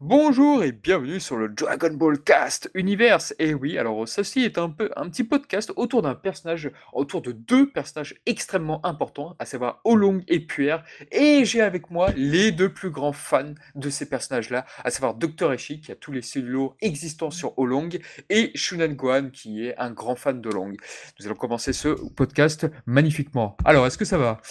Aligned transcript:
Bonjour 0.00 0.62
et 0.62 0.72
bienvenue 0.72 1.20
sur 1.20 1.38
le 1.38 1.48
Dragon 1.48 1.94
Ball 1.94 2.22
Cast 2.22 2.70
Universe. 2.74 3.34
Et 3.38 3.54
oui, 3.54 3.78
alors 3.78 4.06
ceci 4.06 4.42
est 4.42 4.58
un 4.58 4.68
peu 4.68 4.90
un 4.94 5.08
petit 5.08 5.24
podcast 5.24 5.72
autour 5.74 6.02
d'un 6.02 6.14
personnage, 6.14 6.70
autour 6.92 7.22
de 7.22 7.32
deux 7.32 7.70
personnages 7.70 8.14
extrêmement 8.26 8.84
importants, 8.84 9.36
à 9.38 9.46
savoir 9.46 9.80
Olong 9.84 10.22
et 10.28 10.40
Puer. 10.40 10.76
Et 11.12 11.46
j'ai 11.46 11.62
avec 11.62 11.90
moi 11.90 12.10
les 12.14 12.52
deux 12.52 12.70
plus 12.70 12.90
grands 12.90 13.14
fans 13.14 13.54
de 13.74 13.88
ces 13.88 14.06
personnages-là, 14.06 14.66
à 14.84 14.90
savoir 14.90 15.14
Dr. 15.14 15.50
Eshi 15.54 15.80
qui 15.80 15.92
a 15.92 15.96
tous 15.96 16.12
les 16.12 16.20
cellulos 16.20 16.76
existants 16.82 17.30
sur 17.30 17.58
Olong 17.58 17.88
et 18.28 18.50
Shunan 18.54 18.92
Gohan 18.92 19.30
qui 19.30 19.64
est 19.64 19.78
un 19.78 19.92
grand 19.92 20.14
fan 20.14 20.42
de 20.42 20.50
Long. 20.50 20.74
Nous 21.18 21.26
allons 21.26 21.36
commencer 21.36 21.72
ce 21.72 21.88
podcast 22.10 22.66
magnifiquement. 22.84 23.56
Alors, 23.64 23.86
est-ce 23.86 23.96
que 23.96 24.04
ça 24.04 24.18
va? 24.18 24.42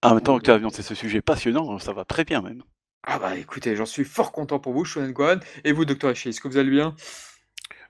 En 0.00 0.14
même 0.14 0.22
temps 0.22 0.38
que 0.38 0.44
tu 0.44 0.50
as 0.50 0.54
annoncé 0.54 0.80
ce 0.80 0.94
sujet 0.94 1.20
passionnant, 1.20 1.78
ça 1.78 1.92
va 1.92 2.06
très 2.06 2.24
bien 2.24 2.40
même. 2.40 2.62
Ah 3.06 3.18
bah 3.18 3.36
écoutez, 3.36 3.76
j'en 3.76 3.84
suis 3.84 4.04
fort 4.04 4.32
content 4.32 4.58
pour 4.58 4.72
vous, 4.72 4.86
Shonen 4.86 5.12
Gohan. 5.12 5.38
Et 5.64 5.72
vous, 5.72 5.84
Dr. 5.84 6.08
Eshi, 6.10 6.30
est-ce 6.30 6.40
que 6.40 6.48
vous 6.48 6.56
allez 6.56 6.70
bien? 6.70 6.96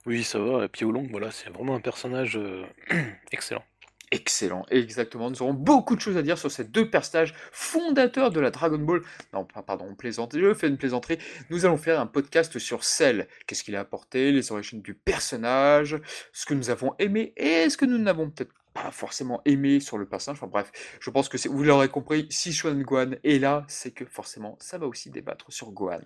Oui, 0.07 0.25
ça 0.25 0.41
va. 0.41 0.65
Et 0.65 0.69
puis 0.69 0.85
Oolong, 0.85 1.07
voilà, 1.09 1.31
c'est 1.31 1.51
vraiment 1.51 1.77
un 1.77 1.81
personnage 1.81 2.37
euh, 2.37 2.65
excellent. 3.33 3.65
Excellent, 4.11 4.67
exactement. 4.71 5.31
Nous 5.31 5.41
aurons 5.43 5.55
beaucoup 5.55 5.95
de 5.95 6.01
choses 6.01 6.17
à 6.17 6.23
dire 6.23 6.37
sur 6.37 6.51
ces 6.51 6.65
deux 6.65 6.91
personnages 6.91 7.33
fondateurs 7.53 8.33
de 8.33 8.41
la 8.41 8.51
Dragon 8.51 8.79
Ball. 8.79 9.03
Non, 9.33 9.45
pardon, 9.45 9.87
on 9.89 9.95
plaisante, 9.95 10.37
je 10.37 10.53
fais 10.53 10.69
une 10.69 10.79
plaisanterie. 10.79 11.19
Nous 11.49 11.65
allons 11.65 11.79
faire 11.79 12.01
un 12.01 12.07
podcast 12.07 12.59
sur 12.59 12.83
Cell. 12.83 13.29
Qu'est-ce 13.47 13.63
qu'il 13.63 13.77
a 13.77 13.81
apporté, 13.81 14.33
les 14.33 14.51
origines 14.51 14.83
du 14.83 14.95
personnage, 14.95 15.97
ce 16.33 16.45
que 16.45 16.55
nous 16.55 16.71
avons 16.71 16.95
aimé 16.99 17.33
et 17.37 17.71
ce 17.71 17.77
que 17.77 17.85
nous 17.85 17.99
n'avons 17.99 18.31
peut-être 18.31 18.53
pas 18.75 18.91
forcément 18.91 19.41
aimé 19.47 19.81
sur 19.81 19.97
le 19.97 20.07
personnage. 20.07 20.39
Enfin 20.39 20.49
bref, 20.49 20.71
je 21.01 21.09
pense 21.11 21.29
que 21.29 21.49
vous 21.49 21.63
l'aurez 21.63 21.89
compris, 21.89 22.27
si 22.29 22.53
Shonen 22.53 22.83
Gohan 22.83 23.13
est 23.23 23.39
là, 23.39 23.65
c'est 23.69 23.93
que 23.93 24.05
forcément, 24.05 24.57
ça 24.61 24.79
va 24.79 24.87
aussi 24.87 25.11
débattre 25.11 25.47
sur 25.51 25.71
Gohan. 25.71 26.01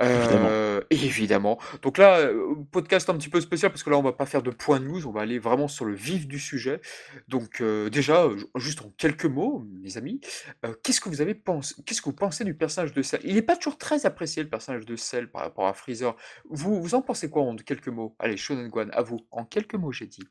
Évidemment. 0.00 0.48
Euh, 0.50 0.80
évidemment. 0.90 1.58
Donc 1.82 1.98
là, 1.98 2.18
euh, 2.18 2.56
podcast 2.72 3.08
un 3.08 3.16
petit 3.16 3.30
peu 3.30 3.40
spécial 3.40 3.70
parce 3.70 3.82
que 3.82 3.90
là, 3.90 3.96
on 3.96 4.02
va 4.02 4.12
pas 4.12 4.26
faire 4.26 4.42
de 4.42 4.50
point 4.50 4.80
de 4.80 4.86
news, 4.86 5.06
on 5.06 5.12
va 5.12 5.22
aller 5.22 5.38
vraiment 5.38 5.68
sur 5.68 5.84
le 5.84 5.94
vif 5.94 6.26
du 6.26 6.38
sujet. 6.38 6.80
Donc 7.28 7.60
euh, 7.60 7.88
déjà, 7.88 8.28
ju- 8.36 8.46
juste 8.56 8.82
en 8.82 8.90
quelques 8.98 9.24
mots, 9.26 9.64
mes 9.80 9.96
amis, 9.96 10.20
euh, 10.64 10.74
qu'est-ce 10.82 11.00
que 11.00 11.08
vous 11.08 11.20
avez 11.20 11.34
pensé, 11.34 11.76
qu'est-ce 11.86 12.02
que 12.02 12.10
vous 12.10 12.16
pensez 12.16 12.44
du 12.44 12.54
personnage 12.54 12.92
de 12.92 13.02
Cell? 13.02 13.20
Il 13.22 13.36
n'est 13.36 13.42
pas 13.42 13.56
toujours 13.56 13.78
très 13.78 14.04
apprécié 14.04 14.42
le 14.42 14.48
personnage 14.48 14.84
de 14.84 14.96
Cell 14.96 15.30
par 15.30 15.42
rapport 15.42 15.68
à 15.68 15.74
Freezer. 15.74 16.16
Vous, 16.50 16.82
vous 16.82 16.94
en 16.96 17.02
pensez 17.02 17.30
quoi 17.30 17.42
en 17.42 17.54
quelques 17.54 17.88
mots? 17.88 18.16
Allez, 18.18 18.36
Shonen 18.36 18.68
Gohan, 18.68 18.88
à 18.92 19.02
vous. 19.02 19.20
En 19.30 19.44
quelques 19.44 19.74
mots, 19.76 19.92
j'ai 19.92 20.06
dit. 20.06 20.24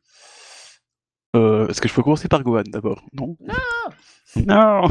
Euh, 1.36 1.68
Est-ce 1.68 1.82
que 1.82 1.88
je 1.88 1.94
peux 1.94 2.04
commencer 2.04 2.28
par 2.28 2.44
Gohan 2.44 2.64
d'abord? 2.68 3.04
Non? 3.14 3.36
Non! 3.42 4.46
Non! 4.46 4.88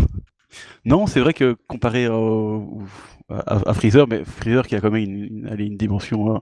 Non, 0.84 1.06
c'est 1.06 1.20
vrai 1.20 1.34
que 1.34 1.56
comparé 1.66 2.08
au- 2.08 2.82
à, 3.28 3.70
à 3.70 3.74
Freezer, 3.74 4.06
mais 4.08 4.24
Freezer 4.24 4.66
qui 4.66 4.74
a 4.76 4.80
quand 4.80 4.90
même 4.90 5.02
une, 5.02 5.46
une, 5.58 5.76
dimension 5.76 6.36
euh, 6.36 6.38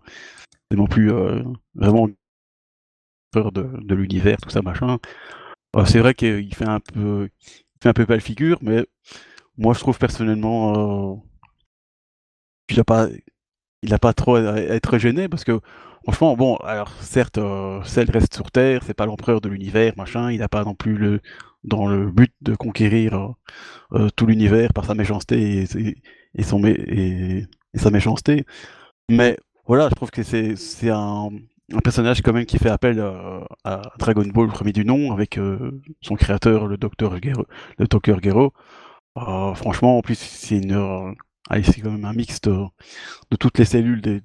plus 0.87 1.12
euh, 1.12 1.43
vraiment 1.75 2.09
peur 3.31 3.53
de, 3.53 3.62
de 3.62 3.95
l'univers, 3.95 4.39
tout 4.41 4.51
ça, 4.51 4.62
machin. 4.62 4.98
c'est 5.87 6.01
vrai 6.01 6.15
qu'il 6.15 6.55
fait 6.55 6.69
un 6.69 6.81
peu 6.81 7.28
il 7.43 7.83
fait 7.83 7.89
un 7.91 7.93
peu 7.95 8.06
pas 8.06 8.15
le 8.15 8.21
figure, 8.21 8.59
mais 8.62 8.87
moi 9.59 9.75
je 9.75 9.81
trouve 9.81 9.98
personnellement 9.98 11.23
qu'il 12.69 12.81
a 12.81 12.84
pas 12.84 13.09
il 13.83 13.95
a 13.95 13.98
pas 13.98 14.12
trop 14.12 14.36
à 14.36 14.59
être 14.59 14.98
gêné 14.98 15.28
parce 15.28 15.45
que 15.45 15.61
franchement 16.05 16.36
bon 16.36 16.56
alors 16.56 16.92
certes 17.00 17.39
euh, 17.39 17.83
Cell 17.84 18.11
reste 18.11 18.34
sur 18.34 18.50
Terre 18.50 18.83
c'est 18.87 18.95
pas 18.95 19.06
l'empereur 19.06 19.41
de 19.41 19.48
l'univers 19.48 19.92
machin 19.97 20.31
il 20.31 20.41
n'a 20.41 20.48
pas 20.48 20.64
non 20.64 20.75
plus 20.75 20.97
le 20.97 21.20
dans 21.64 21.87
le 21.87 22.11
but 22.11 22.33
de 22.41 22.55
conquérir 22.55 23.14
euh, 23.14 23.28
euh, 23.92 24.09
tout 24.17 24.27
l'univers 24.27 24.72
par 24.72 24.84
sa 24.84 24.95
méchanceté 24.95 25.64
et, 26.34 26.42
son 26.42 26.64
et, 26.64 27.47
sa 27.75 27.91
méchanceté. 27.91 28.45
Mais 29.11 29.37
voilà 29.67 29.89
je 29.89 29.94
trouve 29.94 30.11
que 30.11 30.22
c'est 30.22 30.91
un, 30.91 31.31
un 31.72 31.81
personnage 31.81 32.22
quand 32.22 32.33
même 32.33 32.47
qui 32.47 32.59
fait 32.59 32.70
appel 32.70 32.98
euh, 32.98 33.41
à 33.65 33.83
Dragon 33.98 34.25
Ball 34.27 34.48
premier 34.48 34.72
du 34.72 34.84
nom 34.84 35.12
avec 35.12 35.38
son 36.00 36.15
créateur 36.16 36.66
le 36.66 36.77
docteur 36.77 37.16
Gero, 37.22 37.47
le 37.78 37.87
docteur 37.87 38.22
Gero. 38.22 38.53
Franchement 39.16 39.99
en 39.99 40.03
plus 40.03 40.19
c'est 40.19 40.56
une 40.56 41.15
allez, 41.50 41.62
c'est 41.65 41.81
quand 41.83 41.91
même 41.91 42.05
un 42.06 42.15
mixte 42.15 42.49
euh, 42.49 42.65
de 43.31 43.37
toutes 43.37 43.59
les 43.59 43.66
cellules 43.66 44.00
des, 44.00 44.22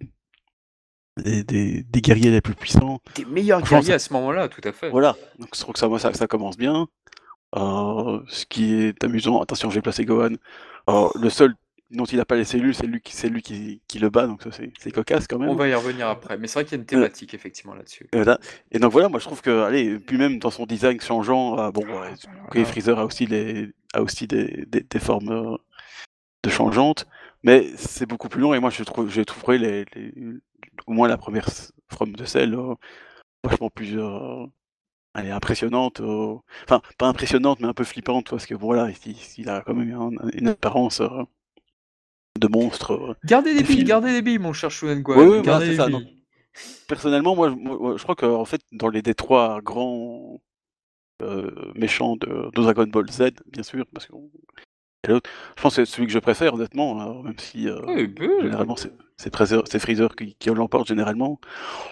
des, 1.18 1.44
des- 1.44 1.84
des 1.84 2.02
guerriers 2.02 2.32
les 2.32 2.42
plus 2.42 2.56
puissants. 2.56 3.00
Des 3.16 3.26
meilleurs 3.26 3.62
guerriers 3.62 3.94
à 3.94 4.00
ce 4.00 4.14
moment-là, 4.14 4.48
tout 4.48 4.62
à 4.64 4.72
fait. 4.72 4.90
Voilà, 4.90 5.16
donc 5.40 5.50
je 5.54 5.60
trouve 5.60 5.74
que 5.74 5.80
ça, 5.80 5.88
moi, 5.90 6.00
ça, 6.00 6.14
ça 6.14 6.28
commence 6.28 6.58
bien. 6.58 6.88
Euh, 7.56 8.22
ce 8.28 8.46
qui 8.46 8.74
est 8.74 9.04
amusant, 9.04 9.42
attention, 9.42 9.70
j'ai 9.70 9.82
placé 9.82 10.06
Gohan. 10.06 10.36
Euh, 10.90 11.08
le 11.16 11.30
seul 11.30 11.56
dont 11.92 12.04
il 12.06 12.18
n'a 12.18 12.26
pas 12.26 12.36
les 12.36 12.44
cellules, 12.44 12.74
c'est 12.76 12.88
lui, 12.88 13.00
qui, 13.00 13.16
c'est 13.16 13.30
lui 13.30 13.42
qui, 13.42 13.82
qui 13.88 14.00
le 14.00 14.10
bat, 14.10 14.26
donc 14.28 14.42
ça 14.42 14.50
c'est 14.80 14.92
cocasse 14.92 15.28
quand 15.28 15.38
même. 15.38 15.50
On 15.50 15.56
va 15.56 15.68
y 15.68 15.74
revenir 15.74 16.10
après, 16.10 16.38
mais 16.38 16.48
c'est 16.48 16.56
vrai 16.56 16.66
qu'il 16.66 16.74
y 16.74 16.76
a 16.76 16.82
une 16.82 16.86
thématique 16.86 17.34
effectivement 17.34 17.76
là-dessus. 17.76 18.10
Et, 18.72 18.80
donc 18.80 18.92
voilà, 18.92 19.08
moi 19.08 19.20
je 19.20 19.26
trouve 19.26 19.42
que, 19.42 19.62
allez, 19.62 20.00
puis 20.00 20.18
même 20.18 20.40
dans 20.40 20.50
son 20.50 20.66
design 20.66 21.00
changeant, 21.00 21.72
bon, 21.72 21.86
ouais, 21.86 22.14
ok, 22.48 22.64
Freezer 22.66 23.00
a 23.00 23.06
aussi, 23.06 23.28
les, 23.28 23.70
a 23.94 24.02
aussi 24.02 24.28
des, 24.28 24.66
des, 24.68 24.82
des 24.82 25.00
formes 25.00 25.58
de 26.46 26.50
changeantes, 26.52 27.08
mais 27.44 27.72
c'est 27.78 28.06
beaucoup 28.08 28.30
plus 28.30 28.42
long 28.42 28.54
et 28.54 28.60
moi 28.60 28.70
je 28.70 28.84
trouve, 28.84 29.10
j'ai 29.10 29.26
trouvé 29.26 29.58
les, 29.58 29.86
les- 29.96 30.14
au 30.88 30.94
moins 30.94 31.08
la 31.08 31.18
première 31.18 31.50
forme 31.92 32.14
de 32.14 32.26
Cell 32.26 32.54
euh, 32.56 32.76
vachement 33.44 33.70
plus, 33.70 34.00
euh, 34.00 34.46
elle 35.16 35.28
est 35.28 35.32
impressionnante, 35.32 36.02
euh, 36.02 36.36
enfin 36.66 36.82
pas 36.98 37.08
impressionnante 37.08 37.60
mais 37.62 37.68
un 37.68 37.74
peu 37.74 37.84
flippante 37.84 38.30
parce 38.30 38.46
que 38.46 38.56
voilà, 38.56 38.90
il, 39.06 39.16
il 39.38 39.50
a 39.50 39.62
quand 39.62 39.74
même 39.74 39.94
un- 39.94 40.30
une 40.34 40.50
apparence 40.50 41.02
euh, 41.02 41.24
de 42.40 42.48
monstre. 42.48 43.18
Gardez 43.26 43.54
des 43.54 43.64
Des 43.64 43.76
billes, 43.76 43.84
gardez 43.84 44.12
des 44.12 44.22
billes, 44.22 44.40
mon 44.40 44.54
cher 44.54 44.70
Shonen 44.70 45.02
Gohan. 45.02 45.18
Oui, 45.20 45.26
oui, 45.38 45.42
gardez 45.42 45.76
ça, 45.76 45.90
donc. 45.90 46.04
Personnellement, 46.88 47.36
moi, 47.36 47.50
je- 47.50 47.56
moi, 47.56 47.96
je 47.98 48.04
crois 48.04 48.16
que 48.16 48.26
en 48.26 48.46
fait, 48.46 48.62
dans 48.72 48.90
les 48.90 49.02
trois 49.14 49.62
grands 49.62 50.40
méchants 51.76 52.16
de, 52.18 52.28
de 52.28 52.62
Dragon 52.62 52.88
Ball 52.88 53.10
Z, 53.10 53.32
bien 53.52 53.64
sûr, 53.64 53.86
parce 53.94 54.06
que 54.08 54.14
et 54.14 54.65
l'autre, 55.14 55.30
je 55.58 55.62
pense 55.62 55.76
que 55.76 55.86
c'est 55.86 55.92
celui 55.92 56.08
que 56.08 56.14
je 56.14 56.20
préfère, 56.20 56.54
honnêtement, 56.56 57.02
hein, 57.02 57.22
même 57.24 57.38
si 57.40 57.68
euh, 57.70 57.80
Oui, 57.88 58.14
généralement 58.42 58.76
c'est 58.76 58.92
c'est 59.18 59.34
Freezer, 59.80 60.16
qui, 60.16 60.36
qui 60.36 60.50
l'emporte 60.50 60.88
généralement. 60.90 61.40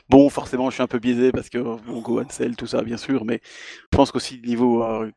Bon, 0.09 0.29
forcément, 0.29 0.69
je 0.69 0.73
suis 0.75 0.83
un 0.83 0.87
peu 0.87 0.99
biaisé 0.99 1.31
parce 1.31 1.49
que 1.49 1.57
bon, 1.57 2.01
Gohan, 2.01 2.27
Cell, 2.29 2.57
tout 2.57 2.67
ça, 2.67 2.81
bien 2.81 2.97
sûr, 2.97 3.23
mais 3.23 3.39
je 3.45 3.87
pense 3.97 4.11
qu'aussi 4.11 4.41
niveau 4.45 4.83
euh, 4.83 5.09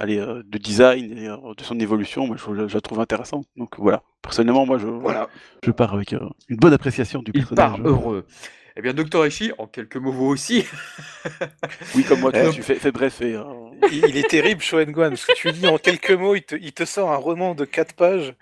allez, 0.00 0.18
euh, 0.18 0.42
de 0.44 0.58
design 0.58 1.16
et 1.16 1.28
de 1.28 1.62
son 1.62 1.78
évolution, 1.78 2.26
moi, 2.26 2.36
je, 2.36 2.66
je 2.66 2.74
la 2.74 2.80
trouve 2.80 3.00
intéressante. 3.00 3.46
Donc 3.56 3.78
voilà, 3.78 4.02
personnellement, 4.20 4.66
moi, 4.66 4.78
je, 4.78 4.88
Voilà, 4.88 5.28
je 5.64 5.70
pars 5.70 5.94
avec 5.94 6.12
une 6.12 6.56
bonne 6.56 6.72
appréciation 6.72 7.22
du 7.22 7.30
il 7.34 7.46
personnage. 7.46 7.56
part 7.56 7.86
heureux. 7.86 8.26
Eh 8.78 8.82
bien, 8.82 8.94
Docteur 8.94 9.24
Eshi, 9.24 9.50
en 9.58 9.66
quelques 9.66 9.96
mots, 9.96 10.12
vous 10.12 10.26
aussi. 10.26 10.64
Oui, 11.96 12.04
comme 12.04 12.20
moi, 12.20 12.30
tu, 12.32 12.38
Euh, 12.38 12.50
tu 12.52 12.62
fais, 12.62 12.76
fais 12.76 12.92
bref 12.92 13.20
et. 13.20 13.34
euh, 13.34 13.42
Il, 13.92 14.06
il 14.08 14.16
est 14.16 14.28
terrible, 14.28 14.60
Shoen 14.60 14.90
Gohan, 14.90 15.10
parce 15.10 15.24
que 15.26 15.32
tu 15.34 15.48
lui 15.48 15.54
dis 15.54 15.66
en 15.66 15.78
quelques 15.78 16.10
mots, 16.12 16.34
il 16.34 16.42
te, 16.42 16.54
il 16.56 16.72
te 16.72 16.84
sort 16.84 17.10
un 17.12 17.16
roman 17.16 17.54
de 17.54 17.64
4 17.64 17.94
pages, 17.94 18.34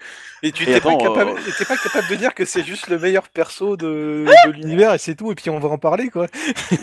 et 0.43 0.51
tu 0.53 0.65
pas, 0.65 0.97
capable, 0.97 1.31
euh, 1.33 1.65
pas 1.69 1.77
capable 1.77 2.09
de 2.09 2.15
dire 2.17 2.35
que 2.35 2.45
c'est 2.45 2.65
juste 2.65 2.89
le 2.89 2.99
meilleur 2.99 3.29
perso 3.29 3.77
de, 3.77 4.25
de 4.47 4.53
l'univers, 4.53 4.95
et 4.95 4.99
c'est 4.99 5.15
tout, 5.15 5.31
et 5.33 5.35
puis 5.35 5.51
on 5.51 5.59
va 5.59 5.69
en 5.69 5.79
parler, 5.79 6.09
quoi. 6.09 6.27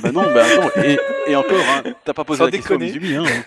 Bah 0.02 0.12
non, 0.12 0.22
bah 0.34 0.46
attends, 0.46 0.70
et, 0.84 0.98
et 1.28 1.36
encore, 1.36 1.64
hein, 1.70 1.84
t'as 2.06 2.14
pas 2.14 2.24
posé 2.24 2.40
Sans 2.40 2.46
la 2.46 2.52
question 2.52 2.76
à 2.76 2.78
déconner. 2.78 3.00
Mizumi, 3.00 3.28
hein. 3.28 3.44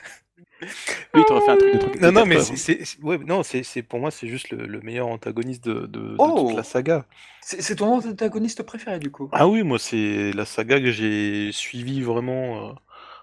Lui, 1.15 1.25
t'aurais 1.25 1.41
fait 1.41 1.51
un 1.51 1.57
truc 1.57 1.73
de 1.73 1.79
truc. 1.79 2.01
Non, 2.01 2.13
non, 2.13 2.27
mais 2.27 2.41
c'est, 2.41 2.57
c'est- 2.57 2.85
c'est- 2.85 3.03
ouais, 3.03 3.19
non, 3.19 3.43
c'est, 3.43 3.63
c'est- 3.63 3.83
pour 3.83 3.99
moi, 4.01 4.11
c'est 4.11 4.29
juste 4.29 4.51
le, 4.51 4.67
le 4.67 4.81
meilleur 4.81 5.09
antagoniste 5.09 5.65
de, 5.65 5.87
de- 5.87 6.19
de 6.19 6.19
Oh. 6.19 6.41
toute 6.41 6.55
la 6.55 6.63
saga. 6.63 7.07
C'est 7.41 7.63
c'est 7.63 7.77
ton 7.77 7.95
antagoniste 7.97 8.63
préféré, 8.63 8.99
du 8.99 9.11
coup? 9.11 9.31
Ah 9.33 9.47
oui, 9.49 9.63
moi, 9.63 9.79
c'est 9.79 10.33
la 10.33 10.45
saga 10.45 10.81
que 10.81 10.91
j'ai 10.91 11.53
suivie 11.53 12.01
vraiment 12.03 12.71
euh, 12.71 12.73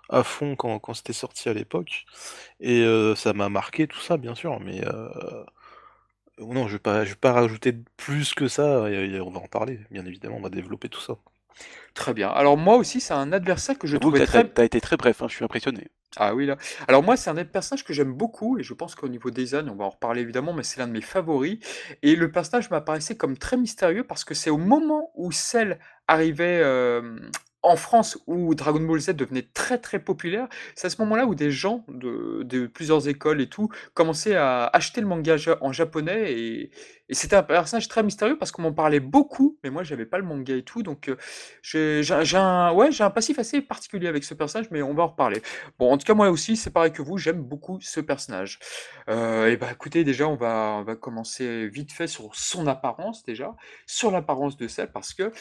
à 0.10 0.24
fond 0.24 0.56
quand, 0.56 0.80
quand 0.80 0.94
c'était 0.94 1.14
sorti 1.14 1.50
à 1.50 1.54
l'époque. 1.54 2.06
Et 2.60 2.82
euh, 2.84 3.16
ça 3.16 3.34
m'a 3.34 3.50
marqué, 3.50 3.88
tout 3.88 4.00
ça, 4.00 4.18
bien 4.18 4.36
sûr. 4.36 4.60
Mais 4.62 4.86
euh, 4.88 5.10
non, 6.40 6.68
je 6.68 6.74
vais 6.74 6.80
pas, 6.80 7.06
je 7.06 7.12
vais 7.12 7.16
pas 7.16 7.34
rajouter 7.34 7.74
plus 7.98 8.34
que 8.34 8.48
ça. 8.48 8.90
et- 8.92 9.16
et 9.16 9.22
on 9.22 9.30
va 9.32 9.40
en 9.40 9.48
parler, 9.48 9.80
bien 9.92 10.06
évidemment. 10.06 10.38
On 10.38 10.42
va 10.42 10.50
développer 10.50 10.90
tout 10.90 11.02
ça. 11.02 11.18
Très 11.94 12.14
bien. 12.14 12.30
Alors, 12.30 12.58
moi 12.58 12.78
aussi, 12.78 13.00
c'est 13.00 13.14
un 13.14 13.32
adversaire 13.32 13.78
que 13.78 13.88
je 13.88 13.98
t'as 13.98 14.26
très. 14.26 14.48
t'as- 14.48 14.64
été 14.64 14.82
très 14.82 14.98
bref, 14.98 15.22
hein, 15.22 15.28
je 15.30 15.36
suis 15.36 15.46
impressionné. 15.46 15.88
Ah 16.18 16.36
oui, 16.36 16.46
là. 16.46 16.58
Alors, 16.88 17.04
moi, 17.04 17.18
c'est 17.18 17.30
un 17.30 17.36
des 17.36 17.46
personnages 17.46 17.84
que 17.84 17.94
j'aime 17.94 18.14
beaucoup, 18.14 18.60
et 18.60 18.64
je 18.64 18.74
pense 18.74 18.96
qu'au 18.96 19.08
niveau 19.08 19.32
design, 19.32 19.70
on 19.70 19.76
va 19.76 19.86
en 19.86 19.90
reparler 19.90 20.22
évidemment, 20.22 20.54
mais 20.54 20.64
c'est 20.64 20.80
l'un 20.80 20.88
de 20.88 20.92
mes 20.92 21.02
favoris. 21.02 21.60
Et 22.02 22.16
le 22.16 22.32
personnage 22.32 22.70
m'apparaissait 22.70 23.16
comme 23.16 23.38
très 23.38 23.58
mystérieux 23.58 24.04
parce 24.04 24.24
que 24.24 24.34
c'est 24.34 24.50
au 24.50 24.58
moment 24.58 25.12
où 25.16 25.32
Cell 25.32 25.80
arrivait 26.08 26.62
euh, 26.64 27.18
en 27.64 27.76
France 27.78 28.20
où 28.28 28.54
Dragon 28.56 28.82
Ball 28.82 29.00
Z 29.00 29.12
devenait 29.12 29.48
très 29.54 29.78
très 29.78 30.00
populaire, 30.00 30.48
c'est 30.76 30.88
à 30.88 30.90
ce 30.90 31.02
moment-là 31.02 31.26
où 31.26 31.34
des 31.34 31.50
gens 31.50 31.86
de, 31.88 32.68
plusieurs 32.68 33.08
écoles 33.08 33.42
et 33.42 33.48
tout 33.48 33.70
commençaient 33.94 34.36
à 34.36 34.66
acheter 34.68 35.02
le 35.02 35.08
manga 35.08 35.36
en 35.62 35.72
japonais 35.72 36.34
et, 36.34 36.72
et 37.10 37.16
c'était 37.16 37.36
un 37.36 37.44
personnage 37.44 37.90
très 37.90 38.02
mystérieux 38.02 38.38
parce 38.38 38.52
qu'on 38.52 38.62
m'en 38.62 38.72
parlait 38.72 39.02
beaucoup, 39.02 39.60
mais 39.64 39.70
moi 39.70 39.84
j'avais 39.84 40.06
pas 40.06 40.18
le 40.18 40.24
manga 40.24 40.56
et 40.56 40.64
tout, 40.64 40.84
donc 40.84 41.10
euh, 41.10 41.18
j'ai 41.62 42.38
un, 42.38 42.72
ouais, 42.74 42.90
un 43.02 43.10
passif 43.10 43.40
assez 43.40 43.62
particulier 43.62 44.08
avec 44.08 44.24
ce 44.24 44.34
personnage, 44.34 44.72
mais 44.72 44.82
on 44.82 44.94
va 44.94 45.04
en 45.04 45.08
reparler. 45.08 45.42
Bon, 45.78 45.92
en 45.92 45.98
tout 45.98 46.06
cas 46.06 46.14
moi 46.14 46.30
aussi, 46.30 46.56
c'est 46.56 46.72
pareil 46.72 46.94
que 46.94 47.02
vous, 47.02 47.18
j'aime 47.18 47.44
beaucoup 47.44 47.78
ce 47.82 48.00
personnage. 48.00 48.60
Euh, 49.10 49.48
et 49.48 49.58
bah 49.58 49.68
écoutez, 49.72 50.06
déjà 50.06 50.28
on 50.30 50.36
va, 50.36 50.86
commencer 51.00 51.68
vite 51.68 51.92
fait 51.92 52.08
sur 52.08 52.34
son 52.36 52.68
apparence 52.68 53.24
déjà, 53.24 53.56
sur 53.86 54.10
l'apparence 54.10 54.56
de 54.56 54.68
Cell, 54.68 54.90
parce 54.92 55.14
que 55.14 55.32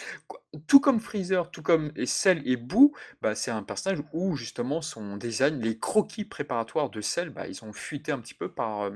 tout 0.66 0.80
comme 0.80 0.98
Freezer, 0.98 1.50
tout 1.50 1.62
comme 1.62 1.92
et 1.96 2.06
Cell 2.12 2.42
et 2.44 2.56
Boo, 2.56 2.92
bah, 3.20 3.34
c'est 3.34 3.50
un 3.50 3.62
personnage 3.62 4.02
où 4.12 4.36
justement 4.36 4.82
son 4.82 5.16
design, 5.16 5.60
les 5.60 5.78
croquis 5.78 6.24
préparatoires 6.24 6.90
de 6.90 7.00
Cell, 7.00 7.30
bah, 7.30 7.46
ils 7.48 7.64
ont 7.64 7.72
fuité 7.72 8.12
un 8.12 8.18
petit 8.18 8.34
peu 8.34 8.48
par, 8.48 8.82
euh, 8.82 8.90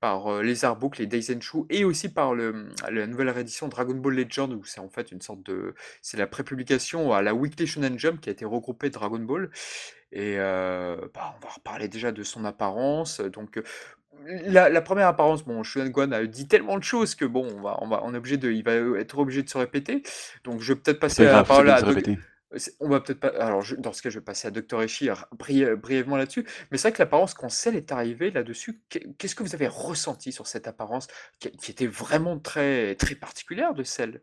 par 0.00 0.32
euh, 0.32 0.42
les 0.42 0.64
artbooks, 0.64 0.98
les 0.98 1.06
Daisenshu, 1.06 1.64
et 1.68 1.84
aussi 1.84 2.08
par 2.08 2.34
le, 2.34 2.68
la 2.90 3.06
nouvelle 3.06 3.30
réédition 3.30 3.68
Dragon 3.68 3.94
Ball 3.94 4.14
Legend, 4.14 4.52
où 4.52 4.64
c'est 4.64 4.80
en 4.80 4.88
fait 4.88 5.12
une 5.12 5.20
sorte 5.20 5.42
de... 5.42 5.74
C'est 6.00 6.16
la 6.16 6.26
prépublication 6.26 7.12
à 7.12 7.22
la 7.22 7.34
Weekly 7.34 7.66
Shonen 7.66 7.98
Jump 7.98 8.20
qui 8.20 8.28
a 8.28 8.32
été 8.32 8.44
regroupée 8.44 8.90
Dragon 8.90 9.18
Ball. 9.18 9.50
Et 10.12 10.36
euh, 10.38 10.96
bah, 11.12 11.34
on 11.36 11.44
va 11.44 11.52
reparler 11.52 11.88
déjà 11.88 12.12
de 12.12 12.22
son 12.22 12.44
apparence. 12.44 13.20
Donc, 13.20 13.60
la, 14.26 14.68
la 14.68 14.80
première 14.80 15.08
apparence, 15.08 15.44
bon, 15.44 15.64
Shonen 15.64 15.90
Guan 15.90 16.12
a 16.12 16.24
dit 16.24 16.46
tellement 16.46 16.78
de 16.78 16.84
choses 16.84 17.16
que 17.16 17.24
bon, 17.24 17.48
on 17.56 17.60
va, 17.60 17.78
on 17.80 17.88
va, 17.88 18.00
on 18.04 18.14
est 18.14 18.18
obligé 18.18 18.36
de, 18.36 18.52
il 18.52 18.62
va 18.62 18.74
être 19.00 19.18
obligé 19.18 19.42
de 19.42 19.48
se 19.48 19.58
répéter. 19.58 20.02
Donc, 20.44 20.60
je 20.60 20.72
vais 20.72 20.78
peut-être 20.78 21.00
passer 21.00 21.24
pas 21.24 21.32
la 21.32 21.44
parole 21.44 21.68
à 21.68 21.82
Doc- 21.82 22.08
On 22.80 22.88
va 22.88 23.00
peut-être 23.00 23.20
pas. 23.20 23.28
Alors, 23.28 23.64
dans 23.78 23.92
ce 23.92 24.02
cas, 24.02 24.10
je 24.10 24.18
vais 24.18 24.24
passer 24.24 24.48
à 24.48 24.50
Dr. 24.50 24.82
Eshi 24.82 25.06
r- 25.06 25.26
bri- 25.36 25.74
brièvement 25.76 26.16
là-dessus. 26.16 26.46
Mais 26.70 26.78
c'est 26.78 26.88
vrai 26.88 26.92
que 26.92 27.02
l'apparence, 27.02 27.34
quand 27.34 27.48
Cell 27.48 27.76
est 27.76 27.92
arrivé 27.92 28.30
là-dessus, 28.30 28.80
qu'est- 28.88 29.06
qu'est-ce 29.18 29.34
que 29.34 29.42
vous 29.42 29.54
avez 29.54 29.68
ressenti 29.68 30.32
sur 30.32 30.46
cette 30.46 30.68
apparence 30.68 31.08
qui, 31.40 31.70
était 31.70 31.86
vraiment 31.86 32.38
très, 32.38 32.94
très 32.96 33.14
particulière 33.14 33.74
de 33.74 33.82
Cell? 33.82 34.22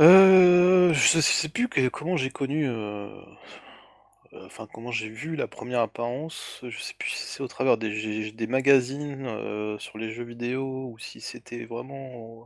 Euh, 0.00 0.92
je 0.92 1.20
sais 1.20 1.48
plus 1.48 1.68
comment 1.90 2.16
j'ai 2.16 2.30
connu, 2.30 2.68
euh, 2.68 3.08
euh, 4.32 4.46
enfin 4.46 4.66
comment 4.72 4.90
j'ai 4.90 5.08
vu 5.08 5.36
la 5.36 5.46
première 5.46 5.80
apparence. 5.80 6.60
Je 6.62 6.78
sais 6.78 6.94
plus 6.98 7.10
si 7.10 7.24
c'est 7.24 7.42
au 7.42 7.48
travers 7.48 7.76
des, 7.78 8.46
magazines 8.48 9.26
euh, 9.26 9.78
sur 9.78 9.98
les 9.98 10.10
jeux 10.10 10.24
vidéo 10.24 10.90
ou 10.92 10.98
si 10.98 11.20
c'était 11.20 11.64
vraiment 11.64 12.42
euh, 12.42 12.44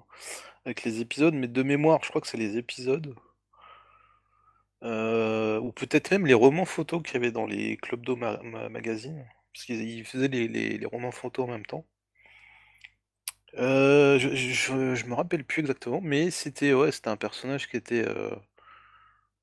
avec 0.68 0.84
les 0.84 1.00
épisodes. 1.00 1.34
Mais 1.34 1.48
de 1.48 1.62
mémoire, 1.62 2.00
je 2.04 2.10
crois 2.10 2.20
que 2.20 2.28
c'est 2.28 2.36
les 2.36 2.56
épisodes. 2.56 3.14
Euh, 4.84 5.58
ou 5.60 5.72
peut-être 5.72 6.10
même 6.12 6.26
les 6.26 6.34
romans 6.34 6.64
photos 6.64 7.02
qu'il 7.02 7.14
y 7.14 7.16
avait 7.16 7.32
dans 7.32 7.46
les 7.46 7.76
Club 7.78 8.04
Do 8.04 8.14
ma- 8.14 8.40
ma- 8.42 8.68
magazine, 8.68 9.26
parce 9.52 9.64
qu'ils 9.66 9.82
ils 9.82 10.04
faisaient 10.04 10.28
les, 10.28 10.86
romans 10.86 11.10
photos 11.10 11.46
en 11.48 11.52
même 11.52 11.66
temps. 11.66 11.84
Euh, 13.54 14.18
je, 14.18 15.06
me 15.06 15.14
rappelle 15.14 15.44
plus 15.44 15.60
exactement, 15.60 16.00
mais 16.00 16.30
c'était 16.30 16.72
ouais, 16.74 16.92
c'était 16.92 17.08
un 17.08 17.16
personnage 17.16 17.68
qui 17.68 17.76
était, 17.76 18.06
euh, 18.06 18.30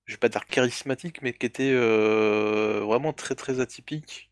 je 0.05 0.13
vais 0.13 0.19
pas 0.19 0.29
dire 0.29 0.45
charismatique, 0.45 1.21
mais 1.21 1.33
qui 1.33 1.45
était 1.45 1.73
vraiment 1.73 3.13
très 3.13 3.35
très 3.35 3.59
atypique. 3.59 4.31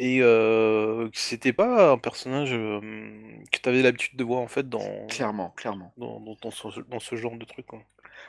Et 0.00 0.22
euh, 0.22 1.08
c'était 1.12 1.52
pas 1.52 1.90
un 1.92 1.98
personnage 1.98 2.52
euh, 2.52 2.80
que 3.50 3.58
tu 3.60 3.68
avais 3.68 3.82
l'habitude 3.82 4.16
de 4.16 4.22
voir 4.22 4.40
en 4.40 4.46
fait 4.46 4.68
dans, 4.68 5.06
Clairement, 5.08 5.50
clairement. 5.56 5.92
dans, 5.96 6.20
dans, 6.20 6.36
dans 6.40 6.50
ce, 6.52 6.80
dans 6.82 7.00
ce 7.00 7.16
genre 7.16 7.36
de 7.36 7.44
truc. 7.44 7.66
quoi. 7.66 7.80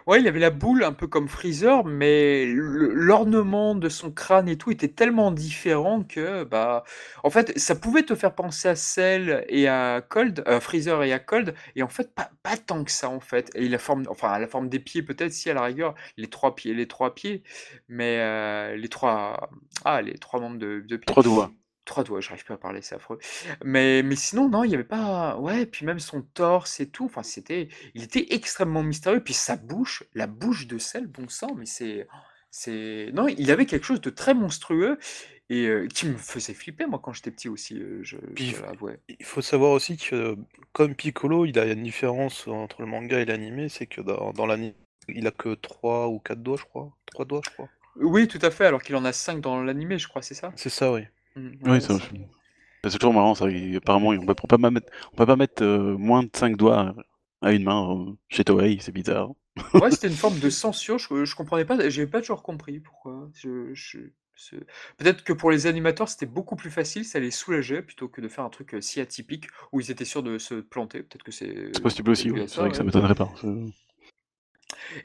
Ouais, 0.07 0.19
il 0.19 0.27
avait 0.27 0.39
la 0.39 0.49
boule 0.49 0.83
un 0.83 0.93
peu 0.93 1.07
comme 1.07 1.27
Freezer, 1.27 1.85
mais 1.85 2.45
l'ornement 2.47 3.75
de 3.75 3.89
son 3.89 4.11
crâne 4.11 4.47
et 4.49 4.57
tout 4.57 4.71
était 4.71 4.87
tellement 4.87 5.31
différent 5.31 6.03
que, 6.03 6.43
bah, 6.43 6.83
en 7.23 7.29
fait, 7.29 7.57
ça 7.57 7.75
pouvait 7.75 8.03
te 8.03 8.15
faire 8.15 8.33
penser 8.33 8.69
à 8.69 8.75
Cell 8.75 9.45
et 9.49 9.67
à 9.67 10.01
Cold, 10.07 10.43
euh, 10.47 10.59
Freezer 10.59 11.03
et 11.03 11.13
à 11.13 11.19
Cold, 11.19 11.53
et 11.75 11.83
en 11.83 11.89
fait, 11.89 12.13
pas, 12.13 12.29
tant 12.57 12.83
que 12.83 12.91
ça, 12.91 13.09
en 13.09 13.19
fait. 13.19 13.51
Et 13.55 13.69
la 13.69 13.77
forme, 13.77 14.05
enfin, 14.09 14.37
la 14.39 14.47
forme 14.47 14.69
des 14.69 14.79
pieds, 14.79 15.03
peut-être, 15.03 15.31
si 15.31 15.49
à 15.49 15.53
la 15.53 15.63
rigueur, 15.63 15.95
les 16.17 16.27
trois 16.27 16.55
pieds, 16.55 16.73
les 16.73 16.87
trois 16.87 17.13
pieds, 17.13 17.43
mais 17.87 18.17
euh, 18.19 18.75
les 18.75 18.89
trois, 18.89 19.49
ah, 19.85 20.01
les 20.01 20.17
trois 20.17 20.39
membres 20.39 20.57
de, 20.57 20.83
de 20.87 20.97
pied. 20.97 21.05
Trois 21.05 21.23
doigts. 21.23 21.51
Trois 21.89 22.03
doigts, 22.03 22.21
j'arrive 22.21 22.45
pas 22.45 22.53
à 22.53 22.57
parler, 22.57 22.83
c'est 22.83 22.93
affreux. 22.93 23.17
Mais, 23.65 24.03
mais 24.03 24.15
sinon, 24.15 24.47
non, 24.47 24.63
il 24.63 24.69
y 24.69 24.75
avait 24.75 24.83
pas. 24.83 25.37
Ouais, 25.39 25.65
puis 25.65 25.87
même 25.87 25.97
son 25.99 26.21
torse 26.21 26.79
et 26.79 26.87
tout. 26.87 27.05
Enfin, 27.05 27.23
c'était. 27.23 27.67
Il 27.95 28.03
était 28.03 28.27
extrêmement 28.29 28.83
mystérieux. 28.83 29.23
Puis 29.23 29.33
sa 29.33 29.55
bouche, 29.55 30.03
la 30.13 30.27
bouche 30.27 30.67
de 30.67 30.77
sel, 30.77 31.07
bon 31.07 31.27
sang, 31.29 31.55
mais 31.57 31.65
c'est. 31.65 32.07
C'est. 32.51 33.09
Non, 33.15 33.27
il 33.27 33.49
avait 33.49 33.65
quelque 33.65 33.87
chose 33.87 34.01
de 34.01 34.11
très 34.11 34.35
monstrueux 34.35 34.99
et 35.49 35.65
euh, 35.65 35.87
qui 35.87 36.05
me 36.05 36.15
faisait 36.15 36.53
flipper, 36.53 36.85
moi, 36.85 36.99
quand 37.03 37.11
j'étais 37.11 37.31
petit 37.31 37.49
aussi, 37.49 37.79
euh, 37.79 38.01
je, 38.03 38.17
Puis- 38.35 38.51
je. 38.51 38.93
Il 39.07 39.25
faut 39.25 39.41
savoir 39.41 39.71
aussi 39.71 39.97
que, 39.97 40.37
comme 40.73 40.93
Piccolo, 40.93 41.47
il 41.47 41.57
a 41.57 41.65
une 41.65 41.81
différence 41.81 42.47
entre 42.47 42.81
le 42.81 42.87
manga 42.87 43.19
et 43.19 43.25
l'animé, 43.25 43.67
c'est 43.67 43.87
que 43.87 44.01
dans, 44.01 44.31
dans 44.31 44.45
l'anime, 44.45 44.73
il 45.07 45.25
a 45.25 45.31
que 45.31 45.55
3 45.55 46.07
ou 46.09 46.19
4 46.19 46.43
doigts, 46.43 46.57
je 46.57 46.65
crois. 46.65 46.91
3 47.07 47.25
doigts, 47.25 47.41
je 47.43 47.49
crois. 47.49 47.69
Oui, 47.95 48.27
tout 48.27 48.39
à 48.43 48.51
fait, 48.51 48.65
alors 48.67 48.83
qu'il 48.83 48.95
en 48.95 49.05
a 49.05 49.11
cinq 49.11 49.41
dans 49.41 49.63
l'animé, 49.63 49.97
je 49.97 50.07
crois, 50.07 50.21
c'est 50.21 50.35
ça? 50.35 50.53
C'est 50.55 50.69
ça, 50.69 50.91
oui. 50.91 51.01
Mm, 51.39 51.57
Oui, 51.63 51.69
ouais, 51.71 51.79
ça, 51.81 51.97
c'est- 51.99 52.89
c'est 52.89 52.99
toujours 52.99 53.13
marrant. 53.13 53.35
Ça. 53.35 53.45
Apparemment, 53.77 54.09
on 54.09 54.25
peut, 54.25 54.35
on 54.43 54.47
peut 54.47 54.57
pas 54.57 54.69
mettre, 54.71 54.91
on 55.13 55.17
peut 55.17 55.25
pas 55.25 55.35
mettre 55.35 55.63
euh, 55.63 55.97
moins 55.97 56.23
de 56.23 56.29
5 56.33 56.57
doigts 56.57 56.95
à 57.41 57.51
une 57.53 57.63
main 57.63 57.91
euh, 58.09 58.13
chez 58.29 58.43
Toei, 58.43 58.77
c'est 58.81 58.91
bizarre. 58.91 59.29
Ouais, 59.73 59.91
c'était 59.91 60.07
une 60.07 60.13
forme 60.17 60.39
de 60.39 60.49
censure, 60.49 60.97
je, 60.99 61.25
je 61.25 61.35
comprenais 61.35 61.65
pas, 61.65 61.89
j'ai 61.89 62.07
pas 62.07 62.21
toujours 62.21 62.43
compris 62.43 62.79
pourquoi. 62.79 63.29
Je, 63.35 63.73
je- 63.73 63.99
ce- 64.35 64.55
Peut-être 64.97 65.23
que 65.23 65.33
pour 65.33 65.51
les 65.51 65.67
animateurs, 65.67 66.09
c'était 66.09 66.25
beaucoup 66.25 66.55
plus 66.55 66.71
facile, 66.71 67.05
ça 67.05 67.19
les 67.19 67.31
soulageait 67.31 67.81
plutôt 67.81 68.07
que 68.07 68.21
de 68.21 68.27
faire 68.29 68.45
un 68.45 68.49
truc 68.49 68.73
euh, 68.73 68.81
si 68.81 69.01
atypique 69.01 69.47
où 69.71 69.79
ils 69.81 69.91
étaient 69.91 70.05
sûrs 70.05 70.23
de 70.23 70.37
se 70.37 70.55
planter. 70.55 71.03
Peut-être 71.03 71.23
que 71.23 71.31
c'est. 71.31 71.71
C'est 71.73 71.81
possible 71.83 72.09
aussi, 72.11 72.31
oui. 72.31 72.43
C'est 72.47 72.59
vrai 72.59 72.69
que 72.69 72.77
ça 72.77 72.83
m'étonnerait 72.83 73.15
pas. 73.15 73.33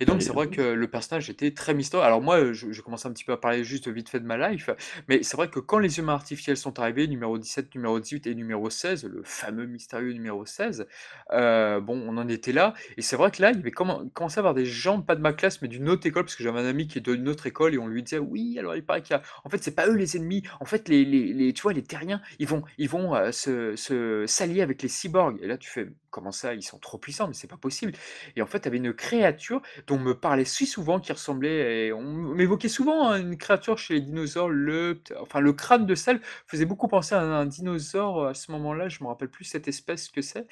Et 0.00 0.06
donc, 0.06 0.22
c'est 0.22 0.32
vrai 0.32 0.48
que 0.48 0.60
le 0.62 0.88
personnage 0.88 1.30
était 1.30 1.52
très 1.52 1.74
mystérieux. 1.74 2.04
Alors, 2.04 2.20
moi, 2.20 2.38
euh, 2.38 2.52
je, 2.52 2.72
je 2.72 2.82
commence 2.82 3.06
un 3.06 3.12
petit 3.12 3.24
peu 3.24 3.32
à 3.32 3.36
parler 3.36 3.64
juste 3.64 3.88
vite 3.88 4.08
fait 4.08 4.20
de 4.20 4.26
ma 4.26 4.36
life, 4.50 4.70
mais 5.08 5.22
c'est 5.22 5.36
vrai 5.36 5.48
que 5.48 5.60
quand 5.60 5.78
les 5.78 5.98
humains 5.98 6.14
artificiels 6.14 6.56
sont 6.56 6.78
arrivés, 6.80 7.06
numéro 7.08 7.38
17, 7.38 7.74
numéro 7.74 7.98
18 8.00 8.26
et 8.26 8.34
numéro 8.34 8.70
16, 8.70 9.04
le 9.04 9.22
fameux 9.24 9.66
mystérieux 9.66 10.12
numéro 10.12 10.46
16, 10.46 10.86
euh, 11.32 11.80
bon, 11.80 12.00
on 12.06 12.16
en 12.18 12.28
était 12.28 12.52
là. 12.52 12.74
Et 12.96 13.02
c'est 13.02 13.16
vrai 13.16 13.30
que 13.30 13.42
là, 13.42 13.50
il 13.50 13.56
y 13.56 13.60
avait 13.60 13.70
commen- 13.70 14.10
commencé 14.12 14.38
à 14.38 14.40
avoir 14.40 14.54
des 14.54 14.66
gens, 14.66 15.00
pas 15.02 15.16
de 15.16 15.20
ma 15.20 15.32
classe, 15.32 15.62
mais 15.62 15.68
d'une 15.68 15.88
autre 15.88 16.06
école, 16.06 16.24
parce 16.24 16.36
que 16.36 16.42
j'avais 16.44 16.60
un 16.60 16.66
ami 16.66 16.86
qui 16.88 16.98
est 16.98 17.00
d'une 17.00 17.28
autre 17.28 17.46
école 17.46 17.74
et 17.74 17.78
on 17.78 17.86
lui 17.86 18.02
disait, 18.02 18.18
oui, 18.18 18.56
alors 18.58 18.76
il 18.76 18.84
paraît 18.84 19.02
qu'il 19.02 19.14
y 19.14 19.18
a. 19.18 19.22
En 19.44 19.50
fait, 19.50 19.62
c'est 19.62 19.74
pas 19.74 19.86
eux 19.88 19.94
les 19.96 20.16
ennemis. 20.16 20.42
En 20.60 20.64
fait, 20.64 20.88
les, 20.88 21.04
les, 21.04 21.32
les- 21.32 21.52
tu 21.52 21.62
vois, 21.62 21.72
les 21.72 21.82
terriens, 21.82 22.20
ils 22.38 22.46
vont, 22.46 22.62
ils 22.78 22.88
vont 22.88 23.14
euh, 23.14 23.32
se, 23.32 23.76
se 23.76 24.24
s'allier 24.26 24.62
avec 24.62 24.82
les 24.82 24.88
cyborgs. 24.88 25.38
Et 25.42 25.46
là, 25.46 25.56
tu 25.58 25.68
fais, 25.70 25.88
comment 26.14 26.30
ça, 26.30 26.54
ils 26.54 26.62
sont 26.62 26.78
trop 26.78 26.96
puissants, 26.96 27.26
mais 27.26 27.34
c'est 27.34 27.48
pas 27.48 27.56
possible. 27.56 27.92
Et 28.36 28.42
en 28.42 28.46
fait, 28.46 28.60
tu 28.60 28.68
avais 28.68 28.76
une 28.76 28.94
créature 28.94 29.60
dont 29.88 29.96
on 29.96 29.98
me 29.98 30.14
parlait 30.14 30.44
si 30.44 30.64
souvent 30.64 31.00
qui 31.00 31.12
ressemblait, 31.12 31.86
et 31.88 31.92
on 31.92 32.02
m'évoquait 32.02 32.68
souvent 32.68 33.08
hein, 33.08 33.20
une 33.20 33.36
créature 33.36 33.78
chez 33.78 33.94
les 33.94 34.00
dinosaures, 34.00 34.48
le, 34.48 35.00
enfin 35.20 35.40
le 35.40 35.52
crâne 35.52 35.86
de 35.86 35.94
sel 35.96 36.20
faisait 36.46 36.66
beaucoup 36.66 36.86
penser 36.86 37.16
à 37.16 37.20
un, 37.20 37.46
dinosaure 37.46 38.26
à 38.28 38.34
ce 38.34 38.52
moment-là, 38.52 38.88
je 38.88 39.02
me 39.02 39.08
rappelle 39.08 39.28
plus 39.28 39.44
cette 39.44 39.66
espèce 39.66 40.08
que 40.08 40.22
c'est, 40.22 40.46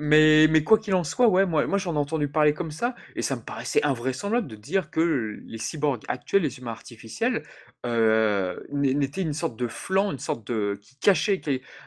mais, 0.00 0.48
mais 0.50 0.64
quoi 0.64 0.76
qu'il 0.78 0.94
en 0.94 1.04
soit, 1.04 1.28
ouais, 1.28 1.46
moi, 1.46 1.78
j'en 1.78 1.94
ai 1.94 1.98
entendu 1.98 2.28
parler 2.28 2.52
comme 2.52 2.72
ça, 2.72 2.96
et 3.14 3.22
ça 3.22 3.36
me 3.36 3.42
paraissait 3.42 3.84
invraisemblable 3.84 4.48
de 4.48 4.56
dire 4.56 4.90
que 4.90 5.40
les 5.46 5.58
cyborgs 5.58 6.02
actuels, 6.08 6.42
les 6.42 6.58
humains 6.58 6.72
artificiels, 6.72 7.44
euh, 7.86 8.58
n'étaient 8.72 9.22
une 9.22 9.32
sorte 9.32 9.56
de 9.56 9.68
flanc, 9.68 10.10
une 10.10 10.18
sorte 10.18 10.46
de 10.48 10.78
qui 10.82 10.96
cachait, 10.96 11.40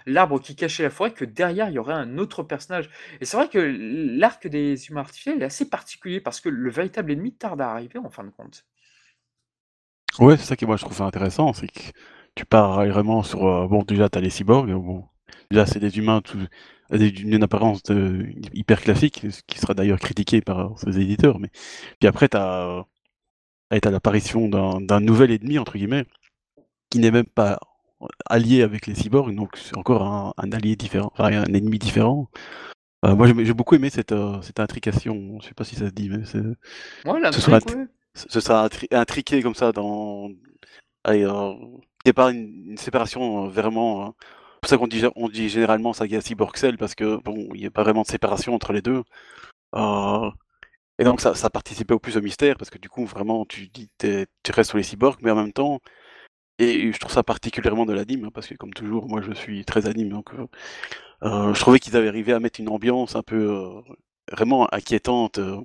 l'arbre 0.05 0.39
qui 0.39 0.55
cachait 0.55 0.83
la 0.83 0.89
forêt, 0.89 1.12
que 1.12 1.25
derrière 1.25 1.69
il 1.69 1.74
y 1.75 1.79
aurait 1.79 1.93
un 1.93 2.17
autre 2.17 2.43
personnage. 2.43 2.89
Et 3.21 3.25
c'est 3.25 3.38
vrai 3.38 3.50
que 3.50 3.59
l'arc 3.59 4.47
des 4.47 4.88
humains 4.89 5.01
artificiels 5.01 5.41
est 5.41 5.45
assez 5.45 5.69
particulier 5.69 6.21
parce 6.21 6.41
que 6.41 6.50
le 6.50 6.69
véritable 6.71 7.12
ennemi 7.12 7.33
tarde 7.33 7.62
à 7.62 7.71
arriver 7.71 8.00
en 8.00 8.09
fin 8.09 8.23
de 8.23 8.29
compte. 8.31 8.65
Ouais, 10.19 10.38
c'est 10.38 10.45
ça 10.45 10.55
qui 10.55 10.65
moi 10.65 10.77
je 10.77 10.83
trouve 10.85 11.01
intéressant, 11.01 11.53
c'est 11.53 11.67
que 11.67 11.79
tu 12.35 12.45
pars 12.45 12.85
vraiment 12.85 13.23
sur 13.23 13.45
euh, 13.47 13.67
bon 13.67 13.81
déjà 13.83 14.09
t'as 14.09 14.19
les 14.21 14.29
cyborgs, 14.29 14.69
euh, 14.69 14.77
bon 14.77 15.05
déjà 15.50 15.65
c'est 15.65 15.79
des 15.79 15.97
humains 15.97 16.21
tout 16.21 16.38
des- 16.91 17.12
d'une 17.12 17.43
apparence 17.43 17.81
de- 17.83 18.27
hyper 18.53 18.79
classique, 18.81 19.25
ce 19.31 19.41
qui 19.47 19.57
sera 19.59 19.73
d'ailleurs 19.73 20.00
critiqué 20.00 20.41
par 20.41 20.77
ses 20.79 21.00
éditeurs, 21.00 21.39
mais 21.39 21.50
puis 22.00 22.07
après 22.07 22.27
t'as 22.29 22.67
euh, 22.79 22.83
l'apparition 23.91 24.47
d'un 24.50 25.00
nouvel 25.01 25.31
ennemi 25.31 25.59
entre 25.59 25.73
guillemets 25.77 26.05
qui 26.89 27.00
n'est 27.00 27.12
même 27.12 27.25
pas 27.27 27.59
allié 28.27 28.63
avec 28.63 28.88
les 28.88 28.95
cyborgs, 28.95 29.35
donc 29.35 29.57
c'est 29.57 29.77
encore 29.77 30.33
un 30.38 30.51
allié 30.53 30.75
différent, 30.77 31.12
enfin 31.13 31.25
un 31.33 31.53
ennemi 31.53 31.79
différent. 31.79 32.29
Euh, 33.03 33.15
moi 33.15 33.27
j'ai 33.27 33.53
beaucoup 33.53 33.75
aimé 33.75 33.89
cette 33.89 34.12
euh, 34.13 34.41
cette 34.41 34.60
intrication, 34.60 35.39
je 35.41 35.48
sais 35.48 35.53
pas 35.53 35.63
si 35.63 35.75
ça 35.75 35.88
se 35.88 35.93
dit, 35.93 36.10
mais 36.10 36.24
c'est 36.25 36.39
Ouais, 37.05 37.31
Ce 37.31 37.41
sera 37.41 37.60
ouais. 37.60 37.88
ce 38.15 38.39
sera 38.39 38.67
intri- 38.67 38.88
intriqué 38.91 39.41
comme 39.41 39.55
ça 39.55 39.72
dans 39.72 40.29
allez, 41.03 41.25
euh, 41.25 41.53
il 42.05 42.07
n'y 42.07 42.12
a 42.12 42.13
pas 42.13 42.31
une, 42.31 42.72
une 42.72 42.77
séparation 42.77 43.45
euh, 43.45 43.50
vraiment 43.50 44.07
euh, 44.07 44.10
c'est 44.55 44.60
pour 44.62 44.69
ça 44.69 44.77
qu'on 44.77 44.88
dit 44.88 45.03
on 45.15 45.29
dit 45.29 45.50
généralement 45.50 45.93
saga 45.93 46.22
cyborg 46.22 46.55
cell 46.57 46.77
parce 46.77 46.95
que 46.95 47.17
bon 47.24 47.50
il 47.53 47.62
n'y 47.62 47.67
a 47.67 47.72
pas 47.72 47.83
vraiment 47.83 48.03
de 48.03 48.07
séparation 48.07 48.55
entre 48.55 48.74
les 48.74 48.81
deux. 48.81 49.03
Et 51.00 51.03
donc 51.03 51.22
ça, 51.22 51.33
ça 51.36 51.50
participait 51.50 51.93
au 51.93 52.00
plus 52.00 52.17
au 52.17 52.22
mystère, 52.22 52.57
parce 52.57 52.69
que 52.69 52.77
du 52.77 52.89
coup, 52.89 53.05
vraiment, 53.05 53.45
tu 53.45 53.67
dis, 53.67 53.89
tu 54.00 54.51
restes 54.51 54.69
sur 54.69 54.77
les 54.77 54.83
cyborgs, 54.83 55.19
mais 55.22 55.31
en 55.31 55.36
même 55.36 55.53
temps, 55.53 55.79
et 56.60 56.91
je 56.91 57.00
trouve 57.00 57.12
ça 57.12 57.24
particulièrement 57.24 57.86
de 57.86 57.93
l'anime, 57.93 58.25
hein, 58.25 58.31
parce 58.33 58.48
que 58.48 58.55
comme 58.55 58.74
toujours, 58.74 59.07
moi 59.07 59.22
je 59.22 59.31
suis 59.33 59.65
très 59.65 59.88
anime, 59.88 60.10
donc 60.10 60.33
euh, 60.33 60.48
euh, 61.24 61.53
je 61.53 61.60
trouvais 61.60 61.79
qu'ils 61.79 61.95
avaient 61.98 62.07
arrivé 62.10 62.33
à 62.33 62.39
mettre 62.39 62.60
une 62.60 62.69
ambiance 62.69 63.15
un 63.15 63.24
peu 63.24 63.36
euh, 63.51 63.81
vraiment 64.31 64.74
inquiétante, 64.74 65.39
euh, 65.39 65.57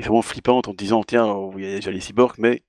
vraiment 0.00 0.22
flippante, 0.22 0.68
en 0.68 0.74
disant, 0.74 1.04
tiens, 1.04 1.26
oh, 1.26 1.54
il 1.58 1.64
y 1.64 1.68
a 1.72 1.76
déjà 1.76 1.90
les 1.92 2.00
cyborgs, 2.00 2.38
mais 2.38 2.64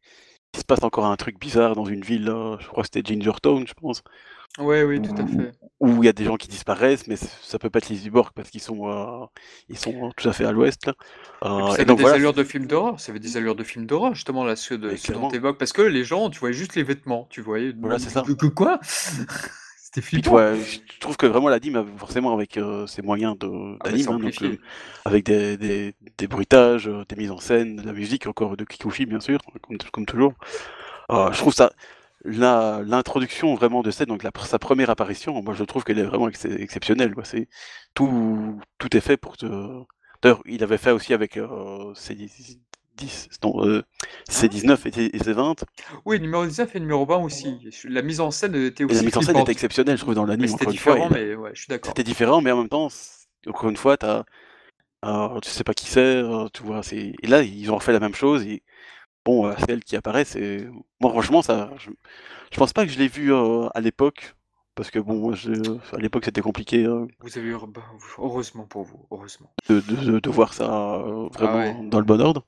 il 0.54 0.60
se 0.62 0.66
passe 0.66 0.84
encore 0.84 1.06
un 1.08 1.18
truc 1.18 1.40
bizarre 1.40 1.76
dans 1.76 1.86
une 1.86 2.04
ville, 2.04 2.26
je 2.60 2.68
crois 2.68 2.84
que 2.84 2.90
c'était 2.94 3.04
Ginger 3.14 3.34
Town, 3.42 3.68
je 3.68 3.74
pense, 3.74 4.04
Ouais, 4.60 4.84
oui, 4.84 5.02
tout 5.02 5.14
à 5.18 5.26
fait. 5.26 5.52
où 5.80 6.04
il 6.04 6.06
y 6.06 6.10
a 6.10 6.14
des 6.14 6.26
gens 6.26 6.36
qui 6.36 6.48
disparaissent, 6.50 7.08
mais 7.08 7.16
ça 7.16 7.58
peut 7.58 7.70
pas 7.70 7.80
être 7.80 7.90
les 7.90 7.96
cyborgs 7.96 8.32
parce 8.36 8.50
qu'ils 8.50 8.62
sont, 8.62 8.90
euh, 8.92 9.26
ils 9.70 9.78
sont 9.78 10.12
tout 10.18 10.28
à 10.28 10.34
fait 10.34 10.46
à 10.46 10.52
l'ouest. 10.52 10.88
là. 10.88 10.94
Euh, 11.46 11.72
ça 11.72 11.82
et 11.82 11.86
donc 11.86 12.00
des 12.00 12.06
allures 12.06 12.34
de 12.34 12.44
film 12.44 12.68
d'horreur, 12.68 13.00
ça 13.00 13.12
avait 13.12 13.20
des 13.20 13.38
allures 13.38 13.56
de 13.56 13.64
film 13.64 13.86
d'horreur, 13.86 14.14
justement, 14.14 14.44
là, 14.44 14.56
ce, 14.58 14.74
de, 14.74 14.96
ce 14.98 15.14
dont 15.14 15.30
t'évoques. 15.30 15.58
Parce 15.58 15.72
que 15.74 15.82
les 15.82 16.04
gens, 16.04 16.30
tu 16.30 16.40
voyais 16.40 16.54
juste 16.54 16.76
les 16.76 16.84
vêtements, 16.84 17.28
tu 17.30 17.42
voyais. 17.42 17.74
Voilà, 17.80 17.98
c'est 17.98 18.10
ça. 18.10 18.24
Que, 18.24 18.48
quoi? 18.48 18.80
C'était 19.78 20.02
flippant. 20.02 20.38
je 20.56 21.00
trouve 21.02 21.18
que 21.18 21.26
vraiment 21.26 21.50
l'anime, 21.50 21.76
a 21.78 21.86
forcément 21.98 22.34
avec 22.34 22.56
euh, 22.58 22.88
ses 22.88 23.02
moyens 23.02 23.38
de- 23.38 23.48
Ah, 23.48 23.78
bah, 23.84 23.90
d'anime, 23.92 24.08
hein, 24.10 24.20
donc, 24.20 24.42
euh, 24.42 24.58
avec 25.04 25.26
des, 25.26 25.58
des, 25.58 25.94
des 26.18 26.28
bruitages, 26.28 26.88
euh, 26.88 27.04
des 27.10 27.16
mises 27.18 27.32
en 27.32 27.40
scène, 27.40 27.76
de 27.78 27.86
la 27.86 27.92
musique 27.92 28.26
encore 28.28 28.56
de 28.56 28.64
Kikuchi 28.64 29.06
bien 29.06 29.20
sûr, 29.20 29.40
comme, 29.62 29.78
comme 29.92 30.06
toujours. 30.06 30.34
Euh, 31.12 31.30
je 31.34 31.38
trouve 31.40 31.54
ça, 31.54 31.66
la- 31.66 31.74
l'introduction 32.26 33.56
vraiment 33.56 33.82
de 33.82 33.92
scène, 33.92 34.08
donc 34.08 34.24
la, 34.24 34.32
sa 34.46 34.60
première 34.60 34.90
apparition, 34.90 35.42
moi 35.42 35.54
je 35.54 35.64
trouve 35.64 35.84
qu'elle 35.84 36.00
est 36.00 36.04
vraiment 36.04 36.28
ex- 36.30 36.46
exceptionnelle. 36.46 37.14
quoi. 37.14 37.24
Tout, 37.94 38.60
tout 38.78 38.96
est 38.96 39.02
fait 39.02 39.18
pour 39.18 39.38
te. 39.38 39.46
D'ailleurs, 40.22 40.42
il 40.46 40.64
avait 40.64 40.78
fait 40.78 40.92
aussi 40.92 41.14
avec 41.14 41.38
euh, 41.38 41.94
C10, 41.96 42.60
non, 43.44 43.66
euh, 43.66 43.82
C19 44.30 44.86
et, 44.86 45.16
et 45.16 45.20
C20. 45.20 45.64
Oui, 46.06 46.20
numéro 46.20 46.46
19 46.46 46.76
et 46.76 46.80
numéro 46.80 47.06
20 47.06 47.18
aussi. 47.18 47.58
La 47.86 48.02
mise 48.02 48.20
en 48.20 48.30
scène 48.32 48.56
était 48.56 48.84
Et 48.84 48.88
aussi 48.88 48.98
la 48.98 49.02
mise 49.04 49.18
en 49.18 49.22
scène 49.22 49.38
était 49.38 49.52
exceptionnelle, 49.52 49.98
je 49.98 50.04
trouve, 50.04 50.16
dans 50.16 50.26
l'anime. 50.26 50.48
c'était 50.48 50.66
fois, 50.66 50.74
différent, 50.74 51.08
a- 51.08 51.14
mais 51.14 51.36
ouais, 51.36 51.52
je 51.54 51.62
suis 51.62 51.68
d'accord. 51.70 51.90
C'était 51.90 52.04
différent, 52.04 52.42
mais 52.42 52.52
en 52.52 52.58
même 52.58 52.70
temps, 52.70 52.90
encore 53.48 53.70
une 53.70 53.78
fois, 53.78 53.98
t'as, 53.98 54.24
euh, 55.06 55.40
tu 55.42 55.50
sais 55.50 55.64
pas 55.64 55.74
qui 55.74 55.88
c'est, 55.88 56.00
euh, 56.02 56.48
tu 56.54 56.64
vois. 56.64 56.82
Et 56.94 57.14
là, 57.28 57.42
ils 57.44 57.72
ont 57.72 57.76
refait 57.76 57.94
la 57.94 58.00
même 58.00 58.16
chose. 58.16 58.44
Et 58.46 58.64
bon, 59.26 59.48
euh, 59.48 59.54
celle 59.68 59.84
qui 59.84 59.96
apparaît, 59.96 60.26
c'est. 60.26 60.68
Moi, 61.00 61.12
franchement, 61.12 61.42
ça, 61.42 61.72
je, 61.78 61.90
je 62.52 62.58
pense 62.58 62.74
pas 62.74 62.86
que 62.86 62.92
je 62.92 62.98
l'ai 63.00 63.08
vu 63.08 63.34
euh, 63.34 63.68
à 63.74 63.82
l'époque, 63.82 64.36
parce 64.76 64.92
que 64.92 65.00
bon, 65.00 65.16
moi, 65.16 65.34
je- 65.36 65.78
à 65.96 65.98
l'époque, 66.00 66.26
c'était 66.26 66.42
compliqué 66.42 66.86
euh, 66.86 67.06
Vous 67.20 67.38
avez 67.38 67.48
eu... 67.50 67.56
bah, 67.68 67.82
heureusement 68.18 68.66
pour 68.66 68.84
vous, 68.84 69.06
heureusement. 69.12 69.52
de, 69.70 69.80
de, 69.82 70.20
de 70.20 70.30
voir 70.30 70.54
ça 70.54 70.96
euh, 70.96 71.28
vraiment 71.32 71.54
Ah 71.54 71.58
ouais. 71.58 71.76
dans 71.90 72.00
le 72.00 72.06
bon 72.06 72.22
ordre. 72.22 72.46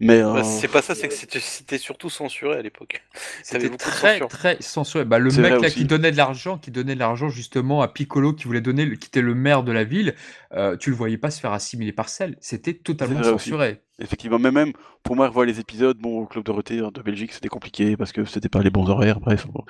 Mais 0.00 0.22
euh, 0.22 0.32
Bah, 0.32 0.44
c'est 0.44 0.68
pas 0.68 0.80
ça, 0.82 0.94
c'est 0.94 1.08
que 1.08 1.14
c'était- 1.14 1.40
c'était 1.40 1.76
surtout 1.78 2.08
censuré 2.08 2.56
à 2.56 2.62
l'époque. 2.62 3.02
C'était 3.44 3.68
très 3.76 4.12
censure. 4.14 4.28
très 4.28 4.56
censuré. 4.60 5.04
Bah, 5.04 5.18
le 5.18 5.30
mec 5.30 5.50
là 5.50 5.58
aussi. 5.58 5.74
qui 5.76 5.84
donnait 5.84 6.10
de 6.10 6.16
l'argent, 6.16 6.56
qui 6.58 6.70
donnait 6.70 6.94
de 6.94 6.98
l'argent 6.98 7.28
justement 7.28 7.82
à 7.82 7.88
Piccolo, 7.88 8.32
qui 8.32 8.44
voulait 8.44 8.60
donner, 8.62 8.86
qui 8.96 9.08
était 9.08 9.20
le 9.20 9.34
maire 9.34 9.62
de 9.62 9.72
la 9.72 9.84
ville, 9.84 10.14
euh, 10.54 10.76
tu 10.76 10.88
le 10.90 10.96
voyais 10.96 11.18
pas 11.18 11.30
se 11.30 11.38
faire 11.40 11.52
assimiler 11.52 11.92
par 11.92 12.08
celle. 12.08 12.36
C'était 12.40 12.74
totalement 12.74 13.20
aussi. 13.20 13.28
censuré. 13.30 13.82
effectivement, 13.98 14.38
mais 14.38 14.50
même 14.50 14.72
pour 15.02 15.16
moi, 15.16 15.28
revoir 15.28 15.44
les 15.44 15.60
épisodes, 15.60 15.98
bon, 15.98 16.20
au 16.20 16.26
Club 16.26 16.44
Dorothée 16.44 16.78
hein, 16.78 16.90
de 16.94 17.02
Belgique, 17.02 17.32
c'était 17.32 17.48
compliqué 17.48 17.96
parce 17.98 18.12
que 18.12 18.24
c'était 18.24 18.48
pas 18.48 18.62
les 18.62 18.70
bons 18.70 18.88
horaires, 18.88 19.20
bref, 19.20 19.46
bon, 19.48 19.62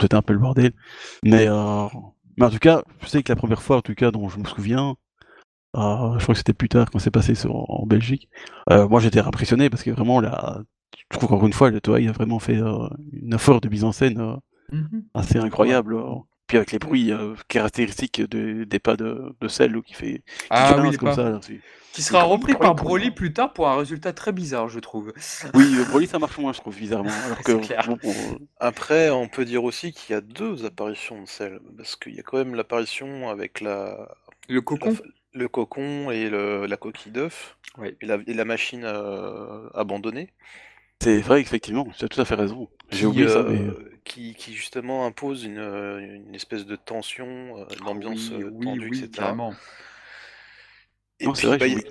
c'était 0.00 0.14
un 0.14 0.22
peu 0.22 0.34
le 0.34 0.38
bordel. 0.38 0.72
Mais, 1.24 1.46
euh, 1.48 1.86
mais 2.36 2.44
en 2.46 2.50
tout 2.50 2.58
cas, 2.58 2.82
je 3.00 3.06
sais 3.08 3.22
que 3.22 3.32
la 3.32 3.36
première 3.36 3.62
fois, 3.62 3.78
en 3.78 3.82
tout 3.82 3.94
cas, 3.94 4.10
dont 4.10 4.28
je 4.28 4.38
me 4.38 4.44
souviens, 4.44 4.96
euh, 5.76 6.18
je 6.18 6.22
crois 6.22 6.34
que 6.34 6.38
c'était 6.38 6.52
plus 6.52 6.68
tard 6.68 6.90
quand 6.90 6.98
c'est 6.98 7.10
passé 7.10 7.34
sur, 7.34 7.54
en 7.70 7.86
Belgique, 7.86 8.28
euh, 8.70 8.88
moi 8.88 9.00
j'étais 9.00 9.20
impressionné 9.20 9.70
parce 9.70 9.82
que 9.82 9.90
vraiment, 9.90 10.20
là, 10.20 10.60
je 11.10 11.16
trouve 11.18 11.28
qu'encore 11.30 11.46
une 11.46 11.52
fois, 11.52 11.70
le 11.70 11.80
Toei 11.80 12.08
a 12.08 12.12
vraiment 12.12 12.38
fait 12.38 12.56
euh, 12.58 12.88
une 13.12 13.34
effort 13.34 13.60
de 13.60 13.68
mise 13.68 13.84
en 13.84 13.92
scène 13.92 14.20
euh, 14.20 14.36
Mhm. 14.72 15.02
assez 15.14 15.38
incroyable. 15.38 15.94
euh. 15.96 16.14
Puis 16.46 16.56
avec 16.58 16.72
les 16.72 16.78
bruits 16.78 17.12
euh, 17.12 17.34
caractéristiques 17.48 18.20
de- 18.20 18.64
des 18.64 18.78
pas 18.78 18.96
de, 18.96 19.34
de 19.40 19.48
sel 19.48 19.80
qui 19.82 19.94
fait 19.94 20.22
qui 20.26 20.50
Ah 20.50 20.76
oui, 20.82 20.96
comme 20.96 21.08
pas. 21.08 21.14
ça. 21.16 21.30
là, 21.30 21.40
Qui 21.92 22.02
sera 22.02 22.22
repris 22.24 22.54
par. 22.54 22.74
Broly 22.74 23.10
plus 23.10 23.32
tard 23.32 23.52
pour 23.52 23.68
un 23.68 23.76
résultat 23.76 24.12
très 24.12 24.32
bizarre, 24.32 24.68
je 24.68 24.80
trouve. 24.80 25.12
Oui, 25.54 25.76
Broly 25.90 26.06
ça 26.06 26.18
marche 26.18 26.38
moins, 26.38 26.52
je 26.52 26.60
trouve, 26.60 26.76
bizarrement. 26.76 27.10
Alors 27.24 27.38
que, 27.44 27.52
C'est 27.52 27.66
clair. 27.66 27.88
bon, 28.02 28.34
euh, 28.34 28.38
Après, 28.60 29.10
on 29.10 29.28
peut 29.28 29.44
dire 29.44 29.64
aussi 29.64 29.92
qu'il 29.92 30.14
y 30.14 30.16
a 30.16 30.20
deux 30.20 30.64
apparitions 30.64 31.20
de 31.22 31.28
Cell, 31.28 31.60
parce 31.76 31.96
qu'il 31.96 32.14
y 32.14 32.20
a 32.20 32.22
quand 32.22 32.38
même 32.38 32.54
l'apparition 32.54 33.28
avec 33.30 33.60
la, 33.60 34.08
Le 34.48 34.60
cocon? 34.60 34.92
la- 34.92 35.10
le 35.34 35.48
cocon 35.48 36.10
et 36.10 36.28
le- 36.30 36.66
la 36.66 36.76
coquille 36.76 37.12
d'œuf, 37.12 37.58
Oui. 37.78 37.96
et 38.00 38.06
la, 38.06 38.18
et 38.26 38.34
la 38.34 38.44
machine 38.44 38.84
euh, 38.84 39.68
abandonnée, 39.74 40.30
c'est 41.00 41.20
vrai, 41.20 41.40
effectivement, 41.40 41.86
tu 41.98 42.04
as 42.04 42.08
tout 42.08 42.20
à 42.20 42.24
fait 42.24 42.36
raison. 42.36 42.68
J'ai 42.90 43.06
oublié 43.06 43.26
ça, 43.28 43.38
euh, 43.40 43.50
mais. 43.50 43.98
qui, 44.04 44.34
qui 44.34 44.54
justement 44.54 45.04
impose 45.04 45.44
une, 45.44 45.58
euh, 45.58 45.98
une 45.98 46.34
espèce 46.34 46.64
de 46.64 46.76
tension, 46.76 47.58
euh, 47.58 47.64
Oui, 47.84 48.30
euh, 48.32 48.50
oui, 48.52 48.64
tendue, 48.64 48.88
oui, 48.88 48.98
etc. 48.98 49.10
carrément. 49.10 49.52
Et 51.20 51.26
Non, 51.26 51.34
c'est 51.34 51.40
puis, 51.40 51.46
vrai, 51.48 51.58
bah, 51.58 51.66
j'ai 51.66 51.72
il- 51.74 51.84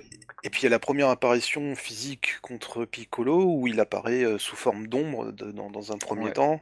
et 0.44 0.50
puis 0.50 0.60
il 0.62 0.64
y 0.64 0.66
a 0.66 0.70
la 0.70 0.78
première 0.80 1.08
apparition 1.08 1.76
physique 1.76 2.40
contre 2.40 2.84
Piccolo 2.84 3.44
où 3.44 3.66
il 3.68 3.78
apparaît 3.80 4.24
euh, 4.24 4.38
sous 4.38 4.56
forme 4.56 4.88
d'ombre 4.88 5.30
dans, 5.32 5.70
dans 5.70 5.92
un 5.92 5.98
premier 5.98 6.26
Ouais. 6.26 6.32
temps. 6.32 6.60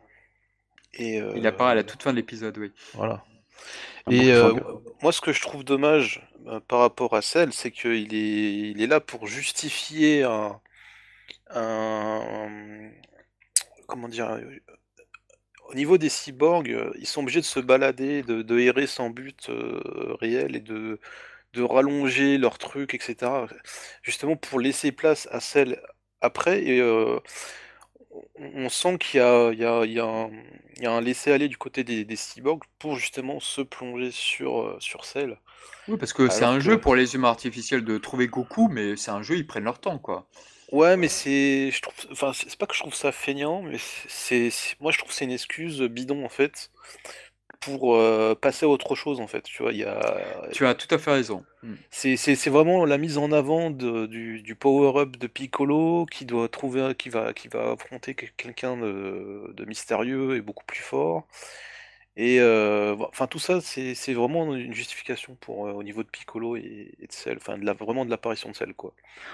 Et, 0.94 1.16
Il 1.34 1.46
euh, 1.46 1.48
apparaît 1.48 1.72
à 1.72 1.74
la 1.76 1.84
toute 1.84 2.02
fin 2.02 2.12
de 2.12 2.16
l'épisode, 2.16 2.56
oui. 2.58 2.72
Voilà. 2.94 3.24
Un 4.06 4.12
Et 4.12 4.32
euh, 4.32 4.54
moi, 5.02 5.12
ce 5.12 5.20
que 5.20 5.32
je 5.32 5.40
trouve 5.40 5.64
dommage 5.64 6.22
euh, 6.46 6.60
par 6.60 6.80
rapport 6.80 7.14
à 7.14 7.22
Cell, 7.22 7.52
c'est 7.52 7.70
qu'il 7.70 8.14
est, 8.14 8.70
il 8.72 8.82
est 8.82 8.86
là 8.86 9.00
pour 9.00 9.26
justifier 9.26 10.24
un, 10.24 10.60
un- 11.50 12.90
comment 13.86 14.08
dire, 14.08 14.38
au 15.68 15.74
niveau 15.74 15.98
des 15.98 16.08
cyborgs, 16.08 16.74
ils 16.98 17.06
sont 17.06 17.20
obligés 17.22 17.40
de 17.40 17.44
se 17.46 17.60
balader, 17.60 18.22
de, 18.22 18.42
de 18.42 18.58
errer 18.58 18.86
sans 18.86 19.10
but 19.10 19.48
euh, 19.50 19.80
réel 20.20 20.56
et 20.56 20.60
de, 20.60 20.98
de 21.54 21.62
rallonger 21.62 22.38
leurs 22.38 22.58
trucs, 22.58 22.94
etc. 22.94 23.48
Justement 24.02 24.36
pour 24.36 24.60
laisser 24.60 24.92
place 24.92 25.28
à 25.32 25.40
Cell 25.40 25.82
après. 26.22 26.64
Et 26.64 26.80
on 28.36 28.68
sent 28.68 28.98
qu'il 28.98 29.20
y 29.20 29.22
a, 29.22 29.50
il 29.52 29.58
y 29.58 29.64
a- 29.64 29.84
il 29.84 29.92
y 29.92 30.00
a 30.00 30.04
un, 30.04 30.30
il 30.76 30.82
y 30.82 30.86
a 30.86 30.92
un 30.92 31.00
laisser-aller 31.00 31.48
du 31.48 31.56
côté 31.56 31.84
des, 31.84 32.04
des 32.04 32.16
cyborgs 32.16 32.64
pour 32.78 32.96
justement 32.96 33.40
se 33.40 33.60
plonger 33.60 34.10
sur, 34.10 34.60
euh, 34.62 34.76
sur 34.80 35.04
Cell. 35.04 35.36
Oui, 35.88 35.96
parce 35.98 36.12
que 36.12 36.28
c'est 36.28 36.44
un 36.44 36.54
que- 36.54 36.60
jeu 36.64 36.80
pour 36.80 36.94
les 36.94 37.14
humains 37.14 37.28
artificiels 37.30 37.84
de 37.84 37.98
trouver 37.98 38.28
Goku, 38.28 38.68
mais 38.68 38.96
c'est 38.96 39.10
un 39.10 39.22
jeu, 39.22 39.36
ils 39.36 39.46
prennent 39.46 39.64
leur 39.64 39.80
temps, 39.80 39.98
quoi. 39.98 40.26
Ouais, 40.72 40.96
mais 40.96 41.08
c'est, 41.08 41.70
je 41.72 41.82
trouve, 41.82 41.94
enfin, 42.12 42.32
c'est 42.32 42.54
pas 42.56 42.66
que 42.66 42.74
je 42.74 42.80
trouve 42.80 42.94
ça 42.94 43.10
feignant, 43.10 43.60
mais 43.62 43.78
c'est, 44.08 44.50
c'est- 44.50 44.76
moi 44.80 44.92
je 44.92 44.98
trouve 44.98 45.10
que 45.10 45.14
c'est 45.16 45.24
une 45.24 45.32
excuse 45.32 45.80
bidon 45.82 46.24
en 46.24 46.28
fait 46.28 46.70
pour 47.60 47.94
euh, 47.96 48.34
passer 48.34 48.66
à 48.66 48.68
autre 48.68 48.94
chose 48.94 49.20
en 49.20 49.26
fait. 49.26 49.42
Tu 49.42 49.62
vois, 49.62 49.72
il 49.72 49.78
y 49.78 49.84
a, 49.84 50.00
Tu 50.52 50.66
as 50.66 50.74
tout 50.74 50.92
à 50.94 50.98
fait 50.98 51.12
raison. 51.12 51.44
Mm. 51.62 51.74
c'est, 51.90 52.16
vraiment 52.50 52.84
la 52.84 52.98
mise 52.98 53.18
en 53.18 53.32
avant 53.32 53.70
de- 53.70 54.06
du, 54.06 54.42
du 54.42 54.54
power-up 54.56 55.16
de 55.16 55.26
Piccolo 55.26 56.06
qui 56.06 56.24
doit 56.26 56.48
trouver, 56.48 56.94
qui 56.98 57.08
va, 57.10 57.32
qui 57.34 57.48
va 57.48 57.72
affronter 57.72 58.14
quel- 58.14 58.32
quelqu'un 58.36 58.76
de, 58.76 59.52
de 59.54 59.64
mystérieux 59.64 60.36
et 60.36 60.40
beaucoup 60.42 60.64
plus 60.64 60.80
fort. 60.82 61.26
Et 62.16 62.40
enfin 62.42 63.26
tout 63.26 63.38
ça, 63.38 63.60
c'est, 63.60 64.12
vraiment 64.12 64.54
une 64.54 64.74
justification 64.74 65.36
pour 65.40 65.60
au 65.60 65.82
niveau 65.82 66.02
de 66.02 66.08
Piccolo 66.08 66.56
et, 66.56 66.94
et 67.00 67.06
de 67.06 67.12
Cell, 67.12 67.36
enfin 67.36 67.56
de 67.56 67.64
la, 67.64 67.72
vraiment 67.72 68.04
de 68.04 68.10
l'apparition 68.10 68.50
de 68.50 68.56
Cell 68.56 68.74
quoi. 68.74 68.92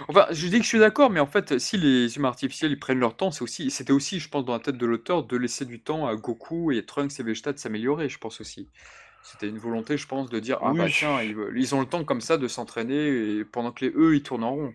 Enfin, 0.09 0.27
je 0.31 0.47
dis 0.47 0.59
que 0.59 0.63
je 0.63 0.69
suis 0.69 0.79
d'accord, 0.79 1.11
mais 1.11 1.21
en 1.21 1.27
fait, 1.27 1.59
si 1.59 1.79
les 1.79 2.17
humains 2.17 2.29
artificiels 2.29 2.71
ils 2.71 2.79
prennent 2.79 3.01
leur 3.01 3.17
temps, 3.17 3.31
c'est 3.31 3.43
aussi, 3.43 3.71
c'était 3.71 3.93
aussi, 3.93 4.21
je 4.21 4.29
pense, 4.29 4.45
dans 4.45 4.53
la 4.53 4.61
tête 4.61 4.77
de 4.77 4.87
l'auteur 4.87 5.25
de 5.25 5.37
laisser 5.37 5.65
du 5.65 5.81
temps 5.81 6.07
à 6.07 6.15
Goku 6.17 6.71
et 6.73 6.85
Trunks 6.85 7.19
et 7.19 7.23
Vegeta 7.23 7.53
de 7.53 7.59
s'améliorer, 7.59 8.09
je 8.09 8.19
pense 8.19 8.41
aussi. 8.41 8.69
C'était 9.23 9.49
une 9.49 9.59
volonté, 9.59 9.97
je 9.97 10.07
pense, 10.07 10.31
de 10.31 10.39
dire 10.39 10.59
ah 10.63 10.73
bah 10.73 10.85
Oui. 10.85 10.93
tiens, 10.93 11.21
ils, 11.23 11.37
ils 11.57 11.75
ont 11.75 11.81
le 11.81 11.87
temps 11.87 12.05
comme 12.05 12.21
ça 12.21 12.37
de 12.37 12.47
s'entraîner 12.47 13.45
pendant 13.45 13.73
que 13.73 13.85
les 13.85 13.93
eux 13.97 14.15
ils 14.15 14.23
tournent 14.23 14.45
en 14.45 14.55
rond. 14.55 14.75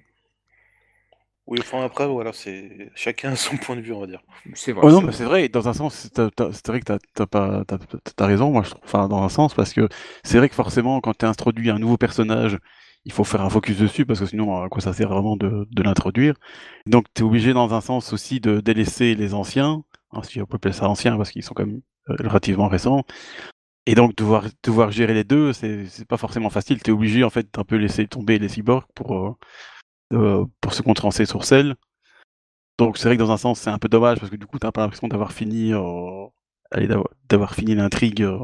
Oui, 1.51 1.59
enfin 1.59 1.83
après 1.83 2.07
voilà, 2.07 2.31
c'est 2.31 2.89
chacun 2.95 3.33
a 3.33 3.35
son 3.35 3.57
point 3.57 3.75
de 3.75 3.81
vue 3.81 3.91
on 3.91 3.99
va 3.99 4.07
dire. 4.07 4.21
C'est 4.53 4.71
vrai. 4.71 4.85
Ouais, 4.85 4.91
non, 4.93 4.99
c'est 4.99 5.05
mais 5.05 5.11
vrai. 5.11 5.17
c'est 5.17 5.25
vrai, 5.25 5.49
dans 5.49 5.67
un 5.67 5.73
sens, 5.73 6.09
c'est 6.15 6.67
vrai 6.67 6.79
que 6.79 6.97
t'as 7.13 7.25
pas, 7.25 7.65
t'as, 7.65 8.25
raison, 8.25 8.51
moi 8.51 8.63
je 8.63 8.69
trouve, 8.69 8.81
enfin, 8.85 9.09
dans 9.09 9.21
un 9.21 9.27
sens, 9.27 9.53
parce 9.53 9.73
que 9.73 9.89
c'est 10.23 10.37
vrai 10.37 10.47
que 10.47 10.55
forcément, 10.55 11.01
quand 11.01 11.17
tu 11.17 11.25
introduit 11.25 11.69
un 11.69 11.77
nouveau 11.77 11.97
personnage, 11.97 12.57
il 13.03 13.11
faut 13.11 13.25
faire 13.25 13.41
un 13.41 13.49
focus 13.49 13.77
dessus, 13.77 14.05
parce 14.05 14.21
que 14.21 14.27
sinon, 14.27 14.63
à 14.63 14.69
quoi 14.69 14.81
ça 14.81 14.93
sert 14.93 15.09
vraiment 15.09 15.35
de, 15.35 15.67
de 15.69 15.83
l'introduire? 15.83 16.35
Donc, 16.85 17.07
tu 17.13 17.23
es 17.23 17.25
obligé, 17.25 17.51
dans 17.51 17.73
un 17.73 17.81
sens 17.81 18.13
aussi, 18.13 18.39
de 18.39 18.61
délaisser 18.61 19.13
les 19.13 19.33
anciens, 19.33 19.83
hein, 20.13 20.21
si 20.23 20.41
on 20.41 20.45
peut 20.45 20.55
appeler 20.55 20.73
ça 20.73 20.87
anciens, 20.87 21.17
parce 21.17 21.31
qu'ils 21.31 21.43
sont 21.43 21.53
quand 21.53 21.65
même 21.65 21.81
euh, 22.09 22.15
relativement 22.29 22.69
récents. 22.69 23.03
Et 23.85 23.95
donc, 23.95 24.15
devoir, 24.15 24.45
devoir 24.63 24.91
gérer 24.91 25.13
les 25.13 25.25
deux, 25.25 25.51
c'est 25.51 26.07
pas 26.07 26.17
forcément 26.17 26.49
facile. 26.49 26.81
Tu 26.81 26.91
es 26.91 26.93
obligé, 26.93 27.25
en 27.25 27.29
fait, 27.29 27.53
d'un 27.53 27.65
peu 27.65 27.75
laisser 27.75 28.07
tomber 28.07 28.39
les 28.39 28.47
cyborgs 28.47 28.85
pour, 28.95 29.17
euh, 29.17 29.35
euh, 30.11 30.45
pour 30.61 30.73
se 30.73 30.81
concentrer 30.81 31.25
sur 31.25 31.43
celle. 31.45 31.75
Donc 32.77 32.97
c'est 32.97 33.07
vrai 33.07 33.17
que 33.17 33.21
dans 33.21 33.31
un 33.31 33.37
sens 33.37 33.59
c'est 33.59 33.69
un 33.69 33.79
peu 33.79 33.89
dommage 33.89 34.19
parce 34.19 34.31
que 34.31 34.35
du 34.35 34.45
coup 34.45 34.59
t'as 34.59 34.71
pas 34.71 34.81
l'impression 34.81 35.07
d'avoir 35.07 35.33
fini 35.33 35.73
euh, 35.73 36.27
d'avoir, 37.29 37.53
fini 37.53 37.75
l'intrigue 37.75 38.23
euh, 38.23 38.39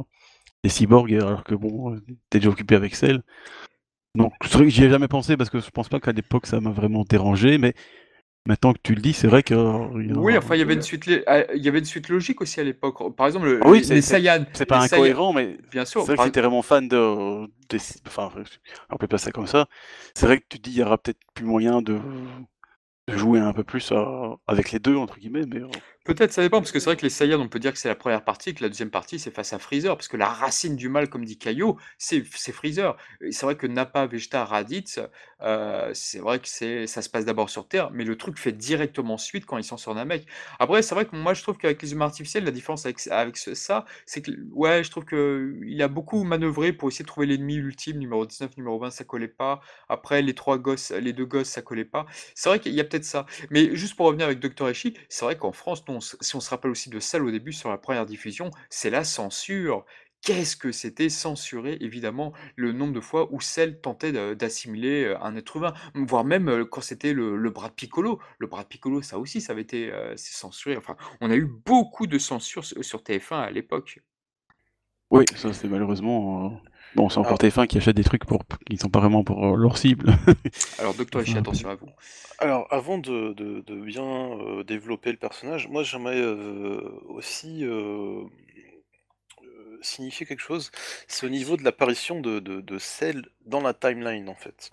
des 0.63 0.69
cyborgs 0.69 1.13
alors 1.13 1.43
que 1.43 1.55
bon 1.55 1.99
t'es 2.29 2.39
déjà 2.39 2.49
occupé 2.49 2.75
avec 2.75 2.95
celle. 2.95 3.23
Donc, 4.15 4.33
c'est 4.45 4.69
j'y 4.69 4.85
ai 4.85 4.89
jamais 4.89 5.07
pensé 5.07 5.37
parce 5.37 5.49
que 5.49 5.59
je 5.59 5.69
pense 5.69 5.89
pas 5.89 5.99
qu'à 5.99 6.11
l'époque 6.11 6.47
ça 6.47 6.59
m'a 6.59 6.71
vraiment 6.71 7.03
dérangé, 7.03 7.57
mais 7.57 7.73
maintenant 8.47 8.73
que 8.73 8.79
tu 8.81 8.95
le 8.95 9.01
dis, 9.01 9.13
c'est 9.13 9.27
vrai 9.27 9.43
que. 9.43 9.53
euh, 9.53 10.13
Oui, 10.15 10.37
enfin, 10.37 10.55
il 10.55 10.59
y 10.59 10.61
avait 10.61 10.73
une 10.73 10.81
suite, 10.81 11.09
ah, 11.27 11.43
il 11.53 11.63
y 11.63 11.67
avait 11.67 11.79
une 11.79 11.85
suite 11.85 12.09
logique 12.09 12.41
aussi 12.41 12.59
à 12.59 12.63
l'époque. 12.63 13.15
Par 13.15 13.27
exemple, 13.27 13.45
le- 13.47 13.67
Oui, 13.67 13.79
les, 13.79 13.83
c'est- 13.83 13.95
c'est- 14.01 14.01
Saiyans. 14.01 14.45
C'est 14.53 14.65
pas 14.65 14.81
incohérent, 14.81 15.33
mais 15.33 15.57
Bien 15.71 15.85
c'est 15.85 15.91
sûr. 15.91 16.03
vrai 16.05 16.27
que 16.29 16.33
t'es 16.33 16.41
vraiment 16.41 16.61
fan 16.61 16.87
de. 16.87 17.45
des- 17.69 17.77
Enfin, 18.07 18.31
on 18.89 18.97
peut 18.97 19.07
pas 19.07 19.17
ça 19.17 19.31
comme 19.31 19.47
ça. 19.47 19.67
C'est 20.15 20.25
vrai 20.25 20.39
que 20.39 20.45
tu 20.49 20.57
dis 20.59 20.71
il 20.71 20.77
y 20.77 20.81
aura 20.83 20.97
peut-être 20.97 21.19
plus 21.35 21.45
moyen 21.45 21.81
de, 21.81 21.99
jouer 23.09 23.39
un 23.39 23.53
peu 23.53 23.63
plus 23.63 23.91
euh, 23.91 24.35
avec 24.47 24.71
les 24.71 24.79
deux, 24.79 24.95
entre 24.95 25.17
guillemets, 25.19 25.45
mais. 25.47 25.61
Peut-être, 26.07 26.31
ça 26.31 26.41
dépend, 26.41 26.59
parce 26.61 26.71
que 26.71 26.79
c'est 26.79 26.85
vrai 26.85 26.95
que 26.95 27.01
les 27.01 27.09
Saiyans, 27.09 27.41
on 27.41 27.49
peut 27.49 27.59
dire 27.59 27.73
que 27.73 27.77
c'est 27.77 27.89
la 27.89 27.95
première 27.95 28.23
partie, 28.23 28.53
que 28.53 28.63
la 28.63 28.69
deuxième 28.69 28.89
partie, 28.89 29.19
c'est 29.19 29.29
face 29.29 29.51
à 29.51 29.59
Freezer, 29.59 29.93
parce 29.97 30.07
que 30.07 30.15
la 30.15 30.29
racine 30.29 30.77
du 30.77 30.87
mal, 30.87 31.09
comme 31.09 31.25
dit 31.25 31.37
Caillot, 31.37 31.77
c'est 31.97 32.23
Freezer. 32.23 32.95
C'est 33.29 33.45
vrai 33.45 33.57
que 33.57 33.67
Nappa, 33.67 34.05
Vegeta, 34.05 34.45
Raditz, 34.45 35.01
euh, 35.41 35.91
c'est 35.93 36.19
vrai 36.19 36.39
que 36.39 36.47
ça 36.87 37.01
se 37.01 37.09
passe 37.09 37.25
d'abord 37.25 37.49
sur 37.49 37.67
Terre, 37.67 37.89
mais 37.91 38.05
le 38.05 38.15
truc 38.15 38.39
fait 38.39 38.53
directement 38.53 39.17
suite 39.17 39.45
quand 39.45 39.57
ils 39.57 39.65
sont 39.65 39.75
sur 39.75 39.93
Namek. 39.93 40.25
Après, 40.59 40.81
c'est 40.81 40.95
vrai 40.95 41.05
que 41.05 41.13
moi, 41.17 41.33
je 41.33 41.41
trouve 41.43 41.57
qu'avec 41.57 41.81
les 41.81 41.91
humains 41.91 42.05
artificiels, 42.05 42.45
la 42.45 42.51
différence 42.51 42.85
avec, 42.85 43.05
avec 43.07 43.35
ça, 43.35 43.83
c'est 44.05 44.21
que, 44.21 44.31
ouais, 44.53 44.85
je 44.85 44.91
trouve 44.91 45.03
que 45.03 45.57
il 45.65 45.81
a 45.83 45.89
beaucoup 45.89 46.23
manœuvré 46.23 46.71
pour 46.71 46.87
essayer 46.87 47.03
de 47.03 47.07
trouver 47.07 47.27
l'ennemi 47.27 47.55
ultime, 47.55 47.97
numéro 47.97 48.25
19, 48.25 48.55
numéro 48.55 48.79
20, 48.79 48.91
ça 48.91 49.03
collait 49.03 49.27
pas. 49.27 49.59
Après, 49.89 50.21
les 50.21 50.33
trois 50.35 50.57
gosses, 50.57 50.91
les 50.91 51.11
deux 51.11 51.25
gosses, 51.25 51.49
ça 51.49 51.61
collait 51.61 51.83
pas. 51.83 52.05
C'est 52.33 52.47
vrai 52.47 52.59
qu'il 52.61 52.73
y 52.73 52.79
a 52.79 52.85
peut-être 52.85 53.03
ça. 53.03 53.25
Mais 53.49 53.75
juste 53.75 53.95
pour 53.97 54.05
revenir 54.07 54.25
avec 54.27 54.39
Dr. 54.39 54.69
Eshi, 54.69 54.93
c'est 55.09 55.25
vrai 55.25 55.37
qu'en 55.37 55.51
France, 55.51 55.83
si 55.99 56.35
on 56.35 56.39
se 56.39 56.49
rappelle 56.49 56.71
aussi 56.71 56.89
de 56.89 56.99
celle 56.99 57.23
au 57.23 57.31
début 57.31 57.53
sur 57.53 57.69
la 57.69 57.77
première 57.77 58.05
diffusion, 58.05 58.51
c'est 58.69 58.89
la 58.89 59.03
censure. 59.03 59.85
Qu'est-ce 60.21 60.57
que 60.57 60.71
c'était 60.71 61.09
censurer, 61.09 61.77
évidemment, 61.79 62.33
le 62.55 62.71
nombre 62.71 62.93
de 62.93 62.99
fois 62.99 63.31
où 63.31 63.39
celle 63.39 63.79
tentait 63.79 64.11
d'assimiler 64.35 65.15
un 65.21 65.35
être 65.35 65.57
humain, 65.57 65.73
voire 65.93 66.25
même 66.25 66.65
quand 66.65 66.81
c'était 66.81 67.13
le, 67.13 67.49
bras 67.51 67.69
de 67.69 67.73
Piccolo. 67.73 68.19
Le 68.39 68.47
bras 68.47 68.63
de 68.63 68.67
Piccolo, 68.67 69.01
ça 69.03 69.19
aussi, 69.19 69.41
ça 69.41 69.53
avait 69.53 69.61
été 69.61 69.93
censuré. 70.15 70.75
Enfin, 70.75 70.97
on 71.21 71.29
a 71.29 71.35
eu 71.35 71.45
beaucoup 71.45 72.07
de 72.07 72.17
censure 72.17 72.65
sur, 72.65 72.83
sur 72.83 73.01
TF1 73.03 73.35
à 73.35 73.51
l'époque. 73.51 74.01
Oui, 75.11 75.23
ça 75.35 75.53
c'est 75.53 75.69
malheureusement. 75.69 76.59
Bon, 76.95 77.09
c'est 77.09 77.17
encore 77.19 77.37
Alors- 77.39 77.39
TF1 77.39 77.67
qui 77.67 77.77
achète 77.77 77.95
des 77.95 78.03
trucs 78.03 78.25
pour... 78.25 78.43
qui 78.65 78.77
sont 78.77 78.89
pas 78.89 78.99
vraiment 78.99 79.23
pour 79.23 79.45
euh, 79.45 79.55
leur 79.55 79.77
cible. 79.77 80.09
Alors. 80.79 80.93
Eshi, 80.95 81.31
Enfin, 81.31 81.39
attention 81.39 81.69
à 81.69 81.75
vous. 81.75 81.89
Alors, 82.39 82.67
avant 82.71 82.97
de, 82.97 83.33
de- 83.33 83.61
de 83.61 83.75
bien 83.81 84.03
euh, 84.03 84.63
développer 84.63 85.11
le 85.11 85.17
personnage, 85.17 85.67
moi 85.67 85.83
j'aimerais 85.83 86.19
euh, 86.21 86.81
aussi 87.09 87.63
euh, 87.65 88.23
euh, 89.43 89.77
signifier 89.81 90.25
quelque 90.25 90.41
chose. 90.41 90.71
C'est 91.07 91.25
au 91.25 91.29
niveau 91.29 91.57
de 91.57 91.63
l'apparition 91.63 92.19
de, 92.21 92.39
de, 92.39 92.61
de 92.61 92.77
Cell 92.77 93.27
dans 93.45 93.61
la 93.61 93.73
timeline 93.73 94.29
en 94.29 94.35
fait. 94.35 94.69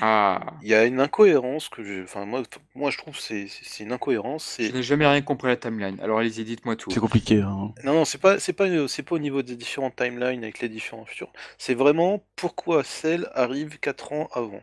Ah, 0.00 0.54
Il 0.62 0.68
y 0.68 0.74
a 0.74 0.84
une 0.86 1.00
incohérence 1.00 1.68
que 1.68 1.84
je. 1.84 2.02
Enfin, 2.02 2.24
moi, 2.24 2.42
moi 2.74 2.90
je 2.90 2.98
trouve 2.98 3.14
que 3.16 3.22
c'est 3.22 3.46
c'est 3.48 3.84
une 3.84 3.92
incohérence. 3.92 4.56
je 4.58 4.72
n'ai 4.72 4.82
jamais 4.82 5.06
rien 5.06 5.22
compris 5.22 5.48
à 5.48 5.50
la 5.50 5.56
timeline. 5.56 5.98
Alors, 6.00 6.18
allez-y, 6.18 6.44
dites-moi 6.44 6.76
tout. 6.76 6.90
c'est 6.90 7.00
compliqué. 7.00 7.40
hein. 7.40 7.72
Non, 7.84 7.92
non, 7.94 8.04
c'est 8.04 8.18
pas, 8.18 8.38
c'est 8.38 8.52
pas, 8.52 8.66
c'est 8.88 9.02
pas 9.02 9.14
au 9.16 9.18
niveau 9.18 9.42
des 9.42 9.56
différentes 9.56 9.96
timelines 9.96 10.42
avec 10.42 10.60
les 10.60 10.68
différents 10.68 11.04
futurs. 11.04 11.32
C'est 11.58 11.74
vraiment 11.74 12.24
pourquoi 12.36 12.84
Cell 12.84 13.28
arrive 13.34 13.78
4 13.78 14.12
ans 14.12 14.28
avant. 14.32 14.62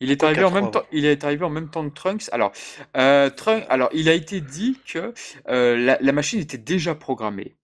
Il 0.00 0.10
est 0.10 0.22
arrivé 0.22 0.44
en 0.44 0.50
même 0.50 0.70
temps. 0.70 0.84
Il 0.92 1.04
est 1.04 1.24
arrivé 1.24 1.44
en 1.44 1.50
même 1.50 1.68
temps 1.70 1.88
que 1.88 1.94
Trunks. 1.94 2.28
Alors, 2.32 2.52
euh, 2.96 3.28
Trunks, 3.30 3.64
alors 3.68 3.90
il 3.92 4.08
a 4.08 4.14
été 4.14 4.40
dit 4.40 4.78
que 4.86 5.12
euh, 5.48 5.76
la, 5.76 5.98
la 6.00 6.12
machine 6.12 6.40
était 6.40 6.56
déjà 6.58 6.94
programmée. 6.94 7.56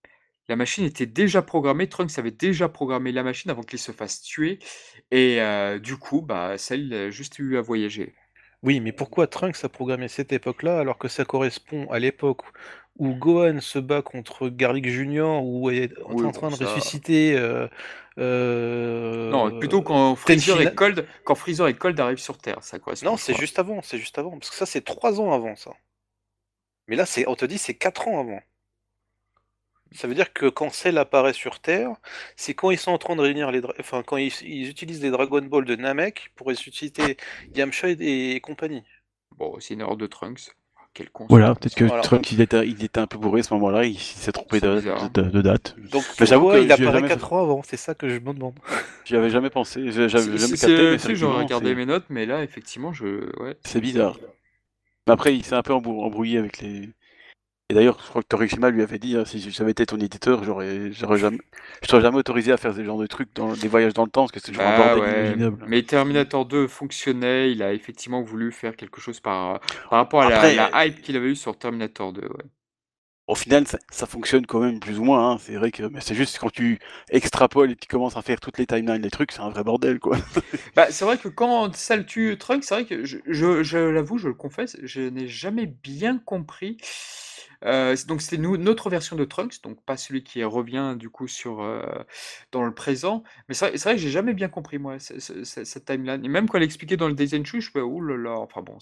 La 0.49 0.57
machine 0.57 0.85
était 0.85 1.07
déjà 1.07 1.43
programmée. 1.43 1.89
Trunks 1.89 2.19
avait 2.19 2.31
déjà 2.31 2.69
programmé 2.69 3.11
la 3.13 3.23
machine 3.23 3.51
avant 3.51 3.63
qu'il 3.63 3.79
se 3.81 3.93
fasse 3.93 4.23
tuer. 4.23 4.59
Et 5.11 5.41
euh, 5.41 5.79
du 5.79 5.97
coup, 5.97 6.23
bah, 6.23 6.57
celle 6.59 6.93
a 6.93 7.11
juste 7.11 7.39
eu 7.39 7.57
à 7.57 7.61
voyager. 7.61 8.15
Oui, 8.63 8.81
mais 8.81 8.93
pourquoi 8.93 9.27
Trunks 9.27 9.65
a 9.65 9.69
programmé 9.69 10.09
cette 10.09 10.33
époque-là 10.33 10.79
alors 10.79 10.99
que 10.99 11.09
ça 11.09 11.25
correspond 11.25 11.89
à 11.91 11.99
l'époque 11.99 12.43
où 12.99 13.15
Gohan 13.15 13.61
se 13.61 13.79
bat 13.79 14.01
contre 14.03 14.49
Garlic 14.49 14.89
Junior 14.89 15.45
ou 15.45 15.69
est 15.71 15.91
en 16.05 16.15
Oui, 16.15 16.33
train 16.33 16.51
de 16.51 16.55
ça- 16.57 16.65
ressusciter 16.73 17.37
euh, 17.37 17.69
euh, 18.19 19.31
Non, 19.31 19.59
plutôt 19.59 19.83
quand 19.83 20.15
Freezer, 20.17 20.61
et 20.63 20.75
Cold, 20.75 21.07
quand 21.25 21.35
Freezer 21.35 21.69
et 21.69 21.75
Cold 21.75 21.99
arrivent 22.01 22.17
sur 22.19 22.39
Terre, 22.39 22.63
ça 22.63 22.79
correspond. 22.79 23.11
Non, 23.11 23.17
c'est 23.17 23.35
juste 23.35 23.59
avant, 23.59 23.83
c'est 23.83 23.99
juste 23.99 24.17
avant. 24.19 24.31
Parce 24.39 24.51
que 24.51 24.57
ça, 24.57 24.65
c'est 24.67 24.81
3 24.83 25.21
ans 25.21 25.33
avant, 25.33 25.55
ça. 25.57 25.73
Mais 26.89 26.97
là, 26.97 27.05
c'est, 27.05 27.29
on 27.29 27.35
te 27.35 27.45
dit, 27.45 27.59
c'est 27.59 27.75
4 27.75 28.09
ans 28.09 28.21
avant. 28.21 28.41
Ça 29.93 30.09
veut 30.09 30.15
dire 30.15 30.33
que 30.33 30.47
quand 30.47 30.71
Cell 30.73 30.99
apparaît 30.99 31.33
sur 31.33 31.61
Terre, 31.61 31.91
c'est 32.37 32.55
quand 32.55 32.71
ils 32.71 32.79
sont 32.79 32.91
en 32.91 32.99
train 32.99 33.17
de 33.17 33.21
réunir 33.23 33.51
les... 33.51 33.61
dra- 33.61 33.75
Enfin, 33.79 34.03
quand 34.05 34.17
ils, 34.17 34.33
ils 34.43 34.69
utilisent 34.69 35.03
les 35.03 35.11
Dragon 35.11 35.41
Ball 35.43 35.65
de 35.65 35.77
Namek 35.77 36.33
pour 36.35 36.49
ressusciter 36.49 37.17
Yamcha 37.55 37.89
et, 37.91 38.33
et 38.33 38.41
compagnie. 38.41 38.83
Bon, 39.39 39.57
c'est 39.61 39.75
une 39.75 39.81
erreur 39.81 39.97
de 39.97 40.07
Trunks. 40.07 40.51
Quel 40.93 41.11
con. 41.11 41.27
Voilà, 41.29 41.55
peut-être 41.55 41.75
que 41.75 41.85
Voilà. 41.85 42.03
Trunks 42.03 42.33
il 42.33 42.41
était, 42.41 42.67
il 42.67 42.83
était 42.83 42.99
un 43.01 43.07
peu 43.07 43.19
bourré 43.19 43.41
à 43.41 43.43
ce 43.43 43.53
moment-là, 43.55 43.85
il 43.85 43.99
s'est 43.99 44.33
trompé 44.33 44.61
C'est 44.61 44.67
de, 44.67 44.77
bizarre. 44.77 45.11
de- 45.11 45.23
de 45.23 45.43
date. 45.43 45.77
Donc, 45.91 46.05
Mais 46.19 46.25
j'avoue 46.27 46.55
il 46.57 46.73
apparaît 46.73 46.93
jamais 46.93 47.09
4 47.09 47.33
ans 47.35 47.43
avant? 47.43 47.63
C'est 47.63 47.77
ça 47.77 47.95
que 47.95 48.09
je 48.09 48.19
me 48.19 48.33
demande. 48.33 48.55
J'y 49.05 49.15
avais 49.15 49.29
jamais 49.31 49.51
pensé, 49.51 49.93
j'ai- 49.93 50.09
j'avais 50.09 50.25
C'est- 50.39 50.39
jamais 50.39 50.57
capté, 50.57 50.99
c'est- 50.99 51.15
J'aurais 51.15 51.43
regardé 51.45 51.75
mes 51.75 51.85
notes, 51.87 52.07
mais 52.09 52.25
là, 52.27 52.43
effectivement, 52.43 52.93
je. 52.95 53.31
Ouais. 53.43 53.57
c'est 53.65 53.81
bizarre. 53.81 54.19
Mais 55.07 55.13
Après, 55.13 55.37
il 55.37 55.45
s'est 55.45 55.55
un 55.55 55.63
peu 55.63 55.75
embrou- 55.75 56.03
embrouillé 56.03 56.39
avec 56.39 56.59
les. 56.61 56.89
Et 57.69 57.75
d'ailleurs, 57.75 57.99
je 58.03 58.09
crois 58.09 58.23
que 58.23 58.29
Torishima 58.29 58.71
lui 58.71 58.83
avait 58.83 58.99
dit, 58.99 59.17
hein, 59.17 59.25
si 59.25 59.41
j'avais 59.51 59.73
été 59.73 59.87
ton 59.87 59.99
éditeur, 59.99 60.45
j'aurais, 60.45 60.93
j'aurais 60.93 61.19
jamais, 61.19 61.39
je 61.83 61.89
serais 61.89 62.01
jamais 62.01 62.19
autorisé 62.19 62.53
à 62.53 62.57
faire 62.57 62.75
ce 62.75 62.85
genre 62.85 62.99
de 62.99 63.07
trucs 63.07 63.35
dans 63.35 63.55
des 63.57 63.69
voyages 63.69 63.93
dans 63.95 64.05
le 64.05 64.11
temps, 64.11 64.23
parce 64.23 64.33
que 64.33 64.41
c'est 64.41 64.53
toujours 64.53 64.69
un 64.69 64.73
Ah 64.73 64.73
bordel 64.73 65.01
ouais, 65.01 65.09
inimaginable. 65.09 65.65
mais 65.65 65.83
Terminator 65.85 66.47
2 66.47 66.67
fonctionnait, 66.69 67.53
il 67.53 67.63
a 67.63 67.73
effectivement 67.73 68.23
voulu 68.23 68.51
faire 68.53 68.75
quelque 68.77 69.01
chose 69.01 69.21
par, 69.21 69.61
par 69.89 69.99
rapport 69.99 70.23
à 70.23 70.27
la, 70.27 70.49
Après, 70.49 70.53
la 70.53 70.87
hype 70.87 71.01
qu'il 71.03 71.17
avait 71.17 71.31
eu 71.31 71.37
sur 71.37 71.59
Terminator 71.59 72.13
2. 72.13 72.23
Ouais. 72.23 72.45
Au 73.29 73.35
final, 73.37 73.67
ça, 73.69 73.79
ça 73.91 74.07
fonctionne 74.07 74.47
quand 74.47 74.61
même 74.61 74.79
plus 74.81 74.99
ou 74.99 75.05
moins. 75.05 75.33
hein. 75.33 75.39
C'est 75.39 75.55
vrai 75.57 75.71
que, 75.73 75.83
mais 75.85 76.01
c'est 76.01 76.15
juste 76.15 76.39
quand 76.39 76.51
tu 76.51 76.79
extrapoles 77.11 77.71
et 77.73 77.75
que 77.75 77.81
tu 77.81 77.89
commences 77.89 78.17
à 78.17 78.23
faire 78.23 78.41
toutes 78.41 78.59
les 78.59 78.67
timelines, 78.67 79.03
les 79.03 79.11
trucs, 79.11 79.33
c'est 79.33 79.41
un 79.41 79.51
vrai 79.51 79.65
bordel, 79.65 79.99
quoi. 79.99 80.17
Bah, 80.75 80.91
c'est 80.91 81.05
vrai 81.05 81.19
que 81.19 81.29
quand 81.29 81.75
ça 81.75 81.97
le 81.97 82.05
tue 82.07 82.37
Trunks, 82.39 82.65
c'est 82.65 82.75
vrai 82.75 82.85
que 82.87 83.05
je, 83.05 83.19
je, 83.27 83.63
je 83.63 83.79
l'avoue, 83.79 84.19
je 84.19 84.29
le 84.29 84.35
confesse, 84.35 84.77
je 84.83 85.01
n'ai 85.01 85.29
jamais 85.29 85.67
bien 85.67 86.19
compris. 86.19 86.77
Euh, 87.65 87.97
donc 88.07 88.23
c'était 88.23 88.37
notre 88.39 88.91
version 88.91 89.17
de 89.17 89.25
Trunks, 89.25 89.63
donc 89.63 89.83
pas 89.85 89.97
celui 89.97 90.23
qui 90.23 90.43
revient 90.45 90.95
du 90.99 91.11
coup 91.11 91.29
sur 91.29 91.63
euh, 91.63 91.83
dans 92.53 92.63
le 92.65 92.75
présent. 92.75 93.23
Mais 93.49 93.55
c'est 93.55 93.77
vrai, 93.79 93.95
que 93.95 94.01
j'ai 94.01 94.11
jamais 94.11 94.35
bien 94.35 94.49
compris 94.49 94.79
moi 94.79 94.99
ce- 94.99 95.19
ce- 95.21 95.45
ce- 95.45 95.65
cette 95.65 95.85
timeline. 95.87 96.25
Et 96.25 96.29
même 96.29 96.49
quand 96.49 96.59
elle 96.59 96.65
expliquait 96.65 96.97
dans 96.97 97.09
le 97.09 97.15
Daisenshu, 97.15 97.61
je 97.61 97.71
fais 97.71 97.81
oh 97.81 98.01
là 98.01 98.17
là. 98.17 98.39
Enfin 98.39 98.63
bon, 98.63 98.79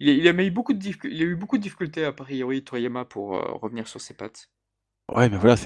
il, 0.00 0.08
a- 0.10 0.12
il 0.12 1.22
a 1.22 1.24
eu 1.26 1.36
beaucoup 1.36 1.56
de 1.58 1.62
difficultés, 1.62 2.04
a 2.04 2.12
priori 2.12 2.64
Toriyama 2.64 3.04
pour 3.04 3.36
euh, 3.36 3.52
revenir 3.52 3.88
sur 3.88 4.00
ses 4.00 4.14
pattes. 4.14 4.48
Ouais, 5.14 5.30
mais 5.30 5.38
voilà, 5.38 5.56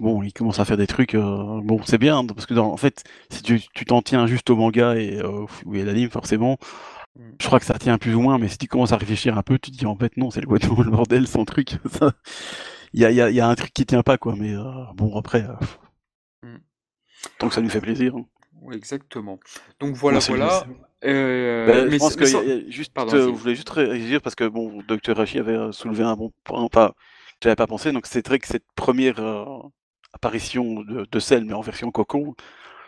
bon, 0.00 0.22
il 0.22 0.32
commence 0.32 0.58
à 0.58 0.64
faire 0.64 0.78
des 0.78 0.86
trucs. 0.86 1.14
Bon, 1.14 1.82
c'est 1.84 1.98
bien 1.98 2.24
parce 2.26 2.46
que 2.46 2.54
en 2.54 2.76
fait, 2.78 3.04
si 3.30 3.42
tu 3.42 3.84
t'en 3.84 4.00
tiens 4.00 4.26
juste 4.26 4.48
au 4.48 4.56
manga 4.56 4.96
et 4.96 5.18
euh, 5.18 5.44
ou 5.66 5.74
à 5.74 5.82
l'anime, 5.84 6.08
forcément. 6.10 6.56
Je 7.40 7.46
crois 7.46 7.58
que 7.60 7.66
ça 7.66 7.78
tient 7.78 7.98
plus 7.98 8.14
ou 8.14 8.20
moins. 8.20 8.38
Mais 8.38 8.48
si 8.48 8.58
tu 8.58 8.66
commences 8.66 8.92
à 8.92 8.96
réfléchir 8.96 9.36
un 9.38 9.42
peu, 9.42 9.58
tu 9.58 9.70
te 9.70 9.76
dis 9.76 9.86
en 9.86 9.96
fait 9.96 10.16
non, 10.16 10.30
c'est 10.30 10.40
le 10.40 10.46
complètement 10.46 10.82
le 10.82 10.90
bordel, 10.90 11.26
son 11.26 11.44
truc. 11.44 11.76
Ça, 11.90 12.12
il 12.92 13.00
y 13.00 13.04
a, 13.04 13.10
il 13.10 13.16
y 13.16 13.20
a- 13.20 13.30
il 13.30 13.36
y 13.36 13.40
a 13.40 13.48
un 13.48 13.54
truc 13.54 13.72
qui 13.72 13.84
tient 13.86 14.02
pas, 14.02 14.16
quoi. 14.18 14.34
Mais 14.38 14.54
euh, 14.54 14.62
bon, 14.94 15.16
après, 15.18 15.42
euh, 15.44 15.54
Mm. 16.42 16.56
tant 17.38 17.48
que 17.48 17.54
ça 17.54 17.60
nous 17.60 17.68
fait 17.70 17.80
plaisir. 17.80 18.14
hein. 18.16 18.24
Ouais, 18.62 18.76
exactement. 18.76 19.38
Donc 19.80 19.94
voilà, 19.96 20.18
voilà. 20.20 20.64
Euh, 21.04 21.66
Ben, 21.66 21.84
mais 21.86 21.92
je 21.92 21.98
pense 21.98 22.12
c'est- 22.14 22.18
que 22.18 22.24
mais 22.24 22.30
y 22.30 22.34
a- 22.34 22.38
ça- 22.38 22.44
y 22.44 22.66
a 22.66 22.70
juste, 22.70 22.92
Pardon, 22.92 23.14
euh, 23.14 23.26
je 23.26 23.30
voulais 23.30 23.54
juste 23.54 23.68
réagir 23.70 24.20
parce 24.22 24.34
que 24.34 24.44
bon, 24.48 24.82
Dr 24.88 25.18
Hachi 25.20 25.38
avait 25.38 25.52
euh, 25.52 25.72
soulevé 25.72 26.02
un 26.04 26.16
bon 26.16 26.32
point, 26.44 26.62
enfin, 26.62 26.92
j'avais 27.42 27.54
pas 27.56 27.66
pensé. 27.66 27.92
Donc 27.92 28.06
c'est 28.06 28.26
vrai 28.26 28.38
que 28.38 28.46
cette 28.48 28.64
première 28.74 29.20
euh, 29.20 29.44
apparition 30.14 30.80
de, 30.82 31.06
de 31.10 31.18
Cell, 31.20 31.44
mais 31.44 31.52
en 31.52 31.60
version 31.60 31.90
cocon, 31.90 32.34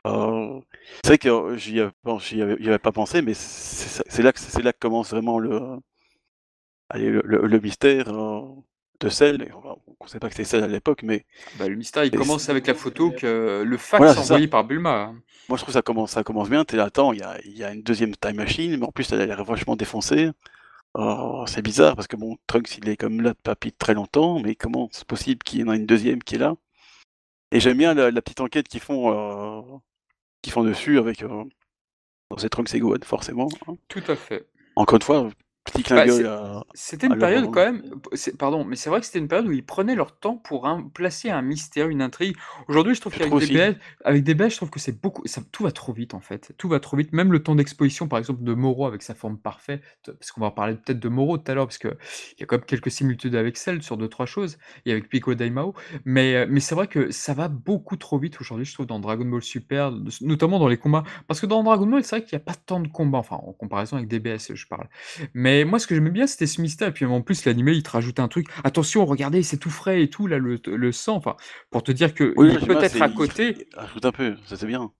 euh, 0.09 0.61
c'est 1.05 1.09
vrai 1.11 1.19
que 1.19 1.29
euh, 1.29 1.57
j'y 1.57 1.81
avais, 1.81 1.93
bon, 2.05 2.19
j'y 2.19 2.43
avais, 2.43 2.57
j'y 2.61 2.69
avais 2.69 2.79
pas 2.79 2.93
pensé, 2.93 3.23
mais 3.23 3.35
c'est 3.35 4.23
là 4.23 4.33
que 4.33 4.41
c'est 4.41 4.63
là 4.63 4.73
que 4.73 4.79
commence 4.79 5.11
vraiment 5.11 5.39
le, 5.39 5.61
allez, 6.89 7.11
le, 7.11 7.23
le- 7.25 7.47
le 7.47 7.61
mystère 7.61 8.09
euh, 8.09 8.43
de 9.01 9.09
Cell. 9.09 9.43
Et 9.43 9.53
on 9.53 10.05
ne 10.05 10.09
sait 10.09 10.19
pas 10.19 10.29
que 10.29 10.35
c'est 10.35 10.45
Cell 10.45 10.65
à 10.65 10.69
l'époque, 10.69 11.03
mais 11.03 11.25
Bah, 11.59 11.69
le 11.69 11.77
mystère, 11.77 12.05
il 12.05 12.11
commence 12.11 12.45
c'est- 12.45 12.51
avec 12.51 12.67
la 12.67 12.75
photo 12.75 13.11
que 13.11 13.63
le 13.65 13.77
fax 13.77 13.99
Voilà, 13.99 14.15
c'est 14.15 14.21
ça. 14.21 14.25
envoyé 14.25 14.49
par 14.49 14.65
Bulma. 14.65 15.03
hein. 15.03 15.17
Moi, 15.49 15.57
je 15.57 15.63
trouve 15.63 15.73
que 15.73 15.79
ça 15.79 15.83
commence, 15.83 16.13
ça 16.13 16.23
commence 16.25 16.51
bien. 16.51 16.65
T'es 16.65 16.77
là, 16.77 16.85
attends, 16.85 17.13
il 17.13 17.21
y 17.21 17.23
a, 17.23 17.39
il 17.45 17.57
y 17.57 17.65
a 17.65 17.73
une 17.73 17.83
deuxième 17.83 18.15
time 18.17 18.37
machine, 18.37 18.77
mais 18.77 18.87
en 18.87 18.93
plus, 18.93 19.11
elle 19.13 19.21
a 19.23 19.27
l'air 19.27 19.45
vachement 19.45 19.77
défoncée. 19.77 20.31
Oh, 20.95 21.45
c'est 21.49 21.63
bizarre 21.63 21.97
parce 21.97 22.09
que 22.09 22.17
bon, 22.17 22.39
Trunks, 22.47 22.79
il 22.79 22.89
est 22.89 22.97
comme 22.97 23.21
là 23.23 23.35
depuis 23.45 23.73
très 23.73 23.95
longtemps, 23.95 24.41
mais 24.41 24.55
comment 24.57 24.89
c'est 24.93 25.07
possible 25.07 25.43
qu'il 25.45 25.61
y 25.61 25.65
en 25.65 25.73
ait 25.73 25.77
une 25.77 25.87
deuxième 25.87 26.23
qui 26.23 26.37
est 26.37 26.39
là? 26.39 26.57
Et 27.53 27.61
j'aime 27.61 27.79
bien 27.79 27.95
la, 27.95 28.11
la 28.11 28.23
petite 28.23 28.41
enquête 28.41 28.69
qu'ils 28.69 28.81
font, 28.81 29.83
qu'ils 30.43 30.53
font 30.53 30.65
dessus 30.65 30.99
avec. 30.99 31.23
Euh, 31.23 31.45
bon, 32.31 32.37
c'est 32.39 32.49
Trunks 32.49 32.75
et 32.75 32.81
Gohan, 32.81 32.99
forcément. 33.03 33.49
hein. 33.67 33.75
Tout 33.89 34.03
à 34.09 34.17
fait. 34.17 34.47
Encore 34.77 34.97
une 34.97 35.03
fois, 35.03 35.29
Petit 35.73 35.83
clin 35.83 35.97
Bah, 35.97 36.07
d'œil 36.07 36.27
C'était 36.75 37.07
une 37.07 37.19
période 37.19 37.51
quand 37.51 37.65
même, 37.65 37.83
pardon, 38.39 38.65
mais 38.65 38.77
c'est 38.77 38.91
vrai 38.91 39.01
que 39.01 39.07
c'était 39.07 39.19
une 39.19 39.29
période 39.29 39.47
où 39.49 39.53
ils 39.53 39.65
prenaient 39.65 39.95
leur 39.95 40.19
temps 40.19 40.37
pour 40.37 40.67
un- 40.67 40.83
placer 40.83 41.31
un 41.31 41.43
mystère, 41.43 41.89
une 41.89 42.03
intrigue. 42.03 42.37
Aujourd'hui, 42.69 42.95
je 42.95 43.01
trouve 43.01 43.15
qu'avec 43.15 43.33
des 43.53 43.77
avec 44.05 44.25
des 44.25 44.35
je 44.51 44.57
trouve 44.57 44.71
que 44.71 44.81
c'est 44.81 45.01
beaucoup, 45.01 45.23
ça, 45.27 45.43
tout 45.53 45.65
va 45.65 45.73
trop 45.73 45.93
vite 45.93 46.15
en 46.15 46.21
fait. 46.21 46.53
Tout 46.59 46.69
va 46.69 46.81
trop 46.81 46.97
vite. 46.97 47.13
Même 47.13 47.33
le 47.33 47.43
temps 47.43 47.55
d'exposition, 47.55 48.09
par 48.09 48.19
exemple, 48.19 48.43
de 48.43 48.55
Moro 48.55 48.87
avec 48.87 49.03
sa 49.03 49.15
forme 49.15 49.39
parfaite, 49.39 49.83
parce 50.05 50.31
qu'on 50.33 50.41
va 50.41 50.51
parler 50.51 50.75
peut-être 50.75 51.01
de 51.01 51.09
Moro 51.09 51.39
tout 51.39 51.51
à 51.51 51.55
l'heure, 51.55 51.67
parce 51.67 51.79
qu'il 51.79 51.97
y 52.39 52.43
a 52.43 52.47
quand 52.47 52.57
même 52.57 52.65
quelques 52.65 52.91
similitudes 52.91 53.35
avec 53.35 53.57
Cell 53.57 53.83
sur 53.83 53.97
deux, 53.97 54.09
trois 54.09 54.27
choses, 54.27 54.59
et 54.87 54.93
avec 54.93 55.09
Pico 55.09 55.35
Daimao. 55.35 55.75
Mais, 56.05 56.35
euh, 56.37 56.47
mais 56.49 56.61
c'est 56.61 56.75
vrai 56.75 56.87
que 56.87 57.11
ça 57.11 57.35
va 57.35 57.49
beaucoup 57.49 57.97
trop 57.97 58.19
vite 58.19 58.41
aujourd'hui, 58.41 58.65
je 58.65 58.75
trouve, 58.75 58.87
dans 58.87 59.01
Dragon 59.01 59.25
Ball 59.25 59.43
Super, 59.43 59.93
notamment 60.21 60.59
dans 60.59 60.69
les 60.69 60.77
combats. 60.79 61.05
Parce 61.27 61.41
que 61.41 61.47
dans 61.47 61.63
Dragon 61.63 61.87
Ball, 61.87 62.05
c'est 62.05 62.17
vrai 62.17 62.25
qu'il 62.25 62.37
n'y 62.37 62.43
a 62.43 62.45
pas 62.45 62.55
tant 62.55 62.81
de 62.81 62.89
combats, 62.89 63.19
enfin, 63.19 63.37
en 63.37 63.53
comparaison 63.53 63.97
avec 63.97 64.09
DBS, 64.09 64.55
je 64.55 64.67
parle. 64.67 64.89
Mais 65.35 65.58
moi, 65.65 65.79
ce 65.79 65.87
que 65.87 65.95
j'aimais 65.95 66.11
bien, 66.11 66.27
c'était 66.27 66.47
ce 66.47 66.61
mystère. 66.61 66.89
Et 66.89 66.93
puis 66.93 67.05
en 67.05 67.21
plus, 67.23 67.45
l'animé, 67.45 67.73
il 67.73 67.83
te 67.83 67.91
rajoutait 67.91 68.21
un 68.21 68.29
truc. 68.29 68.47
Attention, 68.65 69.05
regardez, 69.07 69.43
c'est 69.43 69.57
tout 69.59 69.71
frais 69.71 70.03
et 70.03 70.11
tout, 70.11 70.27
là, 70.27 70.39
le, 70.39 70.59
le 70.67 70.93
sang. 70.93 71.17
Enfin, 71.17 71.37
pour 71.71 71.83
te 71.83 71.93
dire 71.93 72.15
que 72.15 72.35
Oui, 72.37 72.51
il 72.61 72.67
peut-être 72.67 73.01
à 73.03 73.07
il- 73.09 73.15
côté. 73.15 73.57
il 73.73 73.79
Rajoute 73.79 74.05
un 74.05 74.13
peu, 74.13 74.37
ça 74.47 74.57
c'est 74.57 74.67
bien. 74.67 74.93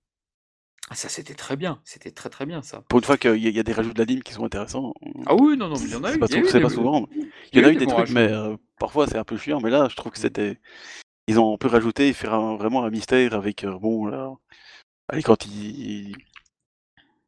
Ah, 0.91 0.95
Ça, 0.95 1.09
c'était 1.11 1.35
très 1.35 1.57
bien. 1.57 1.81
C'était 1.85 2.11
très, 2.11 2.31
très 2.31 2.47
bien, 2.47 2.63
ça. 2.63 2.83
Pour 2.89 2.99
une 2.99 3.05
fois 3.05 3.19
qu'il 3.19 3.31
y, 3.37 3.47
a- 3.47 3.51
il 3.51 3.57
y 3.57 3.61
a 3.61 3.63
des 3.63 3.73
rajouts 3.75 3.93
de 3.93 3.99
l'anime 3.99 4.23
qui 4.23 4.33
sont 4.33 4.45
intéressants. 4.45 4.95
Ah 5.27 5.35
oui, 5.35 5.57
non, 5.57 5.69
non, 5.69 5.75
mais 5.79 5.85
il 5.85 5.91
y 5.91 5.95
en 5.95 6.05
a 6.05 6.15
eu. 6.15 6.19
il 6.21 6.27
c'est 6.29 6.55
des- 6.55 6.61
pas 6.61 6.71
souvent. 6.71 7.07
il 7.15 7.29
Il 7.53 7.61
y 7.61 7.65
en 7.65 7.69
a 7.69 7.73
eu 7.73 7.77
des 7.77 7.85
trucs, 7.87 7.99
rajouts. 7.99 8.15
mais 8.15 8.33
euh, 8.33 8.57
parfois 8.81 9.07
c'est 9.07 9.19
un 9.19 9.25
peu 9.25 9.37
chiant. 9.37 9.61
Mais 9.61 9.69
là, 9.71 9.89
je 9.91 9.97
trouve 9.97 10.13
que 10.13 10.19
c'était. 10.19 10.59
Ils 11.27 11.39
ont 11.39 11.53
un 11.55 11.59
peu 11.59 11.69
rajouté 11.69 12.09
et 12.09 12.13
faire 12.15 12.33
un- 12.33 12.57
vraiment 12.57 12.85
un 12.85 12.91
mystère 12.91 13.35
avec. 13.35 13.65
euh, 13.65 13.79
bon, 13.79 14.07
là. 14.07 14.33
Allez, 15.11 15.23
quand 15.23 15.45
ils. 15.47 16.15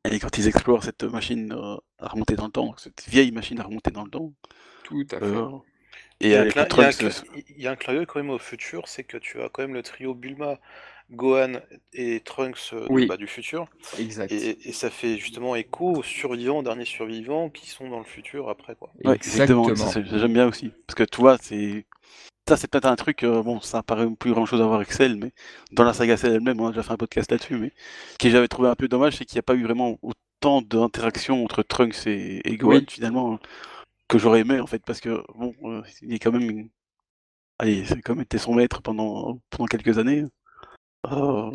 Allez, 0.05 0.19
quand 0.21 0.37
ils 0.39 0.47
explorent 0.49 0.85
cette 0.85 1.05
machine 1.05 1.53
euh, 1.53 1.77
à 1.99 2.09
remonter 2.09 2.37
dans 2.37 2.47
le 2.47 2.53
temps, 2.53 2.75
cette 2.79 3.03
vieille 3.09 3.33
machine 3.33 3.61
à 3.61 3.65
remonter 3.65 3.91
dans 3.91 4.05
le 4.05 4.11
temps. 4.11 4.33
Tout 4.83 5.07
à 5.13 5.21
fait. 5.21 5.51
Il 6.21 6.27
et 6.27 6.31
y, 6.31 6.35
a 6.35 6.39
un 6.39 6.43
avec 6.43 6.55
clin- 6.55 6.63
le 6.63 6.69
il 6.77 6.83
y 6.83 6.85
a 6.85 6.87
un 6.87 6.93
Trunks. 6.93 7.23
il 7.57 7.63
y 7.63 7.67
a 7.67 7.71
un 7.73 7.95
d'œil 7.95 8.07
quand 8.07 8.21
même 8.21 8.31
au 8.31 8.39
futur, 8.39 8.89
c'est 8.89 9.05
que 9.05 9.17
tu 9.17 9.41
as 9.41 9.49
quand 9.49 9.63
même 9.63 9.75
le 9.75 9.83
trio 9.83 10.15
Bulma, 10.15 10.59
Gohan 11.11 11.55
et 11.93 12.21
Trunks 12.21 12.73
euh, 12.73 12.87
Oui. 12.91 13.07
bah, 13.07 13.17
du 13.17 13.27
futur. 13.27 13.67
Exact. 13.99 14.31
Et, 14.31 14.69
et 14.69 14.73
ça 14.73 14.91
fait 14.91 15.17
justement 15.17 15.57
écho 15.57 15.93
aux 15.97 16.03
survivants, 16.03 16.63
derniers 16.63 16.85
survivants 16.85 17.49
qui 17.51 17.69
sont 17.71 17.89
dans 17.89 17.99
le 17.99 18.05
futur 18.05 18.49
après. 18.49 18.75
Quoi. 18.77 18.91
Ouais, 19.05 19.15
exactement. 19.15 19.67
J'aime 19.75 20.33
bien 20.33 20.47
aussi. 20.47 20.71
Parce 20.87 20.95
que 20.95 21.05
tu 21.05 21.21
vois, 21.21 21.37
c'est. 21.41 21.85
Ça, 22.49 22.57
c'est 22.57 22.69
peut-être 22.69 22.87
un 22.87 22.97
truc, 22.97 23.23
euh, 23.23 23.43
bon, 23.43 23.61
ça 23.61 23.83
paraît 23.83 24.09
plus 24.19 24.33
grand 24.33 24.45
chose 24.45 24.61
à 24.61 24.65
voir 24.65 24.77
avec 24.77 24.91
Cell, 24.93 25.15
mais 25.17 25.31
dans 25.73 25.85
la 25.85 25.93
saga 25.93 26.17
Cell 26.17 26.33
elle-même, 26.33 26.59
on 26.61 26.67
a 26.67 26.71
déjà 26.71 26.83
fait 26.83 26.91
un 26.93 26.97
podcast 26.97 27.31
là-dessus, 27.31 27.55
mais 27.57 27.71
ce 28.13 28.19
que 28.19 28.29
j'avais 28.29 28.49
trouvé 28.49 28.69
un 28.69 28.75
peu 28.75 28.89
dommage, 28.89 29.15
c'est 29.17 29.25
qu'il 29.25 29.37
n'y 29.37 29.41
a 29.41 29.43
pas 29.45 29.55
eu 29.55 29.63
vraiment 29.63 29.99
autant 30.03 30.61
d'interactions 30.61 31.45
entre 31.45 31.63
Trunks 31.63 32.07
et, 32.07 32.41
et 32.51 32.57
Gohan, 32.57 32.79
Oui. 32.79 32.87
finalement, 32.89 33.39
que 34.11 34.19
j'aurais 34.19 34.41
aimé, 34.41 34.61
en 34.61 34.67
fait, 34.67 34.83
parce 34.85 35.01
que, 35.01 35.23
bon, 35.35 35.55
euh, 35.65 35.83
il 36.03 36.13
est 36.15 36.19
quand 36.19 36.33
même. 36.33 36.69
Allez, 37.59 37.85
c'est 37.87 38.01
quand 38.03 38.15
même 38.15 38.23
été 38.25 38.39
son 38.39 38.55
maître 38.55 38.83
pendant, 38.83 39.41
pendant 39.51 39.67
quelques 39.67 39.99
années. 39.99 40.25
Euh, 41.07 41.51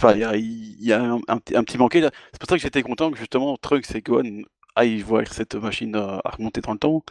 pas, 0.00 0.14
il 0.16 0.20
y 0.80 0.92
a, 0.92 1.02
un, 1.02 1.38
petit- 1.38 1.78
manqué 1.78 2.00
là. 2.00 2.10
C'est 2.32 2.40
pour 2.40 2.48
ça 2.48 2.56
que 2.56 2.62
j'étais 2.62 2.82
content 2.82 3.10
que 3.10 3.18
justement 3.18 3.56
Trunks 3.58 3.94
et 3.94 4.02
Gohan 4.02 4.42
aillent 4.76 5.02
voir 5.02 5.26
cette 5.32 5.54
machine 5.54 5.96
euh, 5.96 6.18
à 6.24 6.30
remonter 6.30 6.60
dans 6.60 6.72
le 6.72 6.78
temps. 6.78 7.04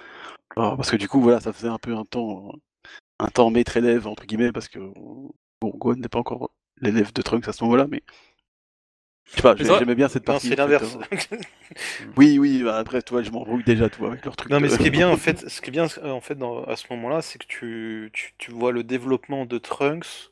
Parce 0.56 0.92
que 0.92 0.98
du 0.98 1.08
coup, 1.10 1.22
voilà, 1.22 1.40
ça 1.42 1.54
faisait 1.54 1.70
un 1.70 1.80
peu 1.80 1.96
un 1.96 2.06
temps, 2.06 2.54
un 3.20 3.30
temps 3.30 3.50
maître-élève, 3.52 4.08
entre 4.08 4.26
guillemets, 4.26 4.52
parce 4.52 4.68
que 4.70 4.80
bon, 5.62 5.70
Gohan 5.78 5.96
n'est 5.96 6.10
pas 6.10 6.20
encore 6.20 6.52
l'élève 6.82 7.14
de 7.14 7.22
Trunks 7.22 7.48
à 7.48 7.54
ce 7.54 7.64
moment-là, 7.66 7.88
mais. 7.90 8.04
Je 9.26 9.32
sais 9.36 9.42
pas, 9.42 9.56
Mais 9.58 9.66
ça- 9.66 9.80
j'aimais 9.80 9.96
bien 9.96 10.08
cette 10.10 10.26
Non, 10.28 10.40
partie. 10.40 10.40
c'est 10.40 10.56
l'inverse. 10.56 10.98
euh. 10.98 11.04
Oui, 12.18 12.38
oui, 12.40 12.64
bah, 12.64 12.78
après, 12.78 13.02
toi, 13.02 13.22
je 13.24 13.32
m'embrouille 13.32 13.64
déjà, 13.64 13.90
toi, 13.90 14.10
avec 14.10 14.26
leur 14.26 14.36
truc. 14.36 14.52
Non, 14.52 14.60
mais 14.60 14.68
de- 14.68 14.70
ce 14.70 14.78
qui 14.78 14.88
est 14.88 14.92
bien 14.92 15.10
en 15.10 15.18
fait, 15.18 15.50
ce 15.50 15.62
qui 15.62 15.70
est 15.70 15.72
bien 15.72 15.88
en 16.04 16.22
fait 16.22 16.36
dans- 16.36 16.64
à 16.66 16.76
ce 16.76 16.86
moment-là, 16.92 17.22
c'est 17.22 17.40
que 17.40 17.46
tu, 17.48 18.10
tu, 18.14 18.34
tu 18.38 18.52
vois 18.52 18.72
le 18.72 18.84
développement 18.84 19.46
de 19.46 19.58
Trunks, 19.58 20.32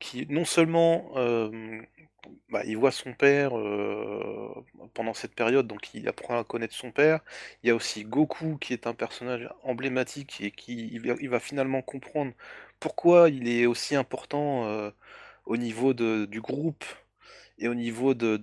qui 0.00 0.26
non 0.30 0.44
seulement 0.44 1.12
euh, 1.16 1.80
bah, 2.50 2.62
il 2.66 2.76
voit 2.78 2.92
son 2.92 3.14
père 3.14 3.58
euh, 3.58 4.54
pendant 4.94 5.14
cette 5.14 5.34
période, 5.34 5.66
donc 5.66 5.94
il 5.94 6.08
apprend 6.08 6.38
à 6.40 6.44
connaître 6.44 6.74
son 6.74 6.92
père. 6.92 7.20
Il 7.62 7.68
y 7.68 7.70
a 7.72 7.74
aussi 7.76 8.04
Goku 8.04 8.58
qui 8.58 8.72
est 8.74 8.86
un 8.86 8.94
personnage 8.94 9.48
emblématique 9.64 10.40
et 10.42 10.50
qui 10.52 10.88
il 10.92 11.00
va, 11.08 11.14
il 11.20 11.28
va 11.30 11.40
finalement 11.40 11.82
comprendre 11.82 12.32
pourquoi 12.80 13.30
il 13.30 13.48
est 13.48 13.66
aussi 13.66 13.96
important 13.96 14.66
euh, 14.66 14.90
au 15.46 15.56
niveau 15.56 15.94
de, 15.94 16.26
du 16.26 16.40
groupe 16.40 16.84
et 17.58 17.68
au 17.68 17.74
niveau 17.74 18.14
de, 18.14 18.36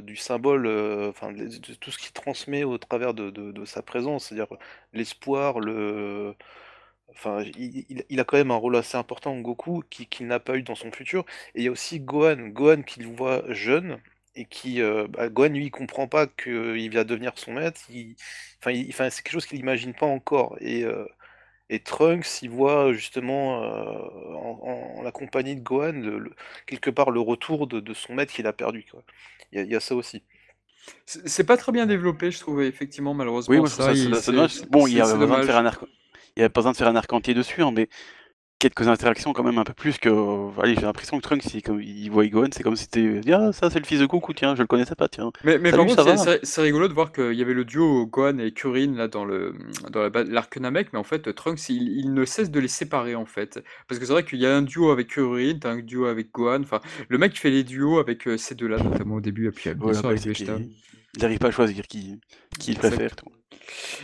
du 0.00 0.16
symbole, 0.16 0.66
euh, 0.66 1.10
enfin 1.10 1.32
de, 1.32 1.48
tout 1.74 1.90
ce 1.90 1.98
qu'il 1.98 2.12
transmet 2.12 2.64
au 2.64 2.78
travers 2.78 3.14
de, 3.14 3.64
sa 3.64 3.82
présence, 3.82 4.26
c'est-à-dire 4.28 4.56
l'espoir, 4.92 5.60
le, 5.60 6.34
enfin 7.10 7.42
il, 7.58 8.20
a 8.20 8.24
quand 8.24 8.36
même 8.36 8.50
un 8.50 8.56
rôle 8.56 8.76
assez 8.76 8.96
important 8.96 9.38
Goku 9.40 9.82
qui- 9.90 10.06
qu'il 10.06 10.26
n'a 10.26 10.40
pas 10.40 10.56
eu 10.56 10.62
dans 10.62 10.74
son 10.74 10.92
futur. 10.92 11.24
Et 11.54 11.60
il 11.62 11.64
y 11.64 11.68
a 11.68 11.72
aussi 11.72 12.00
Gohan, 12.00 12.48
Gohan 12.48 12.82
qu'il 12.82 13.06
voit 13.08 13.42
jeune 13.52 14.00
et 14.34 14.46
qui, 14.46 14.80
euh, 14.82 15.06
bah, 15.08 15.28
Gohan 15.28 15.48
lui 15.50 15.66
il 15.66 15.70
comprend 15.70 16.08
pas 16.08 16.26
qu'il 16.26 16.92
va 16.94 17.04
devenir 17.04 17.32
son 17.38 17.54
maître. 17.54 17.80
Enfin 18.60 19.10
c'est 19.10 19.22
quelque 19.22 19.32
chose 19.32 19.46
qu'il 19.46 19.58
n'imagine 19.58 19.94
pas 19.94 20.06
encore. 20.06 20.56
Et 20.60 20.84
euh, 20.84 21.06
et 21.74 21.80
Trunks, 21.80 22.42
il 22.42 22.50
voit 22.50 22.92
justement 22.92 23.62
euh, 23.62 23.98
en, 24.34 24.96
en 24.98 25.02
la 25.02 25.12
compagnie 25.12 25.56
de 25.56 25.60
Gohan, 25.60 25.92
le- 25.92 26.18
le- 26.18 26.32
quelque 26.66 26.90
part 26.90 27.10
le 27.10 27.20
retour 27.20 27.66
de, 27.66 27.80
de 27.80 27.94
son 27.94 28.14
maître 28.14 28.32
qu'il 28.32 28.46
a 28.46 28.52
perdu. 28.52 28.84
Quoi. 28.90 29.02
Il 29.52 29.58
y 29.66 29.74
a, 29.74 29.78
y 29.78 29.80
ça 29.80 29.94
aussi. 29.94 30.22
C'est 31.06 31.44
pas 31.44 31.56
très 31.56 31.72
bien 31.72 31.86
développé, 31.86 32.30
je 32.30 32.38
trouve, 32.38 32.62
effectivement, 32.62 33.14
malheureusement. 33.14 33.52
Oui, 33.52 33.58
moi, 33.58 33.68
je 33.68 33.74
trouve 33.74 33.86
ça, 33.86 33.92
il- 33.92 34.14
c'est 34.16 34.32
dommage. 34.32 34.62
Bon, 34.68 34.86
il 34.86 34.94
y 34.94 35.00
a 35.00 35.04
c'est 35.04 35.12
pas 35.12 35.18
besoin 35.18 35.26
de 35.26 35.30
dommage. 35.32 35.46
faire 35.46 35.56
un 35.56 35.66
arc. 35.66 35.82
Il 36.36 36.40
y 36.40 36.44
a 36.44 36.48
pas 36.50 36.60
besoin 36.60 36.72
de 36.72 36.76
faire 36.76 36.88
un 36.88 36.96
arc 36.96 37.12
entier 37.12 37.32
dessus, 37.34 37.62
hein, 37.62 37.72
mais 37.72 37.88
quelques 38.68 38.88
interactions 38.88 39.32
quand 39.32 39.42
même 39.44 39.58
un 39.58 39.64
peu 39.64 39.74
plus 39.74 39.98
que. 39.98 40.08
Allez, 40.60 40.74
j'ai 40.74 40.80
l'impression 40.82 41.16
que 41.18 41.22
Trunks, 41.22 41.52
il, 41.54 41.62
comme, 41.62 41.80
il 41.82 42.08
voit 42.10 42.26
Gohan, 42.26 42.48
c'est 42.52 42.62
comme 42.62 42.76
si 42.76 42.84
c'était. 42.84 43.20
Ah, 43.32 43.52
ça 43.52 43.68
c'est 43.70 43.78
le 43.78 43.84
fils 43.84 44.00
de 44.00 44.06
Goku, 44.06 44.32
tiens, 44.32 44.54
je 44.54 44.62
le 44.62 44.66
connaissais 44.66 44.94
pas, 44.94 45.08
tiens. 45.08 45.30
Mais, 45.44 45.58
mais 45.58 45.70
Salut, 45.70 45.94
par 45.94 46.04
contre, 46.06 46.38
c'est- 46.42 46.62
rigolo 46.62 46.88
de 46.88 46.94
voir 46.94 47.12
qu'il 47.12 47.34
y 47.34 47.42
avait 47.42 47.52
le 47.54 47.64
duo 47.64 48.06
Gohan 48.06 48.38
et 48.38 48.52
Kurin 48.52 48.94
là 48.94 49.08
dans 49.08 49.24
le 49.24 49.54
dans 49.90 50.08
l'arc 50.28 50.56
Namek, 50.56 50.92
mais 50.92 50.98
en 50.98 51.04
fait 51.04 51.34
Trunks 51.34 51.68
il, 51.68 51.98
il 51.98 52.14
ne 52.14 52.24
cesse 52.24 52.50
de 52.50 52.58
les 52.60 52.68
séparer 52.68 53.14
en 53.14 53.26
fait. 53.26 53.62
Parce 53.88 53.98
que 53.98 54.06
c'est 54.06 54.12
vrai 54.12 54.24
qu'il 54.24 54.38
y 54.38 54.46
a 54.46 54.56
un 54.56 54.62
duo 54.62 54.90
avec 54.90 55.08
Kurin, 55.08 55.58
t'as 55.60 55.72
un 55.72 55.82
duo 55.82 56.06
avec 56.06 56.32
Gohan, 56.32 56.62
enfin 56.62 56.80
le 57.08 57.18
mec 57.18 57.38
fait 57.38 57.50
les 57.50 57.64
duos 57.64 57.98
avec 57.98 58.26
euh, 58.26 58.36
ces 58.36 58.54
deux-là, 58.54 58.78
notamment 58.78 59.16
au 59.16 59.20
début, 59.20 59.48
et 59.48 59.50
puis 59.50 59.70
euh, 59.70 59.74
Voilà, 59.78 59.98
avec 60.00 60.22
Vegeta. 60.22 60.56
Il 61.16 61.22
n'arrive 61.22 61.38
pas 61.38 61.48
à 61.48 61.52
choisir 61.52 61.86
qui, 61.86 62.18
qui 62.58 62.72
il 62.72 62.78
préfère. 62.78 63.14
tout. 63.14 63.26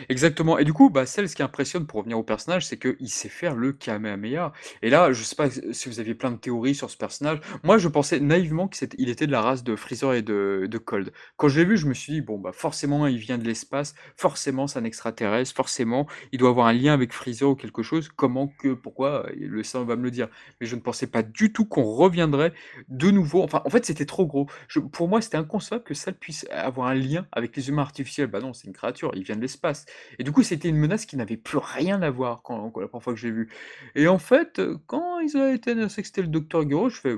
Exactement. 0.09 0.59
Et 0.59 0.65
du 0.65 0.73
coup, 0.73 0.91
bah, 0.91 1.07
celle, 1.07 1.29
ce 1.29 1.37
qui 1.37 1.43
impressionne 1.43 1.87
pour 1.87 1.99
revenir 2.01 2.19
au 2.19 2.23
personnage, 2.23 2.67
c'est 2.67 2.79
qu'il 2.79 3.09
sait 3.09 3.29
faire 3.29 3.55
le 3.55 3.73
Kamehameha. 3.73 4.53
Et 4.83 4.91
là, 4.91 5.13
je 5.13 5.23
sais 5.23 5.37
pas 5.37 5.49
si 5.51 5.89
vous 5.89 6.01
aviez 6.01 6.15
plein 6.15 6.31
de 6.31 6.37
théories 6.37 6.75
sur 6.75 6.91
ce 6.91 6.97
personnage. 6.97 7.41
Moi, 7.63 7.79
je 7.79 7.89
pensais 7.89 8.21
naïvement 8.21 8.69
qu'il 8.69 9.09
était 9.09 9.27
de 9.27 9.33
la 9.33 9.41
race 9.41 9.65
de 9.65 9.77
Freezer 9.77 10.15
et 10.15 10.23
de, 10.23 10.69
Cold. 10.85 11.13
Quand 11.37 11.49
je 11.49 11.61
l'ai 11.61 11.67
vu, 11.67 11.77
je 11.77 11.87
me 11.87 11.95
suis 11.95 12.13
dit, 12.15 12.21
bon, 12.21 12.39
bah, 12.39 12.53
forcément, 12.53 13.07
il 13.07 13.19
vient 13.19 13.39
de 13.39 13.45
l'espace. 13.45 13.95
Forcément, 14.17 14.67
c'est 14.67 14.79
un 14.79 14.85
extraterrestre. 14.85 15.55
Forcément, 15.55 16.07
il 16.33 16.39
doit 16.39 16.51
avoir 16.51 16.67
un 16.67 16.73
lien 16.73 16.95
avec 16.95 17.13
Freezer 17.13 17.51
ou 17.51 17.55
quelque 17.55 17.83
chose. 17.83 18.09
Comment, 18.09 18.49
que, 18.49 18.73
pourquoi 18.73 19.27
Le 19.37 19.63
sang 19.63 19.85
va 19.85 19.97
me 19.97 20.03
le 20.05 20.11
dire. 20.11 20.29
Mais 20.61 20.67
je 20.67 20.77
ne 20.77 20.81
pensais 20.81 21.07
pas 21.07 21.23
du 21.23 21.53
tout 21.53 21.67
qu'on 21.67 21.85
reviendrait 21.85 22.53
de 22.89 23.11
nouveau. 23.11 23.43
Enfin, 23.43 23.63
en 23.65 23.71
fait, 23.71 23.85
c'était 23.85 24.07
trop 24.07 24.27
gros. 24.27 24.47
Pour 24.93 25.09
moi, 25.09 25.21
c'était 25.21 25.37
inconcevable 25.37 25.85
que 25.85 25.95
ça 25.95 26.13
puisse 26.13 26.47
avoir 26.51 26.89
un 26.89 26.95
lien 26.95 27.27
avec 27.33 27.57
les 27.57 27.69
humains 27.69 27.83
artificiels. 27.83 28.29
Bah 28.29 28.41
non, 28.41 28.53
c'est 28.53 28.67
une 28.67 28.73
créature, 28.73 29.11
il 29.15 29.25
vient 29.33 29.37
de 29.37 29.43
l'espace. 29.43 29.87
Et 30.19 30.25
du 30.25 30.33
coup, 30.33 30.43
c'était 30.43 30.69
une 30.69 30.77
menace 30.77 31.07
qui 31.07 31.17
n'avait 31.17 31.37
plus 31.37 31.59
rien 31.59 32.03
à 32.03 32.11
voir 32.11 32.43
quand, 32.43 32.71
quand- 32.71 32.81
la 32.81 32.89
première 32.89 33.03
fois 33.05 33.15
que 33.15 33.19
j'ai 33.21 33.31
vu. 33.31 33.49
Et 33.95 34.09
en 34.09 34.19
fait, 34.19 34.59
euh, 34.59 34.79
quand 34.87 35.21
ils 35.21 35.37
ont 35.37 35.53
été 35.53 35.73
annoncé 35.73 36.03
que 36.03 36.09
c'était 36.09 36.23
le 36.23 36.29
docteur 36.29 36.69
Gero, 36.69 36.89
je 36.91 37.01
fais 37.01 37.17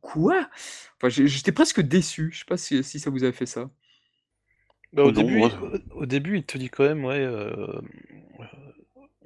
quoi? 0.00 0.48
Enfin, 0.96 1.08
j'étais 1.08 1.52
presque 1.52 1.80
déçu. 1.80 2.30
Je 2.32 2.40
sais 2.40 2.44
pas 2.46 2.56
si, 2.56 2.82
si 2.84 2.98
ça 3.00 3.10
vous 3.10 3.24
a 3.24 3.32
fait 3.32 3.46
ça. 3.46 3.70
Bah, 4.92 5.04
au, 5.04 5.10
Non, 5.12 5.12
début, 5.12 5.36
moi, 5.38 5.50
au, 5.94 6.00
au 6.02 6.06
début, 6.06 6.38
il 6.38 6.44
te 6.44 6.58
dit 6.58 6.68
quand 6.70 6.84
même, 6.84 7.04
ouais, 7.04 7.20
euh, 7.20 7.80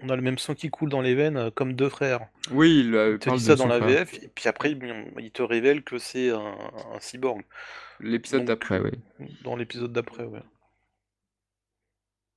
on 0.03 0.09
a 0.09 0.17
le 0.17 0.23
même 0.23 0.39
sang 0.39 0.55
qui 0.55 0.69
coule 0.71 0.91
dans 0.91 1.01
les 1.01 1.15
veines 1.15 1.37
euh, 1.37 1.51
comme 1.51 1.73
deux 1.73 1.89
frères. 1.89 2.29
Oui, 2.51 2.81
il, 2.81 2.95
Il 2.95 3.19
te 3.19 3.31
dit 3.31 3.41
ça 3.41 3.57
dans 3.57 3.67
la 3.67 3.81
frère. 3.81 4.05
VF, 4.05 4.15
et 4.23 4.29
puis 4.29 4.49
après, 4.49 4.73
il 5.19 5.31
te 5.33 5.43
révèle 5.43 5.83
que 5.83 5.99
c'est 5.99 6.31
un, 6.31 6.55
un 6.95 7.01
cyborg. 7.01 7.43
L'épisode 8.01 8.45
d'après, 8.45 8.81
oui. 8.81 8.93
Dans 9.43 9.57
l'épisode 9.57 9.93
d'après, 9.93 10.25
ouais. 10.25 10.43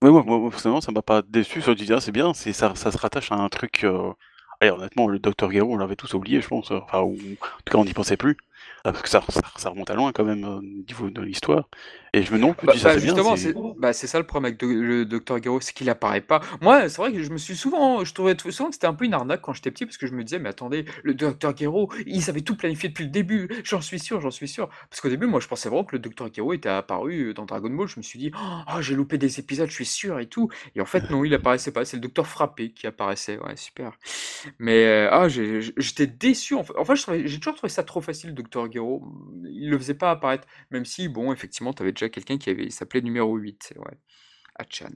Ouais, 0.01 0.09
moi, 0.11 0.23
moi, 0.23 0.49
personnellement, 0.49 0.81
ça 0.81 0.91
m'a 0.91 1.01
pas 1.01 1.21
déçu. 1.21 1.61
Ça, 1.61 1.73
ah, 1.91 1.99
c'est 2.01 2.11
bien, 2.11 2.33
c'est, 2.33 2.53
ça, 2.53 2.73
ça 2.75 2.91
se 2.91 2.97
rattache 2.97 3.31
à 3.31 3.35
un 3.35 3.49
truc. 3.49 3.83
euh, 3.83 4.13
Allez, 4.61 4.71
honnêtement, 4.71 5.07
le 5.07 5.19
Dr. 5.19 5.49
Garo, 5.51 5.73
on 5.73 5.77
l'avait 5.77 5.95
tous 5.95 6.13
oublié, 6.13 6.41
je 6.41 6.47
pense. 6.47 6.71
Enfin, 6.71 7.01
ou... 7.01 7.13
en 7.13 7.15
tout 7.65 7.71
cas, 7.71 7.77
on 7.77 7.85
n'y 7.85 7.93
pensait 7.93 8.17
plus. 8.17 8.37
Parce 8.83 9.01
que 9.01 9.09
ça, 9.09 9.23
ça, 9.29 9.41
ça 9.57 9.69
remonte 9.69 9.89
à 9.89 9.95
loin 9.95 10.11
quand 10.11 10.23
même 10.25 10.43
au 10.43 10.61
niveau 10.61 11.09
de 11.09 11.21
l'histoire. 11.21 11.67
Et 12.13 12.23
je 12.23 12.31
me 12.33 12.37
demande, 12.39 12.55
Bah, 12.63 12.73
bah, 12.83 12.97
justement, 12.97 13.35
c'est- 13.35 13.53
bah, 13.77 13.93
c'est 13.93 14.07
ça 14.07 14.17
le 14.17 14.25
problème 14.25 14.51
avec 14.51 14.61
le 14.63 15.05
docteur 15.05 15.41
Gero, 15.41 15.61
c'est 15.61 15.73
qu'il 15.73 15.89
apparaît 15.89 16.21
pas. 16.21 16.41
Moi, 16.61 16.89
c'est 16.89 16.97
vrai 16.97 17.13
que 17.13 17.21
je 17.21 17.29
me 17.29 17.37
suis 17.37 17.55
souvent, 17.55 18.03
je 18.03 18.13
trouvais 18.13 18.35
souvent 18.49 18.69
que 18.69 18.75
c'était 18.75 18.87
un 18.87 18.95
peu 18.95 19.05
une 19.05 19.13
arnaque 19.13 19.41
quand 19.41 19.53
j'étais 19.53 19.69
petit, 19.69 19.85
parce 19.85 19.97
que 19.97 20.07
je 20.07 20.13
me 20.13 20.23
disais, 20.23 20.39
mais 20.39 20.49
attendez, 20.49 20.85
le 21.03 21.13
docteur 21.13 21.55
Gero, 21.55 21.91
il 22.07 22.21
savait 22.23 22.41
tout 22.41 22.55
planifier 22.55 22.89
depuis 22.89 23.03
le 23.05 23.11
début, 23.11 23.47
j'en 23.63 23.81
suis 23.81 23.99
sûr, 23.99 24.21
j'en 24.21 24.31
suis 24.31 24.47
sûr. 24.47 24.69
Parce 24.89 25.01
qu'au 25.01 25.09
début, 25.09 25.27
moi, 25.27 25.39
je 25.39 25.47
pensais 25.47 25.69
vraiment 25.69 25.83
que 25.83 25.95
le 25.95 25.99
docteur 25.99 26.29
Gero 26.33 26.53
était 26.53 26.69
apparu 26.69 27.33
dans 27.35 27.45
Dragon 27.45 27.69
Ball, 27.69 27.87
je 27.87 27.97
me 27.99 28.03
suis 28.03 28.17
dit, 28.17 28.31
oh, 28.35 28.81
j'ai 28.81 28.95
loupé 28.95 29.17
des 29.19 29.39
épisodes, 29.39 29.69
je 29.69 29.73
suis 29.75 29.85
sûr 29.85 30.19
et 30.19 30.25
tout. 30.25 30.49
Et 30.75 30.81
en 30.81 30.85
fait, 30.85 31.09
non, 31.11 31.23
il 31.23 31.33
apparaissait 31.35 31.71
pas, 31.71 31.85
c'est 31.85 31.97
le 31.97 32.01
docteur 32.01 32.25
Frappé 32.25 32.71
qui 32.71 32.87
apparaissait, 32.87 33.37
ouais, 33.37 33.55
super. 33.55 33.91
Mais 34.59 34.85
euh, 34.85 35.09
ah, 35.11 35.27
j'étais 35.29 36.07
déçu. 36.07 36.55
En 36.55 36.63
fait, 36.63 36.73
en 36.77 36.85
fait, 36.85 36.95
je 36.95 37.01
trouvais- 37.03 37.27
j'ai 37.27 37.39
toujours 37.39 37.55
trouvé 37.55 37.69
ça 37.69 37.83
trop 37.83 38.01
facile, 38.01 38.33
Docteur 38.49 38.71
Gero. 38.71 39.03
Il 39.43 39.69
le 39.69 39.77
faisait 39.77 39.93
pas 39.93 40.11
apparaître, 40.11 40.47
même 40.71 40.85
si, 40.85 41.07
bon, 41.07 41.31
effectivement, 41.31 41.73
tu 41.73 41.83
avais 41.83 41.91
déjà 41.91 42.09
quelqu'un 42.09 42.37
qui 42.37 42.49
avait, 42.49 42.69
s'appelait 42.69 43.01
numéro 43.01 43.35
8, 43.35 43.73
ouais, 43.77 43.97
Achan. 44.55 44.89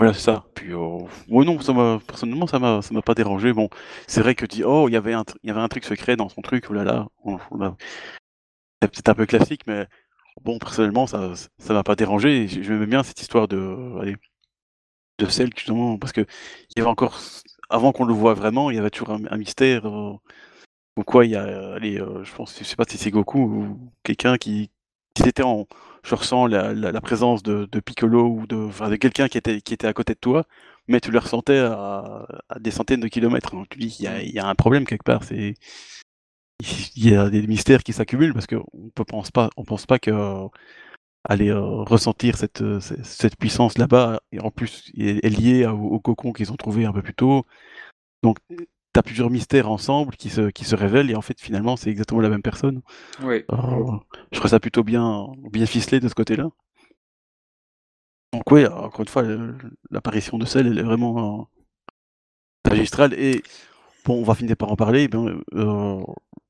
Voilà, 0.00 0.12
c'est 0.12 0.22
ça. 0.22 0.44
Puis, 0.54 0.72
euh, 0.72 0.98
ouais, 1.28 1.44
non, 1.44 1.60
ça 1.60 1.72
personnellement, 2.06 2.46
ça 2.46 2.58
m'a, 2.58 2.80
m'a 2.90 3.02
pas 3.02 3.14
dérangé. 3.14 3.52
Bon, 3.52 3.68
c'est 4.08 4.20
vrai 4.20 4.34
que 4.34 4.44
tu 4.46 4.56
dis, 4.56 4.64
oh, 4.64 4.88
il 4.88 4.92
y 4.92 4.96
avait 4.96 5.12
un, 5.12 5.68
truc 5.68 5.84
secret 5.84 6.16
dans 6.16 6.28
son 6.28 6.42
truc, 6.42 6.66
oh 6.70 6.74
là 6.74 6.84
là. 6.84 7.06
C'est 8.82 8.90
peut-être 8.90 9.08
un 9.08 9.14
peu 9.14 9.26
classique, 9.26 9.62
mais 9.66 9.86
bon, 10.42 10.58
personnellement, 10.58 11.06
ça, 11.06 11.32
ça 11.58 11.74
m'a 11.74 11.84
pas 11.84 11.96
dérangé. 11.96 12.48
Je 12.48 12.72
m'aimais 12.72 12.86
bien 12.86 13.02
cette 13.02 13.20
histoire 13.20 13.48
de, 13.48 14.00
allez, 14.00 14.16
de 15.18 15.26
Cell, 15.26 15.50
justement, 15.56 15.98
parce 15.98 16.12
que 16.12 16.22
il 16.22 16.78
y 16.78 16.80
avait 16.80 16.90
encore, 16.90 17.18
avant 17.70 17.92
qu'on 17.92 18.04
le 18.04 18.14
voit 18.14 18.34
vraiment, 18.34 18.70
il 18.70 18.76
y 18.76 18.78
avait 18.78 18.90
toujours 18.90 19.10
un, 19.10 19.36
mystère. 19.36 19.86
Euh, 19.88 20.14
ou 20.96 21.02
quoi, 21.04 21.24
il 21.24 21.32
y 21.32 21.36
a, 21.36 21.74
allez, 21.74 22.00
euh, 22.00 22.24
je 22.24 22.34
pense, 22.34 22.56
je 22.58 22.64
sais 22.64 22.76
pas 22.76 22.84
si 22.88 22.98
c'est 22.98 23.10
Goku 23.10 23.38
ou 23.40 23.92
quelqu'un 24.02 24.36
qui, 24.38 24.70
qui 25.14 25.28
était 25.28 25.42
en, 25.42 25.66
je 26.04 26.14
ressens 26.14 26.46
la, 26.46 26.74
la, 26.74 27.00
présence 27.00 27.42
de, 27.42 27.66
de 27.70 27.80
Piccolo 27.80 28.26
ou 28.28 28.46
de, 28.46 28.56
enfin, 28.56 28.88
de 28.90 28.96
quelqu'un 28.96 29.28
qui 29.28 29.38
était, 29.38 29.60
qui 29.60 29.74
était 29.74 29.86
à 29.86 29.92
côté 29.92 30.14
de 30.14 30.18
toi, 30.20 30.44
mais 30.88 31.00
tu 31.00 31.10
le 31.10 31.18
ressentais 31.18 31.58
à, 31.58 32.26
à 32.48 32.58
des 32.60 32.70
centaines 32.70 33.00
de 33.00 33.08
kilomètres. 33.08 33.52
Donc 33.54 33.68
tu 33.70 33.78
dis, 33.78 33.96
il 34.00 34.04
y 34.04 34.08
a, 34.08 34.22
y 34.22 34.38
a 34.38 34.46
un 34.46 34.54
problème 34.54 34.84
quelque 34.86 35.04
part. 35.04 35.24
C'est, 35.24 35.54
il 36.60 37.08
y 37.10 37.14
a 37.16 37.30
des 37.30 37.46
mystères 37.46 37.82
qui 37.82 37.92
s'accumulent 37.92 38.34
parce 38.34 38.46
qu'on 38.46 38.64
ne 38.74 39.04
pense 39.04 39.30
pas, 39.30 39.50
on 39.56 39.64
pense 39.64 39.86
pas 39.86 39.98
que 39.98 40.10
euh, 40.10 40.48
aller 41.24 41.48
euh, 41.50 41.60
ressentir 41.60 42.36
cette, 42.36 42.62
euh, 42.62 42.80
cette, 42.80 43.04
cette 43.04 43.36
puissance 43.36 43.78
là-bas, 43.78 44.20
et 44.32 44.40
en 44.40 44.50
plus 44.50 44.90
est, 44.96 45.24
est 45.24 45.30
liée 45.30 45.66
au, 45.66 45.76
au 45.76 46.00
cocon 46.00 46.32
qu'ils 46.32 46.52
ont 46.52 46.56
trouvé 46.56 46.84
un 46.84 46.92
peu 46.92 47.02
plus 47.02 47.14
tôt. 47.14 47.44
Donc 48.22 48.38
tu 48.94 49.00
as 49.00 49.02
plusieurs 49.02 49.28
mystères 49.28 49.70
ensemble 49.70 50.14
qui 50.16 50.30
se, 50.30 50.50
qui 50.50 50.64
se 50.64 50.76
révèlent 50.76 51.10
et 51.10 51.16
en 51.16 51.20
fait 51.20 51.40
finalement 51.40 51.76
c'est 51.76 51.90
exactement 51.90 52.20
la 52.20 52.30
même 52.30 52.42
personne. 52.42 52.80
Oui. 53.22 53.44
Euh, 53.52 53.98
je 54.32 54.38
trouve 54.38 54.50
ça 54.50 54.60
plutôt 54.60 54.84
bien, 54.84 55.26
bien 55.50 55.66
ficelé 55.66 56.00
de 56.00 56.08
ce 56.08 56.14
côté-là. 56.14 56.48
Donc 58.32 58.50
oui, 58.50 58.66
encore 58.66 59.00
une 59.00 59.08
fois, 59.08 59.22
l'apparition 59.92 60.38
de 60.38 60.44
Cell, 60.44 60.66
elle 60.66 60.78
est 60.78 60.82
vraiment 60.82 61.46
euh, 62.66 62.68
magistrale. 62.68 63.14
Et 63.14 63.42
bon, 64.04 64.20
on 64.20 64.24
va 64.24 64.34
finir 64.34 64.56
par 64.56 64.72
en 64.72 64.76
parler. 64.76 65.06
ben, 65.06 65.40
euh, 65.54 66.00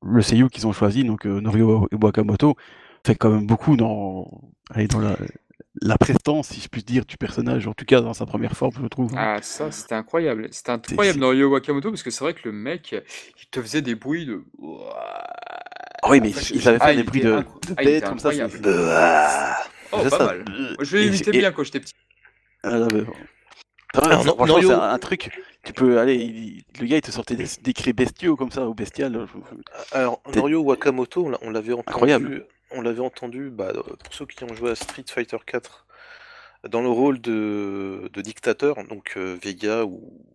le 0.01 0.21
seiyuu 0.23 0.49
qu'ils 0.49 0.65
ont 0.65 0.71
choisi, 0.71 1.03
donc 1.03 1.27
euh, 1.27 1.39
Norio 1.41 1.87
Wakamoto, 1.91 2.55
fait 3.05 3.15
quand 3.15 3.29
même 3.29 3.45
beaucoup 3.45 3.77
dans, 3.77 4.51
allez, 4.71 4.87
dans 4.87 4.99
la, 4.99 5.15
la 5.81 5.97
prestance, 5.97 6.47
si 6.49 6.61
je 6.61 6.67
puis 6.67 6.83
dire, 6.83 7.05
du 7.05 7.17
personnage. 7.17 7.67
En 7.67 7.73
tout 7.73 7.85
cas, 7.85 8.01
dans 8.01 8.13
sa 8.13 8.25
première 8.25 8.55
forme, 8.55 8.73
je 8.81 8.87
trouve. 8.87 9.11
hein. 9.15 9.35
Ah, 9.37 9.41
ça, 9.41 9.71
c'était 9.71 9.95
incroyable. 9.95 10.47
C'était 10.51 10.71
incroyable 10.71 11.19
dans 11.19 11.29
Ryo 11.29 11.49
Wakamoto, 11.49 11.89
parce 11.89 12.03
que 12.03 12.11
c'est 12.11 12.23
vrai 12.23 12.33
que 12.33 12.41
le 12.45 12.51
mec, 12.53 12.91
il 13.41 13.45
te 13.49 13.61
faisait 13.61 13.81
des 13.81 13.95
bruits 13.95 14.25
de. 14.25 14.43
Ah 16.03 16.09
oui, 16.09 16.21
mais 16.21 16.29
En 16.29 16.33
fait, 16.33 16.53
il 16.55 16.61
savait 16.61 16.77
ah, 16.79 16.85
faire 16.85 16.93
il 16.93 16.97
des 16.97 17.03
bruits 17.03 17.21
de, 17.21 17.43
ah, 17.77 17.83
bête 17.83 18.03
comme 18.05 18.19
ça. 18.19 18.31
c'est- 18.31 18.41
incroyable. 18.41 18.67
Oh, 19.91 19.97
pas 20.01 20.09
ça. 20.09 20.25
mal. 20.25 20.45
Moi, 20.47 20.75
je 20.81 20.97
l'ai 20.97 21.03
Et- 21.03 21.07
imité 21.07 21.29
et- 21.29 21.39
bien 21.39 21.51
quand 21.51 21.63
j'étais 21.63 21.79
petit. 21.79 21.93
Ah, 22.63 22.77
là, 22.77 22.87
mais. 22.93 23.03
Ah, 23.97 24.21
non- 24.25 24.35
c'est 24.61 24.71
un, 24.73 24.81
un 24.81 24.97
truc. 24.99 25.29
Tu 25.63 25.73
peux 25.73 25.99
aller. 25.99 26.15
il- 26.15 26.63
le 26.79 26.85
gars, 26.85 26.97
il 26.97 27.01
te 27.01 27.11
sortait 27.11 27.35
des, 27.35 27.45
des 27.61 27.73
cris 27.73 27.93
bestiaux 27.93 28.35
comme 28.35 28.51
ça, 28.51 28.67
ou 28.67 28.73
bestial. 28.73 29.25
Alors, 29.91 30.21
Norio 30.35 30.61
Wakamoto, 30.63 31.31
on 31.41 31.49
l'avait 31.49 31.73
entendu. 31.73 31.85
Incroyable. 31.87 32.45
On 32.71 32.81
l'avait 32.81 33.01
entendu, 33.01 33.49
bah, 33.49 33.71
euh, 33.75 33.81
pour 33.81 34.13
ceux 34.13 34.25
qui 34.25 34.43
ont 34.43 34.53
joué 34.53 34.71
à 34.71 34.75
Street 34.75 35.05
Fighter 35.07 35.37
4, 35.45 35.85
dans 36.69 36.81
le 36.81 36.89
rôle 36.89 37.21
de, 37.21 38.09
de 38.11 38.21
dictateur, 38.21 38.83
donc 38.87 39.13
euh, 39.17 39.37
Vega 39.41 39.85
ou 39.85 40.25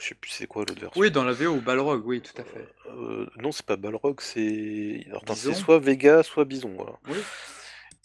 je 0.00 0.08
sais 0.08 0.14
plus 0.14 0.30
c'est 0.30 0.46
quoi 0.46 0.64
l'autre 0.68 0.80
version. 0.80 1.00
Oui, 1.00 1.10
dans 1.10 1.24
la 1.24 1.32
VO, 1.32 1.56
Balrog, 1.60 2.06
oui, 2.06 2.20
tout 2.20 2.40
à 2.40 2.44
fait. 2.44 2.68
Euh, 2.90 3.26
non, 3.38 3.52
c'est 3.52 3.64
pas 3.64 3.76
Balrog, 3.76 4.20
c'est 4.20 5.06
c'est 5.34 5.54
soit 5.54 5.78
Vega, 5.78 6.22
soit 6.22 6.44
Bison. 6.44 6.72
Voilà. 6.76 6.98
Oui. 7.08 7.16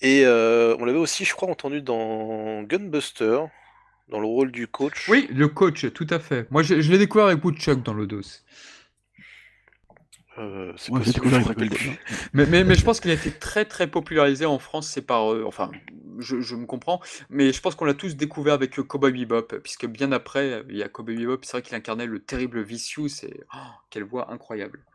Et 0.02 0.26
euh, 0.26 0.76
on 0.80 0.86
l'avait 0.86 0.98
aussi, 0.98 1.26
je 1.26 1.34
crois, 1.34 1.50
entendu 1.50 1.82
dans 1.82 2.64
Gunbuster, 2.64 3.42
dans 4.10 4.20
le 4.20 4.26
rôle 4.26 4.52
du 4.52 4.68
coach. 4.68 5.08
Oui, 5.10 5.28
le 5.32 5.48
coach, 5.48 5.92
tout 5.94 6.08
à 6.10 6.20
fait. 6.20 6.50
Moi, 6.50 6.64
je, 6.64 6.82
je 6.82 6.92
l'ai 6.92 6.98
découvert 6.98 7.28
avec 7.28 7.44
Woodchuck 7.44 7.84
dans 7.84 7.94
l'Odos. 7.94 8.22
Euh, 8.22 8.24
c'est 8.24 8.38
Ouais, 9.92 9.92
j'ai 9.92 10.18
possible, 10.18 10.20
découvert 10.20 10.20
je 10.20 10.20
me 10.20 10.20
avec 10.20 10.21
rappelle 11.44 11.70
Golden, 11.70 11.70
plus. 11.70 12.00
Mais, 12.34 12.46
mais, 12.46 12.64
mais 12.64 12.76
je 12.76 12.84
pense 12.84 13.00
qu'il 13.02 13.12
a 13.12 13.14
été 13.14 13.32
très 13.38 13.66
très 13.66 13.88
popularisé 13.88 14.46
en 14.46 14.60
France, 14.60 14.90
c'est 14.90 15.02
par... 15.02 15.32
euh, 15.34 15.44
enfin, 15.46 15.72
je, 16.20 16.42
je 16.42 16.56
me 16.56 16.66
comprends, 16.66 17.02
mais 17.30 17.52
je 17.52 17.62
pense 17.62 17.76
qu'on 17.76 17.86
l'a 17.86 17.94
tous 17.94 18.16
découvert 18.16 18.54
avec 18.54 18.80
euh, 18.80 18.84
Cowboy 18.84 19.12
Bebop, 19.12 19.60
puisque 19.62 19.86
bien 19.88 20.12
après, 20.12 20.52
euh, 20.52 20.64
il 20.70 20.78
y 20.78 20.84
a 20.84 20.90
Cowboy 20.90 21.18
Bebop, 21.18 21.40
c'est 21.44 21.52
vrai 21.54 21.62
qu'il 21.62 21.76
incarnait 21.76 22.06
le 22.06 22.20
terrible 22.20 22.62
Vicious, 22.62 23.26
et 23.26 23.42
oh, 23.54 23.58
quelle 23.90 24.04
voix 24.06 24.32
incroyable. 24.32 24.86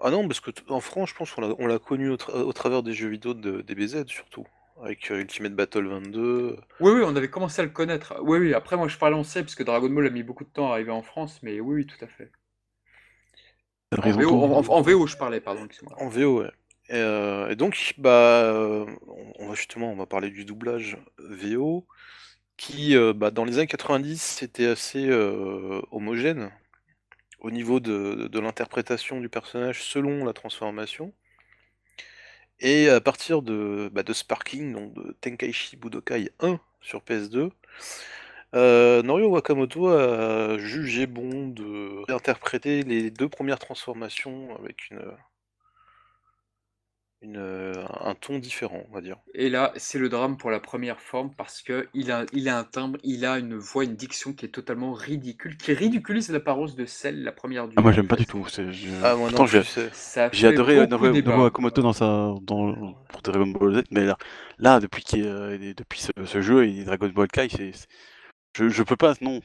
Ah 0.00 0.10
non, 0.10 0.26
parce 0.26 0.40
que 0.40 0.50
en 0.68 0.80
France, 0.80 1.10
je 1.10 1.14
pense 1.14 1.30
qu'on 1.32 1.40
l'a 1.40 1.54
on 1.58 1.66
l'a 1.66 1.78
connu 1.78 2.10
au, 2.10 2.16
tra- 2.16 2.40
au 2.42 2.52
travers 2.52 2.82
des 2.82 2.92
jeux 2.94 3.08
vidéo 3.08 3.34
de 3.34 3.60
DBZ 3.62 4.06
surtout, 4.06 4.44
avec 4.82 5.10
euh, 5.10 5.20
Ultimate 5.20 5.54
Battle 5.54 5.86
22. 5.86 6.56
Oui, 6.80 6.90
oui, 6.92 7.02
on 7.04 7.14
avait 7.14 7.30
commencé 7.30 7.60
à 7.60 7.64
le 7.64 7.70
connaître. 7.70 8.16
Oui, 8.22 8.38
oui, 8.38 8.52
après 8.54 8.76
moi 8.76 8.88
je 8.88 8.98
parlais 8.98 9.14
en 9.16 9.22
C, 9.24 9.42
parce 9.42 9.54
que 9.54 9.62
Dragon 9.62 9.88
Ball 9.90 10.06
a 10.06 10.10
mis 10.10 10.22
beaucoup 10.24 10.42
de 10.44 10.48
temps 10.50 10.70
à 10.70 10.72
arriver 10.74 10.90
en 10.90 11.02
France, 11.02 11.40
mais 11.42 11.60
oui, 11.60 11.76
oui, 11.76 11.86
tout 11.86 12.04
à 12.04 12.08
fait. 12.08 12.32
En 13.96 14.10
VO, 14.10 14.30
Tom. 14.30 14.52
en, 14.52 14.58
en- 14.58 14.68
en 14.68 14.82
VO, 14.82 15.06
je 15.06 15.16
parlais, 15.16 15.40
pardon. 15.40 15.66
En 15.96 16.08
VO, 16.08 16.42
ouais. 16.42 16.50
Et, 16.90 16.94
euh, 16.96 17.48
et 17.50 17.56
donc, 17.56 17.94
bah, 17.98 18.42
euh, 18.44 18.86
on, 19.06 19.32
on 19.38 19.48
va 19.48 19.54
justement, 19.54 19.90
on 19.92 19.96
va 19.96 20.06
parler 20.06 20.30
du 20.30 20.44
doublage 20.44 20.96
VO, 21.18 21.86
qui, 22.56 22.96
euh, 22.96 23.12
bah, 23.12 23.30
dans 23.30 23.44
les 23.44 23.58
années 23.58 23.66
90, 23.66 24.20
c'était 24.22 24.66
assez 24.66 25.06
euh, 25.08 25.80
homogène 25.90 26.50
au 27.40 27.50
niveau 27.50 27.78
de, 27.80 28.28
de 28.30 28.40
l'interprétation 28.40 29.20
du 29.20 29.28
personnage 29.28 29.82
selon 29.82 30.24
la 30.24 30.32
transformation. 30.32 31.12
Et 32.60 32.88
à 32.88 33.00
partir 33.00 33.42
de, 33.42 33.88
bah, 33.92 34.02
de 34.02 34.12
Sparking, 34.12 34.72
donc 34.72 34.92
de 34.94 35.16
Tenkaichi 35.20 35.76
Budokai 35.76 36.30
1 36.40 36.58
sur 36.80 37.00
PS2, 37.02 37.50
euh, 38.54 39.02
Norio 39.02 39.28
Wakamoto 39.30 39.88
a 39.88 40.58
jugé 40.58 41.06
bon 41.06 41.48
de 41.48 42.04
réinterpréter 42.06 42.82
les 42.82 43.10
deux 43.10 43.28
premières 43.28 43.58
transformations 43.58 44.54
avec 44.56 44.90
une, 44.90 45.00
une, 47.22 47.36
un 48.00 48.14
ton 48.14 48.38
différent, 48.38 48.82
on 48.88 48.94
va 48.94 49.00
dire. 49.00 49.18
Et 49.34 49.48
là, 49.48 49.72
c'est 49.76 49.98
le 49.98 50.08
drame 50.08 50.36
pour 50.36 50.50
la 50.50 50.60
première 50.60 51.00
forme, 51.00 51.32
parce 51.36 51.62
que 51.62 51.88
il 51.94 52.10
a, 52.10 52.24
il 52.32 52.48
a 52.48 52.58
un 52.58 52.64
timbre, 52.64 52.98
il 53.02 53.24
a 53.24 53.38
une 53.38 53.56
voix, 53.56 53.84
une 53.84 53.96
diction 53.96 54.32
qui 54.32 54.46
est 54.46 54.50
totalement 54.50 54.92
ridicule, 54.92 55.56
qui 55.56 55.72
ridiculise 55.72 56.30
l'apparence 56.30 56.76
de 56.76 56.86
celle, 56.86 57.22
la 57.22 57.32
première 57.32 57.68
du 57.68 57.76
Ah, 57.76 57.82
moi, 57.82 57.92
j'aime 57.92 58.08
pas 58.08 58.16
du 58.16 58.26
tout. 58.26 58.46
c'est- 58.48 58.72
je- 58.72 58.88
Ah, 59.02 59.14
moi 59.16 59.30
non, 59.30 59.38
Pourtant, 59.38 59.60
j'ai 60.32 60.46
adoré 60.48 60.86
Norio 60.86 61.12
Wakamoto 61.44 61.82
dans 61.82 61.92
sa, 61.92 62.34
dans, 62.42 62.94
pour 63.08 63.22
Dragon 63.22 63.46
Ball 63.46 63.74
Z, 63.76 63.82
mais 63.90 64.04
là, 64.04 64.16
là 64.58 64.80
depuis, 64.80 65.02
qu'il, 65.02 65.24
euh, 65.24 65.74
depuis 65.76 66.00
ce, 66.00 66.10
ce 66.24 66.40
jeu 66.42 66.66
et 66.66 66.84
Dragon 66.84 67.08
Ball 67.08 67.28
Kai, 67.28 67.48
c'est, 67.50 67.72
c'est- 67.72 67.88
je, 68.58 68.68
je 68.68 68.82
peux 68.82 68.96
pas, 68.96 69.14
non. 69.20 69.40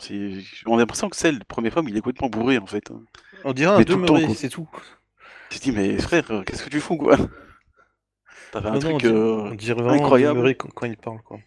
On 0.65 0.75
a 0.75 0.79
l'impression 0.79 1.09
que 1.09 1.15
c'est 1.15 1.31
le 1.31 1.39
premier 1.47 1.69
femme, 1.71 1.87
il 1.87 1.95
est 1.97 2.01
complètement 2.01 2.29
bourré 2.29 2.57
en 2.57 2.65
fait. 2.65 2.91
On 3.43 3.53
dirait 3.53 3.73
un 3.75 3.77
Mais 3.79 3.85
demeuré, 3.85 4.33
c'est 4.33 4.49
tout. 4.49 4.67
Tu 5.49 5.59
te 5.59 5.63
dis, 5.63 5.71
mais 5.71 5.97
frère, 5.99 6.29
euh, 6.31 6.43
qu'est-ce 6.43 6.63
que 6.63 6.69
tu 6.69 6.81
fous 6.81 6.97
quoi? 6.97 7.17
T'avais 8.51 8.69
un 8.69 8.73
Non, 8.73 8.81
non, 8.81 8.95
on 8.95 8.99
truc 8.99 8.99
dirait, 8.99 9.13
euh, 9.13 9.51
on 9.51 9.55
vraiment 9.75 9.91
incroyable. 9.91 10.55
quand, 10.55 10.69
quand 10.73 10.85
il 10.85 10.97
parle, 10.97 11.21
quoi. 11.21 11.39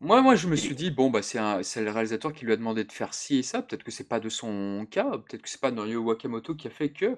Moi, 0.00 0.22
moi, 0.22 0.36
je 0.36 0.46
me 0.46 0.54
suis 0.56 0.74
dit, 0.76 0.90
bon, 0.90 1.10
bah, 1.10 1.22
c'est 1.22 1.38
le 1.82 1.90
réalisateur 1.90 2.32
qui 2.32 2.44
lui 2.44 2.52
a 2.52 2.56
demandé 2.56 2.84
de 2.84 2.92
faire 2.92 3.14
ci 3.14 3.38
et 3.38 3.42
ça. 3.42 3.62
Peut-être 3.62 3.82
que 3.82 3.90
c'est 3.90 4.08
pas 4.08 4.20
de 4.20 4.28
son 4.28 4.86
cas, 4.90 5.10
peut-être 5.18 5.42
que 5.42 5.48
c'est 5.48 5.60
pas 5.60 5.72
Norio 5.72 6.02
Wakamoto 6.02 6.54
qui 6.54 6.68
a 6.68 6.70
fait 6.70 6.90
que. 6.90 7.16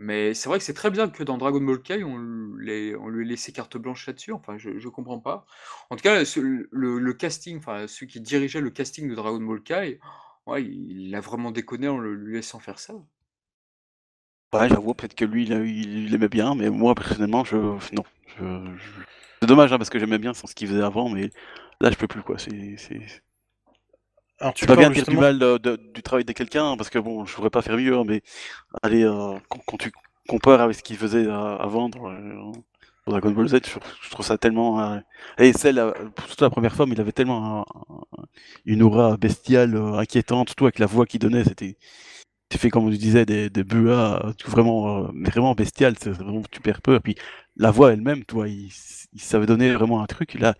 Mais 0.00 0.32
c'est 0.32 0.48
vrai 0.48 0.58
que 0.58 0.64
c'est 0.64 0.72
très 0.74 0.90
bien 0.90 1.08
que 1.10 1.22
dans 1.22 1.36
Dragon 1.36 1.60
Ball 1.60 1.82
Kai, 1.82 2.02
on, 2.04 2.18
l'ait- 2.56 2.96
on 2.96 3.08
lui 3.08 3.26
ait 3.26 3.28
laissé 3.28 3.52
carte 3.52 3.76
blanche 3.76 4.06
là-dessus. 4.06 4.32
Enfin, 4.32 4.56
je, 4.56 4.78
je 4.78 4.88
comprends 4.88 5.20
pas. 5.20 5.44
En 5.90 5.96
tout 5.96 6.02
cas, 6.02 6.22
le, 6.36 7.12
casting, 7.12 7.58
enfin, 7.58 7.86
celui 7.86 8.06
qui 8.06 8.20
dirigeait 8.20 8.62
le 8.62 8.70
casting 8.70 9.08
de 9.10 9.14
Dragon 9.14 9.40
Ball 9.40 9.62
Kai, 9.62 10.00
ouais, 10.46 10.64
il 10.64 11.14
a 11.14 11.20
vraiment 11.20 11.50
déconné 11.50 11.86
en 11.88 11.98
le- 11.98 12.14
lui 12.14 12.36
laissant 12.36 12.60
faire 12.60 12.78
ça. 12.78 12.94
Ouais, 14.52 14.68
j'avoue, 14.68 14.94
peut-être 14.94 15.14
que 15.14 15.24
lui, 15.24 15.44
il, 15.44 15.52
il, 15.52 16.14
aimait 16.14 16.28
bien, 16.28 16.54
mais 16.54 16.70
moi, 16.70 16.94
personnellement, 16.94 17.44
je. 17.44 17.56
Non. 17.94 18.04
C'est 19.40 19.46
dommage, 19.46 19.72
hein, 19.72 19.78
parce 19.78 19.90
que 19.90 19.98
j'aimais 19.98 20.18
bien 20.18 20.34
ce 20.34 20.54
qu'il 20.54 20.68
faisait 20.68 20.82
avant, 20.82 21.08
mais 21.08 21.30
là, 21.80 21.90
je 21.90 21.96
peux 21.96 22.08
plus, 22.08 22.22
quoi. 22.22 22.38
C'est- 22.38 22.76
Alors, 24.40 24.54
tu 24.54 24.64
c'est 24.64 24.66
pas 24.66 24.76
bien 24.76 24.90
dire 24.90 25.06
du 25.06 25.16
mal 25.18 25.38
de- 25.38 25.58
de- 25.58 25.76
du 25.94 26.02
travail 26.02 26.24
de 26.24 26.32
quelqu'un, 26.32 26.76
parce 26.76 26.88
que 26.90 26.98
bon, 26.98 27.26
je 27.26 27.34
pourrais 27.34 27.50
pas 27.50 27.62
faire 27.62 27.76
mieux, 27.76 27.96
hein, 27.96 28.04
mais 28.06 28.22
allez, 28.82 29.04
euh, 29.04 29.38
quand, 29.48 29.60
quand 29.66 29.76
tu 29.78 29.92
compare 30.28 30.60
avec 30.62 30.76
ce 30.76 30.82
qu'il 30.82 30.96
faisait 30.98 31.26
euh, 31.26 31.58
avant 31.58 31.88
dans, 31.90 32.10
euh, 32.10 32.34
dans 33.06 33.12
Dragon 33.12 33.32
Ball 33.32 33.48
Z, 33.48 33.60
je, 33.66 33.78
je 34.02 34.10
trouve 34.10 34.26
ça 34.26 34.38
tellement. 34.38 34.80
euh, 34.82 35.00
Et 35.38 35.52
celle, 35.54 35.78
surtout 36.26 36.44
la 36.44 36.50
première 36.50 36.74
forme, 36.76 36.92
il 36.92 37.00
avait 37.00 37.12
tellement 37.12 37.60
un- 37.60 37.94
un- 38.22 38.24
une 38.66 38.82
aura 38.82 39.16
bestiale, 39.18 39.76
euh, 39.76 39.94
inquiétante, 39.98 40.50
surtout 40.50 40.66
avec 40.66 40.78
la 40.80 40.86
voix 40.86 41.06
qu'il 41.06 41.20
donnait, 41.20 41.44
c'était. 41.44 41.76
Tu 42.50 42.58
fais 42.58 42.70
comme 42.70 42.90
tu 42.90 42.98
disais 42.98 43.26
des, 43.26 43.50
des 43.50 43.64
tout 43.64 44.50
vraiment, 44.50 45.04
vraiment 45.14 45.54
bestial, 45.54 45.94
c'est 46.00 46.10
vraiment 46.10 46.42
super 46.52 46.82
peur. 46.82 47.00
Puis 47.02 47.14
la 47.56 47.70
voix 47.70 47.92
elle-même, 47.92 48.24
toi, 48.24 48.48
il, 48.48 48.70
il 49.12 49.20
savait 49.20 49.46
donner 49.46 49.72
vraiment 49.72 50.02
un 50.02 50.06
truc. 50.06 50.34
Là, 50.34 50.54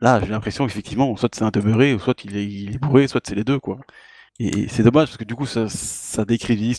là, 0.00 0.20
j'ai 0.20 0.26
l'impression 0.28 0.66
qu'effectivement, 0.66 1.16
soit 1.16 1.34
c'est 1.34 1.44
un 1.44 1.50
demeuré, 1.50 1.98
soit 1.98 2.24
il 2.24 2.36
est, 2.36 2.46
il 2.46 2.74
bourré, 2.78 3.08
soit 3.08 3.20
c'est 3.26 3.34
les 3.34 3.44
deux, 3.44 3.58
quoi. 3.60 3.78
Et 4.40 4.68
c'est 4.68 4.82
dommage 4.84 5.08
parce 5.08 5.18
que 5.18 5.24
du 5.24 5.36
coup, 5.36 5.46
ça, 5.46 5.68
ça 5.68 6.24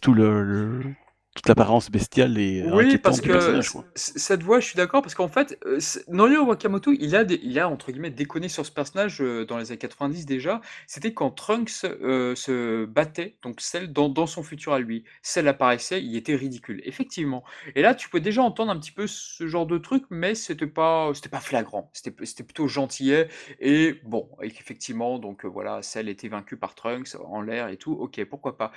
tout 0.01 0.13
le- 0.13 0.95
toute 1.36 1.48
l'apparence 1.48 1.89
bestiale 1.89 2.38
et 2.38 2.62
Oui, 2.63 2.84
inquiétante 2.84 3.02
parce 3.04 3.22
que 3.22 3.62
cette 3.96 4.44
voix, 4.44 4.60
je 4.60 4.65
suis 4.67 4.76
d'accord, 4.76 5.02
parce 5.02 5.15
qu'en 5.15 5.30
fait, 5.30 5.58
euh, 5.65 5.80
Norio 6.10 6.46
Wakamoto, 6.46 6.91
il 6.91 7.15
a, 7.15 7.24
des- 7.24 7.39
il 7.41 7.58
a, 7.58 7.70
entre 7.70 7.91
guillemets, 7.91 8.12
déconné 8.12 8.50
sur 8.50 8.65
ce 8.65 8.72
personnage 8.72 9.22
euh, 9.22 9.46
dans 9.46 9.58
les 9.58 9.72
années 9.72 9.80
90 9.80 10.26
déjà. 10.26 10.62
C'était 10.88 11.13
quand 11.13 11.32
Trunks 11.32 11.86
euh, 11.86 12.36
se 12.36 12.86
battait, 12.86 13.38
donc 13.41 13.62
Cell, 13.62 13.91
dans, 13.94 14.10
dans 14.10 14.28
son 14.28 14.44
futur 14.44 14.74
à 14.74 14.80
lui. 14.80 15.06
Cell 15.24 15.48
apparaissait, 15.48 16.04
il 16.04 16.15
était 16.17 16.36
ridicule, 16.36 16.82
effectivement. 16.84 17.44
Et 17.76 17.82
là, 17.82 17.96
tu 17.96 18.10
peux 18.10 18.20
déjà 18.20 18.44
entendre 18.44 18.72
un 18.72 18.78
petit 18.80 18.91
peu 18.91 19.08
ce 19.08 19.48
genre 19.48 19.65
de 19.65 19.78
truc, 19.78 20.04
mais 20.10 20.36
c'était 20.36 20.67
pas, 20.67 21.12
c'était 21.15 21.30
pas 21.30 21.39
flagrant. 21.39 21.89
C'était 21.94 22.13
c'était 22.26 22.44
plutôt 22.44 22.67
gentillet. 22.67 23.28
Et 23.60 23.96
bon, 24.04 24.30
et 24.41 24.52
qu'effectivement, 24.52 25.17
donc 25.17 25.46
euh, 25.46 25.48
voilà, 25.48 25.82
Cell 25.82 26.10
était 26.10 26.28
vaincu 26.28 26.58
par 26.58 26.76
Trunks 26.76 27.15
en 27.26 27.41
l'air 27.41 27.70
et 27.70 27.78
tout, 27.78 27.94
ok, 27.94 28.24
pourquoi 28.26 28.58
pas. 28.58 28.72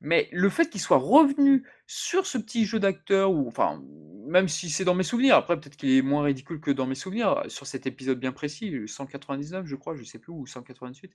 Mais 0.00 0.28
le 0.32 0.48
fait 0.48 0.68
qu'il 0.70 0.80
soit 0.80 0.96
revenu 0.98 1.64
sur 1.90 2.26
ce 2.26 2.36
petit 2.36 2.66
jeu 2.66 2.78
d'acteur, 2.78 3.32
ou 3.32 3.48
enfin, 3.48 3.82
même 4.26 4.46
si 4.46 4.68
c'est 4.68 4.84
dans 4.84 4.94
mes 4.94 5.02
souvenirs, 5.02 5.36
après 5.36 5.58
peut-être 5.58 5.76
qu'il 5.76 5.90
est 5.90 6.02
moins 6.02 6.22
ridicule 6.22 6.60
que 6.60 6.70
dans 6.70 6.86
mes 6.86 6.94
souvenirs, 6.94 7.42
sur 7.48 7.66
cet 7.66 7.86
épisode 7.86 8.20
bien 8.20 8.30
précis, 8.30 8.68
le 8.68 8.86
199 8.86 9.64
je 9.66 9.74
crois, 9.74 9.96
je 9.96 10.04
sais 10.04 10.18
plus, 10.18 10.30
ou 10.30 10.46
188. 10.46 11.12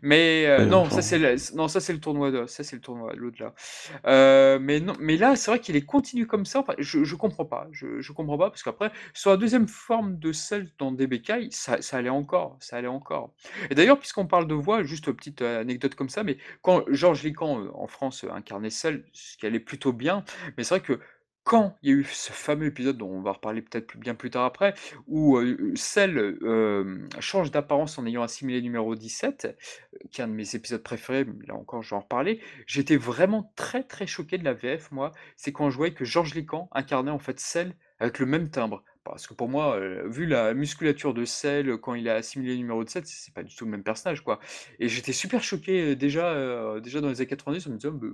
Mais 0.00 0.46
euh, 0.46 0.64
non, 0.64 0.88
ça 0.88 1.02
c'est 1.02 1.18
le, 1.18 1.36
non, 1.54 1.68
ça 1.68 1.80
c'est 1.80 1.92
le 1.92 2.00
tournoi 2.00 2.30
de, 2.30 2.46
ça 2.46 2.64
c'est 2.64 2.74
le 2.74 2.80
tournoi 2.80 3.12
de 3.12 3.18
l'au-delà. 3.18 3.54
Euh, 4.06 4.58
mais 4.58 4.80
non, 4.80 4.94
mais 4.98 5.18
là 5.18 5.36
c'est 5.36 5.50
vrai 5.50 5.60
qu'il 5.60 5.76
est 5.76 5.84
continu 5.84 6.26
comme 6.26 6.46
ça. 6.46 6.60
enfin, 6.60 6.74
je, 6.78 7.04
je 7.04 7.16
comprends 7.16 7.44
pas, 7.44 7.68
je, 7.70 8.00
je 8.00 8.12
comprends 8.12 8.38
pas 8.38 8.48
parce 8.48 8.62
qu'après 8.62 8.92
sur 9.12 9.28
la 9.30 9.36
deuxième 9.36 9.68
forme 9.68 10.18
de 10.18 10.32
celle 10.32 10.70
dans 10.78 10.90
DBK, 10.90 11.48
ça, 11.50 11.82
ça 11.82 11.98
allait 11.98 12.08
encore, 12.08 12.56
ça 12.60 12.78
allait 12.78 12.88
encore. 12.88 13.34
Et 13.70 13.74
d'ailleurs, 13.74 13.98
puisqu'on 13.98 14.26
parle 14.26 14.46
de 14.48 14.54
voix, 14.54 14.82
juste 14.84 15.06
une 15.06 15.14
petite 15.14 15.42
euh, 15.42 15.60
anecdote 15.60 15.94
comme 15.94 16.08
ça, 16.08 16.22
mais 16.22 16.38
quand 16.62 16.84
Georges 16.88 17.24
Lican 17.24 17.68
en 17.74 17.86
France 17.88 18.24
incarnait 18.24 18.70
Cell, 18.70 19.04
ce 19.12 19.36
qui 19.36 19.44
allait 19.44 19.60
plutôt 19.60 19.92
bien, 19.92 20.13
mais 20.56 20.64
c'est 20.64 20.76
vrai 20.76 20.80
que 20.80 21.00
quand 21.44 21.76
il 21.82 21.90
y 21.90 21.92
a 21.92 21.96
eu 21.96 22.04
ce 22.04 22.32
fameux 22.32 22.66
épisode 22.66 22.96
dont 22.96 23.10
on 23.10 23.20
va 23.20 23.32
reparler 23.32 23.60
peut-être 23.60 23.96
bien 23.98 24.14
plus 24.14 24.30
tard 24.30 24.44
après, 24.44 24.74
où 25.06 25.36
euh, 25.36 25.72
Cell 25.76 26.16
euh, 26.18 27.06
change 27.20 27.50
d'apparence 27.50 27.98
en 27.98 28.06
ayant 28.06 28.22
assimilé 28.22 28.62
numéro 28.62 28.94
17, 28.94 29.44
euh, 29.44 29.98
qui 30.10 30.20
est 30.20 30.24
un 30.24 30.28
de 30.28 30.32
mes 30.32 30.56
épisodes 30.56 30.82
préférés, 30.82 31.24
mais 31.24 31.46
là 31.46 31.54
encore 31.54 31.82
je 31.82 31.90
vais 31.90 31.96
en 31.96 32.00
reparler, 32.00 32.40
j'étais 32.66 32.96
vraiment 32.96 33.52
très 33.56 33.82
très 33.84 34.06
choqué 34.06 34.38
de 34.38 34.44
la 34.44 34.54
VF, 34.54 34.90
moi, 34.90 35.12
c'est 35.36 35.52
quand 35.52 35.68
je 35.68 35.76
voyais 35.76 35.94
que 35.94 36.06
Georges 36.06 36.34
Lican 36.34 36.68
incarnait 36.72 37.10
en 37.10 37.18
fait 37.18 37.38
Cell 37.38 37.76
avec 37.98 38.18
le 38.18 38.26
même 38.26 38.48
timbre. 38.50 38.82
Parce 39.04 39.26
que 39.26 39.34
pour 39.34 39.48
moi, 39.48 39.76
euh, 39.76 40.08
vu 40.08 40.26
la 40.26 40.54
musculature 40.54 41.12
de 41.12 41.24
Cell 41.26 41.76
quand 41.76 41.94
il 41.94 42.08
a 42.08 42.14
assimilé 42.14 42.56
numéro 42.56 42.82
17, 42.82 43.06
c'est 43.06 43.24
c'est 43.24 43.34
pas 43.34 43.42
du 43.42 43.54
tout 43.54 43.64
le 43.66 43.70
même 43.70 43.82
personnage, 43.82 44.22
quoi. 44.22 44.40
Et 44.78 44.88
j'étais 44.88 45.12
super 45.12 45.42
choqué 45.42 45.90
euh, 45.92 45.96
déjà, 45.96 46.26
euh, 46.28 46.80
déjà 46.80 47.00
dans 47.00 47.08
les 47.08 47.20
années 47.20 47.28
90 47.28 47.66
en 47.66 47.70
me 47.70 47.76
disant 47.76 47.92
«Bah, 47.92 48.06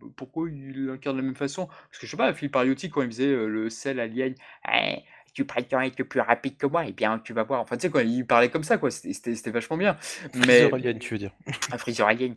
bah, 0.00 0.06
pourquoi 0.16 0.48
il 0.50 0.90
incarne 0.90 1.16
de 1.16 1.22
la 1.22 1.26
même 1.26 1.34
façon? 1.34 1.66
Parce 1.66 1.98
que 1.98 2.06
je 2.06 2.10
sais 2.10 2.16
pas, 2.16 2.32
Philippe 2.34 2.56
Ariotti, 2.56 2.90
quand 2.90 3.02
il 3.02 3.08
faisait 3.08 3.34
le 3.34 3.70
Cell 3.70 3.98
alien, 4.00 4.34
Eh, 4.72 4.98
tu 5.32 5.44
prétends 5.44 5.80
être 5.80 6.02
plus 6.02 6.20
rapide 6.20 6.56
que 6.56 6.66
moi, 6.66 6.84
eh 6.86 6.92
bien 6.92 7.18
tu 7.18 7.32
vas 7.32 7.42
voir. 7.42 7.60
Enfin, 7.60 7.76
tu 7.76 7.82
sais, 7.82 7.90
quoi, 7.90 8.02
il 8.02 8.26
parlait 8.26 8.50
comme 8.50 8.64
ça, 8.64 8.76
quoi. 8.78 8.90
C'était 8.90 9.50
vachement 9.50 9.76
bien. 9.76 9.96
Mais 10.34 10.68
Freezer 10.68 10.74
Alien, 10.74 10.98
tu 10.98 11.14
veux 11.14 11.18
dire. 11.18 11.32
un 11.72 11.78
Freezer 11.78 12.06
alien. 12.06 12.36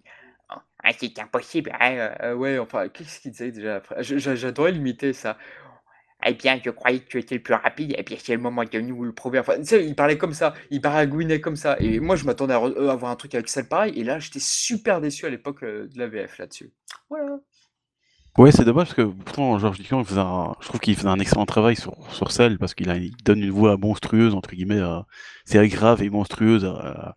Ah, 0.50 0.92
c'est 0.98 1.20
impossible. 1.20 1.72
Ah, 1.80 1.90
euh, 2.24 2.34
ouais, 2.34 2.58
enfin, 2.58 2.88
qu'est-ce 2.88 3.20
qu'il 3.20 3.32
disait 3.32 3.52
déjà? 3.52 3.76
Après 3.76 4.02
J'adorais 4.04 4.72
l'imiter, 4.72 5.12
ça. 5.14 5.38
Eh 6.28 6.34
bien, 6.34 6.60
je 6.64 6.70
croyais 6.72 7.00
que 7.00 7.08
tu 7.08 7.20
étais 7.20 7.36
le 7.36 7.42
plus 7.44 7.54
rapide, 7.54 7.96
et 7.98 8.04
bien 8.04 8.18
c'est 8.20 8.36
le 8.36 8.42
moment 8.42 8.64
de 8.64 8.80
nous 8.82 9.04
le 9.04 9.14
prouver. 9.14 9.40
Enfin, 9.40 9.58
tu 9.60 9.66
sais, 9.66 9.86
il 9.86 9.96
parlait 9.96 10.18
comme 10.18 10.34
ça, 10.34 10.54
il 10.72 10.82
baragouinait 10.82 11.40
comme 11.42 11.56
ça. 11.56 11.78
Et 11.80 12.00
moi, 12.00 12.16
je 12.16 12.26
m'attendais 12.26 12.54
à, 12.54 12.58
re- 12.60 12.76
euh, 12.78 12.90
avoir 12.90 13.12
un 13.12 13.16
truc 13.16 13.34
avec 13.36 13.50
celle 13.50 13.68
pareil, 13.68 13.94
et 14.00 14.04
là, 14.04 14.20
j'étais 14.20 14.40
super 14.42 15.00
déçu 15.02 15.26
à 15.26 15.30
l'époque 15.30 15.64
euh, 15.64 15.88
de 15.88 15.98
la 16.00 16.08
VF 16.08 16.38
là-dessus. 16.40 16.72
Voilà. 17.10 17.38
Ouais, 18.38 18.52
c'est 18.52 18.66
dommage 18.66 18.88
parce 18.90 18.96
que 18.98 19.02
pourtant 19.04 19.58
Georges 19.58 19.80
Ducamp, 19.80 20.00
il 20.02 20.06
faisait 20.06 20.20
un- 20.22 20.54
je 20.62 20.68
trouve 20.68 20.80
qu'il 20.80 20.96
faisait 20.96 21.08
un 21.08 21.20
excellent 21.20 21.46
travail 21.48 21.76
sur, 21.76 21.96
sur 22.14 22.32
Cell 22.32 22.60
parce 22.60 22.76
qu'il 22.76 22.88
donne 23.24 23.40
une 23.42 23.50
voix 23.52 23.78
monstrueuse, 23.78 24.36
entre 24.36 24.52
guillemets, 24.52 24.80
à- 24.80 25.06
c'est 25.46 25.66
grave 25.70 26.04
et 26.04 26.10
monstrueuse 26.12 26.64
à- 26.66 27.16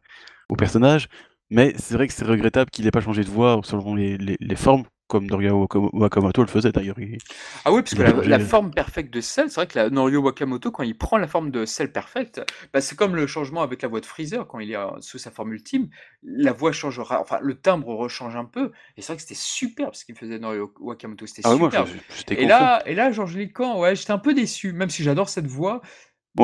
au 0.49 0.57
personnage. 0.57 1.09
Mais 1.51 1.75
c'est 1.79 1.95
vrai 1.95 2.07
que 2.09 2.15
c'est 2.15 2.25
regrettable 2.25 2.71
qu'il 2.71 2.85
n'ait 2.87 2.91
pas 2.91 3.01
changé 3.03 3.23
de 3.25 3.29
voix 3.29 3.61
selon 3.65 3.95
les, 3.95 4.17
les 4.19 4.57
formes, 4.57 4.85
comme 5.11 5.27
Norio 5.27 5.67
Wakam- 5.67 5.91
Wakamoto 5.93 6.41
le 6.43 6.47
faisait 6.49 6.71
d'ailleurs. 6.73 6.99
Il- 6.99 7.19
Ah 7.65 7.73
oui, 7.73 7.83
parce 7.83 7.95
que 7.95 8.03
la, 8.29 8.39
forme 8.39 8.71
perfecte 8.71 9.13
de 9.13 9.21
Cell, 9.21 9.51
c'est 9.51 9.57
vrai 9.57 9.67
que 9.67 9.77
la 9.79 9.91
Norio 9.91 10.23
Wakamoto, 10.23 10.71
quand 10.71 10.85
il 10.85 10.97
prend 10.97 11.19
la 11.19 11.27
forme 11.27 11.51
de 11.51 11.65
Cell 11.67 11.93
perfecte, 11.93 12.41
bah, 12.73 12.81
c'est 12.81 12.97
comme 12.97 13.17
le 13.17 13.27
changement 13.27 13.63
avec 13.63 13.83
la 13.83 13.89
voix 13.89 14.01
de 14.01 14.07
Freezer, 14.07 14.47
quand 14.47 14.61
il 14.61 14.71
est 14.71 14.77
euh, 14.77 14.87
sous 15.01 15.19
sa 15.19 15.31
forme 15.31 15.53
ultime, 15.53 15.89
la 16.23 16.53
voix 16.53 16.71
changera, 16.73 17.21
enfin 17.21 17.39
le 17.43 17.55
timbre 17.57 17.93
rechange 17.95 18.37
un 18.37 18.45
peu, 18.45 18.71
et 18.97 19.03
c'est 19.03 19.09
vrai 19.09 19.17
que 19.17 19.23
c'était 19.23 19.35
super 19.35 19.95
ce 19.95 20.05
qu'il 20.05 20.15
faisait 20.15 20.39
Norio 20.39 20.73
Wakamoto, 20.79 21.27
c'était 21.27 21.43
Ah 21.45 21.57
moi 21.57 21.69
je- 21.87 21.93
Et 22.35 22.47
là, 22.47 22.83
et 22.87 22.95
là, 22.95 23.11
Georges 23.11 23.37
Lican, 23.37 23.81
ouais, 23.81 23.97
j'étais 23.97 24.13
un 24.13 24.19
peu 24.19 24.33
déçu, 24.33 24.73
même 24.73 24.91
si 24.91 25.03
j'adore 25.03 25.29
cette 25.29 25.47
voix, 25.49 25.81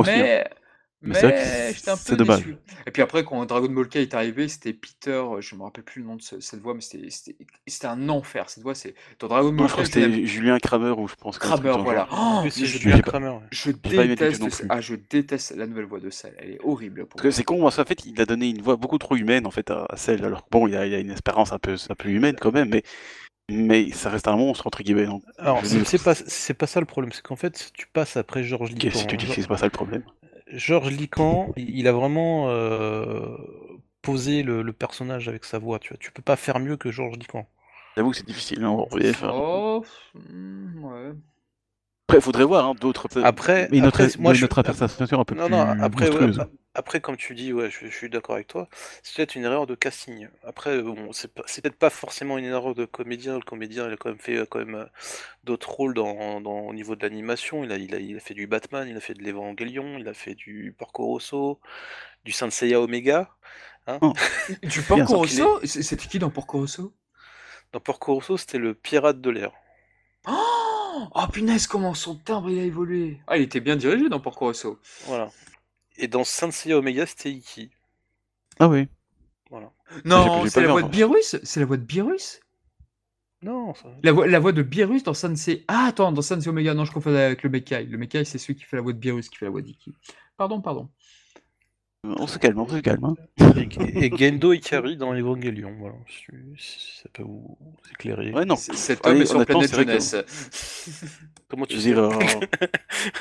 aussi, 0.01 0.11
hein. 0.41 0.45
Mais, 1.03 1.15
c'est 1.15 1.21
vrai 1.23 1.33
que 1.33 1.39
mais 1.39 1.75
j'étais 1.75 1.91
un 1.91 1.97
c'est 1.97 2.11
peu 2.13 2.17
dommage. 2.17 2.39
déçu. 2.39 2.57
Et 2.87 2.91
puis 2.91 3.03
après, 3.03 3.25
quand 3.25 3.45
Dragon 3.47 3.69
Ball 3.69 3.89
K 3.89 3.97
est 3.97 4.15
arrivé, 4.15 4.49
c'était 4.49 4.73
Peter, 4.73 5.11
euh, 5.11 5.41
je 5.41 5.55
me 5.55 5.63
rappelle 5.63 5.85
plus 5.85 6.01
le 6.03 6.09
nom 6.09 6.17
de 6.17 6.23
ce- 6.23 6.41
cette 6.41 6.61
voix, 6.61 6.75
mais 6.75 6.81
c'était 6.81 7.11
c'était- 7.11 7.37
c'était 7.67 7.87
un 7.87 8.09
enfer. 8.09 8.49
Cette 8.51 8.63
voix, 8.63 8.75
c'est 8.75 8.95
dans 9.21 9.29
Dragon 9.29 9.53
Moi 9.53 9.57
Ball 9.59 9.69
je 9.69 9.73
crois 9.73 9.85
que 9.85 9.91
c'est 9.91 10.01
la- 10.01 10.07
c'était 10.15 10.27
Julien 10.27 10.59
Kramer 10.59 10.91
ou 10.97 11.07
je 11.07 11.15
pense 11.15 11.39
que 11.39 11.45
Kramer, 11.47 11.75
voilà. 11.83 12.09
Oh, 12.13 12.43
c'est 12.51 12.65
je, 12.67 12.79
Julien 12.79 12.97
j'ai 12.97 13.03
pas- 13.03 13.11
Kramer. 13.11 13.29
ouais. 13.29 13.41
je 13.51 13.71
pas 13.73 13.89
aimé 13.91 14.03
du 14.09 14.15
tout 14.17 14.25
déteste, 14.25 14.41
non 14.43 14.51
ce- 14.51 14.57
plus. 14.59 14.67
ah, 14.71 14.81
je 14.81 14.95
déteste 14.95 15.55
la 15.57 15.67
nouvelle 15.67 15.85
voix 15.85 16.01
de 16.01 16.11
Cell. 16.11 16.35
Elle 16.39 16.51
est 16.53 16.61
horrible 16.65 17.07
pour 17.07 17.17
Parce 17.17 17.23
que 17.23 17.29
moi. 17.29 17.33
c'est 17.33 17.45
con, 17.45 17.63
parce 17.63 17.77
qu'en 17.77 17.85
fait, 17.85 18.05
il 18.07 18.21
a 18.21 18.25
donné 18.27 18.49
une 18.49 18.63
voix 18.63 18.77
beaucoup 18.77 18.99
trop 18.99 19.17
humaine 19.17 19.47
en 19.47 19.51
fait 19.51 19.71
à, 19.71 19.87
à 19.91 19.97
Cell. 19.97 20.25
Alors 20.25 20.45
que 20.45 20.49
bon, 20.51 20.67
il 20.67 20.75
a, 20.77 20.87
il 20.87 20.95
a 20.95 20.99
une 20.99 21.11
espérance 21.11 21.53
un 21.53 21.59
peu, 21.59 21.77
un 21.89 21.95
peu 21.95 22.09
humaine 22.09 22.37
quand 22.41 22.53
même, 22.53 22.71
mais, 22.71 22.83
mais 23.51 23.91
ça 23.93 24.11
reste 24.11 24.29
un 24.29 24.37
monstre 24.37 24.67
entre 24.67 24.83
guillemets. 24.83 25.07
Donc, 25.07 25.23
Alors, 25.39 25.61
je 25.63 25.67
c'est 25.69 25.79
ne- 25.79 25.85
c'est 25.85 26.03
pas, 26.03 26.15
c'est 26.15 26.55
pas 26.55 26.67
ça 26.67 26.81
le 26.81 26.87
problème, 26.87 27.13
c'est 27.13 27.23
qu'en 27.23 27.37
fait, 27.37 27.71
tu 27.75 27.87
passes 27.87 28.17
après 28.17 28.43
Georges. 28.43 28.75
Qu'est-ce 28.75 29.05
que 29.05 29.11
tu 29.11 29.17
dis 29.19 29.27
que 29.27 29.35
c'est 29.35 29.47
pas 29.47 29.57
ça 29.59 29.67
le 29.67 29.71
problème? 29.71 30.03
Georges 30.49 30.91
Lican, 30.91 31.53
il 31.57 31.89
a 31.89 31.93
vraiment 31.93 32.49
euh, 32.51 33.37
posé 34.03 34.43
le, 34.43 34.63
le 34.63 34.73
personnage 34.73 35.29
avec 35.29 35.45
sa 35.45 35.59
voix, 35.59 35.79
tu 35.79 35.91
vois. 35.91 35.99
Tu 35.99 36.13
peux 36.13 36.23
pas 36.23 36.37
faire 36.37 36.59
mieux 36.61 36.77
que 36.77 36.91
Georges 36.91 37.17
Lican. 37.19 37.49
J'avoue 37.97 38.11
que 38.11 38.17
c'est 38.17 38.27
difficile 38.27 38.63
hein, 38.65 38.69
en 38.69 38.87
VF. 38.87 39.23
hein. 39.25 39.31
Oh, 39.33 39.85
hmm, 40.15 40.85
ouais. 40.85 41.13
Après, 42.09 42.21
faudrait 42.21 42.45
voir 42.45 42.67
hein, 42.67 42.75
d'autres. 42.81 43.09
Après- 43.25 43.69
mais 43.73 43.81
notre, 43.81 44.01
après, 44.05 44.17
moi, 44.21 44.33
je- 44.33 44.43
notre 44.43 44.61
interprétation 44.61 45.19
un 45.21 45.25
peu 45.25 45.35
Non, 45.35 45.47
plus 45.47 45.51
non, 45.57 45.61
après, 45.83 46.05
ouais, 46.05 46.11
monstrueuse. 46.11 46.39
a- 46.39 46.49
après, 46.75 47.01
comme 47.01 47.17
tu 47.17 47.35
dis, 47.35 47.53
ouais, 47.53 47.69
je, 47.69 47.87
je 47.87 47.91
suis 47.97 48.09
d'accord 48.09 48.37
avec 48.37 48.47
toi, 48.47 48.69
c'est 49.03 49.17
peut-être 49.17 49.35
une 49.35 49.43
erreur 49.45 49.67
de 49.67 49.75
casting. 49.75 50.29
Après, 50.45 50.81
bon, 50.83 51.11
c'est 51.13 51.33
peut-être 51.35 51.75
pas 51.79 51.91
forcément 51.91 52.39
une 52.39 52.45
erreur 52.45 52.77
de 52.77 52.85
comédien. 52.85 53.35
Le 53.39 53.45
comédien, 53.45 53.89
il 53.89 53.95
a 53.95 53.97
quand 53.97 54.11
même 54.11 54.21
fait 54.21 54.37
euh, 54.37 54.47
quand 54.49 54.61
même 54.61 54.77
euh, 54.77 54.85
d'autres 55.43 55.69
rôles 55.71 55.95
dans, 55.95 56.41
dans- 56.41 56.61
au 56.61 56.73
niveau 56.73 56.95
de 56.95 57.03
l'animation. 57.03 57.65
Il 57.65 57.73
a, 57.73 57.77
il, 57.77 57.93
a, 57.93 57.99
il 57.99 58.17
a 58.17 58.21
fait 58.21 58.35
du 58.35 58.47
Batman, 58.47 58.87
il 58.89 58.97
a 58.97 59.01
fait 59.01 59.15
de 59.15 59.23
l'Evangelion, 59.25 59.99
il 59.99 60.07
a 60.07 60.15
fait 60.15 60.37
du 60.37 60.77
Porco 60.79 61.07
Rosso, 61.07 61.59
du 62.25 62.31
Saint 62.31 62.51
Seiya 62.51 62.81
Omega. 62.81 63.31
Hein. 63.89 63.99
Oh. 64.01 64.13
Du 64.63 64.81
Porco 64.83 65.17
Rosso 65.17 65.61
C'était 65.65 66.07
qui 66.07 66.21
dans 66.21 66.31
Porco 66.31 66.59
Rosso? 66.59 66.95
Dans 67.73 67.81
Porco 67.81 68.15
Rosso, 68.15 68.37
c'était 68.37 68.59
le 68.59 68.75
pirate 68.75 69.21
de 69.21 69.31
l'air. 69.31 69.51
oh, 70.29 70.33
oh, 71.15 71.27
punaise, 71.33 71.67
comment 71.67 71.95
son 71.95 72.17
timbre 72.17 72.51
il 72.51 72.59
a 72.59 72.63
évolué 72.63 73.21
Ah, 73.27 73.37
il 73.37 73.43
était 73.43 73.61
bien 73.61 73.77
dirigé 73.77 74.09
dans 74.09 74.21
Porco 74.21 74.47
Rosso. 74.47 74.79
Voilà. 75.07 75.31
Et 75.97 76.09
dans 76.09 76.25
Saint 76.25 76.51
Seiya 76.51 76.79
Omega, 76.79 77.07
c'était 77.07 77.31
Iki. 77.31 77.71
Ah 78.59 78.69
oui. 78.69 78.89
Non, 80.05 80.43
j'ai 80.43 80.51
c'est 80.51 80.63
la 80.63 80.73
voix 80.73 80.83
de. 80.83 80.89
Beerus? 80.89 81.37
C'est 81.43 81.61
la 81.61 81.67
voix 81.67 81.77
de 81.77 81.85
Beerus? 81.85 82.41
Non, 83.43 83.75
ça... 83.75 83.89
la 84.03 84.13
voix, 84.13 84.27
la 84.27 84.39
voix 84.39 84.53
de 84.53 84.63
Beerus 84.63 85.05
dans 85.05 85.15
Sensei. 85.15 85.65
Ah, 85.69 85.87
attends, 85.89 86.11
dans 86.11 86.23
Sensei 86.23 86.49
Omega, 86.49 86.75
non, 86.75 86.85
je 86.85 86.93
confondais 86.93 87.23
avec 87.23 87.43
le 87.43 87.51
Mekai. 87.51 87.85
Le 87.85 87.99
Mekai, 87.99 88.25
c'est 88.25 88.39
celui 88.39 88.57
qui 88.57 88.65
fait 88.65 88.77
la 88.77 88.83
voix 88.83 88.93
de 88.93 88.99
Beerus, 88.99 89.29
qui 89.29 89.37
fait 89.37 89.45
la 89.45 89.51
voix 89.51 89.63
d'Iki. 89.63 89.95
Pardon, 90.37 90.61
pardon. 90.61 90.91
On 92.19 92.27
se 92.27 92.39
calme, 92.39 92.59
on 92.59 92.69
se 92.69 92.77
calme. 92.79 93.05
hein. 93.05 93.15
et, 93.57 94.07
et 94.07 94.17
Gendo 94.17 94.53
Ikari 94.53 94.97
dans 94.97 95.15
Evangelion. 95.15 95.75
Voilà. 95.79 95.95
Si, 96.09 96.25
si 96.57 96.99
ça 97.03 97.09
peut 97.13 97.23
vous 97.23 97.57
éclairer. 97.93 98.33
Ouais, 98.33 98.45
non. 98.45 98.57
C'est- 98.57 98.75
Cet 98.75 99.05
Ouais, 99.07 99.13
homme 99.13 99.23
est 99.23 99.27
sur 99.27 99.45
planète 99.45 99.75
jeunesse. 99.75 100.17
Comment 101.49 101.65
Je 101.65 101.69
tu 101.71 101.77
veux 101.77 101.83
sais 101.83 101.89
dire, 101.91 101.99
euh, 102.03 102.11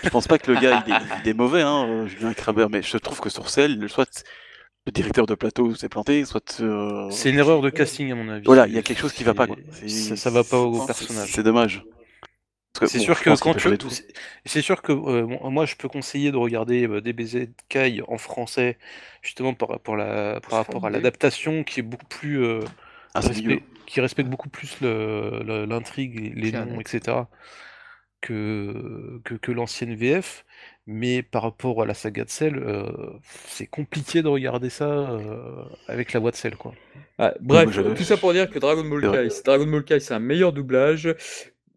je 0.03 0.09
pense 0.09 0.27
pas 0.27 0.39
que 0.39 0.51
le 0.51 0.59
gars 0.59 0.83
il 0.87 0.93
est, 0.93 0.97
il 1.23 1.29
est 1.29 1.33
mauvais, 1.35 1.61
hein, 1.61 1.85
euh, 1.87 2.07
Julien 2.07 2.33
Kramer, 2.33 2.65
mais 2.71 2.81
je 2.81 2.97
trouve 2.97 3.19
que 3.19 3.29
sur 3.29 3.49
Cell, 3.49 3.87
soit 3.87 4.25
le 4.87 4.91
directeur 4.91 5.27
de 5.27 5.35
plateau 5.35 5.75
s'est 5.75 5.89
planté, 5.89 6.25
soit. 6.25 6.59
euh, 6.61 7.07
C'est 7.11 7.29
une 7.29 7.37
erreur 7.37 7.61
de 7.61 7.69
casting 7.69 8.11
à 8.11 8.15
mon 8.15 8.27
avis. 8.29 8.43
Voilà, 8.45 8.65
il 8.67 8.73
y 8.73 8.77
a 8.79 8.81
quelque 8.81 8.99
chose 8.99 9.13
qui 9.13 9.23
va 9.23 9.35
pas, 9.35 9.45
quoi. 9.45 9.57
Ça, 9.87 10.15
ça 10.15 10.29
va 10.31 10.43
pas 10.43 10.59
au 10.59 10.83
personnage. 10.85 11.31
C'est 11.33 11.43
dommage. 11.43 11.83
C'est 12.83 12.99
sûr 12.99 13.19
que 13.19 13.29
quand 13.39 13.53
tu 13.53 13.69
c'est 14.45 14.61
sûr 14.61 14.81
que 14.81 14.91
euh, 14.91 15.49
moi 15.49 15.65
je 15.65 15.75
peux 15.75 15.87
conseiller 15.87 16.31
de 16.31 16.37
regarder 16.37 16.87
euh, 16.87 17.01
DBZ 17.01 17.47
Kai 17.69 18.01
en 18.07 18.17
français 18.17 18.77
justement 19.21 19.53
par 19.53 19.69
rapport 19.69 19.95
à 19.95 19.97
la 19.97 20.41
par 20.41 20.59
rapport 20.59 20.85
à 20.85 20.89
l'adaptation 20.89 21.63
qui 21.63 21.79
est 21.79 21.83
beaucoup 21.83 22.05
plus 22.05 22.43
euh, 22.43 22.61
ah, 23.13 23.21
qui, 23.87 24.01
respecte, 24.01 24.29
beaucoup 24.29 24.49
plus 24.49 24.81
l'intrigue, 24.81 26.33
les 26.35 26.51
noms, 26.51 26.81
etc. 26.81 27.17
que 28.21 29.21
que, 29.23 29.35
que 29.35 29.51
l'ancienne 29.51 29.95
VF. 29.95 30.45
Mais 30.87 31.23
par 31.23 31.41
rapport 31.41 31.81
à 31.81 31.87
la 31.87 31.95
saga 31.95 32.25
de 32.25 32.29
Cell, 32.29 32.63
c'est 33.47 33.65
compliqué 33.65 34.21
de 34.21 34.27
regarder 34.27 34.69
ça 34.69 35.17
avec 35.87 36.13
la 36.13 36.19
voix 36.19 36.29
de 36.29 36.35
Cell, 36.35 36.57
quoi. 36.57 36.73
bref, 37.39 37.75
tout 37.95 38.03
ça 38.03 38.17
pour 38.17 38.33
dire 38.33 38.49
que 38.49 38.59
Dragon 38.59 38.83
Ball 38.83 39.01
Kai, 39.01 39.29
Dragon 39.43 39.65
Ball 39.65 39.83
Kai, 39.83 39.99
c'est 39.99 40.13
un 40.13 40.19
meilleur 40.19 40.53
doublage, 40.53 41.15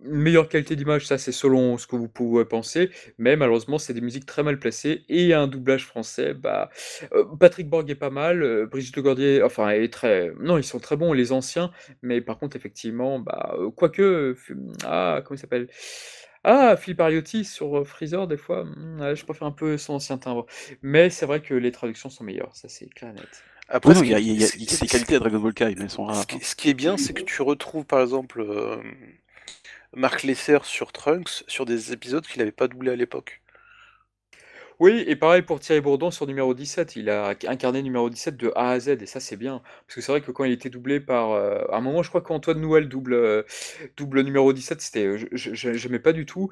meilleure 0.00 0.48
qualité 0.48 0.76
d'image, 0.76 1.06
ça 1.06 1.18
c'est 1.18 1.32
selon 1.32 1.78
ce 1.78 1.86
que 1.86 1.96
vous 1.96 2.08
pouvez 2.08 2.44
penser, 2.44 2.90
mais 3.18 3.36
malheureusement 3.36 3.78
c'est 3.78 3.94
des 3.94 4.00
musiques 4.00 4.26
très 4.26 4.42
mal 4.42 4.58
placées 4.58 5.04
et 5.08 5.34
un 5.34 5.46
doublage 5.46 5.84
français, 5.84 6.34
bah 6.34 6.70
euh, 7.12 7.24
Patrick 7.38 7.68
Borg 7.68 7.88
est 7.90 7.94
pas 7.94 8.10
mal, 8.10 8.42
euh, 8.42 8.66
Brigitte 8.66 8.98
Gordier, 8.98 9.42
enfin 9.42 9.70
est 9.70 9.92
très, 9.92 10.32
non 10.40 10.58
ils 10.58 10.64
sont 10.64 10.78
très 10.78 10.96
bons 10.96 11.12
les 11.12 11.32
anciens, 11.32 11.72
mais 12.02 12.20
par 12.20 12.38
contre 12.38 12.56
effectivement, 12.56 13.18
bah 13.18 13.54
euh, 13.58 13.70
quoique, 13.70 14.36
ah 14.84 15.20
comment 15.24 15.36
il 15.36 15.40
s'appelle 15.40 15.68
ah, 16.44 16.76
Philippe 16.76 17.00
Ariotti 17.00 17.44
sur 17.44 17.86
Freezer, 17.86 18.28
des 18.28 18.36
fois, 18.36 18.64
hmm, 18.64 19.14
je 19.14 19.24
préfère 19.24 19.48
un 19.48 19.52
peu 19.52 19.76
son 19.76 19.94
ancien 19.94 20.18
timbre. 20.18 20.46
Mais 20.82 21.10
c'est 21.10 21.26
vrai 21.26 21.42
que 21.42 21.52
les 21.52 21.72
traductions 21.72 22.10
sont 22.10 22.22
meilleures, 22.22 22.54
ça 22.54 22.68
c'est 22.68 22.88
clair 22.88 23.10
et 23.10 23.14
net. 23.14 23.42
Après, 23.68 23.92
il 23.98 24.06
y 24.06 24.14
a, 24.14 24.48
des 24.48 24.86
qualités 24.86 25.16
à 25.16 25.18
Dragon 25.18 25.40
Ball 25.40 25.52
Kai, 25.52 25.74
mais 25.76 25.82
elles 25.82 25.90
sont 25.90 26.04
rares. 26.04 26.24
Ce 26.40 26.54
qui, 26.54 26.70
est 26.70 26.74
bien, 26.74 26.96
c'est 26.96 27.12
que 27.12 27.22
tu 27.22 27.42
retrouves 27.42 27.84
par 27.84 28.00
exemple 28.00 28.40
Marc 29.94 30.22
Lesser 30.22 30.58
sur 30.64 30.92
Trunks 30.92 31.44
sur 31.46 31.64
des 31.64 31.92
épisodes 31.92 32.26
qu'il 32.26 32.40
n'avait 32.40 32.52
pas 32.52 32.68
doublé 32.68 32.90
à 32.92 32.96
l'époque. 32.96 33.40
Oui, 34.80 35.02
et 35.08 35.16
pareil 35.16 35.42
pour 35.42 35.58
Thierry 35.58 35.80
Bourdon 35.80 36.12
sur 36.12 36.26
numéro 36.28 36.54
17. 36.54 36.94
Il 36.94 37.10
a 37.10 37.34
incarné 37.48 37.82
numéro 37.82 38.08
17 38.08 38.36
de 38.36 38.52
A 38.54 38.70
à 38.70 38.78
Z, 38.78 38.88
et 39.00 39.06
ça, 39.06 39.18
c'est 39.18 39.36
bien. 39.36 39.60
Parce 39.86 39.96
que 39.96 40.00
c'est 40.00 40.12
vrai 40.12 40.20
que 40.20 40.30
quand 40.30 40.44
il 40.44 40.52
était 40.52 40.70
doublé 40.70 41.00
par. 41.00 41.32
Euh, 41.32 41.64
à 41.72 41.78
un 41.78 41.80
moment, 41.80 42.04
je 42.04 42.08
crois 42.10 42.20
qu'Antoine 42.20 42.60
Nouel 42.60 42.88
double, 42.88 43.14
euh, 43.14 43.42
double 43.96 44.20
numéro 44.22 44.52
17, 44.52 44.80
c'était, 44.80 45.18
je 45.32 45.86
n'aimais 45.86 45.98
pas 45.98 46.12
du 46.12 46.26
tout. 46.26 46.48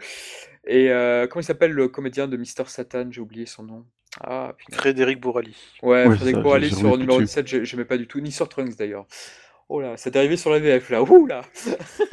Et 0.66 0.90
euh, 0.90 1.28
comment 1.28 1.40
il 1.40 1.44
s'appelle 1.44 1.70
le 1.70 1.86
comédien 1.86 2.26
de 2.26 2.36
Mister 2.36 2.64
Satan? 2.66 3.06
J'ai 3.10 3.20
oublié 3.20 3.46
son 3.46 3.62
nom. 3.62 3.86
Ah, 4.20 4.54
Frédéric 4.72 5.20
Bourali. 5.20 5.56
Ouais, 5.82 6.06
Frédéric 6.06 6.38
Bourali 6.42 6.74
sur 6.74 6.98
numéro 6.98 7.20
17, 7.20 7.64
j'aimais 7.64 7.84
pas 7.84 7.98
du 7.98 8.08
tout, 8.08 8.18
ni 8.20 8.32
sur 8.32 8.48
Trunks 8.48 8.76
d'ailleurs. 8.76 9.06
Oh 9.68 9.80
là, 9.80 9.96
c'est 9.96 10.14
arrivé 10.14 10.36
sur 10.36 10.50
la 10.50 10.60
VF 10.60 10.90
là. 10.90 11.02
Ouh 11.02 11.26
là 11.26 11.42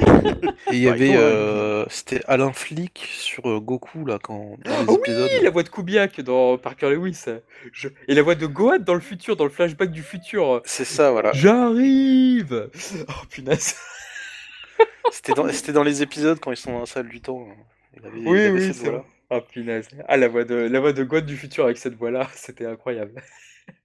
Et 0.71 0.75
il 0.75 0.79
y 0.79 0.89
avait. 0.89 1.15
Euh, 1.15 1.85
c'était 1.87 2.21
Alain 2.25 2.51
Flick 2.51 3.07
sur 3.11 3.47
euh, 3.47 3.59
Goku 3.59 4.05
là, 4.05 4.17
quand. 4.21 4.57
Dans 4.65 4.85
les 4.87 4.93
épisodes. 4.95 5.29
oui, 5.31 5.43
la 5.43 5.51
voix 5.51 5.61
de 5.61 5.69
Kubiak 5.69 6.21
dans 6.21 6.57
Parker 6.57 6.89
Lewis. 6.89 7.25
Et 8.07 8.15
la 8.15 8.23
voix 8.23 8.33
de 8.33 8.47
Gohan 8.47 8.79
dans 8.79 8.95
le 8.95 8.99
futur, 8.99 9.35
dans 9.35 9.43
le 9.43 9.51
flashback 9.51 9.91
du 9.91 10.01
futur. 10.01 10.63
C'est 10.65 10.85
ça, 10.85 11.11
voilà. 11.11 11.31
J'arrive 11.33 12.69
Oh 13.07 13.25
punaise 13.29 13.75
C'était 15.11 15.33
dans... 15.33 15.45
dans 15.73 15.83
les 15.83 16.01
épisodes 16.01 16.39
quand 16.39 16.51
ils 16.51 16.57
sont 16.57 16.71
dans 16.71 16.79
la 16.79 16.85
salle 16.87 17.07
du 17.07 17.21
temps. 17.21 17.47
oui, 18.25 18.47
oui, 18.47 18.73
c'est 18.73 18.89
vrai. 18.89 19.03
Oh 19.29 19.41
punaise. 19.41 19.89
Ah, 20.07 20.17
la 20.17 20.27
voix 20.27 20.43
de, 20.43 20.55
la 20.55 20.79
voix 20.79 20.91
de 20.91 21.03
Gohan 21.03 21.21
du 21.21 21.37
futur 21.37 21.65
avec 21.65 21.77
cette 21.77 21.93
voix 21.93 22.09
là, 22.09 22.27
c'était 22.33 22.65
incroyable. 22.65 23.21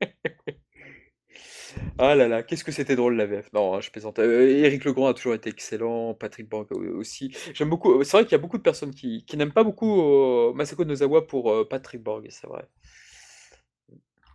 Ah 1.99 2.15
là 2.15 2.29
là, 2.29 2.43
qu'est-ce 2.43 2.65
que 2.65 2.73
c'était 2.73 2.97
drôle 2.97 3.17
la 3.17 3.27
VF. 3.27 3.53
Non, 3.53 3.75
hein, 3.75 3.81
je 3.81 3.91
plaisante. 3.91 4.19
Euh, 4.19 4.65
Éric 4.65 4.85
Legrand 4.85 5.09
a 5.09 5.15
toujours 5.15 5.35
été 5.35 5.51
excellent, 5.51 6.15
Patrick 6.15 6.49
Borg 6.49 6.71
aussi. 6.73 7.35
J'aime 7.55 7.69
beaucoup. 7.69 8.03
C'est 8.05 8.17
vrai 8.17 8.25
qu'il 8.25 8.33
y 8.33 8.37
a 8.37 8.39
beaucoup 8.39 8.59
de 8.59 8.63
personnes 8.63 8.95
qui, 8.95 9.25
qui 9.25 9.37
n'aiment 9.37 9.53
pas 9.53 9.65
beaucoup 9.65 10.01
euh, 10.01 10.53
Masako 10.55 10.85
Nozawa 10.85 11.27
pour 11.27 11.51
euh, 11.51 11.67
Patrick 11.69 12.03
Borg, 12.03 12.27
c'est 12.31 12.47
vrai. 12.47 12.65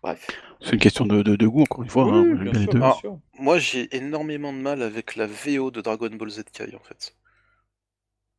Bref. 0.01 0.27
C'est 0.59 0.73
une 0.73 0.79
question 0.79 1.05
de, 1.05 1.21
de, 1.21 1.47
goût, 1.47 1.61
encore 1.61 1.83
une 1.83 1.89
fois. 1.89 2.03
Hein, 2.03 3.19
moi, 3.39 3.57
j'ai 3.57 3.95
énormément 3.95 4.51
de 4.51 4.57
mal 4.57 4.81
avec 4.81 5.15
la 5.15 5.27
VO 5.27 5.71
de 5.71 5.79
Dragon 5.79 6.09
Ball 6.09 6.29
Z 6.29 6.43
Kai, 6.51 6.75
en 6.75 6.83
fait. 6.83 7.15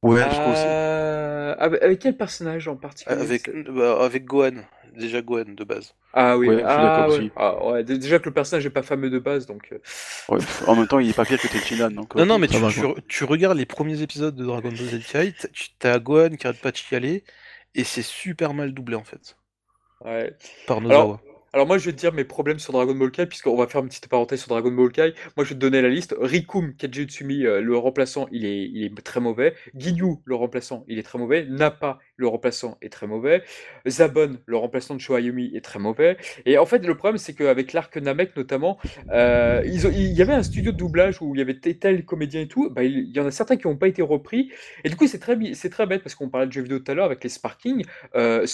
Ouais, 0.04 0.20
je 0.20 0.34
crois 0.34 0.52
aussi. 0.52 0.62
Euh, 0.66 1.54
avec 1.56 1.98
quel 1.98 2.16
personnage 2.16 2.68
en 2.68 2.76
particulier 2.76 3.18
Avec, 3.18 3.50
bah, 3.70 4.04
avec 4.04 4.26
Gohan, 4.26 4.56
déjà 4.94 5.22
Gohan 5.22 5.46
de 5.48 5.64
base. 5.64 5.94
Ah 6.12 6.36
oui, 6.36 6.48
ah, 6.62 7.08
ouais. 7.08 7.30
Ah, 7.36 7.64
ouais. 7.64 7.84
déjà 7.84 8.18
que 8.18 8.26
le 8.26 8.34
personnage 8.34 8.64
n'est 8.64 8.70
pas 8.70 8.82
fameux 8.82 9.08
de 9.08 9.18
base, 9.18 9.46
donc. 9.46 9.68
Euh. 9.72 9.78
Ouais, 10.28 10.38
en 10.66 10.76
même 10.76 10.86
temps, 10.86 10.98
il 10.98 11.10
est 11.10 11.16
pas 11.16 11.24
pire 11.24 11.40
que 11.40 11.48
Tenshinhan. 11.48 11.90
Donc, 11.90 12.14
non, 12.14 12.26
non, 12.26 12.38
mais 12.38 12.48
tu, 12.48 12.56
tu, 13.08 13.24
regardes 13.24 13.58
les 13.58 13.66
premiers 13.66 14.00
épisodes 14.02 14.34
de 14.34 14.44
Dragon 14.44 14.68
Ball 14.68 14.76
Z 14.76 15.06
Kai, 15.10 15.34
t'as 15.78 15.98
Gohan 15.98 16.30
qui 16.30 16.46
arrête 16.46 16.60
pas 16.60 16.70
de 16.70 16.76
chialer, 16.76 17.24
et 17.74 17.84
c'est 17.84 18.02
super 18.02 18.54
mal 18.54 18.72
doublé 18.72 18.96
en 18.96 19.04
fait. 19.04 19.36
Ouais. 20.04 20.34
Par 20.66 20.80
Nozawa. 20.80 21.02
Alors 21.02 21.33
moi 21.62 21.78
je 21.78 21.86
vais 21.86 21.92
te 21.92 21.98
dire 21.98 22.12
mes 22.12 22.24
problèmes 22.24 22.58
sur 22.58 22.72
Dragon 22.72 22.94
Ball 22.94 23.12
Kai, 23.12 23.26
puisqu'on 23.26 23.56
va 23.56 23.68
faire 23.68 23.80
une 23.80 23.88
petite 23.88 24.08
parenthèse 24.08 24.40
sur 24.40 24.48
Dragon 24.48 24.72
Ball 24.72 24.90
Kai. 24.90 25.14
Moi 25.36 25.44
je 25.44 25.50
vais 25.50 25.54
te 25.54 25.60
donner 25.60 25.80
la 25.80 25.88
liste. 25.88 26.14
Rikum 26.18 26.74
Kajitsumi, 26.74 27.46
euh, 27.46 27.60
le 27.60 27.76
remplaçant, 27.76 28.26
il 28.32 28.44
est, 28.44 28.64
il 28.64 28.84
est 28.84 29.02
très 29.02 29.20
mauvais. 29.20 29.54
Ginyu, 29.76 30.16
le 30.24 30.34
remplaçant, 30.34 30.84
il 30.88 30.98
est 30.98 31.04
très 31.04 31.18
mauvais. 31.18 31.46
Nappa, 31.48 32.00
le 32.16 32.26
remplaçant, 32.26 32.76
est 32.82 32.92
très 32.92 33.06
mauvais. 33.06 33.44
Zabon, 33.86 34.38
le 34.46 34.56
remplaçant 34.56 34.96
de 34.96 35.00
Shoayumi, 35.00 35.52
est 35.54 35.64
très 35.64 35.78
mauvais. 35.78 36.16
Et 36.44 36.58
en 36.58 36.66
fait 36.66 36.84
le 36.84 36.96
problème 36.96 37.18
c'est 37.18 37.34
qu'avec 37.34 37.72
l'arc 37.72 37.96
Namek 37.96 38.36
notamment, 38.36 38.78
euh, 39.12 39.62
il 39.64 40.12
y 40.12 40.22
avait 40.22 40.32
un 40.32 40.42
studio 40.42 40.72
de 40.72 40.76
doublage 40.76 41.22
où 41.22 41.34
il 41.34 41.38
y 41.38 41.42
avait 41.42 41.54
tel 41.54 42.04
comédien 42.04 42.40
et 42.40 42.48
tout. 42.48 42.68
Bah, 42.70 42.82
il, 42.82 43.14
y 43.14 43.20
en 43.20 43.26
a 43.26 43.30
certains 43.30 43.56
qui 43.56 43.68
n'ont 43.68 43.76
pas 43.76 43.88
été 43.88 44.02
repris. 44.02 44.50
Et 44.82 44.88
du 44.88 44.96
coup 44.96 45.06
c'est 45.06 45.20
très, 45.20 45.36
très 45.70 45.86
bête 45.86 46.02
parce 46.02 46.16
qu'on 46.16 46.28
parlait 46.28 46.48
de 46.48 46.52
jeux 46.52 46.62
vidéo 46.62 46.80
tout 46.80 46.90
à 46.90 46.94
l'heure 46.94 47.06
avec 47.06 47.22
les 47.22 47.30
Sparking. 47.30 47.84
Euh, 48.16 48.44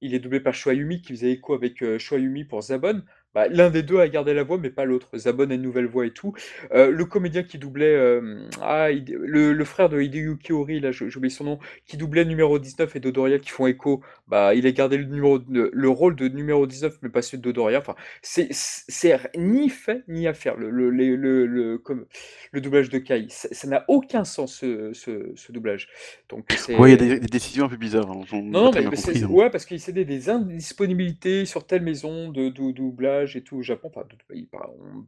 il 0.00 0.14
est 0.14 0.18
doublé 0.18 0.40
par 0.40 0.54
Shoayumi 0.54 1.02
qui 1.02 1.12
faisait 1.12 1.32
écho 1.32 1.54
avec 1.54 1.82
pour 2.48 2.62
Zabon, 2.62 3.02
bah, 3.34 3.46
l'un 3.48 3.70
des 3.70 3.82
deux 3.82 3.98
a 4.00 4.08
gardé 4.08 4.34
la 4.34 4.42
voix, 4.42 4.58
mais 4.58 4.70
pas 4.70 4.84
l'autre. 4.84 5.16
Zabon 5.16 5.50
a 5.50 5.54
une 5.54 5.62
nouvelle 5.62 5.86
voix 5.86 6.04
et 6.06 6.10
tout. 6.10 6.34
Euh, 6.72 6.90
le 6.90 7.04
comédien 7.04 7.42
qui 7.44 7.58
doublait, 7.58 7.94
euh, 7.94 8.48
ah, 8.60 8.88
le, 8.90 9.64
frère 9.64 9.88
de 9.88 10.00
Hideyuki 10.00 10.52
Ori, 10.52 10.80
là, 10.80 10.90
j'oublie 10.90 11.30
son 11.30 11.44
nom, 11.44 11.58
qui 11.86 11.96
doublait 11.96 12.24
numéro 12.24 12.58
19 12.58 12.96
et 12.96 13.00
Dodoria 13.00 13.38
qui 13.38 13.50
font 13.50 13.66
écho, 13.66 14.02
bah, 14.30 14.54
il 14.54 14.64
a 14.66 14.70
gardé 14.70 14.96
le, 14.96 15.04
numéro, 15.04 15.40
le 15.48 15.88
rôle 15.88 16.14
de 16.14 16.28
numéro 16.28 16.64
19, 16.66 16.98
mais 17.02 17.08
pas 17.08 17.20
celui 17.20 17.38
de 17.38 17.42
Dodoria. 17.42 17.78
Enfin, 17.78 17.96
c'est 18.22 18.50
ni 19.36 19.68
fait 19.68 20.04
ni 20.06 20.28
à 20.28 20.34
faire, 20.34 20.56
le, 20.56 20.70
le, 20.70 20.90
le, 20.90 21.46
le 22.52 22.60
doublage 22.60 22.90
de 22.90 22.98
Kai. 22.98 23.26
Ça 23.28 23.66
n'a 23.66 23.84
aucun 23.88 24.24
sens, 24.24 24.60
ce, 24.60 24.92
ce, 24.92 25.52
doublage. 25.52 25.88
Donc, 26.28 26.46
ouais, 26.78 26.92
il 26.92 27.02
y 27.08 27.12
a 27.12 27.18
des, 27.18 27.20
décisions 27.20 27.64
un 27.64 27.68
peu 27.68 27.76
bizarres. 27.76 28.08
Hein, 28.08 28.22
non, 28.32 28.70
non, 28.70 28.70
mais 28.72 28.96
c'est, 28.96 29.24
ouais, 29.24 29.50
parce 29.50 29.66
qu'il 29.66 29.80
cédait 29.80 30.04
des 30.04 30.30
indisponibilités 30.30 31.44
sur 31.44 31.66
telle 31.66 31.82
maison 31.82 32.30
de, 32.30 32.50
de 32.50 32.70
doublage 32.70 33.36
et 33.36 33.42
tout 33.42 33.56
au 33.56 33.62
Japon. 33.62 33.90
Enfin, 33.92 34.04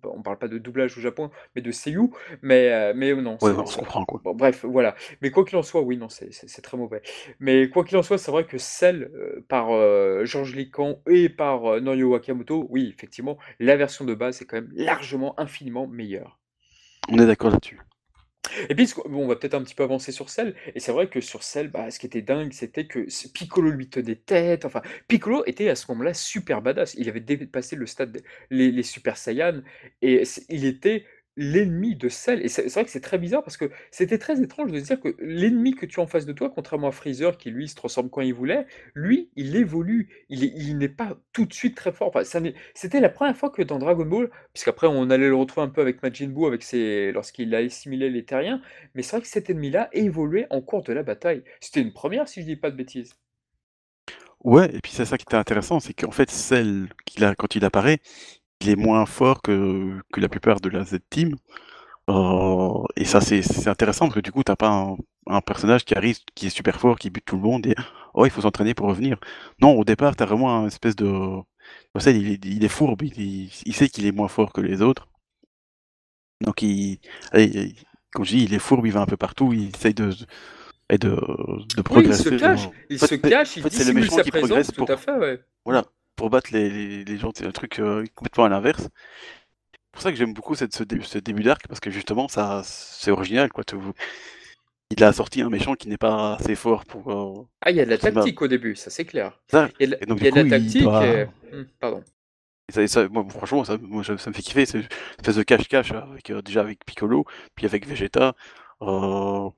on, 0.04 0.18
ne 0.18 0.22
parle 0.22 0.38
pas 0.38 0.48
de 0.48 0.58
doublage 0.58 0.98
au 0.98 1.00
Japon, 1.00 1.30
mais 1.54 1.62
de 1.62 1.70
seiyuu. 1.70 2.10
Mais, 2.42 2.72
euh, 2.72 2.92
mais 2.96 3.14
non. 3.14 3.38
on 3.40 3.66
se 3.66 3.78
comprend 3.78 4.04
quoi. 4.04 4.20
bref, 4.34 4.64
voilà. 4.64 4.96
Mais 5.20 5.30
quoi 5.30 5.44
qu'il 5.44 5.56
en 5.58 5.62
soit, 5.62 5.82
oui, 5.82 5.96
non, 5.96 6.08
c'est 6.08 6.62
très 6.62 6.76
mauvais. 6.76 7.02
Mais 7.38 7.68
quoi 7.68 7.84
qu'il 7.84 7.96
en 7.96 8.02
soit, 8.02 8.18
c'est 8.18 8.32
vrai 8.32 8.44
que 8.44 8.58
celle 8.58 9.11
euh, 9.11 9.11
par 9.48 9.70
euh, 9.70 10.24
Georges 10.24 10.54
Lican 10.54 11.00
et 11.08 11.28
par 11.28 11.80
Norio 11.80 12.10
Wakamoto, 12.10 12.66
oui, 12.70 12.92
effectivement, 12.96 13.38
la 13.60 13.76
version 13.76 14.04
de 14.04 14.14
base 14.14 14.42
est 14.42 14.46
quand 14.46 14.56
même 14.56 14.72
largement, 14.74 15.38
infiniment 15.38 15.86
meilleure. 15.86 16.38
On 17.08 17.18
est 17.18 17.26
d'accord 17.26 17.50
là-dessus. 17.50 17.80
Et 18.68 18.74
puis, 18.74 18.92
on 19.06 19.26
va 19.26 19.36
peut-être 19.36 19.54
un 19.54 19.62
petit 19.62 19.74
peu 19.74 19.82
avancer 19.82 20.12
sur 20.12 20.28
Cell. 20.28 20.54
Et 20.74 20.80
c'est 20.80 20.92
vrai 20.92 21.08
que 21.08 21.20
sur 21.20 21.42
Cell, 21.42 21.68
bah, 21.68 21.90
ce 21.90 21.98
qui 21.98 22.06
était 22.06 22.22
dingue, 22.22 22.52
c'était 22.52 22.86
que 22.86 23.06
Piccolo 23.32 23.70
lui 23.70 23.88
tenait 23.88 24.16
tête. 24.16 24.64
Enfin, 24.64 24.82
Piccolo 25.08 25.44
était 25.46 25.68
à 25.68 25.74
ce 25.74 25.90
moment-là 25.92 26.14
super 26.14 26.62
badass. 26.62 26.94
Il 26.94 27.08
avait 27.08 27.20
dépassé 27.20 27.76
le 27.76 27.86
stade 27.86 28.12
des 28.12 28.22
les, 28.50 28.82
Super 28.82 29.16
Saiyans. 29.16 29.62
Et 30.02 30.24
il 30.48 30.64
était 30.64 31.06
l'ennemi 31.36 31.96
de 31.96 32.08
Cell. 32.08 32.42
Et 32.44 32.48
c'est 32.48 32.68
vrai 32.68 32.84
que 32.84 32.90
c'est 32.90 33.00
très 33.00 33.18
bizarre 33.18 33.42
parce 33.42 33.56
que 33.56 33.70
c'était 33.90 34.18
très 34.18 34.42
étrange 34.42 34.70
de 34.70 34.78
se 34.78 34.84
dire 34.84 35.00
que 35.00 35.16
l'ennemi 35.18 35.74
que 35.74 35.86
tu 35.86 36.00
as 36.00 36.02
en 36.02 36.06
face 36.06 36.26
de 36.26 36.32
toi, 36.32 36.50
contrairement 36.54 36.88
à 36.88 36.92
Freezer 36.92 37.36
qui 37.38 37.50
lui 37.50 37.68
se 37.68 37.74
transforme 37.74 38.10
quand 38.10 38.20
il 38.20 38.34
voulait, 38.34 38.66
lui 38.94 39.30
il 39.36 39.56
évolue. 39.56 40.24
Il, 40.28 40.44
il 40.44 40.78
n'est 40.78 40.88
pas 40.88 41.18
tout 41.32 41.46
de 41.46 41.52
suite 41.52 41.76
très 41.76 41.92
fort. 41.92 42.08
Enfin, 42.14 42.22
c'était 42.74 43.00
la 43.00 43.08
première 43.08 43.36
fois 43.36 43.50
que 43.50 43.62
dans 43.62 43.78
Dragon 43.78 44.04
Ball, 44.04 44.30
puisqu'après 44.52 44.86
on 44.86 45.10
allait 45.10 45.28
le 45.28 45.36
retrouver 45.36 45.66
un 45.66 45.70
peu 45.70 45.80
avec 45.80 46.02
Majin 46.02 46.28
Buu 46.28 46.46
avec 46.46 46.62
ses, 46.62 47.12
lorsqu'il 47.12 47.54
a 47.54 47.58
assimilé 47.58 48.10
les 48.10 48.24
terriens, 48.24 48.60
mais 48.94 49.02
c'est 49.02 49.16
vrai 49.16 49.22
que 49.22 49.28
cet 49.28 49.50
ennemi-là 49.50 49.88
évoluait 49.92 50.46
en 50.50 50.60
cours 50.60 50.82
de 50.82 50.92
la 50.92 51.02
bataille. 51.02 51.42
C'était 51.60 51.80
une 51.80 51.92
première 51.92 52.28
si 52.28 52.42
je 52.42 52.46
dis 52.46 52.56
pas 52.56 52.70
de 52.70 52.76
bêtises. 52.76 53.14
Ouais, 54.44 54.74
et 54.74 54.80
puis 54.80 54.90
c'est 54.92 55.04
ça 55.04 55.16
qui 55.18 55.22
était 55.22 55.36
intéressant, 55.36 55.78
c'est 55.78 55.94
qu'en 55.94 56.10
fait, 56.10 56.30
celle 56.30 56.88
qu'il 57.04 57.24
a, 57.24 57.34
quand 57.36 57.54
il 57.54 57.64
apparaît, 57.64 58.00
il 58.62 58.70
est 58.70 58.76
moins 58.76 59.06
fort 59.06 59.42
que, 59.42 60.00
que 60.12 60.20
la 60.20 60.28
plupart 60.28 60.60
de 60.60 60.68
la 60.68 60.84
Z-Team. 60.84 61.36
Euh, 62.10 62.82
et 62.96 63.04
ça, 63.04 63.20
c'est 63.20 63.68
intéressant 63.68 64.06
parce 64.06 64.16
que 64.16 64.20
du 64.20 64.32
coup, 64.32 64.42
t'as 64.42 64.56
pas 64.56 64.96
un, 65.26 65.40
personnage 65.42 65.84
qui 65.84 65.94
arrive, 65.94 66.18
qui 66.34 66.46
est 66.46 66.50
super 66.50 66.80
fort, 66.80 66.98
qui 66.98 67.10
bute 67.10 67.24
tout 67.24 67.36
le 67.36 67.42
monde 67.42 67.66
et 67.66 67.74
oh, 68.14 68.26
il 68.26 68.30
faut 68.30 68.40
s'entraîner 68.42 68.74
pour 68.74 68.88
revenir. 68.88 69.18
Non, 69.60 69.78
au 69.78 69.84
départ, 69.84 70.16
t'as 70.16 70.26
vraiment 70.26 70.56
un 70.56 70.66
espèce 70.66 70.96
de. 70.96 71.40
Il, 72.06 72.44
il 72.44 72.64
est 72.64 72.68
fourbe, 72.68 73.02
il, 73.02 73.50
il 73.64 73.74
sait 73.74 73.88
qu'il 73.88 74.06
est 74.06 74.12
moins 74.12 74.28
fort 74.28 74.52
que 74.52 74.60
les 74.60 74.82
autres. 74.82 75.08
Donc, 76.40 76.62
il, 76.62 76.98
comme 78.12 78.24
je 78.24 78.36
dis, 78.36 78.44
il 78.44 78.54
est 78.54 78.58
fourbe, 78.58 78.86
il 78.86 78.92
va 78.92 79.00
un 79.00 79.06
peu 79.06 79.16
partout, 79.16 79.52
il 79.52 79.70
essaye 79.74 79.94
de. 79.94 80.10
et 80.90 80.98
de, 80.98 81.10
de 81.10 81.16
Oui, 81.16 81.64
il 81.76 81.82
progresser. 81.82 82.24
se 82.24 82.34
cache, 82.34 82.68
il 82.90 82.96
En 82.96 83.06
fait, 83.06 83.06
se 83.06 83.14
cache, 83.14 83.56
il 83.56 83.60
en 83.60 83.62
fait, 83.64 83.70
c'est 83.70 83.84
le 83.84 83.92
dissimule 83.92 84.04
méchant 84.04 84.16
sa 84.16 84.22
qui 84.22 84.30
présence, 84.30 84.48
progresse 84.48 84.72
tout 84.72 84.86
à 84.88 84.96
fait, 84.96 85.12
ouais. 85.12 85.40
Voilà, 85.64 85.84
pour 86.22 86.30
battre 86.30 86.50
les, 86.52 86.70
les, 86.70 87.04
les 87.04 87.18
gens, 87.18 87.32
c'est 87.34 87.44
un 87.46 87.50
truc 87.50 87.80
euh, 87.80 88.04
complètement 88.14 88.44
à 88.44 88.48
l'inverse. 88.48 88.82
C'est 88.82 89.90
pour 89.90 90.02
ça 90.02 90.12
que 90.12 90.16
j'aime 90.16 90.34
beaucoup 90.34 90.54
cette, 90.54 90.72
ce, 90.72 90.84
dé- 90.84 91.00
ce 91.02 91.18
début 91.18 91.42
d'arc, 91.42 91.66
parce 91.66 91.80
que 91.80 91.90
justement, 91.90 92.28
ça, 92.28 92.62
c'est 92.64 93.10
original, 93.10 93.50
quoi. 93.50 93.64
Il 94.96 95.02
a 95.02 95.12
sorti 95.12 95.42
un 95.42 95.48
méchant 95.50 95.74
qui 95.74 95.88
n'est 95.88 95.96
pas 95.98 96.34
assez 96.36 96.54
fort 96.54 96.84
pour. 96.84 97.10
euh, 97.10 97.44
Ah, 97.62 97.72
il 97.72 97.76
y 97.76 97.80
a 97.80 97.84
de 97.84 97.90
la 97.90 97.98
tactique 97.98 98.40
au 98.40 98.46
début, 98.46 98.76
ça 98.76 98.90
c'est 98.90 99.04
clair. 99.04 99.40
ça. 99.50 99.68
Il 99.80 99.82
y 99.82 99.84
a 99.84 99.86
de 99.86 99.90
la, 99.92 99.98
Et 100.00 100.06
donc, 100.06 100.20
il 100.20 100.24
y 100.24 100.28
a 100.28 100.30
du 100.30 100.30
de 100.30 100.36
la 100.36 100.44
coup, 100.44 100.50
tactique 100.58 100.82
doit- 100.82 101.02
et... 101.02 101.26
Hum, 101.52 101.66
Pardon. 101.80 102.04
Ça, 102.70 102.86
ça- 102.86 103.08
moi, 103.08 103.26
franchement, 103.28 103.64
ça, 103.64 103.76
moi, 103.78 104.04
ça, 104.04 104.12
me 104.12 104.18
fait 104.18 104.42
kiffer. 104.42 104.64
C'est 104.66 104.78
une 104.78 104.86
espèce 105.18 105.36
de 105.36 105.42
cache-cache 105.42 105.92
avec, 105.92 106.30
euh, 106.30 106.40
déjà 106.42 106.60
avec 106.60 106.84
Piccolo, 106.86 107.24
puis 107.54 107.66
avec 107.66 107.86
Vegeta. 107.86 108.34
Euh, 108.82 109.50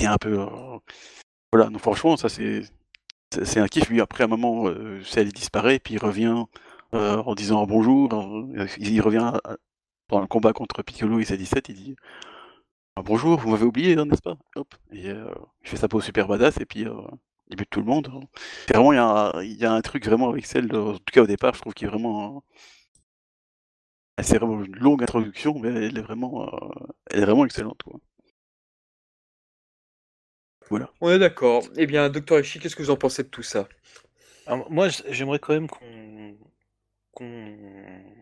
et 0.00 0.06
un 0.06 0.16
peu. 0.18 0.38
euh, 0.40 0.78
voilà, 1.52 1.70
donc 1.70 1.80
franchement, 1.80 2.16
ça 2.16 2.28
c'est. 2.28 2.62
C'est- 3.44 3.60
un 3.60 3.68
kiff. 3.68 3.88
Lui, 3.90 4.00
après, 4.00 4.24
un 4.24 4.26
moment, 4.28 4.68
euh, 4.68 5.02
Cell 5.04 5.32
disparaît, 5.32 5.78
puis 5.78 5.94
il 5.94 5.98
revient 6.00 6.44
euh, 6.94 7.18
en 7.18 7.34
disant 7.34 7.66
bonjour. 7.66 8.12
euh, 8.14 8.66
il, 8.78 9.00
revient 9.02 9.18
à- 9.44 9.56
dans 10.10 10.20
le 10.20 10.26
combat 10.26 10.52
contre 10.54 10.82
Piccolo 10.82 11.20
et 11.20 11.24
C17. 11.24 11.68
Il 11.70 11.74
dit 11.76 11.96
Ah, 12.96 13.02
Bonjour, 13.02 13.38
vous 13.38 13.50
m'avez 13.50 13.64
oublié, 13.64 13.96
hein, 13.98 14.04
n'est-ce 14.06 14.22
pas? 14.22 14.36
Hop. 14.56 14.74
Et 14.92 15.08
euh, 15.10 15.30
il 15.62 15.68
fait 15.68 15.76
sa 15.76 15.88
pose 15.88 16.04
super 16.04 16.26
badass, 16.28 16.58
et 16.60 16.66
puis 16.66 16.84
euh, 16.86 16.94
il 17.48 17.56
bute 17.56 17.70
tout 17.70 17.80
le 17.80 17.86
monde. 17.86 18.10
C'est 18.66 18.74
vraiment, 18.74 18.92
il 18.92 18.96
y, 18.96 18.98
a 18.98 19.06
un- 19.36 19.42
il 19.42 19.56
y 19.56 19.64
a 19.64 19.72
un 19.72 19.80
truc 19.82 20.04
vraiment 20.06 20.28
avec 20.30 20.46
Cell, 20.46 20.68
euh, 20.74 20.92
en 20.94 20.98
tout 20.98 21.04
cas 21.12 21.22
au 21.22 21.26
départ, 21.26 21.54
je 21.54 21.60
trouve 21.60 21.74
qu'il 21.74 21.86
est 21.86 21.90
vraiment. 21.90 22.42
euh, 24.18 24.22
C'est 24.22 24.38
vraiment 24.38 24.62
une 24.62 24.76
longue 24.76 25.02
introduction, 25.02 25.58
mais 25.58 25.68
elle 25.70 25.96
est 25.98 26.02
vraiment, 26.02 26.42
euh, 26.52 26.68
elle 27.10 27.22
est 27.22 27.24
vraiment 27.26 27.44
excellente. 27.44 27.82
Quoi. 27.84 28.00
On 31.00 31.10
est 31.10 31.18
d'accord. 31.18 31.62
Eh 31.76 31.86
bien, 31.86 32.08
Docteur 32.08 32.40
Ishii, 32.40 32.60
qu'est-ce 32.60 32.76
que 32.76 32.82
vous 32.82 32.90
en 32.90 32.96
pensez 32.96 33.22
de 33.22 33.28
tout 33.28 33.42
ça? 33.42 33.68
Alors, 34.46 34.70
moi, 34.70 34.88
j'aimerais 35.10 35.38
quand 35.38 35.52
même 35.54 35.68
qu'on 35.68 36.36
qu'on 37.12 37.56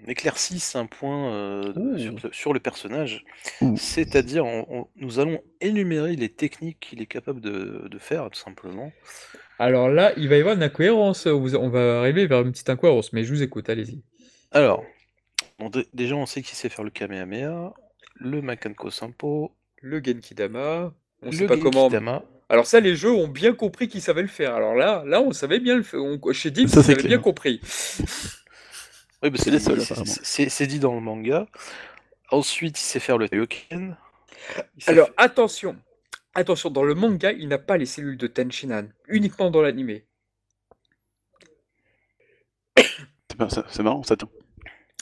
éclaircisse 0.07 0.75
un 0.75 0.87
point 0.87 1.31
euh, 1.35 1.73
Ouh. 1.75 1.99
sur, 1.99 2.13
le- 2.15 2.33
sur 2.33 2.53
le 2.55 2.61
personnage. 2.61 3.25
Ouh. 3.61 3.77
C'est-à-dire, 3.77 4.47
on- 4.47 4.65
on- 4.71 4.87
nous 4.97 5.19
allons 5.19 5.43
énumérer 5.61 6.17
les 6.17 6.31
techniques 6.31 6.81
qu'il 6.81 7.03
est 7.03 7.07
capable 7.07 7.43
de, 7.43 7.89
de 7.91 7.99
faire, 7.99 8.31
tout 8.31 8.39
simplement. 8.41 8.91
Alors 9.59 9.91
là, 9.91 10.13
il 10.17 10.29
va 10.31 10.37
y 10.37 10.41
avoir 10.41 10.55
une 10.55 10.63
incohérence. 10.63 11.27
On 11.27 11.69
va 11.69 11.99
arriver 12.01 12.27
vers 12.27 12.41
une 12.41 12.53
petite 12.53 12.71
incohérence, 12.71 13.13
mais 13.13 13.23
je 13.25 13.35
vous 13.35 13.43
écoute, 13.43 13.69
allez-y. 13.69 14.03
Alors, 14.51 14.83
bon, 15.59 15.71
déjà, 15.93 16.15
on 16.15 16.25
sait 16.25 16.41
qu'il 16.41 16.57
sait 16.57 16.71
faire 16.71 16.85
le 16.85 16.91
Kamehameha, 16.91 17.75
le 18.15 18.41
Makanko 18.41 18.91
Sampo, 18.91 19.53
Le 19.83 20.03
Genkidama, 20.03 20.95
on 21.21 21.27
le 21.27 21.33
sait 21.33 21.47
pas 21.47 21.57
comment. 21.59 21.91
Alors 22.49 22.67
ça, 22.67 22.79
les 22.81 22.95
jeux 22.95 23.11
ont 23.11 23.27
bien 23.29 23.53
compris 23.55 23.89
qu'ils 23.89 24.03
savaient 24.03 24.23
le 24.23 24.29
faire. 24.29 24.55
Alors 24.55 24.75
là, 24.75 25.03
là, 25.05 25.21
on 25.21 25.33
savait 25.33 25.59
bien 25.59 25.77
le 25.77 25.83
faire. 25.83 26.01
On... 26.01 26.21
Chez 26.33 26.51
Dim, 26.51 26.69
Ça, 26.69 26.83
c'est 26.83 26.93
avaient 26.93 27.03
bien 27.09 27.19
compris. 27.19 27.61
Oui, 29.23 29.31
bah, 29.31 29.39
C'est 29.43 29.51
les 29.51 29.59
seuls, 29.59 29.81
c'est- 29.81 30.67
dit 30.67 30.79
dans 30.79 30.95
le 30.95 31.01
manga. 31.01 31.47
Ensuite, 32.31 32.79
il 32.79 32.83
sait 32.83 33.01
faire 33.01 33.17
le 33.17 33.31
Taioken. 33.31 33.97
Alors 34.87 35.09
attention, 35.17 35.75
attention, 36.35 36.69
dans 36.71 36.83
le 36.85 36.95
manga, 36.95 37.33
il 37.33 37.49
n'a 37.49 37.57
pas 37.57 37.79
les 37.79 37.87
cellules 37.87 38.19
de 38.19 38.27
Tenshinhan, 38.27 38.89
uniquement 39.09 39.51
dans 39.51 39.63
l'animé. 39.63 40.05
C'est 42.77 43.37
pas- 43.39 43.49
c'est- 43.49 43.65
c'est 43.71 43.83
marrant, 43.83 44.03
ça. 44.03 44.17
tient. 44.17 44.29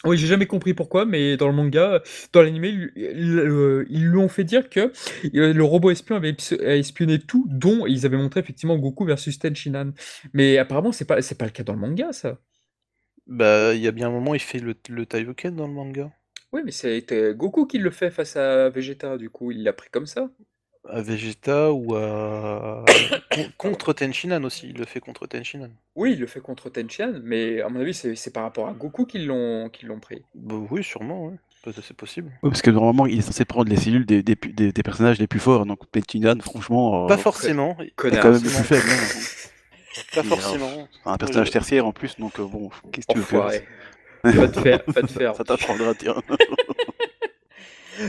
Oui, 0.05 0.19
j'ai 0.19 0.27
jamais 0.27 0.47
compris 0.47 0.75
pourquoi, 0.75 1.07
mais 1.07 1.37
dans 1.37 1.49
le 1.49 1.55
manga, 1.55 2.03
dans 2.33 2.43
l'animé, 2.43 2.69
ils, 2.95 3.39
euh, 3.39 3.87
lui 3.89 4.19
ont 4.19 4.29
fait 4.29 4.45
dire 4.45 4.69
que 4.69 4.93
euh, 5.35 5.53
le 5.55 5.65
robot 5.65 5.91
espion 5.91 6.17
avait 6.17 6.37
espionné 6.61 7.19
tout, 7.19 7.47
dont 7.49 7.87
ils 7.87 8.05
avaient 8.05 8.19
montré 8.19 8.41
effectivement 8.41 8.77
Goku 8.77 9.07
versus 9.07 9.39
Tenshinhan. 9.39 9.93
Mais 10.35 10.59
apparemment, 10.59 10.93
c'est 10.93 11.07
pas 11.07 11.23
c'est 11.23 11.37
pas 11.37 11.47
le 11.47 11.53
cas 11.53 11.63
dans 11.63 11.73
le 11.73 11.79
manga, 11.79 12.13
ça. 12.13 12.39
Bah, 13.27 13.75
il 13.75 13.81
y 13.81 13.89
a 13.89 13.93
bien 13.93 14.09
un 14.09 14.11
moment, 14.11 14.35
il 14.35 14.41
fait 14.41 14.59
le, 14.59 14.75
le 14.91 15.07
Taioken 15.07 15.57
dans 15.57 15.67
le 15.67 15.73
manga. 15.73 16.13
Oui, 16.53 16.63
mais 16.65 16.71
c'était 16.71 17.35
Goku 17.35 17.67
qui 17.67 17.79
le 17.79 17.91
fait 17.91 18.11
face 18.11 18.37
à 18.37 18.69
Vegeta, 18.71 19.17
du 19.19 19.31
coup, 19.31 19.51
il 19.51 19.63
l'a 19.63 19.73
pris 19.73 19.89
comme 19.91 20.07
ça. 20.07 20.31
À 20.89 21.01
Vegeta 21.01 21.73
ou 21.73 21.95
à. 21.95 22.85
con- 23.33 23.47
contre 23.57 23.93
Tenshinhan 23.95 24.45
aussi, 24.45 24.69
il 24.69 24.77
le 24.77 24.85
fait 24.85 25.01
contre 25.01 25.27
Tenshinhan. 25.27 25.71
Oui, 25.97 26.13
il 26.13 26.21
le 26.21 26.27
fait 26.27 26.41
contre 26.41 26.69
Tenshinhan, 26.69 27.21
mais 27.23 27.63
à 27.63 27.69
mon 27.71 27.81
avis, 27.81 27.95
c'est 27.95 28.15
c'est 28.17 28.33
par 28.33 28.43
rapport 28.43 28.69
à 28.69 28.73
Goku 28.75 29.07
qu'ils 29.07 29.27
l'ont 29.27 29.71
qu'ils 29.71 29.89
l'ont 29.89 30.01
pris. 30.01 30.23
Bah, 30.35 30.57
oui, 30.71 30.85
sûrement, 30.85 31.27
ouais. 31.27 31.35
Peut- 31.63 31.73
C'est 31.83 31.97
possible. 31.97 32.29
Ouais, 32.43 32.51
parce 32.51 32.61
que 32.61 32.71
normalement, 32.71 33.07
il 33.07 33.19
est 33.19 33.23
censé 33.23 33.47
prendre 33.47 33.71
les 33.71 33.77
cellules 33.77 34.05
des, 34.05 34.23
des, 34.23 34.35
des- 34.35 34.73
des 34.73 34.83
personnages 34.83 35.19
les 35.19 35.27
plus 35.27 35.41
forts. 35.41 35.65
Donc, 35.65 35.79
Petinan, 35.91 36.39
franchement, 36.43 37.05
euh, 37.05 37.09
Pas 37.09 37.17
forcément. 37.17 37.77
est 37.81 37.91
Connard. 37.97 38.23
quand 38.23 38.31
même 38.33 38.43
le 38.43 38.51
plus 38.51 38.65
faible. 38.65 38.87
hein. 38.91 39.21
Pas 40.15 40.21
Il 40.23 40.29
forcément. 40.29 40.89
un 41.07 41.17
personnage 41.17 41.51
tertiaire 41.51 41.87
en 41.87 41.93
plus, 41.93 42.19
donc 42.19 42.39
euh, 42.41 42.45
bon, 42.45 42.69
qu'est-ce 42.93 43.07
que 43.07 43.13
tu 43.13 43.19
veux 43.21 43.25
faire? 43.25 43.39
Enfoiré. 43.45 43.67
Va 44.25 44.49
te 44.49 44.61
faire, 44.61 44.81
va 44.89 45.03
te 45.03 45.07
faire. 45.07 45.35
Ça 45.37 45.45
t'apprendra, 45.45 45.95
tiens. 45.95 46.17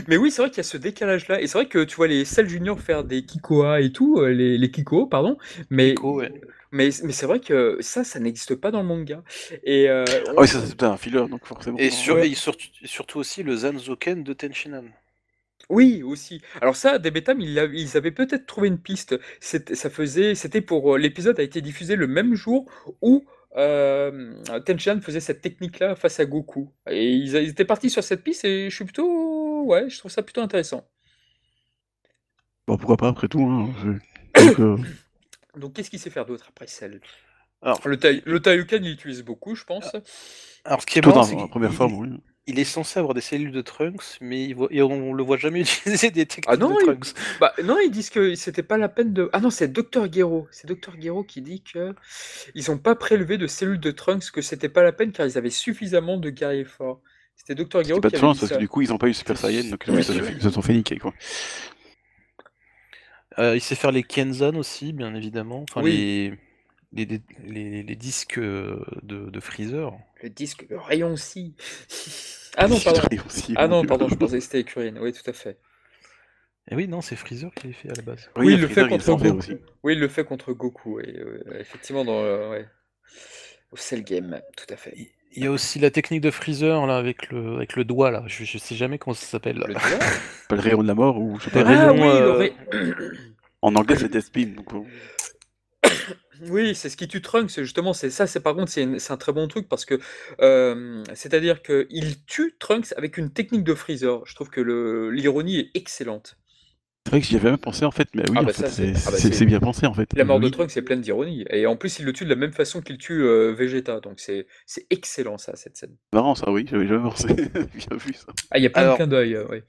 Mais 0.08 0.16
oui, 0.16 0.30
c'est 0.30 0.42
vrai 0.42 0.50
qu'il 0.50 0.58
y 0.58 0.60
a 0.60 0.64
ce 0.64 0.76
décalage-là. 0.76 1.40
Et 1.40 1.46
c'est 1.46 1.58
vrai 1.58 1.66
que 1.68 1.84
tu 1.84 1.96
vois 1.96 2.06
les 2.08 2.24
Cell 2.24 2.48
Junior 2.48 2.80
faire 2.80 3.04
des 3.04 3.24
Kikoa 3.24 3.80
et 3.80 3.90
tout, 3.92 4.18
euh, 4.20 4.28
les, 4.32 4.58
les 4.58 4.70
Kiko, 4.70 5.06
pardon. 5.06 5.36
Mais, 5.70 5.94
ouais. 6.00 6.32
mais, 6.72 6.90
mais 7.04 7.12
c'est 7.12 7.26
vrai 7.26 7.40
que 7.40 7.78
ça, 7.80 8.04
ça 8.04 8.18
n'existe 8.20 8.54
pas 8.54 8.70
dans 8.70 8.80
le 8.82 8.86
manga. 8.88 9.22
Et 9.64 9.88
euh, 9.88 10.04
Ah 10.28 10.32
oui, 10.38 10.48
ça 10.48 10.60
c'est 10.66 10.82
un 10.82 10.96
filler, 10.96 11.26
donc 11.28 11.46
forcément. 11.46 11.78
Et, 11.78 11.90
sur- 11.90 12.16
Ouais. 12.16 12.28
et 12.30 12.34
surtout, 12.34 12.66
surtout 12.84 13.18
aussi 13.18 13.42
le 13.42 13.56
Zanzoken 13.56 14.22
de 14.22 14.32
Tenshinhan. 14.32 14.84
oui, 15.68 16.02
aussi. 16.04 16.40
Alors 16.60 16.76
ça, 16.76 16.98
des 16.98 17.10
Betam, 17.10 17.40
ils, 17.40 17.58
ils 17.74 17.96
avaient 17.96 18.12
peut-être 18.12 18.46
trouvé 18.46 18.68
une 18.68 18.78
piste. 18.78 19.18
C'était, 19.40 19.74
ça 19.74 19.90
faisait, 19.90 20.34
c'était 20.36 20.60
pour 20.60 20.94
euh, 20.94 20.98
l'épisode 20.98 21.40
a 21.40 21.42
été 21.42 21.60
diffusé 21.60 21.96
le 21.96 22.06
même 22.06 22.34
jour 22.34 22.70
où 23.02 23.24
euh, 23.56 25.00
faisait 25.00 25.20
cette 25.20 25.40
technique-là 25.40 25.96
face 25.96 26.20
à 26.20 26.24
Goku. 26.24 26.72
Et 26.88 27.10
ils, 27.12 27.36
étaient 27.36 27.64
partis 27.64 27.90
sur 27.90 28.02
cette 28.04 28.22
piste 28.22 28.44
et 28.44 28.70
je 28.70 28.74
suis 28.74 28.84
plutôt, 28.84 29.64
ouais, 29.64 29.88
je 29.88 29.98
trouve 29.98 30.10
ça 30.10 30.22
plutôt 30.22 30.40
intéressant. 30.40 30.88
Bon, 32.66 32.76
pourquoi 32.76 32.96
pas, 32.96 33.08
après 33.08 33.28
tout. 33.28 33.42
Hein. 33.42 33.72
donc, 34.36 34.60
euh, 34.60 34.76
Donc 35.56 35.74
qu'est-ce 35.74 35.90
qu'il 35.90 36.00
sait 36.00 36.10
faire 36.10 36.26
d'autre 36.26 36.46
après 36.48 36.66
Cell? 36.66 37.00
Alors, 37.62 37.80
Le, 37.86 37.96
tai- 37.98 38.22
le 38.26 38.40
Taiyuken, 38.40 38.84
il 38.84 38.90
l'utilise 38.90 39.22
beaucoup, 39.22 39.54
je 39.54 39.64
pense. 39.64 39.96
alors, 40.64 40.82
ce 40.82 40.86
qui 40.86 40.98
est 40.98 41.02
marrant, 41.06 41.16
dans 41.16 41.22
c'est 41.22 41.36
la 41.36 41.48
première 41.48 41.70
il- 41.70 41.76
forme, 41.76 41.94
oui. 41.94 42.08
Il 42.48 42.58
est 42.60 42.64
censé 42.64 42.98
avoir 42.98 43.14
des 43.14 43.20
cellules 43.20 43.50
de 43.52 43.60
Trunks, 43.60 44.18
mais 44.20 44.44
il 44.44 44.54
voit- 44.54 44.68
et 44.70 44.80
on 44.82 45.12
le 45.12 45.22
voit 45.24 45.36
jamais 45.36 45.60
utiliser 45.62 46.10
des 46.10 46.26
techniques 46.26 46.44
Ah 46.48 46.56
non, 46.56 46.70
de 46.74 46.80
il- 46.80 46.84
Trunks. 46.86 47.14
Bah 47.40 47.52
non, 47.64 47.76
ils 47.84 47.90
disent 47.90 48.10
que 48.10 48.34
c'était 48.36 48.62
pas 48.62 48.78
la 48.78 48.88
peine 48.88 49.12
de. 49.12 49.28
Ah 49.32 49.40
non, 49.40 49.50
c'est 49.50 49.68
Dr 49.72 50.10
Gero. 50.12 50.46
C'est 50.50 50.66
Dr 50.68 50.92
Gero 51.00 51.24
qui 51.24 51.42
dit 51.42 51.62
que 51.62 51.94
ils 52.54 52.70
ont 52.70 52.78
pas 52.78 52.94
prélevé 52.94 53.36
de 53.38 53.46
cellules 53.46 53.80
de 53.80 53.90
Trunks, 53.90 54.30
que 54.30 54.42
c'était 54.42 54.68
pas 54.68 54.82
la 54.82 54.92
peine 54.92 55.12
car 55.12 55.26
ils 55.26 55.36
avaient 55.36 55.50
suffisamment 55.50 56.16
de 56.18 56.30
guerriers 56.30 56.64
forts. 56.64 57.00
C'était 57.34 57.54
Dr 57.54 57.82
Gero 57.84 57.96
C'est 57.96 58.00
pas 58.00 58.08
qui 58.08 58.12
de 58.12 58.16
avait 58.16 58.20
chance, 58.20 58.36
dit 58.36 58.40
parce 58.40 58.52
que 58.52 58.58
du 58.58 58.68
coup, 58.68 58.80
ils 58.82 58.92
ont 58.92 58.98
pas 58.98 59.08
eu 59.08 59.14
Super 59.14 59.36
Saiyan, 59.36 59.68
donc 59.70 59.84
ils 59.88 60.04
se 60.04 60.12
ils 60.12 60.40
se 60.42 60.50
sont 60.50 60.62
fait 60.62 60.72
niquer, 60.72 60.98
quoi. 60.98 61.12
Euh, 63.38 63.54
il 63.54 63.60
sait 63.60 63.74
faire 63.74 63.92
les 63.92 64.02
Kenzan 64.02 64.54
aussi, 64.56 64.92
bien 64.94 65.14
évidemment. 65.14 65.64
Enfin, 65.68 65.82
Oui. 65.82 65.90
les, 65.92 66.38
les, 66.92 67.04
les, 67.04 67.20
les- 67.46 67.82
les 67.82 67.96
disques 67.96 68.38
euh, 68.38 68.82
de, 69.02 69.28
de 69.30 69.40
Freezer. 69.40 69.92
Le 70.22 70.30
disque, 70.30 70.66
le 70.70 70.78
rayon 70.78 71.12
aussi. 71.12 71.54
Ah 72.56 72.68
non, 72.68 72.78
pardon. 72.84 73.00
Aussi, 73.26 73.54
Ah 73.56 73.68
non, 73.68 73.84
pardon, 73.84 74.08
je 74.08 74.14
pensais 74.14 74.38
que 74.38 74.44
c'était 74.44 74.60
Écurine. 74.60 74.98
Oui, 75.00 75.12
tout 75.12 75.28
à 75.28 75.32
fait. 75.32 75.58
Et 76.70 76.74
oui, 76.74 76.88
non, 76.88 77.00
c'est 77.00 77.14
Freezer 77.16 77.52
qui 77.54 77.68
l'a 77.68 77.72
fait 77.74 77.90
à 77.90 77.94
la 77.94 78.02
base. 78.02 78.28
Oui, 78.36 78.54
il 78.54 78.60
le 78.60 78.66
Freezer, 78.66 78.84
fait 78.84 78.90
contre 78.90 79.14
Goku. 79.14 79.38
aussi. 79.38 79.56
Oui, 79.84 79.92
il 79.92 80.00
le 80.00 80.08
fait 80.08 80.24
contre 80.24 80.52
Goku. 80.52 81.00
Et, 81.00 81.16
euh, 81.16 81.60
effectivement, 81.60 82.04
dans 82.04 82.22
le, 82.22 82.48
ouais. 82.50 82.66
au 83.72 83.76
Cell 83.76 84.02
Game, 84.02 84.40
tout 84.56 84.72
à 84.72 84.76
fait. 84.76 84.94
Il 85.32 85.44
y 85.44 85.46
a 85.46 85.50
aussi 85.52 85.78
la 85.78 85.90
technique 85.90 86.22
de 86.22 86.30
Freezer 86.30 86.86
là, 86.86 86.96
avec, 86.96 87.30
le, 87.30 87.56
avec 87.56 87.76
le 87.76 87.84
doigt, 87.84 88.10
là. 88.10 88.24
Je, 88.26 88.44
je 88.44 88.56
sais 88.58 88.74
jamais 88.74 88.98
comment 88.98 89.14
ça 89.14 89.26
s'appelle. 89.26 89.58
Le 89.58 89.74
doigt 89.74 89.82
Pas 90.48 90.56
le 90.56 90.62
rayon 90.62 90.82
de 90.82 90.88
la 90.88 90.94
mort, 90.94 91.18
ou 91.20 91.38
Ah 91.54 91.92
oui, 91.92 92.00
le 92.00 92.02
euh, 92.02 92.32
ray- 92.32 92.54
En 93.62 93.74
anglais, 93.76 93.96
c'est 93.96 94.08
Death 94.10 94.32
Beam, 94.32 94.54
donc. 94.54 94.72
Oui, 96.48 96.74
c'est 96.74 96.88
ce 96.88 96.96
qui 96.96 97.08
tue 97.08 97.22
Trunks, 97.22 97.50
c'est 97.50 97.62
justement, 97.64 97.92
c'est 97.92 98.10
ça, 98.10 98.26
c'est 98.26 98.40
par 98.40 98.54
contre, 98.54 98.70
c'est 98.70 98.82
une- 98.82 98.98
c'est 98.98 99.12
un 99.12 99.16
très 99.16 99.32
bon 99.32 99.48
truc 99.48 99.68
parce 99.68 99.84
que, 99.84 99.98
euh, 100.40 101.02
c'est-à-dire 101.14 101.62
qu'il 101.62 102.24
tue 102.26 102.54
Trunks 102.58 102.92
avec 102.96 103.16
une 103.18 103.30
technique 103.30 103.64
de 103.64 103.74
Freezer. 103.74 104.22
Je 104.26 104.34
trouve 104.34 104.50
que 104.50 104.60
le- 104.60 105.10
l'ironie 105.10 105.58
est 105.58 105.70
excellente. 105.74 106.36
C'est 107.04 107.10
vrai 107.10 107.20
que 107.20 107.26
j'y 107.28 107.36
avais 107.36 107.50
même 107.50 107.58
pensé 107.58 107.84
en 107.84 107.92
fait, 107.92 108.08
mais 108.14 108.22
oui, 108.28 108.34
Ah 108.36 108.40
en 108.40 108.44
bah 108.44 108.52
fait, 108.52 108.62
ça, 108.62 108.68
c'est- 108.68 108.94
c'est 108.94 109.06
ah 109.06 109.10
bah 109.12 109.16
c'est- 109.16 109.28
c'est- 109.28 109.32
c'est 109.34 109.46
bien 109.46 109.60
pensé 109.60 109.86
en 109.86 109.94
fait. 109.94 110.08
La 110.16 110.24
mort 110.24 110.40
de 110.40 110.46
Oui. 110.46 110.50
Trunks 110.50 110.76
est 110.76 110.82
pleine 110.82 111.00
d'ironie. 111.00 111.44
Et 111.50 111.64
en 111.66 111.76
plus, 111.76 112.00
il 112.00 112.04
le 112.04 112.12
tue 112.12 112.24
de 112.24 112.30
la 112.30 112.34
même 112.34 112.52
façon 112.52 112.80
qu'il 112.82 112.98
tue 112.98 113.22
euh, 113.22 113.52
Vegeta. 113.56 114.00
Donc 114.00 114.14
c'est 114.18 114.48
c'est 114.66 114.86
excellent, 114.90 115.38
ça, 115.38 115.54
cette 115.54 115.76
scène. 115.76 115.94
Marrant 116.12 116.34
ça, 116.34 116.50
oui, 116.50 116.66
j'avais 116.68 116.88
jamais 116.88 117.04
pensé. 117.08 117.28
bien 117.74 117.96
vu 117.96 118.12
ça. 118.12 118.26
Ah, 118.50 118.58
il 118.58 118.64
y 118.64 118.66
a 118.66 118.70
plein 118.70 118.82
Alors- 118.82 118.94
de 118.94 118.96
clins 118.96 119.06
d'œil, 119.06 119.34
euh, 119.36 119.46
ouais. 119.46 119.62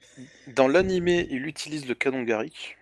Dans 0.56 0.66
l'animé, 0.66 1.28
il 1.30 1.46
utilise 1.46 1.86
le 1.86 1.94
canon 1.94 2.24
Garrick. 2.24 2.76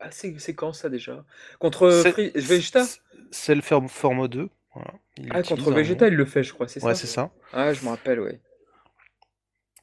Ah, 0.00 0.10
c'est 0.10 0.54
quand 0.54 0.72
ça 0.72 0.88
déjà? 0.88 1.24
Contre 1.58 1.82
euh, 1.84 2.02
Vegeta? 2.34 2.84
c'est- 3.30 3.54
le 3.54 3.60
Form- 3.60 3.88
Forme 3.88 4.28
2. 4.28 4.48
Voilà. 4.74 4.92
Il 5.18 5.30
Ah, 5.32 5.42
contre 5.42 5.72
un 5.72 5.74
Vegeta, 5.74 6.08
il 6.08 6.14
le 6.14 6.24
fait, 6.24 6.42
je 6.42 6.52
crois, 6.52 6.68
c'est 6.68 6.80
Ouais, 6.80 6.94
ça? 6.94 7.00
c'est 7.00 7.06
ça. 7.06 7.30
Ah, 7.52 7.72
je 7.72 7.84
me 7.84 7.88
rappelle, 7.90 8.20
ouais. 8.20 8.40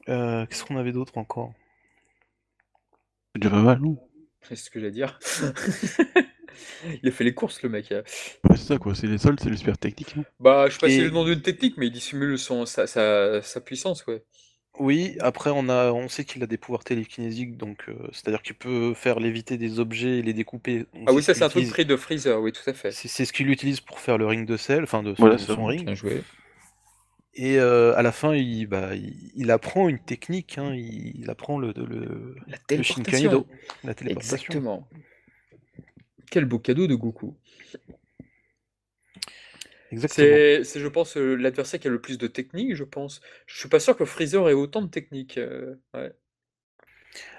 Euh, 0.08 0.46
Qu'est-ce 0.46 0.64
qu'on 0.64 0.76
avait 0.76 0.92
d'autre 0.92 1.16
encore? 1.18 1.52
C'est 3.34 3.40
déjà 3.42 3.50
pas 3.54 3.62
mal, 3.62 3.78
non? 3.80 3.96
C'est 4.42 4.56
ce 4.56 4.70
que 4.70 4.80
j'allais 4.80 4.92
dire. 4.92 5.18
il 7.02 7.08
a 7.08 7.12
fait 7.12 7.24
les 7.24 7.34
courses, 7.34 7.62
le 7.62 7.68
mec. 7.68 7.90
Ouais, 7.90 8.56
c'est 8.56 8.64
ça 8.64 8.78
quoi, 8.78 8.94
c'est 8.94 9.06
les 9.06 9.18
sols, 9.18 9.36
c'est 9.40 9.50
le 9.50 9.56
super 9.56 9.78
technique. 9.78 10.14
hein. 10.16 10.24
Bah, 10.40 10.66
je 10.68 10.74
sais 10.74 10.80
pas 10.80 10.88
si 10.88 10.96
c'est 10.96 11.04
le 11.04 11.10
nom 11.10 11.24
d'une 11.24 11.42
technique, 11.42 11.76
mais 11.76 11.86
il 11.86 11.92
dissimule 11.92 12.38
son, 12.38 12.66
sa, 12.66 12.86
sa, 12.86 13.42
sa 13.42 13.60
puissance, 13.60 14.06
ouais. 14.06 14.24
Oui, 14.78 15.16
après 15.20 15.50
on 15.50 15.68
a, 15.68 15.90
on 15.92 16.08
sait 16.08 16.24
qu'il 16.24 16.42
a 16.42 16.46
des 16.46 16.56
pouvoirs 16.56 16.84
télékinésiques, 16.84 17.56
donc 17.56 17.84
euh, 17.88 17.94
c'est-à-dire 18.12 18.42
qu'il 18.42 18.54
peut 18.54 18.94
faire 18.94 19.18
léviter 19.18 19.56
des 19.58 19.80
objets 19.80 20.18
et 20.18 20.22
les 20.22 20.32
découper. 20.32 20.86
Donc 20.94 21.04
Ah 21.06 21.12
oui, 21.12 21.22
ça 21.22 21.34
c'est 21.34 21.42
un 21.42 21.48
truc 21.48 21.62
utilise- 21.62 21.72
pris 21.72 21.84
de 21.86 21.96
Freezer, 21.96 22.40
oui, 22.40 22.52
tout 22.52 22.68
à 22.70 22.72
fait. 22.72 22.92
C'est 22.92 23.08
c'est 23.08 23.24
ce 23.24 23.32
qu'il 23.32 23.50
utilise 23.50 23.80
pour 23.80 23.98
faire 23.98 24.18
le 24.18 24.26
ring 24.26 24.46
de 24.46 24.56
sel, 24.56 24.84
enfin 24.84 25.02
de 25.02 25.14
son, 25.14 25.20
Voilà, 25.22 25.34
de 25.36 25.40
ça. 25.40 25.54
son 25.54 25.64
ring. 25.64 25.84
Bien 25.84 25.94
joué. 25.94 26.22
Et 27.34 27.58
euh, 27.58 27.94
à 27.96 28.02
la 28.02 28.10
fin, 28.12 28.34
il, 28.34 28.66
bah, 28.66 28.94
il, 28.96 29.30
il 29.36 29.50
apprend 29.50 29.88
une 29.88 29.98
technique, 30.00 30.58
hein, 30.58 30.72
il, 30.74 31.20
il 31.20 31.30
apprend 31.30 31.58
le, 31.58 31.72
le, 31.76 32.36
La 32.46 32.56
le 32.56 32.62
téléportation. 32.66 33.04
Shinkaido, 33.04 33.46
la 33.84 33.94
téléportation. 33.94 34.36
Exactement. 34.36 34.88
Quel 36.30 36.44
beau 36.44 36.58
cadeau 36.58 36.86
de 36.86 36.94
Goku. 36.94 37.36
C'est, 40.06 40.64
je 40.64 40.88
pense, 40.88 41.16
euh, 41.16 41.34
l'adversaire 41.36 41.78
qui 41.80 41.86
a 41.88 41.90
le 41.90 42.00
plus 42.00 42.18
de 42.18 42.26
technique, 42.26 42.74
je 42.74 42.84
pense. 42.84 43.20
Je 43.46 43.58
suis 43.58 43.68
pas 43.68 43.80
sûr 43.80 43.96
que 43.96 44.04
Freezer 44.04 44.48
ait 44.48 44.52
autant 44.54 44.82
de 44.82 44.88
technique. 44.90 45.38
euh, 45.38 45.76
ouais. 45.94 46.12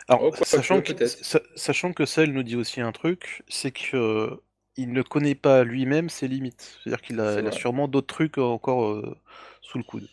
Alors, 0.07 0.27
Oh, 0.27 0.31
quoi 0.31 0.45
sachant, 0.45 0.81
que, 0.81 0.93
sa- 1.21 1.41
sachant 1.55 1.93
que 1.93 2.05
Cell 2.05 2.33
nous 2.33 2.43
dit 2.43 2.55
aussi 2.55 2.81
un 2.81 2.91
truc, 2.91 3.43
c'est 3.47 3.71
que 3.71 3.95
euh, 3.97 4.35
il 4.77 4.91
ne 4.93 5.01
connaît 5.01 5.35
pas 5.35 5.63
lui-même 5.63 6.09
ses 6.09 6.27
limites. 6.27 6.79
C'est-à-dire 6.83 7.01
qu'il 7.01 7.19
a, 7.19 7.51
sûrement 7.51 7.87
d'autres 7.87 8.07
trucs 8.07 8.37
encore 8.37 8.85
euh, 8.85 9.17
sous 9.61 9.77
le 9.77 9.83
coude. 9.83 10.07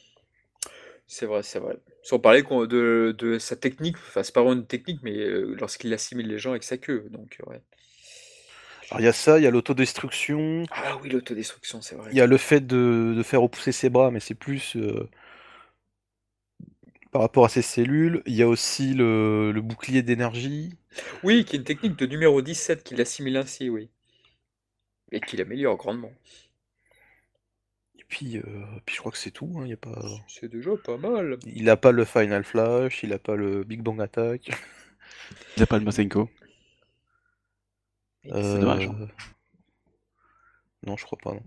C'est 1.06 1.26
vrai, 1.26 1.42
c'est 1.42 1.58
vrai. 1.58 1.78
Sans 2.02 2.18
parler 2.18 2.42
qu'on- 2.42 2.66
de, 2.66 3.14
de 3.16 3.38
sa 3.38 3.56
technique, 3.56 3.96
enfin, 3.96 4.22
c'est 4.22 4.34
pas 4.34 4.42
vraiment 4.42 4.60
une 4.60 4.66
technique, 4.66 5.00
mais 5.02 5.14
lorsqu'il 5.28 5.92
assimile 5.94 6.28
les 6.28 6.38
gens 6.38 6.50
avec 6.50 6.64
sa 6.64 6.78
queue. 6.78 7.06
Donc, 7.10 7.38
ouais. 7.46 7.62
Alors 8.90 9.00
il 9.00 9.04
y 9.04 9.08
a 9.08 9.12
ça, 9.12 9.38
il 9.38 9.44
y 9.44 9.46
a 9.46 9.50
l'autodestruction, 9.52 10.64
Ah 10.70 10.96
oui, 11.02 11.08
l'autodestruction, 11.10 11.82
c'est 11.82 11.96
vrai. 11.96 12.12
il 12.12 12.16
y 12.18 12.20
a 12.20 12.26
le 12.26 12.36
fait 12.36 12.66
de, 12.66 13.14
de 13.16 13.22
faire 13.22 13.42
repousser 13.42 13.70
ses 13.72 13.90
bras, 13.90 14.10
mais 14.10 14.20
c'est 14.20 14.34
plus 14.34 14.76
euh, 14.76 15.08
par 17.10 17.22
rapport 17.22 17.44
à 17.44 17.48
ses 17.48 17.62
cellules. 17.62 18.22
Il 18.26 18.34
y 18.34 18.42
a 18.42 18.48
aussi 18.48 18.94
le, 18.94 19.52
le 19.52 19.60
bouclier 19.60 20.02
d'énergie. 20.02 20.74
Oui, 21.22 21.44
qui 21.44 21.56
est 21.56 21.58
une 21.58 21.64
technique 21.64 21.96
de 21.98 22.06
numéro 22.06 22.40
17 22.40 22.82
qu'il 22.82 23.00
assimile 23.02 23.36
ainsi, 23.36 23.68
oui. 23.68 23.90
Et 25.10 25.20
qu'il 25.20 25.40
améliore 25.40 25.76
grandement. 25.78 26.12
Et 27.98 28.04
puis, 28.08 28.38
euh, 28.38 28.42
puis 28.86 28.94
je 28.94 29.00
crois 29.00 29.12
que 29.12 29.18
c'est 29.18 29.30
tout. 29.30 29.52
hein, 29.58 29.62
il 29.64 29.70
y 29.70 29.74
a 29.74 29.76
pas... 29.76 30.00
C'est 30.28 30.48
déjà 30.48 30.76
pas 30.76 30.96
mal. 30.96 31.38
Il 31.46 31.64
n'a 31.64 31.76
pas 31.76 31.92
le 31.92 32.04
Final 32.04 32.44
Flash, 32.44 33.02
il 33.02 33.10
n'a 33.10 33.18
pas 33.18 33.36
le 33.36 33.64
Big 33.64 33.82
Bang 33.82 34.00
Attack. 34.00 34.50
Il 35.56 35.62
a 35.62 35.66
pas 35.66 35.78
le 35.78 35.84
Masenko. 35.84 36.30
Euh, 38.32 38.58
dommage, 38.58 38.86
hein. 38.86 39.08
Non, 40.86 40.96
je 40.96 41.04
crois 41.04 41.18
pas. 41.18 41.32
Non. 41.32 41.42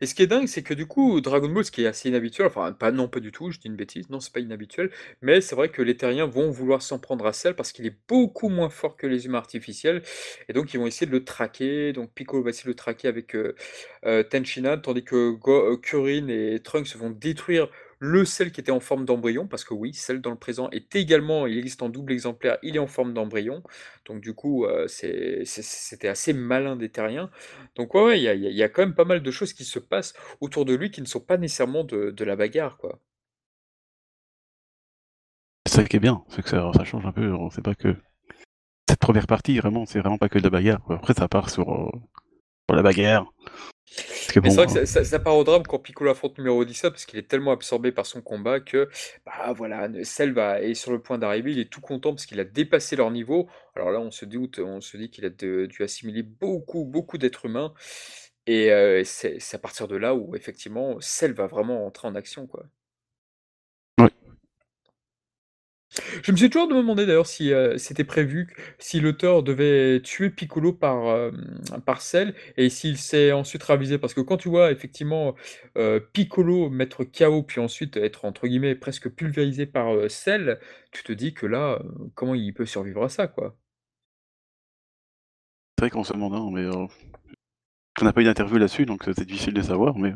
Et 0.00 0.06
ce 0.06 0.14
qui 0.14 0.22
est 0.22 0.28
dingue, 0.28 0.46
c'est 0.46 0.62
que 0.62 0.74
du 0.74 0.86
coup, 0.86 1.20
Dragon 1.20 1.48
Ball, 1.48 1.64
ce 1.64 1.72
qui 1.72 1.82
est 1.82 1.86
assez 1.88 2.08
inhabituel, 2.08 2.46
enfin, 2.46 2.72
pas, 2.72 2.92
non, 2.92 3.08
pas 3.08 3.18
du 3.18 3.32
tout, 3.32 3.50
je 3.50 3.58
dis 3.58 3.66
une 3.66 3.74
bêtise, 3.74 4.08
non, 4.10 4.20
c'est 4.20 4.32
pas 4.32 4.38
inhabituel, 4.38 4.92
mais 5.22 5.40
c'est 5.40 5.56
vrai 5.56 5.70
que 5.70 5.82
les 5.82 5.96
terriens 5.96 6.26
vont 6.26 6.52
vouloir 6.52 6.82
s'en 6.82 7.00
prendre 7.00 7.26
à 7.26 7.32
Cell 7.32 7.56
parce 7.56 7.72
qu'il 7.72 7.84
est 7.84 7.96
beaucoup 8.06 8.48
moins 8.48 8.70
fort 8.70 8.96
que 8.96 9.08
les 9.08 9.26
humains 9.26 9.38
artificiels, 9.38 10.02
et 10.48 10.52
donc 10.52 10.72
ils 10.72 10.78
vont 10.78 10.86
essayer 10.86 11.08
de 11.08 11.10
le 11.10 11.24
traquer. 11.24 11.92
Donc 11.92 12.12
Piccolo 12.14 12.44
va 12.44 12.50
essayer 12.50 12.66
de 12.66 12.70
le 12.70 12.76
traquer 12.76 13.08
avec 13.08 13.34
euh, 13.34 13.56
euh, 14.06 14.22
Tenshinhan, 14.22 14.78
tandis 14.78 15.02
que 15.02 15.30
Go- 15.32 15.72
euh, 15.72 15.76
Kuririn 15.76 16.28
et 16.28 16.60
Trunks 16.62 16.94
vont 16.94 17.10
détruire 17.10 17.68
le 17.98 18.24
Cell 18.24 18.52
qui 18.52 18.60
était 18.60 18.70
en 18.70 18.80
forme 18.80 19.04
d'embryon, 19.04 19.46
parce 19.46 19.64
que 19.64 19.74
oui, 19.74 19.92
Cell 19.92 20.20
dans 20.20 20.30
le 20.30 20.36
présent 20.36 20.70
est 20.70 20.94
également, 20.94 21.46
il 21.46 21.58
existe 21.58 21.82
en 21.82 21.88
double 21.88 22.12
exemplaire, 22.12 22.58
il 22.62 22.76
est 22.76 22.80
en 22.80 22.86
forme 22.86 23.12
d'embryon, 23.12 23.62
donc 24.06 24.20
du 24.20 24.34
coup, 24.34 24.64
euh, 24.64 24.86
c'était 24.88 26.08
assez 26.08 26.32
malin 26.32 26.76
des 26.76 26.90
terriens. 26.90 27.30
Donc 27.74 27.94
ouais, 27.94 28.20
il 28.20 28.22
y 28.22 28.62
a, 28.62 28.68
quand 28.68 28.82
même 28.82 28.94
pas 28.94 29.04
mal 29.04 29.22
de 29.22 29.30
choses 29.30 29.52
qui 29.52 29.64
se 29.64 29.78
passent 29.78 30.14
autour 30.40 30.64
de 30.64 30.74
lui 30.74 30.90
qui 30.90 31.00
ne 31.00 31.06
sont 31.06 31.20
pas 31.20 31.36
nécessairement 31.36 31.84
de, 31.84 32.24
la 32.24 32.36
bagarre, 32.36 32.76
quoi. 32.76 33.00
C'est 35.66 35.76
ça 35.76 35.84
qui 35.84 35.96
est 35.96 36.00
bien, 36.00 36.24
c'est 36.28 36.42
que 36.42 36.48
ça, 36.48 36.72
change 36.84 37.04
un 37.04 37.12
peu. 37.12 37.32
On 37.32 37.50
sait 37.50 37.62
pas 37.62 37.74
que 37.74 37.94
cette 38.88 39.00
première 39.00 39.26
partie, 39.26 39.58
vraiment, 39.58 39.84
c'est 39.86 40.00
vraiment 40.00 40.18
pas 40.18 40.28
que 40.28 40.38
de 40.38 40.44
la 40.44 40.50
bagarre. 40.50 40.80
Après, 40.88 41.14
ça 41.14 41.28
part 41.28 41.50
sur, 41.50 41.70
euh, 41.70 41.90
sur 42.68 42.76
la 42.76 42.82
bagarre. 42.82 43.26
Bon, 44.42 44.50
c'est 44.50 44.56
vrai 44.56 44.66
que 44.66 44.72
hein, 44.72 44.86
ça, 44.86 44.86
ça- 44.86 45.04
ça 45.04 45.18
part 45.18 45.36
au 45.36 45.44
drame 45.44 45.62
quand 45.64 45.78
Piccolo 45.78 46.10
affronte 46.10 46.38
numéro 46.38 46.64
17 46.64 46.90
parce 46.92 47.04
qu'il 47.06 47.18
est 47.18 47.28
tellement 47.28 47.52
absorbé 47.52 47.92
par 47.92 48.06
son 48.06 48.22
combat 48.22 48.60
que 48.60 48.88
bah 49.26 49.52
voilà, 49.52 49.88
Cell 50.04 50.32
va, 50.32 50.60
est 50.62 50.74
sur 50.74 50.92
le 50.92 51.00
point 51.00 51.18
d'arriver, 51.18 51.52
il 51.52 51.58
est 51.58 51.70
tout 51.70 51.80
content 51.80 52.10
parce 52.12 52.26
qu'il 52.26 52.40
a 52.40 52.44
dépassé 52.44 52.96
leur 52.96 53.10
niveau. 53.10 53.48
Alors 53.74 53.90
là, 53.90 54.00
on 54.00 54.10
se 54.10 54.24
doute, 54.24 54.58
on 54.60 54.80
se 54.80 54.96
dit 54.96 55.10
qu'il 55.10 55.24
a 55.24 55.30
de- 55.30 55.66
dû 55.66 55.82
assimiler 55.82 56.22
beaucoup, 56.22 56.84
beaucoup 56.84 57.18
d'êtres 57.18 57.46
humains. 57.46 57.74
Et 58.46 58.72
euh, 58.72 59.02
c'est 59.04 59.38
à 59.54 59.58
partir 59.58 59.88
de 59.88 59.96
là 59.96 60.14
où 60.14 60.34
effectivement 60.36 60.96
Cell 61.00 61.32
va 61.34 61.46
vraiment 61.46 61.86
entrer 61.86 62.08
en 62.08 62.14
action, 62.14 62.46
quoi. 62.46 62.64
Ouais. 63.98 64.10
Je 66.22 66.32
me 66.32 66.36
suis 66.36 66.50
toujours 66.50 66.68
demandé 66.68 67.06
d'ailleurs 67.06 67.26
si 67.26 67.52
euh, 67.52 67.78
c'était 67.78 68.04
prévu, 68.04 68.54
si 68.78 69.00
l'auteur 69.00 69.42
devait 69.42 70.00
tuer 70.02 70.30
Piccolo 70.30 70.72
par, 70.72 71.06
euh, 71.08 71.30
par 71.86 72.02
Cell 72.02 72.34
et 72.56 72.68
s'il 72.68 72.98
s'est 72.98 73.32
ensuite 73.32 73.62
ravisé. 73.62 73.98
Parce 73.98 74.14
que 74.14 74.20
quand 74.20 74.36
tu 74.36 74.48
vois 74.48 74.70
effectivement 74.70 75.34
euh, 75.76 76.00
Piccolo 76.12 76.68
mettre 76.70 77.04
KO 77.04 77.42
puis 77.42 77.60
ensuite 77.60 77.96
être 77.96 78.24
entre 78.26 78.46
guillemets 78.46 78.74
presque 78.74 79.08
pulvérisé 79.08 79.66
par 79.66 80.10
Cell, 80.10 80.60
tu 80.92 81.02
te 81.02 81.12
dis 81.12 81.34
que 81.34 81.46
là, 81.46 81.80
comment 82.14 82.34
il 82.34 82.52
peut 82.52 82.66
survivre 82.66 83.04
à 83.04 83.08
ça, 83.08 83.26
quoi? 83.26 83.56
c'est 85.78 85.84
vrai 85.84 85.90
qu'on 85.90 86.02
se 86.02 86.12
demande, 86.12 86.52
mais 86.52 86.66
on 86.66 88.04
n'a 88.04 88.12
pas 88.12 88.20
eu 88.20 88.24
d'interview 88.24 88.58
là-dessus, 88.58 88.84
donc 88.84 89.04
c'est 89.04 89.24
difficile 89.24 89.54
de 89.54 89.62
savoir. 89.62 89.96
Mais 89.96 90.12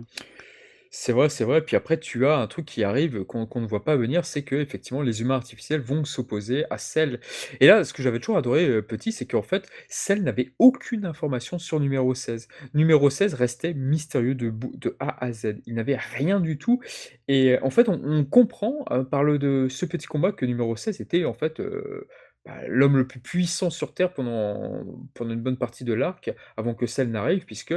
C'est 0.95 1.13
vrai, 1.13 1.31
c'est 1.31 1.45
vrai. 1.45 1.63
Puis 1.63 1.75
après, 1.75 1.99
tu 1.99 2.27
as 2.27 2.37
un 2.37 2.47
truc 2.47 2.67
qui 2.67 2.85
arrive 2.85 3.25
qu'on 3.25 3.49
ne 3.61 3.67
voit 3.67 3.83
pas 3.83 3.97
venir, 3.97 4.27
c'est 4.27 4.43
que 4.43 4.57
effectivement, 4.57 5.01
les 5.01 5.23
humains 5.23 5.37
artificiels 5.37 5.81
vont 5.81 6.05
s'opposer 6.05 6.67
à 6.69 6.77
Cell. 6.77 7.19
Et 7.61 7.67
là, 7.67 7.83
ce 7.85 7.95
que 7.95 8.03
j'avais 8.03 8.21
toujours 8.21 8.37
adoré 8.37 8.69
euh, 8.69 8.83
petit, 8.83 9.11
c'est 9.11 9.25
qu'en 9.25 9.41
fait, 9.41 9.67
Cell 9.89 10.23
n'avait 10.23 10.53
aucune 10.59 11.07
information 11.07 11.59
sur 11.59 11.81
numéro 11.81 12.15
16. 12.15 12.47
Numéro 12.75 13.09
16 13.09 13.33
restait 13.33 13.73
mystérieux 13.73 14.35
de, 14.35 14.53
de 14.75 14.95
A 15.01 15.25
à 15.25 15.33
Z. 15.33 15.63
Il 15.65 15.77
n'avait 15.77 15.97
rien 15.97 16.41
du 16.41 16.59
tout. 16.59 16.83
Et 17.27 17.59
en 17.63 17.71
fait, 17.71 17.89
on, 17.89 18.27
comprend 18.27 18.85
euh, 18.91 19.03
par 19.03 19.25
de 19.25 19.69
ce 19.71 19.87
petit 19.87 20.07
combat 20.07 20.33
que 20.33 20.45
numéro 20.45 20.77
16 20.77 21.01
était 21.01 21.25
en 21.25 21.33
fait 21.33 21.59
euh, 21.61 22.07
bah, 22.45 22.61
l'homme 22.69 22.97
le 22.97 23.07
plus 23.07 23.21
puissant 23.21 23.71
sur 23.71 23.95
Terre 23.95 24.13
pendant, 24.15 24.85
pendant 25.15 25.33
une 25.33 25.43
bonne 25.43 25.59
partie 25.59 25.85
de 25.85 25.93
l'arc, 25.95 26.33
avant 26.57 26.75
que 26.75 26.87
Cell 26.87 27.11
n'arrive, 27.11 27.45
puisque 27.47 27.75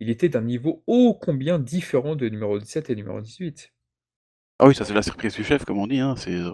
il 0.00 0.10
était 0.10 0.28
d'un 0.28 0.42
niveau 0.42 0.82
ô 0.86 1.14
combien 1.14 1.58
différent 1.58 2.16
de 2.16 2.28
numéro 2.28 2.58
17 2.58 2.90
et 2.90 2.96
numéro 2.96 3.20
18. 3.20 3.72
ah 4.58 4.66
oui, 4.66 4.74
ça 4.74 4.84
c'est 4.84 4.94
la 4.94 5.02
surprise 5.02 5.34
du 5.34 5.44
chef, 5.44 5.64
comme 5.64 5.78
on 5.78 5.86
dit. 5.86 6.00
Hein, 6.00 6.16
c'est 6.16 6.34
euh, 6.34 6.50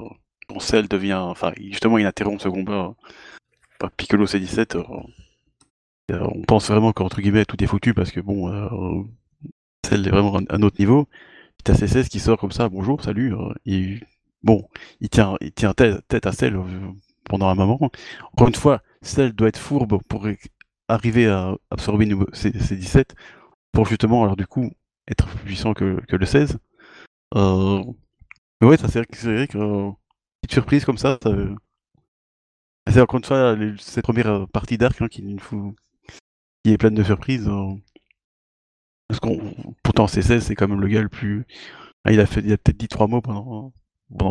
quand 0.49 0.61
Cell 0.61 0.89
devient, 0.89 1.15
enfin, 1.15 1.53
justement, 1.59 1.99
il 1.99 2.07
interrompt 2.07 2.41
ce 2.43 2.49
combat 2.49 2.89
euh, 2.91 3.09
par 3.79 3.93
Piccolo 3.93 4.27
C17. 4.27 4.77
euh, 4.77 4.83
euh, 6.11 6.21
on 6.35 6.43
pense 6.43 6.69
vraiment 6.71 6.93
qu'entre 6.93 7.21
guillemets 7.21 7.45
tout 7.47 7.62
est 7.62 7.67
foutu 7.67 7.95
parce 7.95 8.11
que 8.12 8.21
bon, 8.21 8.49
euh, 8.53 9.03
Cell 9.87 10.07
est 10.07 10.11
vraiment 10.11 10.37
à 10.39 10.43
un 10.57 10.62
autre 10.62 10.77
niveau. 10.81 11.09
T'as 11.65 11.75
C16 11.75 12.09
qui 12.09 12.21
sort 12.21 12.39
comme 12.39 12.53
ça, 12.53 12.69
bonjour, 12.69 13.03
salut. 13.05 13.35
euh, 13.35 13.55
et 13.67 14.01
bon, 14.43 14.69
il 15.01 15.11
tient, 15.11 15.37
il 15.43 15.53
tient 15.53 15.75
tête, 15.75 16.07
tête 16.09 16.27
à 16.27 16.33
Cell 16.33 16.57
euh, 16.57 16.62
pendant 17.29 17.49
un 17.49 17.55
moment. 17.55 17.79
Encore 18.33 18.49
une 18.49 18.55
fois, 18.55 18.83
Cell 19.03 19.33
doit 19.33 19.49
être 19.49 19.59
fourbe 19.59 20.03
pour 20.09 20.27
arriver 20.89 21.29
à 21.29 21.57
absorber 21.70 22.07
nouveau- 22.07 22.29
C- 22.33 22.53
C17 22.59 23.14
pour 23.72 23.87
justement, 23.87 24.22
alors 24.25 24.37
du 24.37 24.47
coup, 24.47 24.70
être 25.09 25.27
plus 25.29 25.39
puissant 25.47 25.75
que, 25.75 26.01
le 26.11 26.27
16. 26.27 26.59
Euh, 27.37 27.83
mais 28.61 28.68
ouais, 28.68 28.77
ça 28.77 28.89
c'est 28.89 29.01
vrai 29.01 29.47
que 29.49 29.59
euh, 29.59 29.91
petite 30.43 30.55
surprise 30.55 30.85
comme 30.85 30.99
ça. 30.99 31.18
euh, 31.27 31.55
c'est 32.89 33.01
encore 33.01 33.18
une 33.18 33.25
fois 33.25 33.57
cette 33.79 34.05
première 34.05 34.29
euh, 34.29 34.47
partie 34.47 34.79
d'arc 34.79 35.01
hein, 35.03 35.09
qui 35.09 35.37
est 36.64 36.79
pleine 36.79 36.95
de 36.95 37.03
surprises. 37.05 37.49
euh, 37.49 37.72
parce 39.09 39.20
qu'on 39.20 39.55
pourtant 39.83 40.07
C16 40.07 40.41
c'est 40.41 40.55
quand 40.55 40.68
même 40.68 40.81
le 40.81 40.89
gars 40.89 41.03
le 41.03 41.09
plus. 41.09 41.47
Ah, 42.05 42.12
il 42.12 42.20
a 42.20 42.27
fait, 42.27 42.41
il 42.41 42.53
a 42.53 42.59
peut-être 42.59 42.77
dit 42.79 42.89
trois 42.89 43.07
mots 43.07 43.20
pendant 43.22 43.72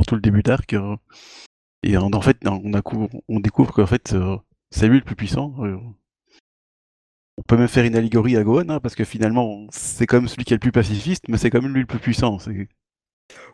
tout 0.07 0.15
le 0.15 0.21
début 0.21 0.43
d'arc. 0.43 0.75
Euh, 1.85 1.89
et 1.89 1.97
en, 1.97 2.21
fait, 2.21 2.37
on, 2.45 2.73
a 2.73 2.81
on 3.27 3.39
découvre 3.39 3.73
qu'en 3.73 3.85
fait 3.85 4.13
euh, 4.13 4.37
c'est 4.71 4.87
lui 4.87 4.99
le 4.99 5.03
plus 5.03 5.15
puissant. 5.15 5.53
euh. 5.59 5.77
On 7.37 7.41
peut 7.43 7.57
même 7.57 7.67
faire 7.67 7.85
une 7.85 7.95
allégorie 7.95 8.37
à 8.37 8.43
Gohan, 8.43 8.69
hein, 8.69 8.79
parce 8.79 8.95
que 8.95 9.03
finalement, 9.03 9.67
c'est 9.71 10.05
quand 10.05 10.17
même 10.17 10.27
celui 10.27 10.45
qui 10.45 10.53
est 10.53 10.57
le 10.57 10.59
plus 10.59 10.71
pacifiste, 10.71 11.23
mais 11.29 11.37
c'est 11.37 11.49
quand 11.49 11.61
même 11.61 11.73
lui 11.73 11.81
le 11.81 11.87
plus 11.87 11.99
puissant. 11.99 12.37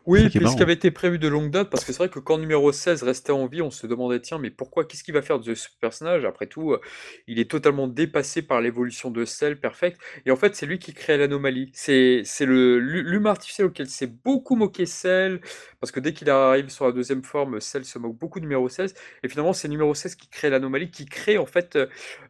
Oui, 0.06 0.28
ça 0.28 0.30
qui 0.30 0.38
est 0.38 0.40
puis 0.40 0.48
ce 0.48 0.56
qui 0.56 0.62
marrant. 0.62 0.62
avait 0.62 0.72
été 0.74 0.90
prévu 0.90 1.18
de 1.18 1.28
longue 1.28 1.50
date, 1.50 1.70
parce 1.70 1.84
que 1.84 1.92
c'est 1.92 1.98
vrai 1.98 2.08
que 2.08 2.18
quand 2.18 2.38
numéro 2.38 2.72
16 2.72 3.02
restait 3.02 3.32
en 3.32 3.46
vie, 3.46 3.62
on 3.62 3.70
se 3.70 3.86
demandait, 3.86 4.20
tiens, 4.20 4.38
mais 4.38 4.50
pourquoi, 4.50 4.84
qu'est-ce 4.84 5.04
qu'il 5.04 5.14
va 5.14 5.22
faire 5.22 5.38
de 5.40 5.54
ce 5.54 5.68
personnage? 5.80 6.24
Après 6.24 6.46
tout, 6.46 6.72
euh, 6.72 6.80
il 7.26 7.38
est 7.38 7.50
totalement 7.50 7.86
dépassé 7.88 8.42
par 8.42 8.60
l'évolution 8.60 9.10
de 9.10 9.24
Cell, 9.24 9.60
perfect. 9.60 10.00
Et 10.26 10.30
en 10.30 10.36
fait, 10.36 10.54
c'est 10.56 10.66
lui 10.66 10.78
qui 10.78 10.94
crée 10.94 11.16
l'anomalie. 11.16 11.70
C'est, 11.74 12.22
c'est 12.24 12.46
le, 12.46 12.78
l'hu- 12.78 13.02
l'humain 13.02 13.30
artificiel 13.30 13.66
auquel 13.68 13.88
s'est 13.88 14.06
beaucoup 14.06 14.56
moqué 14.56 14.86
Cell, 14.86 15.40
parce 15.80 15.92
que 15.92 16.00
dès 16.00 16.12
qu'il 16.12 16.30
arrive 16.30 16.68
sur 16.70 16.86
la 16.86 16.92
deuxième 16.92 17.22
forme, 17.24 17.60
Cell 17.60 17.84
se 17.84 17.98
moque 17.98 18.16
beaucoup 18.16 18.40
de 18.40 18.44
numéro 18.44 18.68
16. 18.68 18.94
Et 19.22 19.28
finalement, 19.28 19.52
c'est 19.52 19.68
numéro 19.68 19.94
16 19.94 20.14
qui 20.14 20.28
crée 20.28 20.50
l'anomalie, 20.50 20.90
qui 20.90 21.06
crée 21.06 21.38
en 21.38 21.46
fait 21.46 21.76
euh, 21.76 21.86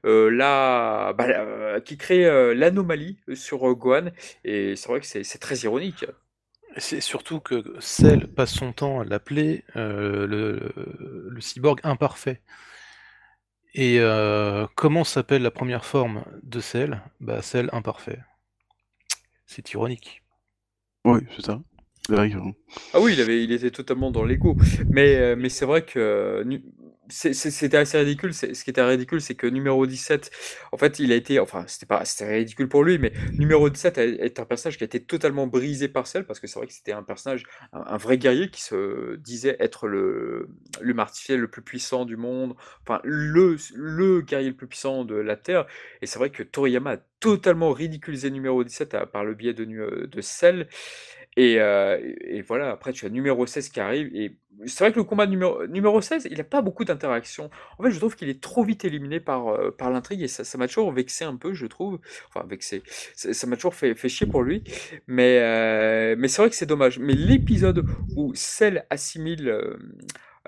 euh, 0.06 0.30
la, 0.30 1.14
bah, 1.16 1.26
la- 1.26 1.80
qui 1.80 1.96
crée 1.98 2.26
euh, 2.26 2.54
l'anomalie 2.54 3.18
sur 3.34 3.68
euh, 3.70 3.74
Gohan. 3.74 4.10
Et 4.44 4.76
c'est 4.76 4.88
vrai 4.88 5.00
que 5.00 5.06
c'est 5.06 5.24
c'est 5.24 5.38
très 5.38 5.56
ironique. 5.58 6.04
C'est 6.80 7.00
surtout 7.00 7.38
que 7.38 7.76
Cell 7.78 8.26
passe 8.26 8.52
son 8.52 8.72
temps 8.72 8.98
à 9.00 9.04
l'appeler 9.04 9.64
euh, 9.76 10.26
le, 10.26 10.72
le 11.28 11.40
cyborg 11.40 11.78
imparfait. 11.84 12.40
Et 13.74 13.98
euh, 13.98 14.68
comment 14.76 15.02
s'appelle 15.02 15.42
la 15.42 15.50
première 15.50 15.84
forme 15.84 16.24
de 16.44 16.60
Cell? 16.60 17.02
Bah 17.20 17.42
Cell 17.42 17.68
imparfait. 17.72 18.20
C'est 19.46 19.72
ironique. 19.74 20.22
Oui, 21.04 21.20
c'est 21.36 21.44
ça. 21.44 21.60
C'est 22.06 22.14
vrai 22.14 22.30
que- 22.30 22.38
Ah 22.94 23.00
oui, 23.00 23.12
il 23.14 23.20
avait, 23.20 23.42
il 23.44 23.52
était 23.52 23.70
totalement 23.70 24.10
dans 24.10 24.24
l'ego. 24.24 24.56
Mais, 24.90 25.16
euh, 25.16 25.36
mais 25.36 25.48
c'est 25.48 25.66
vrai 25.66 25.84
que 25.84 26.42
c'était 27.10 27.76
assez 27.76 27.98
ridicule. 27.98 28.32
Ce 28.34 28.46
qui 28.64 28.70
était 28.70 28.82
ridicule, 28.82 29.20
c'est 29.20 29.34
que 29.34 29.46
numéro 29.46 29.86
17, 29.86 30.30
en 30.72 30.76
fait, 30.78 30.98
il 30.98 31.12
a 31.12 31.16
été, 31.16 31.38
enfin, 31.40 31.64
c'était 31.66 31.86
pas, 31.86 32.02
ridicule 32.20 32.68
pour 32.68 32.84
lui, 32.84 32.98
mais 32.98 33.12
numéro 33.32 33.68
17 33.68 33.98
a- 33.98 34.04
est 34.04 34.38
un 34.40 34.44
personnage 34.44 34.78
qui 34.78 34.84
a 34.84 34.86
été 34.86 35.00
totalement 35.02 35.46
brisé 35.46 35.88
par 35.88 36.06
Cell, 36.06 36.24
parce 36.26 36.40
que 36.40 36.46
c'est 36.46 36.58
vrai 36.58 36.66
que 36.66 36.72
c'était 36.72 36.92
un 36.92 37.02
personnage, 37.02 37.44
un, 37.72 37.96
vrai 37.96 38.18
guerrier 38.18 38.50
qui 38.50 38.62
se 38.62 39.16
disait 39.16 39.56
être 39.60 39.86
le, 39.88 40.48
l'humain 40.80 41.02
artificiel 41.02 41.40
le 41.40 41.48
plus 41.48 41.62
puissant 41.62 42.04
du 42.04 42.16
monde, 42.16 42.54
enfin, 42.86 43.00
le, 43.04 43.56
le 43.74 44.20
guerrier 44.22 44.48
le 44.50 44.56
plus 44.56 44.66
puissant 44.68 45.04
de 45.04 45.14
la 45.16 45.36
Terre. 45.36 45.66
Et 46.02 46.06
c'est 46.06 46.18
vrai 46.18 46.30
que 46.30 46.42
Toriyama 46.42 46.92
a 46.92 46.96
totalement 47.20 47.72
ridiculisé 47.72 48.30
numéro 48.30 48.64
17 48.64 48.94
à- 48.94 49.06
par 49.06 49.24
le 49.24 49.34
biais 49.34 49.52
de, 49.54 49.64
euh, 49.64 50.06
de 50.06 50.20
Cell. 50.20 50.68
Et, 51.40 51.58
euh, 51.58 51.98
et 52.20 52.42
voilà, 52.42 52.70
après 52.70 52.92
tu 52.92 53.06
as 53.06 53.08
numéro 53.08 53.46
16 53.46 53.70
qui 53.70 53.80
arrive. 53.80 54.14
Et 54.14 54.36
c'est 54.66 54.84
vrai 54.84 54.92
que 54.92 54.98
le 54.98 55.04
combat 55.04 55.26
numéro, 55.26 55.66
numéro 55.68 55.98
16, 56.02 56.28
il 56.30 56.36
n'a 56.36 56.44
pas 56.44 56.60
beaucoup 56.60 56.84
d'interaction. 56.84 57.48
En 57.78 57.82
fait, 57.82 57.90
je 57.90 57.98
trouve 57.98 58.14
qu'il 58.14 58.28
est 58.28 58.42
trop 58.42 58.62
vite 58.62 58.84
éliminé 58.84 59.20
par, 59.20 59.48
euh, 59.48 59.70
par 59.70 59.90
l'intrigue 59.90 60.20
et 60.20 60.28
ça, 60.28 60.44
ça 60.44 60.58
m'a 60.58 60.68
toujours 60.68 60.92
vexé 60.92 61.24
un 61.24 61.36
peu, 61.36 61.54
je 61.54 61.64
trouve. 61.64 61.98
Enfin, 62.28 62.46
vexé. 62.46 62.82
Ça 63.14 63.46
m'a 63.46 63.56
toujours 63.56 63.74
fait, 63.74 63.94
fait 63.94 64.10
chier 64.10 64.26
pour 64.26 64.42
lui. 64.42 64.62
Mais, 65.06 65.38
euh, 65.40 66.14
mais 66.18 66.28
c'est 66.28 66.42
vrai 66.42 66.50
que 66.50 66.56
c'est 66.56 66.66
dommage. 66.66 66.98
Mais 66.98 67.14
l'épisode 67.14 67.86
où 68.16 68.34
Cell 68.34 68.84
assimile. 68.90 69.78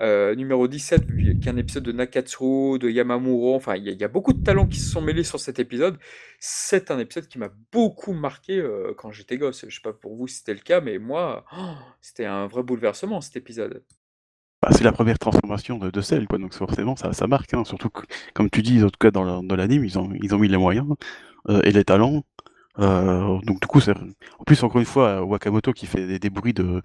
Euh, 0.01 0.35
numéro 0.35 0.67
17, 0.67 1.05
qui 1.41 1.47
est 1.47 1.51
un 1.51 1.57
épisode 1.57 1.83
de 1.83 1.91
Nakatsuru, 1.91 2.79
de 2.79 2.89
Yamamuro, 2.89 3.55
enfin 3.55 3.75
il 3.75 3.87
y, 3.89 4.03
a- 4.03 4.07
beaucoup 4.07 4.33
de 4.33 4.43
talents 4.43 4.67
qui 4.67 4.79
se 4.79 4.89
sont 4.91 5.01
mêlés 5.01 5.23
sur 5.23 5.39
cet 5.39 5.59
épisode. 5.59 5.97
C'est 6.39 6.91
un 6.91 6.99
épisode 6.99 7.27
qui 7.27 7.37
m'a 7.39 7.49
beaucoup 7.71 8.13
marqué 8.13 8.57
euh, 8.59 8.93
quand 8.97 9.11
j'étais 9.11 9.37
gosse. 9.37 9.65
Je 9.67 9.75
sais 9.75 9.81
pas 9.81 9.93
pour 9.93 10.15
vous 10.15 10.27
si 10.27 10.37
c'était 10.37 10.53
le 10.55 10.59
cas, 10.61 10.81
mais 10.81 10.97
moi, 10.99 11.45
oh, 11.57 11.73
c'était 12.01 12.25
un 12.25 12.47
vrai 12.47 12.63
bouleversement 12.63 13.21
cet 13.21 13.35
épisode. 13.37 13.83
bah, 14.61 14.69
c'est 14.71 14.83
la 14.83 14.91
première 14.93 15.19
transformation 15.19 15.77
de, 15.77 15.91
de 15.91 16.25
quoi. 16.25 16.37
Donc 16.39 16.53
forcément, 16.53 16.95
ça, 16.95 17.13
ça 17.13 17.27
marque. 17.27 17.53
hein. 17.53 17.63
Surtout 17.65 17.89
que, 17.89 18.01
comme 18.33 18.49
tu 18.49 18.61
dis, 18.61 18.81
en 18.83 18.89
tout 18.89 18.97
cas 18.99 19.11
dans 19.11 19.43
dans 19.43 19.55
l'anime, 19.55 19.83
ils 19.85 19.99
ont, 19.99 20.11
ils 20.21 20.33
ont 20.35 20.39
mis 20.39 20.47
les 20.47 20.57
moyens 20.57 20.87
euh, 21.49 21.61
et 21.63 21.71
les 21.71 21.83
talents. 21.83 22.23
Donc 22.77 23.61
du 23.61 23.67
coup, 23.67 23.79
en 24.39 24.43
plus 24.45 24.63
encore 24.63 24.79
une 24.79 24.85
fois, 24.87 25.23
Wakamoto 25.23 25.73
qui 25.73 25.85
fait 25.85 26.07
des, 26.07 26.19
des 26.19 26.29
bruits 26.29 26.53
de 26.53 26.81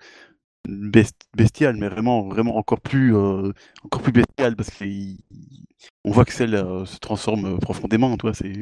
bestial, 0.66 1.76
mais 1.76 1.88
vraiment, 1.88 2.28
vraiment 2.28 2.56
encore 2.56 2.80
plus, 2.80 3.14
euh, 3.16 3.52
encore 3.84 4.02
plus 4.02 4.12
bestial 4.12 4.56
parce 4.56 4.70
qu'on 4.70 6.10
voit 6.10 6.24
que 6.24 6.32
Cell 6.32 6.54
euh, 6.54 6.84
se 6.84 6.98
transforme 6.98 7.54
euh, 7.54 7.58
profondément, 7.58 8.16
toi. 8.16 8.34
C'est 8.34 8.52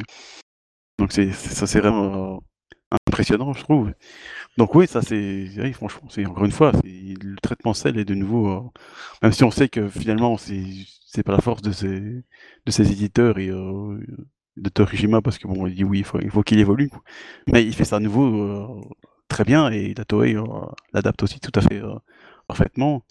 donc 0.99 1.13
c'est 1.13 1.33
ça, 1.33 1.67
c'est 1.67 1.81
vraiment 1.81 2.37
euh, 2.37 2.39
impressionnant, 3.09 3.53
je 3.53 3.63
trouve. 3.63 3.93
Donc 4.59 4.75
oui, 4.75 4.87
ça 4.89 5.03
c'est, 5.03 5.47
franchement, 5.75 6.09
c'est 6.11 6.27
encore 6.27 6.45
une 6.45 6.53
fois, 6.53 6.73
le 6.85 7.37
traitement 7.43 7.75
Cell 7.75 7.99
est 7.99 8.05
de 8.05 8.15
nouveau, 8.15 8.51
euh, 8.51 8.61
même 9.23 9.33
si 9.33 9.45
on 9.45 9.51
sait 9.51 9.69
que 9.69 9.89
finalement 9.89 10.39
c'est 10.39 10.65
c'est 11.07 11.23
pas 11.25 11.33
la 11.33 11.41
force 11.41 11.63
de 11.63 11.73
ces 11.73 12.01
de 12.01 12.71
ces 12.71 12.93
éditeurs 12.93 13.39
et 13.39 13.49
de 13.49 14.69
Torishima 14.71 15.23
parce 15.23 15.39
que 15.39 15.49
bon, 15.49 15.67
il 15.67 15.75
dit 15.75 15.85
oui, 15.85 16.01
il 16.01 16.05
faut 16.05 16.21
il 16.21 16.31
faut 16.31 16.43
qu'il 16.43 16.59
évolue, 16.61 16.91
mais 17.53 17.65
il 17.65 17.75
fait 17.75 17.85
ça 17.85 17.97
à 17.97 18.01
nouveau 18.01 18.89
très 19.29 19.45
bien 19.45 19.71
et 19.71 19.95
la 19.97 20.05
Toei 20.05 20.35
euh, 20.37 20.43
l'adapte 20.93 21.23
aussi 21.23 21.41
tout 21.41 21.53
à 21.55 21.61
fait 21.61 21.83
euh, 21.83 21.95
parfaitement. 22.47 23.03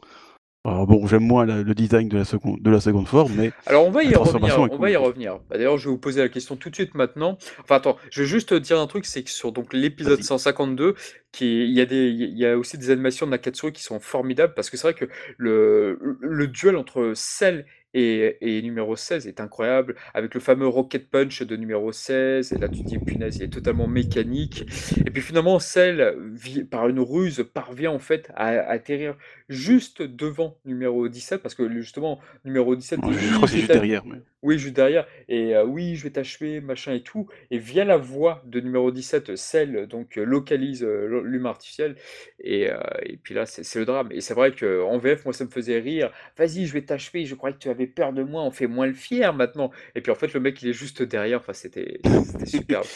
Alors 0.67 0.87
bon, 0.87 1.05
j'aime 1.05 1.21
moins 1.23 1.45
la- 1.45 1.61
le 1.61 1.75
design 1.75 2.09
de 2.09 2.17
la 2.17 2.25
seconde 2.25 2.59
de 2.59 2.71
la 2.71 2.79
seconde 2.79 3.07
forme, 3.07 3.33
mais 3.37 3.51
Alors 3.67 3.85
on 3.85 3.91
va 3.91 4.03
y 4.03 4.15
revenir, 4.15 4.59
on 4.71 4.77
va 4.77 4.89
y 4.89 4.95
revenir. 4.95 5.37
Bah, 5.47 5.57
D'ailleurs, 5.57 5.77
je 5.77 5.85
vais 5.85 5.91
vous 5.91 5.99
poser 5.99 6.21
la 6.21 6.29
question 6.29 6.55
tout 6.55 6.71
de 6.71 6.75
suite 6.75 6.95
maintenant. 6.95 7.37
Enfin 7.61 7.75
attends, 7.75 7.97
je 8.09 8.23
vais 8.23 8.27
juste 8.27 8.49
te 8.49 8.55
dire 8.55 8.79
un 8.79 8.87
truc, 8.87 9.05
c'est 9.05 9.21
que 9.21 9.29
sur 9.29 9.53
l'épisode 9.71 10.17
Vas-y. 10.17 10.23
152, 10.23 10.95
qui 11.31 11.65
il 11.65 11.71
y 11.71 11.81
a 11.81 11.85
des 11.85 12.07
il 12.09 12.35
y 12.35 12.47
a 12.47 12.57
aussi 12.57 12.79
des 12.79 12.89
animations 12.89 13.27
de 13.27 13.31
Nakatsuru 13.31 13.73
qui 13.73 13.83
sont 13.83 13.99
formidables 13.99 14.55
parce 14.55 14.71
que 14.71 14.77
c'est 14.77 14.87
vrai 14.91 14.95
que 14.95 15.05
le 15.37 15.99
le 16.19 16.47
duel 16.47 16.77
entre 16.77 17.11
Cell 17.13 17.67
et, 17.97 18.61
numéro 18.61 18.95
16 18.95 19.27
est 19.27 19.39
incroyable 19.39 19.95
avec 20.13 20.33
le 20.33 20.39
fameux 20.39 20.67
Rocket 20.67 21.09
Punch 21.09 21.41
de 21.43 21.55
numéro 21.55 21.91
16 21.91 22.53
et 22.53 22.57
là 22.57 22.67
tu 22.67 22.81
dis 22.83 22.97
punaise, 22.99 23.37
il 23.37 23.43
est 23.43 23.49
totalement 23.49 23.87
mécanique. 23.87 24.65
Et 25.05 25.09
puis 25.11 25.21
finalement 25.21 25.59
Cell 25.59 26.15
vi- 26.33 26.63
par 26.65 26.87
une 26.89 26.99
ruse 26.99 27.45
parvient 27.53 27.91
en 27.91 27.99
fait 27.99 28.29
à, 28.35 28.47
à 28.47 28.71
atterrir 28.71 29.15
juste 29.49 30.01
devant 30.01 30.57
numéro 30.65 31.07
17 31.07 31.41
parce 31.41 31.55
que 31.55 31.69
justement 31.69 32.19
numéro 32.43 32.75
17 32.75 32.99
dit 33.01 33.13
je, 33.13 33.33
crois 33.35 33.47
que 33.47 33.51
c'est 33.51 33.57
juste 33.59 33.71
derrière. 33.71 34.05
Mais... 34.05 34.21
oui, 34.41 34.57
juste 34.57 34.75
derrière. 34.75 35.05
Et 35.27 35.55
euh, 35.55 35.65
oui, 35.65 35.95
je 35.95 36.03
vais 36.03 36.09
t'achever, 36.09 36.61
machin 36.61 36.93
et 36.93 37.01
tout. 37.01 37.27
Et 37.51 37.57
via 37.57 37.85
la 37.85 37.97
voix 37.97 38.41
de 38.45 38.59
numéro 38.59 38.91
17, 38.91 39.35
Cell 39.35 39.87
donc 39.87 40.17
euh, 40.17 40.23
localise 40.23 40.83
euh, 40.83 41.21
l'humain 41.23 41.49
artificiel. 41.49 41.95
Et, 42.39 42.69
euh, 42.69 42.77
et 43.03 43.17
puis 43.17 43.33
là, 43.33 43.45
c'est 43.45 43.79
le 43.79 43.85
drame. 43.85 44.09
Et 44.11 44.21
c'est 44.21 44.33
vrai 44.33 44.51
qu'en 44.53 44.97
VF, 44.97 45.25
moi, 45.25 45.33
ça 45.33 45.45
me 45.45 45.49
faisait 45.49 45.79
rire. 45.79 46.11
Vas-y, 46.37 46.65
je 46.65 46.73
vais 46.73 46.81
t'achever. 46.81 47.25
Je 47.25 47.35
croyais 47.35 47.55
que 47.55 47.61
tu 47.61 47.69
avais 47.69 47.87
peur 47.87 48.13
de 48.13 48.23
moi. 48.23 48.43
On 48.43 48.51
fait 48.51 48.67
moins 48.67 48.87
le 48.87 48.93
fier 48.93 49.33
maintenant. 49.33 49.71
Et 49.95 50.01
puis 50.01 50.11
en 50.11 50.15
fait, 50.15 50.33
le 50.33 50.39
mec, 50.39 50.61
il 50.61 50.69
est 50.69 50.73
juste 50.73 51.01
derrière. 51.03 51.39
Enfin, 51.39 51.53
c'était 51.53 51.99
superbe. 52.45 52.85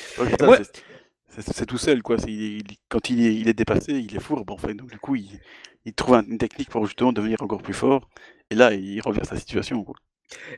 Ouais, 0.49 0.59
c'est- 1.29 1.65
tout 1.65 1.77
seul, 1.77 2.01
quoi. 2.01 2.17
Quand 2.89 3.09
il 3.09 3.47
est, 3.47 3.53
dépassé, 3.53 3.93
il 3.93 4.15
est 4.15 4.19
fourbe, 4.19 4.49
en 4.51 4.57
fait. 4.57 4.73
Donc, 4.73 4.89
du 4.89 4.99
coup, 4.99 5.15
il, 5.15 5.93
trouve 5.93 6.15
un- 6.15 6.25
une 6.25 6.37
technique 6.37 6.69
pour 6.69 6.85
justement 6.85 7.13
devenir 7.13 7.41
encore 7.41 7.61
plus 7.61 7.73
fort. 7.73 8.09
Et 8.49 8.55
là, 8.55 8.73
il 8.73 8.99
à 8.99 9.23
sa 9.23 9.35
situation. 9.37 9.85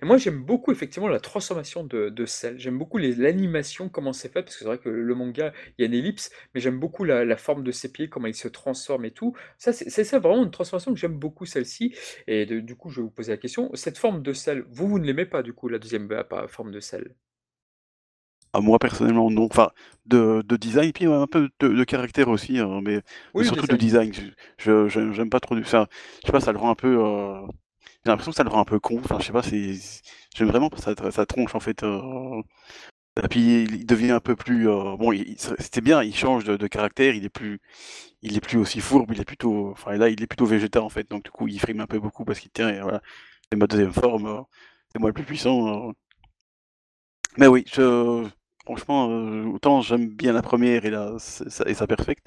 Et 0.01 0.05
moi, 0.05 0.17
j'aime 0.17 0.43
beaucoup 0.43 0.71
effectivement 0.71 1.07
la 1.07 1.19
transformation 1.19 1.83
de, 1.83 2.09
de 2.09 2.25
Cell. 2.25 2.59
J'aime 2.59 2.77
beaucoup 2.77 2.97
l'animation, 2.97 3.89
comment 3.89 4.13
c'est 4.13 4.31
fait, 4.31 4.43
parce 4.43 4.55
que 4.55 4.59
c'est 4.59 4.65
vrai 4.65 4.77
que 4.79 4.89
le 4.89 5.15
manga, 5.15 5.53
il 5.77 5.81
y 5.81 5.85
a 5.85 5.87
une 5.87 5.93
ellipse, 5.93 6.31
mais 6.53 6.61
j'aime 6.61 6.79
beaucoup 6.79 7.03
la, 7.05 7.37
forme 7.37 7.63
de 7.63 7.71
ses 7.71 7.91
pieds, 7.91 8.09
comment 8.09 8.27
il 8.27 8.35
se 8.35 8.47
transforme 8.47 9.05
et 9.05 9.11
tout. 9.11 9.33
Ça, 9.57 9.71
c'est 9.73 10.03
ça 10.03 10.19
vraiment 10.19 10.43
une 10.43 10.51
transformation 10.51 10.93
que 10.93 10.99
j'aime 10.99 11.17
beaucoup, 11.17 11.45
celle-ci. 11.45 11.95
Et 12.27 12.45
du 12.45 12.75
coup, 12.75 12.89
je 12.89 12.97
vais 12.97 13.03
vous 13.03 13.11
poser 13.11 13.31
la 13.31 13.37
question. 13.37 13.69
Cette 13.73 13.97
forme 13.97 14.21
de 14.21 14.33
Cell, 14.33 14.65
vous, 14.69 14.87
vous 14.87 14.99
ne 14.99 15.05
l'aimez 15.05 15.25
pas, 15.25 15.43
du 15.43 15.53
coup, 15.53 15.69
la 15.69 15.79
deuxième 15.79 16.07
pas, 16.07 16.47
forme 16.47 16.71
de 16.71 16.79
Cell? 16.79 17.15
À 18.53 18.59
moi, 18.59 18.79
personnellement, 18.79 19.29
non. 19.31 19.45
Enfin, 19.45 19.71
de, 20.05 20.41
de 20.45 20.57
design, 20.57 20.91
puis 20.91 21.07
ouais, 21.07 21.15
un 21.15 21.27
peu 21.27 21.49
de, 21.61 21.67
de 21.69 21.83
caractère 21.85 22.27
aussi, 22.27 22.59
hein, 22.59 22.81
mais, 22.83 23.01
Oui, 23.33 23.45
surtout 23.45 23.67
de 23.67 23.77
design. 23.77 24.11
Je, 24.57 24.87
j'aime 24.89 25.29
pas 25.29 25.39
trop. 25.39 25.55
du- 25.55 25.61
Enfin, 25.61 25.87
je 26.21 26.27
sais 26.27 26.31
pas, 26.33 26.41
ça 26.41 26.51
le 26.51 26.57
rend 26.57 26.69
un 26.71 26.75
peu. 26.75 26.97
euh, 26.99 27.41
J'ai 28.05 28.11
l'impression 28.11 28.31
que 28.31 28.37
ça 28.37 28.43
le 28.43 28.49
rend 28.49 28.61
un 28.61 28.65
peu 28.65 28.79
con. 28.79 28.99
Enfin, 29.03 29.19
je 29.19 29.25
sais 29.27 29.33
pas, 29.33 29.43
c'est. 29.43 29.75
J'aime 30.35 30.49
vraiment 30.49 30.69
sa, 30.77 30.95
sa 31.11 31.25
tronche, 31.27 31.55
en 31.55 31.59
fait. 31.61 31.83
euh, 31.83 32.41
Et 33.23 33.27
puis 33.29 33.63
il 33.65 33.85
devient 33.85 34.11
un 34.11 34.19
peu 34.21 34.35
plus. 34.35 34.69
euh, 34.69 34.95
Bon, 34.97 35.11
c'était 35.59 35.81
bien, 35.81 36.03
il 36.03 36.15
change 36.15 36.45
de, 36.45 36.57
de 36.57 36.67
caractère, 36.67 37.15
il 37.15 37.25
est 37.25 37.29
plus, 37.29 37.59
il 38.23 38.37
est 38.37 38.41
plus 38.41 38.57
aussi 38.59 38.81
fourbe, 38.81 39.11
il 39.13 39.21
est 39.21 39.25
plutôt. 39.25 39.71
Enfin, 39.71 39.93
là, 39.97 40.09
il 40.09 40.21
est 40.23 40.27
plutôt 40.27 40.45
végétal 40.47 40.83
en 40.83 40.89
fait, 40.89 41.09
donc 41.09 41.23
du 41.25 41.31
coup, 41.31 41.47
il 41.49 41.59
frime 41.59 41.81
un 41.81 41.87
peu 41.87 41.99
beaucoup 41.99 42.25
parce 42.25 42.39
qu'il 42.41 42.51
tient. 42.51 42.81
voilà, 42.83 43.01
c'est 43.51 43.57
ma 43.59 43.67
deuxième 43.67 43.93
forme, 43.93 44.27
euh, 44.27 44.41
c'est 44.93 44.99
moi 44.99 45.09
le 45.09 45.13
plus 45.15 45.25
puissant. 45.25 45.89
euh. 45.89 45.93
Mais 47.37 47.47
oui, 47.47 47.63
je. 47.71 48.27
Franchement, 48.65 49.09
euh, 49.11 49.45
autant 49.45 49.81
j'aime 49.81 50.09
bien 50.09 50.33
la 50.33 50.41
première 50.41 50.85
et 50.85 50.89
la 50.91 51.17
ça- 51.19 51.65
et 51.67 51.73
sa 51.73 51.87
perfecte, 51.87 52.25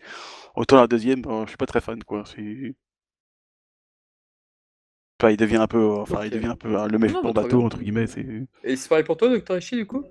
autant 0.56 0.76
la 0.76 0.86
deuxième, 0.88 1.22
euh, 1.26 1.44
je 1.44 1.50
suis 1.50 1.56
pas 1.56 1.66
très 1.66 1.80
fan 1.80 2.02
quoi. 2.04 2.24
C'est. 2.26 2.74
Enfin, 5.20 5.30
il 5.30 5.36
devient 5.36 5.56
un 5.56 5.66
peu, 5.66 5.78
euh, 5.78 5.96
enfin, 6.02 6.24
il 6.24 6.30
devient 6.30 6.46
un 6.48 6.56
peu 6.56 6.76
euh, 6.78 6.86
le 6.88 6.98
mais 6.98 7.08
très 7.08 7.32
bateau 7.32 7.62
entre 7.62 7.78
guillemets. 7.78 8.06
C'est. 8.06 8.26
Et 8.64 8.76
c'est 8.76 8.88
pareil 8.88 9.04
pour 9.04 9.16
toi, 9.16 9.28
Dr. 9.28 9.56
Ishii, 9.56 9.78
du 9.78 9.86
coup? 9.86 10.04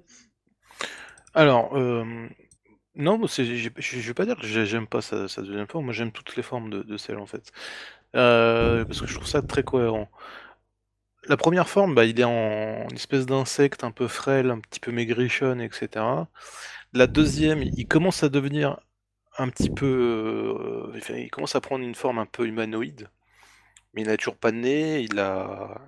Alors, 1.34 1.76
euh, 1.76 2.03
non, 2.95 3.17
moi, 3.17 3.28
c'est- 3.28 3.45
j'ai- 3.45 3.71
je 3.78 3.99
je 3.99 4.07
vais 4.07 4.13
pas 4.13 4.26
dire 4.26 4.38
que 4.38 4.45
j'ai- 4.47 4.65
j'aime 4.65 4.88
pas 4.88 5.01
sa, 5.01 5.28
sa 5.28 5.41
deuxième 5.41 5.67
forme, 5.67 5.86
moi 5.86 5.93
j'aime 5.93 6.11
toutes 6.11 6.36
les 6.36 6.43
formes 6.43 6.69
de, 6.69 6.84
de 6.84 6.97
Cell 6.97 7.17
en 7.17 7.26
fait. 7.26 7.51
Euh, 8.15 8.86
parce 8.86 9.01
que 9.01 9.07
je 9.07 9.15
trouve 9.15 9.28
ça 9.28 9.41
très 9.41 9.63
cohérent. 9.63 10.09
La 11.28 11.38
première 11.38 11.69
forme, 11.69 11.95
bah, 11.95 12.05
il 12.05 12.19
est 12.19 12.24
en 12.26 12.88
espèce 12.89 13.26
d'insecte 13.26 13.84
un 13.84 13.91
peu 13.91 14.07
frêle, 14.07 14.51
un 14.51 14.59
petit 14.59 14.80
peu 14.80 14.91
maigrichonne, 14.91 15.61
etc. 15.61 16.28
La 16.93 17.07
deuxième, 17.07 17.63
il 17.63 17.88
commence 17.88 18.24
à 18.24 18.30
devenir 18.30 18.80
un 19.38 19.49
petit 19.49 19.69
peu. 19.69 20.91
euh, 20.95 20.99
il 21.17 21.30
commence 21.32 21.55
à 21.55 21.61
prendre 21.61 21.84
une 21.86 21.95
forme 21.95 22.19
un 22.19 22.26
peu 22.26 22.45
humanoïde. 22.47 23.09
Mais 23.93 24.01
il 24.03 24.07
n'a 24.07 24.17
toujours 24.17 24.38
pas 24.38 24.51
de 24.51 24.57
nez. 24.57 25.01
Il 25.01 25.19
a. 25.19 25.82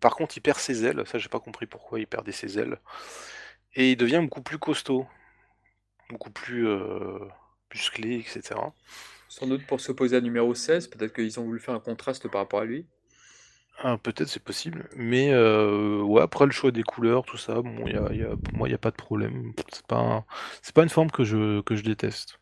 par 0.00 0.16
contre, 0.16 0.36
il 0.38 0.40
perd 0.40 0.58
ses 0.58 0.84
ailes. 0.84 1.02
Ça, 1.06 1.18
j'ai 1.18 1.28
pas 1.28 1.40
compris 1.40 1.66
pourquoi 1.66 2.00
il 2.00 2.06
perdait 2.06 2.32
ses 2.32 2.58
ailes. 2.58 2.78
Et 3.74 3.92
il 3.92 3.96
devient 3.96 4.20
beaucoup 4.22 4.42
plus 4.42 4.58
costaud. 4.58 5.06
Beaucoup 6.10 6.30
plus 6.30 6.66
euh, 6.68 7.18
musclé, 7.74 8.16
etc. 8.18 8.60
Sans 9.28 9.46
doute 9.46 9.66
pour 9.66 9.80
s'opposer 9.80 10.16
à 10.16 10.20
numéro 10.20 10.54
16, 10.54 10.88
peut-être 10.88 11.12
qu'ils 11.12 11.38
ont 11.40 11.44
voulu 11.44 11.60
faire 11.60 11.74
un 11.74 11.80
contraste 11.80 12.28
par 12.28 12.42
rapport 12.42 12.60
à 12.60 12.64
lui. 12.64 12.86
Ah, 13.78 13.98
peut-être 13.98 14.28
c'est 14.28 14.42
possible. 14.42 14.88
Mais 14.96 15.30
euh, 15.32 16.00
ouais, 16.02 16.22
après 16.22 16.46
le 16.46 16.52
choix 16.52 16.70
des 16.70 16.82
couleurs, 16.82 17.24
tout 17.24 17.36
ça, 17.36 17.60
bon, 17.62 17.86
y 17.86 17.94
a, 17.96 18.12
y 18.12 18.22
a- 18.22 18.36
pour 18.36 18.54
moi, 18.56 18.68
il 18.68 18.70
n'y 18.70 18.74
a 18.74 18.78
pas 18.78 18.90
de 18.90 18.96
problème. 18.96 19.52
C'est 19.72 19.86
pas, 19.86 20.24
c'est 20.62 20.74
pas 20.74 20.82
une 20.82 20.88
forme 20.88 21.10
que 21.10 21.24
je, 21.24 21.60
que 21.60 21.76
je 21.76 21.82
déteste. 21.82 22.40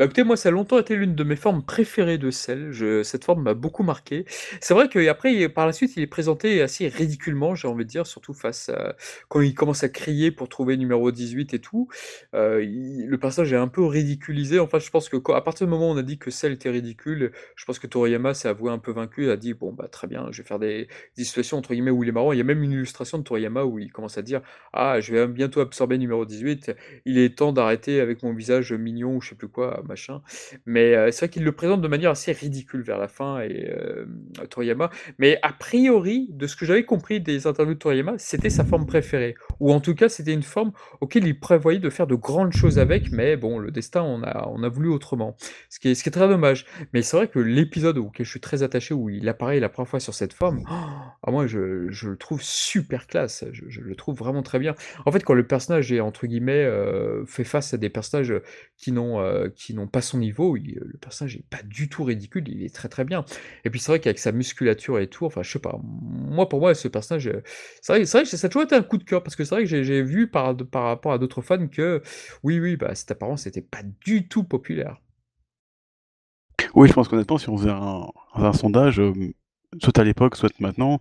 Bah, 0.00 0.06
écoutez, 0.06 0.24
moi, 0.24 0.38
ça 0.38 0.48
a 0.48 0.52
longtemps 0.52 0.78
été 0.78 0.96
l'une 0.96 1.14
de 1.14 1.24
mes 1.24 1.36
formes 1.36 1.62
préférées 1.62 2.16
de 2.16 2.30
sel. 2.30 2.72
Cette 3.04 3.22
forme 3.22 3.42
m'a 3.42 3.52
beaucoup 3.52 3.82
marqué. 3.82 4.24
C'est 4.62 4.72
vrai 4.72 4.88
qu'après, 4.88 5.46
par 5.50 5.66
la 5.66 5.74
suite, 5.74 5.94
il 5.94 6.02
est 6.02 6.06
présenté 6.06 6.62
assez 6.62 6.88
ridiculement, 6.88 7.54
j'ai 7.54 7.68
envie 7.68 7.84
de 7.84 7.90
dire, 7.90 8.06
surtout 8.06 8.32
face 8.32 8.70
à 8.70 8.96
quand 9.28 9.42
il 9.42 9.54
commence 9.54 9.82
à 9.84 9.90
crier 9.90 10.30
pour 10.30 10.48
trouver 10.48 10.78
numéro 10.78 11.10
18 11.12 11.52
et 11.52 11.58
tout. 11.58 11.88
Il 12.32 13.04
le 13.10 13.18
personnage 13.18 13.52
est 13.52 13.56
un 13.56 13.68
peu 13.68 13.84
ridiculisé. 13.84 14.58
Enfin, 14.58 14.78
je 14.78 14.88
pense 14.88 15.10
que 15.10 15.18
à 15.32 15.42
partir 15.42 15.66
du 15.66 15.70
moment 15.70 15.90
où 15.90 15.94
on 15.94 15.98
a 15.98 16.02
dit 16.02 16.18
que 16.18 16.30
Cell 16.30 16.52
était 16.52 16.70
ridicule, 16.70 17.32
je 17.54 17.64
pense 17.66 17.78
que 17.78 17.86
Toriyama 17.86 18.32
s'est 18.32 18.48
avoué 18.48 18.70
un 18.72 18.78
peu 18.78 18.92
vaincu. 18.92 19.30
A 19.30 19.36
dit: 19.36 19.52
«Bon, 19.52 19.70
bah, 19.72 19.86
très 19.88 20.06
bien, 20.06 20.28
je 20.30 20.40
vais 20.40 20.48
faire 20.48 20.58
des 20.58 20.88
des 21.18 21.24
situations 21.24 21.58
entre 21.58 21.74
guillemets 21.74 21.90
où 21.90 22.02
il 22.04 22.08
est 22.08 22.12
marrant». 22.12 22.32
Il 22.32 22.38
y 22.38 22.40
a 22.40 22.44
même 22.44 22.62
une 22.62 22.72
illustration 22.72 23.18
de 23.18 23.24
Toriyama 23.24 23.64
où 23.64 23.78
il 23.78 23.92
commence 23.92 24.16
à 24.16 24.22
dire: 24.22 24.40
«Ah, 24.72 24.98
je 25.00 25.12
vais 25.14 25.26
bientôt 25.26 25.60
absorber 25.60 25.98
numéro 25.98 26.24
18. 26.24 26.72
Il 27.04 27.18
est 27.18 27.36
temps 27.36 27.52
d'arrêter 27.52 28.00
avec 28.00 28.22
mon 28.22 28.32
visage 28.32 28.72
mignon» 28.72 29.16
ou 29.16 29.20
je 29.20 29.30
sais 29.30 29.34
plus 29.34 29.48
quoi, 29.48 29.82
machin. 29.90 30.22
Mais 30.66 30.94
heu, 30.94 31.10
c'est 31.10 31.26
vrai 31.26 31.28
qu'il 31.28 31.44
le 31.44 31.52
présente 31.52 31.82
de 31.82 31.88
manière 31.88 32.10
assez 32.12 32.32
ridicule 32.32 32.82
vers 32.82 32.98
la 32.98 33.08
fin 33.08 33.40
et 33.40 33.66
hem, 33.66 34.22
Toriyama. 34.48 34.90
Mais 35.18 35.38
a 35.42 35.52
priori, 35.52 36.28
de 36.30 36.46
ce 36.46 36.56
que 36.56 36.64
j'avais 36.64 36.84
compris 36.84 37.20
des 37.20 37.46
interviews 37.46 37.74
de 37.74 37.78
Toriyama, 37.78 38.14
c'était 38.18 38.50
sa 38.50 38.64
forme 38.64 38.86
préférée. 38.86 39.34
Ou 39.58 39.72
en 39.72 39.80
tout 39.80 39.94
cas, 39.94 40.08
c'était 40.08 40.32
une 40.32 40.42
forme 40.42 40.72
auquel 41.00 41.26
il 41.26 41.38
prévoyait 41.38 41.80
de 41.80 41.90
faire 41.90 42.06
de 42.06 42.14
grandes 42.14 42.52
choses 42.52 42.78
avec, 42.78 43.10
mais 43.12 43.36
bon, 43.36 43.58
le 43.58 43.70
destin 43.70 44.02
on 44.02 44.22
a 44.22 44.48
on 44.48 44.62
a 44.62 44.68
voulu 44.68 44.88
autrement. 44.88 45.36
Ce 45.68 45.78
qui 45.80 45.88
est 45.90 45.94
ce 45.94 46.02
qui 46.02 46.08
est 46.08 46.12
très 46.12 46.28
dommage. 46.28 46.66
Mais 46.92 47.02
c'est 47.02 47.16
vrai 47.16 47.28
que 47.28 47.38
l'épisode 47.38 47.98
auquel 47.98 48.24
je 48.24 48.30
suis 48.30 48.40
très 48.40 48.62
attaché, 48.62 48.94
où 48.94 49.10
il 49.10 49.28
apparaît 49.28 49.60
la 49.60 49.68
première 49.68 49.88
fois 49.88 50.00
sur 50.00 50.14
cette 50.14 50.32
forme, 50.32 50.62
ah 50.68 51.30
moi 51.30 51.46
je 51.46 51.88
je 51.90 52.08
le 52.08 52.16
trouve 52.16 52.40
super 52.42 53.06
classe. 53.06 53.44
Je 53.52 53.80
le 53.80 53.94
trouve 53.96 54.16
vraiment 54.16 54.42
très 54.42 54.58
bien. 54.58 54.74
En 55.06 55.12
fait, 55.12 55.22
quand 55.24 55.34
le 55.34 55.46
personnage 55.46 55.92
est 55.92 56.00
entre 56.00 56.26
guillemets, 56.26 56.64
heu, 56.64 57.24
fait 57.26 57.44
face 57.44 57.74
à 57.74 57.78
des 57.78 57.90
personnages, 57.90 58.34
qui 58.76 58.92
n'ont, 58.92 59.20
heu, 59.20 59.52
qui 59.70 59.76
n'ont 59.76 59.86
pas 59.86 60.02
son 60.02 60.18
niveau, 60.18 60.56
il 60.56 60.74
le 60.74 60.98
personnage 60.98 61.36
est 61.36 61.44
pas 61.48 61.62
du 61.62 61.88
tout 61.88 62.04
ridicule, 62.04 62.44
il 62.48 62.64
est 62.64 62.74
très, 62.74 62.88
très 62.88 63.04
bien. 63.04 63.24
Et 63.64 63.70
puis 63.70 63.80
c'est 63.80 63.92
vrai 63.92 64.00
qu'avec 64.00 64.18
sa 64.18 64.32
musculature 64.32 64.98
et 64.98 65.06
tout, 65.08 65.26
enfin 65.26 65.42
je 65.42 65.50
sais 65.50 65.58
pas, 65.58 65.78
moi 65.82 66.48
pour 66.48 66.60
moi 66.60 66.74
ce 66.74 66.88
personnage, 66.88 67.28
heu, 67.28 67.42
c'est 67.82 67.92
vrai 67.92 68.04
vrai 68.04 68.22
que 68.24 68.28
ça 68.36 68.46
a 68.46 68.50
toujours 68.50 68.64
été 68.64 68.74
un 68.74 68.82
coup 68.82 68.98
de 68.98 69.04
cœur 69.04 69.22
parce 69.22 69.36
que 69.36 69.44
c'est 69.44 69.54
vrai 69.54 69.64
que 69.64 69.82
j'ai 69.82 70.02
vu 70.02 70.28
par 70.28 70.56
par 70.56 70.84
rapport 70.84 71.12
à 71.12 71.18
d'autres 71.18 71.42
fans 71.42 71.68
que 71.68 72.02
oui, 72.42 72.58
oui, 72.60 72.76
bah, 72.76 72.94
cette 72.94 73.10
apparence 73.12 73.46
était 73.46 73.62
pas 73.62 73.82
du 74.04 74.28
tout 74.28 74.44
populaire. 74.44 75.00
Oui, 76.74 76.88
je 76.88 76.92
pense 76.92 77.08
qu'honnêtement, 77.08 77.38
si 77.38 77.48
on 77.48 77.56
faisait 77.56 77.70
un, 77.70 78.06
un 78.34 78.52
sondage, 78.52 79.00
euh, 79.00 79.12
soit 79.82 79.98
à 79.98 80.04
l'époque, 80.04 80.36
soit 80.36 80.52
maintenant, 80.60 81.00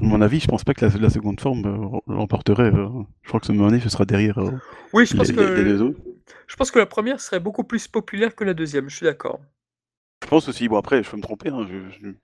mon 0.00 0.20
avis, 0.20 0.40
je 0.40 0.46
pense 0.46 0.64
pas 0.64 0.74
que 0.74 0.84
la, 0.84 0.96
la 0.98 1.10
seconde 1.10 1.40
forme 1.40 1.66
euh, 1.66 1.98
l'emporterait. 2.14 2.72
euh. 2.72 2.88
je 3.22 3.28
crois 3.28 3.40
que 3.40 3.46
ce 3.46 3.52
moment 3.52 3.68
donné, 3.68 3.80
ce 3.80 3.88
sera 3.88 4.04
derrière 4.04 4.38
euh, 4.38 4.50
Oui, 4.92 5.06
je 5.06 5.16
pense 5.16 5.28
les, 5.28 5.34
que 5.34 5.40
les- 5.40 5.64
deux 5.64 5.82
autres. 5.82 5.98
je 6.46 6.56
pense 6.56 6.70
que 6.70 6.78
la 6.78 6.86
première 6.86 7.20
serait 7.20 7.40
beaucoup 7.40 7.64
plus 7.64 7.88
populaire 7.88 8.34
que 8.36 8.44
la 8.44 8.54
deuxième. 8.54 8.88
je 8.88 8.96
suis 8.96 9.04
d'accord. 9.06 9.40
Je 10.22 10.28
pense 10.28 10.48
aussi, 10.48 10.68
bon 10.68 10.76
après, 10.76 11.02
je 11.02 11.10
peux 11.10 11.16
me 11.16 11.22
tromper, 11.22 11.48
hein, 11.48 11.66
je, 11.68 11.90
je- 11.90 12.08
mais 12.08 12.14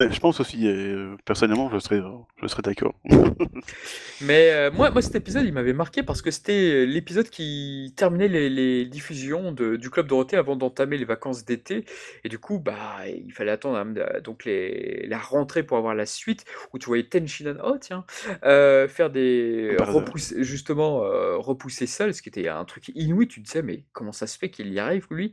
je 0.00 0.18
pense 0.18 0.40
aussi, 0.40 0.66
euh, 0.66 1.16
personnellement, 1.24 1.70
je 1.70 1.78
serais, 1.78 2.00
euh, 2.00 2.10
je 2.42 2.46
serais 2.48 2.62
d'accord. 2.62 2.94
Mais 4.20 4.50
euh, 4.52 4.70
moi, 4.72 4.90
moi, 4.90 5.02
cet 5.02 5.14
épisode, 5.14 5.44
il 5.44 5.52
m'avait 5.52 5.72
marqué 5.72 6.02
parce 6.02 6.22
que 6.22 6.30
c'était 6.30 6.86
l'épisode 6.86 7.28
qui 7.30 7.92
terminait 7.96 8.28
les, 8.28 8.50
les 8.50 8.84
diffusions 8.86 9.52
de- 9.52 9.76
du 9.76 9.90
Club 9.90 10.06
Dorothée 10.06 10.36
avant 10.36 10.56
d'entamer 10.56 10.96
les 10.98 11.04
vacances 11.04 11.44
d'été. 11.44 11.84
Et 12.24 12.28
du 12.28 12.38
coup, 12.38 12.58
bah, 12.58 12.76
il 13.08 13.32
fallait 13.32 13.50
attendre 13.52 13.76
hein, 13.78 13.92
euh, 13.96 14.20
donc 14.20 14.44
les, 14.44 15.06
la 15.06 15.18
rentrée 15.18 15.62
pour 15.62 15.76
avoir 15.78 15.94
la 15.94 16.06
suite, 16.06 16.44
où 16.72 16.78
tu 16.78 16.86
voyais 16.86 17.04
Tenshinhan, 17.04 17.56
oh 17.64 17.76
tiens, 17.80 18.04
euh, 18.44 18.88
faire 18.88 19.10
des 19.10 19.76
repousser, 19.80 20.42
justement 20.44 21.04
euh, 21.04 21.36
repousser 21.36 21.86
seul, 21.86 22.14
ce 22.14 22.22
qui 22.22 22.28
était 22.28 22.48
un 22.48 22.64
truc 22.64 22.88
inouï. 22.94 23.28
Tu 23.28 23.40
te 23.40 23.46
disais, 23.46 23.62
mais 23.62 23.84
comment 23.92 24.12
ça 24.12 24.26
se 24.26 24.38
fait 24.38 24.50
qu'il 24.50 24.72
y 24.72 24.78
arrive 24.78 25.06
lui? 25.10 25.32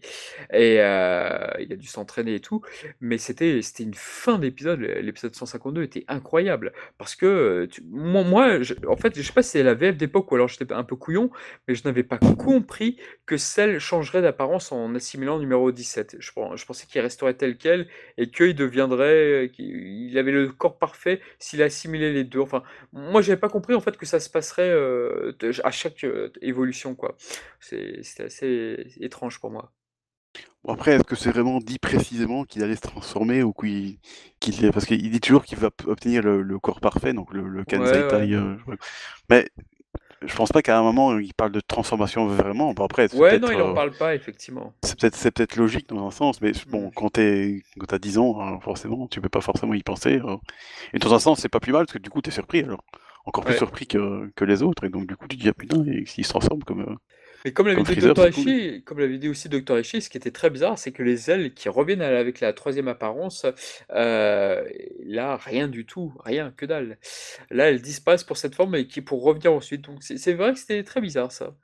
Et 0.54 0.78
euh, 0.80 1.48
il 1.60 1.72
a 1.74 1.76
dû 1.76 1.88
s'entraîner 1.88 2.36
et 2.36 2.40
tout. 2.40 2.62
Mais 3.00 3.18
c'était 3.18 3.62
c'était 3.62 3.84
une 3.84 3.94
fin 3.94 4.38
d'épisode. 4.40 4.51
L'épisode 5.02 5.36
152 5.36 5.84
était 5.84 6.06
incroyable 6.08 6.74
parce 6.98 7.16
que 7.16 7.26
euh, 7.26 7.68
moi, 7.90 8.60
en 8.88 8.98
fait, 8.98 9.16
je 9.16 9.22
sais 9.22 9.34
pas 9.34 9.44
si 9.44 9.52
c'est 9.52 9.64
la 9.64 9.74
VF 9.74 9.98
d'époque 9.98 10.32
ou 10.32 10.36
alors 10.36 10.48
j'étais 10.48 10.72
un 10.74 10.84
peu 10.84 10.96
couillon, 10.96 11.30
mais 11.68 11.76
je 11.76 11.84
n'avais 11.86 12.04
pas 12.04 12.18
compris 12.18 12.98
que 13.26 13.38
celle 13.38 13.80
changerait 13.80 14.22
d'apparence 14.22 14.72
en 14.72 14.94
assimilant 14.96 15.40
numéro 15.40 15.72
17. 15.72 16.18
Je, 16.20 16.32
je 16.56 16.66
pensais 16.66 16.88
qu'il 16.88 17.02
resterait 17.02 17.34
tel 17.34 17.58
quel 17.58 17.88
et 18.18 18.30
qu'il 18.30 18.56
deviendrait, 18.56 19.52
qu'il 19.54 20.12
il 20.12 20.18
avait 20.18 20.32
le 20.32 20.52
corps 20.52 20.78
parfait 20.78 21.22
s'il 21.40 21.62
assimilait 21.64 22.12
les 22.12 22.24
deux. 22.24 22.40
Enfin, 22.40 22.64
moi, 22.94 23.22
j'avais 23.22 23.40
pas 23.40 23.50
compris 23.50 23.74
en 23.74 23.82
fait 23.82 23.98
que 23.98 24.06
ça 24.06 24.20
se 24.20 24.30
passerait 24.30 24.70
euh, 24.70 25.34
à 25.64 25.72
chaque 25.72 26.04
euh, 26.04 26.32
évolution, 26.42 26.96
quoi. 26.96 27.16
C'était 27.60 28.24
assez 28.24 28.86
étrange 29.00 29.40
pour 29.40 29.52
moi. 29.52 29.72
Bon, 30.64 30.74
après, 30.74 30.92
est-ce 30.94 31.04
que 31.04 31.16
c'est 31.16 31.32
vraiment 31.32 31.60
dit 31.60 31.80
précisément 31.80 32.44
qu'il 32.44 32.64
allait 32.64 32.76
se 32.76 32.82
transformer 32.82 33.42
ou 33.44 33.52
qu'il, 33.54 33.98
parce 34.74 34.86
qu'il 34.86 35.10
dit 35.12 35.20
toujours 35.20 35.44
qu'il 35.44 35.58
va 35.58 35.70
obtenir 35.86 36.22
le, 36.22 36.42
le 36.44 36.60
corps 36.60 36.80
parfait, 36.80 37.14
donc 37.14 37.34
le, 37.34 37.48
le 37.48 37.66
Kansai 37.66 38.04
Ouais, 38.04 38.04
Tai, 38.04 38.34
euh, 38.34 38.58
je- 38.68 38.76
mais 39.30 39.50
je 40.24 40.36
pense 40.36 40.52
pas 40.52 40.62
qu'à 40.62 40.78
un 40.80 40.84
moment 40.84 41.18
il 41.20 41.34
parle 41.34 41.52
de 41.52 41.62
transformation 41.62 42.28
vraiment. 42.28 42.74
Bon, 42.74 42.86
après, 42.86 43.08
c'est 43.10 43.18
Ouais, 43.18 43.30
peut-être, 43.30 43.42
non, 43.42 43.52
il 43.52 43.62
en 43.62 43.70
euh, 43.70 43.74
parle 43.74 43.98
pas, 43.98 44.16
effectivement. 44.16 44.74
c'est 44.84 45.00
peut-être, 45.00 45.16
c'est 45.16 45.32
peut-être 45.32 45.56
logique 45.58 45.88
dans 45.90 46.08
un 46.08 46.12
sens, 46.12 46.42
mais 46.42 46.54
bon, 46.68 46.88
Mm. 46.88 46.92
quand 46.96 47.10
t'es, 47.12 47.64
quand 47.80 47.86
t'as 47.88 48.00
10 48.00 48.18
ans, 48.18 48.40
hein, 48.42 48.60
forcément, 48.62 49.08
tu 49.08 49.22
peux 49.22 49.30
pas 49.30 49.42
forcément 49.42 49.74
y 49.74 49.84
penser. 49.84 50.20
euh. 50.24 50.38
Et 50.94 51.00
dans 51.00 51.14
un 51.14 51.20
sens, 51.20 51.40
c'est 51.42 51.50
pas 51.50 51.60
plus 51.60 51.74
mal 51.74 51.86
parce 51.86 51.94
que 51.98 52.04
du 52.04 52.10
coup, 52.10 52.22
t'es 52.22 52.32
surpris 52.32 52.62
alors. 52.64 52.84
Encore 53.26 53.46
plus 53.46 53.54
Ouais. 53.54 53.60
surpris 53.60 53.88
que, 53.88 54.32
que 54.36 54.46
les 54.46 54.64
autres, 54.64 54.86
et 54.86 54.90
donc 54.90 55.08
du 55.08 55.16
coup, 55.18 55.28
tu 55.28 55.38
te 55.38 55.44
dis, 55.44 55.50
ah 55.50 55.54
putain, 55.54 55.84
et 55.88 56.06
s'il 56.08 56.26
se 56.26 56.30
transforme 56.32 56.64
comme. 56.64 56.82
euh, 56.82 56.96
Mais 57.44 57.52
comme 57.54 57.68
l'avait 57.68 57.82
dit 57.84 57.96
cool. 58.00 58.30
Ishii, 58.30 58.84
comme 58.84 59.00
l'avait 59.00 59.18
dit 59.18 59.30
aussi 59.30 59.50
Dr. 59.50 59.80
Ishii, 59.80 60.02
ce 60.02 60.10
qui 60.10 60.18
était 60.18 60.32
très 60.32 60.50
bizarre, 60.50 60.78
c'est 60.78 60.92
que 60.92 61.02
les 61.04 61.30
ailes 61.32 61.54
qui 61.54 61.70
reviennent 61.70 62.02
avec 62.02 62.40
la 62.40 62.54
troisième 62.54 62.88
apparence, 62.88 63.46
euh, 63.92 64.64
là, 65.04 65.38
rien 65.38 65.68
du 65.68 65.86
tout, 65.86 66.14
rien, 66.24 66.52
que 66.56 66.66
dalle. 66.66 66.98
Là, 67.50 67.70
elles 67.70 67.82
disparaissent 67.82 68.24
pour 68.24 68.38
cette 68.38 68.56
forme 68.56 68.76
et 68.76 68.88
qui 68.88 69.02
pour 69.02 69.24
revenir 69.24 69.54
ensuite. 69.54 69.82
Donc 69.86 69.98
c'est 70.04 70.34
vrai 70.34 70.54
que 70.54 70.60
c'était 70.60 70.84
très 70.84 71.02
bizarre 71.02 71.32
ça. 71.32 71.56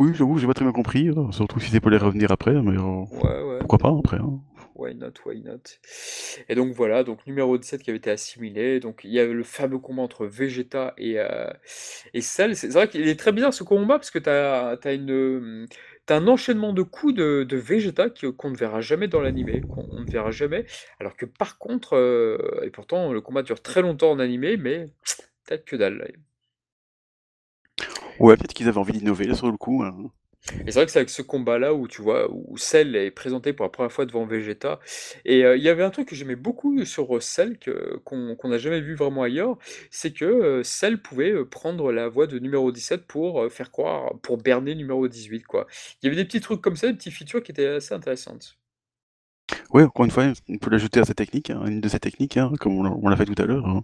Oui, 0.00 0.12
j'avoue, 0.14 0.38
j'ai 0.38 0.46
pas 0.46 0.54
très 0.54 0.64
bien 0.64 0.72
compris, 0.72 1.08
euh, 1.08 1.32
surtout 1.32 1.58
si 1.58 1.70
c'est 1.70 1.80
pour 1.80 1.90
les 1.90 1.96
revenir 1.98 2.30
après, 2.30 2.52
mais 2.54 2.76
euh, 2.78 3.04
Ouais, 3.10 3.42
ouais. 3.42 3.58
pourquoi 3.58 3.78
pas 3.78 3.92
après. 3.98 4.18
hein. 4.18 4.40
Why 4.78 4.94
not, 4.94 5.12
why 5.26 5.40
not? 5.40 5.60
Et 6.48 6.54
donc 6.54 6.72
voilà, 6.72 7.02
donc 7.04 7.26
numéro 7.26 7.58
17 7.58 7.82
qui 7.82 7.90
avait 7.90 7.98
été 7.98 8.10
assimilé. 8.10 8.78
Donc 8.80 9.00
il 9.04 9.10
y 9.10 9.18
avait 9.18 9.32
le 9.32 9.42
fameux 9.42 9.78
combat 9.78 10.02
entre 10.02 10.24
Vegeta 10.26 10.94
et, 10.96 11.18
euh, 11.18 11.50
et. 12.14 12.20
C'est 12.20 12.68
vrai 12.68 12.88
qu'il 12.88 13.08
est 13.08 13.18
très 13.18 13.32
bizarre 13.32 13.52
ce 13.52 13.64
combat 13.64 13.98
parce 13.98 14.12
que 14.12 14.20
tu 14.20 14.30
as, 14.30 14.78
euh, 14.86 15.66
un 16.10 16.28
enchaînement 16.28 16.72
de 16.72 16.82
coups 16.82 17.14
de, 17.14 17.42
de 17.42 17.56
Vegeta 17.56 18.08
qu'on 18.38 18.50
ne 18.50 18.56
verra 18.56 18.80
jamais 18.80 19.08
dans 19.08 19.20
l'animé, 19.20 19.60
qu'on 19.62 19.86
on 19.90 20.00
ne 20.00 20.10
verra 20.10 20.30
jamais. 20.30 20.64
Alors 21.00 21.16
que 21.16 21.26
par 21.26 21.58
contre, 21.58 21.94
euh, 21.96 22.38
et 22.62 22.70
pourtant 22.70 23.12
le 23.12 23.20
combat 23.20 23.42
dure 23.42 23.60
très 23.60 23.82
longtemps 23.82 24.12
en 24.12 24.20
animé, 24.20 24.56
mais 24.56 24.86
peut-être 25.44 25.64
que 25.64 25.76
dalle. 25.76 26.08
Ouais, 28.20 28.36
peut-être 28.36 28.54
qu'ils 28.54 28.68
avaient 28.68 28.78
envie 28.78 28.92
d'innover 28.92 29.34
sur 29.34 29.50
le 29.50 29.56
coup. 29.56 29.82
hein. 29.82 30.10
Et 30.66 30.70
c'est 30.70 30.78
vrai 30.78 30.86
que 30.86 30.92
c'est 30.92 30.98
avec 30.98 31.10
ce 31.10 31.22
combat-là 31.22 31.74
où 31.74 31.88
tu 31.88 32.00
vois, 32.02 32.28
où 32.32 32.56
Cell 32.56 32.96
est 32.96 33.10
présenté 33.10 33.52
pour 33.52 33.64
la 33.64 33.70
première 33.70 33.92
fois 33.92 34.06
devant 34.06 34.24
Vegeta. 34.26 34.80
Et 35.24 35.44
euh, 35.44 35.56
il 35.56 35.62
y 35.62 35.68
avait 35.68 35.82
un 35.82 35.90
truc 35.90 36.08
que 36.08 36.14
j'aimais 36.16 36.36
beaucoup 36.36 36.84
sur 36.84 37.16
euh, 37.16 37.20
Cell, 37.20 37.58
qu'on 38.04 38.48
n'a 38.48 38.58
jamais 38.58 38.80
vu 38.80 38.94
vraiment 38.94 39.22
ailleurs, 39.22 39.58
c'est 39.90 40.12
que 40.12 40.24
euh, 40.24 40.62
Cell 40.62 41.02
pouvait 41.02 41.44
prendre 41.44 41.92
la 41.92 42.08
voix 42.08 42.26
de 42.26 42.38
numéro 42.38 42.72
17 42.72 43.06
pour 43.06 43.50
faire 43.52 43.70
croire, 43.70 44.18
pour 44.22 44.38
berner 44.38 44.74
numéro 44.74 45.06
18, 45.08 45.44
quoi. 45.44 45.66
Il 46.02 46.06
y 46.06 46.08
avait 46.08 46.16
des 46.16 46.24
petits 46.24 46.40
trucs 46.40 46.60
comme 46.60 46.76
ça, 46.76 46.86
des 46.88 46.94
petites 46.94 47.12
features 47.14 47.42
qui 47.42 47.52
étaient 47.52 47.66
assez 47.66 47.94
intéressantes. 47.94 48.58
Ouais, 49.72 49.82
encore 49.82 50.04
une 50.04 50.10
fois, 50.10 50.32
on 50.48 50.58
peut 50.58 50.70
l'ajouter 50.70 51.00
à 51.00 51.04
sa 51.04 51.14
technique, 51.14 51.50
hein, 51.50 51.64
une 51.66 51.80
de 51.80 51.88
ses 51.88 52.00
techniques, 52.00 52.36
hein, 52.36 52.52
comme 52.60 52.74
on 52.78 53.08
l'a 53.08 53.16
fait 53.16 53.24
tout 53.24 53.40
à 53.40 53.46
l'heure. 53.46 53.66
hein. 53.66 53.82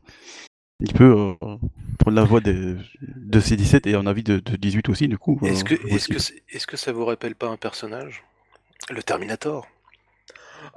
Il 0.80 0.92
peut 0.92 1.14
euh, 1.42 1.56
prendre 1.98 2.16
la 2.16 2.24
voix 2.24 2.40
de 2.40 3.40
ces 3.40 3.56
17 3.56 3.86
et 3.86 3.96
en 3.96 4.06
avis 4.06 4.22
de, 4.22 4.38
de 4.38 4.56
18 4.56 4.88
aussi, 4.88 5.08
du 5.08 5.18
coup. 5.18 5.38
Est-ce 5.44 5.64
euh, 5.64 5.68
que, 5.68 5.74
est-ce 5.74 6.08
aussi. 6.08 6.34
que, 6.48 6.66
que 6.66 6.76
ça 6.76 6.92
vous 6.92 7.04
rappelle 7.04 7.34
pas 7.34 7.48
un 7.48 7.56
personnage? 7.56 8.24
Le 8.90 9.02
Terminator. 9.02 9.66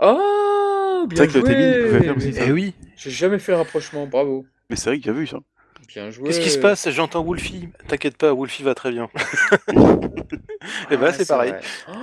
Oh, 0.02 1.06
C'est 1.10 1.16
bien 1.16 1.24
vrai 1.24 1.34
que 1.34 1.38
le 1.38 1.44
Témin, 1.44 1.64
il 1.64 1.80
pouvait 1.80 1.98
joué! 2.00 2.06
faire 2.06 2.18
aussi 2.18 2.34
ça. 2.34 2.46
Eh 2.46 2.52
oui 2.52 2.74
J'ai 2.98 3.12
jamais 3.12 3.40
fait 3.40 3.52
le 3.52 3.58
rapprochement, 3.58 4.06
bravo. 4.08 4.46
Mais 4.70 4.76
c'est 4.76 4.90
vrai 4.90 4.98
qu'il 5.00 5.08
y 5.08 5.10
a 5.10 5.14
vu 5.14 5.28
ça. 5.28 5.40
Bien 5.88 6.12
joué. 6.12 6.28
Qu'est-ce 6.28 6.42
qui 6.42 6.50
se 6.50 6.58
passe? 6.60 6.90
J'entends 6.90 7.24
Wolfie. 7.24 7.70
T'inquiète 7.88 8.18
pas, 8.18 8.34
Wolfie 8.34 8.64
va 8.64 8.76
très 8.76 8.92
bien. 8.92 9.10
Et 10.92 10.98
bah, 10.98 11.08
Ah, 11.10 11.14
c'est 11.14 11.26
pareil. 11.26 11.52
vrai. 11.52 11.62
Oh, 11.88 11.94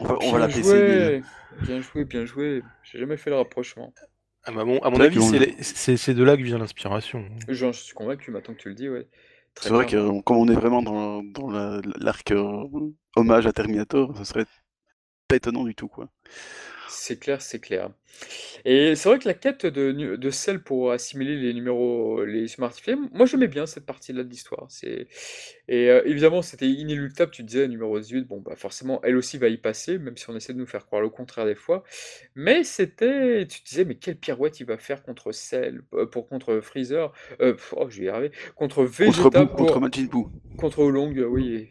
On 0.00 0.04
va- 0.04 0.18
on 0.22 0.48
joué. 0.50 1.22
Bien 1.62 1.80
joué, 1.80 2.04
bien 2.04 2.24
joué. 2.24 2.62
J'ai 2.84 2.98
jamais 2.98 3.16
fait 3.16 3.30
le 3.30 3.36
rapprochement. 3.36 3.92
À 4.46 4.52
mon, 4.52 4.78
à 4.80 4.90
mon 4.90 5.00
Toi 5.00 5.06
avis, 5.06 5.20
c'est 5.60 6.14
de 6.14 6.22
là 6.24 6.36
que 6.36 6.42
vient 6.42 6.58
l'inspiration. 6.58 7.24
J'en 7.48 7.72
suis 7.72 7.94
convaincu 7.94 8.30
maintenant 8.30 8.54
que 8.54 8.60
tu 8.60 8.68
le 8.68 8.74
dis, 8.74 8.88
ouais. 8.88 9.08
C'est 9.60 9.72
vrai 9.72 9.86
que 9.86 9.96
euh, 9.96 10.20
comme 10.22 10.36
on 10.36 10.48
est 10.48 10.54
vraiment 10.54 10.82
dans, 10.82 11.22
dans 11.22 11.50
la- 11.50 11.80
l'arc 11.98 12.30
euh, 12.32 12.64
hommage 13.16 13.46
à 13.46 13.52
Terminator, 13.52 14.16
ce 14.16 14.24
serait 14.24 14.46
pas 15.28 15.36
étonnant 15.36 15.64
du 15.64 15.74
tout, 15.74 15.88
quoi. 15.88 16.08
C'est 16.88 17.18
clair, 17.18 17.42
c'est 17.42 17.60
clair. 17.60 17.90
Et 18.64 18.94
c'est 18.96 19.08
vrai 19.08 19.18
que 19.18 19.28
la 19.28 19.34
quête 19.34 19.66
de, 19.66 19.92
nu- 19.92 20.18
de 20.18 20.30
sel 20.30 20.62
pour 20.62 20.92
assimiler 20.92 21.36
les 21.36 21.52
numéros, 21.54 22.24
les 22.24 22.54
humains 22.54 22.66
artificiels, 22.68 22.98
moi 23.12 23.26
j'aimais 23.26 23.48
bien 23.48 23.66
cette 23.66 23.86
partie-là 23.86 24.24
de 24.24 24.28
l'histoire. 24.28 24.66
C'est... 24.68 25.06
Et 25.68 25.90
euh, 25.90 26.02
évidemment, 26.06 26.42
c'était 26.42 26.68
inéluctable, 26.68 27.30
tu 27.32 27.42
disais, 27.42 27.66
numéro 27.68 27.98
18, 27.98 28.22
bon, 28.26 28.40
bah 28.40 28.54
forcément, 28.56 29.00
elle 29.02 29.16
aussi 29.16 29.38
va 29.38 29.48
y 29.48 29.56
passer, 29.56 29.98
même 29.98 30.16
si 30.16 30.28
on 30.30 30.36
essaie 30.36 30.52
de 30.52 30.58
nous 30.58 30.66
faire 30.66 30.86
croire 30.86 31.02
le 31.02 31.08
contraire 31.08 31.46
des 31.46 31.54
fois. 31.54 31.84
Mais 32.34 32.64
c'était, 32.64 33.46
tu 33.46 33.62
disais, 33.62 33.84
mais 33.84 33.94
quelle 33.96 34.16
pirouette 34.16 34.60
il 34.60 34.66
va 34.66 34.76
faire 34.78 35.02
contre 35.02 35.32
Cell, 35.32 35.82
euh, 35.94 36.06
pour 36.06 36.28
contre 36.28 36.60
Freezer, 36.60 37.12
euh, 37.40 37.52
pff, 37.54 37.74
oh, 37.76 37.86
je 37.88 38.00
vais 38.00 38.06
y 38.06 38.08
arriver, 38.08 38.30
contre 38.56 38.76
Contre 38.76 38.82
Vegeta, 38.82 39.46
contre 39.46 39.54
pour- 39.72 39.80
Majin 39.80 40.04
Buu. 40.04 40.24
contre 40.58 40.78
Oolong, 40.80 41.12
oui. 41.28 41.68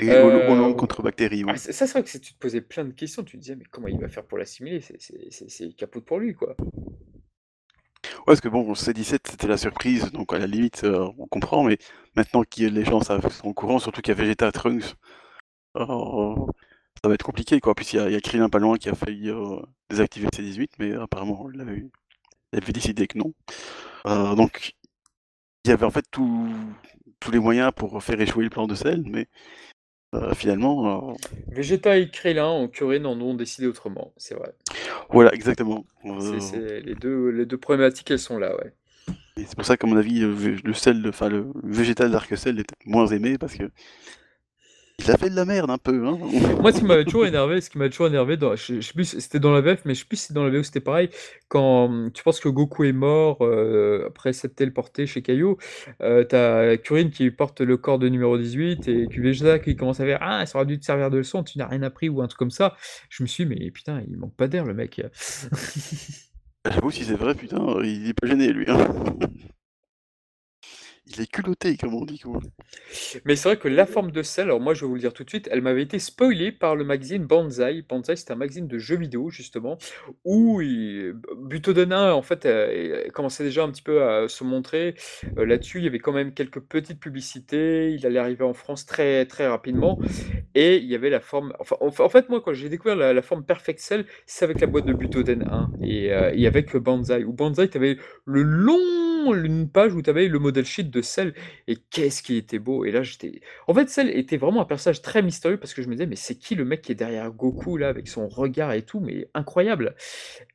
Et 0.00 0.10
Oolong 0.10 0.74
contre 0.74 1.02
Bactérie. 1.02 1.44
ah, 1.46 1.56
c'est- 1.56 1.72
ça, 1.72 1.86
c'est 1.86 1.92
vrai 1.92 2.02
que 2.02 2.10
tu 2.10 2.20
te 2.20 2.38
posais 2.38 2.60
plein 2.60 2.84
de 2.84 2.92
questions. 2.92 3.22
Tu 3.24 3.36
te 3.36 3.42
disais, 3.42 3.56
mais 3.56 3.64
comment 3.70 3.88
il 3.88 3.98
va 4.00 4.08
faire 4.08 4.24
pour 4.24 4.38
l'assimiler? 4.38 4.80
C'est- 4.80 4.96
C'est 4.98 5.30
c'est- 5.30 5.48
c'est 5.50 5.72
capote 5.86 6.04
pour 6.04 6.18
lui, 6.18 6.34
quoi. 6.34 6.56
Ouais, 8.02 8.22
parce 8.26 8.40
que 8.40 8.48
bon, 8.48 8.74
C17 8.74 9.28
c'était 9.30 9.46
la 9.46 9.56
surprise, 9.56 10.10
donc 10.12 10.32
à 10.32 10.38
la 10.38 10.46
limite 10.46 10.84
euh, 10.84 11.08
on 11.18 11.26
comprend, 11.26 11.64
mais 11.64 11.78
maintenant 12.16 12.42
que 12.44 12.62
les 12.64 12.84
gens 12.84 13.00
sont 13.02 13.20
au 13.48 13.54
courant, 13.54 13.78
surtout 13.78 14.00
qu'il 14.02 14.14
y 14.14 14.18
a 14.18 14.20
Vegeta 14.22 14.50
Trunks, 14.52 14.94
euh, 15.76 16.34
ça 17.02 17.08
va 17.08 17.14
être 17.14 17.24
compliqué 17.24 17.60
quoi. 17.60 17.74
Puis 17.74 17.86
il 17.94 18.12
y 18.12 18.16
a, 18.16 18.20
Krillin 18.20 18.48
pas 18.50 18.58
loin 18.60 18.76
qui 18.78 18.88
a 18.90 18.94
failli 18.94 19.30
euh, 19.30 19.60
désactiver 19.90 20.28
C18, 20.32 20.72
mais 20.78 20.94
apparemment 20.94 21.48
il 21.54 21.60
avait, 21.60 21.84
il 22.54 22.58
avait 22.62 22.72
décidé 22.72 23.06
que 23.08 23.18
non. 23.18 23.34
Euh, 24.06 24.34
donc 24.36 24.74
il 25.64 25.70
y 25.70 25.72
avait 25.72 25.86
en 25.86 25.90
fait 25.90 26.06
tout- 26.10 26.52
tous 27.20 27.30
les 27.30 27.38
moyens 27.38 27.72
pour 27.76 28.02
faire 28.02 28.20
échouer 28.20 28.44
le 28.44 28.50
plan 28.50 28.66
de 28.66 28.74
Cell, 28.74 29.02
mais 29.06 29.28
euh, 30.14 30.34
finalement, 30.34 31.10
euh, 31.10 31.14
Vegeta 31.48 31.96
et 31.98 32.10
Krillin 32.10 32.46
en 32.46 32.68
Kuririn 32.68 33.04
en 33.04 33.20
ont 33.20 33.34
décidé 33.34 33.66
autrement, 33.66 34.12
c'est 34.16 34.34
vrai. 34.34 34.52
voilà 35.10 35.32
exactement. 35.34 35.84
C'est 36.40 36.56
Euh, 36.58 36.80
les, 36.80 36.94
deux, 36.94 37.30
les 37.30 37.46
deux 37.46 37.58
problématiques, 37.58 38.10
elles 38.10 38.18
sont 38.18 38.38
là, 38.38 38.56
ouais. 38.56 38.72
Et 39.36 39.44
c'est 39.46 39.56
pour 39.56 39.64
ça 39.66 39.76
qu'à 39.76 39.86
mon 39.86 39.96
avis, 39.96 40.20
le, 40.20 40.32
vé- 40.34 40.60
le 40.64 40.72
sel, 40.74 41.04
enfin 41.08 41.28
le 41.28 41.46
végétal 41.64 42.10
d'Arc 42.10 42.36
Cell 42.36 42.58
était 42.60 42.74
moins 42.86 43.06
aimé 43.08 43.36
parce 43.38 43.54
que 43.54 43.64
il 45.00 45.10
a 45.10 45.18
fait 45.18 45.28
de 45.28 45.34
la 45.34 45.44
merde 45.44 45.70
un 45.70 45.78
peu. 45.78 46.06
Hein 46.06 46.18
Moi, 46.60 46.72
ce 46.72 46.78
qui 46.78 46.84
m'avait 46.84 47.04
toujours 47.04 47.26
énervé, 47.26 47.60
ce 47.60 47.68
qui 47.68 47.78
m'a 47.78 47.88
toujours 47.88 48.06
énervé, 48.06 48.36
dans, 48.36 48.56
je, 48.56 48.76
je 48.76 48.80
sais 48.80 48.94
plus, 48.94 49.04
c'était 49.04 49.40
dans 49.40 49.52
la 49.52 49.60
VF, 49.60 49.84
mais 49.84 49.94
je 49.94 50.00
sais 50.00 50.06
plus 50.06 50.16
si 50.16 50.32
dans 50.32 50.44
la 50.44 50.50
VO 50.50 50.62
c'était 50.62 50.80
pareil. 50.80 51.10
Quand 51.48 52.10
tu 52.14 52.22
penses 52.22 52.40
que 52.40 52.48
Goku 52.48 52.84
est 52.84 52.92
mort 52.92 53.38
euh, 53.42 54.06
après 54.08 54.32
s'être 54.32 54.54
téléporté 54.54 55.06
chez 55.06 55.20
Kaio, 55.20 55.58
euh, 56.00 56.24
t'as 56.24 56.76
Kuririn 56.78 57.10
qui 57.10 57.30
porte 57.30 57.60
le 57.60 57.76
corps 57.76 57.98
de 57.98 58.08
numéro 58.08 58.38
18 58.38 58.88
et 58.88 59.06
Vegeta 59.06 59.58
qui 59.58 59.76
commence 59.76 60.00
à 60.00 60.04
faire 60.04 60.18
Ah, 60.22 60.46
ça 60.46 60.58
aurait 60.58 60.66
dû 60.66 60.78
te 60.78 60.84
servir 60.84 61.10
de 61.10 61.18
leçon, 61.18 61.42
tu 61.42 61.58
n'as 61.58 61.66
rien 61.66 61.82
appris 61.82 62.08
ou 62.08 62.22
un 62.22 62.28
truc 62.28 62.38
comme 62.38 62.50
ça. 62.50 62.76
Je 63.10 63.22
me 63.22 63.28
suis 63.28 63.44
dit, 63.46 63.54
mais 63.54 63.70
putain, 63.72 64.02
il 64.08 64.16
manque 64.16 64.36
pas 64.36 64.48
d'air 64.48 64.64
le 64.64 64.74
mec. 64.74 65.02
J'avoue, 66.70 66.90
si 66.90 67.04
c'est 67.04 67.16
vrai, 67.16 67.34
putain, 67.34 67.58
il 67.82 68.08
est 68.08 68.14
pas 68.14 68.26
gêné 68.26 68.52
lui. 68.52 68.64
hein. 68.68 68.78
Il 71.06 71.20
est 71.20 71.30
culotté, 71.30 71.76
comme 71.76 71.94
on 71.94 72.04
dit. 72.04 72.22
Mais 73.26 73.36
c'est 73.36 73.48
vrai 73.50 73.58
que 73.58 73.68
la 73.68 73.84
forme 73.84 74.10
de 74.10 74.22
sel, 74.22 74.44
alors 74.44 74.60
moi 74.60 74.72
je 74.72 74.80
vais 74.82 74.86
vous 74.86 74.94
le 74.94 75.00
dire 75.00 75.12
tout 75.12 75.22
de 75.22 75.28
suite, 75.28 75.48
elle 75.52 75.60
m'avait 75.60 75.82
été 75.82 75.98
spoilée 75.98 76.50
par 76.50 76.76
le 76.76 76.84
magazine 76.84 77.24
Banzai. 77.26 77.82
Banzai, 77.86 78.16
c'est 78.16 78.30
un 78.30 78.36
magazine 78.36 78.66
de 78.66 78.78
jeux 78.78 78.96
vidéo 78.96 79.28
justement, 79.28 79.76
où 80.24 80.62
il... 80.62 81.14
Butoden 81.36 81.92
1 81.92 82.12
en 82.12 82.22
fait 82.22 82.46
euh, 82.46 83.08
commençait 83.12 83.44
déjà 83.44 83.64
un 83.64 83.70
petit 83.70 83.82
peu 83.82 84.02
à 84.02 84.28
se 84.28 84.44
montrer. 84.44 84.94
Euh, 85.36 85.44
Là-dessus, 85.44 85.78
il 85.78 85.84
y 85.84 85.88
avait 85.88 85.98
quand 85.98 86.12
même 86.12 86.32
quelques 86.32 86.60
petites 86.60 87.00
publicités. 87.00 87.90
Il 87.92 88.06
allait 88.06 88.18
arriver 88.18 88.44
en 88.44 88.54
France 88.54 88.86
très 88.86 89.26
très 89.26 89.46
rapidement, 89.46 89.98
et 90.54 90.76
il 90.78 90.86
y 90.86 90.94
avait 90.94 91.10
la 91.10 91.20
forme. 91.20 91.52
En 91.80 92.08
fait, 92.08 92.28
moi 92.30 92.40
quand 92.42 92.54
j'ai 92.54 92.70
découvert 92.70 92.96
la, 92.96 93.12
la 93.12 93.22
forme 93.22 93.44
Perfect 93.44 93.78
Cell, 93.80 94.06
c'est 94.26 94.44
avec 94.44 94.60
la 94.60 94.66
boîte 94.66 94.86
de 94.86 94.94
Butoden 94.94 95.42
1 95.42 95.70
et, 95.82 96.12
euh, 96.12 96.32
et 96.34 96.46
avec 96.46 96.74
Banzai. 96.76 97.24
Où 97.24 97.32
Banzai, 97.32 97.68
tu 97.68 97.76
avais 97.76 97.98
le 98.24 98.42
long, 98.42 98.78
une 99.32 99.70
page 99.70 99.94
où 99.94 100.02
tu 100.02 100.10
avais 100.10 100.28
le 100.28 100.38
modèle 100.38 100.66
sheet 100.66 100.84
de 100.90 101.00
Cell 101.00 101.34
et 101.68 101.76
qu'est-ce 101.76 102.22
qui 102.22 102.36
était 102.36 102.58
beau! 102.58 102.84
Et 102.84 102.90
là, 102.90 103.02
j'étais 103.02 103.40
en 103.68 103.72
fait, 103.74 103.88
Cell 103.88 104.10
était 104.10 104.36
vraiment 104.36 104.60
un 104.62 104.64
personnage 104.66 105.00
très 105.00 105.22
mystérieux 105.22 105.56
parce 105.58 105.72
que 105.72 105.80
je 105.82 105.88
me 105.88 105.94
disais: 105.94 106.06
«Mais 106.06 106.16
c'est 106.16 106.34
qui 106.36 106.54
le 106.56 106.64
mec 106.64 106.82
qui 106.82 106.92
est 106.92 106.94
derrière 106.96 107.30
Goku 107.30 107.76
là, 107.78 107.88
avec 107.88 108.08
son 108.08 108.28
regard 108.28 108.72
et 108.72 108.82
tout? 108.82 109.00
Mais 109.00 109.28
incroyable!» 109.34 109.94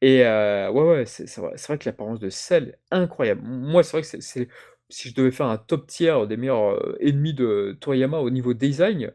et 0.02 0.24
heu, 0.26 0.70
ouais, 0.72 0.84
ouais, 0.84 1.06
c'est 1.06 1.40
vrai 1.68 1.78
que 1.78 1.86
l'apparence 1.86 2.20
de 2.20 2.30
Cell, 2.30 2.78
incroyable. 2.92 3.42
moi, 3.44 3.84
c'est 3.84 3.92
vrai 3.94 4.02
que 4.02 4.08
c'est 4.22 4.48
si 4.92 5.10
je 5.10 5.14
devais 5.16 5.32
faire 5.32 5.48
un 5.48 5.58
top 5.58 5.88
tier 5.88 6.26
des 6.28 6.38
meilleurs, 6.38 6.72
heu, 6.74 6.98
ennemis 7.02 7.34
de 7.34 7.78
Toriyama 7.80 8.20
au 8.20 8.30
niveau 8.32 8.54
design, 8.54 9.14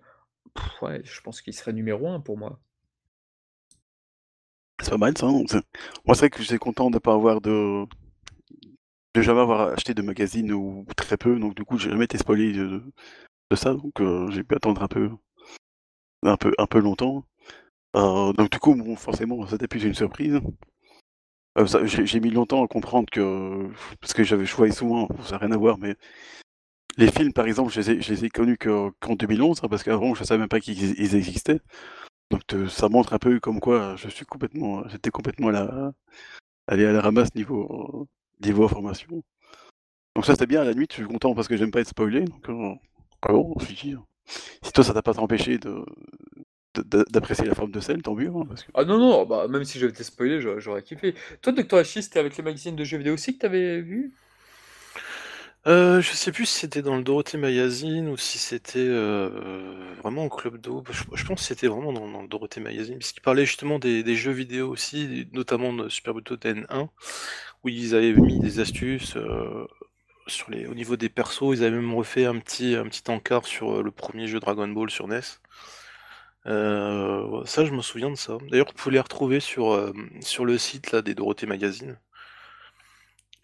je 1.04 1.20
pense 1.22 1.42
qu'il 1.42 1.54
serait 1.54 1.72
numéro 1.72 2.08
1 2.08 2.20
pour 2.20 2.38
moi. 2.38 2.60
C'est 4.80 4.90
pas 4.90 4.98
mal 4.98 5.16
ça. 5.18 5.26
hein. 5.26 5.42
Moi, 6.06 6.14
c'est 6.14 6.20
vrai 6.20 6.30
que 6.30 6.42
j'étais 6.42 6.58
content 6.58 6.90
de 6.90 6.98
pas 6.98 7.14
avoir 7.14 7.40
de. 7.40 7.84
De 9.14 9.22
jamais 9.22 9.40
avoir 9.40 9.72
acheté 9.72 9.94
de 9.94 10.02
magazine 10.02 10.52
ou 10.52 10.84
très 10.96 11.16
peu, 11.16 11.38
donc 11.38 11.54
du 11.54 11.64
coup, 11.64 11.78
j'ai 11.78 11.90
jamais 11.90 12.04
été 12.04 12.18
spoilé 12.18 12.52
de, 12.52 12.82
ça, 13.56 13.74
donc 13.74 14.00
euh, 14.00 14.30
j'ai 14.30 14.44
pu 14.44 14.54
attendre 14.56 14.82
un 14.82 14.88
peu, 14.88 15.10
un 16.24 16.36
peu, 16.36 16.52
un 16.58 16.66
peu 16.66 16.80
longtemps. 16.80 17.24
Euh, 17.96 18.32
donc 18.34 18.50
du 18.50 18.58
coup, 18.60 18.74
bon, 18.76 18.96
forcément, 18.96 19.46
c'était 19.48 19.68
plus 19.68 19.84
une 19.84 19.94
surprise. 19.94 20.40
Euh, 21.56 21.86
j'ai 21.86 22.18
mis 22.20 22.30
longtemps 22.30 22.64
à 22.64 22.68
comprendre 22.68 23.08
que 23.10 23.68
parce 24.00 24.12
que 24.12 24.24
j'avais 24.24 24.44
voyais 24.44 24.72
souvent, 24.72 25.08
ça 25.22 25.32
n'a 25.32 25.38
rien 25.38 25.52
à 25.52 25.56
voir, 25.56 25.78
mais 25.78 25.94
les 26.96 27.10
films, 27.10 27.32
par 27.32 27.46
exemple, 27.46 27.72
je 27.72 27.80
les 27.80 27.90
ai, 27.90 27.94
les 27.96 28.24
ai 28.24 28.30
connus 28.30 28.56
que- 28.58 28.90
qu'en 29.00 29.14
2011, 29.14 29.60
hein, 29.62 29.68
parce 29.68 29.82
qu'avant, 29.82 30.14
je 30.14 30.24
savais 30.24 30.38
même 30.40 30.48
pas 30.48 30.60
qu'ils 30.60 30.98
ils 31.00 31.14
existaient. 31.16 31.60
Donc 32.30 32.42
ça 32.70 32.88
montre 32.90 33.14
un 33.14 33.18
peu 33.18 33.40
comme 33.40 33.60
quoi 33.60 33.96
je 33.96 34.08
suis 34.08 34.26
complètement, 34.26 34.86
j'étais 34.88 35.10
complètement 35.10 35.48
à 35.50 35.92
allé 36.68 36.86
à 36.86 36.92
la 36.92 37.00
ramasse 37.02 37.34
niveau, 37.34 38.08
niveau 38.42 38.64
information. 38.64 39.22
Donc 40.16 40.26
ça 40.26 40.34
c'était 40.34 40.46
bien. 40.46 40.62
À 40.62 40.64
la 40.64 40.74
nuit, 40.74 40.86
je 40.90 40.96
suis 40.96 41.04
content 41.06 41.34
parce 41.34 41.48
que 41.48 41.56
j'aime 41.56 41.70
pas 41.70 41.80
être 41.80 41.88
spoilé. 41.88 42.22
Donc 42.24 42.48
euh, 42.48 42.74
ah 43.22 43.32
bon, 43.32 43.54
je 43.60 43.66
suis 43.66 43.74
dit, 43.74 43.96
si 44.62 44.72
toi 44.72 44.84
ça 44.84 44.94
t'a 44.94 45.02
pas 45.02 45.18
empêché 45.20 45.58
de 45.58 45.84
d'apprécier 47.10 47.46
la 47.46 47.54
forme 47.54 47.70
de 47.70 47.80
scène, 47.80 48.02
tant 48.02 48.14
mieux. 48.14 48.28
hein. 48.28 48.44
Ah 48.74 48.84
non, 48.84 48.98
non, 48.98 49.26
bah, 49.26 49.46
même 49.48 49.64
si 49.64 49.78
j'avais 49.78 49.92
été 49.92 50.02
spoilé, 50.04 50.40
j'aurais 50.40 50.82
kiffé. 50.82 51.14
Toi, 51.42 51.52
Dr. 51.52 51.78
Hachi, 51.78 52.02
c'était 52.02 52.18
avec 52.18 52.36
les 52.36 52.42
magazines 52.42 52.76
de 52.76 52.84
jeux 52.84 52.98
vidéo 52.98 53.14
aussi 53.14 53.34
que 53.34 53.38
t'avais 53.40 53.80
vu? 53.80 54.14
Euh, 55.66 56.02
je 56.02 56.12
sais 56.12 56.30
plus 56.30 56.44
si 56.44 56.58
c'était 56.60 56.82
dans 56.82 56.96
le 56.96 57.02
Dorothée 57.02 57.38
Magazine 57.38 58.08
ou 58.08 58.18
si 58.18 58.36
c'était 58.36 58.78
euh, 58.80 59.94
vraiment 60.02 60.26
au 60.26 60.28
Club 60.28 60.58
d'eau. 60.58 60.84
Je, 60.90 61.24
pense 61.24 61.40
que 61.40 61.46
c'était 61.46 61.68
vraiment 61.68 61.92
dans, 61.92 62.20
le 62.20 62.28
Dorothée 62.28 62.60
Magazine, 62.60 62.98
puisqu'il 62.98 63.22
parlait 63.22 63.46
justement 63.46 63.78
des, 63.78 64.14
jeux 64.14 64.32
vidéo 64.32 64.68
aussi, 64.70 65.26
notamment 65.32 65.72
de 65.72 65.88
Super 65.88 66.12
Butoden 66.12 66.66
1, 66.68 66.90
où 67.64 67.68
ils 67.70 67.94
avaient 67.94 68.12
mis 68.12 68.38
des 68.40 68.60
astuces 68.60 69.16
euh, 69.16 69.66
au 70.68 70.74
niveau 70.74 70.96
des 70.96 71.08
persos. 71.08 71.54
Ils 71.54 71.64
avaient 71.64 71.76
même 71.76 71.94
refait 71.94 72.26
un 72.26 72.38
petit, 72.38 72.74
un 72.74 72.84
petit 72.86 73.10
encart 73.10 73.46
sur 73.46 73.82
le 73.82 73.90
premier 73.90 74.26
jeu 74.26 74.40
Dragon 74.40 74.68
Ball 74.68 74.90
sur 74.90 75.08
NES. 75.08 75.20
Ça, 76.44 77.64
je 77.64 77.72
me 77.72 77.80
souviens 77.82 78.10
de 78.10 78.16
ça. 78.16 78.36
D'ailleurs, 78.50 78.66
vous 78.68 78.74
pouvez 78.74 78.94
les 78.94 79.00
retrouver 79.00 79.40
sur, 79.40 79.92
sur 80.20 80.44
le 80.44 80.58
site 80.58 80.92
là, 80.92 81.00
des 81.02 81.14
Dorothée 81.14 81.46
Magazine. 81.46 81.98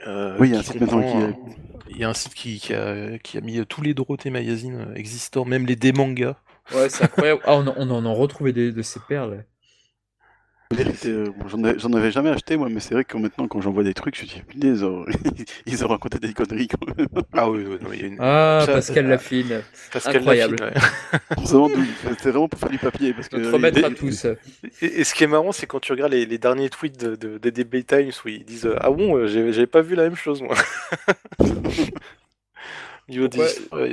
Euh, 0.07 0.36
Oui, 0.38 0.48
il 0.48 0.53
y 0.53 0.57
a 0.57 0.61
un 0.61 0.62
site 0.62 0.80
maintenant 0.80 1.03
qui 1.03 1.36
il 1.92 1.96
y 1.98 2.05
a 2.05 2.09
un 2.09 2.14
site 2.14 2.34
qui, 2.34 2.61
qui 2.61 2.72
a, 2.72 3.18
qui 3.18 3.36
a 3.36 3.40
mis 3.40 3.64
tous 3.66 3.82
les 3.82 3.94
Dorothée 3.94 4.30
Magazine 4.30 4.86
euh, 4.90 4.94
existants, 4.94 5.44
même 5.44 5.66
les 5.66 5.76
des 5.76 5.92
mangas. 5.92 6.36
Ouais, 6.72 6.88
c'est 6.88 7.05
incroyable. 7.05 7.40
Ah, 7.44 7.55
on, 7.57 7.66
en- 7.66 7.74
on 7.76 7.90
en 7.90 8.07
a 8.07 8.14
retrouvé 8.14 8.53
des, 8.53 8.70
de 8.72 8.82
ces 8.82 9.01
perles. 9.09 9.44
Euh, 10.73 11.31
bon, 11.37 11.49
j'en 11.49 11.64
ai- 11.64 11.79
j'en 11.81 11.93
avais 11.95 12.12
jamais 12.12 12.31
acheté 12.31 12.57
moi, 12.57 12.68
mais 12.71 12.79
c'est 12.79 12.95
vrai 12.95 13.05
que 13.05 13.16
maintenant 13.16 13.49
quand 13.49 13.61
j'en 13.61 13.73
vois 13.73 13.83
des 13.83 13.93
trucs, 13.93 14.14
je 14.16 14.23
me 14.23 14.27
dis 14.29 14.43
punaise, 14.47 14.85
euh, 14.85 15.05
ils 15.66 15.85
ont 15.85 15.89
raconté 15.89 16.21
des 16.21 16.33
conneries 16.33 16.68
quand 16.68 16.97
même. 16.97 17.09
Ah 17.33 17.51
oui, 17.51 17.64
il 17.93 18.01
y 18.01 18.05
a 18.05 18.07
une... 18.07 18.16
Ah, 18.21 18.62
Ça, 18.64 18.75
Pascal 18.75 19.07
euh, 19.07 19.09
Lafine. 19.11 19.62
Pascal 19.93 20.16
incroyable. 20.18 20.57
Lafine, 20.61 20.77
ouais. 20.77 21.45
C'était 22.11 22.31
vraiment 22.31 22.49
pour 22.49 22.61
faire 22.61 22.68
du 22.68 22.79
papier 22.79 23.12
parce 23.12 23.29
que 23.29 23.37
Notre 23.39 23.59
maître 23.59 23.79
il- 23.79 23.85
à 23.85 23.91
tous. 23.91 24.27
Et, 24.81 25.01
et 25.01 25.05
ce 25.05 25.12
qui 25.12 25.25
est 25.25 25.27
marrant, 25.27 25.51
c'est 25.51 25.66
quand 25.66 25.81
tu 25.81 25.91
regardes 25.91 26.12
les, 26.12 26.25
les 26.25 26.39
derniers 26.39 26.71
tweets 26.71 27.01
de, 27.01 27.16
de, 27.16 27.39
des 27.39 27.51
DB 27.51 27.83
Times 27.83 28.12
où 28.25 28.29
ils 28.29 28.45
disent 28.45 28.66
euh, 28.66 28.77
Ah 28.81 28.91
bon, 28.91 29.16
euh, 29.16 29.27
j'ai- 29.27 29.53
j'avais 29.53 29.66
pas 29.66 29.81
vu 29.83 29.97
la 29.97 30.05
même 30.05 30.14
chose 30.16 30.41
moi. 30.41 30.55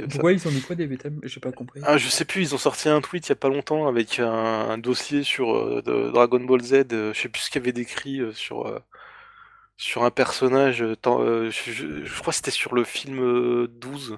Pourquoi- 0.09 0.33
ils 0.33 0.47
ont 0.47 0.51
mis 0.51 0.61
quoi 0.61 0.75
des 0.75 0.87
bêta 0.87 1.09
J'ai 1.23 1.39
pas 1.39 1.51
compris. 1.51 1.81
Ah, 1.83 1.97
je 1.97 2.07
sais 2.09 2.25
plus, 2.25 2.41
ils 2.41 2.55
ont 2.55 2.57
sorti 2.57 2.89
un 2.89 3.01
tweet 3.01 3.27
il 3.27 3.29
y 3.29 3.31
a 3.33 3.35
pas 3.35 3.49
longtemps 3.49 3.87
avec 3.87 4.19
un, 4.19 4.29
un 4.31 4.77
dossier 4.77 5.23
sur 5.23 5.55
euh, 5.55 5.81
de 5.81 6.09
Dragon 6.11 6.39
Ball 6.39 6.61
Z. 6.61 6.73
euh, 6.93 7.13
je 7.13 7.19
sais 7.21 7.29
plus 7.29 7.41
ce 7.43 7.49
qu'il 7.49 7.61
y 7.61 7.63
avait 7.63 7.71
décrit 7.73 8.19
euh, 8.21 8.31
sur, 8.33 8.67
euh, 8.67 8.79
sur 9.77 10.03
un 10.03 10.11
personnage. 10.11 10.83
tant- 11.01 11.23
je, 11.25 11.49
je- 11.71 12.05
je 12.05 12.19
crois 12.19 12.31
que 12.31 12.35
c'était 12.37 12.51
sur 12.51 12.75
le 12.75 12.83
film 12.83 13.19
euh, 13.21 13.67
12 13.67 14.17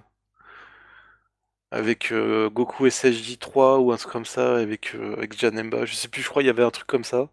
avec 1.72 2.12
euh, 2.12 2.50
Goku 2.50 2.88
SSJ3 2.88 3.80
ou 3.80 3.92
un 3.92 3.98
truc 3.98 4.12
comme 4.12 4.26
ça 4.26 4.58
avec 4.58 4.96
euh, 4.96 5.14
avec 5.18 5.38
Janemba. 5.38 5.86
Je 5.86 5.94
sais 5.94 6.08
plus. 6.08 6.22
Je 6.24 6.30
crois 6.30 6.42
qu'il 6.42 6.48
y 6.48 6.50
avait 6.50 6.64
un 6.64 6.72
truc 6.72 6.88
comme 6.88 7.04
ça. 7.04 7.30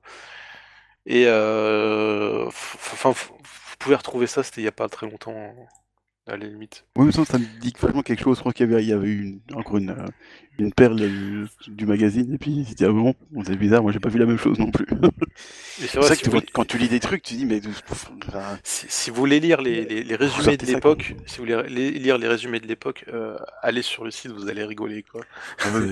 Et 1.07 1.25
euh, 1.27 2.47
enfin, 2.47 3.11
vous 3.13 3.77
pouvez 3.79 3.95
retrouver 3.97 4.27
ça. 4.27 4.43
C'était 4.43 4.61
il 4.61 4.65
y 4.65 4.69
a 4.69 4.73
pas 4.73 4.89
très 4.89 5.09
longtemps. 5.09 5.55
À 6.29 6.37
la 6.37 6.47
limite. 6.47 6.85
Oui, 6.97 7.07
mais 7.07 7.13
ça, 7.13 7.25
ça 7.25 7.39
me 7.39 7.45
dit 7.61 7.73
vraiment 7.81 8.03
quelque 8.03 8.23
chose. 8.23 8.37
Je 8.37 8.41
crois 8.41 8.53
qu'il 8.53 8.69
y 8.69 8.73
avait, 8.73 8.83
il 8.83 8.89
y 8.89 8.93
avait 8.93 9.07
eu 9.07 9.23
une- 9.23 9.41
encore 9.57 9.77
une, 9.79 9.91
euh, 9.91 10.07
une 10.59 10.73
perle 10.73 10.97
du, 10.97 11.47
du 11.69 11.87
magazine, 11.87 12.35
et 12.35 12.39
puis 12.39 12.65
c'était 12.69 12.87
ah 12.87 12.91
bon, 12.91 13.15
c'est 13.45 13.55
bizarre, 13.57 13.83
moi 13.83 13.93
j'ai 13.93 14.01
pas 14.01 14.09
vu 14.09 14.19
la 14.19 14.27
même 14.27 14.39
chose 14.39 14.59
non 14.59 14.73
plus. 14.73 14.87
C'est 15.79 15.99
vrai, 15.99 16.07
vrai 16.07 16.17
si 16.17 16.23
que 16.23 16.31
vous, 16.31 16.41
quand 16.53 16.65
tu 16.65 16.79
lis 16.79 16.89
des 16.89 16.99
trucs, 16.99 17.23
tu 17.23 17.35
dis, 17.35 17.45
mais. 17.47 17.61
enfin, 17.91 18.59
si, 18.65 18.87
si 18.89 19.11
vous 19.11 19.17
voulez 19.17 19.39
lire 19.39 19.61
les, 19.63 19.85
les- 19.85 20.03
les 20.03 20.17
résumés 20.17 20.57
de 20.57 20.67
l'époque, 20.67 21.15
si 21.27 21.39
vous 21.39 21.45
voulez 21.45 21.69
lire 21.69 22.19
les 22.19 22.27
résumés 22.27 22.59
de 22.59 22.67
l'époque, 22.67 23.05
euh, 23.13 23.37
allez 23.63 23.83
sur 23.83 24.03
le 24.05 24.11
site, 24.11 24.33
vous 24.33 24.49
allez 24.49 24.65
rigoler 24.65 25.05
quoi. 25.05 25.21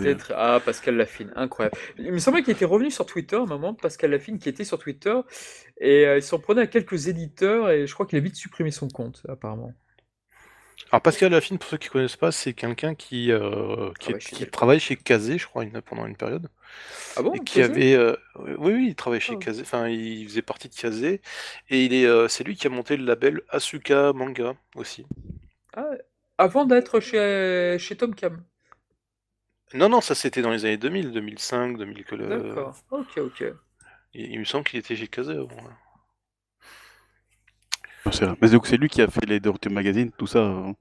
Peut-être. 0.03 0.33
Ah, 0.35 0.59
Pascal 0.65 0.97
Lafine, 0.97 1.33
incroyable. 1.37 1.77
Il 1.99 2.11
me 2.11 2.19
semblait 2.19 2.43
qu'il 2.43 2.53
était 2.55 2.65
revenu 2.65 2.91
sur 2.91 3.07
Twitter 3.07 3.37
à 3.37 3.41
un 3.43 3.47
moment, 3.47 3.73
Pascal 3.75 4.11
Lafine 4.11 4.39
qui 4.41 4.49
était 4.49 4.65
sur 4.65 4.79
Twitter, 4.81 5.15
et 5.81 6.07
euh, 6.07 6.17
il 6.17 6.23
s'en 6.23 6.41
prenait 6.41 6.63
à 6.63 6.67
quelques 6.67 7.07
éditeurs, 7.07 7.71
et 7.71 7.87
je 7.87 7.95
crois 7.95 8.07
qu'il 8.07 8.19
a 8.19 8.21
vite 8.21 8.35
supprimé 8.35 8.73
son 8.73 8.89
compte, 8.89 9.23
apparemment. 9.29 9.73
Alors 10.91 11.03
Pascal 11.03 11.33
Lafine, 11.33 11.59
pour 11.59 11.69
ceux 11.69 11.77
qui 11.79 11.89
connaissent 11.89 12.17
pas, 12.17 12.31
c'est 12.33 12.55
quelqu'un 12.55 12.95
qui, 12.95 13.33
euh, 13.33 13.93
qui, 14.01 14.13
Travaille 14.13 14.21
est- 14.21 14.21
chez 14.21 14.37
qui 14.37 14.47
Delcourt. 14.47 14.47
travaille 14.47 14.81
chez 14.81 14.97
Kazé, 14.97 15.39
je 15.39 15.47
crois, 15.47 15.65
pendant 15.85 16.07
une 16.07 16.17
période. 16.17 16.49
Ah 17.17 17.23
bon 17.23 17.35
et 17.35 17.41
qui 17.43 17.63
Kazé? 17.63 17.63
avait, 17.63 17.95
euh, 17.95 18.17
oui, 18.37 18.73
oui, 18.75 18.87
il 18.91 18.95
travaille 18.97 19.21
chez 19.21 19.37
Ah. 19.37 19.39
Kazé, 19.39 19.63
enfin, 19.63 19.89
il 19.89 20.27
faisait 20.29 20.43
partie 20.43 20.69
de 20.71 20.75
Kazé, 20.75 21.21
et 21.71 21.85
il 21.87 21.95
est, 21.95 22.07
euh, 22.07 22.29
c'est 22.29 22.45
lui 22.45 22.57
qui 22.57 22.67
a 22.69 22.71
monté 22.71 22.97
le 22.97 23.05
label 23.07 23.43
Asuka 23.51 24.13
Manga 24.15 24.55
aussi. 24.77 25.07
Ah, 25.73 25.91
Avant 26.39 26.65
d'être 26.65 26.99
chez, 27.01 27.77
chez 27.79 27.97
Tom 27.97 28.15
Cam. 28.15 28.45
Non, 29.75 29.91
non, 29.91 30.01
ça 30.01 30.15
c'était 30.15 30.41
dans 30.41 30.51
les 30.53 30.65
années 30.65 30.79
2000, 30.79 31.13
2005, 31.13 31.77
2000 31.77 32.05
que 32.07 32.15
le. 32.15 32.65
D'accord. 32.65 32.83
Ok, 32.91 33.19
ok. 33.19 33.55
Il, 34.15 34.33
il 34.33 34.39
me 34.39 34.45
semble 34.47 34.65
qu'il 34.65 34.79
était 34.79 34.97
chez 34.97 35.09
Kazé 35.09 35.33
avant. 35.33 35.49
Non, 38.07 38.13
c'est 38.13 38.25
vrai. 38.27 38.37
Mais 38.41 38.51
donc 38.51 38.67
c'est 38.67 38.77
lui 38.77 38.89
qui 38.89 39.03
a 39.03 39.09
fait 39.09 39.25
les 39.27 39.41
Dorothée 39.41 39.71
Magazine, 39.71 40.11
tout 40.17 40.27
ça. 40.27 40.39
euh, 40.39 40.73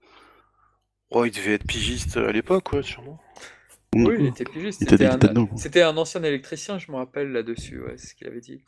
Oh, 1.11 1.25
il 1.25 1.31
devait 1.31 1.53
être 1.53 1.65
pigiste 1.65 2.17
à 2.17 2.31
l'époque, 2.31 2.73
ouais, 2.73 2.83
sûrement. 2.83 3.19
Oui, 3.95 4.15
il 4.19 4.23
mm, 4.23 4.27
était 4.27 4.45
pigiste. 4.45 4.81
Il 4.81 4.85
était- 4.85 4.97
C'était 4.97 5.05
un, 5.05 5.17
dedans, 5.17 5.45
quoi. 5.47 5.57
c'était 5.57 5.81
un 5.83 5.95
ancien 5.97 6.23
électricien, 6.23 6.79
je 6.79 6.91
me 6.91 6.97
rappelle 6.97 7.31
là-dessus, 7.31 7.81
ouais, 7.81 7.97
c'est 7.97 8.07
ce 8.07 8.15
qu'il 8.15 8.27
avait 8.27 8.41
dit. 8.41 8.63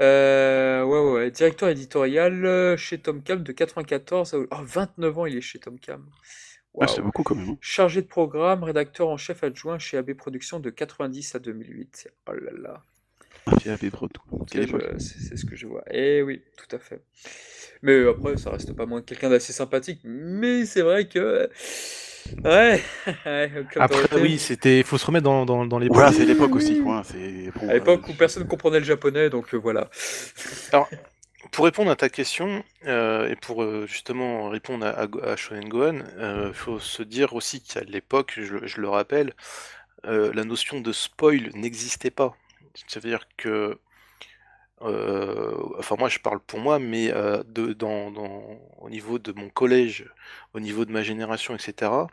Euh, 0.00 0.82
ouais, 0.84 0.98
ouais, 1.00 1.12
ouais. 1.12 1.30
Directeur 1.30 1.68
éditorial 1.68 2.44
euh, 2.44 2.76
chez 2.76 2.98
Tom 3.00 3.22
Cam 3.22 3.42
de 3.42 3.52
94 3.52 4.34
à... 4.34 4.38
oh, 4.38 4.46
29 4.64 5.18
ans, 5.18 5.26
il 5.26 5.36
est 5.36 5.40
chez 5.40 5.58
Tom 5.58 5.78
Cam. 5.78 6.04
Ouais, 6.74 6.86
c'est 6.88 7.00
beaucoup 7.00 7.22
quand 7.22 7.34
même. 7.34 7.48
hein. 7.50 7.56
Chargé 7.60 8.02
de 8.02 8.06
programme, 8.06 8.62
rédacteur 8.62 9.08
en 9.08 9.16
chef 9.16 9.42
adjoint 9.42 9.78
chez 9.78 9.96
AB 9.96 10.12
Productions 10.14 10.60
de 10.60 10.68
90 10.70 11.34
à 11.34 11.38
2008. 11.38 12.08
Oh 12.28 12.32
là 12.32 12.50
là. 12.60 12.82
Tout. 13.46 14.78
C'est 14.98 15.36
ce 15.36 15.44
que 15.46 15.56
je 15.56 15.66
vois. 15.66 15.84
Eh 15.90 16.22
oui, 16.22 16.42
tout 16.56 16.74
à 16.74 16.78
fait. 16.78 17.00
Mais 17.82 18.06
après, 18.08 18.36
ça 18.36 18.50
reste 18.50 18.72
pas 18.72 18.86
moins 18.86 19.00
que 19.00 19.06
quelqu'un 19.06 19.30
d'assez 19.30 19.52
sympathique. 19.52 20.00
Mais 20.04 20.64
c'est 20.66 20.82
vrai 20.82 21.08
que. 21.08 21.48
Ouais. 22.44 22.82
Après, 23.76 24.20
oui, 24.20 24.38
c'était, 24.38 24.82
faut 24.82 24.98
se 24.98 25.06
remettre 25.06 25.24
dans, 25.24 25.46
dans, 25.46 25.64
dans 25.64 25.78
les 25.78 25.88
Voilà, 25.88 26.10
c'est 26.12 26.24
l'époque 26.24 26.54
oui, 26.54 26.56
aussi. 26.56 26.80
Quoi. 26.80 27.02
Bon, 27.54 27.68
À 27.68 27.74
l'époque 27.74 28.02
euh, 28.08 28.12
où 28.12 28.14
personne 28.14 28.42
ne 28.42 28.48
comprenait 28.48 28.80
le 28.80 28.84
japonais, 28.84 29.30
donc 29.30 29.54
euh, 29.54 29.58
voilà. 29.58 29.88
Pour 31.52 31.64
répondre 31.64 31.90
à 31.90 31.96
ta 31.96 32.08
question, 32.08 32.64
euh, 32.86 33.28
et 33.28 33.36
pour 33.36 33.62
euh, 33.62 33.86
justement 33.86 34.48
répondre 34.48 34.84
à, 34.84 35.06
à, 35.22 35.36
Shonen 35.36 35.68
Gohan, 35.68 36.00
il 36.18 36.52
faut 36.52 36.80
se 36.80 37.04
dire 37.04 37.34
aussi 37.34 37.62
qu'à 37.62 37.82
l'époque, 37.82 38.32
je, 38.36 38.56
le- 38.56 38.66
je 38.66 38.80
le 38.80 38.88
rappelle, 38.88 39.32
euh, 40.06 40.32
la 40.34 40.44
notion 40.44 40.80
de 40.80 40.92
spoil 40.92 41.50
n'existait 41.54 42.10
pas. 42.10 42.36
C'est-à-dire 42.76 43.26
que, 43.36 43.78
euh, 44.82 45.54
enfin 45.78 45.96
moi 45.98 46.08
je 46.08 46.18
parle 46.18 46.40
pour 46.40 46.58
moi, 46.60 46.78
mais 46.78 47.10
euh, 47.12 47.42
de, 47.44 47.72
dans, 47.72 48.10
dans- 48.10 48.60
au 48.78 48.90
niveau 48.90 49.18
de 49.18 49.32
mon 49.32 49.48
collège, 49.48 50.04
au 50.54 50.60
niveau 50.60 50.84
de 50.84 50.92
ma 50.92 51.02
génération, 51.02 51.54
etc., 51.56 52.10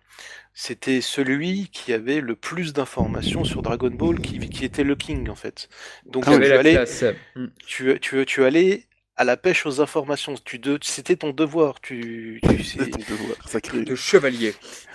c'était 0.53 1.01
celui 1.01 1.67
qui 1.69 1.93
avait 1.93 2.21
le 2.21 2.35
plus 2.35 2.73
d'informations 2.73 3.43
sur 3.43 3.61
Dragon 3.63 3.91
Ball 3.91 4.19
qui, 4.21 4.39
qui 4.39 4.65
était 4.65 4.83
le 4.85 4.95
king 4.95 5.29
en 5.29 5.35
fait. 5.35 5.67
Donc 6.05 6.25
Ah 6.25 6.37
tu 6.39 6.41
la 6.47 6.59
allais, 6.59 6.83
tu, 7.65 7.99
tu, 8.01 8.25
tu 8.25 8.43
allais 8.45 8.87
à 9.15 9.23
la 9.23 9.37
pêche 9.37 9.65
aux 9.65 9.79
informations. 9.81 10.35
Tu 10.43 10.59
de- 10.59 10.79
c'était 10.81 11.15
ton 11.15 11.31
devoir. 11.31 11.79
Tu, 11.81 12.39
tu- 12.47 12.63
c'est 12.63 12.83
c'est- 12.85 12.89
ton 12.89 12.99
devoir 12.99 13.37
sacré. 13.47 13.83
de 13.83 13.95
chevalier. 13.95 14.53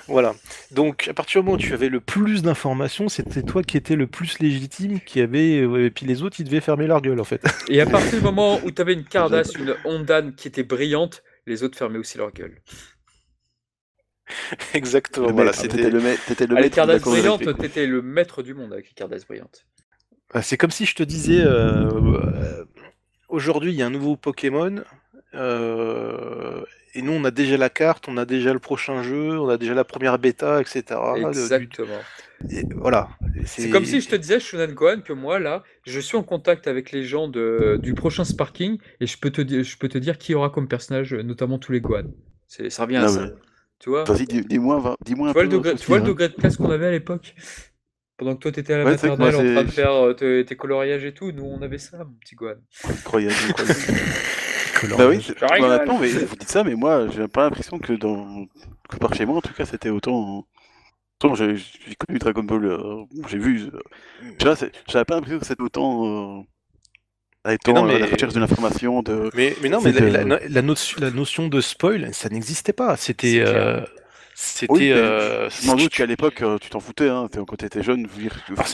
voilà. 0.09 0.35
Donc, 0.71 1.07
à 1.09 1.15
partir 1.15 1.41
du 1.41 1.47
moment 1.47 1.57
où 1.57 1.61
tu 1.61 1.73
avais 1.75 1.89
le 1.89 2.01
plus 2.01 2.43
d'informations, 2.43 3.09
c'était 3.09 3.43
toi 3.43 3.63
qui 3.63 3.77
étais 3.77 3.95
le 3.97 4.07
plus 4.07 4.39
légitime, 4.41 5.01
qui 5.01 5.21
avait. 5.21 5.59
euh, 5.61 5.87
et 5.87 5.91
puis 5.91 6.07
les 6.07 6.23
autres, 6.23 6.41
ils 6.41 6.45
devaient 6.45 6.61
fermer 6.61 6.87
leur 6.87 7.01
gueule, 7.01 7.21
en 7.21 7.25
fait. 7.25 7.43
Et 7.69 7.81
à 7.81 7.87
partir 7.87 8.19
du 8.19 8.25
moment 8.25 8.59
où 8.65 8.71
tu 8.71 8.81
avais 8.83 8.95
une 8.95 9.05
Cardass, 9.05 9.55
une 9.55 9.77
Hondan 9.85 10.33
qui 10.37 10.49
était 10.49 10.63
brillante, 10.65 11.23
les 11.47 11.63
autres 11.63 11.79
fermaient 11.79 11.99
aussi 11.99 12.19
leur 12.19 12.33
gueule. 12.33 12.61
Exactement. 14.75 15.31
Voilà, 15.33 15.53
c'était. 15.53 15.77
T'étais 15.77 15.91
le 15.91 16.01
maître. 16.01 16.23
T'étais 16.27 16.47
le 16.47 16.57
Ah, 16.57 16.61
maître 16.61 16.75
Cardass 16.77 17.03
t'étais 17.61 17.87
le 17.87 18.03
maître 18.03 18.43
du 18.43 18.55
monde 18.55 18.73
avec 18.73 18.87
les 18.89 18.95
Cardass 18.95 19.27
brillantes. 19.27 19.65
Ah, 20.35 20.43
C'est 20.43 20.57
comme 20.59 20.71
si 20.71 20.85
je 20.85 20.95
te 20.95 21.03
disais. 21.03 21.41
euh, 21.41 21.89
euh, 21.91 22.65
Aujourd'hui, 23.29 23.73
il 23.73 23.77
y 23.79 23.83
a 23.83 23.87
un 23.87 23.91
nouveau 23.91 24.17
Pokémon. 24.17 24.83
euh, 25.35 26.63
et 26.95 27.03
nous, 27.03 27.13
on 27.13 27.25
a 27.25 27.31
déjà 27.31 27.57
la 27.57 27.69
carte, 27.69 28.09
on 28.09 28.17
a 28.17 28.25
déjà 28.25 28.53
le 28.53 28.59
prochain 28.59 29.03
jeu, 29.03 29.39
on 29.39 29.49
a 29.49 29.59
déjà 29.59 29.75
la 29.75 29.85
première 29.85 30.19
bêta, 30.19 30.61
etc. 30.63 31.01
Exactement. 31.17 32.01
et 32.51 32.65
voilà. 32.77 33.09
C'est 33.45 33.69
comme 33.69 33.85
si 33.85 34.01
je 34.01 34.09
te 34.09 34.17
disais, 34.17 34.41
Shunan 34.41 34.73
Gohan, 34.73 35.01
que 35.03 35.13
moi, 35.13 35.39
là, 35.39 35.63
je 35.87 36.01
suis 36.01 36.17
en 36.17 36.23
contact 36.23 36.67
avec 36.67 36.93
les 36.93 37.05
gens 37.05 37.29
de, 37.29 37.79
du 37.83 37.93
prochain 37.95 38.25
Sparking 38.25 38.79
et 39.01 39.07
je 39.07 39.19
peux, 39.19 39.31
te, 39.31 39.43
dire- 39.43 39.63
je 39.63 39.77
peux 39.77 39.89
te 39.89 39.99
dire 39.99 40.17
qui 40.19 40.35
aura 40.35 40.51
comme 40.51 40.67
personnage, 40.67 41.13
notamment 41.15 41.59
tous 41.59 41.73
les 41.73 41.81
Gohan. 41.81 42.05
Ça 42.47 42.85
revient 42.85 42.97
à 42.97 43.09
ça. 43.09 43.31
Tu 43.79 43.91
vois, 43.91 44.05
Vas-y, 44.05 44.27
dis- 44.27 44.41
dis-moi 44.43 44.81
va- 44.81 44.97
dis-moi 45.05 45.29
tu 45.29 45.31
un 45.31 45.33
vois, 45.35 45.43
peu. 45.45 45.49
le 45.51 45.57
degré, 45.57 45.77
tu 45.77 45.87
vois 45.87 45.99
le 45.99 46.05
degré 46.05 46.29
de 46.29 46.35
classe 46.35 46.57
qu'on 46.57 46.71
avait 46.71 46.87
à 46.87 46.91
l'époque? 46.91 47.35
Pendant 48.19 48.35
que 48.35 48.41
toi, 48.41 48.53
t'étais 48.53 48.73
à 48.75 48.79
la 48.79 48.85
Ouais, 48.85 48.91
maternelle 48.91 49.35
en 49.37 49.55
train 49.55 49.65
de 49.65 49.71
faire 49.71 49.93
euh, 49.93 50.13
tes, 50.13 50.45
tes 50.45 50.57
coloriages 50.57 51.05
et 51.05 51.15
tout, 51.15 51.31
nous, 51.33 51.45
on 51.45 51.63
avait 51.63 51.79
ça, 51.79 51.99
mon 51.99 52.15
petit 52.21 52.35
Gohan. 52.35 52.55
Incroyable, 52.89 53.35
incroyable. 53.49 53.81
Coloriage. 54.81 55.35
Bah 55.41 55.47
oui, 55.53 55.61
bah 55.61 55.69
maintenant, 55.69 55.99
mais 55.99 56.09
vous 56.09 56.37
dites 56.37 56.49
ça, 56.51 56.63
mais 56.65 56.75
moi, 56.75 57.07
j'ai 57.09 57.27
pas 57.29 57.43
l'impression 57.45 57.79
que 57.79 57.93
dans 57.95 58.47
que 58.89 58.97
par 58.97 59.15
chez 59.15 59.25
moi, 59.27 59.37
en 59.37 59.41
tout 59.41 59.53
cas, 59.55 59.65
c'était 59.65 59.89
autant. 59.91 60.47
Autant 61.21 61.35
j'ai 61.35 61.57
connu 62.07 62.19
Dragon 62.21 62.45
Ball, 62.45 62.65
euh, 62.65 63.03
j'ai 63.29 63.39
vu. 63.39 63.63
euh, 63.75 63.81
tu 64.39 64.47
vois, 64.47 64.55
c'est- 64.55 64.71
j'avais 64.89 65.05
pas 65.05 65.15
l'impression 65.17 65.39
que 65.41 65.47
c'était 65.47 65.63
autant. 65.63 66.39
Euh, 67.49 67.51
étant 67.53 67.73
non, 67.75 67.85
à 67.89 67.93
la 67.93 67.99
mais- 68.07 68.13
recherche 68.13 68.35
de 68.35 68.41
l'information, 68.41 69.03
de. 69.03 69.31
Mais, 69.35 69.57
mais 69.63 69.69
non, 69.69 69.81
mais 69.81 69.91
la, 69.93 70.01
C'était, 70.01 70.25
la- 70.25 70.41
la 70.49 70.63
notion, 70.63 70.99
la 71.01 71.11
notion 71.11 71.49
de 71.49 71.61
spoil, 71.61 72.15
ça 72.15 72.29
n'existait 72.29 72.73
pas. 72.73 72.97
C'était. 72.97 73.41
Euh, 73.45 73.81
C'était. 74.41 74.73
Oui, 74.73 74.91
mais 74.91 74.93
euh, 74.93 75.51
je 75.51 75.67
m'en 75.67 75.75
doute 75.75 75.91
tu- 75.91 75.99
qu'à 75.99 76.07
l'époque, 76.07 76.43
euh, 76.43 76.59
tu 76.61 76.71
t'en 76.71 76.79
foutais, 76.79 77.09
hein, 77.09 77.27
t'es- 77.29 77.41
quand 77.45 77.57
t'étais 77.57 77.83
jeune, 77.83 78.07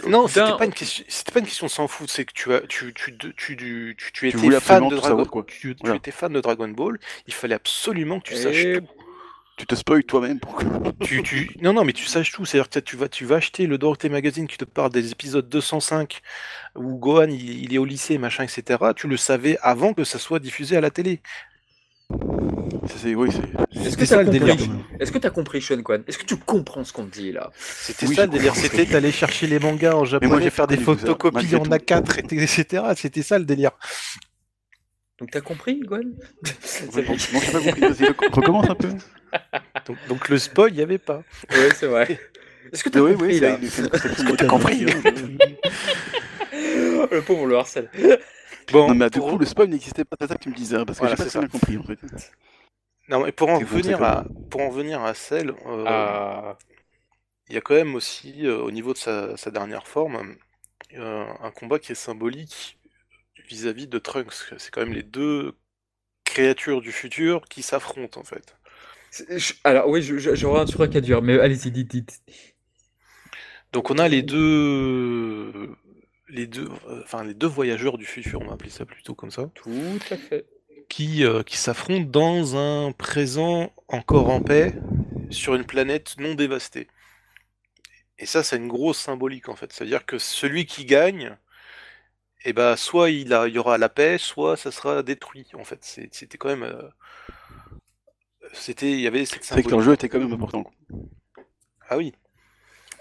non, 0.07 0.29
c'était 0.29 0.59
pas 0.59 0.67
une 0.67 0.75
question. 0.75 1.05
C'était 1.09 1.33
pas 1.33 1.39
une 1.41 1.47
question 1.47 1.67
de 1.67 1.71
s'en 1.71 1.89
foutre. 1.89 2.13
C'est 2.13 2.27
que 2.27 2.35
tu 2.35 2.53
as, 2.53 2.61
tu, 2.69 2.93
tu, 2.93 3.17
tu, 3.17 3.35
tu, 3.35 3.97
tu, 3.97 4.13
tu 4.13 4.29
étais 4.29 4.61
fan 4.61 4.85
de 4.85 4.97
Dragon, 4.97 5.03
savoir, 5.03 5.31
quoi. 5.31 5.43
tu, 5.47 5.75
tu 5.75 5.77
Voilà. 5.81 5.97
étais 5.97 6.11
fan 6.11 6.31
de 6.35 6.41
Dragon 6.43 6.69
Ball. 6.69 6.99
Il 7.27 7.33
fallait 7.33 7.55
absolument 7.55 8.21
que 8.21 8.29
tu 8.29 8.37
saches 8.37 8.63
tout. 8.75 8.87
tu 9.57 9.67
te 9.67 9.75
spoil 9.75 10.05
toi-même 10.05 10.39
pour 10.39 10.55
que. 10.57 10.67
Tu, 11.03 11.23
tu, 11.23 11.51
non, 11.63 11.73
non, 11.73 11.83
mais 11.85 11.95
tu 11.95 12.05
saches 12.05 12.33
tout. 12.33 12.45
C'est-à-dire 12.45 12.69
que 12.69 12.81
tu 12.81 12.97
vas, 12.97 13.09
tu 13.09 13.25
vas 13.25 13.37
acheter 13.37 13.67
le 13.67 13.79
Dorothée 13.79 14.11
Magazine 14.11 14.47
qui 14.47 14.59
te 14.59 14.67
parle 14.67 14.93
des 14.93 15.13
épisodes 15.13 15.49
205 15.49 16.21
où 16.77 16.99
Gohan 16.99 17.29
il, 17.31 17.63
il 17.65 17.75
est 17.75 17.79
au 17.79 17.87
lycée, 17.87 18.19
machin, 18.19 18.45
etc. 18.45 18.79
Tu 18.95 19.09
le 19.09 19.17
savais 19.17 19.57
avant 19.63 19.95
que 19.95 20.05
ça 20.05 20.19
soit 20.19 20.41
diffusé 20.41 20.77
à 20.77 20.83
la 20.83 20.91
télé. 20.91 21.23
C'est- 22.87 23.15
oui, 23.15 23.29
c'est. 23.33 23.87
Est-ce 23.87 23.97
que 23.97 24.05
ça 24.05 24.19
le 24.19 24.25
compris 24.25 24.39
délire. 24.41 24.57
quand 24.57 24.67
même. 24.69 24.83
Est-ce 25.01 25.13
que 25.13 25.19
t'as 25.19 25.31
compris, 25.31 25.61
Sean 25.63 25.77
Gohan 25.77 25.99
Est-ce 26.07 26.19
que 26.19 26.25
tu 26.25 26.37
comprends 26.37 26.85
ce 26.85 26.93
qu'on 26.93 27.05
te 27.07 27.13
dit 27.13 27.33
là? 27.33 27.51
C'était 27.59 28.07
Oui, 28.07 28.15
ça 28.15 28.23
le 28.27 28.33
délire. 28.33 28.55
C'était 28.57 28.85
d'aller 28.87 29.13
chercher 29.13 29.47
les 29.47 29.59
mangas 29.59 29.95
en 29.95 30.05
japonais, 30.05 30.43
j'ai 30.45 30.51
faire 30.51 30.67
des 30.67 30.77
photocopies 30.77 31.55
en 31.57 31.61
tout. 31.61 31.71
A4, 31.71 32.19
et- 32.33 32.43
etc. 32.43 32.83
C'était 32.97 33.23
ça 33.23 33.39
le 33.39 33.45
délire. 33.45 33.73
Donc 35.19 35.31
t'as 35.31 35.41
compris, 35.41 35.81
Non, 35.89 36.01
j'ai 36.95 37.03
pas 37.03 37.13
compris, 37.61 38.05
recommence 38.33 38.69
un 38.71 38.75
peu. 38.75 38.89
Donc, 39.87 39.97
donc 40.09 40.29
le 40.29 40.39
spoil, 40.39 40.71
il 40.71 40.77
n'y 40.77 40.83
avait 40.83 40.99
pas. 40.99 41.23
Ouais, 41.51 41.69
c'est 41.75 41.87
vrai. 41.87 42.19
Est-ce 42.73 42.85
que 42.85 42.89
t'as 42.89 43.01
Oui, 43.01 43.13
compris 43.13 43.35
oui, 43.35 43.41
là? 43.41 43.57
conception 43.91 44.25
que 44.31 44.37
t'as 44.37 44.47
compris? 44.47 44.87
Le 46.53 47.21
pauvre, 47.21 47.43
on 47.43 47.47
le 47.47 47.57
harcèle. 47.57 47.89
Bon, 48.71 48.89
Non, 48.89 48.95
mais 48.95 49.11
du 49.11 49.21
coup, 49.21 49.39
le 49.39 49.47
spoil 49.47 49.69
n'existait 49.69 50.05
pas, 50.05 50.17
c'est 50.21 50.29
ça 50.29 50.35
que 50.37 50.43
tu 50.43 50.49
me 50.51 50.55
disais, 50.55 50.77
hein, 50.77 50.85
parce 50.87 51.01
que 51.01 51.07
Voilà, 51.07 51.17
j'ai 51.17 51.17
pas 51.17 51.31
bien 51.31 51.49
compris 51.49 51.77
en 51.79 51.85
fait. 51.85 51.99
non, 53.09 53.25
mais 53.25 53.33
pour 53.33 53.49
en 53.51 53.61
c'est 53.83 53.95
à, 54.01 54.27
pour 54.51 54.61
en 54.63 54.69
revenir 54.71 55.03
à 55.03 55.15
celle, 55.15 55.51
euh, 55.67 55.85
Ah, 55.85 56.59
il 57.49 57.55
y 57.55 57.59
a 57.59 57.63
quand 57.63 57.75
même 57.75 57.95
aussi, 57.95 58.47
euh, 58.47 58.59
au 58.63 58.71
niveau 58.71 58.93
de 58.93 58.99
sa, 58.99 59.37
sa 59.39 59.51
dernière 59.51 59.89
forme, 59.89 60.37
euh, 60.95 61.27
un 61.41 61.51
combat 61.53 61.79
qui 61.81 61.93
est 61.93 61.97
symbolique 61.97 62.79
vis-à-vis 63.49 63.89
de 63.89 63.99
Trunks. 63.99 64.55
C'est 64.59 64.71
quand 64.73 64.83
même 64.83 64.95
les 64.95 65.03
deux 65.05 65.57
créatures 66.25 66.83
du 66.83 66.93
futur 66.93 67.43
qui 67.49 67.63
s'affrontent 67.63 68.21
en 68.21 68.25
fait. 68.25 68.57
Je- 69.31 69.55
Alors 69.65 69.89
oui, 69.89 70.03
je- 70.03 70.19
je- 70.19 70.35
j'aurai 70.35 70.61
un 70.63 70.67
sur 70.67 70.81
un 70.83 70.89
cas 70.89 71.01
dur, 71.01 71.23
mais 71.23 71.39
allez-y, 71.39 71.71
dites, 71.71 71.89
dites. 71.91 72.21
Donc 73.73 73.91
on 73.91 73.99
a 73.99 74.09
les 74.09 74.23
deux, 74.23 75.77
les 76.35 76.47
deux, 76.47 76.69
euh, 76.89 77.01
enfin 77.05 77.25
les 77.25 77.35
deux 77.35 77.47
voyageurs 77.47 77.99
du 77.99 78.05
futur, 78.07 78.43
on 78.43 78.47
va 78.47 78.55
appeler 78.55 78.71
ça 78.71 78.85
plutôt 78.85 79.15
comme 79.15 79.31
ça, 79.31 79.51
Tout 79.55 79.99
à 80.11 80.17
fait. 80.17 80.47
qui, 80.89 81.25
euh, 81.25 81.43
qui 81.43 81.57
s'affrontent 81.59 82.09
dans 82.11 82.57
un 82.57 82.93
présent 82.93 83.71
encore 83.89 84.31
en 84.31 84.41
paix 84.41 84.75
sur 85.31 85.55
une 85.55 85.65
planète 85.65 86.17
non 86.19 86.35
dévastée. 86.35 86.89
Et 88.19 88.27
ça, 88.27 88.43
c'est 88.43 88.57
une 88.57 88.67
grosse 88.67 88.99
symbolique 88.99 89.49
en 89.49 89.55
fait. 89.57 89.73
C'est-à-dire 89.73 90.05
que 90.05 90.19
celui 90.19 90.67
qui 90.67 90.85
gagne, 90.85 91.37
eh 92.45 92.53
ben, 92.53 92.77
soit 92.77 93.11
il, 93.11 93.33
a, 93.33 93.49
il 93.49 93.55
y 93.55 93.59
aura 93.59 93.79
la 93.79 93.89
paix, 93.89 94.19
soit 94.19 94.57
ça 94.57 94.71
sera 94.71 95.03
détruit. 95.03 95.49
En 95.55 95.65
fait, 95.65 95.79
C'est- 95.83 96.15
c'était 96.15 96.39
quand 96.39 96.49
même, 96.49 96.63
euh, 96.63 96.89
c'était, 98.55 98.93
il 98.93 99.01
y 99.01 99.07
avait 99.07 99.25
cette 99.27 99.43
C'est 99.43 99.55
vrai 99.55 99.63
que 99.63 99.69
symbolique. 99.69 99.79
l'enjeu 99.79 99.93
était 99.95 100.09
quand 100.09 100.19
même 100.19 100.33
important. 100.33 100.65
Ah 101.89 101.97
oui. 101.97 102.13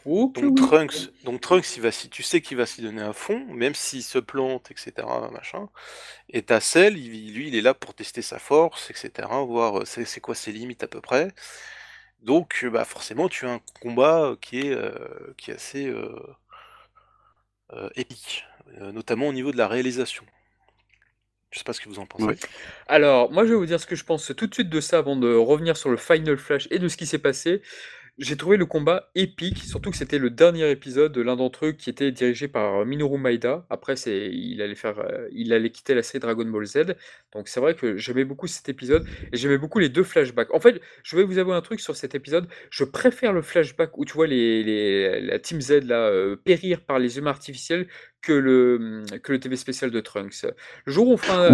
Oh, 0.06 0.34
Donc 0.36 0.56
oui. 0.56 0.56
Trunks, 0.56 1.12
donc 1.24 1.42
Trunks, 1.42 1.78
il 1.78 1.82
va 1.84 1.92
si 1.92 2.10
tu 2.10 2.24
sais 2.24 2.42
qu'il 2.42 2.58
va 2.58 2.66
s'y 2.66 2.82
donner 2.82 3.04
à 3.04 3.14
fond, 3.14 3.46
même 3.54 3.76
s'il 3.76 4.04
se 4.04 4.18
plante, 4.20 4.72
etc. 4.72 5.30
Machin. 5.32 5.70
Et 6.30 6.44
ta 6.44 6.60
Cell, 6.62 6.98
il- 6.98 7.34
lui, 7.36 7.50
il 7.50 7.56
est 7.56 7.62
là 7.62 7.74
pour 7.76 7.94
tester 7.96 8.22
sa 8.24 8.40
force, 8.40 8.92
etc. 8.92 9.46
Voir 9.46 9.80
euh, 9.82 9.86
c'est 9.86 10.22
quoi 10.22 10.36
ses 10.36 10.52
limites 10.54 10.84
à 10.84 10.88
peu 10.88 11.02
près. 11.02 11.30
Donc, 12.22 12.62
euh, 12.64 12.70
bah 12.72 12.86
forcément, 12.86 13.30
tu 13.30 13.46
as 13.48 13.54
un 13.54 13.62
combat 13.82 14.36
qui 14.42 14.62
est 14.62 14.72
euh, 14.74 15.34
qui 15.38 15.52
est 15.52 15.56
assez 15.56 15.88
euh, 15.88 16.16
euh, 17.74 17.90
épique, 17.96 18.46
euh, 18.80 18.92
notamment 18.92 19.28
au 19.28 19.34
niveau 19.34 19.52
de 19.52 19.58
la 19.58 19.68
réalisation. 19.68 20.26
Je 21.52 21.60
sais 21.60 21.64
pas 21.64 21.72
ce 21.74 21.80
que 21.82 21.88
vous 21.90 22.00
en 22.00 22.06
pensez. 22.06 22.26
Ouais. 22.26 22.38
Alors, 22.88 23.32
moi, 23.32 23.44
je 23.46 23.50
vais 23.50 23.56
vous 23.56 23.66
dire 23.66 23.80
ce 23.80 23.88
que 23.88 23.96
je 23.96 24.04
pense 24.04 24.32
tout 24.38 24.48
de 24.48 24.54
suite 24.54 24.70
de 24.70 24.80
ça 24.82 25.00
avant 25.00 25.16
de 25.16 25.34
revenir 25.36 25.76
sur 25.78 25.90
le 25.90 25.98
Final 25.98 26.38
Flash 26.38 26.68
et 26.72 26.80
de 26.80 26.88
ce 26.88 26.96
qui 26.98 27.06
s'est 27.08 27.20
passé. 27.20 27.62
J'ai 28.20 28.38
trouvé 28.38 28.58
le 28.58 28.68
combat 28.68 29.10
épique, 29.16 29.58
surtout 29.64 29.90
que 29.90 29.98
c'était 29.98 30.20
le 30.20 30.30
dernier 30.30 30.70
épisode 30.70 31.12
de 31.14 31.22
l'un 31.22 31.36
d'entre 31.36 31.66
eux 31.66 31.72
qui 31.72 31.90
était 31.90 32.12
dirigé 32.12 32.48
par 32.48 32.86
Minoru 32.86 33.18
Maeda. 33.18 33.66
Après, 33.72 33.96
c'est, 33.96 34.30
il 34.32 34.62
allait 34.62 34.76
faire, 34.76 35.00
euh, 35.00 35.28
il 35.32 35.52
allait 35.52 35.72
quitter 35.72 35.96
la 35.96 36.04
série 36.04 36.20
Dragon 36.20 36.46
Ball 36.46 36.64
Z. 36.68 36.96
Donc, 37.34 37.48
c'est 37.48 37.60
vrai 37.60 37.74
que 37.74 37.98
j'aimais 37.98 38.24
beaucoup 38.24 38.46
cet 38.46 38.70
épisode 38.70 39.08
et 39.32 39.38
j'aimais 39.38 39.58
beaucoup 39.58 39.80
les 39.80 39.90
deux 39.90 40.04
flashbacks. 40.04 40.54
En 40.54 40.60
fait, 40.60 40.80
je 41.02 41.16
vais 41.18 41.24
vous 41.24 41.40
avouer 41.40 41.56
un 41.56 41.62
truc 41.62 41.80
sur 41.80 41.96
cet 41.96 42.14
épisode. 42.14 42.48
Je 42.70 42.84
préfère 42.84 43.34
le 43.34 43.42
flashback 43.42 43.98
où 43.98 44.06
tu 44.06 44.14
vois 44.14 44.28
les, 44.28 44.62
les- 44.64 45.20
la 45.22 45.40
Team 45.40 45.60
Z 45.60 45.82
là 45.86 46.08
euh, 46.10 46.36
périr 46.36 46.82
par 46.86 47.00
les 47.00 47.18
humains 47.18 47.32
artificiels 47.32 47.88
que 48.24 48.32
le 48.32 49.04
que 49.22 49.34
le 49.34 49.40
TV 49.40 49.56
spécial 49.56 49.92
de 49.92 50.00
Trunks. 50.00 50.46
Le 50.86 50.94
jour 50.94 51.10
où 51.10 51.14
on 51.14 51.18
fera 51.18 51.50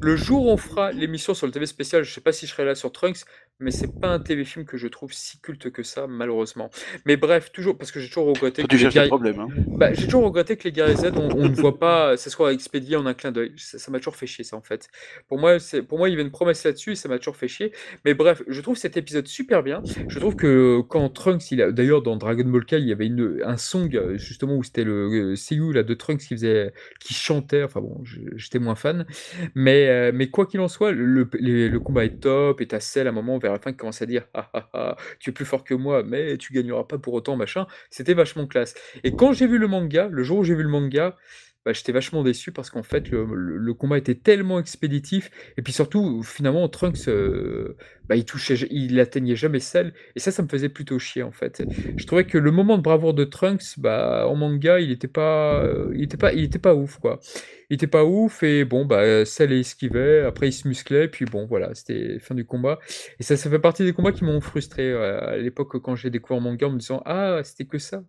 le 0.00 0.16
jour 0.16 0.46
où 0.46 0.50
on 0.50 0.56
fera 0.56 0.92
l'émission 0.92 1.34
sur 1.34 1.46
le 1.46 1.52
TV 1.52 1.66
spécial, 1.66 2.04
je 2.04 2.12
sais 2.12 2.20
pas 2.20 2.32
si 2.32 2.46
je 2.46 2.52
serai 2.52 2.64
là 2.64 2.74
sur 2.74 2.92
Trunks, 2.92 3.24
mais 3.60 3.70
c'est 3.70 4.00
pas 4.00 4.08
un 4.08 4.18
TV 4.18 4.44
film 4.44 4.64
que 4.64 4.76
je 4.76 4.88
trouve 4.88 5.12
si 5.12 5.38
culte 5.40 5.70
que 5.70 5.82
ça, 5.82 6.06
malheureusement. 6.06 6.70
Mais 7.04 7.16
bref, 7.16 7.52
toujours 7.52 7.76
parce 7.76 7.92
que 7.92 8.00
j'ai 8.00 8.08
toujours 8.08 8.26
regretté 8.26 8.64
tu 8.64 8.76
les 8.76 8.90
cherches 8.90 8.94
le 8.94 9.06
problème. 9.06 9.40
Hein. 9.40 9.48
bah, 9.68 9.92
j'ai 9.92 10.04
toujours 10.04 10.24
regretté 10.24 10.56
que 10.56 10.64
les 10.64 10.72
guerriers 10.72 10.96
Z, 10.96 11.12
on, 11.16 11.28
on 11.36 11.48
ne 11.48 11.54
voit 11.54 11.78
pas, 11.78 12.16
ça 12.16 12.30
soit 12.30 12.52
expédié 12.52 12.96
en 12.96 13.06
un 13.06 13.14
clin 13.14 13.32
d'œil. 13.32 13.52
Ça 13.56 13.90
m'a 13.90 13.98
toujours 13.98 14.16
fait 14.16 14.26
chier, 14.26 14.44
ça, 14.44 14.56
en 14.56 14.62
fait. 14.62 14.88
Pour 15.28 15.38
moi, 15.38 15.58
c'est, 15.58 15.82
pour 15.82 15.98
moi, 15.98 16.08
il 16.08 16.12
y 16.12 16.14
avait 16.14 16.22
une 16.22 16.30
promesse 16.30 16.64
là-dessus 16.64 16.92
et 16.92 16.94
ça 16.94 17.08
m'a 17.08 17.18
toujours 17.18 17.36
fait 17.36 17.48
chier. 17.48 17.72
Mais 18.04 18.14
bref, 18.14 18.42
je 18.48 18.60
trouve 18.62 18.78
cet 18.78 18.96
épisode 18.96 19.26
super 19.26 19.62
bien. 19.62 19.82
Je 20.08 20.18
trouve 20.18 20.36
que 20.36 20.80
quand 20.88 21.08
Trunks, 21.10 21.50
il 21.50 21.60
a, 21.60 21.70
d'ailleurs, 21.70 22.02
dans 22.02 22.16
Dragon 22.16 22.44
Ball 22.44 22.64
Kai, 22.64 22.78
il 22.78 22.88
y 22.88 22.92
avait 22.92 23.06
une, 23.06 23.42
un 23.44 23.58
song, 23.58 24.14
justement, 24.14 24.56
où 24.56 24.62
c'était 24.62 24.84
le 24.84 25.32
euh, 25.32 25.36
Seiyu, 25.36 25.69
là, 25.72 25.82
de 25.82 25.94
Trunks 25.94 26.20
qui 26.20 26.34
faisait, 26.34 26.72
qui 27.00 27.14
chantait. 27.14 27.62
Enfin 27.62 27.80
bon, 27.80 28.02
j'étais 28.36 28.58
moins 28.58 28.74
fan. 28.74 29.06
Mais, 29.54 29.88
euh, 29.88 30.12
mais 30.14 30.28
quoi 30.30 30.46
qu'il 30.46 30.60
en 30.60 30.68
soit, 30.68 30.92
le, 30.92 31.28
le, 31.32 31.68
le 31.68 31.80
combat 31.80 32.04
est 32.04 32.20
top 32.20 32.60
et 32.60 32.66
t'as 32.68 32.80
Cell 32.80 33.06
à 33.06 33.10
un 33.10 33.12
moment 33.12 33.38
vers 33.38 33.52
la 33.52 33.58
fin 33.58 33.72
qui 33.72 33.78
commence 33.78 34.02
à 34.02 34.06
dire, 34.06 34.26
ah, 34.34 34.50
ah, 34.54 34.68
ah, 34.72 34.96
tu 35.18 35.30
es 35.30 35.32
plus 35.32 35.44
fort 35.44 35.64
que 35.64 35.74
moi, 35.74 36.02
mais 36.02 36.36
tu 36.38 36.52
gagneras 36.52 36.84
pas 36.84 36.98
pour 36.98 37.14
autant, 37.14 37.36
machin. 37.36 37.66
C'était 37.90 38.14
vachement 38.14 38.46
classe. 38.46 38.74
Et 39.04 39.14
quand 39.14 39.32
j'ai 39.32 39.46
vu 39.46 39.58
le 39.58 39.68
manga, 39.68 40.08
le 40.10 40.22
jour 40.22 40.38
où 40.38 40.44
j'ai 40.44 40.54
vu 40.54 40.62
le 40.62 40.68
manga, 40.68 41.16
bah, 41.66 41.74
j'étais 41.74 41.92
vachement 41.92 42.22
déçu 42.22 42.52
parce 42.52 42.70
qu'en 42.70 42.82
fait, 42.82 43.10
le, 43.10 43.74
combat 43.74 43.98
était 43.98 44.14
tellement 44.14 44.58
expéditif. 44.58 45.30
Et 45.58 45.62
puis 45.62 45.74
surtout, 45.74 46.22
finalement, 46.22 46.66
Trunks, 46.70 47.08
euh, 47.08 47.76
bah, 48.08 48.16
il 48.16 48.24
touchait, 48.24 48.54
il 48.70 48.98
atteignait 48.98 49.36
jamais 49.36 49.60
Cell. 49.60 49.92
Et 50.16 50.20
ça, 50.20 50.30
ça 50.30 50.42
me 50.42 50.48
faisait 50.48 50.70
plutôt 50.70 50.98
chier, 50.98 51.22
en 51.22 51.32
fait. 51.32 51.62
Je 51.96 52.06
trouvais 52.06 52.24
que 52.24 52.38
le 52.38 52.50
moment 52.50 52.78
de 52.78 52.82
bravoure 52.82 53.12
de 53.12 53.24
Trunks, 53.24 53.78
bah, 53.78 54.26
en 54.26 54.36
manga, 54.36 54.80
il 54.80 54.90
était 54.90 55.06
pas, 55.08 55.62
euh, 55.62 55.92
il 55.94 56.04
était 56.04 56.16
pas, 56.16 56.32
il 56.32 56.44
était 56.44 56.58
pas 56.58 56.74
ouf, 56.74 56.98
quoi. 56.98 57.20
Il 57.68 57.74
était 57.74 57.86
pas 57.86 58.04
ouf. 58.04 58.42
Et 58.42 58.64
bon, 58.64 58.86
bah, 58.86 59.26
Cell 59.26 59.52
esquivait. 59.52 60.24
Après, 60.24 60.48
il 60.48 60.52
se 60.52 60.66
musclait. 60.66 61.08
Puis 61.08 61.26
bon, 61.26 61.44
voilà, 61.44 61.74
c'était 61.74 62.18
fin 62.20 62.34
du 62.34 62.46
combat. 62.46 62.78
Et 63.18 63.22
ça, 63.22 63.36
ça 63.36 63.50
fait 63.50 63.58
partie 63.58 63.84
des 63.84 63.92
combats 63.92 64.12
qui 64.12 64.24
m'ont 64.24 64.40
frustré 64.40 64.94
à 64.94 65.36
l'époque 65.36 65.78
quand 65.82 65.94
j'ai 65.94 66.08
découvert 66.08 66.40
manga 66.40 66.68
en 66.68 66.72
me 66.72 66.78
disant, 66.78 67.02
ah, 67.04 67.40
c'était 67.44 67.66
que 67.66 67.78
ça. 67.78 68.02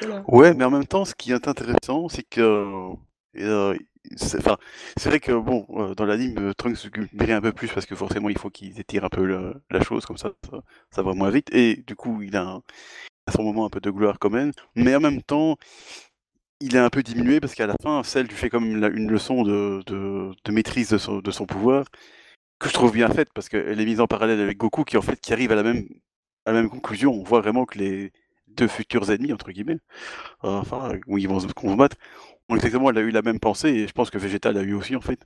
Voilà. 0.00 0.24
Ouais, 0.28 0.54
mais 0.54 0.64
en 0.64 0.70
même 0.70 0.86
temps, 0.86 1.04
ce 1.04 1.14
qui 1.14 1.32
est 1.32 1.48
intéressant, 1.48 2.08
c'est 2.08 2.22
que. 2.24 2.40
euh, 3.36 3.76
c'est 4.16 5.08
vrai 5.08 5.20
que, 5.20 5.32
bon, 5.32 5.66
euh, 5.70 5.94
dans 5.94 6.04
l'anime, 6.04 6.36
euh, 6.38 6.52
Trunks 6.54 6.88
brille 7.12 7.32
un 7.32 7.40
peu 7.40 7.52
plus 7.52 7.68
parce 7.68 7.86
que 7.86 7.94
forcément, 7.94 8.28
il 8.28 8.38
faut 8.38 8.50
qu'il 8.50 8.78
étire 8.78 9.04
un 9.04 9.08
peu 9.08 9.24
la 9.70 9.82
chose, 9.82 10.04
comme 10.06 10.16
ça, 10.18 10.32
ça, 10.90 11.02
va 11.02 11.14
moins 11.14 11.30
vite. 11.30 11.48
Et 11.54 11.76
du 11.86 11.94
coup, 11.96 12.20
il 12.22 12.36
a, 12.36 12.60
a 13.26 13.32
son 13.32 13.42
moment 13.44 13.66
un 13.66 13.70
peu 13.70 13.80
de 13.80 13.90
gloire 13.90 14.18
quand 14.20 14.30
même. 14.30 14.52
Mais 14.76 14.96
en 14.96 15.00
même 15.00 15.22
temps, 15.22 15.56
il 16.60 16.76
est 16.76 16.78
un 16.78 16.90
peu 16.90 17.02
diminué 17.02 17.40
parce 17.40 17.54
qu'à 17.54 17.66
la 17.66 17.74
fin, 17.82 18.02
Cell 18.04 18.26
lui 18.26 18.34
fait 18.34 18.48
comme 18.50 18.64
une, 18.66 18.84
une 18.94 19.10
leçon 19.10 19.42
de, 19.42 19.82
de, 19.86 20.32
de 20.44 20.52
maîtrise 20.52 20.90
de 20.90 20.98
son, 20.98 21.18
de 21.18 21.30
son 21.30 21.46
pouvoir 21.46 21.86
que 22.60 22.68
je 22.68 22.74
trouve 22.74 22.92
bien 22.92 23.08
faite 23.10 23.30
parce 23.34 23.48
qu'elle 23.48 23.80
est 23.80 23.84
mise 23.84 24.00
en 24.00 24.06
parallèle 24.08 24.40
avec 24.40 24.58
Goku 24.58 24.84
qui, 24.84 24.96
en 24.98 25.02
fait, 25.02 25.20
qui 25.20 25.32
arrive 25.34 25.52
à 25.52 25.56
la 25.56 25.62
même, 25.64 25.86
à 26.46 26.52
la 26.52 26.62
même 26.62 26.70
conclusion. 26.70 27.12
On 27.14 27.24
voit 27.24 27.40
vraiment 27.42 27.66
que 27.66 27.78
les 27.78 28.12
deux 28.56 28.68
futurs 28.68 29.10
ennemis, 29.10 29.32
entre 29.32 29.50
guillemets, 29.52 29.78
euh, 30.44 30.50
enfin, 30.50 30.92
où 31.06 31.18
ils 31.18 31.28
vont 31.28 31.40
se 31.40 31.46
combattre, 31.48 31.96
ont 32.48 32.56
exactement 32.56 32.90
elle 32.90 32.98
a 32.98 33.02
eu 33.02 33.10
la 33.10 33.22
même 33.22 33.40
pensée 33.40 33.68
et 33.70 33.86
je 33.88 33.92
pense 33.92 34.10
que 34.10 34.18
Vegeta 34.18 34.52
l'a 34.52 34.62
eu 34.62 34.74
aussi 34.74 34.96
en 34.96 35.00
fait. 35.00 35.20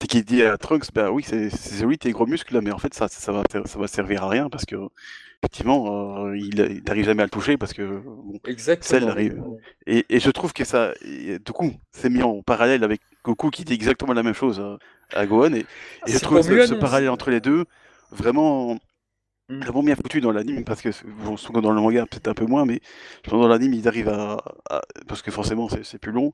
C'est 0.00 0.08
qu'il 0.08 0.24
dit 0.24 0.42
à 0.42 0.58
Trunks, 0.58 0.92
bah 0.92 1.10
oui, 1.10 1.22
c'est 1.22 1.50
joli 1.78 1.98
tes 1.98 2.12
gros 2.12 2.26
muscles 2.26 2.54
là, 2.54 2.60
mais 2.60 2.70
en 2.72 2.78
fait 2.78 2.92
ça, 2.94 3.08
ça, 3.08 3.32
va, 3.32 3.42
ça 3.50 3.78
va 3.78 3.88
servir 3.88 4.24
à 4.24 4.28
rien 4.28 4.50
parce 4.50 4.66
que 4.66 4.76
effectivement, 5.42 6.26
euh, 6.26 6.36
il 6.36 6.82
n'arrive 6.86 7.04
jamais 7.06 7.22
à 7.22 7.26
le 7.26 7.30
toucher 7.30 7.56
parce 7.56 7.72
que 7.72 8.00
bon, 8.00 8.38
Cell 8.80 9.08
Exactement. 9.08 9.08
arrive. 9.08 9.42
Et, 9.86 10.04
et 10.08 10.20
je 10.20 10.30
trouve 10.30 10.52
que 10.52 10.64
ça, 10.64 10.92
et 11.02 11.38
du 11.38 11.52
coup, 11.52 11.72
c'est 11.92 12.10
mis 12.10 12.22
en 12.22 12.42
parallèle 12.42 12.84
avec 12.84 13.00
Goku 13.24 13.50
qui 13.50 13.64
dit 13.64 13.74
exactement 13.74 14.12
la 14.12 14.22
même 14.22 14.34
chose 14.34 14.60
à, 14.60 14.78
à 15.18 15.26
Gohan 15.26 15.54
et, 15.54 15.66
et 16.06 16.12
je 16.12 16.18
trouve 16.18 16.40
ce, 16.42 16.60
ce 16.60 16.74
parallèle 16.74 17.10
entre 17.10 17.30
les 17.30 17.40
deux 17.40 17.64
vraiment. 18.10 18.78
Vraiment 19.48 19.82
bien 19.82 19.94
foutu 19.96 20.20
dans 20.20 20.32
l'anime 20.32 20.64
parce 20.64 20.82
que 20.82 20.90
dans 21.60 21.70
le 21.72 21.80
manga 21.80 22.06
peut-être 22.06 22.28
un 22.28 22.34
peu 22.34 22.46
moins 22.46 22.64
mais 22.64 22.80
dans 23.28 23.46
l'anime 23.46 23.74
ils 23.74 23.86
arrivent 23.88 24.08
à, 24.08 24.42
parce 25.06 25.22
que 25.22 25.30
forcément 25.30 25.68
c'est 25.68 25.98
plus 25.98 26.12
long 26.12 26.32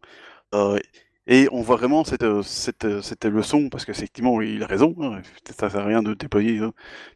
euh, 0.55 0.78
et 1.26 1.48
on 1.52 1.62
voit 1.62 1.76
vraiment 1.76 2.05
cette, 2.05 2.22
euh, 2.24 2.43
cette, 2.43 2.84
euh, 2.84 3.02
cette 3.02 3.24
leçon 3.26 3.68
parce 3.70 3.84
que 3.84 3.93
effectivement 3.93 4.40
il 4.43 4.62
a 4.62 4.66
raison 4.66 4.94
hein, 5.02 5.22
ça 5.59 5.70
sert 5.70 5.80
à 5.80 5.84
rien 5.86 6.02
de 6.02 6.14
déployer 6.14 6.59
euh, 6.60 6.72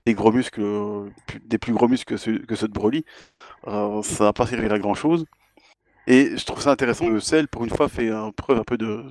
des 0.07 0.15
gros 0.15 0.33
muscles 0.33 0.63
des 1.45 1.59
plus 1.59 1.73
gros 1.73 1.89
muscles 1.89 2.15
que 2.15 2.17
ceux, 2.17 2.39
que 2.41 2.55
ceux 2.57 2.69
de 2.69 2.73
Broly. 2.73 3.05
Euh, 3.69 4.03
ça 4.03 4.25
va 4.25 4.33
pas 4.35 4.47
servir 4.47 4.73
à 4.73 4.79
grand 4.79 4.95
chose 4.95 5.27
et 6.07 6.37
je 6.37 6.45
trouve 6.47 6.63
ça 6.63 6.73
intéressant 6.73 7.09
que 7.09 7.21
Cell 7.21 7.49
pour 7.49 7.65
une 7.65 7.71
fois 7.71 7.89
fait 7.89 8.11
un 8.11 8.33
preuve 8.33 8.59
un 8.61 8.65
peu 8.65 8.79
de- 8.79 9.05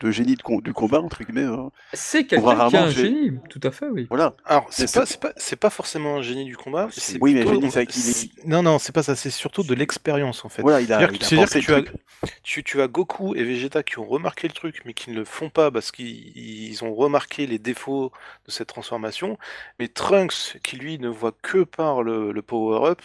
de 0.00 0.10
génie 0.10 0.34
de 0.34 0.42
com- 0.42 0.60
du 0.60 0.72
combat 0.72 1.00
entre 1.00 1.22
guillemets 1.22 1.42
euh. 1.44 1.68
C'est 1.92 2.26
quelqu'un 2.26 2.44
qui 2.44 2.50
a 2.50 2.54
rarement 2.56 2.78
un 2.82 2.90
génie, 2.90 3.38
tout 3.48 3.60
à 3.62 3.70
fait, 3.70 3.86
oui. 3.86 4.06
voilà 4.10 4.34
Alors, 4.44 4.66
c'est 4.70 5.56
pas, 5.56 5.70
forcément 5.70 6.16
un 6.16 6.22
génie 6.22 6.44
du 6.44 6.56
combat. 6.56 6.88
c'est 6.90 7.18
oui 7.20 7.34
mais 7.34 7.40
plutôt- 7.44 7.60
génie 7.60 7.70
c'est 7.70 7.86
qu'il 7.86 8.00
est 8.08 8.12
c'est- 8.12 8.44
Non, 8.46 8.62
non, 8.64 8.78
c'est 8.80 8.92
pas 8.92 9.04
ça. 9.04 9.14
C'est 9.14 9.30
surtout 9.30 9.62
de 9.62 9.74
l'expérience 9.74 10.44
en 10.44 10.48
fait. 10.48 10.62
voilà 10.62 10.80
il 10.80 10.92
a, 10.92 11.02
il 11.02 11.18
que- 11.18 11.24
a 11.24 11.26
c'est-à-dire 11.28 11.46
pensé 11.46 11.60
que 11.60 11.72
le 11.72 11.82
tu 11.82 11.88
as- 11.88 11.90
truc. 11.92 12.00
Tu, 12.42 12.64
tu 12.64 12.80
as 12.82 12.88
Goku 12.88 13.34
et 13.36 13.44
Vegeta 13.44 13.82
qui 13.84 13.98
ont 13.98 14.04
remarqué 14.06 14.48
le 14.48 14.54
truc, 14.54 14.80
mais 14.84 14.92
qui 14.94 15.10
ne 15.10 15.14
le 15.16 15.24
font 15.24 15.50
pas 15.50 15.70
parce 15.70 15.92
qu'ils 15.92 16.36
ils 16.36 16.82
ont 16.84 16.94
remarqué 16.94 17.46
les 17.46 17.58
défauts 17.60 18.10
de 18.46 18.50
cette 18.50 18.68
transformation. 18.68 19.38
Mais 19.78 19.86
Trunks, 19.88 20.58
qui 20.64 20.76
lui 20.76 20.98
ne 20.98 21.08
voit 21.08 21.32
que 21.42 21.62
par 21.62 22.02
le, 22.02 22.32
le 22.32 22.42
power-up, 22.42 23.00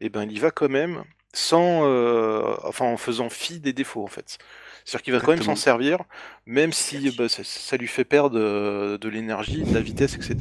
et 0.00 0.08
ben 0.10 0.24
il 0.24 0.32
y 0.32 0.38
va 0.40 0.50
quand 0.50 0.68
même 0.68 1.04
sans, 1.32 1.86
euh, 1.86 2.54
enfin 2.64 2.86
en 2.86 2.96
faisant 2.96 3.28
fi 3.30 3.60
des 3.60 3.72
défauts 3.72 4.02
en 4.04 4.08
fait. 4.08 4.38
C'est-à-dire 4.86 5.02
qu'il 5.02 5.12
va 5.12 5.20
quand 5.20 5.32
même 5.32 5.42
s'en 5.42 5.56
servir, 5.56 5.98
même 6.46 6.72
si 6.72 7.10
bah, 7.18 7.28
ça, 7.28 7.42
ça 7.44 7.76
lui 7.76 7.88
fait 7.88 8.04
perdre 8.04 8.38
euh, 8.38 8.96
de 8.98 9.08
l'énergie, 9.08 9.62
de 9.64 9.74
la 9.74 9.80
vitesse, 9.80 10.14
etc. 10.14 10.36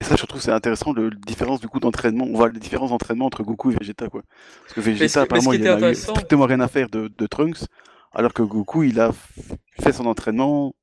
Et 0.00 0.04
ça, 0.04 0.16
je 0.16 0.24
trouve 0.26 0.40
c'est 0.40 0.52
intéressant, 0.52 0.92
le, 0.92 1.10
la 1.10 1.16
différence 1.26 1.60
du 1.60 1.68
coup 1.68 1.80
d'entraînement. 1.80 2.24
On 2.24 2.34
voit 2.36 2.48
les 2.48 2.60
différences 2.60 2.90
d'entraînement 2.90 3.26
entre 3.26 3.42
Goku 3.42 3.72
et 3.72 3.74
Vegeta, 3.74 4.08
quoi. 4.08 4.22
Parce 4.62 4.74
que 4.74 4.80
Vegeta, 4.80 5.22
apparemment, 5.22 5.52
il 5.52 5.60
était 5.60 5.68
en 5.68 5.72
a 5.72 5.74
eu 5.74 5.78
intéressant- 5.78 6.12
strictement 6.14 6.46
rien 6.46 6.60
à 6.60 6.68
faire 6.68 6.88
de, 6.88 7.08
de 7.16 7.26
Trunks, 7.26 7.58
alors 8.12 8.32
que 8.32 8.42
Goku, 8.42 8.84
il 8.84 9.00
a 9.00 9.10
fait 9.82 9.92
son 9.92 10.06
entraînement 10.06 10.74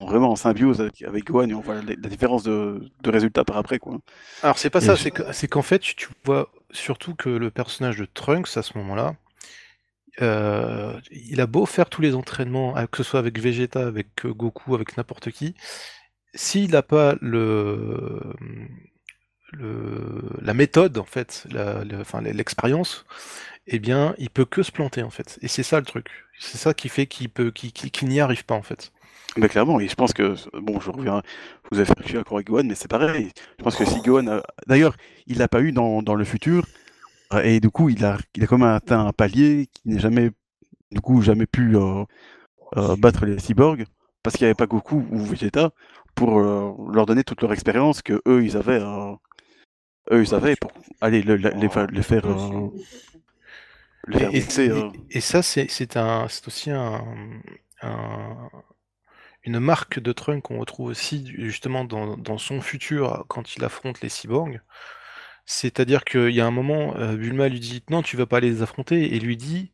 vraiment 0.00 0.30
en 0.30 0.36
symbiose 0.36 0.80
avec, 0.80 1.02
avec 1.02 1.24
Gohan, 1.24 1.48
et 1.50 1.54
on 1.54 1.60
voit 1.60 1.74
la, 1.74 1.82
la 1.82 2.08
différence 2.08 2.42
de, 2.42 2.90
de 3.02 3.10
résultats 3.10 3.44
par 3.44 3.58
après, 3.58 3.78
quoi. 3.78 3.98
Alors 4.42 4.56
c'est 4.56 4.70
pas 4.70 4.78
Et 4.80 4.86
ça, 4.86 4.94
je- 4.94 5.02
c'est 5.02 5.10
que- 5.10 5.30
c'est 5.32 5.46
qu'en 5.48 5.60
fait 5.60 5.80
tu 5.80 6.08
vois 6.24 6.50
surtout 6.70 7.14
que 7.14 7.28
le 7.28 7.50
personnage 7.50 7.98
de 7.98 8.06
Trunks 8.06 8.56
à 8.56 8.62
ce 8.62 8.78
moment-là, 8.78 9.14
euh, 10.20 10.98
il 11.10 11.40
a 11.40 11.46
beau 11.46 11.66
faire 11.66 11.88
tous 11.88 12.02
les 12.02 12.14
entraînements, 12.14 12.74
que 12.86 12.98
ce 12.98 13.02
soit 13.02 13.20
avec 13.20 13.38
Vegeta, 13.38 13.86
avec 13.86 14.26
Goku, 14.26 14.74
avec 14.74 14.96
n'importe 14.96 15.30
qui, 15.30 15.54
s'il 16.34 16.70
n'a 16.70 16.82
pas 16.82 17.16
le, 17.20 18.20
le, 19.52 20.22
la 20.40 20.54
méthode, 20.54 20.98
en 20.98 21.04
fait, 21.04 21.46
l'expérience, 22.22 23.04
eh 23.66 23.78
bien, 23.78 24.14
il 24.18 24.30
peut 24.30 24.44
que 24.44 24.62
se 24.62 24.72
planter, 24.72 25.02
en 25.02 25.10
fait. 25.10 25.38
Et 25.42 25.48
c'est 25.48 25.62
ça 25.62 25.78
le 25.78 25.86
truc. 25.86 26.08
C'est 26.38 26.58
ça 26.58 26.74
qui 26.74 26.88
fait 26.88 27.06
qu'il 27.06 27.28
peut, 27.28 27.50
qu'il 27.50 28.08
n'y 28.08 28.20
arrive 28.20 28.44
pas, 28.44 28.54
en 28.54 28.62
fait. 28.62 28.92
Mais 29.36 29.48
clairement, 29.48 29.78
et 29.78 29.86
je 29.86 29.94
pense 29.94 30.12
que, 30.12 30.34
bon, 30.58 30.80
je 30.80 30.90
reviens, 30.90 31.22
vous 31.70 31.78
avez 31.78 31.86
fait, 31.86 31.94
suis 32.04 32.14
d'accord 32.14 32.38
avec 32.38 32.48
Gohan, 32.48 32.64
mais 32.64 32.74
c'est 32.74 32.88
pareil. 32.88 33.30
Je 33.58 33.64
pense 33.64 33.76
que 33.76 33.84
si 33.84 34.00
Gohan, 34.00 34.40
d'ailleurs, 34.66 34.96
il 35.26 35.38
l'a 35.38 35.46
pas 35.46 35.60
eu 35.60 35.70
dans, 35.70 36.02
dans 36.02 36.16
le 36.16 36.24
futur, 36.24 36.66
et 37.38 37.60
du 37.60 37.70
coup, 37.70 37.88
il 37.88 38.04
a, 38.04 38.18
il 38.34 38.44
a 38.44 38.46
quand 38.46 38.58
même 38.58 38.68
atteint 38.68 39.06
un 39.06 39.12
palier 39.12 39.68
qui 39.72 39.88
n'est 39.88 40.00
jamais, 40.00 40.30
du 40.90 41.00
coup, 41.00 41.22
jamais 41.22 41.46
pu 41.46 41.76
euh, 41.76 42.04
euh, 42.76 42.96
battre 42.96 43.24
les 43.24 43.38
cyborgs, 43.38 43.84
parce 44.22 44.36
qu'il 44.36 44.44
n'y 44.44 44.48
avait 44.48 44.54
pas 44.54 44.66
Goku 44.66 45.06
ou 45.10 45.18
Vegeta 45.18 45.70
pour 46.14 46.40
euh, 46.40 46.72
leur 46.92 47.06
donner 47.06 47.22
toute 47.22 47.40
leur 47.42 47.52
expérience 47.52 48.02
que 48.02 48.20
eux, 48.26 48.44
ils 48.44 48.56
avaient, 48.56 48.80
eux, 50.10 50.22
ils 50.22 50.34
avaient 50.34 50.56
pour 50.56 50.72
aller 51.00 51.22
les, 51.22 51.38
les, 51.38 51.68
faire. 51.68 51.88
et, 54.12 54.42
et, 55.10 55.20
ça, 55.20 55.42
c'est 55.42 55.96
un, 55.96 56.24
aussi 56.24 56.70
un, 56.72 57.04
une 59.44 59.60
marque 59.60 60.00
de 60.00 60.12
Trunk 60.12 60.42
qu'on 60.42 60.58
retrouve 60.58 60.88
aussi 60.88 61.26
justement 61.38 61.84
dans, 61.84 62.16
dans, 62.16 62.38
son 62.38 62.60
futur 62.60 63.24
quand 63.28 63.54
il 63.54 63.64
affronte 63.64 64.00
les 64.00 64.08
cyborgs. 64.08 64.60
C'est-à-dire 65.50 66.04
qu'il 66.04 66.30
y 66.30 66.40
a 66.40 66.46
un 66.46 66.52
moment, 66.52 66.94
euh, 66.96 67.16
Bulma 67.16 67.48
lui 67.48 67.58
dit 67.58 67.82
non, 67.90 68.02
tu 68.02 68.16
vas 68.16 68.26
pas 68.26 68.38
les 68.38 68.62
affronter, 68.62 69.16
et 69.16 69.18
lui 69.18 69.36
dit 69.36 69.72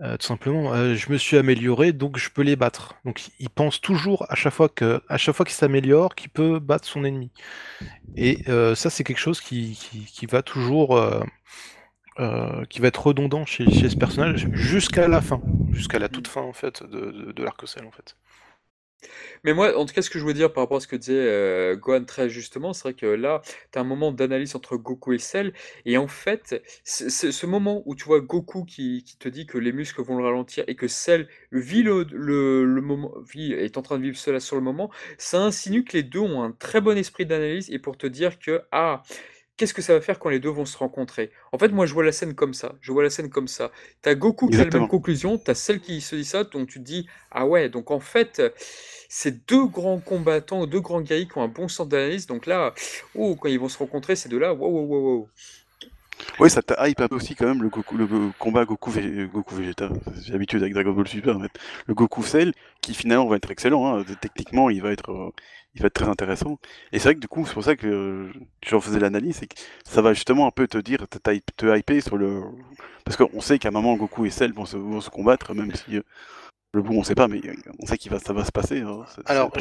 euh, 0.00 0.16
tout 0.16 0.26
simplement, 0.26 0.72
euh, 0.72 0.94
je 0.94 1.10
me 1.10 1.18
suis 1.18 1.36
amélioré, 1.36 1.92
donc 1.92 2.18
je 2.18 2.30
peux 2.30 2.42
les 2.42 2.54
battre. 2.54 2.94
Donc 3.04 3.30
il 3.40 3.50
pense 3.50 3.80
toujours 3.80 4.24
à 4.30 4.36
chaque 4.36 4.52
fois 4.52 4.68
que, 4.68 5.02
à 5.08 5.18
chaque 5.18 5.34
fois 5.34 5.44
qu'il 5.44 5.56
s'améliore, 5.56 6.14
qu'il 6.14 6.30
peut 6.30 6.60
battre 6.60 6.86
son 6.86 7.04
ennemi. 7.04 7.32
Et 8.16 8.44
ça, 8.76 8.90
c'est 8.90 9.02
quelque 9.02 9.18
chose 9.18 9.40
qui, 9.40 9.76
qui, 10.12 10.26
va 10.26 10.42
toujours, 10.42 11.00
qui 12.70 12.80
va 12.80 12.88
être 12.88 13.06
redondant 13.06 13.44
chez, 13.44 13.68
chez 13.72 13.90
ce 13.90 13.96
personnage 13.96 14.48
jusqu'à 14.52 15.08
la 15.08 15.20
fin, 15.20 15.40
jusqu'à 15.72 15.98
la 15.98 16.08
toute 16.08 16.28
fin 16.28 16.42
en 16.42 16.52
fait 16.52 16.84
de, 16.84 17.32
de, 17.32 17.44
en 17.44 17.90
fait. 17.90 18.16
Mais 19.44 19.54
moi, 19.54 19.76
en 19.76 19.84
tout 19.86 19.94
cas, 19.94 20.02
ce 20.02 20.10
que 20.10 20.18
je 20.18 20.24
veux 20.24 20.34
dire 20.34 20.52
par 20.52 20.64
rapport 20.64 20.78
à 20.78 20.80
ce 20.80 20.86
que 20.86 20.96
disait 20.96 21.14
euh, 21.14 21.76
Gohan 21.76 22.04
très 22.04 22.28
justement, 22.28 22.72
c'est 22.72 22.82
vrai 22.82 22.94
que 22.94 23.06
là, 23.06 23.42
tu 23.72 23.78
as 23.78 23.82
un 23.82 23.84
moment 23.84 24.12
d'analyse 24.12 24.54
entre 24.54 24.76
Goku 24.76 25.12
et 25.12 25.18
Cell, 25.18 25.52
et 25.84 25.96
en 25.98 26.08
fait, 26.08 26.62
ce 26.84 27.46
moment 27.46 27.82
où 27.86 27.94
tu 27.94 28.04
vois 28.04 28.20
Goku 28.20 28.64
qui, 28.64 29.04
qui 29.04 29.16
te 29.16 29.28
dit 29.28 29.46
que 29.46 29.58
les 29.58 29.72
muscles 29.72 30.02
vont 30.02 30.16
le 30.16 30.24
ralentir 30.24 30.64
et 30.68 30.74
que 30.76 30.88
Cell 30.88 31.28
vit 31.50 31.82
le, 31.82 32.06
le, 32.10 32.64
le 32.64 32.80
moment, 32.80 33.14
vit, 33.30 33.52
est 33.52 33.76
en 33.78 33.82
train 33.82 33.98
de 33.98 34.02
vivre 34.02 34.16
cela 34.16 34.40
sur 34.40 34.56
le 34.56 34.62
moment, 34.62 34.90
ça 35.18 35.40
insinue 35.40 35.84
que 35.84 35.96
les 35.96 36.02
deux 36.02 36.20
ont 36.20 36.42
un 36.42 36.52
très 36.52 36.80
bon 36.80 36.96
esprit 36.96 37.26
d'analyse 37.26 37.70
et 37.70 37.78
pour 37.78 37.96
te 37.96 38.06
dire 38.06 38.38
que, 38.38 38.62
ah, 38.72 39.02
qu'est-ce 39.56 39.74
que 39.74 39.82
ça 39.82 39.94
va 39.94 40.00
faire 40.00 40.18
quand 40.18 40.28
les 40.30 40.40
deux 40.40 40.48
vont 40.50 40.64
se 40.64 40.76
rencontrer? 40.76 41.30
En 41.52 41.58
fait, 41.58 41.68
moi, 41.68 41.86
je 41.86 41.94
vois 41.94 42.04
la 42.04 42.12
scène 42.12 42.34
comme 42.34 42.54
ça. 42.54 42.74
Je 42.80 42.92
vois 42.92 43.02
la 43.02 43.10
scène 43.10 43.30
comme 43.30 43.48
ça. 43.48 43.70
Tu 44.02 44.08
as 44.08 44.14
Goku 44.14 44.48
qui 44.48 44.60
a 44.60 44.64
la 44.64 44.70
même 44.70 44.88
conclusion, 44.88 45.38
tu 45.38 45.50
as 45.50 45.54
celle 45.54 45.80
qui 45.80 46.00
se 46.00 46.16
dit 46.16 46.24
ça, 46.24 46.44
donc 46.44 46.68
tu 46.68 46.78
te 46.80 46.84
dis, 46.84 47.06
ah 47.30 47.46
ouais, 47.46 47.68
donc 47.68 47.90
en 47.90 48.00
fait, 48.00 48.42
c'est 49.14 49.46
deux 49.46 49.66
grands 49.66 50.00
combattants, 50.00 50.66
deux 50.66 50.80
grands 50.80 51.02
guerriers 51.02 51.26
qui 51.26 51.36
ont 51.36 51.42
un 51.42 51.48
bon 51.48 51.68
sens 51.68 51.86
d'analyse. 51.86 52.26
Donc 52.26 52.46
là, 52.46 52.72
oh, 53.14 53.36
quand 53.36 53.50
ils 53.50 53.60
vont 53.60 53.68
se 53.68 53.76
rencontrer, 53.76 54.16
ces 54.16 54.30
deux-là, 54.30 54.54
wow, 54.54 54.70
wow, 54.70 54.86
wow, 54.86 55.00
wow. 55.00 55.28
Oui, 56.40 56.48
ça 56.48 56.62
t'a 56.62 56.88
hype 56.88 56.98
un 56.98 57.08
peu 57.08 57.16
aussi 57.16 57.34
quand 57.34 57.44
même 57.44 57.62
le, 57.62 57.68
combat 58.38 58.64
Goku, 58.64 58.90
Goku 59.30 59.54
Vegeta. 59.54 59.90
J'ai 60.24 60.32
l'habitude 60.32 60.62
avec 60.62 60.72
Dragon 60.72 60.92
Ball 60.92 61.06
Super. 61.06 61.38
Le 61.86 61.94
Goku 61.94 62.22
Cell, 62.22 62.54
qui 62.80 62.94
finalement 62.94 63.26
va 63.26 63.36
être 63.36 63.50
excellent. 63.50 63.98
Hein. 63.98 64.04
Techniquement, 64.18 64.70
il 64.70 64.80
va 64.80 64.92
être, 64.92 65.12
euh, 65.12 65.30
il 65.74 65.82
va 65.82 65.88
être 65.88 65.94
très 65.94 66.08
intéressant. 66.08 66.58
Et 66.92 66.98
c'est 66.98 67.08
vrai 67.08 67.14
que 67.16 67.20
du 67.20 67.28
coup, 67.28 67.44
c'est 67.44 67.52
pour 67.52 67.64
ça 67.64 67.76
que 67.76 68.30
j'en 68.66 68.80
faisais 68.80 68.98
l'analyse, 68.98 69.36
c'est 69.40 69.46
que 69.46 69.56
ça 69.84 70.00
va 70.00 70.14
justement 70.14 70.46
un 70.46 70.52
peu 70.52 70.66
te 70.66 70.78
dire, 70.78 71.06
te, 71.06 71.18
te 71.18 71.76
hyper 71.76 72.02
sur 72.02 72.16
le. 72.16 72.40
Parce 73.04 73.18
qu'on 73.18 73.42
sait 73.42 73.58
qu'à 73.58 73.68
un 73.68 73.72
moment, 73.72 73.94
Goku 73.94 74.24
et 74.24 74.30
Cell 74.30 74.54
vont 74.54 74.64
se, 74.64 74.78
vont 74.78 75.02
se 75.02 75.10
combattre, 75.10 75.52
même 75.52 75.74
si. 75.74 76.00
Le 76.74 76.80
bout, 76.80 76.94
on 76.94 77.02
sait 77.02 77.14
pas, 77.14 77.28
mais 77.28 77.40
on 77.80 77.86
sait 77.86 77.98
va, 78.08 78.18
ça 78.18 78.32
va 78.32 78.44
se 78.44 78.52
passer. 78.52 78.80
Hein. 78.80 79.04
Alors, 79.26 79.52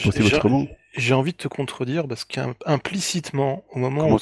j'ai 0.96 1.14
envie 1.14 1.34
de 1.34 1.38
te 1.38 1.50
contredire 1.50 2.08
parce 2.08 2.24
qu'implicitement, 2.24 3.66
au 3.70 3.80
moment 3.80 4.08
où, 4.08 4.18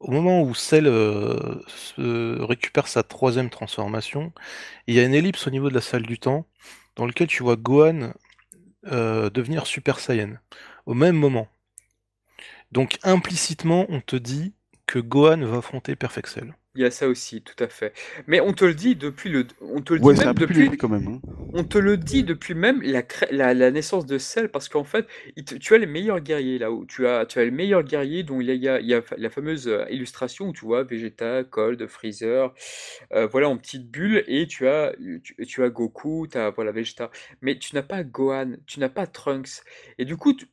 au 0.00 0.10
moment 0.10 0.42
où 0.42 0.54
Cell 0.54 0.86
euh, 0.86 1.60
récupère 1.98 2.88
sa 2.88 3.02
troisième 3.02 3.50
transformation, 3.50 4.32
il 4.86 4.94
y 4.94 5.00
a 5.00 5.04
une 5.04 5.14
ellipse 5.14 5.46
au 5.46 5.50
niveau 5.50 5.68
de 5.68 5.74
la 5.74 5.82
salle 5.82 6.02
du 6.02 6.18
temps 6.18 6.46
dans 6.96 7.06
lequel 7.06 7.28
tu 7.28 7.42
vois 7.42 7.56
Gohan 7.56 8.12
euh, 8.90 9.30
devenir 9.30 9.66
Super 9.66 10.00
Saiyan 10.00 10.38
au 10.86 10.94
même 10.94 11.16
moment. 11.16 11.46
Donc 12.72 12.98
implicitement, 13.02 13.86
on 13.90 14.00
te 14.00 14.16
dit 14.16 14.54
que 14.86 14.98
Gohan 14.98 15.44
va 15.44 15.58
affronter 15.58 15.94
Perfect 15.94 16.28
Cell. 16.28 16.54
Il 16.74 16.80
y 16.80 16.86
a 16.86 16.90
ça 16.90 17.06
aussi, 17.06 17.42
tout 17.42 17.62
à 17.62 17.68
fait. 17.68 17.92
Mais 18.26 18.40
on 18.40 18.54
te 18.54 18.64
le 18.64 18.72
dit 18.72 18.96
depuis 18.96 19.28
le, 19.28 19.46
on 19.60 19.82
te 19.82 19.92
le 19.92 20.00
dit 20.00 20.24
même 20.24 20.32
depuis, 20.32 20.70
quand 20.78 20.88
même. 20.88 21.06
Hein. 21.06 21.20
on 21.52 21.64
te 21.64 21.76
le 21.76 21.98
dit 21.98 22.24
depuis 22.24 22.54
même 22.54 22.80
la, 22.80 23.02
la, 23.30 23.52
la 23.52 23.70
naissance 23.70 24.06
de 24.06 24.16
Cell, 24.16 24.50
parce 24.50 24.70
qu'en 24.70 24.84
fait, 24.84 25.06
tu 25.60 25.74
as 25.74 25.78
les 25.78 25.84
meilleurs 25.84 26.20
guerriers 26.20 26.58
là 26.58 26.72
où 26.72 26.86
tu 26.86 27.06
as, 27.06 27.26
tu 27.26 27.38
as 27.38 27.44
le 27.44 27.50
meilleur 27.50 27.82
guerrier 27.82 28.22
dont 28.22 28.40
il 28.40 28.46
y 28.46 28.68
a, 28.68 28.80
il 28.80 28.86
y 28.86 28.94
a 28.94 29.02
la 29.18 29.28
fameuse 29.28 29.68
euh, 29.68 29.84
illustration 29.90 30.48
où 30.48 30.52
tu 30.54 30.64
vois 30.64 30.82
Vegeta, 30.82 31.44
Cold, 31.44 31.86
Freezer, 31.88 32.54
euh, 33.12 33.26
voilà 33.26 33.50
en 33.50 33.58
petite 33.58 33.90
bulle, 33.90 34.24
et 34.26 34.46
tu 34.46 34.66
as, 34.66 34.94
tu, 35.46 35.62
as 35.62 35.68
Goku, 35.68 36.26
tu 36.26 36.38
as 36.38 36.48
voilà 36.48 36.72
Vegeta, 36.72 37.10
mais 37.42 37.58
tu 37.58 37.74
n'as 37.74 37.82
pas 37.82 38.02
Gohan, 38.02 38.54
tu 38.66 38.80
n'as 38.80 38.88
pas 38.88 39.06
Trunks, 39.06 39.60
et 39.98 40.06
du 40.06 40.16
coup, 40.16 40.32
tu 40.32 40.46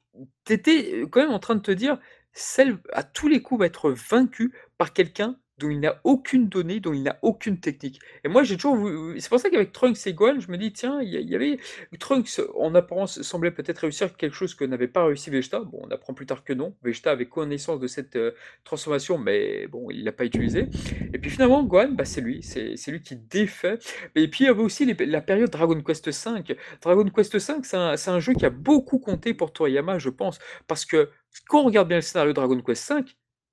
étais 0.49 1.01
quand 1.09 1.21
même 1.21 1.31
en 1.31 1.39
train 1.39 1.55
de 1.55 1.61
te 1.61 1.71
dire, 1.71 1.97
Cell 2.33 2.77
à 2.91 3.03
tous 3.03 3.29
les 3.29 3.41
coups 3.41 3.59
va 3.59 3.67
être 3.67 3.91
vaincu 3.91 4.53
par 4.77 4.91
quelqu'un 4.91 5.39
dont 5.59 5.69
il 5.69 5.79
n'a 5.79 5.99
aucune 6.03 6.47
donnée, 6.47 6.79
dont 6.79 6.93
il 6.93 7.03
n'a 7.03 7.19
aucune 7.21 7.59
technique. 7.59 7.99
Et 8.23 8.27
moi, 8.27 8.43
j'ai 8.43 8.57
toujours 8.57 8.89
C'est 9.17 9.29
pour 9.29 9.39
ça 9.39 9.49
qu'avec 9.49 9.71
Trunks 9.71 10.07
et 10.07 10.13
Gohan, 10.13 10.39
je 10.39 10.51
me 10.51 10.57
dis, 10.57 10.71
tiens, 10.71 11.01
il 11.01 11.09
y, 11.09 11.35
avait. 11.35 11.59
Trunks, 11.99 12.41
en 12.55 12.73
apparence, 12.75 13.21
semblait 13.21 13.51
peut-être 13.51 13.79
réussir 13.79 14.15
quelque 14.15 14.35
chose 14.35 14.55
que 14.55 14.65
n'avait 14.65 14.87
pas 14.87 15.05
réussi 15.05 15.29
Vegeta. 15.29 15.59
Bon, 15.59 15.81
on 15.83 15.91
apprend 15.91 16.13
plus 16.13 16.25
tard 16.25 16.43
que 16.43 16.53
non. 16.53 16.75
Vegeta 16.83 17.11
avait 17.11 17.27
connaissance 17.27 17.79
de 17.79 17.87
cette 17.87 18.15
euh, 18.15 18.31
transformation, 18.63 19.17
mais 19.17 19.67
bon, 19.67 19.89
il 19.89 20.03
l'a 20.03 20.11
pas 20.11 20.25
utilisé. 20.25 20.67
Et 21.13 21.19
puis 21.19 21.29
finalement, 21.29 21.63
Gohan, 21.63 21.89
bah, 21.91 22.05
c'est 22.05 22.21
lui. 22.21 22.41
C'est 22.41 22.87
lui 22.87 23.01
qui 23.01 23.15
défait. 23.15 23.79
Et 24.15 24.27
puis, 24.27 24.45
il 24.45 24.47
y 24.47 24.49
avait 24.49 24.63
aussi 24.63 24.85
la 24.85 25.21
période 25.21 25.49
Dragon 25.49 25.81
Quest 25.81 26.07
V. 26.07 26.55
Dragon 26.81 27.05
Quest 27.09 27.33
V, 27.33 27.39
c'est 27.63 27.77
un, 27.77 27.95
un, 28.07 28.19
jeu 28.19 28.33
qui 28.33 28.45
a 28.45 28.49
beaucoup 28.49 28.99
compté 28.99 29.33
pour 29.33 29.51
Toriyama, 29.51 29.99
je 29.99 30.09
pense. 30.09 30.39
Parce 30.67 30.85
que 30.85 31.09
quand 31.47 31.61
on 31.61 31.65
regarde 31.65 31.87
bien 31.87 31.97
le 31.97 32.01
scénario 32.01 32.33
Dragon 32.33 32.59
Quest 32.61 32.91
V, 32.91 33.01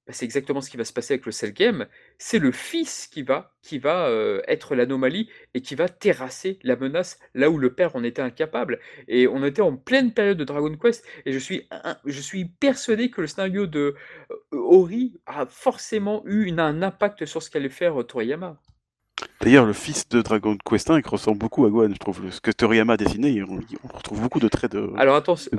bah, 0.07 0.13
c'est 0.13 0.25
exactement 0.25 0.61
ce 0.61 0.71
qui 0.71 0.77
va 0.77 0.85
se 0.85 0.93
passer 0.93 1.15
avec 1.15 1.27
le 1.27 1.33
Cell 1.33 1.53
Game. 1.53 1.87
C'est 2.19 2.39
le 2.39 2.53
fils 2.53 3.09
qui 3.09 3.23
va, 3.23 3.53
qui 3.63 3.79
va 3.79 4.07
euh, 4.07 4.41
être 4.47 4.77
l'anomalie 4.77 5.29
et 5.55 5.63
qui 5.63 5.75
va 5.75 5.89
terrasser 5.89 6.61
la 6.63 6.77
menace 6.77 7.19
là 7.35 7.51
où 7.51 7.59
le 7.59 7.75
père 7.75 7.97
en 7.97 8.05
était 8.05 8.23
incapable. 8.23 8.79
Et 9.09 9.27
on 9.27 9.45
était 9.45 9.63
en 9.63 9.77
pleine 9.77 10.13
période 10.13 10.39
de 10.39 10.45
Dragon 10.45 10.77
Quest 10.77 11.05
et 11.25 11.33
je 11.33 11.39
suis, 11.39 11.69
je 12.05 12.21
suis 12.21 12.45
persuadé 12.45 13.11
que 13.11 13.21
le 13.21 13.27
scénario 13.27 13.67
de 13.67 13.97
euh, 14.31 14.37
Ori 14.53 15.21
a 15.27 15.47
forcément 15.47 16.23
eu 16.25 16.53
un 16.57 16.83
impact 16.83 17.27
sur 17.27 17.43
ce 17.43 17.51
qu'allait 17.51 17.69
faire 17.69 18.01
euh, 18.01 18.05
Toriyama. 18.05 18.61
D'ailleurs, 19.41 19.67
le 19.67 19.73
fils 19.73 20.09
de 20.09 20.23
Dragon 20.23 20.57
Quest 20.65 20.91
1 20.91 20.99
il 20.99 21.09
ressemble 21.09 21.39
beaucoup 21.39 21.65
à 21.67 21.71
Gohan, 21.71 21.91
je 21.93 21.99
trouve. 21.99 22.31
Ce 22.31 22.41
que 22.41 22.51
Toriyama 22.51 22.93
a 22.93 22.97
dessiné, 22.97 23.43
on, 23.43 23.61
retrouve 23.97 24.21
beaucoup 24.21 24.41
de 24.41 24.49
traits 24.49 24.73
de. 24.73 24.93
Alors 24.97 25.17
attention, 25.17 25.51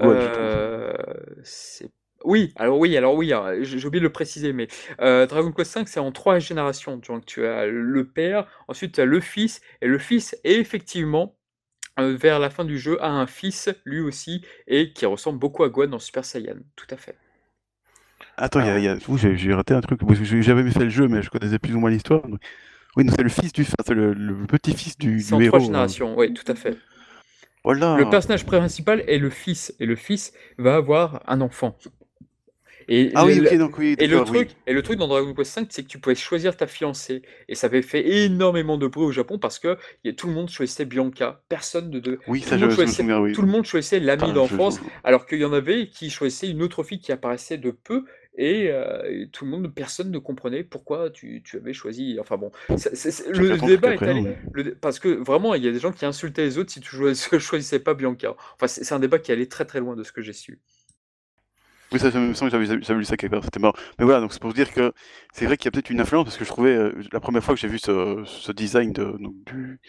c'est 1.43 1.89
oui, 2.23 2.53
alors 2.55 2.79
oui, 2.79 2.97
alors 2.97 3.15
oui, 3.15 3.33
hein, 3.33 3.53
j'ai 3.61 3.85
oublié 3.85 3.99
de 3.99 4.05
le 4.05 4.11
préciser, 4.11 4.53
mais 4.53 4.67
euh, 5.01 5.25
Dragon 5.27 5.51
Quest 5.51 5.77
V, 5.77 5.83
c'est 5.85 5.99
en 5.99 6.11
trois 6.11 6.39
générations. 6.39 6.97
Donc 6.97 7.25
tu 7.25 7.45
as 7.45 7.65
le 7.65 8.07
père, 8.07 8.47
ensuite 8.67 8.95
tu 8.95 9.01
as 9.01 9.05
le 9.05 9.19
fils, 9.19 9.61
et 9.81 9.87
le 9.87 9.99
fils 9.99 10.35
est 10.43 10.59
effectivement, 10.59 11.35
euh, 11.99 12.15
vers 12.15 12.39
la 12.39 12.49
fin 12.49 12.65
du 12.65 12.77
jeu, 12.77 13.01
a 13.03 13.09
un 13.09 13.27
fils, 13.27 13.69
lui 13.85 13.99
aussi, 13.99 14.43
et 14.67 14.93
qui 14.93 15.05
ressemble 15.05 15.39
beaucoup 15.39 15.63
à 15.63 15.69
Gohan 15.69 15.87
dans 15.87 15.99
Super 15.99 16.25
Saiyan, 16.25 16.57
tout 16.75 16.87
à 16.89 16.97
fait. 16.97 17.17
Attends, 18.35 18.61
il 18.61 18.83
y 18.83 18.87
a, 18.87 18.97
j'ai 19.35 19.53
raté 19.53 19.73
un 19.73 19.81
truc, 19.81 19.99
j'avais 20.41 20.69
fait 20.69 20.83
le 20.83 20.89
jeu, 20.89 21.07
mais 21.07 21.23
je 21.23 21.29
connaissais 21.29 21.57
plus 21.57 21.73
ou 21.73 21.79
moins 21.79 21.89
l'histoire. 21.89 22.21
Oui, 22.95 23.05
c'est 23.09 23.23
le 23.23 23.29
fils 23.29 23.51
du, 23.51 23.63
c'est 23.63 23.93
le, 23.93 24.13
petit-fils 24.47 24.97
du, 24.97 25.21
C'est 25.21 25.33
en 25.33 25.39
trois 25.39 25.59
hein. 25.59 25.63
générations, 25.63 26.17
oui, 26.17 26.33
tout 26.33 26.49
à 26.51 26.55
fait. 26.55 26.77
Voilà. 27.63 27.97
Le 27.97 28.09
personnage 28.09 28.45
principal 28.45 29.03
est 29.07 29.17
le 29.17 29.29
fils, 29.29 29.73
et 29.79 29.85
le 29.85 29.95
fils 29.95 30.33
va 30.57 30.75
avoir 30.75 31.21
un 31.27 31.41
enfant. 31.41 31.77
Et 32.87 33.11
ah 33.15 33.25
oui, 33.25 33.39
ok, 33.39 33.57
donc 33.57 33.77
oui. 33.77 33.95
Et 33.99 34.07
le, 34.07 34.23
truc, 34.23 34.51
et 34.65 34.73
le 34.73 34.81
truc 34.81 34.97
dans 34.97 35.07
Dragon 35.07 35.33
Quest 35.33 35.59
V, 35.59 35.65
c'est 35.69 35.83
que 35.83 35.87
tu 35.87 35.99
pouvais 35.99 36.15
choisir 36.15 36.55
ta 36.55 36.67
fiancée. 36.67 37.21
Et 37.49 37.55
ça 37.55 37.67
avait 37.67 37.81
fait 37.81 38.07
énormément 38.25 38.77
de 38.77 38.87
bruit 38.87 39.05
au 39.05 39.11
Japon 39.11 39.39
parce 39.39 39.59
que 39.59 39.77
y 40.03 40.09
a, 40.09 40.13
tout 40.13 40.27
le 40.27 40.33
monde 40.33 40.49
choisissait 40.49 40.85
Bianca. 40.85 41.41
Personne 41.49 41.89
de. 41.89 42.19
Oui, 42.27 42.41
ça, 42.41 42.57
je, 42.57 42.69
choisissait, 42.69 43.03
oui. 43.03 43.33
Tout 43.33 43.41
le 43.41 43.49
monde 43.49 43.65
choisissait 43.65 43.99
l'ami 43.99 44.31
d'enfance, 44.33 44.79
alors 45.03 45.25
qu'il 45.25 45.39
y 45.39 45.45
en 45.45 45.53
avait 45.53 45.87
qui 45.87 46.09
choisissaient 46.09 46.49
une 46.49 46.63
autre 46.63 46.83
fille 46.83 46.99
qui 46.99 47.11
apparaissait 47.11 47.57
de 47.57 47.71
peu 47.71 48.05
et, 48.37 48.69
euh, 48.69 49.01
et 49.09 49.29
tout 49.29 49.45
le 49.45 49.51
monde, 49.51 49.73
personne 49.73 50.11
ne 50.11 50.19
comprenait 50.19 50.63
pourquoi 50.63 51.09
tu, 51.09 51.41
tu 51.43 51.57
avais 51.57 51.73
choisi. 51.73 52.17
Enfin 52.19 52.37
bon, 52.37 52.51
le 52.69 53.57
débat 53.65 53.95
est 53.95 54.03
allé. 54.03 54.37
le 54.53 54.75
parce 54.75 54.99
que 54.99 55.09
vraiment, 55.09 55.55
il 55.55 55.65
y 55.65 55.67
a 55.67 55.71
des 55.71 55.79
gens 55.79 55.91
qui 55.91 56.05
insultaient 56.05 56.43
les 56.43 56.59
autres 56.59 56.71
si 56.71 56.79
tu 56.79 56.95
choisis- 56.95 57.29
choisissais 57.39 57.79
pas 57.79 57.95
Bianca. 57.95 58.35
Enfin, 58.55 58.67
c'est 58.67 58.83
c'est 58.83 58.93
un 58.93 58.99
débat 58.99 59.17
qui 59.17 59.31
allait 59.31 59.47
très 59.47 59.65
très 59.65 59.79
loin 59.79 59.95
de 59.95 60.03
ce 60.03 60.11
que 60.11 60.21
j'ai 60.21 60.33
su. 60.33 60.59
Oui, 61.91 61.99
ça, 61.99 62.11
me 62.11 62.33
semble 62.33 62.51
que 62.51 62.63
j'avais 62.65 62.99
lu 62.99 63.05
ça 63.05 63.15
quelque 63.15 63.31
part, 63.31 63.43
c'était 63.43 63.59
marrant. 63.59 63.75
Mais 63.97 64.05
voilà, 64.05 64.19
donc 64.19 64.33
c'est 64.33 64.41
pour 64.41 64.53
dire 64.53 64.73
que 64.73 64.93
c'est 65.33 65.45
vrai 65.45 65.55
qu'il 65.57 65.65
y 65.65 65.67
a 65.69 65.71
peut-être 65.71 65.89
une 65.89 66.01
influence, 66.01 66.25
parce 66.25 66.37
que 66.37 66.43
je 66.43 66.49
trouvais, 66.49 66.75
euh, 66.75 67.01
la 67.13 67.19
première 67.21 67.43
fois 67.43 67.55
que 67.55 67.61
j'ai 67.61 67.69
vu 67.69 67.79
ce, 67.79 68.51
design 68.51 68.91
de, 68.91 69.05
donc, 69.19 69.35
du, 69.45 69.79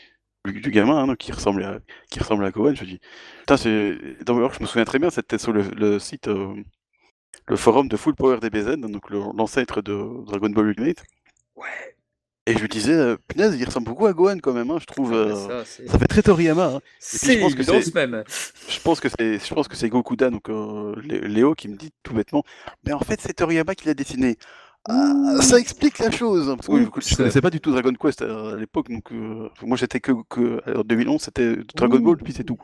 du, 0.60 0.70
gamin, 0.70 0.96
hein, 0.98 1.06
donc, 1.08 1.18
qui 1.18 1.32
ressemblait 1.32 1.64
à, 1.64 1.80
qui 2.10 2.20
ressemble 2.20 2.44
à 2.44 2.50
Gohan, 2.52 2.74
je 2.74 2.84
dis, 2.84 3.00
putain, 3.40 3.56
c'est, 3.56 3.98
d'ailleurs, 4.24 4.54
je 4.54 4.60
me 4.60 4.66
souviens 4.66 4.84
très 4.84 5.00
bien, 5.00 5.10
c'était 5.10 5.38
sur 5.38 5.52
le, 5.52 5.98
site, 5.98 6.28
euh, 6.28 6.54
le 7.48 7.56
forum 7.56 7.88
de 7.88 7.96
Full 7.96 8.14
Power 8.14 8.38
DBZ, 8.38 8.76
donc 8.76 9.10
l'ancêtre 9.10 9.82
de 9.82 10.24
Dragon 10.26 10.50
Ball 10.50 10.68
Ultimate. 10.68 11.02
Ouais. 11.56 11.97
Et 12.48 12.56
je 12.56 12.62
me 12.62 12.68
disais, 12.68 12.92
euh, 12.94 13.16
punaise, 13.28 13.54
il 13.58 13.64
ressemble 13.64 13.86
beaucoup 13.86 14.06
à 14.06 14.12
Gohan 14.12 14.38
quand 14.42 14.52
même, 14.54 14.70
hein, 14.70 14.78
je 14.80 14.86
trouve, 14.86 15.12
Ah, 15.12 15.16
euh, 15.16 15.64
ça, 15.64 15.98
fait 15.98 16.06
très 16.06 16.22
Toriyama, 16.22 16.64
hein. 16.76 16.80
c'est 16.98 17.34
je 17.34 17.40
pense 17.40 17.54
que 17.54 17.58
évidence 17.60 17.84
c'est- 17.84 17.94
même. 17.94 18.24
Je 18.68 18.80
pense 18.80 19.00
que 19.00 19.08
c'est, 19.08 19.38
je 19.38 19.54
pense 19.54 19.68
que 19.68 19.76
c'est 19.76 19.88
Gokuda, 19.88 20.30
donc 20.30 20.48
euh, 20.48 20.94
Lé- 21.04 21.20
Léo, 21.28 21.54
qui 21.54 21.68
me 21.68 21.76
dit 21.76 21.90
tout 22.02 22.14
bêtement, 22.14 22.42
mais 22.86 22.92
en 22.92 23.00
fait 23.00 23.20
c'est 23.20 23.34
Toriyama 23.34 23.74
qui 23.74 23.86
l'a 23.86 23.94
dessiné. 23.94 24.36
Ah, 24.88 25.12
ça 25.42 25.58
explique 25.58 25.98
la 25.98 26.10
chose. 26.10 26.46
Parce 26.56 26.66
que 26.68 26.72
Ouh, 26.72 26.90
je, 26.96 27.00
ça- 27.04 27.16
connaissais 27.16 27.40
pas 27.42 27.50
du 27.50 27.60
tout 27.60 27.70
Dragon 27.72 27.92
Quest 27.92 28.22
à, 28.22 28.52
à 28.52 28.56
l'époque, 28.56 28.88
donc 28.88 29.12
euh, 29.12 29.50
moi 29.62 29.76
j'étais 29.76 30.00
que, 30.00 30.12
que 30.30 30.62
en 30.78 30.82
2011, 30.82 31.20
c'était 31.20 31.56
Dragon. 31.74 31.98
Ball, 31.98 32.16
puis 32.16 32.32
c'est 32.34 32.44
tout. 32.44 32.56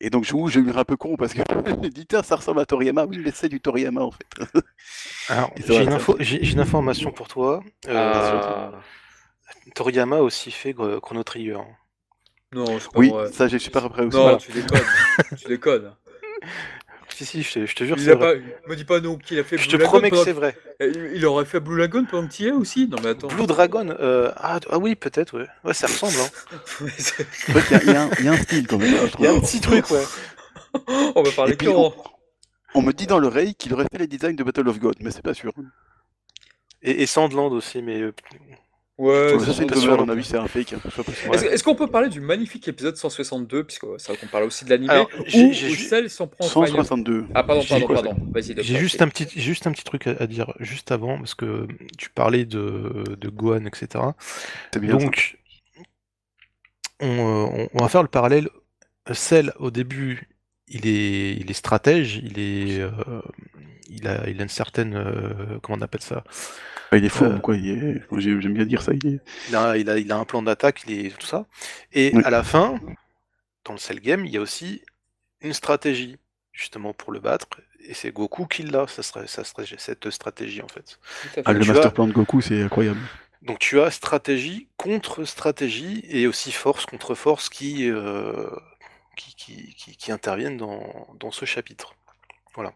Et 0.00 0.10
donc 0.10 0.24
j'ai 0.24 0.60
eu 0.60 0.70
un 0.70 0.84
peu 0.84 0.96
con 0.96 1.16
parce 1.16 1.32
que 1.34 1.40
j'ai 1.82 1.90
dit 1.90 2.06
ça 2.22 2.36
ressemble 2.36 2.60
à 2.60 2.66
Toriyama. 2.66 3.04
Oui, 3.06 3.18
mais 3.24 3.30
c'est 3.34 3.48
du 3.48 3.60
Toriyama 3.60 4.02
en 4.02 4.10
fait. 4.10 4.26
Alors, 5.28 5.50
j'ai 5.56 5.82
une, 5.82 5.92
info- 5.92 6.18
une 6.18 6.60
information 6.60 7.10
pour 7.12 7.28
toi. 7.28 7.62
Euh, 7.88 7.92
Ah. 7.94 8.72
Toriyama 9.74 10.16
a 10.16 10.20
aussi 10.20 10.50
fait 10.50 10.74
Chrono 11.00 11.22
Trigger. 11.22 11.58
Non, 12.52 12.64
pas 12.92 12.98
Oui, 12.98 13.10
vrai. 13.10 13.32
ça 13.32 13.48
j'ai 13.48 13.58
super 13.58 13.84
après 13.84 14.04
aussi. 14.04 14.16
Non, 14.16 14.22
Voilà. 14.22 14.38
tu 14.38 14.52
déconnes. 14.52 14.84
tu 15.38 15.48
déconnes. 15.48 15.92
Si, 17.16 17.24
si, 17.24 17.42
je 17.42 17.52
te, 17.52 17.64
je 17.66 17.74
te 17.74 17.84
jure, 17.84 17.96
Il 17.96 18.04
c'est 18.04 18.10
a 18.10 18.14
vrai. 18.14 18.38
pas... 18.40 18.68
Me 18.68 18.76
dis 18.76 18.84
pas 18.84 19.00
non 19.00 19.16
qu'il 19.16 19.38
a 19.38 19.44
fait 19.44 19.56
Je 19.56 19.62
Blue 19.68 19.72
te 19.72 19.76
Lagoon 19.82 19.88
promets 19.90 20.10
que 20.10 20.16
c'est 20.22 20.32
vrai. 20.32 20.54
Il 20.80 21.12
il 21.14 21.24
aurait 21.24 21.46
fait 21.46 21.60
Blue 21.60 21.78
Lagoon 21.78 22.04
pendant 22.04 22.28
que 22.28 22.32
tu 22.34 22.42
y 22.42 22.48
es 22.48 22.52
aussi 22.52 22.88
Non 22.88 22.98
mais 23.02 23.08
attends. 23.10 23.28
Blue 23.28 23.46
Dragon, 23.46 23.88
euh, 23.98 24.30
ah, 24.36 24.60
ah 24.68 24.78
oui, 24.78 24.96
peut-être, 24.96 25.38
ouais. 25.38 25.46
Ouais, 25.64 25.72
ça 25.72 25.86
ressemble. 25.86 26.12
Hein. 26.20 26.86
Qu'il 27.68 27.76
y 27.78 27.80
il 27.86 27.92
y, 27.92 27.96
a 27.96 28.02
un- 28.02 28.10
il 28.18 28.24
y 28.26 28.28
a 28.28 28.32
un 28.32 28.36
style 28.36 28.66
quand 28.66 28.76
même. 28.78 28.94
Il 29.18 29.24
y 29.24 29.28
a 29.28 29.32
un 29.32 29.40
petit 29.40 29.60
truc, 29.62 29.90
ouais. 29.90 30.04
On 31.14 31.22
va 31.22 31.30
parler 31.30 31.54
Et 31.54 31.56
puis, 31.56 31.68
Coran. 31.68 31.94
On 32.74 32.82
me 32.82 32.92
dit 32.92 33.06
dans 33.06 33.18
l'oreille 33.18 33.54
qu'il 33.54 33.72
aurait 33.72 33.86
fait 33.90 33.96
les 33.98 34.06
designs 34.06 34.34
de 34.36 34.44
Battle 34.44 34.68
of 34.68 34.78
God, 34.78 34.96
mais 35.00 35.10
c'est 35.10 35.22
pas 35.22 35.32
sûr. 35.32 35.52
Et, 36.82 37.02
et 37.02 37.06
Sandland 37.06 37.50
aussi, 37.52 37.80
mais 37.80 38.02
Ouais, 38.98 39.38
ça 39.40 39.52
c'est 39.52 39.66
pas 39.66 39.76
sûr 39.76 39.92
à 39.92 39.96
mon 39.98 40.08
avis, 40.08 40.24
c'est 40.24 40.38
un 40.38 40.46
fake. 40.46 40.72
hein, 40.72 40.80
Est-ce 41.34 41.44
est-ce 41.44 41.62
qu'on 41.62 41.74
peut 41.74 41.86
parler 41.86 42.08
du 42.08 42.20
magnifique 42.22 42.66
épisode 42.66 42.96
162, 42.96 43.64
puisque 43.64 43.84
c'est 43.98 44.08
vrai 44.08 44.16
qu'on 44.16 44.26
parle 44.26 44.44
aussi 44.44 44.64
de 44.64 44.70
l'animé, 44.70 44.90
Alors, 44.90 45.10
j'ai- 45.26 45.44
où 45.48 45.52
j'ai 45.52 45.68
ju- 45.68 45.84
Cell 45.84 46.08
s'en 46.08 46.26
prend 46.26 46.46
en 46.46 46.48
Final 46.48 46.68
162. 46.70 47.26
Ah 47.34 47.42
pardon, 47.44 47.62
pardon, 47.68 47.86
pardon. 47.92 48.16
Vas-y, 48.32 48.54
j'ai 48.62 48.78
juste 48.78 49.02
un 49.02 49.08
petit, 49.08 49.28
juste 49.38 49.66
un 49.66 49.72
petit 49.72 49.84
truc 49.84 50.06
à, 50.06 50.12
à 50.18 50.26
dire 50.26 50.54
juste 50.60 50.92
avant 50.92 51.18
parce 51.18 51.34
que 51.34 51.66
tu 51.98 52.08
parlais 52.08 52.46
de, 52.46 53.04
de 53.20 53.28
Gohan, 53.28 53.66
etc. 53.66 54.02
C'est 54.72 54.80
bien. 54.80 54.96
Donc, 54.96 55.36
on, 57.00 57.06
euh, 57.06 57.46
on- 57.52 57.68
on 57.74 57.78
va 57.82 57.88
faire 57.90 58.02
le 58.02 58.08
parallèle. 58.08 58.48
Cell, 59.12 59.52
au 59.58 59.70
début, 59.70 60.26
il 60.68 60.86
est, 60.86 61.34
il 61.36 61.50
est 61.50 61.54
stratège, 61.54 62.16
il 62.16 62.38
est, 62.38 62.80
euh, 62.80 62.90
il 63.88 64.06
a, 64.08 64.28
il 64.28 64.40
a 64.40 64.42
une 64.42 64.48
certaine, 64.48 64.94
euh, 64.96 65.58
comment 65.62 65.78
on 65.78 65.82
appelle 65.82 66.02
ça? 66.02 66.24
Bah, 66.90 66.98
il 66.98 67.04
est 67.04 67.08
fou, 67.08 67.24
Euh, 67.24 67.38
quoi. 67.40 67.56
J'aime 67.58 68.54
bien 68.54 68.64
dire 68.66 68.82
ça. 68.82 68.92
Il 68.94 69.06
est... 69.06 69.20
il 69.48 69.56
a, 69.56 69.76
il 69.76 69.90
a, 69.90 69.98
il 69.98 70.10
a 70.12 70.16
un 70.16 70.24
plan 70.24 70.42
d'attaque, 70.42 70.82
il 70.86 71.06
est 71.06 71.18
tout 71.18 71.26
ça. 71.26 71.46
Et 71.92 72.12
Oui. 72.14 72.22
à 72.24 72.30
la 72.30 72.42
fin, 72.42 72.78
dans 73.64 73.72
le 73.74 73.78
Cell 73.78 74.00
game, 74.00 74.26
il 74.26 74.32
y 74.32 74.36
a 74.38 74.40
aussi 74.40 74.82
une 75.40 75.52
stratégie 75.54 76.18
justement 76.52 76.94
pour 76.94 77.12
le 77.12 77.20
battre. 77.20 77.48
Et 77.88 77.94
c'est 77.94 78.12
Goku 78.12 78.46
qui 78.46 78.62
l'a, 78.64 78.86
ça 78.88 79.02
serait, 79.02 79.26
ça 79.28 79.44
serait 79.44 79.66
cette 79.78 80.10
stratégie 80.10 80.62
en 80.62 80.68
fait. 80.68 80.98
Ah, 81.44 81.52
le 81.52 81.64
master 81.64 81.92
as- 81.92 81.94
plan 81.94 82.06
de 82.06 82.12
Goku, 82.12 82.40
c'est 82.40 82.62
incroyable. 82.62 83.00
Donc 83.42 83.58
tu 83.58 83.80
as 83.80 83.90
stratégie 83.90 84.68
contre 84.76 85.24
stratégie 85.24 86.02
et 86.08 86.26
aussi 86.26 86.52
force 86.52 86.86
contre 86.86 87.14
force 87.14 87.48
qui, 87.48 87.88
euh, 87.90 88.48
qui, 89.16 89.34
qui, 89.34 89.74
qui, 89.74 89.96
qui 89.96 90.12
interviennent 90.12 90.56
dans, 90.56 91.08
dans 91.18 91.32
ce 91.32 91.44
chapitre. 91.44 91.94
Voilà. 92.54 92.74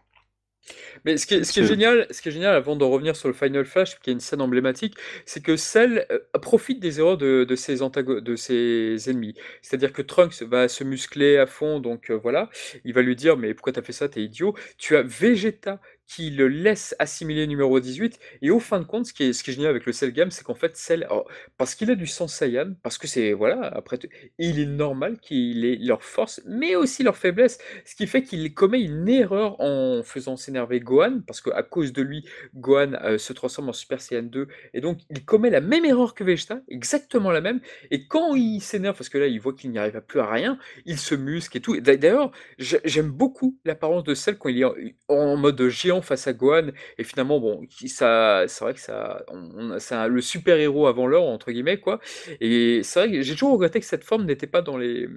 Mais 1.05 1.17
ce 1.17 1.25
qui 1.25 1.33
est, 1.33 1.43
ce 1.43 1.63
génial, 1.63 2.05
ce 2.11 2.21
qui 2.21 2.29
est 2.29 2.31
génial, 2.31 2.53
avant 2.53 2.75
de 2.75 2.83
revenir 2.83 3.15
sur 3.15 3.27
le 3.27 3.33
Final 3.33 3.65
Flash, 3.65 3.99
qui 3.99 4.11
est 4.11 4.13
une 4.13 4.19
scène 4.19 4.41
emblématique, 4.41 4.95
c'est 5.25 5.41
que 5.41 5.57
Cell 5.57 6.05
euh, 6.11 6.19
profite 6.39 6.79
des 6.79 6.99
erreurs 6.99 7.17
de, 7.17 7.43
de 7.43 7.55
ses 7.55 7.81
antago- 7.81 8.21
de 8.21 8.35
ses 8.35 9.09
ennemis. 9.09 9.33
C'est-à-dire 9.63 9.91
que 9.91 10.03
Trunks 10.03 10.43
va 10.43 10.67
se 10.67 10.83
muscler 10.83 11.37
à 11.37 11.47
fond, 11.47 11.79
donc 11.79 12.11
euh, 12.11 12.15
voilà, 12.15 12.49
il 12.85 12.93
va 12.93 13.01
lui 13.01 13.15
dire 13.15 13.37
mais 13.37 13.55
pourquoi 13.55 13.73
t'as 13.73 13.81
fait 13.81 13.91
ça, 13.91 14.07
t'es 14.07 14.21
idiot? 14.21 14.55
Tu 14.77 14.95
as 14.95 15.01
Vegeta 15.01 15.81
qui 16.13 16.29
le 16.29 16.47
laisse 16.49 16.95
assimiler 16.99 17.47
numéro 17.47 17.79
18, 17.79 18.19
et 18.41 18.51
au 18.51 18.59
fin 18.59 18.79
de 18.79 18.85
compte, 18.85 19.05
ce 19.05 19.13
qui 19.13 19.23
est, 19.23 19.33
ce 19.33 19.43
qui 19.43 19.51
est 19.51 19.53
génial 19.53 19.69
avec 19.69 19.85
le 19.85 19.93
Cell 19.93 20.11
Game, 20.11 20.29
c'est 20.31 20.43
qu'en 20.43 20.55
fait 20.55 20.75
Cell, 20.75 21.07
parce 21.57 21.75
qu'il 21.75 21.89
a 21.91 21.95
du 21.95 22.07
sang 22.07 22.27
Saiyan, 22.27 22.73
parce 22.83 22.97
que 22.97 23.07
c'est 23.07 23.33
voilà, 23.33 23.61
après 23.67 23.97
tout, 23.97 24.07
il 24.37 24.59
est 24.59 24.65
normal 24.65 25.19
qu'il 25.19 25.63
ait 25.65 25.77
leur 25.77 26.03
force, 26.03 26.41
mais 26.45 26.75
aussi 26.75 27.03
leur 27.03 27.17
faiblesse. 27.17 27.59
Ce 27.85 27.95
qui 27.95 28.07
fait 28.07 28.23
qu'il 28.23 28.53
commet 28.53 28.81
une 28.81 29.07
erreur 29.07 29.59
en 29.61 30.03
faisant 30.03 30.35
s'énerver 30.35 30.79
Gohan, 30.79 31.21
parce 31.25 31.41
qu'à 31.41 31.63
cause 31.63 31.93
de 31.93 32.01
lui, 32.01 32.25
Gohan 32.55 32.93
euh, 33.03 33.17
se 33.17 33.33
transforme 33.33 33.69
en 33.69 33.73
Super 33.73 34.01
Saiyan 34.01 34.23
2, 34.23 34.47
et 34.73 34.81
donc 34.81 34.99
il 35.09 35.23
commet 35.25 35.49
la 35.49 35.61
même 35.61 35.85
erreur 35.85 36.13
que 36.13 36.23
Vegeta, 36.23 36.61
exactement 36.67 37.31
la 37.31 37.41
même, 37.41 37.61
et 37.89 38.07
quand 38.07 38.35
il 38.35 38.59
s'énerve, 38.61 38.97
parce 38.97 39.09
que 39.09 39.17
là 39.17 39.27
il 39.27 39.39
voit 39.39 39.53
qu'il 39.53 39.71
n'y 39.71 39.77
arrive 39.79 40.01
plus 40.07 40.19
à 40.19 40.29
rien, 40.29 40.57
il 40.85 40.97
se 40.97 41.15
muscle 41.15 41.57
et 41.57 41.61
tout. 41.61 41.79
D'ailleurs, 41.79 42.31
j'ai- 42.57 42.81
j'aime 42.85 43.09
beaucoup 43.11 43.57
l'apparence 43.65 44.03
de 44.03 44.13
celle 44.13 44.37
quand 44.37 44.49
il 44.49 44.61
est 44.61 44.95
en 45.07 45.37
mode 45.37 45.67
géant 45.69 46.00
face 46.01 46.27
à 46.27 46.33
Gohan, 46.33 46.67
et 46.97 47.03
finalement, 47.03 47.39
bon, 47.39 47.65
ça, 47.87 48.43
c'est 48.47 48.63
vrai 48.63 48.73
que 48.73 48.79
ça, 48.79 49.23
on- 49.27 49.71
on- 49.73 49.79
c'est 49.79 49.95
un- 49.95 50.07
le 50.07 50.21
super-héros 50.21 50.87
avant 50.87 51.07
l'heure, 51.07 51.23
entre 51.23 51.51
guillemets, 51.51 51.79
quoi. 51.79 51.99
Et 52.39 52.81
c'est 52.83 52.99
vrai 52.99 53.11
que 53.11 53.21
j'ai 53.21 53.33
toujours 53.33 53.53
regretté 53.53 53.79
que 53.79 53.85
cette 53.85 54.03
forme 54.03 54.25
n'était 54.25 54.47
pas 54.47 54.61
dans 54.61 54.77
les, 54.77 55.07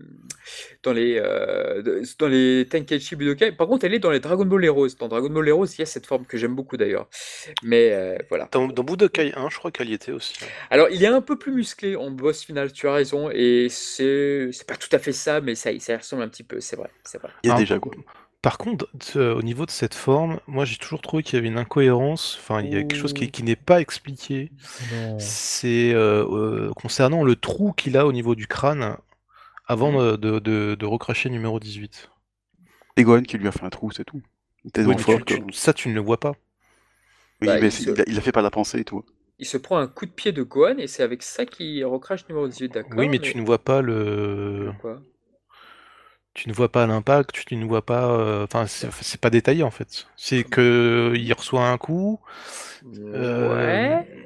dans 0.82 0.93
les, 0.93 1.19
euh, 1.19 1.82
dans 2.19 2.28
les 2.28 2.66
Tenkaichi 2.70 3.16
Budokai. 3.16 3.52
Par 3.52 3.66
contre, 3.66 3.85
elle 3.85 3.94
est 3.94 3.98
dans 3.98 4.11
les 4.11 4.20
Dragon 4.20 4.44
Ball 4.44 4.65
Heroes. 4.65 4.89
Dans 4.98 5.09
Dragon 5.09 5.31
Ball 5.31 5.48
Heroes, 5.48 5.66
il 5.66 5.78
y 5.81 5.82
a 5.82 5.86
cette 5.86 6.06
forme 6.06 6.24
que 6.27 6.36
j'aime 6.36 6.55
beaucoup 6.55 6.77
d'ailleurs. 6.77 7.09
Mais 7.62 7.93
euh, 7.93 8.16
voilà. 8.28 8.48
Dans, 8.52 8.66
dans 8.69 8.82
Budokai 8.85 9.32
1, 9.36 9.48
je 9.51 9.59
crois 9.59 9.70
qu'elle 9.70 9.89
y 9.90 9.94
était 9.94 10.12
aussi. 10.12 10.35
hein. 10.43 10.47
Alors, 10.70 10.89
il 10.90 11.02
est 11.02 11.06
un 11.09 11.20
peu 11.20 11.36
plus 11.39 11.52
musclé 11.52 11.97
en 11.97 12.11
boss 12.11 12.44
final, 12.44 12.73
tu 12.73 12.86
as 12.89 12.93
raison. 12.93 13.31
Et 13.32 13.69
c'est 13.70 14.51
c'est 14.52 14.66
pas 14.66 14.77
tout 14.77 14.89
à 14.93 14.98
fait 14.98 15.12
ça, 15.12 15.40
mais 15.40 15.55
ça, 15.55 15.73
y- 15.73 15.81
ça 15.81 15.94
y 15.94 15.97
ressemble 15.97 16.23
un 16.23 16.28
petit 16.28 16.43
peu, 16.43 16.61
c'est 16.61 16.77
vrai. 16.77 16.90
C'est 17.05 17.20
vrai. 17.20 17.31
Il 17.43 17.48
y 17.48 17.51
a 17.51 17.55
Ah. 17.55 17.59
déjà, 17.59 17.78
quoi. 17.78 17.93
Par 18.45 18.59
contre, 18.59 18.87
au 19.16 19.41
niveau 19.43 19.65
de 19.65 19.71
cette 19.71 19.95
forme, 19.95 20.39
moi 20.47 20.66
j'ai 20.66 20.77
toujours 20.77 21.01
trouvé 21.01 21.23
qu'il 21.23 21.37
y 21.37 21.39
avait 21.39 21.49
une 21.49 21.57
incohérence, 21.57 22.37
enfin 22.39 22.61
il 22.61 22.71
y 22.71 22.77
a 22.77 22.83
quelque 22.83 22.95
chose 22.95 23.15
qui, 23.15 23.43
n'est 23.43 23.57
pas 23.57 23.81
expliqué. 23.81 24.53
C'est 25.19 25.95
euh, 25.95 26.27
euh, 26.29 26.71
concernant 26.75 27.25
le 27.25 27.37
trou 27.37 27.73
qu'il 27.73 27.97
a 27.97 28.07
au 28.07 28.12
niveau 28.12 28.35
du 28.35 28.47
crâne 28.47 28.99
avant 29.66 29.93
de, 29.99 30.16
de, 30.16 30.41
de- 30.41 30.77
de 30.79 30.87
recracher 30.87 31.31
numéro 31.31 31.59
18. 31.59 32.11
C'est 32.99 33.03
Gohan 33.05 33.23
qui 33.23 33.39
lui 33.39 33.49
a 33.49 33.53
fait 33.53 33.65
un 33.65 33.71
trou, 33.71 33.91
c'est 33.93 34.05
tout. 34.05 34.21
Oui, 34.77 34.99
fort 34.99 35.25
tu- 35.25 35.41
tu- 35.41 35.53
ça 35.55 35.73
tu 35.73 35.89
ne 35.89 35.95
le 35.95 36.01
vois 36.03 36.21
pas. 36.21 36.33
Oui, 37.41 37.49
Bah, 37.49 37.59
mais 37.59 37.69
il 37.69 37.73
se- 37.73 37.91
il, 37.91 37.99
a, 37.99 38.05
il 38.07 38.19
a 38.19 38.21
fait 38.21 38.33
par 38.33 38.43
la 38.43 38.51
pensée 38.51 38.81
et 38.81 38.85
tout. 38.85 39.07
Il 39.39 39.47
se 39.47 39.57
prend 39.57 39.79
un 39.79 39.89
coup 39.89 40.05
de 40.05 40.11
pied 40.11 40.33
de 40.33 40.43
Gohan 40.43 40.77
et 40.77 40.87
c'est 40.87 41.03
avec 41.03 41.23
ça 41.23 41.47
qu'il 41.47 41.83
recrache 41.87 42.29
numéro 42.29 42.47
18, 42.47 42.75
d'accord 42.75 42.99
Oui, 42.99 43.09
mais 43.09 43.19
tu 43.19 43.39
ne 43.39 43.43
vois 43.43 43.59
pas 43.59 43.81
le, 43.81 44.71
Quoi 44.83 45.01
tu 46.35 46.48
ne 46.48 46.55
vois 46.55 46.70
pas 46.70 46.86
l'impact, 46.86 47.44
tu 47.47 47.56
ne 47.56 47.65
vois 47.65 47.85
pas, 47.85 48.09
euh, 48.11 48.44
enfin 48.44 48.66
c'est 48.66 48.90
c'est 49.02 49.20
pas 49.20 49.31
détaillé 49.31 49.62
en 49.62 49.70
fait. 49.70 50.06
C'est 50.16 50.44
que 50.44 51.12
il 51.16 51.32
reçoit 51.32 51.69
un 51.69 51.78
coup, 51.78 52.20
euh, 53.15 54.01
Ouais. 54.01 54.24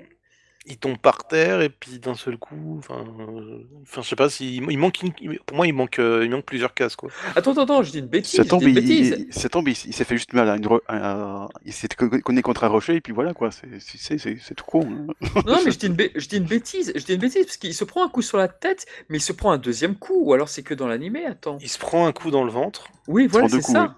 Il 0.68 0.76
tombe 0.78 0.98
par 0.98 1.26
terre 1.26 1.60
et 1.62 1.68
puis 1.70 1.98
d'un 1.98 2.14
seul 2.14 2.36
coup, 2.36 2.76
enfin, 2.78 3.04
euh, 3.20 3.58
enfin 3.82 4.02
je 4.02 4.08
sais 4.08 4.16
pas 4.16 4.28
si 4.28 4.56
il 4.56 4.78
manque, 4.78 5.02
une- 5.02 5.38
pour 5.46 5.56
moi 5.56 5.66
il 5.66 5.72
manque, 5.72 5.98
euh, 5.98 6.24
il 6.24 6.30
manque 6.30 6.44
plusieurs 6.44 6.74
cases 6.74 6.94
quoi. 6.96 7.10
Attends, 7.34 7.52
attends, 7.52 7.62
attends, 7.62 7.82
je 7.82 7.90
dis 7.92 7.98
une 8.00 8.06
bêtise. 8.06 8.36
Ça 8.36 8.44
tombe, 8.44 8.62
il, 8.62 8.74
bêtise. 8.74 9.16
il- 9.28 9.32
ça 9.32 9.48
tombe, 9.48 9.66
il, 9.68 9.72
s- 9.72 9.84
il 9.86 9.92
s'est 9.94 10.04
fait 10.04 10.16
juste 10.16 10.32
mal 10.32 10.48
à 10.48 10.56
une. 10.56 10.66
ro- 10.66 10.80
à- 10.86 11.42
à- 11.44 11.48
il 11.64 11.72
s'est 11.72 11.88
co- 11.88 12.08
cogné 12.08 12.42
contre 12.42 12.64
un 12.64 12.68
rocher 12.68 12.96
et 12.96 13.00
puis 13.00 13.12
voilà 13.12 13.34
quoi. 13.34 13.50
C'est- 13.50 13.66
C'est 13.80 14.18
c'est- 14.18 14.36
c'est 14.40 14.54
tout 14.54 14.64
con. 14.64 14.86
hein. 14.86 15.40
Non, 15.46 15.58
mais 15.64 15.70
je 15.70 15.78
dis, 15.78 15.86
une 15.86 15.94
bê- 15.94 16.12
je 16.14 16.28
dis 16.28 16.36
une 16.36 16.44
bêtise. 16.44 16.92
Je 16.94 17.04
dis 17.04 17.14
une 17.14 17.20
bêtise 17.20 17.44
parce 17.44 17.56
qu'il 17.56 17.74
se 17.74 17.84
prend 17.84 18.04
un 18.04 18.08
coup 18.08 18.22
sur 18.22 18.38
la 18.38 18.48
tête, 18.48 18.86
mais 19.08 19.18
il 19.18 19.22
se 19.22 19.32
prend 19.32 19.50
un 19.52 19.58
deuxième 19.58 19.94
coup. 19.96 20.20
Ou 20.24 20.32
alors 20.34 20.48
c'est 20.48 20.62
que 20.62 20.74
dans 20.74 20.86
l'animé, 20.86 21.24
attends. 21.26 21.58
Il 21.60 21.68
se 21.68 21.78
prend 21.78 22.06
un 22.06 22.12
coup 22.12 22.30
dans 22.30 22.44
le 22.44 22.50
ventre, 22.50 22.88
Oui, 23.06 23.26
voilà, 23.26 23.48
c'est 23.48 23.62
ça. 23.62 23.94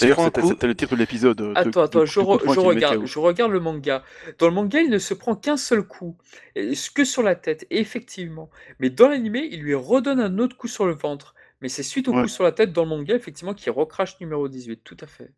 D'ailleurs, 0.00 0.20
c'était 0.22 0.66
le 0.66 0.74
titre 0.74 0.92
de 0.94 0.98
l'épisode. 1.00 1.36
de- 1.36 1.52
Attends, 1.56 1.80
de- 1.80 1.84
attends, 1.86 2.00
de- 2.00 2.04
je, 2.06 2.20
re- 2.20 2.58
regarde, 2.60 3.04
je 3.06 3.18
regarde 3.18 3.50
le 3.50 3.60
manga. 3.60 4.04
Dans 4.38 4.46
le 4.48 4.54
manga, 4.54 4.80
il 4.80 4.90
ne 4.90 4.98
se 4.98 5.14
prend 5.14 5.34
qu'un 5.34 5.56
seul 5.56 5.82
coup, 5.82 6.16
que 6.54 7.04
sur 7.04 7.22
la 7.22 7.34
tête, 7.34 7.66
effectivement. 7.70 8.50
Mais 8.78 8.90
dans 8.90 9.08
l'animé, 9.08 9.48
il 9.50 9.62
lui 9.62 9.74
redonne 9.74 10.20
un 10.20 10.38
autre 10.38 10.56
coup 10.56 10.68
sur 10.68 10.86
le 10.86 10.94
ventre. 10.94 11.34
Mais 11.60 11.68
c'est 11.68 11.82
suite 11.82 12.08
au 12.08 12.14
Ouais. 12.14 12.22
coup 12.22 12.28
sur 12.28 12.44
la 12.44 12.52
tête 12.52 12.72
dans 12.72 12.84
le 12.84 12.88
manga, 12.88 13.14
effectivement, 13.14 13.52
qu'il 13.52 13.70
recrache 13.72 14.18
numéro 14.20 14.48
18. 14.48 14.82
Tout 14.84 14.96
à 15.00 15.06
fait. 15.06 15.32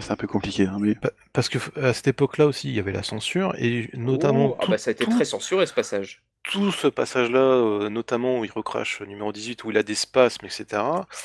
C'est 0.00 0.12
un 0.12 0.16
peu 0.16 0.26
compliqué, 0.26 0.64
hein, 0.66 0.78
mais 0.80 0.96
Parce 1.34 1.48
que 1.50 1.58
à 1.78 1.92
cette 1.92 2.08
époque-là 2.08 2.46
aussi, 2.46 2.68
il 2.68 2.74
y 2.74 2.78
avait 2.78 2.92
la 2.92 3.02
censure, 3.02 3.54
et 3.58 3.90
notamment 3.94 4.52
Oh, 4.52 4.56
ah 4.60 4.66
bah 4.68 4.78
ça 4.78 4.90
a 4.90 4.92
été 4.92 5.04
tout- 5.04 5.10
très 5.10 5.24
censuré 5.26 5.66
ce 5.66 5.74
passage. 5.74 6.22
Tout 6.42 6.72
ce 6.72 6.86
passage-là, 6.86 7.38
euh, 7.38 7.88
notamment 7.90 8.40
où 8.40 8.44
il 8.44 8.50
recrache 8.50 9.02
numéro 9.02 9.30
18, 9.32 9.62
où 9.64 9.70
il 9.70 9.76
a 9.76 9.82
des 9.82 9.94
spasmes, 9.94 10.46
etc. 10.46 10.82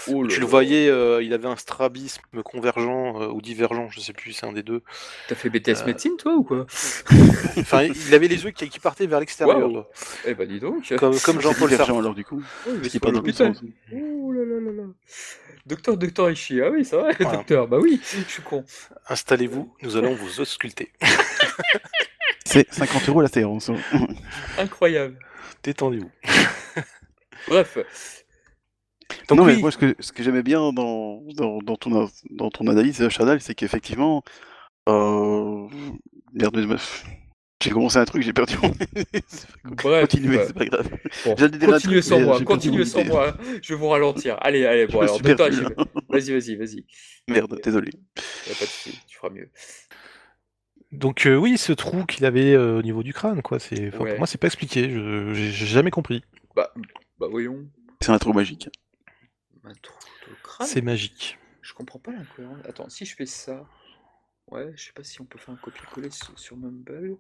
Oh 0.08 0.28
Tu 0.28 0.40
le 0.40 0.46
voyais, 0.46 0.90
euh, 0.90 1.24
il 1.24 1.34
avait 1.34 1.48
un 1.48 1.56
strabisme 1.56 2.22
convergent 2.44 3.22
euh, 3.22 3.28
ou 3.30 3.42
divergent, 3.42 3.90
je 3.90 4.02
sais 4.02 4.14
plus, 4.14 4.34
c'est 4.34 4.46
un 4.46 4.52
des 4.52 4.62
deux. 4.64 4.82
T'as 5.28 5.36
fait 5.36 5.50
BTS 5.50 5.82
Euh, 5.82 5.86
médecine 5.86 6.18
toi 6.18 6.34
ou 6.36 6.44
quoi? 6.44 6.66
Enfin, 7.58 7.84
il 7.84 8.14
avait 8.14 8.28
les 8.28 8.44
yeux 8.44 8.52
qui, 8.52 8.68
qui 8.70 8.80
partaient 8.80 9.08
vers 9.08 9.20
l'extérieur. 9.22 9.88
Eh 10.26 10.34
bah 10.34 10.46
dis 10.46 10.60
donc. 10.60 10.94
comme, 10.98 11.18
comme 11.20 11.40
Jean-Paul 11.40 11.72
Sartre. 11.72 11.98
alors 11.98 12.14
du 12.14 12.26
coup. 12.26 12.44
Oui, 12.68 12.74
mais 12.74 12.80
Parce 12.82 12.90
c'est 12.90 13.00
pas 13.00 13.08
dans 13.08 13.12
le 13.14 13.18
l'hôpital. 13.20 13.56
sens. 13.56 13.64
Oh 13.94 14.32
là 14.34 14.44
là 14.44 14.60
là 14.60 14.72
là. 14.72 14.84
Docteur, 15.66 15.98
docteur 15.98 16.30
Ishii, 16.30 16.62
ah 16.62 16.70
oui, 16.70 16.86
c'est 16.86 16.96
vrai, 16.98 17.16
Voilà. 17.20 17.38
docteur, 17.38 17.68
bah 17.68 17.78
oui, 17.82 18.00
je 18.04 18.32
suis 18.32 18.44
con. 18.44 18.64
Installez-vous, 19.10 19.74
nous 19.82 19.96
allons 19.98 20.14
vous 20.14 20.40
ausculter. 20.42 20.92
C'est 22.46 22.72
50 22.74 23.10
euros 23.10 23.22
la 23.22 23.28
séance. 23.28 23.70
hein. 23.70 23.78
Incroyable. 24.58 25.18
Détendez-vous. 25.64 26.12
Bref, 27.48 27.78
Donc 29.28 29.38
non, 29.40 29.46
mais 29.46 29.56
oui, 29.56 29.62
moi, 29.62 29.72
ce 29.72 29.78
que, 29.78 29.96
ce 30.00 30.12
que 30.12 30.24
j'aimais 30.24 30.44
bien 30.44 30.74
dans, 30.74 31.22
dans, 31.34 31.60
dans, 31.60 31.76
ton, 31.76 32.10
dans 32.32 32.50
ton 32.50 32.68
analyse, 32.68 33.02
euh, 33.02 33.10
Chanel, 33.10 33.42
c'est 33.42 33.54
qu'effectivement, 33.56 34.24
euh... 34.90 35.68
merde, 36.34 36.58
mais- 36.68 36.76
j'ai 37.64 37.72
commencé 37.72 37.98
un 37.98 38.06
truc, 38.06 38.22
j'ai 38.22 38.34
perdu 38.34 38.58
mon... 38.62 38.70
bref. 39.64 40.02
Continuez, 40.02 40.38
euh, 40.38 40.44
c'est 40.48 40.54
pas 40.54 40.66
grave. 40.66 40.90
bon, 41.26 41.36
continuez 41.36 42.02
sans 42.02 42.20
moi, 42.20 42.34
perdu 42.34 42.46
continuez 42.46 42.86
sans 42.86 43.04
moi, 43.06 43.36
je 43.62 43.74
vais 43.74 43.80
vous 43.80 43.88
ralentir. 43.88 44.38
Allez, 44.42 44.66
allez, 44.66 44.86
bon 44.88 45.02
Je 45.02 45.06
alors, 45.06 45.20
vas-y, 46.10 46.32
vas-y, 46.32 46.56
vas-y, 46.56 46.86
Merde, 47.28 47.60
désolé. 47.64 47.92
y 48.48 48.52
a 48.52 48.56
pas 48.56 48.66
de 48.66 48.70
souci, 48.70 49.00
tu 49.08 49.18
feras 49.18 49.30
mieux. 49.32 49.50
Donc 50.96 51.26
euh, 51.26 51.36
oui, 51.36 51.58
ce 51.58 51.74
trou 51.74 52.06
qu'il 52.06 52.26
avait 52.26 52.54
euh, 52.54 52.80
au 52.80 52.82
niveau 52.82 53.04
du 53.04 53.14
crâne, 53.14 53.42
quoi. 53.42 53.60
C'est, 53.60 53.90
enfin, 53.90 54.00
Ouais. 54.00 54.10
pour 54.12 54.18
moi, 54.20 54.28
c'est 54.28 54.38
pas 54.40 54.48
expliqué. 54.48 54.90
Je, 54.90 55.34
j'ai 55.34 55.52
jamais 55.66 55.92
compris. 55.92 56.24
Bah, 56.56 56.74
bah 57.20 57.28
voyons, 57.30 57.66
C'est 58.02 58.12
un 58.12 58.18
trou 58.18 58.34
magique. 58.34 58.70
un 59.64 59.74
trou 59.82 60.00
de 60.30 60.36
crâne? 60.44 60.68
C'est 60.68 60.82
magique. 60.82 61.38
Je 61.62 61.74
comprends 61.74 62.00
pas 62.00 62.12
l'incohérence. 62.12 62.58
Attends, 62.68 62.90
si 62.90 63.06
je 63.06 63.16
fais 63.16 63.26
ça, 63.26 63.66
ouais, 64.52 64.72
je 64.76 64.84
sais 64.86 64.94
pas 64.94 65.04
si 65.04 65.20
on 65.22 65.26
peut 65.26 65.40
faire 65.40 65.54
un 65.54 65.58
copier-coller 65.58 66.12
sur, 66.12 66.38
sur 66.38 66.56
Mumble, 66.58 67.18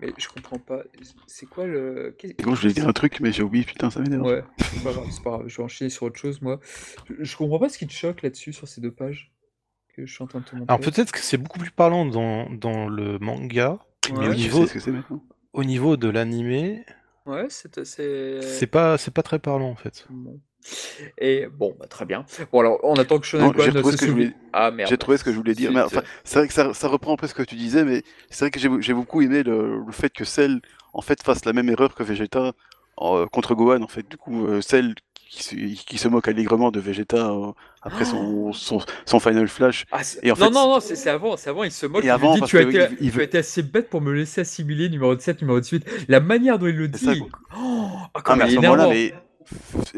mais 0.00 0.08
je 0.16 0.28
comprends 0.28 0.58
pas. 0.58 0.82
C'est 1.26 1.46
quoi 1.46 1.66
le. 1.66 2.14
qu'est- 2.18 2.30
Et 2.30 2.34
quand 2.42 2.54
je 2.54 2.62
voulais 2.62 2.72
dire 2.72 2.88
un 2.88 2.92
truc, 2.92 3.20
mais 3.20 3.30
j'ai 3.32 3.42
oublié, 3.42 3.64
putain, 3.64 3.90
ça 3.90 4.00
m'énerve. 4.00 4.22
Ouais, 4.24 4.42
c'est 4.58 4.82
pas 4.82 4.92
grave, 4.92 5.06
c'est 5.10 5.22
pas 5.22 5.30
grave, 5.30 5.48
je 5.48 5.56
vais 5.58 5.62
enchaîner 5.62 5.90
sur 5.90 6.04
autre 6.04 6.18
chose, 6.18 6.40
moi. 6.40 6.58
Je, 7.08 7.14
je 7.24 7.36
comprends 7.36 7.58
pas 7.58 7.68
ce 7.68 7.76
qui 7.78 7.86
te 7.86 7.92
choque 7.92 8.22
là-dessus, 8.22 8.52
sur 8.54 8.66
ces 8.66 8.80
deux 8.80 8.92
pages 8.92 9.30
que 10.02 10.06
je 10.06 10.14
suis 10.14 10.22
en 10.22 10.26
train 10.26 10.40
de 10.40 10.44
te 10.44 10.54
montrer. 10.56 10.72
Alors 10.74 10.80
peut-être 10.80 11.12
que 11.12 11.18
c'est 11.18 11.36
beaucoup 11.38 11.58
plus 11.58 11.70
parlant 11.70 12.04
dans, 12.06 12.48
dans 12.50 12.88
le 12.88 13.18
manga. 13.18 13.78
Ouais. 14.12 14.28
Mais 14.28 14.34
niveau- 14.34 14.66
ce 14.66 14.78
que. 14.78 14.90
Au 15.52 15.64
niveau 15.64 15.96
de 15.96 16.08
l'animé, 16.08 16.84
Ouais, 17.26 17.46
c'est 17.48 17.78
assez. 17.78 18.40
c'est 18.42 18.66
pas, 18.66 18.96
c'est 18.96 19.12
pas 19.12 19.22
très 19.22 19.38
parlant 19.38 19.68
en 19.70 19.74
fait. 19.74 20.06
Bon. 20.10 20.40
Et 21.18 21.46
bon, 21.46 21.74
bah, 21.78 21.86
très 21.86 22.04
bien. 22.04 22.24
Bon, 22.52 22.60
alors, 22.60 22.78
on 22.82 22.94
attend 22.94 23.18
que 23.18 23.26
Shonen 23.26 23.46
Non, 23.46 23.52
j'ai 23.56 23.72
se 23.72 23.90
ce 23.92 23.96
que 23.96 24.06
je 24.06 24.10
voulais- 24.10 24.32
Ah 24.52 24.70
merde. 24.70 24.88
J'ai 24.90 24.98
trouvé 24.98 25.16
ce 25.16 25.24
que 25.24 25.30
je 25.32 25.36
voulais 25.36 25.54
dire. 25.54 25.70
Enfin, 25.76 26.02
c'est 26.24 26.38
vrai 26.38 26.48
que 26.48 26.54
ça, 26.54 26.74
ça 26.74 26.88
reprend 26.88 27.14
un 27.14 27.16
peu 27.16 27.26
ce 27.26 27.34
que 27.34 27.42
tu 27.42 27.54
disais, 27.54 27.84
mais 27.84 28.02
c'est 28.30 28.44
vrai 28.44 28.50
que 28.50 28.60
j'ai 28.60 28.68
j'ai 28.80 28.92
beaucoup 28.94 29.20
aimé 29.22 29.42
le, 29.42 29.82
le 29.84 29.92
fait 29.92 30.10
que 30.12 30.24
Cell 30.24 30.60
en 30.92 31.00
fait 31.00 31.22
fasse 31.22 31.44
la 31.44 31.52
même 31.52 31.68
erreur 31.70 31.94
que 31.94 32.02
Vegeta 32.02 32.52
euh, 33.00 33.26
contre 33.26 33.54
Gohan. 33.54 33.82
En 33.82 33.88
fait, 33.88 34.08
du 34.08 34.16
coup, 34.16 34.46
euh, 34.46 34.60
Cell 34.60 34.94
qui 35.28 35.42
se, 35.42 35.54
qui 35.54 35.98
se 35.98 36.08
moque 36.08 36.26
allègrement 36.28 36.70
de 36.70 36.80
Vegeta 36.80 37.30
euh, 37.30 37.52
après 37.82 38.04
son, 38.04 38.52
son, 38.52 38.80
son 39.04 39.20
Final 39.20 39.46
Flash. 39.48 39.84
Ah, 39.92 40.00
Et 40.22 40.32
en 40.32 40.36
non, 40.36 40.46
fait, 40.46 40.50
non, 40.52 40.68
non, 40.74 40.80
c'est 40.80 41.10
avant, 41.10 41.36
c'est 41.36 41.50
avant, 41.50 41.64
il 41.64 41.70
se 41.70 41.86
moque. 41.86 42.02
Et 42.02 42.06
il 42.06 42.10
avant, 42.10 42.34
dit, 42.34 42.40
parce 42.40 42.50
tu, 42.50 42.58
as 42.58 42.62
été, 42.62 42.78
il- 42.78 42.96
il 43.06 43.10
tu 43.10 43.16
veut- 43.16 43.20
as 43.22 43.24
été 43.24 43.38
assez 43.38 43.62
bête 43.62 43.90
pour 43.90 44.00
me 44.00 44.12
laisser 44.12 44.40
assimiler 44.40 44.88
numéro 44.88 45.14
17, 45.14 45.42
numéro 45.42 45.60
18. 45.60 45.86
La 46.08 46.20
manière 46.20 46.58
dont 46.58 46.66
il 46.66 46.76
le 46.76 46.90
ça, 46.96 47.12
dit. 47.14 47.20
quoi. 47.20 47.30
Oh, 47.58 47.88
ah, 48.14 48.20
Ah, 48.24 48.36
mais 48.36 48.42
à 48.44 48.46
il 48.48 48.50
ce 48.54 48.56
moment-là, 48.56 48.88
mais 48.88 49.14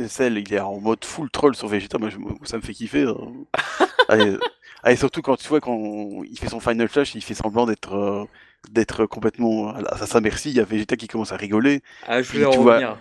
Cell, 0.08 0.38
il 0.38 0.52
est 0.54 0.60
en 0.60 0.78
mode 0.80 1.04
full 1.04 1.30
troll 1.30 1.54
sur 1.56 1.68
Vegeta. 1.68 1.98
Moi, 1.98 2.10
je- 2.10 2.18
ça 2.46 2.56
me 2.56 2.62
fait 2.62 2.72
kiffer. 2.74 3.04
hein. 3.04 3.16
Allez, 4.08 4.36
allez, 4.82 4.96
surtout 4.96 5.22
quand 5.22 5.36
tu 5.36 5.46
vois 5.48 5.60
quand 5.60 6.22
il 6.28 6.38
fait 6.38 6.48
son 6.48 6.58
Final 6.60 6.88
Flash, 6.88 7.14
il 7.14 7.22
fait 7.22 7.34
semblant 7.34 7.66
d'être 7.66 7.94
euh, 7.94 8.24
d'être 8.70 9.06
complètement 9.06 9.70
à, 9.74 10.06
sa 10.06 10.20
merci. 10.20 10.50
Il 10.50 10.56
y 10.56 10.60
a 10.60 10.64
Vegeta 10.64 10.96
qui 10.96 11.06
commence 11.08 11.32
à 11.32 11.36
rigoler. 11.36 11.82
Ah, 12.06 12.20
je 12.22 12.32
vais 12.32 12.44
en 12.44 12.50
tu 12.50 12.58
vois- 12.58 12.74
revenir. 12.74 12.96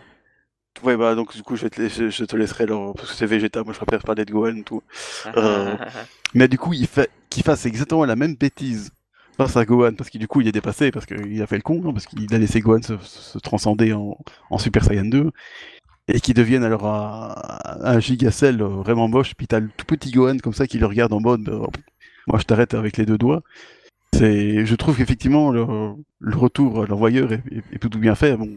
Ouais, 0.84 0.96
bah 0.96 1.16
donc 1.16 1.36
du 1.36 1.44
coup, 1.44 1.56
je, 1.56 1.68
te, 1.68 1.88
je 1.90 2.24
te 2.26 2.36
laisserai 2.38 2.64
alors, 2.64 2.94
parce 2.96 3.10
que 3.12 3.16
c'est 3.16 3.26
Vegeta. 3.26 3.64
Moi, 3.64 3.74
je 3.74 3.80
préfère 3.80 4.02
parler 4.04 4.24
de 4.26 4.32
Gohan 4.32 4.56
et 4.56 4.64
tout. 4.64 4.82
Euh, 5.38 5.76
Mais 6.34 6.48
du 6.48 6.58
coup, 6.58 6.74
il 6.74 6.88
fait 6.88 7.10
qu'il 7.30 7.44
fasse 7.44 7.66
exactement 7.66 8.06
la 8.06 8.16
même 8.16 8.36
bêtise 8.36 8.92
face 9.38 9.58
à 9.58 9.66
Gohan, 9.66 9.94
parce 9.94 10.10
que 10.10 10.18
du 10.18 10.28
coup, 10.28 10.42
il 10.42 10.48
est 10.48 10.52
dépassé, 10.52 10.92
parce 10.92 11.06
qu'il 11.06 11.42
a 11.42 11.48
fait 11.48 11.58
le 11.58 11.62
con, 11.62 11.82
hein, 11.86 11.92
parce 11.94 12.06
qu'il 12.06 12.34
a 12.34 12.38
laissé 12.38 12.62
Gohan 12.62 12.82
se, 12.82 12.98
se 13.02 13.38
transcender 13.40 13.94
en, 13.94 14.18
en 14.50 14.58
Super 14.58 14.84
Saiyan 14.84 15.06
2, 15.06 15.32
et 16.08 16.20
qu'il 16.22 16.34
devienne 16.34 16.64
alors 16.64 16.86
un, 16.88 17.36
un 17.84 18.00
vraiment 18.00 19.08
moche, 19.08 19.36
puis 19.36 19.48
t'as 19.48 19.60
le 19.60 19.70
tout 19.78 19.86
petit 19.86 20.12
Gohan 20.12 20.38
comme 20.40 20.54
ça 20.54 20.68
qui 20.68 20.80
le 20.80 20.86
regarde 20.88 21.14
en 21.14 21.20
mode, 21.22 21.48
euh, 21.50 21.66
moi 22.28 22.40
je 22.40 22.44
t'arrête 22.46 22.74
avec 22.74 22.98
les 22.98 23.06
deux 23.06 23.18
doigts. 23.18 23.44
C'est, 24.14 24.66
je 24.66 24.76
trouve 24.76 24.98
qu'effectivement 24.98 25.52
le, 25.52 25.66
le 26.20 26.38
retour 26.38 26.84
à 26.84 26.88
l'envoyeur 26.88 27.32
est, 27.34 27.44
est- 27.52 27.64
est 27.74 27.80
plutôt 27.80 28.00
bien 28.00 28.16
fait. 28.16 28.36
Bon, 28.38 28.50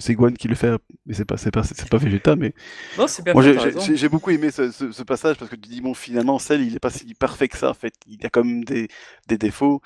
c'est 0.00 0.14
Gohan 0.14 0.32
qui 0.32 0.48
le 0.48 0.54
fait, 0.54 0.78
mais 1.04 1.14
c'est 1.14 1.24
pas, 1.24 1.36
c'est 1.36 1.50
pas, 1.50 1.62
c'est 1.62 1.88
pas 1.88 1.98
Vegeta, 1.98 2.34
mais 2.34 2.54
Non, 2.96 3.06
c'est 3.06 3.22
bien 3.22 3.34
moi, 3.34 3.42
j'ai- 3.42 4.08
beaucoup 4.08 4.30
aimé 4.30 4.50
ce, 4.50 4.70
ce- 4.70 4.90
ce 4.90 5.02
passage 5.02 5.36
parce 5.36 5.50
que 5.50 5.56
tu 5.56 5.68
dis, 5.68 5.80
bon, 5.82 5.92
finalement, 5.92 6.38
Cell, 6.38 6.62
il 6.62 6.74
est 6.74 6.78
pas 6.78 6.90
si 6.90 7.12
parfait 7.14 7.48
que 7.48 7.58
ça, 7.58 7.70
en 7.70 7.74
fait. 7.74 7.92
Il 8.06 8.24
a 8.24 8.30
quand 8.30 8.42
même 8.44 8.64
des, 8.64 8.88
des 9.28 9.36
défauts. 9.38 9.82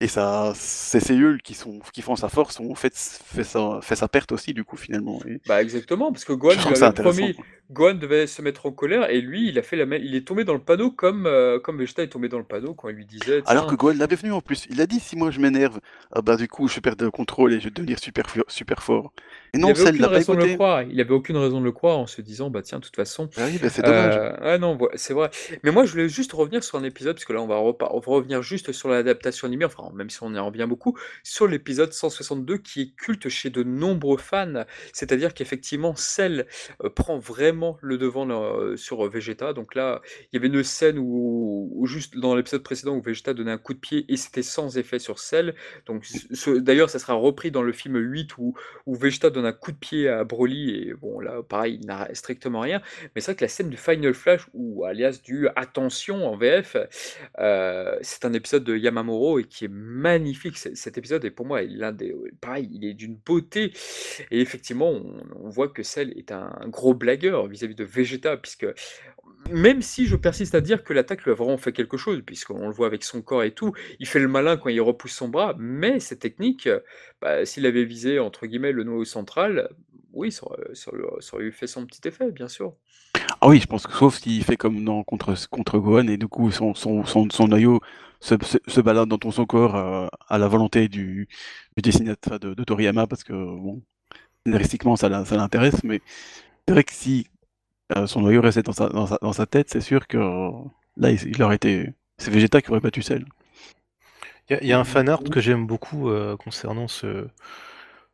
Et 0.00 0.08
ça, 0.08 0.52
c'est 0.56 1.00
ses 1.00 1.14
yeux 1.14 1.38
qui, 1.42 1.54
sont, 1.54 1.78
qui 1.92 2.02
font 2.02 2.16
sa 2.16 2.28
force, 2.28 2.60
ont 2.60 2.74
fait, 2.74 2.94
fait, 2.96 3.44
sa, 3.44 3.80
fait 3.80 3.96
sa 3.96 4.08
perte 4.08 4.32
aussi, 4.32 4.52
du 4.52 4.64
coup, 4.64 4.76
finalement. 4.76 5.20
Et 5.26 5.40
Bah 5.46 5.62
exactement, 5.62 6.12
parce 6.12 6.24
que 6.24 6.32
je 6.32 6.68
lui 6.68 6.76
avait 6.84 6.92
promis, 6.92 7.36
Gohan 7.70 7.94
devait 7.94 8.26
se 8.26 8.42
mettre 8.42 8.66
en 8.66 8.72
colère 8.72 9.08
et 9.10 9.20
lui, 9.20 9.48
il 9.48 9.58
a 9.58 9.62
fait 9.62 9.76
la 9.76 9.86
même, 9.86 10.02
il 10.02 10.14
est 10.14 10.26
tombé 10.26 10.44
dans 10.44 10.52
le 10.52 10.60
panneau 10.60 10.90
comme 10.90 11.26
euh, 11.26 11.58
comme 11.58 11.78
Vegeta 11.78 12.02
est 12.02 12.08
tombé 12.08 12.28
dans 12.28 12.38
le 12.38 12.44
panneau 12.44 12.74
quand 12.74 12.88
il 12.88 12.96
lui 12.96 13.06
disait. 13.06 13.42
Alors 13.46 13.66
que 13.66 13.74
Gohan 13.74 13.94
l'avait 13.96 14.16
venu 14.16 14.32
en 14.32 14.40
plus. 14.40 14.66
Il 14.70 14.80
a 14.80 14.86
dit, 14.86 15.00
si 15.00 15.16
moi 15.16 15.30
je 15.30 15.40
m'énerve, 15.40 15.80
ah 16.12 16.20
bah, 16.20 16.36
du 16.36 16.46
coup, 16.46 16.68
je 16.68 16.80
perds 16.80 16.96
le 17.00 17.10
contrôle 17.10 17.54
et 17.54 17.60
je 17.60 17.64
vais 17.64 17.70
devenir 17.70 17.98
super, 17.98 18.26
super 18.48 18.82
fort. 18.82 19.12
Et 19.54 19.58
il 19.58 19.60
non, 19.60 19.68
avait 19.68 19.82
Cell 19.82 19.94
aucune 19.94 20.04
raison 20.06 20.34
de 20.34 20.44
le 20.44 20.54
croire. 20.54 20.82
Il 20.82 21.00
avait 21.00 21.14
aucune 21.14 21.36
raison 21.36 21.60
de 21.60 21.64
le 21.64 21.72
croire 21.72 21.98
en 21.98 22.06
se 22.06 22.20
disant 22.20 22.50
bah 22.50 22.60
tiens, 22.62 22.80
de 22.80 22.84
toute 22.84 22.96
façon. 22.96 23.30
Ah 23.36 23.46
oui, 23.46 23.58
bah, 23.62 23.70
c'est 23.70 23.82
dommage. 23.82 24.14
Euh, 24.16 24.36
ah 24.42 24.58
non, 24.58 24.76
c'est 24.96 25.14
vrai. 25.14 25.30
Mais 25.62 25.70
moi, 25.70 25.86
je 25.86 25.92
voulais 25.92 26.08
juste 26.08 26.32
revenir 26.32 26.62
sur 26.62 26.76
un 26.78 26.84
épisode, 26.84 27.14
parce 27.14 27.24
que 27.24 27.32
là, 27.32 27.40
on 27.40 27.46
va, 27.46 27.56
repa- 27.56 27.88
on 27.92 28.00
va 28.00 28.12
revenir 28.12 28.42
juste 28.42 28.72
sur 28.72 28.88
l'adaptation 28.88 29.46
animée, 29.46 29.64
enfin, 29.64 29.90
même 29.94 30.10
si 30.10 30.18
on 30.22 30.34
y 30.34 30.38
revient 30.38 30.66
beaucoup, 30.68 30.98
sur 31.22 31.46
l'épisode 31.46 31.92
162 31.92 32.58
qui 32.58 32.82
est 32.82 32.94
culte 32.96 33.28
chez 33.28 33.48
de 33.48 33.62
nombreux 33.62 34.18
fans. 34.18 34.64
C'est-à-dire 34.92 35.32
qu'effectivement, 35.32 35.94
Cell 35.96 36.46
euh, 36.82 36.90
prend 36.90 37.18
vraiment 37.18 37.53
le 37.80 37.98
devant 37.98 38.28
euh, 38.28 38.76
sur 38.76 39.04
euh, 39.04 39.08
Vegeta. 39.08 39.52
Donc 39.52 39.74
là, 39.74 40.00
il 40.20 40.36
y 40.36 40.38
avait 40.38 40.48
une 40.48 40.62
scène 40.62 40.98
où, 40.98 41.84
juste 41.86 42.16
dans 42.16 42.34
l'épisode 42.34 42.62
précédent, 42.62 42.96
où 42.96 43.00
Vegeta 43.00 43.34
donnait 43.34 43.52
un 43.52 43.58
coup 43.58 43.74
de 43.74 43.78
pied 43.78 44.04
et 44.08 44.16
c'était 44.16 44.42
sans 44.42 44.78
effet 44.78 44.98
sur 44.98 45.18
Cell. 45.18 45.54
Donc, 45.86 46.06
d'ailleurs, 46.58 46.90
ça 46.90 46.98
sera 46.98 47.14
repris 47.14 47.50
dans 47.50 47.62
le 47.62 47.72
film 47.72 47.96
8 47.96 48.38
où, 48.38 48.54
où 48.86 48.94
Vegeta 48.94 49.30
donne 49.30 49.46
un 49.46 49.52
coup 49.52 49.72
de 49.72 49.76
pied 49.76 50.08
à 50.08 50.24
Broly 50.24 50.70
et 50.70 50.94
bon, 50.94 51.20
là, 51.20 51.42
pareil, 51.42 51.78
il 51.80 51.86
n'a 51.86 52.12
strictement 52.14 52.60
rien. 52.60 52.80
Mais 53.14 53.20
c'est 53.20 53.32
vrai 53.32 53.36
que 53.36 53.44
la 53.44 53.48
scène 53.48 53.70
du 53.70 53.76
Final 53.76 54.14
Flash, 54.14 54.46
ou 54.54 54.84
alias 54.84 55.20
du 55.22 55.48
Attention 55.56 56.26
en 56.26 56.36
VF, 56.36 56.76
euh, 57.38 57.96
c'est 58.02 58.24
un 58.24 58.32
épisode 58.32 58.64
de 58.64 58.76
Yamamuro 58.76 59.38
et 59.38 59.44
qui 59.44 59.66
est 59.66 59.72
magnifique. 59.72 60.56
Cet 60.58 60.98
épisode 60.98 61.24
est 61.24 61.30
pour 61.30 61.46
moi 61.46 61.62
l'un 61.62 61.92
des. 61.92 62.14
Pareil, 62.40 62.68
il 62.72 62.84
est 62.84 62.94
d'une 62.94 63.16
beauté. 63.16 63.72
Et 64.30 64.40
effectivement, 64.40 64.90
on, 64.90 65.22
on 65.40 65.48
voit 65.48 65.68
que 65.68 65.82
Cell 65.82 66.12
est 66.16 66.32
un 66.32 66.50
gros 66.68 66.94
blagueur 66.94 67.43
vis-à-vis 67.46 67.74
de 67.74 67.84
Vegeta, 67.84 68.36
puisque 68.36 68.66
même 69.50 69.82
si 69.82 70.06
je 70.06 70.16
persiste 70.16 70.54
à 70.54 70.60
dire 70.60 70.84
que 70.84 70.92
l'attaque 70.92 71.24
lui 71.24 71.30
a 71.30 71.34
vraiment 71.34 71.58
fait 71.58 71.72
quelque 71.72 71.96
chose, 71.96 72.22
puisqu'on 72.24 72.68
le 72.68 72.74
voit 72.74 72.86
avec 72.86 73.04
son 73.04 73.22
corps 73.22 73.42
et 73.42 73.52
tout, 73.52 73.72
il 73.98 74.06
fait 74.06 74.20
le 74.20 74.28
malin 74.28 74.56
quand 74.56 74.70
il 74.70 74.80
repousse 74.80 75.12
son 75.12 75.28
bras, 75.28 75.54
mais 75.58 76.00
cette 76.00 76.20
technique, 76.20 76.68
bah, 77.20 77.44
s'il 77.44 77.66
avait 77.66 77.84
visé 77.84 78.18
entre 78.18 78.46
guillemets 78.46 78.72
le 78.72 78.84
noyau 78.84 79.04
central, 79.04 79.68
oui, 80.12 80.32
ça 80.32 80.46
aurait, 80.46 80.74
ça 80.74 80.92
aurait- 81.34 81.50
fait 81.50 81.66
son 81.66 81.86
petit 81.86 82.06
effet, 82.08 82.30
bien 82.30 82.48
sûr. 82.48 82.74
Ah 83.40 83.48
oui, 83.48 83.60
je 83.60 83.66
pense 83.66 83.86
que 83.86 83.92
sauf 83.92 84.18
s'il 84.18 84.44
fait 84.44 84.56
comme 84.56 84.84
dans 84.84 85.02
contre, 85.04 85.34
contre 85.48 85.78
Gohan 85.78 86.08
et 86.08 86.16
du 86.16 86.28
coup 86.28 86.50
son, 86.50 86.74
son, 86.74 87.04
son, 87.04 87.28
son 87.30 87.48
noyau 87.48 87.80
se, 88.20 88.34
se, 88.66 88.80
balade 88.80 89.08
dans 89.08 89.30
son 89.30 89.44
corps 89.44 89.76
euh, 89.76 90.06
à 90.28 90.38
la 90.38 90.48
volonté 90.48 90.88
du, 90.88 91.28
dessinateur 91.76 92.38
de, 92.40 92.54
Toriyama 92.64 93.06
parce 93.06 93.24
que 93.24 93.32
bon, 93.32 93.82
scénaristiquement 94.46 94.96
ça, 94.96 95.24
ça 95.24 95.36
l'intéresse, 95.36 95.82
mais 95.84 96.00
c'est 96.66 96.72
vrai 96.72 96.84
que 96.84 96.92
si 96.92 97.26
euh, 97.96 98.06
son 98.06 98.20
noyau 98.22 98.40
restait 98.42 98.62
dans 98.62 98.72
sa, 98.72 98.88
dans 98.88 99.06
sa, 99.06 99.18
dans 99.22 99.32
sa 99.32 99.46
tête, 99.46 99.70
c'est 99.70 99.80
sûr 99.80 100.06
que 100.08 100.16
euh, 100.18 100.50
là 100.96 101.10
il, 101.10 101.20
il 101.28 101.42
aurait 101.42 101.56
été. 101.56 101.92
C'est 102.18 102.30
Vegeta 102.30 102.62
qui 102.62 102.70
aurait 102.70 102.80
battu 102.80 103.02
Cell. 103.02 103.24
Il 104.50 104.54
y, 104.54 104.56
a- 104.56 104.62
il 104.62 104.68
y 104.68 104.72
a 104.72 104.78
un 104.78 104.84
fan 104.84 105.08
art 105.08 105.22
que 105.24 105.40
j'aime 105.40 105.66
beaucoup 105.66 106.10
euh, 106.10 106.36
concernant 106.36 106.88
ce, 106.88 107.26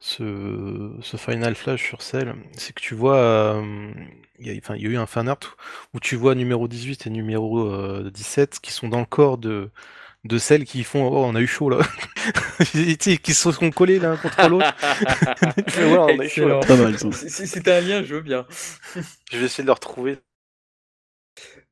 ce, 0.00 0.92
ce 1.02 1.16
Final 1.16 1.54
Flash 1.56 1.82
sur 1.84 2.02
Cell, 2.02 2.34
c'est 2.56 2.74
que 2.74 2.82
tu 2.82 2.94
vois, 2.94 3.16
euh, 3.18 3.92
il 4.40 4.48
y, 4.48 4.50
a, 4.50 4.58
enfin, 4.58 4.76
il 4.76 4.82
y 4.82 4.86
a 4.86 4.90
eu 4.90 4.96
un 4.98 5.06
fan 5.06 5.28
art 5.28 5.40
où 5.94 6.00
tu 6.00 6.16
vois 6.16 6.34
numéro 6.34 6.68
18 6.68 7.06
et 7.06 7.10
numéro 7.10 7.60
euh, 7.68 8.10
17 8.12 8.60
qui 8.60 8.72
sont 8.72 8.88
dans 8.88 9.00
le 9.00 9.06
corps 9.06 9.38
de, 9.38 9.70
de 10.24 10.38
celles 10.38 10.64
qui 10.64 10.84
font 10.84 11.06
oh 11.08 11.24
on 11.24 11.34
a 11.34 11.40
eu 11.40 11.46
chaud 11.46 11.70
là. 11.70 11.78
Qui 12.62 13.34
se 13.34 13.52
sont 13.52 13.70
collés 13.70 13.98
l'un 13.98 14.16
contre 14.16 14.48
l'autre. 14.48 14.74
Voilà, 15.78 16.14
on 16.14 16.18
a 16.18 16.24
eu 16.24 16.28
chaud, 16.28 16.48
là. 16.48 16.60
si 17.12 17.46
c'était 17.46 17.72
un 17.72 17.80
lien 17.80 18.02
je 18.02 18.14
veux 18.14 18.20
bien. 18.20 18.46
Je 19.32 19.38
vais 19.38 19.46
essayer 19.46 19.64
de 19.64 19.68
le 19.68 19.72
retrouver 19.72 20.18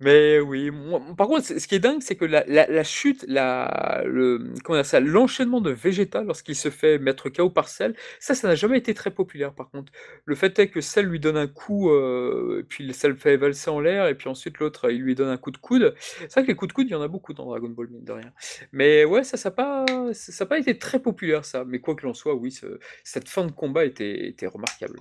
mais 0.01 0.39
oui, 0.39 0.71
par 1.17 1.27
contre, 1.27 1.45
ce 1.45 1.67
qui 1.67 1.75
est 1.75 1.81
dingue, 1.81 2.01
c'est 2.03 2.15
que 2.15 2.25
la 2.25 2.45
la 2.47 2.85
chute, 2.85 3.25
la 3.27 4.03
le 4.07 4.55
comment 4.63 4.85
ça? 4.85 5.01
L'enchaînement 5.01 5.61
de 5.61 5.71
Vegeta 5.73 6.23
lorsqu'il 6.23 6.55
se 6.55 6.71
fait 6.71 6.99
mettre 7.01 7.31
KO 7.31 7.51
par 7.51 7.69
Cell, 7.69 7.97
ça, 8.21 8.37
ça 8.37 8.47
n'a 8.47 8.55
jamais 8.55 8.79
été 8.79 8.95
très 8.95 9.11
populaire 9.11 9.53
par 9.55 9.71
contre. 9.71 9.93
Le 10.25 10.37
fait 10.37 10.57
est 10.61 10.69
que 10.69 10.81
Cell 10.81 11.07
lui 11.07 11.19
donne 11.19 11.37
un 11.37 11.49
coup, 11.49 11.91
heu, 11.91 12.65
puis 12.69 12.95
Cell 12.95 13.17
fait 13.17 13.37
valser 13.37 13.71
en 13.71 13.81
l'air 13.81 14.07
et 14.07 14.15
puis 14.15 14.29
ensuite 14.29 14.59
l'autre, 14.59 14.89
il 14.91 15.01
lui 15.03 15.17
donne 15.17 15.31
un 15.31 15.37
coup 15.37 15.51
de 15.51 15.59
coude. 15.59 15.95
C'est 16.21 16.33
vrai 16.33 16.43
que 16.43 16.49
les 16.49 16.55
coups 16.55 16.69
de 16.69 16.75
coude, 16.75 16.87
il 16.89 16.93
y 16.93 16.95
en 16.95 17.03
a 17.03 17.09
beaucoup 17.09 17.35
dans 17.35 17.47
Dragon 17.47 17.69
Ball, 17.69 17.89
mine 17.89 18.05
de 18.05 18.13
rien. 18.13 18.33
Mais 18.73 19.05
ouais, 19.05 19.25
ça 19.25 19.37
ça 19.37 19.51
pas 19.51 19.85
ça 20.13 20.47
pas 20.47 20.59
été 20.61 20.79
très 20.79 21.01
populaire 21.01 21.45
ça, 21.45 21.65
mais 21.65 21.81
quoi 21.81 21.97
qu'il 21.97 22.07
en 22.09 22.15
soit, 22.15 22.35
oui, 22.35 22.53
ce 22.53 22.79
cette 23.03 23.29
fin 23.29 23.45
de 23.45 23.53
combat 23.53 23.85
était 23.85 24.29
était 24.29 24.47
remarquable. 24.47 25.01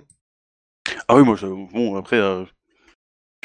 Ah 1.06 1.16
oui, 1.16 1.22
moi 1.24 1.36
bon 1.72 1.96
après, 1.96 2.16
euh, 2.16 2.44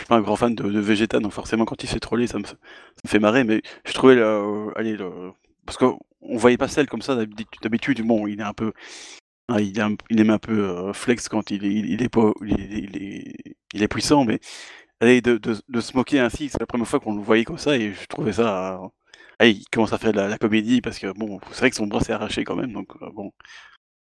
suis 0.02 0.08
pas 0.08 0.16
un 0.16 0.22
grand 0.22 0.36
fan 0.36 0.56
de, 0.56 0.64
de 0.64 0.80
Vegeta, 0.80 1.20
donc 1.20 1.32
forcément 1.32 1.66
quand 1.66 1.84
il 1.84 1.90
s'est 1.90 2.00
trollé, 2.00 2.28
ça 2.28 2.40
me, 2.40 2.46
ça 2.46 2.56
me 3.04 3.10
fait 3.10 3.20
marrer, 3.20 3.44
mais 3.44 3.62
je 3.86 3.94
trouvais, 3.94 4.16
le, 4.16 4.72
allez, 4.76 4.98
le, 4.98 5.32
parce 5.66 5.78
qu'on 5.78 6.00
voyait 6.22 6.58
pas 6.58 6.68
celle 6.68 6.88
comme 6.88 7.02
ça 7.02 7.16
d'habitude, 7.16 8.02
bon, 8.06 8.28
il 8.28 8.40
est 8.40 8.44
un 8.44 8.54
peu, 8.54 8.74
il, 9.50 9.80
est 9.80 9.84
il 10.10 10.20
aime 10.20 10.30
un 10.30 10.40
peu 10.40 10.70
euh, 10.70 10.94
flex 10.94 11.30
quand 11.30 11.52
il 11.52 11.66
est, 11.66 11.94
est 11.94 12.02
est, 13.76 13.82
est, 13.84 13.88
puissant, 13.88 14.26
mais 14.26 14.40
allez, 15.00 15.22
de, 15.22 15.40
se 15.82 15.98
moquer 15.98 16.20
ainsi, 16.20 16.50
c'est 16.50 16.60
la 16.60 16.68
première 16.68 16.88
fois 16.88 17.00
qu'on 17.00 17.16
le 17.16 17.22
voyait 17.22 17.46
comme 17.46 17.58
ça, 17.58 17.78
et 17.78 17.94
je 17.94 18.06
trouvais 18.08 18.34
ça, 18.34 18.80
allez, 19.40 19.52
il 19.52 19.66
commence 19.72 19.94
à 19.94 19.98
faire 19.98 20.14
de 20.14 20.20
la, 20.22 20.38
comédie, 20.38 20.82
parce 20.82 21.00
que 21.00 21.12
bon, 21.14 21.40
c'est 21.52 21.60
vrai 21.60 21.70
que 21.70 21.76
son 21.76 21.88
bras 21.88 22.02
s'est 22.02 22.14
arraché 22.14 22.44
quand 22.44 22.56
même, 22.56 22.74
donc 22.74 22.90
euh, 23.02 23.10
bon, 23.14 23.32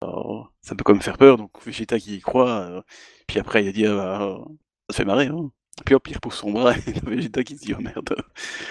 euh, 0.03 0.43
ça 0.61 0.75
peut 0.75 0.83
quand 0.83 0.93
même 0.93 1.01
faire 1.01 1.17
peur, 1.17 1.37
donc 1.37 1.51
Vegeta 1.65 1.99
qui 1.99 2.17
y 2.17 2.21
croit, 2.21 2.83
puis 3.27 3.39
après 3.39 3.63
il 3.63 3.69
a 3.69 3.71
dit, 3.71 3.85
ah, 3.87 3.95
bah, 3.95 4.45
ça 4.89 4.97
fait 4.97 5.05
marrer, 5.05 5.27
hein. 5.27 5.51
Puis 5.85 5.95
au 5.95 5.99
pire 5.99 6.21
pour 6.21 6.33
son 6.33 6.51
bras, 6.51 6.75
et 6.87 6.91
Vegeta 7.03 7.43
qui 7.43 7.57
se 7.57 7.65
dit 7.65 7.73
oh 7.77 7.81
merde. 7.81 8.15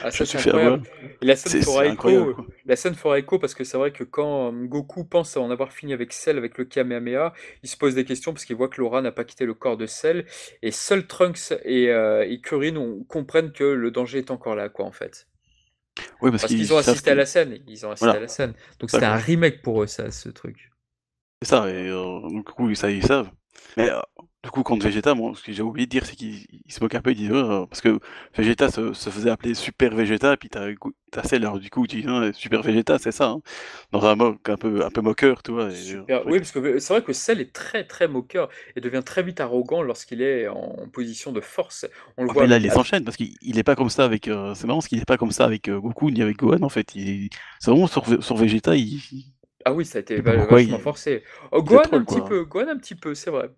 Ah, 0.03 0.11
ça 0.13 0.25
c'est 0.25 0.39
incroyable. 0.39 0.83
la 1.21 1.35
scène 1.35 1.63
fera 1.63 1.87
écho, 1.89 2.37
la 2.65 2.77
scène 2.77 2.95
parce 3.41 3.55
que 3.55 3.65
c'est 3.65 3.77
vrai 3.77 3.91
que 3.93 4.05
quand 4.05 4.53
euh, 4.53 4.67
Goku 4.67 5.05
pense 5.05 5.37
en 5.37 5.51
avoir 5.51 5.73
fini 5.73 5.93
avec 5.93 6.13
Cell 6.13 6.39
avec 6.39 6.59
le 6.59 6.65
Kamehameha, 6.65 7.35
il 7.65 7.69
se 7.69 7.77
pose 7.77 7.97
des 7.97 8.05
questions 8.05 8.33
parce 8.33 8.45
qu'il 8.45 8.55
voit 8.55 8.69
que 8.69 8.81
Laura 8.81 9.03
n'a 9.03 9.11
pas 9.11 9.25
quitté 9.25 9.47
le 9.47 9.55
corps 9.55 9.77
de 9.77 9.87
Cell 9.87 10.27
et 10.63 10.71
seul 10.71 11.09
Trunks 11.09 11.53
et, 11.65 11.91
euh, 11.91 12.25
et 12.27 12.41
Kuririn 12.41 13.01
comprennent 13.09 13.53
que 13.53 13.65
le 13.65 13.91
danger 13.91 14.19
est 14.19 14.31
encore 14.31 14.55
là 14.55 14.69
quoi 14.69 14.87
en 14.87 14.93
fait. 14.93 15.27
Oui, 16.23 16.31
parce, 16.31 16.47
qu'ils 16.47 16.73
ont 16.73 16.79
assisté 16.79 17.11
à 17.11 17.15
la 17.15 17.27
scène, 17.27 17.59
ils 17.67 17.85
ont 17.85 17.91
assisté 17.91 18.17
à 18.17 18.21
la 18.21 18.29
scène. 18.29 18.55
Donc 18.79 18.91
c'était 18.91 19.05
un 19.05 19.17
remake 19.17 19.61
pour 19.61 19.83
eux 19.83 19.87
ça, 19.89 20.11
ce 20.13 20.29
truc. 20.29 20.71
C'est 21.43 21.49
ça, 21.49 21.69
et 21.69 21.89
euh, 21.89 22.21
donc 22.21 22.47
du 22.47 22.53
coup 22.53 22.73
ça 22.77 22.91
ils 22.91 23.05
savent. 23.05 23.31
Mais 23.77 23.91
du 24.43 24.51
coup, 24.51 24.65
contre 24.65 24.85
Vegeta, 24.85 25.15
moi, 25.15 25.33
ce 25.37 25.43
que 25.43 25.53
j'ai 25.53 25.63
oublié 25.63 25.87
de 25.87 25.91
dire, 25.91 26.05
c'est 26.05 26.17
qu'il 26.17 26.47
se 26.69 26.81
moque 26.81 26.97
un 26.97 27.01
peu, 27.01 27.13
il 27.13 27.17
dit, 27.17 27.31
oh, 27.33 27.67
parce 27.67 27.81
que 27.81 28.01
Vegeta 28.37 28.71
se, 28.71 28.93
faisait 28.93 29.31
appeler 29.31 29.55
Super 29.55 29.95
Vegeta, 29.95 30.33
et 30.33 30.37
puis 30.37 30.49
t'as 30.49 30.67
as 31.17 31.23
Cell, 31.23 31.43
alors 31.43 31.61
du 31.61 31.71
coup, 31.71 31.87
tu 31.87 32.03
dis, 32.03 32.09
Super 32.35 32.61
Vegeta, 32.63 32.99
c'est 32.99 33.13
ça, 33.13 33.29
hein. 33.29 33.41
dans 33.93 34.05
un 34.05 34.17
moque 34.17 34.49
un 34.49 34.57
peu, 34.57 34.85
un 34.85 34.91
peu 34.91 35.01
moqueur, 35.01 35.45
tu 35.45 35.53
vois. 35.53 35.69
oui, 36.27 36.39
parce 36.39 36.51
que 36.51 36.81
c'est 36.81 36.93
vrai 36.93 37.03
que 37.03 37.13
Cell 37.13 37.41
est 37.41 37.53
très, 37.53 37.85
très 37.85 38.09
moqueur, 38.09 38.49
et 38.75 38.81
devient 38.81 39.03
très 39.05 39.23
vite 39.23 39.41
arrogant 39.41 39.81
lorsqu'il 39.81 40.23
est 40.23 40.49
en 40.49 40.89
position 40.93 41.31
de 41.31 41.41
force. 41.41 41.87
On 42.17 42.25
le 42.25 42.31
ah, 42.31 42.33
voit. 42.33 42.43
Mais 42.43 42.49
là, 42.49 42.57
il 42.57 42.65
les 42.65 42.77
enchaîne, 42.77 43.05
parce 43.05 43.17
qu'il 43.17 43.59
est 43.59 43.63
pas 43.63 43.77
comme 43.77 43.91
ça 43.91 44.05
avec. 44.05 44.27
Euh, 44.27 44.55
c'est 44.55 44.67
marrant, 44.67 44.81
parce 44.81 44.89
qu'il 44.89 44.99
est 44.99 45.05
pas 45.05 45.19
comme 45.19 45.31
ça 45.31 45.45
avec 45.45 45.69
euh, 45.69 45.79
Goku, 45.79 46.11
ni 46.11 46.21
avec 46.21 46.39
Gohan, 46.39 46.63
en 46.63 46.69
fait. 46.69 46.91
C'est 46.91 47.31
vraiment 47.71 47.87
sur, 47.87 48.05
sur 48.25 48.37
Vegeta, 48.37 48.75
il 48.75 49.01
ah 49.65 49.73
oui, 49.73 49.85
ça 49.85 49.99
a 49.99 50.01
été 50.01 50.21
vachement 50.21 50.79
forcé. 50.79 51.23
Oh, 51.51 51.63
Gohan, 51.63 51.83
un 51.93 52.05
petit 52.05 52.21
peu, 52.21 52.45
Gohan 52.45 52.69
un 52.69 52.77
petit 52.77 52.95
peu, 52.95 53.15
c'est 53.15 53.31
vrai. 53.31 53.51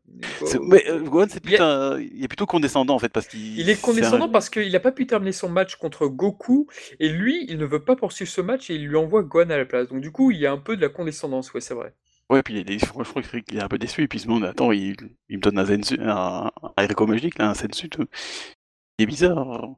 Mais 0.63 0.89
euh, 0.89 1.01
Gohan, 1.01 1.27
c'est 1.29 1.43
plutôt, 1.43 1.99
il 1.99 2.25
est 2.25 2.29
plutôt 2.29 2.47
condescendant 2.47 2.95
en 2.95 2.99
fait 2.99 3.09
parce 3.09 3.27
qu'il. 3.27 3.59
Il 3.59 3.69
est 3.71 3.81
condescendant 3.81 4.29
parce 4.29 4.51
qu'il 4.51 4.71
n'a 4.73 4.81
pas 4.81 4.93
pu 4.93 5.07
terminer 5.07 5.33
son 5.33 5.49
match 5.49 5.77
contre 5.77 6.07
Goku 6.07 6.69
et 7.01 7.09
lui, 7.09 7.47
il 7.49 7.59
ne 7.59 7.67
veut 7.67 7.85
pas 7.85 7.97
poursuivre 7.97 8.31
ce 8.31 8.41
match 8.41 8.71
et 8.71 8.75
il 8.75 8.87
lui 8.87 8.97
envoie 8.97 9.23
Gohan 9.23 9.51
à 9.51 9.57
la 9.57 9.65
place. 9.65 9.89
Donc 9.89 10.01
du 10.01 10.11
coup, 10.11 10.31
il 10.31 10.39
y 10.39 10.47
a 10.47 10.53
un 10.53 10.59
peu 10.59 10.77
de 10.77 10.83
la 10.83 10.89
condescendance, 10.89 11.53
ouais, 11.55 11.61
c'est 11.61 11.75
vrai. 11.75 11.95
Ouais, 12.31 12.43
puis 12.43 12.61
il 12.61 12.71
est, 12.71 12.79
je 12.79 12.87
crois 12.87 13.23
qu'il 13.23 13.57
est 13.59 13.63
un 13.63 13.69
peu 13.69 13.79
déçu 13.79 14.03
et 14.03 14.09
puis 14.09 14.19
il 14.19 14.23
se 14.23 14.27
demande, 14.27 14.45
attends, 14.45 14.73
il, 14.73 14.97
il 15.29 15.37
me 15.37 15.43
donne 15.43 15.59
un 15.59 15.65
Zensu, 15.65 15.99
un, 16.01 16.51
un 16.77 17.07
magique 17.07 17.39
là, 17.39 17.51
un 17.51 17.55
Sensu. 17.55 17.91
Il 18.99 19.03
est 19.03 19.07
bizarre. 19.07 19.69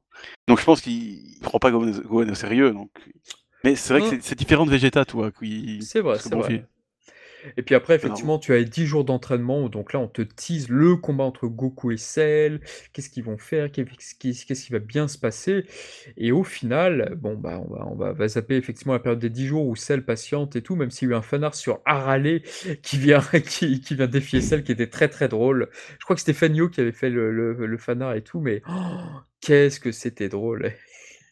Donc 0.46 0.60
je 0.60 0.64
pense 0.64 0.80
qu'il 0.80 1.38
prend 1.42 1.58
pas 1.58 1.70
Gohan 1.70 1.92
au 2.08 2.34
sérieux, 2.34 2.70
donc 2.70 2.90
mais 3.66 3.74
c'est 3.74 3.98
vrai 3.98 4.08
que 4.08 4.14
hein? 4.14 4.18
c'est 4.22 4.38
différent 4.38 4.64
de 4.64 4.70
Vegeta, 4.70 5.04
toi. 5.04 5.32
Qui... 5.32 5.82
C'est 5.82 6.00
vrai, 6.00 6.18
c'est 6.20 6.34
vrai. 6.34 6.64
Et 7.56 7.62
puis 7.62 7.74
après, 7.74 7.94
effectivement, 7.94 8.38
tu 8.38 8.52
as 8.52 8.62
10 8.62 8.86
jours 8.86 9.04
d'entraînement, 9.04 9.68
donc 9.68 9.92
là, 9.92 10.00
on 10.00 10.08
te 10.08 10.22
tease 10.22 10.68
le 10.68 10.96
combat 10.96 11.24
entre 11.24 11.46
Goku 11.46 11.92
et 11.92 11.96
Cell, 11.96 12.60
qu'est-ce 12.92 13.10
qu'ils 13.10 13.24
vont 13.24 13.38
faire, 13.38 13.70
qu'est-ce 13.70 14.14
qui 14.14 14.72
va 14.72 14.78
bien 14.78 15.08
se 15.08 15.18
passer? 15.18 15.64
Et 16.16 16.32
au 16.32 16.44
final, 16.44 17.16
bon, 17.16 17.34
bah, 17.34 17.60
on 17.64 17.72
va, 17.72 17.86
on 18.08 18.12
va, 18.14 18.28
zapper 18.28 18.56
effectivement 18.56 18.94
la 18.94 18.98
période 18.98 19.18
des 19.18 19.30
10 19.30 19.46
jours 19.46 19.66
où 19.66 19.76
Cell 19.76 20.04
patiente 20.04 20.56
et 20.56 20.62
tout, 20.62 20.76
même 20.76 20.90
s'il 20.90 21.08
y 21.08 21.12
a 21.12 21.14
eu 21.14 21.18
un 21.18 21.22
fanart 21.22 21.54
sur 21.54 21.80
Arale 21.84 22.42
qui 22.82 22.98
vient, 22.98 23.20
qui, 23.48 23.80
qui, 23.80 23.94
vient 23.94 24.06
défier 24.06 24.40
Cell, 24.40 24.62
qui 24.62 24.72
était 24.72 24.88
très 24.88 25.08
très 25.08 25.28
drôle. 25.28 25.68
Je 25.98 26.04
crois 26.04 26.16
que 26.16 26.20
c'était 26.20 26.32
Fanyo 26.32 26.68
qui 26.68 26.80
avait 26.80 26.92
fait 26.92 27.10
le, 27.10 27.30
le, 27.30 27.78
fanart 27.78 28.14
et 28.14 28.22
tout, 28.22 28.40
mais 28.40 28.62
oh, 28.68 28.98
qu'est-ce 29.40 29.80
que 29.80 29.92
c'était 29.92 30.28
drôle 30.28 30.72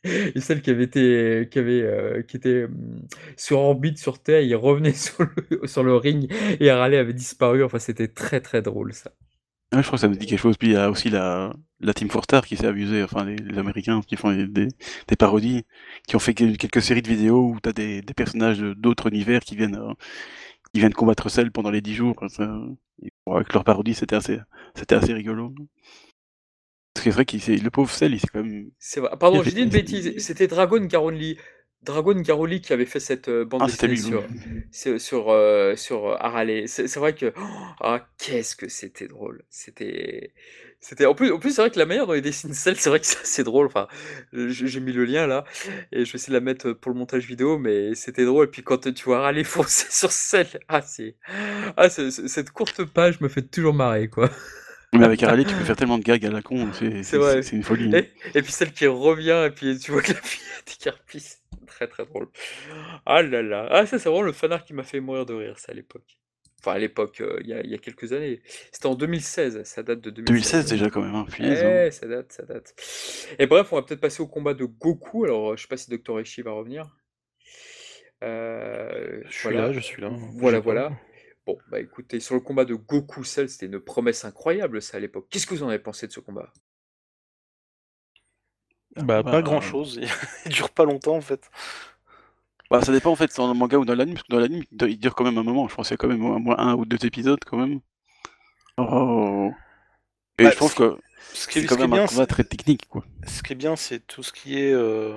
et 0.05 0.41
celle 0.41 0.63
qui 0.63 0.71
avait 0.71 0.85
été, 0.85 1.49
qui 1.51 1.59
avait, 1.59 1.83
euh, 1.83 2.23
qui 2.23 2.37
était 2.37 2.67
mmh, 2.67 3.07
sur 3.37 3.59
orbite 3.61 3.99
sur 3.99 4.19
Terre, 4.19 4.43
il 4.43 4.55
revenait 4.55 4.93
sur 5.65 5.83
le, 5.83 5.97
ring 5.97 6.33
et 6.61 6.71
Harley 6.71 6.97
avait 6.99 7.13
disparu. 7.13 7.65
Enfin, 7.65 7.79
c'était 7.79 8.09
très 8.09 8.41
très 8.41 8.63
drôle 8.63 8.93
ça. 8.93 9.13
je 9.73 9.81
crois 9.81 9.93
que 9.93 10.01
ça 10.01 10.09
me 10.09 10.15
dit 10.15 10.27
quelque 10.27 10.39
chose. 10.39 10.57
Puis 10.57 10.69
il 10.69 10.75
y 10.75 10.77
a 10.77 10.91
aussi 10.91 11.11
la, 11.11 11.55
la 11.81 11.95
Team 11.95 12.11
Forster 12.11 12.41
qui 12.47 12.57
s'est 12.57 12.67
amusée, 12.67 13.03
enfin 13.03 13.25
les, 13.25 13.59
Américains 13.59 14.01
qui 14.07 14.17
font 14.17 14.33
des, 14.33 14.69
parodies, 15.19 15.65
qui 16.07 16.17
ont 16.17 16.21
fait 16.21 16.35
quelques 16.35 16.83
séries 16.83 17.03
de 17.03 17.09
vidéos 17.09 17.49
où 17.49 17.59
tu 17.63 17.69
as 17.69 17.73
des, 17.73 18.03
des 18.03 18.15
personnages 18.15 18.61
d'autres 18.61 19.09
univers 19.09 19.41
qui 19.41 19.57
viennent, 19.57 19.77
euh, 19.77 19.95
qui 20.73 20.81
viennent 20.81 20.95
combattre 20.95 21.29
Cell 21.31 21.51
pendant 21.51 21.71
les 21.71 21.81
10 21.81 21.95
jours. 21.95 22.17
avec 23.27 23.53
leurs 23.53 23.65
parodies, 23.65 23.95
c'était 23.95 24.17
assez, 24.17 24.39
c'était 24.75 24.97
assez 24.97 25.13
rigolo. 25.13 25.55
Parce 26.95 27.05
que 27.05 27.11
c'est 27.11 27.15
vrai 27.15 27.25
qu'il 27.25 27.63
le 27.63 27.71
pauvre 27.71 27.91
Cell, 27.91 28.15
il 28.15 28.21
s'est 28.21 28.29
quand 28.33 28.43
même. 28.43 28.71
C'est 28.79 29.01
vrai. 29.01 29.11
Pardon, 29.19 29.43
j'ai 29.43 29.51
dit 29.51 29.63
une 29.63 29.69
bêtise. 29.69 30.15
C'était 30.19 30.47
Dragon 30.47 30.81
Garoli. 30.85 31.37
Dragon 31.85 32.15
Garoli 32.15 32.61
qui 32.61 32.73
avait 32.73 32.87
fait 32.87 33.01
cette 33.01 33.29
euh, 33.29 33.45
bande 33.45 33.63
ah, 33.63 33.67
dessinée 33.67 33.97
sur, 33.97 34.25
sur, 34.99 35.31
euh, 35.31 35.77
sur, 35.77 36.07
euh, 36.07 36.17
Harale. 36.19 36.67
C'est 36.67 36.97
vrai 36.97 37.15
que. 37.15 37.33
ah, 37.81 38.07
qu'est-ce 38.19 38.57
que 38.57 38.69
c'était 38.69 39.07
drôle. 39.07 39.45
C'était. 39.51 40.33
C'était 40.81 41.07
en 41.07 41.15
plus, 41.15 41.33
en 41.33 41.39
plus 41.39 41.55
c'est 41.55 41.63
vrai 41.63 41.71
que 41.71 41.79
la 41.79 41.87
manière 41.87 42.07
dont 42.07 42.13
il 42.13 42.21
dessine 42.21 42.53
Cell, 42.53 42.77
c'est 42.77 42.91
vrai 42.91 43.01
que 43.01 43.07
c'est 43.07 43.21
assez 43.21 43.43
drôle. 43.43 43.67
Enfin, 43.67 43.89
j'ai 44.35 44.81
mis 44.81 44.93
le 44.93 45.07
lien 45.07 45.27
là 45.27 45.45
et 45.93 46.05
je 46.05 46.13
vais 46.13 46.17
essayer 46.17 46.31
de 46.31 46.35
la 46.35 46.45
mettre 46.45 46.73
pour 46.73 46.93
le 46.93 46.99
montage 46.99 47.27
vidéo, 47.27 47.57
mais 47.57 47.95
c'était 47.95 48.27
drôle. 48.27 48.49
Et 48.49 48.51
puis 48.51 48.63
quand 48.63 48.93
tu 48.93 49.05
vois 49.05 49.21
Harale 49.21 49.43
foncer 49.45 49.87
sur 49.89 50.13
Cell, 50.13 50.47
ah 50.69 50.83
c'est, 50.83 51.17
ah 51.79 51.89
cette 51.89 52.51
courte 52.51 52.85
page 52.85 53.21
me 53.23 53.29
fait 53.29 53.41
toujours 53.43 53.73
marrer 53.73 54.09
quoi. 54.09 54.31
Mais 54.95 55.05
avec 55.05 55.23
Harley, 55.23 55.45
tu 55.45 55.55
peux 55.55 55.65
faire 55.65 55.77
tellement 55.77 55.99
de 55.99 56.05
gags 56.05 56.25
à 56.25 56.31
la 56.31 56.43
con, 56.43 56.69
c'est 56.73 57.17
vrai. 57.17 57.43
C'est 57.43 57.57
une 57.57 57.63
folie. 57.63 57.91
Et, 58.35 58.43
puis 58.43 58.53
celle 58.53 58.73
qui 58.73 58.87
revient, 58.87 59.45
et 59.47 59.51
puis 59.51 59.79
tu 59.79 59.93
vois 59.93 60.03
que 60.03 60.13
la 60.13 60.21
fille 60.21 60.43
est 60.87 61.41
Très 61.67 61.89
très 61.89 62.05
drôle. 62.05 62.29
Ah 63.07 63.23
là 63.23 63.43
là. 63.43 63.67
Ah, 63.71 63.87
ça, 63.87 63.99
c'est 63.99 64.09
vraiment 64.09 64.23
le 64.23 64.33
fanart 64.33 64.65
qui 64.65 64.75
m'a 64.75 64.85
fait 64.85 65.01
mourir 65.01 65.27
de 65.27 65.35
rire, 65.35 65.59
ça, 65.59 65.73
à 65.73 65.75
l'époque. 65.75 66.19
Enfin, 66.61 66.73
à 66.77 66.79
l'époque, 66.79 67.21
euh, 67.21 67.41
il 67.43 67.49
y, 67.49 67.75
a 67.75 67.79
quelques 67.79 68.13
années. 68.13 68.41
C'était 68.73 68.87
en 68.87 68.95
2016, 68.95 69.65
ça 69.65 69.83
date 69.83 70.01
de 70.01 70.11
2016. 70.11 70.65
2016 70.65 70.71
déjà, 70.71 70.91
quand 70.91 71.03
même, 71.03 71.15
hein, 71.15 71.27
hein. 71.41 71.91
ça 71.91 72.07
date, 72.07 72.33
ça 72.33 72.45
date. 72.45 72.75
Et 73.39 73.47
bref, 73.47 73.73
on 73.73 73.77
va 73.77 73.83
peut-être 73.83 74.01
passer 74.01 74.23
au 74.23 74.27
combat 74.27 74.55
de 74.55 74.65
Goku. 74.65 75.25
Alors, 75.25 75.57
je 75.57 75.63
sais 75.63 75.69
pas 75.69 75.77
si 75.77 75.91
Dr. 75.91 76.21
Eshi 76.21 76.43
va 76.43 76.53
revenir. 76.53 76.87
Euh, 78.23 79.21
je 79.29 79.37
suis 79.37 79.55
là, 79.55 79.73
je 79.73 79.81
suis 79.81 80.01
là. 80.01 80.11
Voilà, 80.37 80.61
voilà. 80.61 80.93
Bon, 81.47 81.59
bah 81.69 81.81
écoutez, 81.81 82.21
sur 82.21 82.35
le 82.35 82.41
combat 82.41 82.65
de 82.65 82.75
Goku 82.75 83.25
Cell, 83.25 83.49
c'était 83.49 83.67
une 83.67 83.81
promesse 83.81 84.25
incroyable 84.25 84.81
ça 84.83 84.97
à 84.97 85.01
l'époque. 85.01 85.27
Qu'est-ce 85.31 85.47
que 85.47 85.55
vous 85.55 85.63
en 85.63 85.69
avez 85.69 85.79
pensé 85.79 86.07
de 86.07 86.13
ce 86.13 86.21
combat? 86.21 86.53
Bah, 88.97 89.23
pas 89.23 89.33
bah, 89.33 89.43
grand 89.43 89.61
chose, 89.61 90.01
il 90.47 90.53
dure 90.53 90.71
pas 90.71 90.85
longtemps 90.85 91.17
en 91.17 91.21
fait. 91.21 91.51
Bah, 92.71 92.83
ça 92.83 92.93
dépend 92.93 93.11
en 93.11 93.17
fait, 93.17 93.35
dans 93.37 93.49
le 93.49 93.55
manga 93.55 93.79
ou 93.79 93.85
dans 93.87 93.95
l'anime, 93.95 94.15
parce 94.15 94.25
que 94.27 94.33
dans 94.33 94.39
l'anime, 94.41 94.65
il 94.71 94.99
dure 94.99 95.15
quand 95.15 95.25
même 95.25 95.39
un 95.39 95.43
moment. 95.43 95.69
Je 95.69 95.75
pense 95.75 95.89
qu'il 95.89 95.95
y 95.95 95.97
a 95.97 95.99
quand 95.99 96.09
même 96.09 96.25
au 96.25 96.39
moins 96.39 96.59
un 96.59 96.75
ou 96.75 96.85
deux 96.85 97.05
épisodes 97.07 97.41
quand 97.47 97.57
même. 97.57 97.81
Oh. 98.77 99.51
Et 100.39 100.45
bah, 100.45 100.51
je 100.51 100.57
pense 100.57 100.75
que 100.75 100.99
c'est 101.33 101.65
quand 101.65 101.79
même 101.79 101.93
un 101.93 102.07
combat 102.07 102.27
très 102.27 102.45
technique 102.45 102.87
quoi. 102.89 103.05
Ce 103.27 103.43
qui 103.43 103.53
est 103.53 103.57
bien, 103.57 103.77
c'est 103.77 104.01
tout 104.07 104.23
ce 104.23 104.33
qui 104.33 104.59
est 104.59 104.73
euh, 104.73 105.15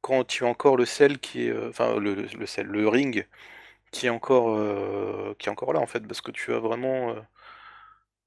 quand 0.00 0.24
tu 0.24 0.44
as 0.44 0.48
encore 0.48 0.76
le 0.76 0.84
sel 0.84 1.18
qui 1.18 1.46
est, 1.46 1.50
euh, 1.50 1.68
enfin 1.70 1.98
le, 1.98 2.14
le, 2.14 2.22
le, 2.24 2.62
le 2.62 2.88
ring 2.88 3.26
qui 3.92 4.06
est 4.06 4.10
encore, 4.10 4.56
euh, 4.58 5.34
qui 5.38 5.48
est 5.48 5.52
encore 5.52 5.72
là 5.74 5.80
en 5.80 5.86
fait, 5.86 6.00
parce 6.06 6.20
que 6.20 6.32
tu 6.32 6.52
as 6.54 6.58
vraiment 6.58 7.10
euh, 7.10 7.20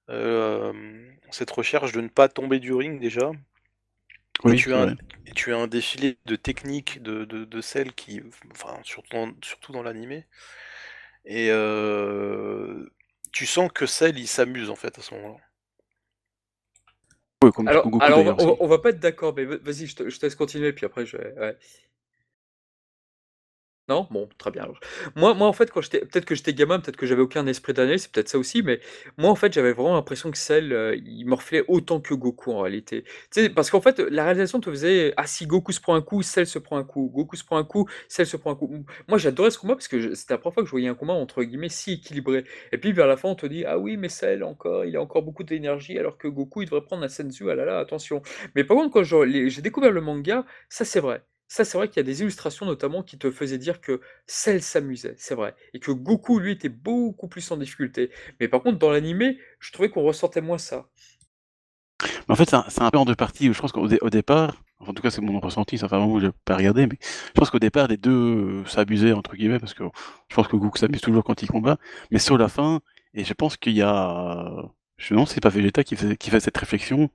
euh, 0.09 0.73
cette 1.31 1.51
recherche 1.51 1.91
de 1.91 2.01
ne 2.01 2.07
pas 2.07 2.27
tomber 2.27 2.59
du 2.59 2.73
ring 2.73 2.99
déjà. 2.99 3.31
et, 4.47 4.53
Oui, 4.53 4.55
tu 4.55 4.73
c'est 4.73 4.79
as 4.79 4.83
un, 4.83 4.87
et 5.27 5.31
tu 5.35 5.53
as 5.53 5.57
un 5.57 5.67
défilé 5.67 6.17
de 6.25 6.35
techniques 6.35 7.01
de, 7.01 7.25
de, 7.25 7.45
de 7.45 7.61
celles 7.61 7.93
qui, 7.93 8.21
enfin, 8.51 8.79
surtout 8.83 9.09
dans, 9.15 9.31
surtout 9.43 9.71
dans 9.71 9.83
l'animé. 9.83 10.25
Et 11.25 11.49
euh, 11.51 12.87
tu 13.31 13.45
sens 13.45 13.71
que 13.73 13.85
Cell 13.85 14.17
il 14.19 14.27
s'amuse 14.27 14.69
en 14.69 14.75
fait 14.75 14.97
à 14.99 15.01
ce 15.01 15.13
moment-là. 15.15 15.37
Comme, 17.53 17.67
Alors, 17.67 17.85
Goku 17.85 17.99
alors 17.99 18.19
on, 18.39 18.45
va, 18.45 18.53
on 18.59 18.67
va- 18.67 18.79
pas 18.79 18.89
être 18.89 18.99
d'accord, 18.99 19.33
mais 19.35 19.45
va- 19.45 19.57
vas-y, 19.57 19.87
je 19.87 19.95
te, 19.95 20.09
je 20.09 20.19
te 20.19 20.25
laisse 20.25 20.35
continuer, 20.35 20.71
puis 20.73 20.85
après 20.85 21.05
je 21.05 21.17
vais. 21.17 21.33
ouais. 21.39 21.57
Non? 23.87 24.07
Bon, 24.09 24.27
très 24.39 24.49
bien. 24.49 24.67
Moi 25.15 25.35
moi, 25.35 25.47
en 25.47 25.53
fait, 25.53 25.69
quand 25.69 25.79
j'étais 25.81 25.99
peut-être 25.99 26.25
que 26.25 26.33
j'étais 26.33 26.55
gamin, 26.55 26.79
peut-être 26.79 26.97
que 26.97 27.05
j'avais 27.05 27.21
aucun 27.21 27.45
esprit 27.45 27.71
d'année, 27.73 27.99
c'est 27.99 28.11
peut-être 28.11 28.29
ça 28.29 28.39
aussi, 28.39 28.63
mais 28.63 28.79
moi, 29.19 29.29
en 29.29 29.35
fait, 29.35 29.53
j'avais 29.53 29.73
vraiment 29.73 29.93
l'impression 29.93 30.31
que 30.31 30.37
Cell, 30.39 30.73
heu, 30.73 30.95
il 30.97 31.25
morflait 31.25 31.63
autant 31.67 31.99
que 32.01 32.15
Goku, 32.15 32.51
en 32.51 32.61
réalité. 32.61 33.03
Tu 33.31 33.43
sais, 33.43 33.49
parce 33.49 33.69
qu'en 33.69 33.81
fait, 33.81 33.99
la 33.99 34.23
réalisation 34.23 34.59
te 34.59 34.71
faisait: 34.71 35.13
«Ah, 35.17 35.27
si 35.27 35.45
Goku 35.45 35.71
se 35.71 35.79
prend 35.79 35.93
un 35.93 36.01
coup, 36.01 36.23
Cell 36.23 36.47
se 36.47 36.57
prend 36.57 36.77
un 36.77 36.83
coup. 36.83 37.11
Goku 37.13 37.35
se 37.35 37.43
prend 37.43 37.57
un 37.57 37.63
coup, 37.63 37.87
Cell 38.09 38.25
se 38.25 38.37
prend 38.37 38.51
un 38.51 38.55
coup». 38.55 38.71
Moi, 39.07 39.19
j'adorais 39.19 39.51
ce 39.51 39.59
combat 39.59 39.75
parce 39.75 39.87
que 39.87 39.99
je 40.01 40.13
c'était 40.15 40.33
la 40.33 40.39
première 40.39 40.55
fois 40.55 40.63
que 40.63 40.67
je 40.67 40.71
voyais 40.71 40.87
un 40.87 40.95
combat, 40.95 41.13
entre 41.13 41.43
guillemets, 41.43 41.69
«si 41.69 41.93
équilibré» 41.93 42.43
et 42.71 42.77
puis 42.79 42.91
vers 42.91 43.05
la 43.07 43.17
fin, 43.17 43.29
on 43.29 43.35
te 43.35 43.45
dit: 43.45 43.65
«Ah 43.65 43.77
oui, 43.77 43.97
mais 43.97 44.09
Cell 44.09 44.43
encore, 44.43 44.85
il 44.85 44.95
a 44.95 45.01
encore 45.01 45.21
beaucoup 45.21 45.43
d'énergie 45.43 45.99
alors 45.99 46.17
que 46.17 46.27
Goku, 46.27 46.63
il 46.63 46.65
devrait 46.65 46.81
prendre 46.81 47.03
un 47.03 47.07
Senzu, 47.09 47.51
ah 47.51 47.55
là 47.55 47.65
là, 47.65 47.77
attention». 47.79 48.23
Mais 48.55 48.63
par 48.63 48.77
contre, 48.77 48.91
quand 48.91 49.03
je 49.03 49.47
j'ai 49.49 49.61
découvert 49.61 49.91
le 49.91 50.01
manga, 50.01 50.43
ça, 50.69 50.85
c'est 50.85 50.99
vrai. 50.99 51.21
Ça, 51.47 51.63
c'est 51.63 51.77
vrai 51.77 51.87
qu'il 51.87 51.97
y 51.97 51.99
a 51.99 52.03
des 52.03 52.21
illustrations 52.21 52.65
notamment 52.65 53.03
qui 53.03 53.17
te 53.17 53.29
faisaient 53.31 53.57
dire 53.57 53.79
que 53.81 54.01
Cell 54.25 54.61
s'amusait, 54.63 55.15
c'est 55.17 55.35
vrai, 55.35 55.55
et 55.73 55.79
que 55.79 55.91
Goku, 55.91 56.39
lui, 56.39 56.51
était 56.51 56.69
beaucoup 56.69 57.27
plus 57.27 57.49
en 57.51 57.57
difficulté. 57.57 58.11
Mais 58.39 58.47
par 58.47 58.61
contre, 58.63 58.79
dans 58.79 58.91
l'animé, 58.91 59.37
je 59.59 59.71
trouvais 59.71 59.89
qu'on 59.89 60.03
ressentait 60.03 60.41
moins 60.41 60.57
ça. 60.57 60.89
En 62.27 62.35
fait, 62.35 62.49
c'est 62.69 62.81
un, 62.81 62.91
peu 62.91 62.97
en 62.97 63.05
deux 63.05 63.15
parties. 63.15 63.51
Je 63.53 63.59
pense 63.59 63.71
qu'au 63.71 63.87
dé- 63.87 63.99
au 64.01 64.09
départ, 64.09 64.63
en 64.79 64.93
tout 64.93 65.01
cas, 65.01 65.09
c'est 65.09 65.21
mon 65.21 65.39
ressenti, 65.39 65.77
ça 65.77 65.87
fait 65.87 65.95
un 65.95 65.99
moment 65.99 66.15
que 66.15 66.21
j'ai 66.25 66.31
pas 66.45 66.55
regardé, 66.57 66.87
mais 66.87 66.97
je 67.01 67.31
pense 67.33 67.49
qu'au 67.49 67.59
départ, 67.59 67.87
les 67.87 67.97
deux 67.97 68.11
euh, 68.11 68.65
s'abusaient, 68.65 69.13
entre 69.13 69.35
guillemets, 69.35 69.59
parce 69.59 69.73
que 69.73 69.83
je 70.29 70.35
pense 70.35 70.47
que 70.47 70.55
Goku 70.55 70.77
s'amuse 70.77 71.01
toujours 71.01 71.23
quand 71.23 71.41
il 71.43 71.47
combat, 71.49 71.77
mais 72.11 72.19
sur 72.19 72.37
la 72.37 72.49
fin, 72.49 72.81
et 73.13 73.23
je 73.23 73.33
pense 73.33 73.57
qu'il 73.57 73.73
y 73.73 73.81
a. 73.81 74.63
Je 74.97 75.13
non, 75.13 75.25
c'est 75.25 75.41
pas 75.41 75.49
Vegeta 75.49 75.83
qui 75.83 75.95
fait 75.95 76.39
cette 76.39 76.57
réflexion. 76.57 77.09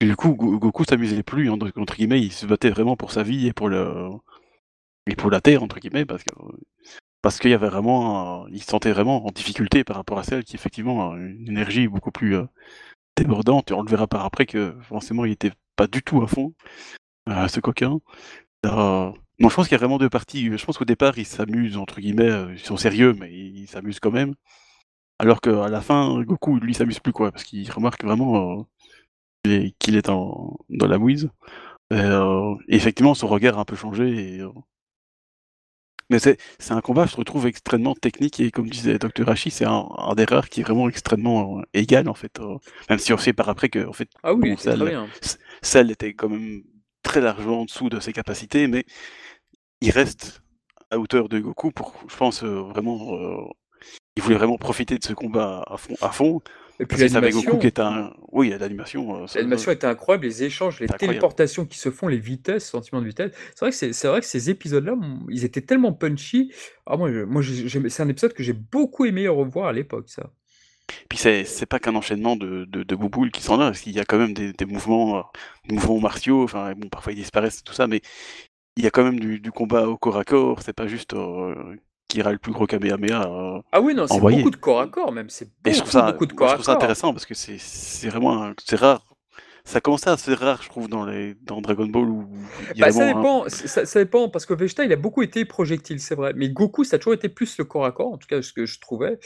Du 0.00 0.16
coup, 0.16 0.34
Go- 0.34 0.58
Goku 0.58 0.84
s'amusait 0.84 1.22
plus, 1.22 1.48
entre, 1.50 1.70
guillemets, 1.96 2.20
il 2.20 2.32
se 2.32 2.46
battait 2.46 2.70
vraiment 2.70 2.96
pour 2.96 3.12
sa 3.12 3.22
vie 3.22 3.46
et 3.46 3.52
pour 3.52 3.68
le. 3.68 4.10
Et 5.06 5.16
pour 5.16 5.30
la 5.30 5.40
Terre, 5.40 5.62
entre 5.62 5.78
guillemets, 5.78 6.04
parce 6.04 7.38
qu'il 7.38 7.50
y 7.50 7.54
avait 7.54 7.68
vraiment. 7.68 8.46
il 8.48 8.62
se 8.62 8.66
sentait 8.68 8.92
vraiment 8.92 9.26
en 9.26 9.30
difficulté 9.30 9.84
par 9.84 9.96
rapport 9.96 10.18
à 10.18 10.22
celle 10.24 10.44
qui, 10.44 10.56
effectivement, 10.56 11.12
a 11.12 11.16
une 11.16 11.48
énergie 11.48 11.88
beaucoup 11.88 12.10
plus. 12.12 12.36
euh, 12.36 12.44
débordante, 13.16 13.72
on 13.72 13.82
le 13.82 13.90
verra 13.90 14.06
par 14.08 14.24
après 14.24 14.46
que 14.46 14.74
forcément 14.82 15.24
il 15.26 15.32
était 15.32 15.52
pas 15.76 15.86
du 15.86 16.02
tout 16.02 16.22
à 16.22 16.26
fond, 16.28 16.54
euh, 17.28 17.48
ce 17.48 17.60
coquin. 17.60 18.00
Euh, 18.66 19.12
je 19.40 19.48
pense 19.48 19.68
qu'il 19.68 19.72
y 19.72 19.76
a 19.76 19.78
vraiment 19.78 19.98
deux 19.98 20.10
parties. 20.10 20.56
Je 20.58 20.64
pense 20.66 20.78
qu'au 20.78 20.84
départ, 20.86 21.18
ils 21.18 21.26
s'amusent, 21.26 21.76
entre 21.78 22.00
guillemets, 22.00 22.30
ils 22.54 22.60
sont 22.60 22.76
sérieux, 22.78 23.14
mais 23.18 23.32
ils 23.34 23.68
s'amusent 23.68 24.00
quand 24.00 24.12
même. 24.12 24.34
Alors 25.18 25.40
qu'à 25.40 25.68
la 25.68 25.80
fin, 25.82 26.22
Goku, 26.22 26.58
lui, 26.60 26.74
s'amuse 26.74 27.00
plus, 27.00 27.12
quoi, 27.12 27.32
parce 27.32 27.44
qu'il 27.44 27.70
remarque 27.72 28.04
vraiment 28.04 28.66
qu'il 29.78 29.96
est, 29.96 30.08
en- 30.08 30.56
dans 30.68 30.86
la 30.86 30.98
mouise. 30.98 31.30
Euh, 31.92 32.54
effectivement, 32.68 33.14
son 33.14 33.28
regard 33.28 33.58
a 33.58 33.62
un 33.62 33.64
peu 33.64 33.76
changé. 33.76 34.36
Et, 34.36 34.40
euh, 34.40 34.50
Mais 36.10 36.18
c'est 36.18 36.38
un 36.72 36.80
combat, 36.80 37.06
je 37.06 37.20
trouve, 37.22 37.46
extrêmement 37.46 37.94
technique, 37.94 38.40
et 38.40 38.50
comme 38.50 38.68
disait 38.68 38.98
Dr. 38.98 39.28
Hachi, 39.28 39.50
c'est 39.50 39.64
un, 39.64 39.86
un 39.96 40.14
des 40.16 40.24
rares 40.24 40.48
qui 40.48 40.60
est 40.60 40.64
vraiment 40.64 40.88
extrêmement 40.88 41.60
euh, 41.60 41.62
égal, 41.72 42.08
en 42.08 42.14
fait. 42.14 42.40
euh, 42.40 42.56
même 42.88 42.98
si 42.98 43.12
on 43.12 43.16
sait 43.18 43.32
par 43.32 43.48
après 43.48 43.68
que, 43.68 43.86
en 43.86 43.92
fait, 43.92 44.08
Ah 44.24 44.34
oui, 44.34 44.50
bon, 44.50 44.56
était 45.90 46.14
quand 46.14 46.28
même 46.28 46.62
très 47.02 47.20
largement 47.20 47.60
en 47.60 47.64
dessous 47.64 47.88
de 47.88 48.00
ses 48.00 48.12
capacités, 48.12 48.66
mais 48.66 48.84
il 49.80 49.90
reste 49.90 50.42
à 50.90 50.98
hauteur 50.98 51.28
de 51.28 51.38
Goku 51.38 51.70
pour, 51.70 51.94
je 52.08 52.16
pense, 52.16 52.42
vraiment. 52.42 53.16
il 54.16 54.22
voulait 54.22 54.36
vraiment 54.36 54.58
profiter 54.58 54.98
de 54.98 55.04
ce 55.04 55.12
combat 55.12 55.64
à 55.66 55.76
fond. 55.76 55.94
À 56.00 56.10
fond 56.10 56.40
Et 56.80 56.86
puis 56.86 56.98
l'animation 56.98 57.60
est 57.60 57.78
un. 57.78 58.12
Oui, 58.32 58.54
l'animation. 58.58 59.22
euh, 59.22 59.26
l'animation 59.34 59.70
était 59.70 59.86
incroyable, 59.86 60.24
les 60.26 60.42
échanges, 60.44 60.80
les 60.80 60.88
téléportations 60.88 61.66
qui 61.66 61.78
se 61.78 61.90
font, 61.90 62.08
les 62.08 62.18
vitesses, 62.18 62.68
sentiment 62.68 63.00
de 63.00 63.06
vitesse. 63.06 63.32
C'est 63.54 63.60
vrai 63.60 63.70
que 63.70 63.92
c'est 63.92 64.08
vrai 64.08 64.20
que 64.20 64.26
ces 64.26 64.50
épisodes-là, 64.50 64.96
ils 65.28 65.44
étaient 65.44 65.60
tellement 65.60 65.92
punchy. 65.92 66.52
Ah 66.86 66.96
moi 66.96 67.12
je 67.12 67.20
moi 67.24 67.42
c'est 67.88 68.02
un 68.02 68.08
épisode 68.08 68.32
que 68.32 68.42
j'ai 68.42 68.54
beaucoup 68.54 69.04
aimé 69.04 69.28
revoir 69.28 69.68
à 69.68 69.72
l'époque, 69.72 70.08
ça. 70.08 70.30
Puis 71.08 71.18
c'est 71.18 71.66
pas 71.66 71.78
qu'un 71.78 71.94
enchaînement 71.94 72.34
de, 72.34 72.64
de, 72.64 72.82
de 72.82 72.94
bouboules 72.96 73.30
qui 73.30 73.42
sont 73.42 73.56
là, 73.56 73.66
parce 73.66 73.80
qu'il 73.80 73.92
y 73.92 74.00
a 74.00 74.04
quand 74.04 74.18
même 74.18 74.34
des, 74.34 74.52
des 74.52 74.64
mouvements, 74.64 75.18
euh, 75.18 75.22
des 75.68 75.74
mouvements 75.74 76.00
martiaux. 76.00 76.42
Enfin, 76.42 76.72
bon, 76.76 76.88
parfois 76.88 77.12
ils 77.12 77.16
disparaissent 77.16 77.62
tout 77.62 77.72
ça, 77.74 77.86
mais 77.86 78.00
il 78.76 78.84
y 78.84 78.86
a 78.86 78.90
quand 78.90 79.04
même 79.04 79.20
du, 79.20 79.38
du 79.40 79.52
combat 79.52 79.86
au 79.88 79.96
corps 79.96 80.16
à 80.18 80.24
corps. 80.24 80.62
C'est 80.62 80.72
pas 80.72 80.88
juste 80.88 81.14
euh, 81.14 81.76
qui 82.10 82.18
ira 82.18 82.32
le 82.32 82.38
plus 82.38 82.52
gros 82.52 82.66
Kamehameha 82.66 83.22
euh, 83.22 83.60
Ah 83.72 83.80
oui, 83.80 83.94
non, 83.94 84.06
c'est 84.06 84.20
beaucoup 84.20 84.50
de 84.50 84.56
corps 84.56 84.80
à 84.80 84.88
corps 84.88 85.12
même, 85.12 85.30
c'est 85.30 85.48
beaucoup, 85.64 85.86
ça, 85.90 86.12
beaucoup 86.12 86.26
de 86.26 86.32
corps 86.32 86.48
je 86.48 86.52
à 86.52 86.54
trouve 86.56 86.66
ça 86.66 86.72
corps. 86.72 86.82
intéressant 86.82 87.12
parce 87.12 87.24
que 87.24 87.34
c'est 87.34 88.08
vraiment 88.08 88.52
c'est 88.62 88.76
rare. 88.76 89.02
Ça 89.64 89.80
commence 89.80 90.06
à 90.06 90.12
assez 90.12 90.34
rare, 90.34 90.62
je 90.62 90.68
trouve, 90.68 90.88
dans 90.88 91.04
les 91.04 91.34
dans 91.42 91.60
Dragon 91.60 91.86
Ball 91.86 92.08
où 92.08 92.28
il 92.74 92.80
Bah, 92.80 92.90
ça 92.90 93.04
un- 93.04 93.06
dépend, 93.08 93.48
ça 93.48 93.86
ça 93.86 94.00
dépend 94.00 94.28
parce 94.28 94.46
que 94.46 94.54
Vegeta, 94.54 94.84
il 94.84 94.92
a 94.92 94.96
beaucoup 94.96 95.22
été 95.22 95.44
projectile, 95.44 96.00
c'est 96.00 96.14
vrai. 96.14 96.32
Mais 96.34 96.48
Goku, 96.48 96.84
ça 96.84 96.96
a 96.96 96.98
toujours 96.98 97.14
été 97.14 97.28
plus 97.28 97.58
le 97.58 97.64
corps 97.64 97.84
à 97.84 97.92
corps, 97.92 98.12
en 98.12 98.18
tout 98.18 98.26
cas 98.26 98.42
ce 98.42 98.52
que 98.52 98.66
je 98.66 98.80
trouvais. 98.80 99.18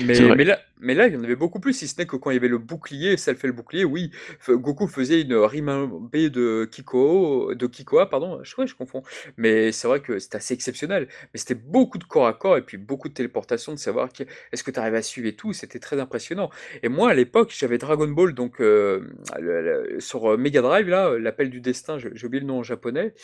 Mais 0.00 0.44
là 0.44 0.60
mais 0.80 0.94
là, 0.94 1.06
il 1.06 1.14
y 1.14 1.16
en 1.16 1.22
avait 1.22 1.36
beaucoup 1.36 1.60
plus, 1.60 1.74
si 1.74 1.86
ce 1.86 1.94
n'est 1.98 2.06
que 2.06 2.16
quand 2.16 2.30
il 2.30 2.34
y 2.34 2.36
avait 2.38 2.48
le 2.48 2.58
bouclier, 2.58 3.16
Cell 3.16 3.36
fait 3.36 3.46
le 3.46 3.52
bouclier, 3.52 3.84
oui, 3.84 4.10
Goku 4.48 4.88
faisait 4.88 5.20
une 5.20 5.34
Rimambe 5.34 6.10
de 6.10 6.64
Kiko 6.70 7.54
de 7.54 7.66
Kikoa, 7.66 8.08
pardon, 8.08 8.40
je 8.42 8.54
ouais, 8.56 8.66
je 8.66 8.74
confonds. 8.74 9.02
Mais 9.36 9.72
c'est 9.72 9.86
vrai 9.88 10.00
que 10.00 10.18
c'était 10.18 10.36
assez 10.36 10.54
exceptionnel. 10.54 11.08
Mais 11.32 11.38
c'était 11.38 11.54
beaucoup 11.54 11.98
de 11.98 12.04
corps 12.04 12.26
à 12.26 12.32
corps 12.32 12.56
et 12.56 12.62
puis 12.62 12.78
beaucoup 12.78 13.08
de 13.08 13.14
téléportation, 13.14 13.72
de 13.74 13.78
savoir 13.78 14.08
est-ce 14.52 14.64
que 14.64 14.70
tu 14.70 14.80
arrives 14.80 14.94
à 14.94 15.02
suivre 15.02 15.28
et 15.28 15.36
tout, 15.36 15.52
c'était 15.52 15.78
très 15.78 16.00
impressionnant. 16.00 16.50
Et 16.82 16.88
moi, 16.88 17.10
à 17.10 17.14
l'époque, 17.14 17.54
j'avais 17.56 17.78
Dragon 17.78 18.08
Ball 18.08 18.34
donc 18.34 18.58
le 18.58 19.04
le 19.38 19.69
sur, 19.98 20.32
heu, 20.32 20.36
Mega 20.36 20.62
Drive 20.62 20.88
là, 20.88 21.18
l'appel 21.18 21.50
du 21.50 21.60
destin, 21.60 21.98
j'ai 21.98 22.26
oublié 22.26 22.40
le 22.40 22.46
nom 22.46 22.58
en 22.58 22.62
japonais. 22.62 23.14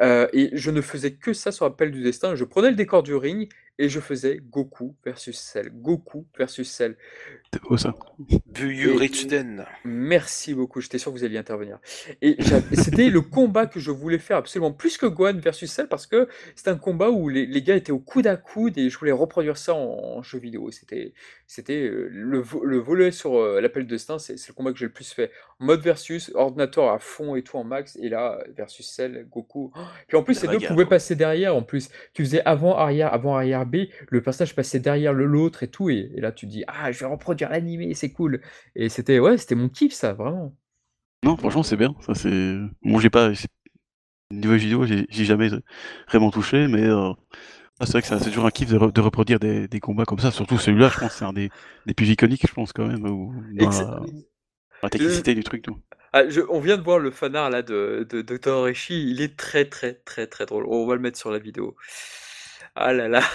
Et 0.00 0.50
je 0.52 0.70
ne 0.70 0.80
faisais 0.80 1.12
que 1.12 1.32
ça 1.32 1.52
sur 1.52 1.66
Appel 1.66 1.90
du 1.90 2.02
Destin. 2.02 2.34
Je 2.34 2.44
prenais 2.44 2.70
le 2.70 2.76
décor 2.76 3.02
du 3.02 3.14
ring 3.14 3.50
et 3.80 3.88
je 3.88 3.98
faisais 3.98 4.40
Goku 4.50 4.94
versus 5.04 5.38
Cell, 5.38 5.70
Goku 5.72 6.26
versus 6.36 6.70
Cell. 6.70 6.96
C'est 7.52 7.62
beau 7.62 7.78
ça. 7.78 7.94
Ritsuden. 8.54 9.64
merci 9.84 10.52
beaucoup, 10.52 10.82
j'étais 10.82 10.98
sûr 10.98 11.10
que 11.10 11.18
vous 11.18 11.24
alliez 11.24 11.38
intervenir. 11.38 11.78
Et 12.20 12.36
c'était 12.74 13.08
le 13.08 13.22
combat 13.22 13.66
que 13.66 13.80
je 13.80 13.90
voulais 13.90 14.18
faire 14.18 14.36
absolument, 14.36 14.70
plus 14.70 14.98
que 14.98 15.06
Gohan 15.06 15.38
versus 15.38 15.72
Cell 15.72 15.88
parce 15.88 16.06
que 16.06 16.28
c'était 16.54 16.70
un 16.70 16.76
combat 16.76 17.10
où 17.10 17.30
les 17.30 17.46
les 17.46 17.62
gars 17.62 17.74
étaient 17.74 17.90
au 17.90 17.98
coude 17.98 18.26
à 18.26 18.36
coude 18.36 18.76
et 18.76 18.90
je 18.90 18.98
voulais 18.98 19.12
reproduire 19.12 19.56
ça 19.56 19.74
en 19.74 20.18
en 20.18 20.22
jeu 20.22 20.38
vidéo. 20.38 20.70
C'était 20.70 21.14
c'était, 21.46 21.82
heu, 21.82 22.08
le 22.12 22.44
le 22.62 22.78
volet 22.78 23.10
sur, 23.10 23.36
heu, 23.36 23.60
l'Appel 23.60 23.82
du 23.82 23.94
Destin, 23.94 24.20
c'est 24.20 24.36
c'est 24.36 24.50
le 24.50 24.54
combat 24.54 24.70
que 24.72 24.78
j'ai 24.78 24.84
le 24.84 24.92
plus 24.92 25.12
fait. 25.12 25.32
Mode 25.58 25.80
versus, 25.80 26.30
ordinateur 26.36 26.92
à 26.92 27.00
fond 27.00 27.34
et 27.34 27.42
tout 27.42 27.56
en 27.56 27.64
max 27.64 27.96
et 28.00 28.08
là, 28.08 28.38
versus 28.56 28.86
Cell, 28.88 29.26
Goku. 29.28 29.72
Puis 30.06 30.16
en 30.16 30.22
plus, 30.22 30.34
ces 30.34 30.46
2 30.46 30.54
bagarre, 30.54 30.70
pouvaient 30.70 30.86
passer 30.86 31.16
derrière 31.16 31.56
en 31.56 31.62
plus. 31.62 31.90
Tu 32.14 32.24
faisais 32.24 32.40
avant, 32.44 32.76
arrière, 32.76 33.12
avant, 33.12 33.34
arrière, 33.34 33.66
B, 33.70 33.88
le 34.08 34.22
personnage 34.22 34.54
passait 34.54 34.80
derrière 34.80 35.12
le 35.14 35.24
l'autre 35.26 35.62
et 35.62 35.68
tout 35.70 35.90
et 35.90 36.12
et 36.16 36.20
là 36.20 36.32
tu 36.32 36.46
te 36.46 36.50
dis: 36.52 36.64
«Ah, 36.68 36.92
je 36.92 37.00
vais 37.00 37.06
reproduire 37.06 37.50
l'animé, 37.50 37.94
c'est 37.94 38.12
cool» 38.12 38.40
et 38.76 38.88
c'était 38.88 39.18
ouais, 39.20 39.38
c'était 39.38 39.54
mon 39.56 39.68
kiff 39.68 39.92
ça, 39.94 40.12
vraiment. 40.14 40.56
Non, 41.24 41.36
franchement, 41.36 41.62
c'est 41.62 41.76
bien. 41.76 41.94
Ça 42.00 42.14
c'est. 42.14 42.56
Bon, 42.82 42.98
j'ai 42.98 43.10
pas 43.10 43.30
niveau 44.32 44.54
vidéo, 44.56 44.86
j'ai 44.86 45.24
jamais 45.24 45.50
vraiment 46.08 46.30
touché, 46.30 46.68
mais 46.68 46.84
euh, 46.84 47.12
ah, 47.80 47.86
c'est 47.86 47.92
vrai 47.92 48.02
que 48.02 48.08
c'est 48.08 48.20
toujours 48.20 48.46
un 48.46 48.50
kiff 48.52 48.70
de, 48.70 48.78
re- 48.78 48.92
de 48.92 49.00
reproduire 49.00 49.40
des, 49.40 49.68
des 49.68 49.80
combats 49.80 50.04
comme 50.06 50.20
ça. 50.20 50.30
Surtout 50.32 50.58
celui-là, 50.58 50.90
je 50.90 50.98
pense, 50.98 51.16
c'est 51.16 51.24
un 51.24 51.32
des, 51.34 51.50
des 51.86 51.94
plus 51.94 52.08
iconiques, 52.10 52.46
je 52.48 52.54
pense 52.54 52.72
quand 52.72 52.86
même, 52.88 53.02
dans 53.02 53.32
Ex 53.58 53.70
la, 53.70 54.00
la 54.82 54.90
technicité 54.90 55.34
du 55.34 55.44
truc, 55.44 55.62
tout. 55.62 55.78
ah, 56.12 56.28
je 56.28 56.40
on 56.48 56.60
vient 56.60 56.76
de 56.76 56.82
voir 56.82 56.98
le 56.98 57.10
fanart 57.10 57.50
là 57.50 57.62
de 57.62 58.06
de 58.08 58.22
de 58.22 58.36
Todoroshi, 58.36 59.10
il 59.10 59.20
est 59.22 59.36
très, 59.36 59.64
très, 59.68 59.94
très, 59.94 60.26
très 60.26 60.46
drôle. 60.46 60.66
On 60.68 60.86
va 60.86 60.94
le 60.94 61.00
mettre 61.00 61.18
sur 61.18 61.30
la 61.30 61.38
vidéo. 61.38 61.76
Ah 62.74 62.92
là 62.92 63.08
là. 63.08 63.22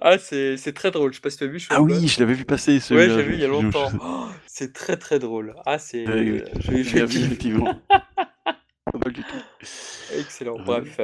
Ah, 0.00 0.18
c'est 0.18 0.72
très 0.74 0.90
drôle, 0.90 1.12
je 1.12 1.16
sais 1.16 1.20
pas 1.22 1.30
si 1.30 1.38
tu 1.38 1.44
as 1.44 1.46
vu 1.46 1.58
Ah 1.68 1.70
Shogun? 1.80 1.82
oui, 1.82 2.08
je 2.08 2.20
l'avais 2.20 2.34
vu 2.34 2.44
passer 2.44 2.80
Ouais, 2.90 3.08
celui-là. 3.08 3.08
j'ai 3.10 3.22
je- 3.22 3.24
vu 3.24 3.34
il 3.34 3.40
y 3.40 3.44
a 3.44 3.50
je- 3.50 3.70
je- 3.70 3.72
longtemps. 3.72 3.92
Oh, 4.00 4.28
c'est 4.46 4.72
très, 4.72 4.96
très 4.96 5.18
drôle. 5.18 5.54
Ah, 5.66 5.78
c'est 5.78 6.06
Ouais, 6.06 6.42
oui, 6.58 6.60
je 6.60 6.82
je 6.82 6.84
j'ai 6.84 7.00
vu, 7.04 7.04
kiffe. 7.04 7.24
effectivement. 7.24 7.82
Pas 8.92 8.98
mal 8.98 9.12
du 9.12 9.24
tout. 9.24 9.44
Excellent, 10.08 10.56
Euh, 10.58 10.58
bref. 10.58 11.00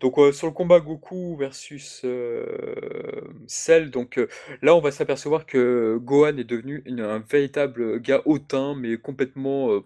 Donc, 0.00 0.18
heu, 0.18 0.32
sur 0.32 0.46
le 0.46 0.52
combat 0.54 0.80
Goku 0.80 1.36
versus, 1.36 2.00
heu, 2.04 2.46
Cell, 3.46 3.90
donc, 3.90 4.16
heu, 4.18 4.28
là, 4.62 4.74
on 4.74 4.80
va 4.80 4.90
s'apercevoir 4.90 5.44
que 5.44 5.98
Gohan 6.02 6.38
est 6.38 6.44
devenu 6.44 6.82
une 6.86 7.00
un 7.00 7.18
véritable 7.18 8.00
gars 8.00 8.22
hautain, 8.24 8.74
mais 8.74 8.96
complètement, 8.96 9.70
heu, 9.72 9.82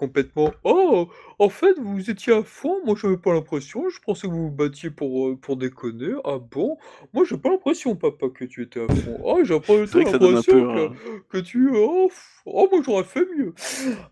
complètement 0.00 0.50
Oh, 0.64 1.08
en 1.38 1.48
fait, 1.50 1.74
vous 1.78 2.10
étiez 2.10 2.32
à 2.32 2.42
fond, 2.42 2.76
moi 2.84 2.94
j'avais 3.00 3.18
pas 3.18 3.32
l'impression, 3.34 3.88
je 3.90 4.00
pensais 4.00 4.26
que 4.28 4.32
vous 4.32 4.44
vous 4.48 4.50
battiez 4.50 4.90
pour, 4.90 5.28
heu, 5.28 5.36
pour 5.36 5.56
déconner. 5.56 6.12
Ah 6.24 6.38
bon? 6.38 6.78
Moi 7.12 7.24
j'ai 7.28 7.36
pas 7.36 7.50
l'impression 7.50 7.94
papa 7.96 8.26
que 8.34 8.44
tu 8.46 8.62
étais 8.62 8.80
à 8.80 8.88
fond. 8.88 9.18
Oh 9.22 9.38
j'ai 9.44 9.60
pas 9.60 9.74
l'impression 9.76 10.66
que 10.74 10.90
que 11.28 11.38
tu 11.38 11.70
oh 11.74 12.08
pff, 12.08 12.42
oh 12.46 12.68
moi 12.72 12.80
j'aurais 12.84 13.04
fait 13.04 13.26
mieux. 13.36 13.54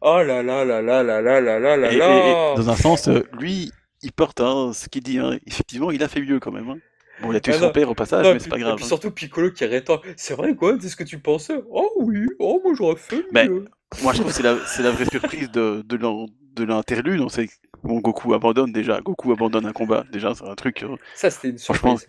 Oh 0.03 0.23
là 0.23 0.43
là 0.43 0.65
là 0.65 0.83
là 0.83 1.03
là 1.03 1.21
là 1.23 1.41
là 1.41 1.59
là 1.59 1.77
là 1.77 1.93
Et, 1.93 1.97
et- 1.97 2.31
et 2.31 2.35
là! 2.35 2.55
dans 2.57 2.71
un 2.71 2.77
sens, 2.77 3.09
euh, 3.09 3.23
lui, 3.39 3.73
il 4.03 4.13
porte 4.13 4.41
hein, 4.41 4.73
ce 4.75 4.89
qu'il 4.89 5.03
dit. 5.03 5.19
hein. 5.19 5.39
Effectivement, 5.47 5.91
il 5.91 6.03
a 6.03 6.09
fait 6.09 6.21
mieux 6.21 6.39
quand 6.41 6.53
même. 6.53 6.69
hein. 6.69 6.79
Bon, 7.21 7.33
il 7.33 7.37
a 7.37 7.41
tué 7.41 7.53
Ah 7.53 7.59
son 7.59 7.67
non, 7.67 7.73
père 7.73 7.91
au 7.91 7.95
passage, 7.95 8.27
non, 8.27 8.31
et 8.31 8.35
mais 8.35 8.39
c'est 8.39 8.49
pas 8.49 8.59
et 8.59 8.61
grave. 8.61 8.77
puis 8.77 8.85
hein. 8.85 8.89
surtout 8.89 9.11
Piccolo 9.11 9.51
qui 9.51 9.65
rétorque. 9.65 10.07
C'est 10.17 10.35
vrai 10.35 10.55
quoi? 10.55 10.77
C'est 10.81 10.89
ce 10.89 10.97
que 10.97 11.05
tu 11.05 11.19
pensais? 11.19 11.61
Oh 11.71 11.91
oui, 11.97 12.27
oh 12.39 12.61
moi 12.65 12.75
j'aurais 12.77 12.97
fait 12.97 13.25
Mais 13.33 13.49
mieux. 13.49 13.65
Moi, 14.03 14.13
je 14.13 14.19
trouve 14.21 14.31
que 14.31 14.37
c'est 14.37 14.43
la, 14.43 14.55
la 14.83 14.91
vraie 14.91 15.07
surprise 15.07 15.51
de, 15.51 15.83
de 15.87 15.97
l'in- 15.97 16.27
de 16.55 16.65
l'interlude. 16.65 17.21
on 17.21 17.29
sait 17.29 17.49
bon, 17.83 18.01
Goku 18.01 18.35
abandonne 18.35 18.73
déjà. 18.73 19.01
Goku 19.01 19.33
abandonne 19.33 19.67
un 19.67 19.73
combat. 19.73 20.05
Déjà, 20.13 20.35
c'est 20.35 20.47
un 20.47 20.55
truc. 20.55 20.83
euh, 20.83 20.97
Ça 21.15 21.31
c'était 21.31 21.51
une 21.51 21.59
surprise. 21.59 22.07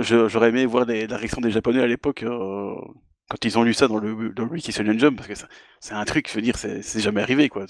j'aurais 0.00 0.48
aimé 0.50 0.66
voir 0.66 0.84
les- 0.84 1.06
la 1.06 1.16
réaction 1.16 1.40
des 1.40 1.50
Japonais 1.50 1.80
à 1.82 1.86
l'époque 1.86 2.22
euh, 2.22 2.74
quand 3.28 3.44
ils 3.44 3.58
ont 3.58 3.62
lu 3.62 3.74
ça 3.74 3.88
dans 3.88 3.98
le, 3.98 4.30
dans 4.30 4.46
le 4.46 4.58
Jump, 4.98 5.16
parce 5.16 5.28
que 5.28 5.34
c'est 5.80 5.92
un 5.94 6.04
truc, 6.04 6.28
je 6.30 6.34
veux 6.34 6.40
dire, 6.42 6.56
c'est 6.56 7.00
jamais 7.00 7.20
arrivé. 7.20 7.48
quoi. 7.48 7.66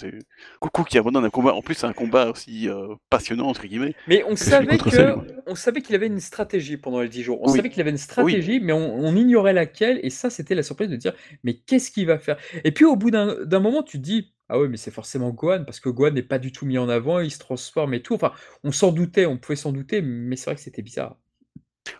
Goku 0.63 0.85
qui 0.85 0.99
abandonne 0.99 1.25
un 1.25 1.31
combat. 1.31 1.53
En 1.55 1.63
plus, 1.63 1.75
c'est 1.75 1.87
un 1.87 1.93
combat 1.93 2.31
aussi 2.31 2.69
euh, 2.69 2.95
passionnant, 3.11 3.49
entre 3.49 3.67
guillemets. 3.67 3.95
Mais 4.07 4.23
on 4.29 4.37
savait 4.37 4.79
que, 4.79 5.17
on 5.47 5.55
savait 5.57 5.83
qu'il 5.83 5.97
avait 5.97 6.07
une 6.07 6.21
stratégie 6.21 6.77
pendant 6.77 7.01
les 7.01 7.09
10 7.09 7.23
jours. 7.25 7.41
On 7.43 7.51
Oui. 7.51 7.57
savait 7.57 7.71
qu'il 7.71 7.81
avait 7.81 7.91
une 7.91 7.97
stratégie, 7.99 8.61
mais 8.61 8.73
on, 8.73 8.95
on 8.95 9.17
ignorait 9.17 9.53
laquelle. 9.53 9.99
Et 10.03 10.11
ça, 10.11 10.31
c'était 10.31 10.55
la 10.55 10.63
surprise 10.63 10.89
de 10.89 10.97
dire, 10.97 11.13
mais 11.43 11.55
qu'est-ce 11.59 11.91
qu'il 11.91 12.07
va 12.07 12.19
faire? 12.19 12.37
Et 12.65 12.73
puis 12.73 12.85
au 12.85 12.97
bout 12.97 13.11
d'un 13.11 13.45
d'un 13.45 13.61
moment, 13.61 13.83
tu 13.83 13.99
te 13.99 14.03
dis, 14.03 14.33
ah 14.49 14.59
ouais, 14.61 14.69
mais 14.69 14.77
c'est 14.77 14.91
forcément 14.93 15.31
Gohan, 15.31 15.65
parce 15.65 15.81
que 15.81 15.89
Gohan 15.89 16.13
n'est 16.13 16.23
pas 16.23 16.39
du 16.39 16.53
tout 16.53 16.67
mis 16.67 16.79
en 16.79 16.89
avant, 16.89 17.19
il 17.21 17.31
se 17.31 17.39
transforme 17.39 17.95
et 17.95 18.03
tout. 18.03 18.15
Enfin, 18.15 18.33
on 18.65 18.73
s'en 18.73 18.93
doutait, 18.93 19.27
on 19.27 19.37
pouvait 19.39 19.57
s'en 19.57 19.73
douter, 19.73 20.03
mais 20.03 20.37
c'est 20.37 20.47
vrai 20.47 20.55
que 20.55 20.61
c'était 20.63 20.83
bizarre. 20.83 21.19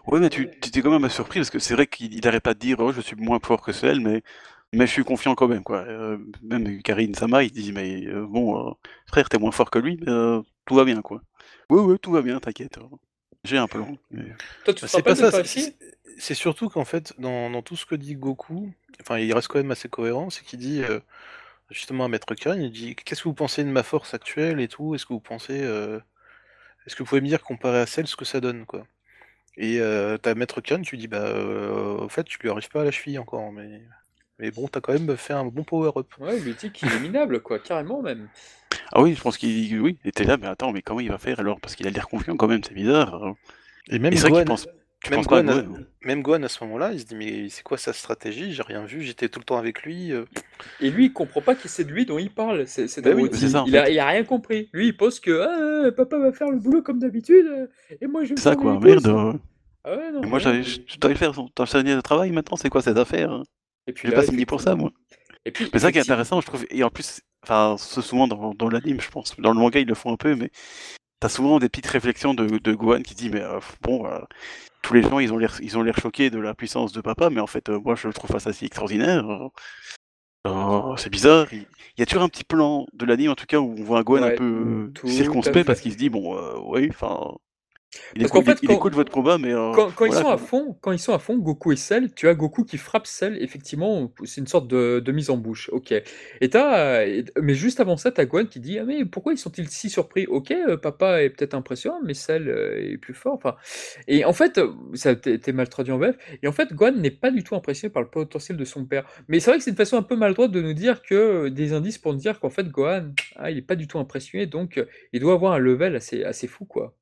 Ouais, 0.07 0.21
mais 0.21 0.31
tu 0.31 0.49
tu 0.61 0.69
étais 0.69 0.83
quand 0.83 0.99
même 0.99 1.09
surpris 1.11 1.41
parce 1.41 1.51
que 1.51 1.59
c'est 1.59 1.75
vrai 1.75 1.87
qu'il 1.87 2.15
il 2.15 2.27
arrête 2.29 2.43
pas 2.43 2.55
de 2.55 2.59
dire 2.59 2.79
oh, 2.81 2.93
je 2.93 3.01
suis 3.01 3.17
moins 3.17 3.39
fort 3.45 3.63
que 3.63 3.73
celle, 3.73 4.01
mais, 4.01 4.23
mais 4.73 4.87
je 4.87 4.93
suis 4.93 5.05
confiant 5.05 5.35
quand 5.35 5.49
même. 5.49 5.63
Quoi. 5.63 5.79
Euh, 5.87 6.19
même 6.43 6.83
Karine 6.83 7.15
Sama, 7.15 7.43
il 7.45 7.51
dit 7.53 7.73
mais 7.73 8.07
euh, 8.07 8.27
bon, 8.27 8.69
euh, 8.71 8.73
frère, 9.07 9.29
t'es 9.29 9.39
moins 9.39 9.53
fort 9.53 9.71
que 9.71 9.79
lui, 9.79 9.99
mais 10.01 10.11
euh, 10.13 10.41
tout 10.67 10.75
va 10.75 10.85
bien. 10.85 11.01
quoi. 11.03 11.23
Ouais, 11.71 11.81
ouais, 11.81 11.99
tout 11.99 12.11
va 12.13 12.23
bien, 12.23 12.41
t'inquiète. 12.41 12.79
J'ai 13.45 13.57
un 13.59 13.67
plan. 13.69 13.97
mais- 14.11 14.25
Toi, 14.65 14.75
tu 14.75 14.75
te 14.75 14.81
Bah, 14.83 14.89
c'est 14.89 14.97
rappelles 14.99 15.03
pas 15.05 15.15
de 15.15 15.17
ça. 15.17 15.31
toi 15.31 15.45
c'est- 15.45 15.59
ici 15.61 15.77
c'est- 15.81 15.89
C'est 16.21 16.35
surtout 16.35 16.69
qu'en 16.69 16.85
fait, 16.85 17.15
dans, 17.19 17.49
dans 17.51 17.63
tout 17.63 17.77
ce 17.77 17.87
que 17.87 17.95
dit 17.95 18.17
Goku, 18.17 18.73
enfin, 19.01 19.19
il 19.19 19.33
reste 19.33 19.47
quand 19.49 19.59
même 19.59 19.71
assez 19.71 19.89
cohérent, 19.89 20.31
c'est 20.31 20.45
qu'il 20.45 20.59
dit 20.59 20.83
euh, 20.83 20.99
justement 21.71 22.05
à 22.07 22.09
Maître 22.09 22.35
Karin, 22.35 22.61
il 22.61 22.73
dit 22.73 22.97
qu'est-ce 22.97 23.23
que 23.23 23.29
vous 23.29 23.35
pensez 23.35 23.63
de 23.65 23.71
ma 23.71 23.85
force 23.85 24.15
actuelle 24.15 24.61
et 24.61 24.69
tout? 24.69 24.95
Est-ce 24.97 25.07
que 25.07 25.13
vous 25.13 25.21
pensez, 25.21 25.61
euh, 25.63 26.01
est-ce 26.87 26.97
que 26.97 27.03
vous 27.05 27.09
pouvez 27.09 27.21
me 27.21 27.29
dire 27.29 27.43
comparé 27.43 27.79
à 27.81 27.87
celle 27.87 28.07
ce 28.09 28.17
que 28.17 28.25
ça 28.25 28.41
donne 28.41 28.67
quoi? 28.67 28.87
Et 29.61 29.81
euh, 29.81 30.17
t'as 30.19 30.35
Maître 30.35 30.61
Karin, 30.61 30.83
tu 30.83 30.93
lui 30.93 30.99
dis 30.99 31.09
bah 31.09 31.19
euh, 31.19 31.99
en 31.99 32.09
fait 32.09 32.23
tu 32.25 32.39
lui 32.39 32.49
arrives 32.49 32.69
pas 32.69 32.83
à 32.83 32.85
la 32.85 32.93
cheville 32.93 33.19
encore, 33.19 33.51
mais 33.53 33.83
mais 34.39 34.53
bon 34.53 34.69
t'as 34.69 34.81
quand 34.81 34.93
même 34.93 35.17
fait 35.17 35.33
un 35.33 35.45
bon 35.45 35.65
power 35.65 35.91
up. 35.97 36.07
Ouais, 36.21 36.37
il 36.39 36.45
lui 36.45 36.55
dit 36.55 36.71
qu'il 36.71 36.93
est 36.93 37.01
minable, 37.01 37.43
quoi, 37.43 37.59
carrément 37.59 38.01
même. 38.01 38.29
Ah 38.93 39.03
oui, 39.03 39.15
je 39.15 39.21
pense 39.21 39.37
qu'il 39.37 39.81
oui, 39.81 39.99
il 40.05 40.09
était 40.09 40.25
là, 40.25 40.37
mais 40.37 40.47
attends, 40.47 40.73
mais 40.73 40.81
comment 40.83 41.01
il 41.01 41.11
va 41.11 41.19
faire 41.19 41.41
alors? 41.41 41.61
Parce 41.61 41.75
qu'il 41.75 41.87
a 41.87 41.91
l'air 41.91 42.09
confiant 42.09 42.37
quand 42.37 42.47
même, 42.47 42.63
c'est 42.63 42.75
bizarre. 42.75 43.15
hein. 43.23 43.37
Et 43.91 43.99
même 43.99 44.13
Et 44.13 44.17
Gohan, 44.17 44.37
qu'il 44.37 44.45
pense, 44.45 44.69
tu 45.09 45.17
même 45.17 45.21
à 45.21 45.43
Gohan, 45.43 45.75
même 46.03 46.23
Gohan 46.23 46.43
à 46.43 46.49
ce 46.49 46.63
moment-là, 46.65 46.93
il 46.93 47.01
se 47.01 47.05
dit 47.07 47.15
mais 47.17 47.49
c'est 47.49 47.63
quoi 47.63 47.79
sa 47.79 47.93
stratégie? 47.93 48.53
J'ai 48.53 48.63
rien 48.63 48.85
vu, 48.85 49.03
j'étais 49.03 49.29
tout 49.29 49.41
le 49.41 49.45
temps 49.45 49.59
avec 49.59 49.83
lui. 49.83 50.13
euh. 50.13 50.25
Et 50.81 50.91
lui, 50.91 51.07
il 51.07 51.13
comprend 51.13 51.41
pas 51.41 51.55
que 51.55 51.69
c'est 51.69 51.85
de 51.85 51.93
lui 51.93 52.07
dont 52.07 52.19
il 52.19 52.31
parle. 52.31 52.67
C'est 52.67 52.89
c'est 52.89 53.03
Bah 53.03 53.11
oui, 53.15 53.25
abruti. 53.25 53.39
c'est 53.41 53.49
ça, 53.49 53.65
il, 53.67 53.77
a, 53.77 53.91
il 53.91 54.01
rien 54.01 54.25
compris. 54.25 54.69
Lui, 54.73 54.89
il 54.89 54.97
pense 54.97 55.21
que 55.21 55.31
ah, 55.87 55.91
papa 55.93 56.19
va 56.19 56.33
faire 56.33 56.51
le 56.51 56.59
boulot 56.59 56.83
comme 56.83 56.99
d'habitude, 56.99 57.47
euh, 57.47 57.67
et 58.01 58.07
moi 58.07 58.25
je 58.25 58.31
vais 58.31 58.37
ça 58.41 58.51
faire 58.51 58.59
quoi, 58.61 58.79
merde. 58.79 59.07
euh. 59.07 59.33
Ah 59.85 59.97
ouais, 59.97 60.11
non, 60.13 60.27
moi, 60.27 60.39
j'avais- 60.39 60.63
je 60.65 60.81
faire 61.15 61.35
son 61.35 61.49
ton 61.49 61.65
signé 61.67 61.95
de 61.95 62.01
travail 62.01 62.31
maintenant, 62.31 62.57
c'est 62.57 62.69
quoi 62.69 62.83
cette 62.83 62.99
affaire 62.99 63.31
hein? 63.31 63.43
Et 63.87 63.93
puis 63.93 64.09
J'ai 64.09 64.15
pas 64.15 64.23
signé 64.25 64.45
pour 64.45 64.61
ça, 64.61 64.75
moi. 64.75 64.93
Et 65.45 65.51
puis, 65.51 65.71
Mais 65.73 65.79
ça 65.79 65.91
qui 65.91 65.99
est 65.99 66.03
intéressant, 66.03 66.41
je 66.43 66.47
trouve, 66.47 66.67
et 66.69 66.85
en 66.85 66.91
plus, 66.91 67.23
enfin, 67.43 67.77
c'est 67.79 68.03
souvent 68.03 68.29
dans, 68.29 68.53
dans 68.55 68.69
l'anime, 68.69 69.01
je 69.01 69.09
pense, 69.09 69.35
dans 69.41 69.53
le 69.53 69.59
manga, 69.59 69.81
ils 69.81 69.87
le 69.89 69.95
font 69.95 70.13
un 70.13 70.17
peu, 70.17 70.35
mais 70.35 70.51
t'as 71.21 71.31
souvent 71.31 71.59
des 71.59 71.71
petites 71.71 71.87
réflexions 71.87 72.35
de, 72.35 72.59
de 72.59 72.73
Gohan 72.75 73.01
qui 73.01 73.15
dit, 73.15 73.31
mais 73.31 73.41
euh, 73.41 73.61
bon, 73.81 74.07
euh, 74.07 74.19
tous 74.83 74.95
les 74.95 75.03
gens, 75.03 75.19
ils 75.19 75.33
ont 75.33 75.39
l'air, 75.39 75.57
ils 75.61 75.77
ont 75.77 75.83
l'air 75.83 75.99
choqués 75.99 76.31
de 76.31 76.39
la 76.39 76.55
puissance 76.55 76.93
de 76.93 77.01
papa, 77.01 77.31
mais 77.31 77.41
en 77.41 77.47
fait, 77.47 77.69
euh, 77.69 77.79
moi, 77.79 77.95
je 77.95 78.09
le 78.09 78.15
trouve 78.15 78.39
ça 78.39 78.53
si 78.53 78.67
extraordinaire. 78.67 79.29
euh. 79.29 79.49
Euh, 80.47 80.97
c'est 80.97 81.11
bizarre. 81.11 81.47
Il, 81.53 81.67
y 81.99 82.03
a 82.03 82.07
toujours 82.07 82.23
un 82.23 82.29
petit 82.29 82.45
plan 82.45 82.87
de 82.93 83.05
l'anime, 83.05 83.33
en 83.33 83.35
tout 83.35 83.47
cas, 83.47 83.59
où 83.59 83.75
on 83.79 83.83
voit 83.83 83.99
un 83.99 84.05
Ouais, 84.05 84.35
un 84.35 84.37
peu 84.37 84.93
circonspect 85.05 85.67
parce 85.67 85.81
qu'il 85.81 85.93
se 85.93 85.99
dit, 85.99 86.09
bon, 86.09 86.37
euh, 86.37 86.59
oui, 86.65 86.89
enfin, 86.91 87.35
il, 88.15 88.23
Parce 88.23 88.33
qu'en 88.33 88.41
écoute, 88.41 88.47
fait, 88.57 88.59
il 88.63 88.69
quand- 88.69 88.75
écoute 88.75 88.95
votre 88.95 89.13
combat, 89.13 89.39
mais 89.39 89.53
euh, 89.53 89.73
Quand, 89.73 89.91
quand 89.93 90.05
ils 90.07 90.13
sont 90.13 90.29
à 90.29 90.37
fond, 90.39 90.77
quand 90.81 90.93
ils 90.93 90.99
sont 90.99 91.13
à 91.15 91.19
fond, 91.19 91.39
Goku 91.39 91.73
et 91.73 91.77
Cell, 91.77 92.13
tu 92.15 92.29
as 92.29 92.35
Goku 92.35 92.65
qui 92.65 92.79
frappe 92.79 93.07
Cell, 93.07 93.37
effectivement, 93.43 94.13
c'est 94.25 94.41
une 94.41 94.47
sorte 94.47 94.69
de, 94.69 95.01
de 95.01 95.13
mise 95.13 95.31
en 95.31 95.37
bouche, 95.37 95.69
ok. 95.73 95.93
Et 95.93 96.51
mais 97.41 97.55
juste 97.55 97.81
avant 97.81 97.97
ça, 97.97 98.11
t'as 98.13 98.25
Gohan 98.25 98.47
qui 98.47 98.61
dit, 98.61 98.79
ah 98.79 98.85
mais 98.85 99.05
pourquoi 99.05 99.33
ils 99.35 99.39
sont-ils 99.39 99.69
si 99.69 99.91
surpris? 99.91 100.27
Ok, 100.27 100.51
euh, 100.51 100.77
papa 100.77 101.23
est 101.23 101.31
peut-être 101.31 101.55
impressionnant, 101.55 102.01
mais 102.05 102.15
Cell 102.15 102.49
euh, 102.49 102.93
est 102.93 102.99
plus 102.99 103.15
fort, 103.15 103.35
enfin. 103.35 103.57
Et 104.07 104.25
en 104.25 104.33
fait, 104.33 104.61
ça 104.95 105.11
a 105.11 105.13
été 105.13 105.33
été 105.35 105.53
mal 105.53 105.69
traduit 105.69 105.93
en 105.93 105.99
VF, 105.99 106.17
et 106.43 106.49
en 106.49 106.53
fait, 106.53 106.73
Gohan 106.75 106.93
n'est 106.93 107.11
pas 107.11 107.31
du 107.31 107.45
tout 107.45 107.55
impressionné 107.55 107.93
par 107.93 108.03
le 108.03 108.09
potentiel 108.11 108.57
de 108.59 108.65
son 108.65 108.85
père. 108.85 109.07
Mais 109.29 109.41
c'est 109.41 109.51
vrai 109.51 109.59
que 109.59 109.65
c'est 109.65 109.71
une 109.71 109.77
façon 109.77 109.97
un 109.97 110.03
peu 110.03 110.17
maladroite 110.17 110.51
de 110.51 110.61
nous 110.63 110.75
dire 110.75 111.03
que, 111.03 111.49
des 111.49 111.73
indices 111.73 111.99
pour 111.99 112.13
nous 112.13 112.21
dire 112.21 112.41
qu'en 112.41 112.51
fait, 112.51 112.69
Gohan, 112.69 113.13
ah, 113.37 113.51
il 113.51 113.59
est 113.59 113.63
pas 113.63 113.77
du 113.77 113.87
tout 113.87 113.99
impressionné, 113.99 114.47
donc 114.47 114.83
il 115.13 115.21
doit 115.21 115.35
avoir 115.35 115.53
un 115.53 115.59
level 115.59 115.97
assez, 115.97 116.25
assez 116.25 116.47
fou, 116.49 116.65
quoi. 116.65 116.95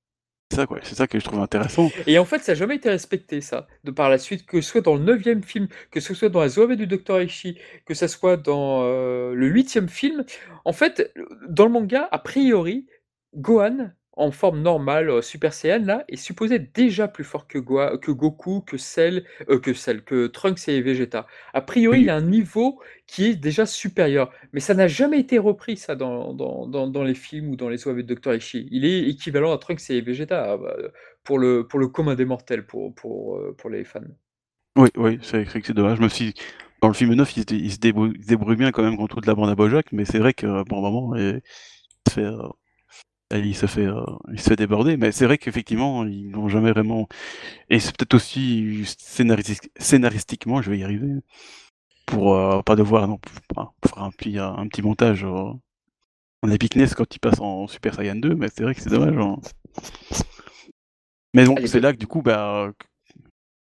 C'est 0.51 0.57
ça, 0.59 0.67
quoi. 0.67 0.79
C'est 0.83 0.95
ça 0.95 1.07
que 1.07 1.19
je 1.19 1.25
trouve 1.25 1.41
intéressant. 1.41 1.91
Et 2.07 2.19
en 2.19 2.25
fait, 2.25 2.39
ça 2.39 2.53
n'a 2.53 2.57
jamais 2.57 2.77
été 2.77 2.89
respecté, 2.89 3.41
ça, 3.41 3.67
de 3.85 3.91
par 3.91 4.09
la 4.09 4.19
suite, 4.19 4.47
que 4.47 4.61
ce 4.61 4.71
soit 4.71 4.81
dans 4.81 4.95
le 4.95 5.03
neuvième 5.03 5.43
film, 5.43 5.69
que 5.91 6.01
ce 6.01 6.15
soit 6.15 6.29
dans 6.29 6.41
la 6.41 6.49
Zoé 6.49 6.77
du 6.77 6.87
Docteur 6.87 7.19
Aishi, 7.19 7.59
que 7.85 7.95
ce 7.95 8.07
soit 8.07 8.37
dans 8.37 8.83
euh, 8.85 9.35
le 9.35 9.47
huitième 9.49 9.89
film. 9.89 10.25
En 10.65 10.73
fait, 10.73 11.13
dans 11.49 11.67
le 11.67 11.73
manga, 11.73 12.09
a 12.13 12.19
priori, 12.19 12.87
Gohan, 13.35 13.91
en 14.17 14.31
forme 14.31 14.61
normale, 14.63 15.11
euh, 15.11 15.23
Super 15.23 15.53
Saiyan, 15.53 15.85
là, 15.85 16.05
est 16.09 16.17
supposé 16.17 16.57
être 16.57 16.75
déjà 16.75 17.07
plus 17.09 17.25
fort 17.25 17.47
que, 17.47 17.59
Goa- 17.59 17.99
que 17.99 18.11
Goku, 18.11 18.63
que 18.63 18.77
Cell, 18.79 19.25
euh, 19.51 19.59
que 19.61 19.75
Cell, 19.75 20.03
que 20.05 20.27
Trunks 20.27 20.69
et 20.69 20.81
Vegeta. 20.81 21.27
A 21.53 21.61
priori, 21.61 21.99
Oui. 21.99 22.03
il 22.03 22.11
a 22.11 22.17
un 22.17 22.23
niveau 22.23 22.81
qui 23.07 23.27
est 23.27 23.37
déjà 23.37 23.67
supérieur. 23.67 24.33
Mais 24.53 24.61
ça 24.61 24.75
n'a 24.75 24.89
jamais 24.89 25.21
été 25.21 25.39
repris, 25.39 25.77
ça, 25.77 25.95
dans, 25.97 26.33
dans, 26.35 26.67
dans, 26.67 26.87
dans 26.89 27.05
les 27.05 27.15
films 27.15 27.51
ou 27.51 27.57
dans 27.57 27.69
les 27.69 27.87
OAV 27.87 28.03
de 28.03 28.15
Dr. 28.15 28.35
Ishii. 28.35 28.69
Il 28.71 28.85
est 28.85 29.09
équivalent 29.09 29.53
à 29.53 29.59
Trunks 29.59 29.91
et 29.91 30.01
Vegeta 30.01 30.57
bah, 30.57 30.77
pour, 31.25 31.39
le, 31.39 31.67
pour 31.67 31.79
le 31.79 31.89
commun 31.89 32.15
des 32.15 32.25
mortels, 32.25 32.67
pour, 32.67 32.95
pour, 32.95 33.37
euh, 33.37 33.55
pour 33.59 33.71
les 33.71 33.85
fans. 33.85 34.01
Oui, 34.77 34.89
oui, 34.97 35.19
c'est 35.23 35.45
vrai 35.45 35.61
que 35.61 35.67
c'est 35.67 35.73
dommage. 35.75 36.07
Si 36.09 36.35
dans 36.83 36.89
le 36.89 36.95
film 36.95 37.15
9, 37.15 37.37
il, 37.37 37.41
se 37.41 37.47
dé- 37.47 37.57
il 37.57 37.73
se 37.73 37.79
débrouille, 37.79 38.13
il 38.17 38.23
se 38.23 38.29
débrouille 38.29 38.57
bien 38.57 38.73
quand 38.73 38.83
même 38.83 38.97
contre 38.97 39.15
toute 39.17 39.27
la 39.27 39.35
bande 39.35 39.49
à 39.51 39.55
Bojack, 39.55 39.93
mais 39.93 40.05
c'est 40.05 40.19
vrai 40.19 40.35
que 40.35 40.47
bon 40.65 40.81
moment, 40.83 41.15
il 41.17 41.41
se 42.09 42.15
fait, 42.15 42.27
euh, 43.33 43.39
il 43.39 43.55
se 43.57 43.67
fait, 43.67 43.87
euh, 43.87 44.05
il 44.33 44.41
se 44.41 44.51
fait 44.51 44.57
déborder. 44.57 44.97
Mais 44.97 45.13
c'est 45.13 45.27
vrai 45.27 45.39
qu'effectivement, 45.39 46.05
ils 46.07 46.29
n'ont 46.31 46.49
jamais 46.49 46.73
vraiment. 46.73 47.09
Et 47.71 47.81
c'est 47.81 47.97
peut-être 47.97 48.15
aussi 48.15 48.85
scénaristiquement, 49.79 50.63
je 50.63 50.71
vais 50.71 50.79
y 50.79 50.85
arriver, 50.85 51.09
pour 52.07 52.35
euh, 52.37 52.63
pas 52.63 52.77
devoir 52.77 53.09
non, 53.09 53.19
pour, 53.19 53.75
pour 53.81 53.91
faire 53.95 54.03
un 54.05 54.11
petit, 54.11 54.39
un 54.39 54.67
petit 54.69 54.83
montage 54.83 55.25
euh, 55.25 55.53
en 56.43 56.51
epicness 56.51 56.95
quand 56.95 57.15
il 57.15 57.19
passe 57.21 57.41
en 57.41 57.67
Super 57.67 57.95
Saiyan 57.95 58.17
2. 58.17 58.35
Mais 58.35 58.49
c'est 58.55 58.63
vrai 58.65 58.75
que 58.75 58.81
c'est 58.83 58.91
dommage. 58.91 59.17
hein. 59.19 59.37
Mais 61.35 61.45
bon, 61.45 61.55
Allez, 61.57 61.67
c'est 61.69 61.81
là 61.81 61.93
que 61.93 61.99
du 61.99 62.07
coup, 62.07 62.23
bah, 62.23 62.73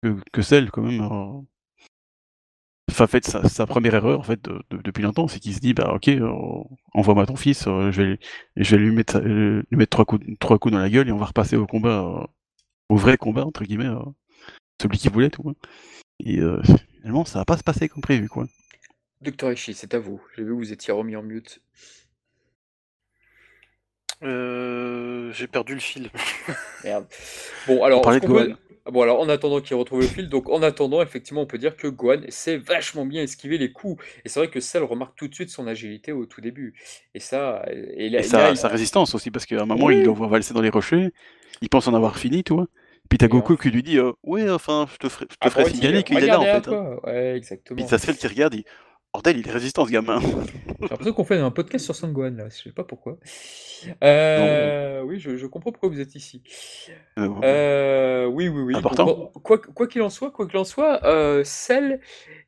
que, 0.02 0.16
que 0.32 0.42
celle 0.42 0.70
quand 0.70 0.82
même. 0.82 1.00
Fait, 2.90 3.24
sa, 3.26 3.66
première 3.66 3.94
erreur, 3.94 4.20
en 4.20 4.22
fait, 4.22 4.42
de- 4.44 4.62
de- 4.70 4.78
depuis 4.82 5.02
longtemps, 5.02 5.28
c'est 5.28 5.40
qu'il 5.40 5.54
se 5.54 5.60
dit, 5.60 5.74
bah, 5.74 5.92
ok, 5.94 6.08
euh, 6.08 6.30
envoie-moi 6.94 7.26
ton 7.26 7.36
fils, 7.36 7.66
euh, 7.66 7.90
je 7.90 8.02
vais, 8.02 8.18
je 8.56 8.76
vais 8.76 8.82
lui 8.82 8.90
mettre, 8.94 9.18
euh, 9.18 9.62
lui 9.70 9.78
mettre 9.78 9.90
trois 9.90 10.04
coups, 10.04 10.24
trois 10.38 10.58
coups 10.58 10.72
dans 10.72 10.78
la 10.78 10.88
gueule 10.90 11.08
et 11.08 11.12
on 11.12 11.18
va 11.18 11.26
repasser 11.26 11.56
au 11.56 11.66
combat, 11.66 12.26
au 12.88 12.96
vrai 12.96 13.16
combat, 13.16 13.44
entre 13.44 13.64
guillemets, 13.64 13.90
celui 14.80 14.98
qui 14.98 15.08
voulait, 15.08 15.30
tout. 15.30 15.48
hein. 15.48 15.54
Et 16.20 16.38
finalement, 17.00 17.24
ça 17.24 17.40
va 17.40 17.44
pas 17.44 17.56
se 17.58 17.62
passer 17.64 17.88
comme 17.88 18.02
prévu, 18.02 18.28
quoi. 18.28 18.46
Dr. 19.20 19.52
Ishii, 19.52 19.74
c'est 19.74 19.94
à 19.94 19.98
vous. 19.98 20.20
J'ai 20.36 20.42
vu 20.44 20.50
que 20.50 20.54
vous 20.56 20.72
étiez 20.72 20.92
remis 20.92 21.16
en 21.16 21.22
mute. 21.22 21.60
Euh, 24.22 25.30
J'ai 25.32 25.46
perdu 25.46 25.74
le 25.74 25.80
fil. 25.80 26.10
Merde. 26.84 27.06
Bon, 27.66 27.82
alors, 27.84 28.02
On 28.06 28.10
de 28.14 28.18
peut- 28.20 28.26
Gohan. 28.26 28.54
Ah 28.88 28.92
Bon, 28.92 29.02
alors, 29.02 29.20
en 29.20 29.28
attendant 29.28 29.60
qu'il 29.60 29.74
retrouve 29.76 30.00
le 30.02 30.06
fil, 30.06 30.28
donc 30.28 30.48
en 30.48 30.62
attendant, 30.62 31.02
effectivement, 31.02 31.40
on 31.42 31.46
peut 31.46 31.58
dire 31.58 31.76
que 31.76 31.88
Gohan 31.88 32.20
sait 32.28 32.56
vachement 32.56 33.04
bien 33.04 33.22
esquiver 33.22 33.58
les 33.58 33.72
coups. 33.72 34.02
Et 34.24 34.28
c'est 34.28 34.38
vrai 34.38 34.48
que 34.48 34.60
Cell 34.60 34.84
remarque 34.84 35.16
tout 35.16 35.26
de 35.26 35.34
suite 35.34 35.50
son 35.50 35.66
agilité 35.66 36.12
au 36.12 36.24
tout 36.24 36.40
début. 36.40 36.72
Et 37.12 37.18
ça, 37.18 37.64
et, 37.68 38.08
là, 38.08 38.20
Et 38.20 38.22
là, 38.22 38.22
sa, 38.22 38.50
il- 38.50 38.56
sa 38.56 38.68
résistance 38.68 39.12
aussi, 39.16 39.32
parce 39.32 39.44
qu'à 39.44 39.60
un 39.60 39.66
moment, 39.66 39.86
Oui. 39.86 39.96
il 39.96 40.02
le 40.04 40.10
voit 40.10 40.28
valser 40.28 40.54
dans 40.54 40.60
les 40.62 40.70
rochers, 40.70 41.08
il 41.62 41.68
pense 41.68 41.88
en 41.88 41.94
avoir 41.94 42.16
fini, 42.16 42.44
tu 42.44 42.54
vois. 42.54 42.68
Puis 43.08 43.18
t'as 43.18 43.26
Goku 43.28 43.56
qui 43.56 43.70
lui 43.70 43.82
dit, 43.82 43.98
euh, 43.98 44.12
ouais, 44.22 44.48
enfin, 44.50 44.86
je 44.92 44.96
te 44.98 45.08
ferai, 45.08 45.26
je 45.30 45.34
te 45.34 45.38
Ah, 45.40 45.50
ferai 45.50 45.70
signaler 45.70 45.98
il- 45.98 46.04
qu'il 46.04 46.18
est 46.18 46.26
là, 46.26 46.38
en 46.40 46.44
fait. 46.44 46.68
hein. 46.68 46.96
Ouais, 47.04 47.36
exactement. 47.36 47.76
Puis 47.76 47.88
ça 47.88 47.98
serait 47.98 48.14
qui 48.14 48.26
regarde, 48.28 48.54
il 48.54 48.58
dit 48.58 48.64
Bordel, 49.16 49.38
il 49.38 49.48
est 49.48 49.50
résistant 49.50 49.86
ce 49.86 49.92
gamin. 49.92 50.20
J'ai 50.20 50.88
l'impression 50.90 51.14
qu'on 51.14 51.24
fait 51.24 51.38
un 51.38 51.50
podcast 51.50 51.86
sur 51.86 51.94
Sangohan 51.94 52.32
là, 52.36 52.50
je 52.50 52.64
sais 52.64 52.70
pas 52.70 52.84
pourquoi. 52.84 53.16
Euh, 54.04 55.00
oui, 55.04 55.18
je, 55.18 55.38
je 55.38 55.46
comprends 55.46 55.72
pourquoi 55.72 55.88
vous 55.88 56.00
êtes 56.02 56.14
ici. 56.16 56.42
Euh. 57.18 57.26
Euh, 57.42 58.26
oui, 58.26 58.48
oui, 58.48 58.60
oui. 58.60 58.76
Important. 58.76 59.32
Quoi 59.42 59.56
quoi 59.56 59.86
qu'il 59.86 60.02
en 60.02 60.10
soit, 60.10 60.32
quoi 60.32 60.46
qu'il 60.46 60.58
en 60.58 60.64
soit, 60.64 61.02
euh, 61.06 61.44
Cell 61.44 62.02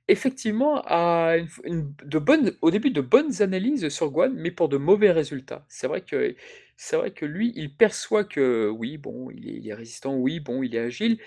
effectivement 0.09 0.83
a 0.85 1.39
une, 1.39 1.49
une- 1.65 1.95
de 2.05 2.19
bonnes, 2.19 2.53
au 2.61 2.71
début 2.71 2.91
de 2.91 3.01
bonnes 3.01 3.41
analyses 3.41 3.89
sur 3.89 4.11
Guan, 4.11 4.35
mais 4.37 4.51
pour 4.51 4.69
de 4.69 4.77
mauvais 4.77 5.11
résultats. 5.11 5.65
C'est 5.69 5.87
vrai 5.87 6.03
que 6.03 6.37
c'est 6.77 6.97
vrai 6.99 7.13
que 7.13 7.25
lui, 7.25 7.51
il 7.57 7.75
perçoit 7.75 8.25
que 8.25 8.69
oui, 8.69 8.99
bon, 8.99 9.31
il 9.31 9.49
est, 9.49 9.55
il 9.55 9.69
est 9.69 9.75
résistant, 9.75 10.15
oui, 10.17 10.39
bon, 10.39 10.63
il 10.63 10.75
est 10.77 10.81
agile, 10.81 11.19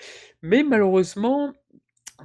mais 0.43 0.61
malheureusement, 0.61 1.51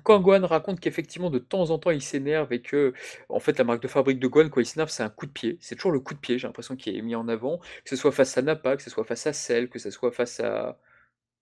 quand 0.03 0.21
Gohan 0.21 0.47
raconte 0.47 0.81
qu'effectivement 0.81 1.31
de 1.31 1.39
temps 1.39 1.71
en 1.71 1.79
temps 1.79 1.91
il 1.91 2.03
s'énerve 2.03 2.53
et 2.53 2.61
que 2.63 2.93
en 3.29 3.41
fait 3.41 3.59
la 3.59 3.65
marque 3.65 3.83
de 3.83 3.89
fabrique 3.89 4.19
de 4.19 4.27
Gohan 4.27 4.49
quand 4.49 4.61
il 4.61 4.67
s'énerve 4.67 4.91
c'est 4.91 5.03
un 5.03 5.11
coup 5.11 5.27
de 5.27 5.33
pied, 5.33 5.59
c'est 5.61 5.75
toujours 5.77 5.93
le 5.93 6.01
coup 6.01 6.15
de 6.15 6.19
pied, 6.21 6.39
j'ai 6.39 6.47
l'impression 6.47 6.77
qu'il 6.77 6.97
est 6.97 7.03
mis 7.03 7.15
en 7.15 7.29
avant, 7.29 7.59
que 7.59 7.91
ce 7.91 7.97
soit 7.97 8.13
face 8.13 8.37
à 8.39 8.43
Nappa, 8.43 8.77
que 8.77 8.83
ce 8.83 8.91
soit 8.91 9.05
face 9.05 9.27
à 9.27 9.33
Cell, 9.33 9.69
que 9.69 9.79
ce 9.79 9.91
soit 9.91 10.13
face 10.13 10.41
à 10.41 10.79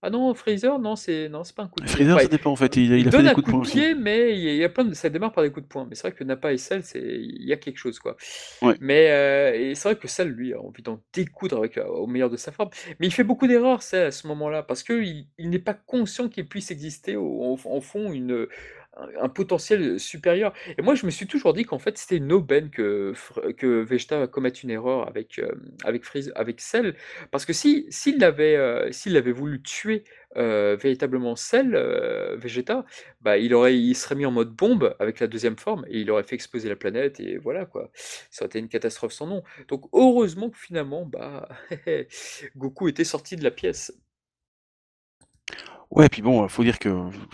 ah 0.05 0.09
non 0.09 0.33
Freezer 0.33 0.79
non 0.79 0.95
c'est 0.95 1.29
non 1.29 1.43
c'est 1.43 1.55
pas 1.55 1.63
un 1.63 1.67
coup 1.67 1.79
de 1.81 1.85
pied. 1.85 1.93
Freezer, 1.95 2.15
Enfin, 2.15 2.23
ça 2.23 2.27
dépend 2.29 2.51
en 2.51 2.55
fait. 2.55 2.75
Il, 2.77 2.93
a- 2.93 2.97
il 2.97 3.01
il 3.01 3.07
a 3.07 3.11
fait 3.11 3.17
donne 3.17 3.23
des 3.23 3.29
un 3.29 3.33
coups 3.33 3.45
de 3.47 3.51
coup 3.51 3.51
poing 3.51 3.61
de 3.61 3.65
aussi. 3.67 3.77
pied, 3.79 3.95
mais 3.95 4.37
il 4.37 4.55
y 4.55 4.63
a- 4.63 4.69
plein 4.69 4.85
de, 4.85 4.93
ça 4.93 5.09
démarre 5.09 5.31
par 5.33 5.43
des 5.43 5.51
coups 5.51 5.63
de 5.63 5.67
poing. 5.69 5.85
Mais 5.89 5.95
c'est 5.95 6.07
vrai 6.07 6.11
que 6.17 6.23
Nappa 6.23 6.53
et 6.53 6.57
Cell, 6.57 6.83
c'est, 6.83 6.99
il 7.01 7.43
y 7.45 7.53
a 7.53 7.57
quelque 7.57 7.77
chose, 7.77 7.99
quoi. 7.99 8.15
Ouais. 8.61 8.75
Mais 8.79 9.09
euh, 9.11 9.53
et 9.71 9.75
c'est 9.75 9.89
vrai 9.89 9.97
que 9.97 10.07
Cell, 10.07 10.29
lui, 10.29 10.53
a 10.53 10.61
envie 10.61 10.83
d'en 10.83 11.01
découdre 11.13 11.57
avec, 11.57 11.77
euh, 11.77 11.85
au 11.87 12.07
meilleur 12.07 12.29
de 12.29 12.37
sa 12.37 12.51
forme. 12.51 12.69
Mais 12.99 13.07
il 13.07 13.11
fait 13.11 13.23
beaucoup 13.23 13.47
d'erreurs, 13.47 13.81
Cell, 13.81 14.07
à 14.07 14.11
ce 14.11 14.27
moment-là, 14.27 14.63
parce 14.63 14.83
que 14.83 14.93
il, 15.01 15.27
il 15.37 15.49
n'est 15.49 15.59
pas 15.59 15.73
conscient 15.73 16.29
qu'il 16.29 16.47
puisse 16.47 16.71
exister 16.71 17.15
au, 17.15 17.25
au- 17.25 17.59
en 17.65 17.81
fond 17.81 18.11
une, 18.11 18.47
un, 18.97 19.29
potentiel 19.29 19.99
supérieur. 19.99 20.53
Et 20.77 20.81
moi, 20.81 20.95
je 20.95 21.05
me 21.05 21.11
suis 21.11 21.27
toujours 21.27 21.53
dit 21.53 21.65
qu'en 21.65 21.79
fait, 21.79 21.97
c'était 21.97 22.17
une 22.17 22.31
aubaine 22.31 22.69
que, 22.69 23.13
que 23.57 23.83
Vegeta 23.83 24.27
commette 24.27 24.63
une 24.63 24.69
erreur 24.69 25.07
avec, 25.07 25.41
avec, 25.83 26.05
Freeze, 26.05 26.31
avec 26.35 26.61
Cell, 26.61 26.95
parce 27.31 27.45
que 27.45 27.53
si, 27.53 27.85
s'il 27.89 28.23
avait, 28.23 28.55
euh, 28.55 28.91
s'il 28.91 29.17
avait 29.17 29.31
voulu 29.31 29.61
tuer 29.61 30.03
véritablement 30.35 31.37
Cell, 31.37 31.77
Vegeta, 32.37 32.85
bah, 33.21 33.37
il 33.37 33.53
aurait, 33.53 33.77
il 33.77 33.95
serait 33.95 34.15
mis 34.15 34.25
en 34.25 34.31
mode 34.31 34.51
bombe 34.51 34.93
avec 34.99 35.21
la 35.21 35.27
deuxième 35.27 35.57
forme 35.57 35.85
et 35.87 36.01
il 36.01 36.11
aurait 36.11 36.23
fait 36.23 36.35
exploser 36.35 36.67
la 36.67 36.75
planète 36.75 37.21
et 37.21 37.37
voilà 37.37 37.65
quoi. 37.65 37.89
Ça 37.93 38.43
aurait 38.43 38.47
été 38.47 38.59
une 38.59 38.67
catastrophe 38.67 39.13
sans 39.13 39.27
nom. 39.27 39.43
Donc 39.69 39.85
heureusement 39.93 40.49
que 40.49 40.57
finalement, 40.57 41.05
bah, 41.05 41.47
Goku 42.57 42.89
était 42.89 43.05
sorti 43.05 43.37
de 43.37 43.43
la 43.45 43.51
pièce. 43.51 43.93
Ouais, 45.91 46.09
puis 46.09 46.21
bon, 46.21 46.47
faut 46.47 46.63
dire 46.63 46.79
que 46.79 46.89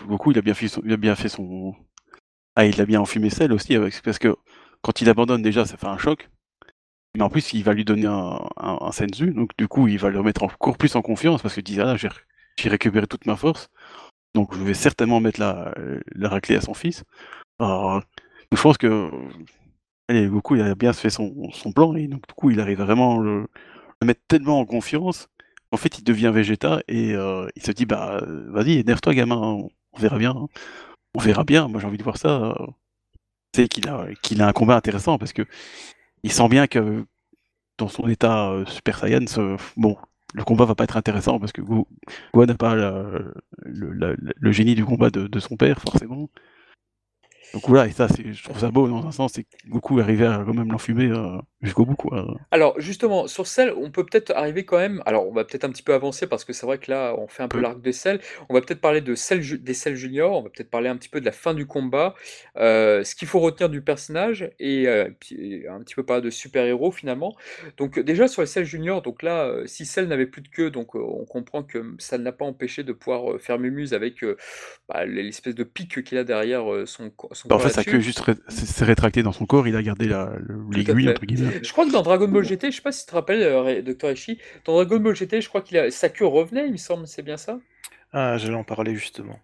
Goku, 0.06 0.32
il 0.32 0.38
a 0.38 0.42
bien 0.42 0.54
fait 0.54 0.68
son, 0.68 0.82
il 0.84 0.92
a 0.92 0.96
bien 0.96 1.14
fait 1.16 1.28
ah, 2.56 2.66
il 2.66 2.80
a 2.80 2.86
bien 2.86 3.00
enfumé 3.00 3.30
Cell 3.30 3.52
aussi, 3.52 3.76
parce 4.04 4.18
que 4.18 4.36
quand 4.82 5.00
il 5.00 5.08
abandonne 5.08 5.42
déjà, 5.42 5.64
ça 5.64 5.76
fait 5.76 5.86
un 5.86 5.98
choc. 5.98 6.28
Mais 7.16 7.22
en 7.22 7.30
plus, 7.30 7.52
il 7.52 7.64
va 7.64 7.74
lui 7.74 7.84
donner 7.84 8.06
un, 8.06 8.40
un, 8.56 8.92
senzu, 8.92 9.32
donc 9.32 9.50
du 9.58 9.68
coup, 9.68 9.88
il 9.88 9.98
va 9.98 10.10
le 10.10 10.18
remettre 10.18 10.42
encore 10.44 10.78
plus 10.78 10.96
en 10.96 11.02
confiance 11.02 11.42
parce 11.42 11.54
qu'il 11.54 11.62
dit 11.62 11.80
ah 11.80 11.84
là, 11.84 11.96
j'ai 11.96 12.68
récupéré 12.68 13.06
toute 13.06 13.26
ma 13.26 13.36
force, 13.36 13.68
donc 14.34 14.54
je 14.54 14.62
vais 14.62 14.74
certainement 14.74 15.20
mettre 15.20 15.40
la, 15.40 15.74
la 16.14 16.28
raclée 16.28 16.56
à 16.56 16.60
son 16.62 16.74
fils. 16.74 17.04
Je 17.60 18.62
pense 18.62 18.78
que 18.78 19.10
allez, 20.08 20.26
Goku, 20.26 20.56
il 20.56 20.62
a 20.62 20.74
bien 20.74 20.92
fait 20.92 21.10
son, 21.10 21.32
plan 21.74 21.94
et 21.94 22.08
donc 22.08 22.26
du 22.26 22.34
coup, 22.34 22.50
il 22.50 22.60
arrive 22.60 22.80
vraiment 22.82 23.18
le, 23.18 23.46
le 24.00 24.06
mettre 24.06 24.22
tellement 24.28 24.60
en 24.60 24.66
confiance 24.66 25.28
en 25.72 25.76
fait, 25.78 25.98
il 25.98 26.04
devient 26.04 26.30
Vegeta 26.34 26.82
et 26.88 27.14
euh, 27.14 27.48
il 27.56 27.62
se 27.64 27.72
dit 27.72 27.86
bah 27.86 28.20
euh, 28.22 28.50
vas-y, 28.52 28.74
énerve-toi 28.78 29.14
gamin, 29.14 29.36
on, 29.36 29.70
on 29.92 29.98
verra 30.00 30.18
bien, 30.18 30.32
hein. 30.36 30.48
on 31.14 31.20
verra 31.20 31.44
bien. 31.44 31.68
Moi 31.68 31.80
j'ai 31.80 31.86
envie 31.88 31.98
de 31.98 32.04
voir 32.04 32.18
ça. 32.18 32.54
euh. 32.60 32.66
C'est 33.54 33.68
qu'il 33.68 33.88
a 33.88 34.06
qu'il 34.22 34.42
a 34.42 34.48
un 34.48 34.52
combat 34.52 34.76
intéressant 34.76 35.18
parce 35.18 35.32
que 35.32 35.42
il 36.24 36.32
sent 36.32 36.48
bien 36.48 36.66
que 36.68 37.06
dans 37.78 37.88
son 37.88 38.08
état 38.08 38.50
euh, 38.52 38.66
Super 38.66 38.98
Saiyan, 38.98 39.24
bon, 39.76 39.96
le 40.34 40.44
combat 40.44 40.64
va 40.66 40.74
pas 40.76 40.84
être 40.84 40.96
intéressant 40.98 41.40
parce 41.40 41.52
que 41.52 41.62
Go- 41.62 41.88
Gohan 42.34 42.46
n'a 42.46 42.54
pas 42.56 42.74
le, 42.76 43.32
génie 44.52 44.74
du 44.76 44.84
combat 44.84 45.10
de 45.10 45.40
son 45.40 45.56
père 45.56 45.80
forcément. 45.80 46.30
Donc 47.52 47.68
voilà, 47.68 47.86
et 47.86 47.92
ça, 47.92 48.06
je 48.08 48.42
trouve 48.42 48.58
ça 48.58 48.70
beau 48.70 48.88
dans 48.88 49.06
un 49.06 49.12
sens, 49.12 49.32
c'est 49.34 49.44
que 49.44 49.48
Goku 49.68 50.00
arrivé 50.00 50.26
à 50.26 50.42
quand 50.44 50.54
même 50.54 50.70
l'enfumer 50.72 51.10
euh, 51.10 51.38
jusqu'au 51.60 51.84
bout 51.84 51.96
quoi. 51.96 52.26
Alors 52.50 52.78
justement, 52.80 53.26
sur 53.26 53.46
Cell, 53.46 53.72
on 53.76 53.90
peut 53.90 54.04
peut-être 54.04 54.30
arriver 54.32 54.64
quand 54.64 54.78
même. 54.78 55.02
Alors 55.06 55.26
on 55.28 55.32
va 55.32 55.44
peut-être 55.44 55.64
un 55.64 55.70
petit 55.70 55.82
peu 55.82 55.94
avancer 55.94 56.26
parce 56.26 56.44
que 56.44 56.52
c'est 56.52 56.66
vrai 56.66 56.78
que 56.78 56.90
là, 56.90 57.14
on 57.18 57.28
fait 57.28 57.42
un 57.42 57.48
peu 57.48 57.58
Peu. 57.58 57.62
l'arc 57.62 57.80
de 57.80 57.92
Cell. 57.92 58.20
On 58.48 58.54
va 58.54 58.60
peut-être 58.60 58.80
parler 58.80 59.00
de 59.00 59.14
Cell, 59.14 59.40
des 59.62 59.74
Cell 59.74 59.96
Junior. 59.96 60.32
On 60.32 60.42
va 60.42 60.50
peut-être 60.50 60.70
parler 60.70 60.88
un 60.88 60.96
petit 60.96 61.08
peu 61.08 61.20
de 61.20 61.24
la 61.26 61.32
fin 61.32 61.54
du 61.54 61.66
combat, 61.66 62.14
euh, 62.56 63.04
ce 63.04 63.14
qu'il 63.14 63.28
faut 63.28 63.40
retenir 63.40 63.68
du 63.68 63.82
personnage 63.82 64.50
et 64.58 64.88
euh, 64.88 65.04
un 65.70 65.80
petit 65.82 65.94
peu 65.94 66.04
parler 66.04 66.22
de 66.22 66.30
super 66.30 66.64
héros 66.64 66.90
finalement. 66.90 67.36
Donc 67.76 67.98
déjà 67.98 68.28
sur 68.28 68.42
les 68.42 68.46
Cell 68.48 68.64
Junior, 68.64 69.02
donc 69.02 69.22
là, 69.22 69.44
euh, 69.46 69.66
si 69.66 69.84
Cell 69.86 70.08
n'avait 70.08 70.26
plus 70.26 70.42
de 70.42 70.48
queue, 70.48 70.70
donc 70.70 70.94
on 70.94 71.24
comprend 71.26 71.62
que 71.62 71.94
ça 71.98 72.18
ne 72.18 72.24
l'a 72.24 72.32
pas 72.32 72.44
empêché 72.44 72.82
de 72.82 72.92
pouvoir 72.92 73.38
faire 73.40 73.58
mémuse 73.58 73.94
avec 73.94 74.24
bah, 74.88 75.04
l'espèce 75.06 75.54
de 75.54 75.64
pic 75.64 76.02
qu'il 76.04 76.18
a 76.18 76.24
derrière 76.24 76.64
son, 76.86 77.10
co- 77.10 77.32
son 77.42 77.48
Bah, 77.48 77.56
en 77.56 77.58
fait, 77.58 77.70
sa 77.70 77.84
queue 77.84 78.00
juste 78.00 78.20
ré- 78.20 78.34
s'est 78.48 78.84
rétractée 78.84 79.22
dans 79.22 79.32
son 79.32 79.46
corps, 79.46 79.66
il 79.66 79.76
a 79.76 79.82
gardé 79.82 80.06
l'aiguille 80.70 81.08
entre 81.08 81.26
guillemets. 81.26 81.60
Je 81.62 81.72
crois 81.72 81.86
que 81.86 81.90
dans 81.92 82.02
Dragon 82.02 82.28
Ball 82.28 82.44
GT, 82.44 82.70
je 82.70 82.76
sais 82.76 82.82
pas 82.82 82.92
si 82.92 83.04
tu 83.04 83.10
te 83.10 83.14
rappelles, 83.14 83.42
euh, 83.42 83.82
Dr. 83.82 84.10
Eshi, 84.10 84.38
dans 84.64 84.74
Dragon 84.74 84.98
Ball 85.00 85.14
GT, 85.16 85.40
je 85.40 85.48
crois 85.48 85.62
qu'il 85.62 85.76
a 85.78 85.90
sa 85.90 86.08
queue 86.08 86.26
revenait, 86.26 86.66
il 86.66 86.72
me 86.72 86.76
semble, 86.76 87.06
c'est 87.06 87.22
bien 87.22 87.36
ça? 87.36 87.58
Ah, 88.12 88.38
j'allais 88.38 88.54
en 88.54 88.64
parler 88.64 88.94
justement. 88.96 89.38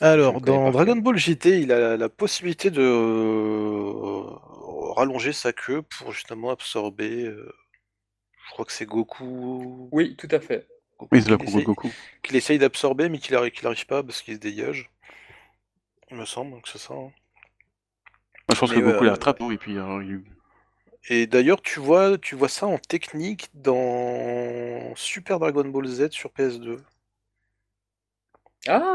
Alors, 0.00 0.40
dans 0.40 0.70
Dragon. 0.70 0.96
Ball 0.96 1.16
GT, 1.16 1.60
il 1.60 1.72
a 1.72 1.78
la, 1.78 1.96
la 1.96 2.08
possibilité 2.08 2.70
de 2.70 2.82
euh, 2.82 4.22
rallonger 4.94 5.32
sa 5.32 5.52
queue 5.52 5.82
pour 5.82 6.12
justement 6.12 6.50
absorber. 6.50 7.24
euh, 7.24 7.52
je 8.48 8.52
crois 8.52 8.64
que 8.64 8.72
c'est 8.72 8.86
Goku, 8.86 9.90
Oui, 9.92 10.14
tout 10.16 10.28
à 10.30 10.38
fait. 10.40 10.68
Goku 10.98 11.14
Oui, 11.14 11.22
c'est 11.46 11.62
Goku. 11.62 11.90
qu'il 12.22 12.36
essaye 12.36 12.58
d'absorber, 12.58 13.08
mais 13.08 13.18
qu'il 13.18 13.34
n'arrive 13.34 13.86
pas 13.86 14.02
parce 14.02 14.22
qu'il 14.22 14.34
se 14.34 14.40
dégage. 14.40 14.90
Il 16.10 16.16
me 16.16 16.24
semble 16.24 16.60
que 16.62 16.68
c'est 16.68 16.78
ça. 16.78 16.94
hein. 16.94 17.12
Moi, 18.48 18.54
je 18.54 18.58
pense 18.60 18.70
Mais 18.70 18.76
que 18.76 18.80
ouais, 18.80 19.04
la 19.04 19.10
rattrape, 19.12 19.38
non 19.40 19.50
Et 19.52 19.58
puis, 19.58 19.76
euh, 19.78 20.02
il- 20.02 20.24
Et 21.08 21.26
d'ailleurs, 21.26 21.62
tu 21.62 21.80
vois, 21.80 22.18
tu 22.18 22.34
vois 22.36 22.48
ça 22.48 22.66
en 22.66 22.78
technique 22.78 23.48
dans 23.54 24.94
Super 24.94 25.38
Dragon 25.40 25.64
Ball 25.64 25.86
Z 25.86 26.10
sur 26.10 26.30
PS2. 26.30 26.82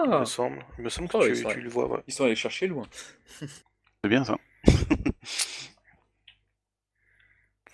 Il 0.06 0.20
me 0.20 0.26
Ah 0.26 0.26
semble. 0.26 0.66
Il 0.78 0.84
me 0.84 0.90
semble 0.90 1.08
que 1.10 1.18
Oh, 1.18 1.24
tu, 1.24 1.62
le 1.62 1.70
vois. 1.70 1.88
ouais. 1.88 2.04
ils 2.08 2.14
sont 2.14 2.26
allés 2.26 2.36
chercher 2.36 2.68
loin. 2.68 2.88
c'est 4.04 4.10
bien 4.10 4.24
ça. 4.24 4.38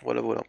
Voilà, 0.02 0.22
voilà. 0.22 0.44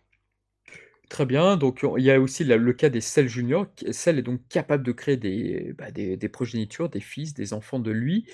Très 1.09 1.24
bien, 1.24 1.56
donc 1.56 1.86
il 1.97 2.05
y 2.05 2.10
a 2.10 2.20
aussi 2.20 2.44
le 2.44 2.72
cas 2.74 2.90
des 2.90 3.01
Cell 3.01 3.28
Junior. 3.28 3.66
qui- 3.74 3.94
Cell 3.94 4.18
est 4.18 4.22
donc 4.22 4.47
capable 4.51 4.85
de 4.85 4.93
créer 4.93 5.16
des, 5.16 5.72
bah, 5.78 5.90
des, 5.90 6.28
progénitures, 6.28 6.90
des 6.90 7.01
fils, 7.01 7.32
des 7.32 7.55
enfants 7.55 7.78
de 7.78 7.90
lui. 7.90 8.26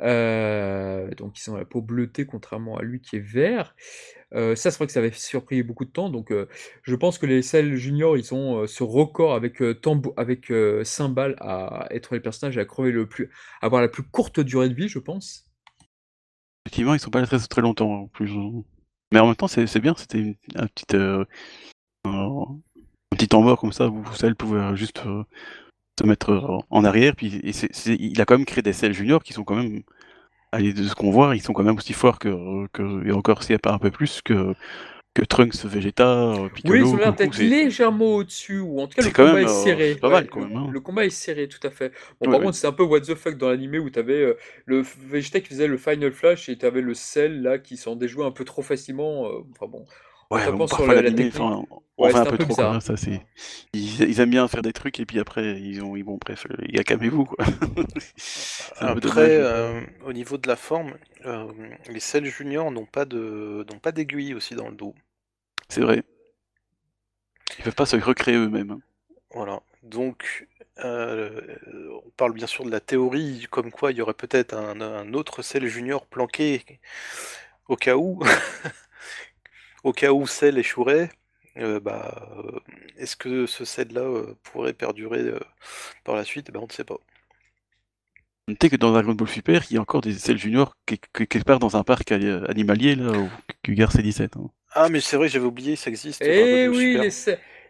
Euh, 0.00 1.10
donc 1.16 1.38
ils 1.38 1.50
ont 1.50 1.56
la 1.56 1.66
peau 1.66 1.82
bleutée, 1.82 2.24
contrairement 2.24 2.78
à 2.78 2.82
lui 2.82 3.00
qui 3.02 3.16
est 3.16 3.20
vert. 3.20 3.76
Euh, 4.34 4.56
ça, 4.56 4.70
c'est 4.70 4.78
vrai 4.78 4.86
que 4.86 4.92
ça 4.94 5.00
avait 5.00 5.12
surpris 5.12 5.62
beaucoup 5.62 5.84
de 5.84 5.90
temps. 5.90 6.08
Donc 6.08 6.32
euh, 6.32 6.48
je 6.82 6.94
pense 6.94 7.18
que 7.18 7.26
les 7.26 7.42
Cell 7.42 7.76
Junior, 7.76 8.16
ils 8.16 8.32
ont 8.34 8.66
ce 8.66 8.82
record 8.82 9.34
avec, 9.34 9.60
Tambo- 9.60 10.14
avec 10.16 10.50
euh, 10.50 10.82
Cymbal 10.82 11.36
à 11.40 11.88
être 11.90 12.14
les 12.14 12.20
personnages 12.20 12.56
à 12.56 12.64
crever 12.64 12.90
le 12.90 13.06
plus, 13.06 13.30
à 13.60 13.66
avoir 13.66 13.82
la 13.82 13.88
plus 13.88 14.02
courte 14.02 14.40
durée 14.40 14.70
de 14.70 14.74
vie, 14.74 14.88
je 14.88 14.98
pense. 14.98 15.44
Effectivement, 16.66 16.94
ils 16.94 17.00
sont 17.00 17.10
pas 17.10 17.24
très, 17.26 17.60
longtemps 17.60 17.92
en 17.92 18.08
plus. 18.08 18.30
hein. 18.30 18.62
Mais 19.12 19.20
en 19.20 19.26
même 19.26 19.36
temps, 19.36 19.46
c'est 19.48 19.78
bien, 19.80 19.94
c'était 19.96 20.18
une, 20.18 20.36
un 20.56 20.66
petit, 20.66 20.86
un, 22.04 22.58
petit 23.10 23.28
temps 23.28 23.42
mort 23.42 23.58
comme 23.60 23.72
ça 23.72 23.88
où 23.88 24.04
Cell 24.14 24.36
pouvait 24.36 24.76
juste 24.76 25.02
euh, 25.06 25.24
se 26.00 26.06
mettre 26.06 26.30
euh, 26.32 26.58
en 26.70 26.84
arrière. 26.84 27.14
Puis 27.16 27.40
et 27.44 27.52
c'est- 27.52 27.96
il 28.00 28.20
a 28.20 28.24
quand 28.26 28.38
même 28.38 28.46
créé 28.46 28.62
des 28.62 28.72
Cell 28.74 28.92
juniors 28.94 29.22
qui 29.24 29.32
sont 29.34 29.44
quand 29.44 29.56
même, 29.56 29.82
allez, 30.52 30.72
de 30.74 30.84
ce 30.84 30.94
qu'on 30.96 31.10
voit, 31.12 31.36
ils 31.36 31.42
sont 31.42 31.52
quand 31.54 31.64
même 31.64 31.76
aussi 31.78 31.94
forts 31.94 32.18
que, 32.20 32.66
que 32.72 33.06
et 33.08 33.12
encore 33.12 33.42
s'il 33.42 33.54
n'y 33.54 33.58
a 33.58 33.60
pas 33.60 33.72
un 33.74 33.78
peu 33.78 33.90
plus 33.92 34.22
que, 34.22 34.54
que 35.14 35.24
Trunks, 35.24 35.64
Vegeta, 35.66 36.08
euh, 36.34 36.50
Oui, 36.64 36.80
ils 36.80 36.84
Piccolo, 36.84 36.94
ont 36.94 36.96
l'air 36.98 37.14
d'être 37.14 37.36
légèrement 37.36 38.06
au-dessus, 38.16 38.58
ou 38.60 38.80
en 38.80 38.86
tout 38.88 38.94
cas 38.96 39.02
le 39.02 39.10
combat 39.10 39.42
même, 39.42 39.42
est 39.42 39.48
serré. 39.48 40.00
pas 40.00 40.08
Ouais, 40.08 40.22
mal, 40.22 40.28
quand 40.30 40.40
le, 40.40 40.46
même, 40.48 40.56
hein. 40.56 40.72
le 40.72 40.80
combat 40.80 41.04
est 41.04 41.10
serré, 41.10 41.46
tout 41.46 41.64
à 41.66 41.70
fait. 41.70 41.92
Bon, 42.20 42.26
Ouais, 42.26 42.30
par 42.30 42.40
ouais. 42.40 42.40
contre, 42.40 42.56
c'est 42.56 42.66
un 42.66 42.72
peu 42.72 42.84
what 42.84 43.02
the 43.02 43.14
fuck 43.14 43.36
dans 43.36 43.50
l'animé 43.50 43.78
où 43.78 43.90
t'avais 43.90 44.14
euh, 44.22 44.38
le 44.64 44.80
Vegeta 44.80 45.40
qui 45.40 45.48
faisait 45.48 45.66
le 45.66 45.76
Final 45.76 46.10
Flash 46.10 46.48
et 46.48 46.56
t'avais 46.56 46.80
le 46.80 46.94
Cell 46.94 47.42
là 47.42 47.58
qui 47.58 47.76
s'en 47.76 47.96
déjouait 47.96 48.24
un 48.24 48.30
peu 48.30 48.44
trop 48.46 48.62
facilement. 48.62 49.26
euh, 49.28 49.40
enfin 49.50 49.66
bon, 49.66 49.84
Ouais, 50.34 50.40
tapant 50.40 50.66
bon, 50.66 50.66
sur 50.66 50.86
parfois 50.86 50.94
la, 50.94 51.02
la 51.02 51.02
l'animé, 51.02 51.28
technique. 51.28 51.34
enfin, 51.34 51.64
on 51.98 52.08
Ouais, 52.08 52.10
fait 52.10 52.16
un 52.18 52.24
c'était 52.24 52.28
peu, 52.28 52.34
un 52.34 52.38
peu 52.38 52.44
trop, 52.46 52.46
bizarre. 52.46 52.74
hein, 52.74 52.80
Ça, 52.80 52.96
c'est, 52.96 53.20
ils, 53.72 54.00
ils 54.02 54.20
aiment 54.20 54.30
bien 54.30 54.48
faire 54.48 54.62
des 54.62 54.72
trucs 54.72 54.98
et 55.00 55.06
puis 55.06 55.20
après, 55.20 55.60
ils 55.60 55.82
ont, 55.82 55.96
ils, 55.96 56.02
bon, 56.02 56.18
bref, 56.24 56.46
il 56.68 56.74
y 56.74 56.80
a 56.80 56.84
calmez-vous, 56.84 57.24
quoi. 57.26 57.44
Après, 58.76 59.36
euh, 59.36 59.80
au 60.04 60.12
niveau 60.12 60.36
de 60.38 60.46
la 60.48 60.54
forme, 60.56 60.96
euh, 61.24 61.52
les 61.88 61.98
Cell 62.00 62.24
Junior 62.26 62.70
n'ont 62.70 62.86
pas 62.86 63.04
de 63.04 63.64
n'ont 63.68 63.78
pas 63.80 63.90
d'aiguille 63.92 64.34
aussi 64.34 64.54
dans 64.54 64.68
le 64.68 64.76
dos. 64.76 64.94
C'est 65.68 65.80
vrai. 65.82 66.02
Ils 67.58 67.64
peuvent 67.64 67.74
pas 67.74 67.84
se 67.84 67.96
recréer 67.96 68.36
eux-mêmes. 68.36 68.70
hein. 68.70 68.80
Voilà. 69.32 69.60
Donc, 69.82 70.48
euh, 70.84 71.56
on 72.06 72.10
parle 72.16 72.32
bien 72.32 72.46
sûr 72.46 72.64
de 72.64 72.70
la 72.70 72.80
théorie 72.80 73.46
comme 73.50 73.70
quoi 73.70 73.92
il 73.92 73.98
y 73.98 74.02
aurait 74.02 74.14
peut-être 74.14 74.54
un, 74.54 74.80
un 74.80 75.12
autre 75.14 75.42
Cell 75.42 75.66
Junior 75.66 76.06
planqué 76.06 76.64
au 77.68 77.76
cas 77.76 77.96
où, 77.96 78.20
au 79.84 79.92
cas 79.92 80.12
où 80.12 80.26
Cell 80.26 80.58
échouerait, 80.58 81.10
euh, 81.58 81.80
bah, 81.80 82.28
euh, 82.38 82.60
est-ce 82.98 83.16
que 83.16 83.46
ce 83.46 83.64
Cell-là 83.64 84.02
euh, 84.02 84.34
pourrait 84.42 84.74
perdurer 84.74 85.20
euh, 85.20 85.40
par 86.04 86.16
la 86.16 86.24
suite? 86.24 86.50
Ben, 86.52 86.60
on 86.60 86.66
ne 86.66 86.72
sait 86.72 86.84
pas. 86.84 86.98
Notez 88.48 88.68
que 88.70 88.76
dans 88.76 88.92
Dragon 88.92 89.14
Ball 89.14 89.28
Super, 89.28 89.62
il 89.70 89.74
y 89.74 89.76
a 89.78 89.80
encore 89.80 90.00
des 90.02 90.12
Cell 90.12 90.38
Junior 90.38 90.76
qui- 90.86 90.98
qui- 90.98 91.26
quelque 91.26 91.44
part 91.44 91.58
dans 91.58 91.76
un 91.76 91.82
parc 91.84 92.12
animalier 92.12 92.94
là 92.94 93.18
où 93.18 93.28
Cougar 93.64 93.92
C17. 93.92 94.36
hein. 94.36 94.50
Ah, 94.72 94.88
mais 94.88 95.00
c'est 95.00 95.16
vrai, 95.16 95.28
j'avais 95.28 95.46
oublié, 95.46 95.76
ça 95.76 95.88
existe. 95.90 96.22
Eh 96.26 96.68
oui, 96.68 96.98
les, 96.98 97.10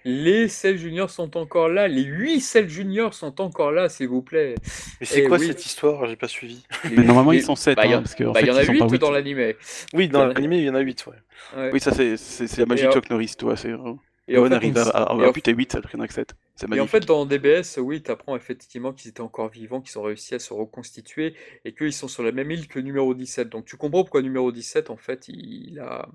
les 0.05 0.49
Cell 0.49 0.77
Juniors 0.77 1.11
sont 1.11 1.37
encore 1.37 1.69
là. 1.69 1.89
Les 1.89 2.03
8 2.03 2.41
Cell 2.41 2.69
Juniors 2.69 3.15
sont 3.15 3.41
encore 3.41 3.73
là, 3.73 3.89
s'il 3.89 4.09
vous 4.09 4.23
plaît. 4.23 4.55
Mais 5.01 5.07
c'est 5.07 5.23
Eh 5.25 5.29
quoi 5.29 5.39
oui. 5.39 5.47
cette 5.47 5.65
histoire? 5.65 6.07
J'ai 6.07 6.17
pas 6.17 6.29
suivi. 6.29 6.65
Mais 6.91 7.05
normalement 7.05 7.33
ils 7.33 7.43
sont 7.43 7.57
7 7.57 7.77
bah, 7.77 7.87
il 7.87 7.95
en- 7.95 8.03
bah, 8.33 8.41
y 8.43 8.51
en 8.51 8.57
a 8.57 8.63
ils 8.63 8.67
sont 8.67 8.73
pas 8.79 8.85
8 8.87 8.93
8. 8.93 8.99
dans 8.99 9.11
l'animé. 9.11 9.57
Oui, 9.95 10.09
dans 10.09 10.21
en 10.21 10.31
a- 10.31 10.33
l'animé, 10.35 10.59
il 10.59 10.65
y 10.65 10.71
en 10.71 10.75
a 10.75 10.81
8, 10.81 11.07
ouais. 11.07 11.15
Ouais. 11.57 11.71
Oui, 11.73 11.81
ça 11.81 11.93
c'est 11.93 12.17
c'est 12.17 12.47
c'est 12.47 12.61
la 12.61 12.67
magie 12.67 12.83
Et 12.83 12.87
de 12.87 12.91
en- 12.91 12.93
Chuck 12.93 13.09
Norris, 13.11 13.35
toi. 13.39 13.57
C'est 13.57 13.71
euh, 13.71 13.95
Et 14.29 14.37
en 14.37 14.41
Gohan 14.41 14.49
fait, 14.51 14.55
arrive 14.55 14.75
on 14.77 14.81
à, 14.81 14.83
à, 14.83 15.17
et 15.21 15.25
à 15.25 15.29
en- 15.29 15.33
buter 15.33 15.53
8 15.53 15.75
alors 15.75 15.91
qu'il 15.91 15.99
y 15.99 16.01
en 16.01 16.05
a 16.05 16.09
que 16.09 16.15
7. 16.15 16.35
C'est 16.55 16.73
Et 16.73 16.81
en 16.81 16.87
fait, 16.87 17.05
dans 17.07 17.27
DBS, 17.27 17.79
oui, 17.79 18.03
tu 18.03 18.11
apprends 18.11 18.37
effectivement 18.37 18.93
qu'ils 18.93 19.11
étaient 19.11 19.21
encore 19.23 19.49
vivants, 19.49 19.81
qu'ils 19.81 19.99
ont 19.99 20.03
réussi 20.03 20.35
à 20.35 20.39
se 20.39 20.53
reconstituer 20.55 21.35
et 21.65 21.75
qu'ils 21.75 21.93
sont 21.93 22.09
sur 22.09 22.23
la 22.23 22.31
même 22.33 22.51
île 22.51 22.69
que 22.69 22.79
numéro 22.79 23.13
17. 23.15 23.49
Donc 23.49 23.65
tu 23.65 23.77
comprends 23.77 24.03
pourquoi 24.03 24.23
numéro 24.23 24.53
17, 24.53 24.89
en 24.91 24.97
fait, 24.97 25.29
il 25.29 25.79
a, 25.81 26.09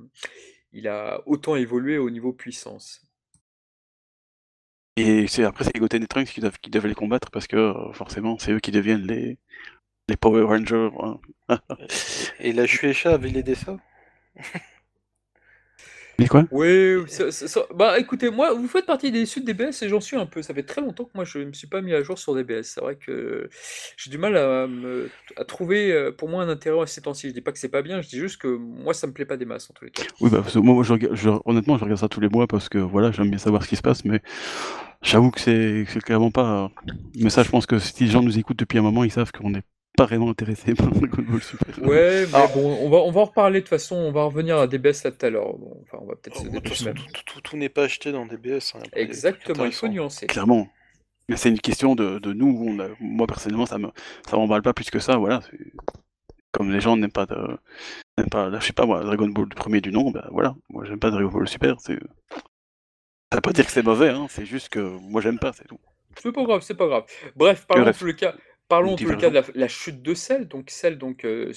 il 0.74 0.88
a 0.88 1.22
autant 1.26 1.56
évolué 1.56 1.98
au 1.98 2.10
niveau 2.10 2.32
puissance. 2.34 3.02
Et 5.00 5.28
c'est 5.28 5.44
après 5.44 5.64
c'est 5.64 5.76
Goten 5.78 6.04
et 6.04 6.08
Trunks 6.08 6.28
qui 6.30 6.42
doivent, 6.42 6.60
qui 6.60 6.70
doivent 6.70 6.88
les 6.88 6.96
combattre 6.96 7.32
parce 7.32 7.48
que 7.48 7.56
euh, 7.56 7.94
forcément 7.94 8.38
c'est 8.40 8.52
eux 8.52 8.60
qui 8.60 8.72
deviennent 8.72 9.06
les, 9.08 9.38
les 10.10 10.18
Power 10.18 10.44
Rangers. 10.44 10.90
hein. 11.02 11.20
Et 12.40 12.54
la 12.54 12.66
Shueisha 12.68 13.14
avait 13.14 13.32
aidé 13.32 13.56
ça? 13.56 13.78
Mais 16.20 16.28
quoi? 16.28 16.46
Oui, 16.52 16.98
ça- 17.08 17.32
ça- 17.32 17.48
ça- 17.48 17.66
bah 17.74 17.98
écoutez, 18.00 18.30
moi, 18.30 18.54
vous 18.54 18.68
faites 18.68 18.86
partie 18.86 19.12
des 19.12 19.26
suites 19.26 19.46
DBS 19.46 19.82
et 19.84 19.90
j'en 19.90 20.02
suis 20.02 20.18
un 20.18 20.26
peu. 20.26 20.42
Ça 20.42 20.54
fait 20.54 20.64
très 20.64 20.82
longtemps 20.82 21.06
que 21.06 21.12
moi 21.16 21.24
je 21.26 21.40
ne 21.40 21.46
me 21.46 21.54
suis 21.54 21.68
pas 21.68 21.82
mis 21.82 21.94
à 21.94 22.04
jour 22.04 22.20
sur 22.20 22.36
DBS. 22.36 22.64
C'est 22.64 22.82
vrai 22.82 22.96
que 22.96 23.50
j'ai 23.98 24.12
du 24.12 24.18
mal 24.18 24.36
à, 24.38 24.68
me, 24.68 25.10
à 25.38 25.46
trouver 25.46 25.92
euh, 25.92 26.12
pour 26.12 26.30
moi 26.30 26.44
un 26.44 26.50
intérêt 26.50 26.82
à 26.82 26.88
ces 26.88 27.02
temps-ci. 27.02 27.30
Je 27.30 27.34
dis 27.34 27.42
pas 27.42 27.52
que 27.52 27.60
c'est 27.60 27.70
pas 27.70 27.82
bien, 27.82 28.02
je 28.02 28.10
dis 28.10 28.18
juste 28.20 28.42
que 28.42 28.48
moi 28.48 28.94
ça 28.94 29.08
me 29.08 29.14
plaît 29.14 29.26
pas 29.26 29.38
des 29.38 29.46
masses 29.46 29.70
en 29.70 29.74
tous 29.74 29.86
les 29.86 29.92
cas. 29.92 30.04
Oui, 30.22 30.30
bah 30.30 30.40
parce 30.42 30.54
que 30.54 30.60
moi, 30.60 30.84
je 30.84 31.30
honnêtement 31.46 31.78
je 31.78 31.84
regarde 31.84 32.00
ça 32.00 32.10
tous 32.10 32.20
les 32.20 32.30
mois 32.30 32.48
parce 32.48 32.70
que 32.70 32.78
voilà 32.78 33.12
j'aime 33.12 33.30
bien 33.30 33.40
savoir 33.40 33.64
ce 33.64 33.70
qui 33.70 33.76
se 33.76 33.82
passe, 33.82 34.04
mais 34.06 34.22
j'avoue 35.02 35.32
que 35.32 35.40
c'est 35.40 35.86
clairement 36.04 36.32
pas. 36.32 36.72
Mais 37.16 37.30
ça 37.30 37.44
je 37.44 37.50
pense 37.50 37.66
que 37.66 37.80
si 37.80 38.04
les 38.04 38.10
gens 38.10 38.22
nous 38.22 38.38
écoutent 38.38 38.60
depuis 38.60 38.78
un 38.78 38.82
moment 38.84 39.04
ils 39.04 39.12
savent 39.12 39.32
qu'on 39.32 39.52
n'est 39.52 39.64
pas 40.00 40.06
vraiment 40.06 40.30
intéressé 40.30 40.74
par 40.74 40.88
Dragon 40.92 41.24
Ball 41.28 41.42
Super. 41.42 41.80
Ouais, 41.88 42.26
mais 42.28 42.36
Alors- 42.36 42.54
bon, 42.54 42.78
on 42.82 42.90
va, 42.90 42.98
on 42.98 43.12
va 43.12 43.22
en 43.22 43.26
reparler 43.26 43.60
de 43.60 43.66
toute 43.66 43.70
façon, 43.70 43.96
on 43.96 44.12
va 44.12 44.24
revenir 44.24 44.58
à 44.58 44.68
DBS 44.68 45.04
là 45.04 45.12
tout 45.12 45.26
à 45.26 45.30
l'heure. 45.30 45.58
Bon, 45.58 45.78
enfin, 45.84 45.98
on 46.02 46.06
va 46.08 46.16
peut-être 46.16 46.44
même. 46.86 46.94
tout, 46.96 47.24
tout- 47.26 47.42
tout 47.42 47.58
n'est 47.58 47.70
pas 47.70 47.84
acheté 47.84 48.12
dans 48.12 48.26
DBS. 48.26 48.76
hein, 48.76 48.80
Exactement, 48.94 49.66
il 49.66 49.72
faut 49.74 49.88
nuancer. 49.88 50.28
Clairement. 50.28 50.68
Mais 51.28 51.36
c'est 51.38 51.50
une 51.50 51.60
question 51.60 51.94
de, 51.96 52.18
de 52.20 52.34
nous. 52.34 52.66
On 52.68 52.80
a- 52.80 52.90
moi 53.00 53.28
personnellement 53.28 53.66
ça 53.68 53.78
me 53.78 53.90
ça 54.28 54.36
m'emballe 54.38 54.62
pas 54.64 54.74
plus 54.74 54.90
que 54.90 55.00
ça. 55.00 55.18
Voilà. 55.18 55.42
Comme 56.52 56.72
les 56.72 56.82
gens 56.82 56.98
n'aiment 56.98 57.12
pas 57.12 57.28
de, 57.28 57.36
n'aiment 58.18 58.30
pas, 58.32 58.50
là, 58.50 58.60
je 58.60 58.66
sais 58.66 58.74
pas 58.74 58.88
moi, 58.88 59.04
Dragon 59.04 59.28
Ball 59.28 59.46
le 59.50 59.56
premier 59.56 59.82
du 59.82 59.92
nom, 59.92 60.10
ben 60.10 60.26
voilà. 60.32 60.56
Moi 60.70 60.86
j'aime 60.86 60.98
pas 61.00 61.12
Dragon 61.12 61.30
Ball 61.30 61.48
Super. 61.48 61.76
C'est 61.80 62.00
ça 63.32 63.36
veut 63.38 63.42
pas 63.42 63.52
dire 63.54 63.66
que 63.66 63.72
c'est 63.72 63.84
mauvais, 63.84 64.10
hein, 64.10 64.26
c'est 64.30 64.46
juste 64.46 64.70
que 64.70 64.80
moi 64.80 65.22
j'aime 65.22 65.38
pas, 65.38 65.54
c'est 65.54 65.68
tout. 65.68 65.80
C'est 66.20 66.32
pas 66.32 66.44
grave, 66.44 66.62
c'est 66.64 66.74
pas 66.76 66.88
grave. 66.88 67.04
Bref, 67.36 67.66
parlons 67.68 67.84
en 67.84 67.86
Bref. 67.86 68.02
les 68.02 68.16
cas, 68.16 68.34
parlons 68.70 68.96
tous 68.96 69.10
les 69.10 69.18
cas 69.18 69.30
de 69.30 69.36
la, 69.36 69.44
la 69.56 69.68
chute 69.68 70.02
de 70.02 70.14
Cell. 70.14 70.48
Donc 70.48 70.70
Cell 70.70 70.98
donc, 70.98 71.26
euh, 71.26 71.52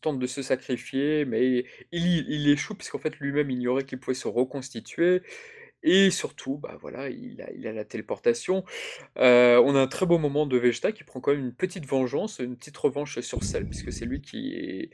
tente 0.00 0.20
de 0.20 0.26
se 0.26 0.42
sacrifier, 0.42 1.24
mais 1.24 1.64
il, 1.90 2.30
il 2.30 2.48
échoue 2.48 2.74
puisqu'en 2.76 2.98
fait 2.98 3.16
lui-même 3.18 3.50
ignorait 3.50 3.84
qu'il 3.84 3.98
pouvait 3.98 4.14
se 4.14 4.28
reconstituer. 4.28 5.22
Et 5.84 6.10
surtout, 6.10 6.56
bah 6.58 6.76
voilà, 6.80 7.08
il 7.08 7.40
a, 7.40 7.52
il 7.52 7.66
a 7.66 7.72
la 7.72 7.84
téléportation. 7.84 8.64
Euh, 9.18 9.62
on 9.64 9.76
a 9.76 9.80
un 9.80 9.86
très 9.86 10.06
beau 10.06 10.18
moment 10.18 10.44
de 10.46 10.58
Vegeta 10.58 10.90
qui 10.90 11.04
prend 11.04 11.20
quand 11.20 11.30
même 11.32 11.40
une 11.40 11.54
petite 11.54 11.86
vengeance, 11.86 12.40
une 12.40 12.56
petite 12.56 12.76
revanche 12.76 13.20
sur 13.20 13.44
Cell, 13.44 13.64
puisque 13.64 13.92
c'est 13.92 14.04
lui 14.04 14.20
qui 14.20 14.54
est, 14.54 14.90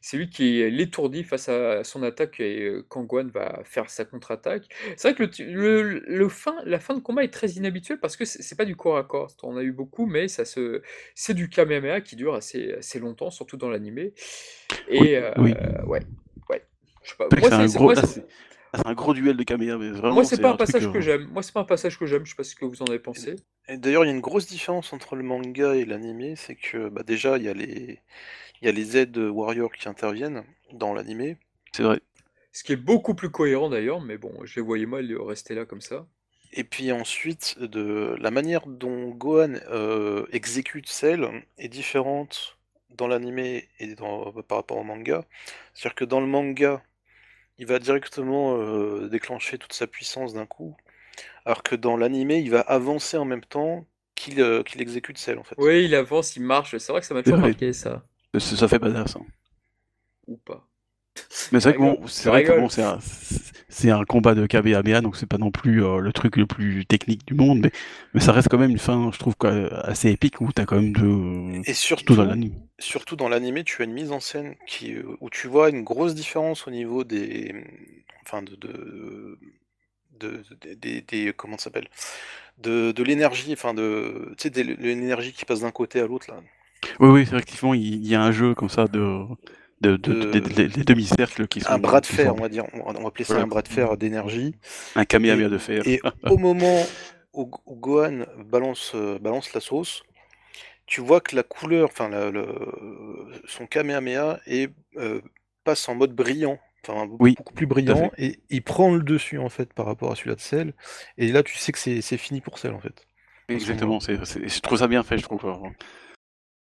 c'est 0.00 0.16
lui 0.16 0.28
qui 0.28 0.60
est 0.60 0.70
l'étourdi 0.70 1.22
face 1.22 1.48
à 1.48 1.84
son 1.84 2.02
attaque 2.02 2.40
et 2.40 2.72
Gohan 2.90 3.28
va 3.32 3.62
faire 3.64 3.88
sa 3.90 4.04
contre-attaque. 4.04 4.64
C'est 4.96 5.08
vrai 5.08 5.14
que 5.14 5.22
le, 5.22 5.30
tu- 5.30 5.46
le- 5.46 6.00
le 6.00 6.28
fin, 6.28 6.56
la 6.64 6.80
fin 6.80 6.94
de 6.94 7.00
combat 7.00 7.22
est 7.22 7.32
très 7.32 7.50
inhabituelle 7.52 8.00
parce 8.00 8.16
que 8.16 8.24
c'est 8.24 8.56
pas 8.56 8.64
du 8.64 8.74
corps 8.76 8.96
à 8.98 9.04
corps. 9.04 9.30
On 9.44 9.56
a 9.56 9.62
eu 9.62 9.72
beaucoup, 9.72 10.06
mais 10.06 10.26
ça 10.26 10.44
se, 10.44 10.82
c'est 11.14 11.34
du 11.34 11.48
Kamehameha 11.48 12.00
qui 12.00 12.16
dure 12.16 12.34
assez, 12.34 12.72
assez 12.72 12.98
longtemps, 12.98 13.30
surtout 13.30 13.56
dans 13.56 13.70
l'animé. 13.70 14.12
Et 14.88 15.00
Oui, 15.00 15.14
euh, 15.14 15.30
oui. 15.38 15.52
ouais, 15.86 16.02
ouais. 16.50 16.62
Je 17.04 17.10
sais 17.10 17.16
pas. 17.16 17.28
Moi, 17.40 17.94
c'est 17.94 18.24
c'est- 18.76 18.82
là, 18.82 18.82
c'est- 18.84 18.90
un 18.90 18.94
gros 18.94 19.14
duel 19.14 19.36
de 19.36 19.42
Kamehameha, 19.42 19.78
mais 19.78 19.90
vraiment. 19.90 20.14
moi, 20.14 20.24
c'est 20.24 20.40
pas 20.40 20.50
un 20.50 20.56
passage 20.56 20.86
euh, 20.86 20.92
que 20.92 21.00
j'aime. 21.00 21.28
Moi, 21.32 21.42
c'est 21.42 21.52
pas 21.52 21.60
un 21.60 21.64
passage 21.64 21.98
que 21.98 22.06
j'aime. 22.06 22.24
Je 22.24 22.30
sais 22.30 22.36
pas 22.36 22.44
ce 22.44 22.54
que 22.54 22.64
vous 22.64 22.82
en 22.82 22.86
avez 22.86 22.98
pensé. 22.98 23.36
Et 23.68 23.76
d'ailleurs, 23.76 24.04
il 24.04 24.08
y 24.08 24.10
a 24.10 24.14
une 24.14 24.20
grosse 24.20 24.46
différence 24.46 24.92
entre 24.92 25.16
le 25.16 25.22
manga 25.22 25.74
et 25.74 25.84
l'animé, 25.84 26.34
c'est 26.36 26.56
que 26.56 26.88
bah, 26.88 27.02
déjà, 27.02 27.36
il 27.38 27.44
y 27.44 27.48
a 27.48 27.54
les, 27.54 28.00
il 28.60 28.66
y 28.66 28.68
a 28.68 28.72
les 28.72 28.84
Z 28.84 29.16
Warriors 29.16 29.72
qui 29.72 29.88
interviennent 29.88 30.44
dans 30.72 30.94
l'animé. 30.94 31.36
C'est 31.72 31.82
vrai. 31.82 32.00
Ce 32.52 32.62
qui 32.62 32.72
est 32.72 32.76
beaucoup 32.76 33.14
plus 33.14 33.30
cohérent 33.30 33.68
d'ailleurs, 33.68 34.00
mais 34.00 34.16
bon, 34.16 34.32
je 34.44 34.56
les 34.56 34.62
voyais 34.62 34.86
mal 34.86 35.12
rester 35.20 35.54
là 35.54 35.64
comme 35.64 35.80
ça. 35.80 36.06
Et 36.52 36.62
puis 36.62 36.92
ensuite, 36.92 37.58
de 37.58 38.14
la 38.20 38.30
manière 38.30 38.66
dont 38.68 39.08
Gohan 39.10 39.54
euh, 39.70 40.24
exécute 40.30 40.88
Cell 40.88 41.28
est 41.58 41.68
différente 41.68 42.58
dans 42.90 43.08
l'animé 43.08 43.68
et 43.80 43.96
dans, 43.96 44.30
par 44.46 44.58
rapport 44.58 44.76
au 44.76 44.84
manga. 44.84 45.24
C'est-à-dire 45.74 45.96
que 45.96 46.04
dans 46.04 46.20
le 46.20 46.28
manga, 46.28 46.80
il 47.58 47.66
va 47.66 47.78
directement 47.78 48.56
euh, 48.56 49.08
déclencher 49.08 49.58
toute 49.58 49.72
sa 49.72 49.86
puissance 49.86 50.34
d'un 50.34 50.46
coup, 50.46 50.76
alors 51.44 51.62
que 51.62 51.76
dans 51.76 51.96
l'animé, 51.96 52.38
il 52.38 52.50
va 52.50 52.60
avancer 52.60 53.16
en 53.16 53.24
même 53.24 53.44
temps 53.44 53.86
qu'il 54.14 54.40
euh, 54.40 54.62
qu'il 54.62 54.80
exécute 54.80 55.18
Cell 55.18 55.38
en 55.38 55.44
fait. 55.44 55.56
Oui, 55.58 55.84
il 55.84 55.94
avance, 55.94 56.36
il 56.36 56.42
marche. 56.42 56.76
C'est 56.78 56.92
vrai 56.92 57.00
que 57.00 57.06
ça 57.06 57.14
m'a 57.14 57.22
toujours 57.22 57.38
vrai. 57.38 57.50
marqué 57.50 57.72
ça. 57.72 58.04
Ça, 58.38 58.56
ça 58.56 58.68
fait 58.68 58.78
badass. 58.78 59.16
hein. 59.16 59.26
Ou 60.26 60.36
pas. 60.36 60.66
Mais 61.52 61.60
c'est 61.60 61.68
vrai 61.70 61.74
que 61.74 61.78
bon, 61.78 62.06
c'est 62.06 62.24
je 62.24 62.28
vrai 62.28 62.42
que 62.42 62.52
rigole. 62.52 62.60
bon, 62.62 62.68
c'est 63.68 63.90
un, 63.90 64.04
combat 64.04 64.34
de 64.34 64.46
Kamehameha, 64.46 65.00
donc 65.00 65.16
c'est 65.16 65.26
pas 65.26 65.38
non 65.38 65.50
plus 65.50 65.84
euh, 65.84 65.98
le 65.98 66.12
truc 66.12 66.36
le 66.36 66.46
plus 66.46 66.86
technique 66.86 67.26
du 67.26 67.34
monde, 67.34 67.60
mais, 67.60 67.70
mais 68.14 68.20
ça 68.20 68.32
reste 68.32 68.48
quand 68.48 68.58
même 68.58 68.70
une 68.70 68.78
fin, 68.78 69.10
je 69.12 69.18
trouve, 69.18 69.34
assez 69.84 70.10
épique 70.10 70.40
où 70.40 70.50
t'as 70.52 70.64
quand 70.64 70.76
même 70.76 70.92
de. 70.92 71.60
Et 71.68 71.74
Surtout 71.74 72.14
surtout, 72.14 72.16
dans 72.16 72.24
l'anime. 72.24 72.54
Surtout 72.84 73.16
dans 73.16 73.28
l'animé, 73.28 73.64
tu 73.64 73.82
as 73.82 73.84
une 73.86 73.92
mise 73.92 74.12
en 74.12 74.20
scène 74.20 74.56
qui, 74.66 74.94
euh, 74.94 75.16
où 75.20 75.30
tu 75.30 75.48
vois 75.48 75.70
une 75.70 75.82
grosse 75.84 76.14
différence 76.14 76.66
au 76.66 76.70
niveau 76.70 77.04
des, 77.04 77.54
enfin 78.24 78.42
de, 78.42 78.54
de, 78.56 79.38
de- 80.20 80.42
de- 80.62 81.00
des, 81.00 81.32
comment 81.36 81.58
ça 81.58 81.64
s'appelle, 81.64 81.88
de, 82.58 82.92
de 82.92 83.02
l'énergie, 83.02 83.52
enfin 83.52 83.74
de, 83.74 84.34
tu 84.38 84.50
sais, 84.54 84.62
l'énergie 84.64 85.32
qui 85.32 85.44
passe 85.44 85.60
d'un 85.60 85.70
côté 85.72 86.00
à 86.00 86.06
l'autre 86.06 86.30
là. 86.30 86.42
Oui, 87.00 87.08
oui, 87.08 87.26
c'est 87.26 87.34
effectivement, 87.36 87.74
il 87.74 88.06
y 88.06 88.14
a 88.14 88.22
un 88.22 88.32
jeu 88.32 88.54
comme 88.54 88.68
ça 88.68 88.86
de. 88.86 89.24
de, 89.80 89.96
demi-cercles 89.96 91.46
qui 91.48 91.60
sont. 91.60 91.72
Un 91.72 91.78
bras 91.78 92.00
de 92.00 92.06
fer, 92.06 92.30
sont- 92.30 92.38
on 92.38 92.42
va 92.42 92.48
dire, 92.48 92.64
on 92.74 92.92
va 92.92 93.08
appeler 93.08 93.24
ça 93.24 93.40
un 93.40 93.46
bras 93.46 93.62
de 93.62 93.68
fer 93.68 93.96
d'énergie. 93.96 94.54
Un 94.94 95.04
Kamehameha 95.04 95.48
de 95.48 95.58
fer. 95.58 95.82
Et 95.86 96.00
au 96.28 96.36
moment 96.38 96.86
où, 97.32 97.50
où 97.66 97.74
Gohan 97.76 98.24
balance, 98.46 98.92
euh, 98.94 99.18
balance 99.18 99.52
la 99.54 99.60
sauce, 99.60 100.02
tu 100.86 101.00
vois 101.00 101.20
que 101.20 101.36
la 101.36 101.42
couleur, 101.42 101.88
enfin 101.90 102.08
la- 102.08 102.30
son 103.46 103.66
Kamehameha 103.66 104.40
est, 104.46 104.70
euh, 104.96 105.20
passe 105.64 105.88
en 105.88 105.94
mode 105.94 106.14
brillant, 106.14 106.58
enfin 106.86 107.06
beaucoup, 107.06 107.22
Oui, 107.24 107.34
beaucoup 107.36 107.54
plus 107.54 107.66
brillant, 107.66 108.10
et 108.18 108.40
il 108.50 108.62
prend 108.62 108.94
le 108.94 109.02
dessus 109.02 109.38
en 109.38 109.48
fait 109.48 109.72
par 109.72 109.86
rapport 109.86 110.12
à 110.12 110.16
celui-là 110.16 110.36
de 110.36 110.40
Cell. 110.40 110.74
Et 111.16 111.32
là, 111.32 111.42
tu 111.42 111.56
sais 111.56 111.72
que 111.72 111.78
c'est 111.78 112.00
c'est 112.02 112.18
fini 112.18 112.40
pour 112.40 112.58
Cell 112.58 112.74
en 112.74 112.80
fait. 112.80 113.06
Exactement, 113.48 114.00
c'est, 114.00 114.22
c'est- 114.24 114.48
je 114.48 114.60
trouve 114.60 114.78
ça 114.78 114.88
bien 114.88 115.02
fait, 115.02 115.18
je 115.18 115.22
trouve. 115.22 115.40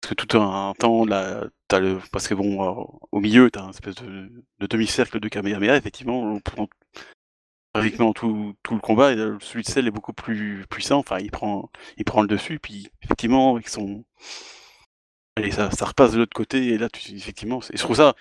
Parce 0.00 0.14
que 0.14 0.14
tout 0.14 0.38
un 0.38 0.74
temps, 0.78 1.04
là, 1.04 1.44
t'as 1.66 1.80
le, 1.80 1.98
parce 2.12 2.28
que 2.28 2.34
bon, 2.34 2.62
euh, 2.62 2.84
au 3.10 3.20
milieu, 3.20 3.50
t'as 3.50 3.62
un 3.62 3.70
espèce 3.70 3.96
de, 3.96 4.30
de 4.60 4.66
demi-cercle 4.66 5.18
de 5.18 5.28
Kamehameha, 5.28 5.76
effectivement, 5.76 6.38
pendant 6.40 6.68
pratiquement 7.80 8.12
tout, 8.12 8.54
tout 8.62 8.74
le 8.74 8.80
combat, 8.80 9.14
là, 9.14 9.36
celui 9.40 9.62
de 9.62 9.68
Cell 9.68 9.86
est 9.86 9.90
beaucoup 9.90 10.12
plus 10.12 10.64
puissant, 10.70 10.98
enfin, 10.98 11.18
il 11.18 11.30
prend, 11.30 11.70
il 11.96 12.04
prend 12.04 12.22
le 12.22 12.28
dessus, 12.28 12.58
puis 12.58 12.88
effectivement, 13.02 13.54
avec 13.54 13.68
son... 13.68 14.04
Allez, 15.36 15.50
ça, 15.52 15.70
ça 15.70 15.84
repasse 15.86 16.12
de 16.12 16.18
l'autre 16.18 16.34
côté, 16.34 16.68
et 16.68 16.78
là, 16.78 16.88
effectivement, 16.94 17.60
je 17.60 17.82
trouve 17.82 17.96
ça, 17.96 18.14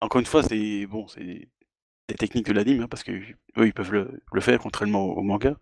encore 0.00 0.20
une 0.20 0.26
fois, 0.26 0.42
c'est, 0.42 0.86
bon, 0.86 1.08
c'est 1.08 1.48
des 2.08 2.14
techniques 2.16 2.46
de 2.46 2.52
l'anime, 2.52 2.82
hein, 2.82 2.88
parce 2.88 3.02
que 3.04 3.12
eux, 3.12 3.66
ils 3.66 3.74
peuvent 3.74 3.92
le, 3.92 4.22
le 4.32 4.40
faire, 4.40 4.58
contrairement 4.60 5.04
au, 5.06 5.22
manga. 5.22 5.56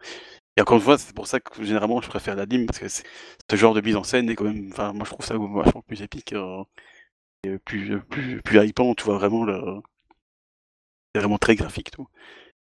Et 0.56 0.62
encore 0.62 0.76
une 0.78 0.82
fois, 0.82 0.98
c'est 0.98 1.14
pour 1.14 1.26
ça 1.26 1.40
que 1.40 1.62
généralement 1.64 2.00
je 2.02 2.08
préfère 2.08 2.36
l'anime, 2.36 2.66
parce 2.66 2.78
que 2.78 2.88
ce 2.88 3.56
genre 3.56 3.74
de 3.74 3.80
mise 3.80 3.96
en 3.96 4.04
scène 4.04 4.28
est 4.30 4.36
quand 4.36 4.44
même. 4.44 4.68
Enfin, 4.72 4.92
moi 4.92 5.04
je 5.04 5.10
trouve 5.10 5.24
ça 5.26 5.36
vachement 5.38 5.82
plus 5.82 6.02
épique, 6.02 6.32
euh, 6.34 6.64
plus, 7.64 8.00
plus, 8.08 8.42
plus 8.42 8.66
hypant, 8.66 8.94
tu 8.94 9.04
vois 9.04 9.16
vraiment 9.16 9.44
le. 9.44 9.80
C'est 11.14 11.20
vraiment 11.20 11.38
très 11.38 11.56
graphique. 11.56 11.90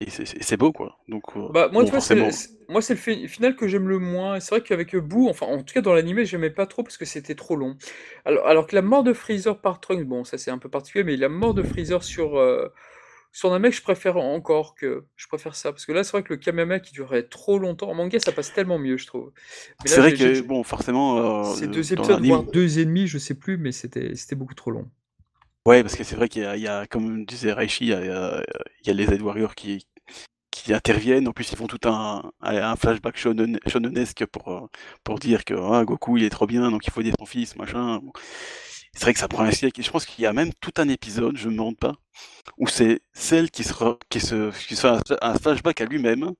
Et 0.00 0.10
c'est- 0.10 0.56
beau 0.56 0.72
quoi. 0.72 0.98
Donc 1.08 1.24
euh, 1.36 1.48
Bah, 1.52 1.68
moi, 1.72 1.84
bon, 2.68 2.80
c'est 2.80 2.94
le 2.94 2.98
fi- 3.00 3.28
final 3.28 3.56
que 3.56 3.68
j'aime 3.68 3.88
le 3.88 3.98
moins. 3.98 4.40
C'est 4.40 4.50
vrai 4.54 4.62
qu'avec 4.62 4.94
Boo, 4.96 5.28
enfin, 5.28 5.46
en 5.46 5.62
tout 5.62 5.72
cas, 5.74 5.80
dans 5.80 5.94
l'animé, 5.94 6.24
j'aimais 6.26 6.50
pas 6.50 6.66
trop 6.66 6.82
parce 6.82 6.96
que 6.96 7.04
c'était 7.04 7.34
trop 7.34 7.56
long. 7.56 7.76
Alors, 8.24 8.46
alors 8.46 8.66
que 8.66 8.74
la 8.74 8.82
mort 8.82 9.04
de 9.04 9.12
Freezer 9.12 9.60
par 9.60 9.80
Trunks, 9.80 10.04
bon, 10.06 10.24
ça 10.24 10.38
c'est 10.38 10.50
un 10.50 10.58
peu 10.58 10.68
particulier, 10.68 11.04
mais 11.04 11.16
la 11.16 11.28
mort 11.28 11.54
de 11.54 11.62
Freezer 11.62 12.02
sur, 12.02 12.36
euh, 12.38 12.68
sur 13.32 13.52
un 13.52 13.58
mec, 13.58 13.74
je 13.74 13.82
préfère 13.82 14.16
encore 14.16 14.74
que. 14.74 15.06
Je 15.16 15.28
préfère 15.28 15.54
ça. 15.56 15.72
Parce 15.72 15.86
que 15.86 15.92
là, 15.92 16.04
c'est 16.04 16.12
vrai 16.12 16.22
que 16.24 16.32
le 16.34 16.38
Kamehameha 16.38 16.80
qui 16.80 16.92
durait 16.92 17.24
trop 17.24 17.58
longtemps, 17.58 17.90
en 17.90 17.94
manga, 17.94 18.18
ça 18.20 18.32
passe 18.32 18.52
tellement 18.52 18.78
mieux, 18.78 18.96
je 18.98 19.06
trouve. 19.06 19.32
C'est 19.86 20.00
vrai 20.00 20.12
que 20.14 20.40
bon, 20.42 20.62
forcément, 20.64 21.18
euh, 21.18 21.54
c'est 21.54 21.68
deux 21.68 21.92
épisodes, 21.92 22.20
voire 22.22 22.44
deux 22.44 22.78
et 22.78 22.84
demi, 22.84 23.06
je 23.06 23.18
sais 23.18 23.34
plus, 23.34 23.58
mais 23.58 23.72
c'était 23.72 24.14
c'était 24.16 24.36
beaucoup 24.36 24.54
trop 24.54 24.70
long. 24.72 24.90
Ouais, 25.66 25.82
parce 25.82 25.96
que 25.96 26.04
c'est 26.04 26.16
vrai 26.16 26.28
qu'il 26.28 26.42
y, 26.42 26.68
a- 26.68 26.86
comme 26.86 27.24
disait 27.26 27.52
Raichi, 27.52 27.86
il 27.86 27.90
y 27.90 27.92
a, 27.94 28.42
les 28.94 29.06
Z 29.06 29.20
Warriors 29.20 29.54
qui, 29.54 29.86
qui 30.52 30.74
interviennent. 30.74 31.28
En 31.28 31.32
plus, 31.32 31.50
ils 31.52 31.56
font 31.58 31.66
tout 31.68 31.80
un, 31.88 32.32
un 32.42 32.76
flashback 32.76 33.16
shonen, 33.18 33.58
shonenesque 33.66 34.26
pour, 34.26 34.70
pour 35.04 35.18
dire 35.20 35.44
que 35.44 35.54
ah, 35.54 35.84
Goku, 35.84 36.18
il 36.18 36.24
est 36.24 36.30
trop 36.30 36.46
bien, 36.46 36.70
donc 36.70 36.86
il 36.86 36.92
faut 36.92 37.00
aider 37.02 37.12
son 37.18 37.26
fils, 37.26 37.56
machin. 37.56 38.00
C'est 38.94 39.02
vrai 39.04 39.14
que 39.14 39.20
ça 39.20 39.28
prend 39.28 39.44
un 39.44 39.52
siècle. 39.52 39.80
Et 39.80 39.84
je 39.84 39.90
pense 39.90 40.06
qu'il 40.06 40.24
y 40.24 40.26
a 40.26 40.32
même 40.34 40.52
tout 40.60 40.72
un 40.78 40.88
épisode, 40.88 41.36
je 41.38 41.48
me 41.48 41.54
demande 41.54 41.78
pas, 41.78 41.94
où 42.58 42.68
c'est 42.68 43.02
celle 43.14 43.50
qui 43.50 43.64
se, 43.64 43.74
qui 44.10 44.20
se, 44.20 44.50
qui 44.68 44.76
se 44.76 44.82
fait 45.08 45.16
un 45.22 45.34
flashback 45.38 45.80
à 45.82 45.86
lui-même, 45.86 46.32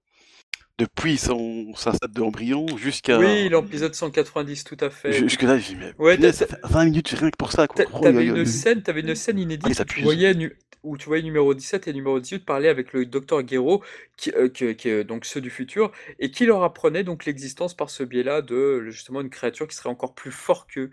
depuis 0.79 1.17
son, 1.17 1.75
sa 1.75 1.93
stade 1.93 2.13
de 2.13 2.21
embryon 2.21 2.67
jusqu'à. 2.77 3.19
Oui, 3.19 3.49
l'épisode 3.49 3.95
190, 3.95 4.65
tout 4.65 4.77
à 4.81 4.91
fait. 4.91 5.13
Jusque 5.13 5.43
là, 5.43 5.59
j'ai 5.59 5.75
mais 5.75 5.93
Ouais, 5.99 6.17
punaise, 6.17 6.39
t'as- 6.39 6.47
ça 6.47 6.57
fait 6.57 6.61
20 6.65 6.85
minutes 6.87 7.09
rien 7.09 7.31
que 7.31 7.37
pour 7.37 7.53
ça. 7.53 7.67
Quoi. 7.67 7.85
Oh, 7.93 8.01
T'avais 8.01 8.27
une 8.27 8.45
scène, 8.45 8.83
t'avais 8.83 9.01
une 9.01 9.15
scène 9.15 9.37
Ah, 9.39 9.43
inédite 9.43 9.67
ils 9.79 9.81
où 9.81 9.85
tu 9.85 10.03
voyais 10.03 10.35
où 10.83 10.97
tu 10.97 11.07
voyais 11.07 11.23
numéro 11.25 11.53
17 11.53 11.89
et 11.89 11.93
numéro 11.93 12.21
18 12.21 12.45
parler 12.45 12.69
avec 12.69 12.93
le 12.93 13.07
docteur 13.07 13.43
Guéraud, 13.43 13.83
qui, 14.17 14.31
euh, 14.31 14.49
qui, 14.49 14.77
qui 14.77 14.89
est 14.89 15.03
donc 15.03 15.25
ceux 15.25 15.41
du 15.41 15.51
futur, 15.51 15.91
et 16.21 16.31
qui 16.31 16.47
leur 16.47 16.63
apprenait 16.63 17.03
donc 17.03 17.25
l'existence 17.25 17.75
par 17.75 17.91
ce 17.91 18.05
biais-là 18.05 18.41
de 18.41 18.85
justement 18.91 19.21
une 19.21 19.31
créature 19.31 19.67
qui 19.67 19.75
serait 19.75 19.89
encore 19.89 20.15
plus 20.15 20.31
fort 20.31 20.69
qu'eux. 20.69 20.91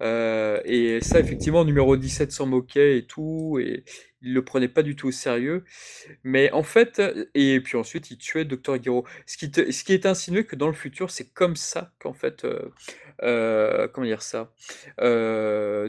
Euh, 0.00 0.60
et 0.64 1.00
ça, 1.02 1.20
effectivement, 1.20 1.66
numéro 1.66 1.98
17 1.98 2.32
s'en 2.32 2.46
moquait 2.46 2.96
et 2.96 3.04
tout, 3.04 3.58
et 3.60 3.84
il 4.22 4.34
le 4.34 4.44
prenait 4.44 4.68
pas 4.68 4.82
du 4.82 4.96
tout 4.96 5.08
au 5.08 5.12
sérieux. 5.12 5.64
Mais 6.24 6.50
en 6.52 6.62
fait, 6.62 7.02
et 7.34 7.60
puis 7.60 7.76
ensuite, 7.76 8.10
il 8.10 8.18
tuait 8.18 8.44
Docteur 8.44 8.78
Guéraud. 8.78 9.04
Ce 9.26 9.36
qui, 9.36 9.50
te- 9.50 9.70
ce 9.72 9.84
qui 9.84 9.92
est 9.92 10.06
insinué 10.06 10.44
que 10.44 10.56
dans 10.56 10.68
le 10.68 10.72
futur, 10.74 11.10
c'est 11.10 11.32
comme 11.32 11.56
ça 11.56 11.92
qu'en 12.00 12.12
fait, 12.14 12.44
euh, 12.44 12.70
euh, 13.22 13.88
comment 13.88 14.06
dire 14.06 14.22
ça, 14.22 14.52
euh, 15.00 15.88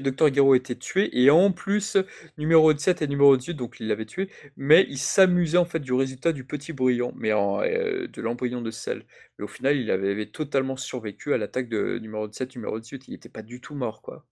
Docteur 0.00 0.30
Guéraud 0.30 0.54
était 0.54 0.74
tué, 0.76 1.10
et 1.20 1.30
en 1.30 1.52
plus, 1.52 1.96
numéro 2.38 2.72
17 2.72 3.02
et 3.02 3.06
numéro 3.08 3.36
18, 3.36 3.54
donc 3.54 3.76
il 3.80 3.88
l'avait 3.88 4.06
tué, 4.06 4.28
mais 4.56 4.86
il 4.88 4.98
s'amusait 4.98 5.58
en 5.58 5.64
fait 5.64 5.80
du 5.80 5.92
résultat 5.92 6.32
du 6.32 6.44
petit 6.44 6.72
brouillon, 6.72 7.12
mais 7.16 7.32
en, 7.32 7.62
euh, 7.62 8.06
de 8.08 8.22
l'embryon 8.22 8.62
de 8.62 8.70
sel. 8.70 9.04
Mais 9.38 9.44
au 9.44 9.48
final, 9.48 9.76
il 9.76 9.90
avait, 9.90 10.10
avait 10.12 10.26
totalement 10.30 10.76
survécu 10.76 11.32
à 11.34 11.38
l'attaque 11.38 11.68
de 11.68 11.98
numéro 11.98 12.28
17, 12.28 12.54
numéro 12.56 12.78
18. 12.80 13.08
Il 13.08 13.12
n'était 13.12 13.28
pas 13.28 13.42
du 13.42 13.60
tout 13.60 13.74
mort, 13.74 14.02
quoi. 14.02 14.24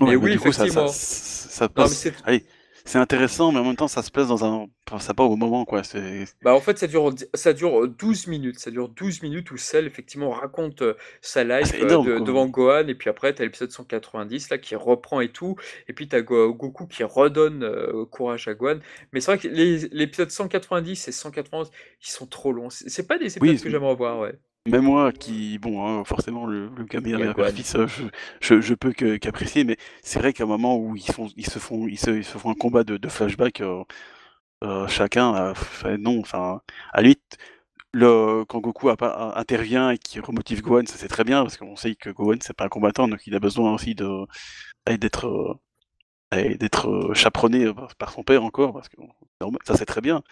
Ouais, 0.00 0.06
Mais 0.10 0.16
oui, 0.16 0.32
du 0.32 0.38
coup, 0.40 0.52
ça, 0.52 0.66
ça, 0.68 1.68
passe. 1.68 1.92
c'est 1.92 2.14
Allez, 2.24 2.44
c'est 2.84 2.98
intéressant, 2.98 3.52
mais 3.52 3.58
en 3.58 3.64
même 3.64 3.76
temps, 3.76 3.88
ça 3.88 4.02
se 4.02 4.10
place 4.10 4.28
dans 4.28 4.44
un. 4.44 4.66
Enfin, 4.88 4.98
ça 4.98 5.12
pas 5.12 5.24
au 5.24 5.36
moment, 5.36 5.64
quoi. 5.66 5.82
Bah, 6.42 6.54
en 6.54 6.60
fait, 6.60 6.78
ça 6.78 6.86
dure, 6.86 7.12
ça 7.34 7.52
dure 7.52 7.84
euh, 7.84 7.88
12 7.88 8.28
minutes. 8.28 8.58
Ça 8.58 8.70
dure 8.70 8.88
12 8.88 9.22
minutes 9.22 9.50
où 9.50 9.58
Cell, 9.58 9.86
effectivement, 9.86 10.30
raconte 10.30 10.80
euh, 10.80 10.94
sa 11.20 11.40
Ah, 11.40 11.60
life 11.60 11.74
euh, 11.74 11.86
de- 12.02 12.18
devant 12.24 12.46
Gohan. 12.46 12.86
Et 12.88 12.94
puis 12.94 13.10
après, 13.10 13.34
tu 13.34 13.42
as 13.42 13.44
l'épisode 13.44 13.70
190 13.70 14.48
là, 14.48 14.56
qui 14.56 14.74
reprend 14.76 15.20
et 15.20 15.30
tout. 15.30 15.56
Et 15.88 15.92
puis 15.92 16.08
tu 16.08 16.16
as 16.16 16.22
Goku 16.22 16.86
qui 16.86 17.04
redonne 17.04 17.62
euh, 17.64 18.06
courage 18.06 18.48
à 18.48 18.54
Gohan. 18.54 18.78
Mais 19.12 19.20
c'est 19.20 19.32
vrai 19.32 19.38
que 19.38 19.48
les- 19.48 19.88
l'épisode 19.88 20.30
190 20.30 21.08
et 21.08 21.12
191, 21.12 21.70
ils 22.02 22.08
sont 22.10 22.26
trop 22.26 22.52
longs. 22.52 22.70
C'est 22.70 23.06
pas 23.06 23.18
des 23.18 23.36
épisodes 23.36 23.42
Oui, 23.42 23.60
que 23.60 23.68
j'aimerais 23.68 23.94
voir, 23.96 24.20
ouais. 24.20 24.34
Même 24.70 24.84
moi, 24.84 25.12
qui, 25.12 25.58
bon, 25.58 25.86
hein, 25.86 26.04
forcément, 26.04 26.46
le, 26.46 26.68
le 26.68 26.84
Gohan. 27.32 27.52
fils, 27.52 27.74
euh, 27.76 27.86
je, 27.86 28.04
je, 28.40 28.60
je 28.60 28.74
peux 28.74 28.92
qu'apprécier, 28.92 29.64
mais 29.64 29.76
c'est 30.02 30.18
vrai 30.18 30.32
qu'à 30.32 30.44
un 30.44 30.46
moment 30.46 30.76
où 30.78 30.94
ils, 30.96 31.02
font, 31.12 31.28
ils, 31.36 31.46
se 31.48 31.58
font, 31.58 31.86
ils, 31.88 31.98
se, 31.98 32.10
ils 32.10 32.24
se 32.24 32.36
font 32.38 32.50
un 32.50 32.54
combat 32.54 32.84
de, 32.84 32.96
de 32.98 33.08
flashback, 33.08 33.60
euh, 33.62 33.82
euh, 34.64 34.88
chacun, 34.88 35.34
euh, 35.84 35.96
non, 35.98 36.20
enfin, 36.20 36.62
à 36.92 37.02
limite, 37.02 37.38
le, 37.94 38.44
quand 38.46 38.60
Goku 38.60 38.90
a 38.90 38.96
pas- 38.96 39.34
intervient 39.36 39.90
et 39.92 39.98
qui 39.98 40.20
remotive 40.20 40.62
Gohan, 40.62 40.86
ça 40.86 40.96
c'est 40.98 41.08
très 41.08 41.24
bien, 41.24 41.42
parce 41.42 41.56
qu'on 41.58 41.76
sait 41.76 41.96
que 41.96 42.10
Gohan, 42.10 42.38
c'est 42.42 42.56
pas 42.56 42.66
un 42.66 42.68
combattant, 42.70 43.08
donc 43.08 43.26
il 43.26 43.34
a 43.36 43.40
besoin 43.40 43.74
aussi 43.74 43.94
de 43.94 44.26
d'être 44.88 45.26
euh, 45.28 45.54
et 46.36 46.56
d'être 46.56 46.88
euh, 46.90 47.14
chaperonné 47.14 47.64
euh, 47.64 47.72
par, 47.98 48.12
son 48.12 48.22
père 48.22 48.44
encore, 48.44 48.72
parce 48.74 48.88
que 48.88 48.96
ça 49.66 49.76
c'est 49.76 49.86
très 49.86 50.00
bien. 50.00 50.22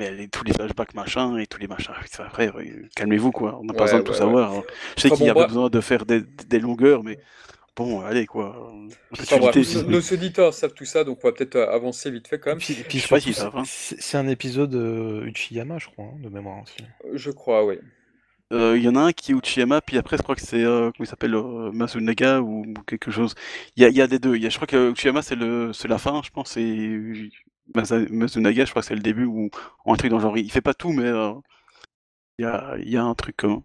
Mais 0.00 0.26
tous 0.28 0.42
les 0.44 0.52
flashbacks 0.52 0.94
machin 0.94 1.38
et 1.38 1.46
tous 1.46 1.60
les 1.60 1.68
machins, 1.68 1.92
ouais, 2.28 2.72
calmez-vous 2.96 3.30
quoi, 3.30 3.58
on 3.60 3.64
n'a 3.64 3.74
pas 3.74 3.84
besoin 3.84 4.00
de 4.00 4.04
tout 4.04 4.12
ouais, 4.12 4.18
savoir. 4.18 4.62
Je 4.96 5.02
sais 5.02 5.10
Enfin, 5.10 5.16
qu'il 5.16 5.26
y 5.26 5.30
bon, 5.32 5.32
a 5.32 5.34
bref. 5.34 5.48
besoin 5.48 5.70
de 5.70 5.80
faire 5.80 6.04
des, 6.06 6.22
des 6.22 6.58
longueurs, 6.58 7.04
mais 7.04 7.18
bon, 7.76 8.00
allez 8.00 8.26
quoi. 8.26 8.72
Enfin, 9.12 9.38
bref, 9.38 9.54
nos, 9.56 9.62
si- 9.62 9.84
nos 9.84 10.00
auditeurs 10.00 10.54
savent 10.54 10.74
tout 10.74 10.84
ça, 10.84 11.04
donc 11.04 11.20
on 11.24 11.28
va 11.28 11.32
peut-être 11.34 11.56
euh, 11.56 11.70
avancer 11.72 12.10
vite 12.10 12.28
fait 12.28 12.38
quand 12.40 12.50
Et 12.50 12.54
même. 12.54 12.58
puis, 12.58 12.74
et 12.74 12.84
puis 12.84 12.98
Je 12.98 13.02
sais 13.02 13.08
pas 13.08 13.20
savent, 13.20 13.56
hein. 13.56 13.62
c'est 13.66 14.00
c'est 14.00 14.16
un 14.18 14.28
épisode 14.28 14.74
euh, 14.74 15.24
Uchiyama, 15.26 15.78
je 15.78 15.86
crois, 15.88 16.06
hein, 16.06 16.18
de 16.20 16.28
mémoire 16.28 16.62
aussi. 16.62 16.84
Je 17.12 17.30
crois, 17.30 17.64
oui. 17.64 17.78
Euh, 18.52 18.76
Il 18.76 18.84
y 18.84 18.88
en 18.88 18.94
a 18.96 19.00
un 19.00 19.12
qui 19.12 19.32
est 19.32 19.34
Uchiyama, 19.34 19.80
puis 19.80 19.98
après 19.98 20.16
je 20.16 20.22
crois 20.22 20.34
que 20.36 20.40
c'est 20.42 20.62
euh, 20.64 20.90
comment 20.92 21.04
il 21.04 21.06
s'appelle 21.06 21.34
euh, 21.34 21.72
Masunaga 21.72 22.40
ou, 22.40 22.64
quelque 22.86 23.10
chose. 23.10 23.34
Il 23.76 23.82
y 23.82 23.86
a, 23.86 23.88
y 23.90 24.00
a 24.00 24.06
des 24.06 24.18
deux. 24.18 24.36
Y 24.36 24.46
a, 24.46 24.48
je 24.50 24.56
crois 24.56 24.66
que 24.66 24.90
Uchiyama 24.92 25.22
c'est 25.22 25.36
la 25.36 25.98
fin, 25.98 26.22
je 26.22 26.30
pense, 26.30 26.56
et 26.56 27.30
Masunaga 27.74 28.64
je 28.64 28.70
crois 28.70 28.82
que 28.82 28.88
c'est 28.88 28.94
le 28.94 29.00
début 29.00 29.24
ou 29.24 29.50
un 29.86 29.96
truc 29.96 30.10
dans 30.10 30.16
le 30.18 30.22
genre. 30.22 30.38
Il 30.38 30.50
fait 30.50 30.60
pas 30.60 30.74
tout, 30.74 30.92
mais 30.92 31.04
euh, 31.06 31.32
il 32.38 32.42
y 32.44 32.46
a 32.46 32.76
y 32.78 32.96
a 32.96 33.02
un 33.04 33.14
truc 33.14 33.36
commun. 33.36 33.64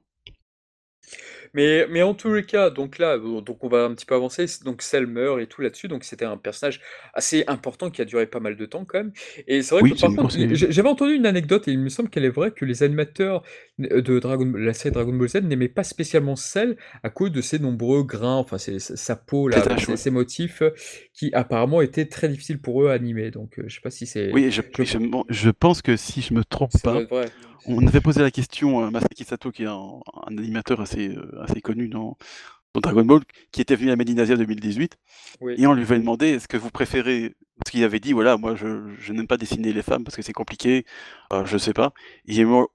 Mais, 1.53 1.87
mais 1.89 2.01
en 2.03 2.13
tous 2.13 2.33
les 2.33 2.43
cas, 2.45 2.69
donc 2.69 2.97
là, 2.97 3.17
donc 3.17 3.63
on 3.63 3.67
va 3.69 3.83
un 3.85 3.93
petit 3.95 4.05
peu 4.05 4.15
avancer. 4.15 4.45
Donc 4.65 4.81
Cell 4.81 5.07
meurt 5.07 5.39
et 5.41 5.47
tout 5.47 5.61
là-dessus. 5.61 5.87
Donc 5.87 6.03
c'était 6.03 6.25
un 6.25 6.37
personnage 6.37 6.81
assez 7.13 7.43
important 7.47 7.89
qui 7.89 8.01
a 8.01 8.05
duré 8.05 8.27
pas 8.27 8.39
mal 8.39 8.55
de 8.55 8.65
temps 8.65 8.85
quand 8.85 8.99
même. 8.99 9.11
Et 9.47 9.61
c'est 9.61 9.75
vrai 9.75 9.83
Oui, 9.83 9.89
que 9.89 9.95
par 9.95 10.13
contre, 10.13 10.35
j'avais 10.53 10.89
entendu 10.89 11.13
une 11.13 11.25
anecdote 11.25 11.67
et 11.67 11.71
il 11.71 11.79
me 11.79 11.89
semble 11.89 12.09
qu'elle 12.09 12.25
est 12.25 12.29
vraie 12.29 12.51
que 12.51 12.65
les 12.65 12.83
animateurs 12.83 13.43
de 13.77 14.19
Dragon, 14.19 14.51
la 14.55 14.73
série 14.73 14.91
Dragon 14.93 15.13
Ball 15.13 15.29
Z 15.29 15.35
n'aimaient 15.43 15.69
pas 15.69 15.83
spécialement 15.83 16.35
Cell 16.35 16.75
à 17.03 17.09
cause 17.09 17.31
de 17.31 17.41
ses 17.41 17.59
nombreux 17.59 18.03
grains, 18.03 18.35
enfin 18.35 18.57
ses- 18.57 18.79
sa 18.79 19.15
peau 19.15 19.47
là, 19.47 19.63
Ses 19.95 20.09
motifs 20.11 20.63
qui 21.13 21.31
apparemment 21.33 21.81
étaient 21.81 22.05
très 22.07 22.27
difficiles 22.29 22.59
pour 22.59 22.83
eux 22.83 22.89
à 22.89 22.93
animer. 22.93 23.31
Donc 23.31 23.59
euh, 23.59 23.63
je 23.67 23.75
sais 23.75 23.81
pas 23.81 23.89
si 23.91 24.05
c'est. 24.05 24.31
Oui, 24.31 24.51
je, 24.51 24.61
je- 24.77 24.83
je, 24.83 24.97
je 25.29 25.49
pense 25.49 25.81
que 25.81 25.97
si 25.97 26.21
je 26.21 26.33
me 26.33 26.43
trompe 26.43 26.77
pas, 26.83 27.01
vrai. 27.09 27.25
On 27.77 27.87
avait 27.87 28.01
posé 28.01 28.21
la 28.21 28.31
question 28.31 28.83
à 28.85 28.91
Masaki 28.91 29.23
Sato, 29.23 29.51
qui 29.51 29.63
est 29.63 29.67
un, 29.67 29.99
un 30.27 30.37
animateur 30.37 30.81
assez, 30.81 31.09
euh, 31.09 31.41
assez 31.41 31.61
connu 31.61 31.87
dans, 31.87 32.17
dans 32.73 32.81
Dragon 32.81 33.03
Ball, 33.05 33.21
qui 33.51 33.61
était 33.61 33.75
venu 33.75 33.91
à 33.91 33.95
Medinasia 33.95 34.35
2018, 34.37 34.97
Oui. 35.41 35.55
et 35.57 35.67
on 35.67 35.73
lui 35.73 35.83
avait 35.83 35.99
demandé 35.99 36.27
est-ce 36.29 36.47
que 36.47 36.57
vous 36.57 36.71
préférez. 36.71 37.35
Parce 37.59 37.71
qu'il 37.71 37.83
avait 37.83 37.99
dit 37.99 38.13
voilà, 38.13 38.37
moi 38.37 38.55
je, 38.55 38.89
je 38.99 39.11
n'aime 39.13 39.27
pas 39.27 39.35
dessiner 39.37 39.73
les 39.73 39.81
femmes 39.83 40.03
parce 40.05 40.15
que 40.15 40.21
c'est 40.21 40.31
compliqué, 40.33 40.85
euh, 41.33 41.45
je 41.45 41.57
sais 41.57 41.73
pas. 41.73 41.91
Et 42.25 42.45
moi, 42.45 42.67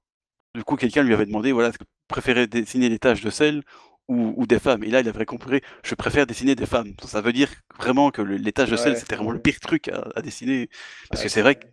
du 0.54 0.62
coup, 0.64 0.76
quelqu'un 0.76 1.02
lui 1.02 1.14
avait 1.14 1.26
demandé 1.26 1.52
voilà, 1.52 1.70
est-ce 1.70 1.78
que 1.78 1.84
vous 1.84 1.90
préférez 2.08 2.46
dessiner 2.46 2.88
les 2.90 2.98
taches 2.98 3.22
de 3.22 3.30
sel 3.30 3.62
ou, 4.08 4.34
ou 4.36 4.46
des 4.46 4.58
femmes? 4.58 4.84
Et 4.84 4.88
là, 4.90 5.00
il 5.00 5.08
avait 5.08 5.24
compris 5.24 5.62
je 5.84 5.94
préfère 5.94 6.26
dessiner 6.26 6.54
des 6.54 6.66
femmes. 6.66 6.92
Ça 7.06 7.22
veut 7.22 7.32
dire 7.32 7.48
vraiment 7.78 8.10
que 8.10 8.20
le- 8.22 8.36
les 8.36 8.52
taches 8.52 8.70
de 8.70 8.76
sel, 8.76 8.92
Ouais. 8.92 8.98
c'était 8.98 9.16
vraiment 9.16 9.30
le 9.32 9.40
pire 9.40 9.58
truc 9.60 9.88
à, 9.88 10.06
à 10.16 10.20
dessiner. 10.22 10.68
Parce 11.08 11.22
Ouais, 11.22 11.26
que 11.28 11.32
c'est 11.32 11.42
vrai 11.42 11.54
que. 11.56 11.66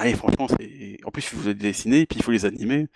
Allez, 0.00 0.14
franchement, 0.14 0.46
c'est. 0.48 0.96
En 1.04 1.10
plus, 1.10 1.22
il 1.22 1.36
faut 1.38 1.48
les 1.48 1.54
dessiner, 1.54 2.06
puis 2.06 2.20
il 2.20 2.22
faut 2.22 2.30
les 2.30 2.44
animer. 2.44 2.86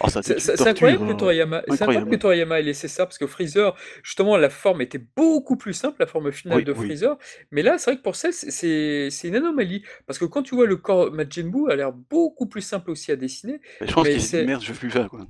Oh, 0.00 0.08
ça, 0.08 0.22
C'est 0.22 0.38
c'est- 0.38 0.60
incroyable 0.66 1.06
que 1.06 1.12
euh, 1.12 1.16
Toriyama, 1.16 1.56
incroyable 1.58 1.82
incroyable. 1.82 2.10
que 2.10 2.16
Toriyama 2.16 2.60
ait 2.60 2.62
laissé 2.62 2.88
ça 2.88 3.06
parce 3.06 3.16
que 3.16 3.26
Freezer, 3.26 3.74
justement, 4.02 4.36
la 4.36 4.50
forme 4.50 4.82
était 4.82 5.00
beaucoup 5.16 5.56
plus 5.56 5.72
simple, 5.72 5.96
la 6.00 6.06
forme 6.06 6.30
finale 6.30 6.58
Oui, 6.58 6.64
de 6.64 6.72
oui. 6.72 6.86
Freezer. 6.86 7.16
Mais 7.52 7.62
là, 7.62 7.78
c'est 7.78 7.90
vrai 7.92 7.96
que 7.98 8.02
pour 8.02 8.16
Cell, 8.16 8.32
c'est- 8.34 9.08
une 9.24 9.34
anomalie 9.36 9.82
parce 10.06 10.18
que 10.18 10.26
quand 10.26 10.42
tu 10.42 10.54
vois 10.54 10.66
le 10.66 10.76
corps 10.76 11.10
Majin 11.10 11.48
Buu, 11.48 11.70
a 11.70 11.74
l'air 11.76 11.92
beaucoup 11.92 12.46
plus 12.46 12.60
simple 12.62 12.90
aussi 12.90 13.10
à 13.12 13.16
dessiner. 13.16 13.58
Je 13.80 13.92
pense 13.92 14.04
Mais 14.04 14.12
qu'il 14.12 14.20
s'est 14.20 14.28
c'est- 14.28 14.40
dit 14.42 14.46
merde, 14.46 14.62
je 14.62 14.72
veux 14.72 14.78
plus 14.78 14.90
faire 14.90 15.08
quoi. 15.08 15.26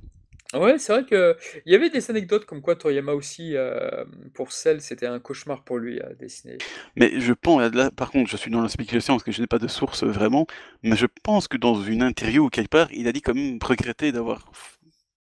Ouais, 0.53 0.77
c'est 0.77 0.93
vrai 0.93 1.05
que 1.05 1.35
il 1.65 1.71
y 1.71 1.75
avait 1.75 1.89
des 1.89 2.09
anecdotes 2.11 2.45
comme 2.45 2.61
quoi 2.61 2.75
Toriyama 2.75 3.13
aussi, 3.13 3.55
euh, 3.55 4.05
pour 4.35 4.51
Cell, 4.51 4.81
c'était 4.81 5.07
un 5.07 5.19
cauchemar 5.19 5.63
pour 5.63 5.77
lui 5.79 5.99
à 5.99 6.13
dessiner. 6.13 6.57
Mais 6.95 7.19
je 7.19 7.33
pense, 7.33 7.71
là, 7.73 7.89
par 7.91 8.11
contre, 8.11 8.29
je 8.29 8.37
suis 8.37 8.51
dans 8.51 8.61
la 8.61 8.69
spéculation 8.69 9.15
parce 9.15 9.23
que 9.23 9.31
je 9.31 9.41
n'ai 9.41 9.47
pas 9.47 9.57
de 9.59 9.67
source 9.67 10.03
euh, 10.03 10.07
vraiment, 10.11 10.45
mais 10.83 10.95
je 10.95 11.07
pense 11.23 11.47
que 11.47 11.57
dans 11.57 11.81
une 11.81 12.03
interview 12.03 12.45
ou 12.45 12.49
quelque 12.49 12.69
part, 12.69 12.87
il 12.91 13.07
a 13.07 13.11
dit 13.11 13.21
quand 13.21 13.33
même 13.33 13.57
regretter 13.63 14.11
d'avoir 14.11 14.51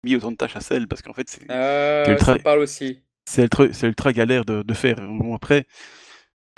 mis 0.04 0.16
autant 0.16 0.32
de 0.32 0.38
tâches 0.38 0.56
à 0.56 0.62
Cell 0.62 0.88
parce 0.88 1.02
qu'en 1.02 1.14
fait, 1.14 1.30
c'est 1.30 1.48
Euh, 1.50 2.06
ultra- 2.14 2.34
ça 2.34 2.40
parle 2.40 2.60
aussi. 2.60 3.02
c'est 3.26 3.44
ultra, 3.44 3.74
c'est 3.74 3.88
ultra 3.88 4.14
galère 4.14 4.46
de, 4.46 4.64
de 4.64 4.74
faire. 4.74 4.98
Bon, 4.98 5.36
après, 5.36 5.66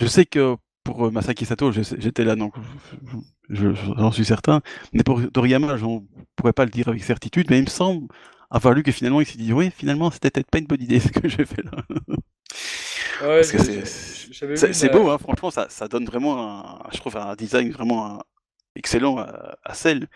je 0.00 0.06
sais 0.06 0.26
que 0.26 0.56
pour 0.84 1.06
euh, 1.06 1.10
Masaki 1.10 1.44
Sato, 1.44 1.72
je 1.72 1.82
sais- 1.82 1.96
j'étais 2.00 2.24
là, 2.24 2.36
donc 2.36 2.54
je- 3.50 3.72
je- 3.74 3.94
j'en 3.98 4.12
suis 4.12 4.24
certain. 4.24 4.62
Mais 4.92 5.02
pour 5.02 5.20
Toriyama, 5.32 5.76
je 5.76 5.84
ne 5.84 5.98
pourrais 6.36 6.52
pas 6.52 6.64
le 6.64 6.70
dire 6.70 6.88
avec 6.88 7.02
certitude, 7.04 7.46
mais 7.50 7.58
il 7.58 7.64
me 7.64 7.70
semble 7.70 8.08
avoir 8.50 8.74
lu 8.74 8.82
que 8.82 8.92
finalement, 8.92 9.20
il 9.20 9.26
s'est 9.26 9.38
dit, 9.38 9.52
oui, 9.52 9.70
finalement, 9.76 10.10
c'était 10.10 10.30
peut-être 10.30 10.50
pas 10.50 10.58
une 10.58 10.66
bonne 10.66 10.82
idée 10.82 11.00
ce 11.00 11.08
que 11.10 11.28
j'ai 11.28 11.44
fait 11.46 11.62
là. 11.64 11.72
Ouais, 13.20 13.42
c'est- 13.42 14.88
beau, 14.88 15.08
hein, 15.10 15.18
franchement, 15.18 15.50
ça, 15.50 15.68
ça 15.68 15.88
donne 15.88 16.04
vraiment, 16.06 16.84
un, 16.86 16.90
je 16.92 16.98
trouve, 16.98 17.16
un 17.16 17.34
design 17.36 17.70
vraiment 17.70 18.06
un- 18.18 18.22
excellent 18.76 19.18
à, 19.18 19.58
à 19.64 19.74
Cell. 19.74 20.08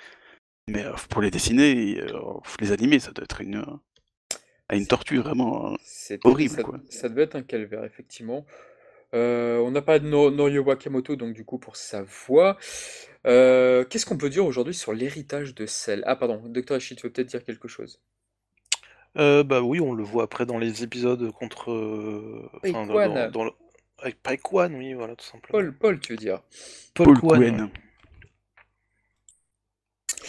Mais 0.69 0.85
euh, 0.85 0.93
pour 1.11 1.23
les 1.23 1.31
dessiner, 1.31 2.01
euh, 2.01 2.13
les 2.61 2.73
animer, 2.73 3.01
ça 3.01 3.13
doit 3.13 3.25
être 3.25 3.41
une, 3.43 3.65
à 4.69 4.77
une 4.77 4.87
torture 4.87 5.23
vraiment 5.23 5.73
euh, 5.73 5.77
horrible. 6.25 6.55
ça, 6.55 6.63
Quoi. 6.63 6.79
ça 6.89 7.09
devait 7.09 7.23
être 7.23 7.37
un 7.37 7.43
calvaire, 7.43 7.85
effectivement. 7.85 8.47
Euh, 9.15 9.59
on 9.59 9.71
n'a 9.73 9.83
pas 9.83 9.99
de 10.01 10.09
No- 10.09 10.31
Norio 10.31 10.63
Wakamoto, 10.65 11.17
donc 11.17 11.35
du 11.35 11.45
coup, 11.45 11.59
pour 11.59 11.77
sa 11.77 12.03
voix. 12.05 12.59
Euh, 13.27 13.85
qu'est-ce 13.85 14.07
qu'on 14.07 14.19
peut 14.19 14.31
dire 14.31 14.47
aujourd'hui 14.47 14.75
sur 14.75 14.93
l'héritage 14.93 15.55
de 15.55 15.67
Cell? 15.67 16.03
Ah, 16.07 16.17
pardon, 16.17 16.43
Dr. 16.47 16.77
Ishii, 16.77 16.97
tu 16.97 17.07
veux 17.07 17.13
peut-être 17.13 17.29
dire 17.29 17.45
quelque 17.45 17.69
chose? 17.69 18.01
Euh, 19.17 19.45
bah 19.45 19.61
oui, 19.63 19.81
on 19.81 19.93
le 19.95 20.03
voit 20.03 20.25
après 20.25 20.45
dans 20.47 20.59
les 20.59 20.83
épisodes 20.83 21.31
contre. 21.33 21.71
euh, 21.71 22.49
enfin, 22.65 22.87
dans, 22.87 22.95
Paikwan. 22.95 23.15
dans- 23.15 23.31
dans 23.31 23.45
le- 23.45 23.53
Avec 24.03 24.23
Paikwan, 24.23 24.75
oui, 24.75 24.93
voilà, 24.95 25.15
tout 25.17 25.25
simplement. 25.25 25.51
Paul, 25.59 25.73
Paul, 25.73 26.01
tu 26.01 26.13
veux 26.13 26.19
dire? 26.19 26.41
Paul 26.95 27.19
Kwan, 27.19 27.41
Cohen. 27.41 27.63
ouais. 27.65 27.71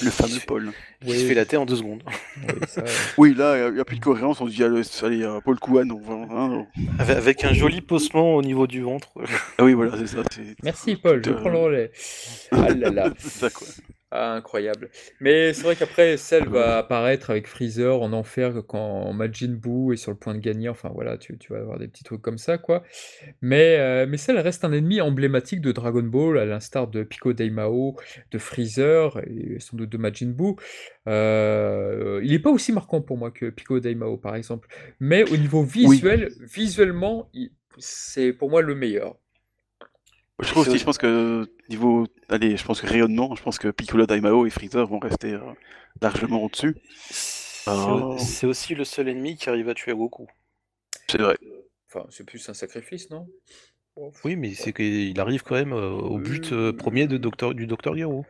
Le 0.03 0.09
fameux 0.09 0.39
Paul. 0.45 0.71
Qui 1.05 1.19
se 1.19 1.25
fait 1.25 1.33
la 1.33 1.45
terre 1.45 1.61
en 1.61 1.65
deux 1.65 1.77
secondes. 1.77 2.03
Oui, 2.37 2.53
ça, 2.67 2.83
Oui, 3.17 3.33
là, 3.33 3.69
il 3.69 3.75
n'y 3.75 3.79
a 3.79 3.85
plus 3.85 3.95
de 3.97 4.03
cohérence, 4.03 4.41
on 4.41 4.47
se 4.47 4.51
dit, 4.53 4.63
allez, 4.63 4.81
allez, 5.03 5.23
euh, 5.23 5.39
Paul 5.39 5.57
on 5.69 5.99
va... 5.99 6.13
hein, 6.35 6.67
Avec, 6.99 7.17
avec 7.17 7.43
un 7.45 7.53
joli 7.53 7.81
posement 7.81 8.35
au 8.35 8.41
niveau 8.41 8.67
du 8.67 8.81
ventre. 8.81 9.09
Ah 9.57 9.63
oui, 9.63 9.73
voilà, 9.73 9.97
c'est 9.97 10.07
ça. 10.07 10.23
Merci 10.63 10.95
Paul, 10.97 11.23
je 11.25 11.31
Euh, 11.31 11.35
prends 11.35 11.49
le 11.49 11.57
relais. 11.57 11.91
Ah 12.51 12.69
là 12.69 12.89
là. 12.89 13.09
c'est 13.17 13.29
ça, 13.29 13.49
quoi. 13.49 13.67
Ah, 14.17 14.33
incroyable. 14.33 14.89
Mais 15.19 15.51
c'est 15.51 15.63
vrai 15.63 15.75
qu'après, 15.75 16.15
Cell 16.15 16.47
va 16.47 16.77
apparaître 16.77 17.31
avec 17.31 17.47
Freezer 17.47 18.01
en 18.01 18.13
enfer 18.13 18.53
quand 18.65 19.11
Majin 19.11 19.49
Buu 19.53 19.91
est 19.93 19.97
sur 19.97 20.11
le 20.11 20.17
point 20.17 20.33
de 20.33 20.39
gagner. 20.39 20.69
Enfin 20.69 20.89
voilà, 20.93 21.17
tu, 21.17 21.37
tu 21.37 21.51
vas 21.51 21.59
avoir 21.59 21.79
des 21.79 21.89
petits 21.89 22.05
trucs 22.05 22.21
comme 22.21 22.37
ça, 22.37 22.57
quoi. 22.57 22.83
Mais, 23.41 23.77
euh, 23.77 24.05
mais 24.07 24.15
Cell 24.15 24.39
reste 24.39 24.63
un 24.63 24.71
ennemi 24.71 25.01
emblématique 25.01 25.59
de 25.59 25.73
Dragon 25.73 26.03
Ball, 26.03 26.37
à 26.39 26.45
l'instar 26.45 26.87
de 26.87 27.03
Pico 27.03 27.33
Daimao, 27.33 27.97
de 28.31 28.37
Freezer 28.37 29.19
et 29.27 29.59
sans 29.59 29.75
doute 29.75 29.89
de 29.89 29.97
Majin 29.97 30.29
Buu. 30.29 30.55
Euh, 31.07 32.21
il 32.23 32.31
n'est 32.31 32.39
pas 32.39 32.51
aussi 32.51 32.71
marquant 32.71 33.01
pour 33.01 33.17
moi 33.17 33.31
que 33.31 33.49
Pico 33.49 33.81
Daimao, 33.81 34.15
par 34.15 34.35
exemple. 34.35 34.69
Mais 35.01 35.29
au 35.29 35.35
niveau 35.35 35.61
visuel, 35.63 36.31
visuellement, 36.39 37.29
c'est 37.77 38.31
pour 38.31 38.49
moi 38.49 38.61
le 38.61 38.75
meilleur. 38.75 39.17
Je 40.41 40.49
trouve 40.49 40.67
aussi, 40.67 40.77
je 40.77 40.83
pense 40.83 40.97
que 40.97 41.49
niveau, 41.69 42.07
allez, 42.29 42.57
je 42.57 42.65
pense 42.65 42.81
que 42.81 42.87
rayonnement, 42.87 43.35
je 43.35 43.41
pense 43.41 43.57
que 43.57 43.69
Piccolo, 43.69 44.05
Daimao 44.05 44.45
et 44.45 44.49
Freezer 44.49 44.85
vont 44.85 44.99
rester 44.99 45.33
euh, 45.33 45.39
largement 46.01 46.43
au-dessus. 46.43 46.75
C'est 47.09 47.45
Oh. 47.67 48.15
c'est 48.19 48.45
aussi 48.45 48.75
le 48.75 48.83
seul 48.83 49.07
ennemi 49.07 49.37
qui 49.37 49.49
arrive 49.49 49.69
à 49.69 49.73
tuer 49.73 49.93
Goku. 49.93 50.27
C'est 51.09 51.19
vrai. 51.19 51.37
Enfin, 51.87 52.05
c'est 52.09 52.23
plus 52.23 52.47
un 52.49 52.53
sacrifice, 52.53 53.09
non? 53.09 53.27
Oui, 54.23 54.35
mais 54.35 54.53
c'est 54.53 54.73
qu'il 54.73 55.19
arrive 55.19 55.43
quand 55.43 55.55
même 55.55 55.73
euh, 55.73 55.89
au 55.89 56.17
but 56.17 56.51
euh, 56.51 56.73
premier 56.73 57.07
de 57.07 57.17
docteur, 57.17 57.53
du 57.53 57.65
Docteur 57.65 57.95
Gero. 57.95 58.25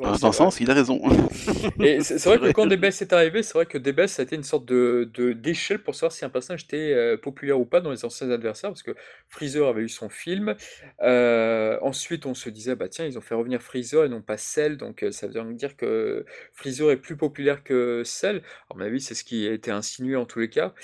Dans 0.00 0.26
un 0.26 0.32
sens, 0.32 0.60
il 0.60 0.70
a 0.70 0.74
raison. 0.74 1.00
Et 1.82 2.00
c'est 2.02 2.22
vrai 2.24 2.38
que 2.38 2.48
quand 2.52 2.66
DBS 2.66 3.02
est 3.02 3.12
arrivé, 3.12 3.42
c'est 3.42 3.54
vrai 3.54 3.66
que 3.66 3.78
DBS 3.78 4.12
ça 4.12 4.22
a 4.22 4.24
été 4.24 4.36
une 4.36 4.42
sorte 4.42 4.64
de 4.66 5.08
de- 5.14 5.32
d'échelle 5.32 5.82
pour 5.82 5.94
savoir 5.94 6.12
si 6.12 6.24
un 6.24 6.28
personnage 6.30 6.64
était 6.64 6.92
euh, 6.92 7.16
populaire 7.16 7.58
ou 7.58 7.64
pas 7.64 7.80
dans 7.80 7.90
les 7.90 8.04
anciens 8.04 8.30
adversaires, 8.30 8.70
parce 8.70 8.82
que 8.82 8.94
Freezer 9.28 9.66
avait 9.68 9.82
eu 9.82 9.88
son 9.88 10.08
film. 10.08 10.54
Euh, 11.02 11.78
ensuite, 11.82 12.26
on 12.26 12.34
se 12.34 12.50
disait, 12.50 12.74
bah 12.76 12.88
tiens, 12.88 13.06
ils 13.06 13.18
ont 13.18 13.20
fait 13.20 13.34
revenir 13.34 13.62
Freezer 13.62 14.04
et 14.04 14.08
non 14.08 14.22
pas 14.22 14.36
Cell, 14.36 14.76
donc 14.76 15.02
euh, 15.02 15.10
ça 15.12 15.26
veut 15.26 15.54
dire 15.54 15.76
que 15.76 16.24
Freezer 16.52 16.90
est 16.90 16.96
plus 16.98 17.16
populaire 17.16 17.62
que 17.64 18.02
Cell. 18.04 18.42
À 18.70 18.74
mon 18.74 18.80
avis, 18.82 19.00
c'est 19.00 19.14
ce 19.14 19.24
qui 19.24 19.46
a 19.48 19.52
été 19.52 19.70
insinué 19.70 20.16
en 20.16 20.26
tous 20.26 20.38
les 20.40 20.50
cas. 20.50 20.74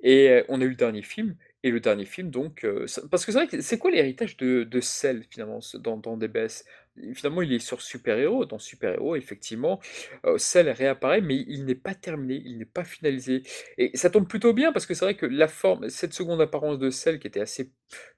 Et 0.00 0.30
euh, 0.30 0.42
on 0.48 0.60
a 0.60 0.64
eu 0.64 0.70
le 0.70 0.74
dernier 0.74 1.02
film. 1.02 1.36
Et 1.62 1.70
le 1.70 1.78
dernier 1.80 2.06
film, 2.06 2.30
donc, 2.30 2.64
euh, 2.64 2.86
ça- 2.86 3.02
parce 3.10 3.26
que 3.26 3.32
c'est 3.32 3.38
vrai 3.38 3.46
que 3.46 3.60
c'est 3.60 3.76
quoi 3.76 3.90
l'héritage 3.90 4.38
de, 4.38 4.64
de 4.64 4.80
Cell 4.80 5.24
finalement 5.28 5.58
dans, 5.74 5.98
dans 5.98 6.16
DBS? 6.16 6.64
Finalement, 7.14 7.42
il 7.42 7.52
est 7.52 7.58
sur 7.58 7.82
Super-Héros. 7.82 8.44
Dans 8.46 8.58
Super-Héros, 8.58 9.16
effectivement, 9.16 9.80
euh, 10.24 10.38
Cell 10.38 10.68
réapparaît, 10.70 11.20
mais 11.20 11.36
il 11.48 11.64
n'est 11.64 11.74
pas 11.74 11.94
terminé, 11.94 12.42
il 12.44 12.58
n'est 12.58 12.64
pas 12.64 12.84
finalisé. 12.84 13.42
Et 13.78 13.96
ça 13.96 14.10
tombe 14.10 14.28
plutôt 14.28 14.52
bien 14.52 14.72
parce 14.72 14.86
que 14.86 14.94
c'est 14.94 15.04
vrai 15.04 15.16
que 15.16 15.26
la 15.26 15.48
forme, 15.48 15.88
cette 15.88 16.12
seconde 16.14 16.40
apparence 16.40 16.78
de 16.78 16.90
Cell 16.90 17.18
qui 17.18 17.26
était 17.26 17.40
assez, 17.40 17.72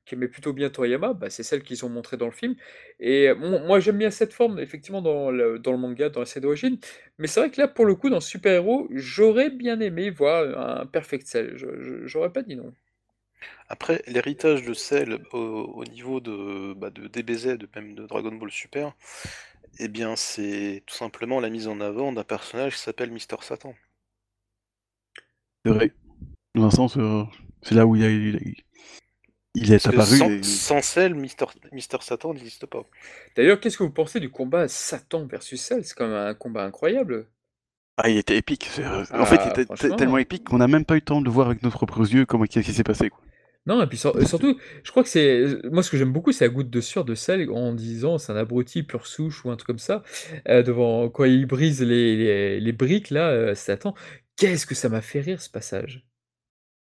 qui 0.05 0.15
aimait 0.15 0.29
plutôt 0.29 0.53
bien 0.53 0.71
Toriyama, 0.71 1.13
bah, 1.15 1.31
c'est 1.31 1.43
celle 1.43 1.63
qu'ils 1.63 1.85
ont 1.85 1.89
montrée 1.89 2.17
dans 2.17 2.27
le 2.27 2.33
film. 2.33 2.55
Et 3.01 3.33
moi, 3.35 3.81
j'aime 3.81 3.99
bien 3.99 4.11
cette 4.11 4.33
forme, 4.33 4.59
effectivement, 4.59 5.03
dans 5.03 5.31
le, 5.31 5.59
dans 5.59 5.73
le 5.73 5.79
manga, 5.79 6.09
dans 6.09 6.21
la 6.21 6.27
série 6.27 6.43
d'origine. 6.43 6.79
Mais 7.19 7.27
c'est 7.27 7.41
vrai 7.41 7.51
que 7.51 7.61
là, 7.61 7.69
pour 7.69 7.85
le 7.87 7.95
coup, 7.95 8.11
dans 8.11 8.21
Super-Héros, 8.21 8.89
j'aurais 8.93 9.51
bien 9.51 9.81
aimé 9.81 10.11
voir 10.11 10.81
un 10.83 10.87
Perfect 10.87 11.27
Cell. 11.27 11.57
J'aurais 12.05 12.33
pas 12.33 12.43
dit 12.43 12.57
non. 12.57 12.73
Après, 13.69 14.03
l'héritage 14.07 14.63
de 14.63 14.75
Cell 14.75 15.19
au, 15.33 15.39
au 15.39 15.85
niveau 15.85 16.21
de, 16.21 16.75
bah, 16.75 16.91
de 16.91 17.07
DBZ, 17.09 17.59
de 17.59 17.69
même 17.75 17.95
de 17.95 18.07
Dragon 18.07 18.33
Ball 18.35 18.51
Super, 18.51 18.93
eh 19.79 19.89
bien, 19.89 20.17
c'est 20.17 20.83
tout 20.87 20.95
simplement 20.95 21.41
la 21.41 21.51
mise 21.51 21.69
en 21.69 21.81
avant 21.81 22.13
d'un 22.13 22.25
personnage 22.25 22.75
qui 22.77 22.81
s'appelle 22.83 23.11
Mister 23.11 23.37
Satan. 23.41 23.75
C'est 25.65 25.73
vrai. 25.73 25.93
Dans 26.55 26.65
un 26.67 26.71
sens, 26.71 26.97
euh, 26.97 27.25
c'est 27.63 27.75
là 27.75 27.87
où 27.87 27.97
il, 27.97 28.05
a, 28.05 28.11
il, 28.11 28.37
a- 28.37 28.41
il 29.55 29.73
est 29.73 29.83
Parce 29.83 29.95
apparu. 29.95 30.17
sans, 30.19 30.31
et- 30.31 30.43
sans 30.43 30.83
Cell, 30.83 31.15
Mister, 31.15 31.47
Mister 31.73 31.99
Satan 32.01 32.35
n'existe 32.35 32.67
pas. 32.67 32.85
D'ailleurs, 33.37 33.61
qu'est-ce 33.61 33.79
que 33.79 33.85
vous 33.85 33.91
pensez 33.91 34.21
du 34.21 34.31
combat 34.31 34.69
Satan 34.69 35.27
versus 35.27 35.61
Cell? 35.61 35.85
C'est 35.85 35.95
quand 35.95 36.07
même 36.09 36.17
un 36.17 36.35
combat 36.35 36.65
incroyable. 36.65 37.27
Ah, 37.99 38.09
il 38.09 38.17
était 38.17 38.37
épique. 38.39 38.71
Ah, 38.83 39.05
en 39.21 39.27
fait, 39.27 39.41
il 39.45 39.61
était 39.61 39.97
tellement 39.97 40.19
épique 40.19 40.45
qu'on 40.45 40.59
n'a 40.59 40.69
même 40.69 40.85
pas 40.85 40.95
eu 40.95 40.99
le 40.99 41.05
temps 41.05 41.21
de 41.21 41.29
voir 41.31 41.49
avec 41.49 41.63
nos 41.63 41.71
propres 41.71 42.01
yeux 42.13 42.25
comment 42.25 42.45
qu'est-ce 42.45 42.67
qui 42.67 42.73
s'est 42.73 42.83
passé. 42.83 43.11
Quoi. 43.11 43.21
Non, 43.67 43.81
et 43.83 43.87
puis 43.87 43.97
sur- 43.99 44.17
euh, 44.17 44.25
surtout, 44.25 44.59
je 44.83 44.91
crois 44.91 45.05
que 45.05 45.09
c'est. 45.09 45.47
Moi, 45.71 45.83
ce 45.85 45.91
que 45.91 45.97
j'aime 45.97 46.13
beaucoup, 46.13 46.33
c'est 46.33 46.45
la 46.47 46.49
goutte 46.53 46.71
de 46.71 46.81
sueur 46.81 47.05
de 47.05 47.15
sel 47.15 47.49
en 47.51 47.73
disant 47.75 48.19
c'est 48.19 48.33
un 48.33 48.37
abruti 48.37 48.83
pure 48.83 49.07
souche 49.07 49.45
ou 49.45 49.51
un 49.51 49.57
truc 49.57 49.69
comme 49.69 49.79
ça. 49.79 50.03
euh, 50.49 50.63
devant, 50.65 51.09
quand 51.11 51.25
il 51.25 51.47
brise 51.47 51.81
les, 51.83 52.17
les, 52.17 52.61
les 52.61 52.73
briques, 52.73 53.11
là, 53.11 53.29
euh, 53.31 53.55
Satan. 53.55 53.95
Qu'est-ce 54.37 54.67
que 54.67 54.75
ça 54.75 54.89
m'a 54.89 55.01
fait 55.03 55.21
rire 55.21 55.41
ce 55.43 55.51
passage. 55.51 56.05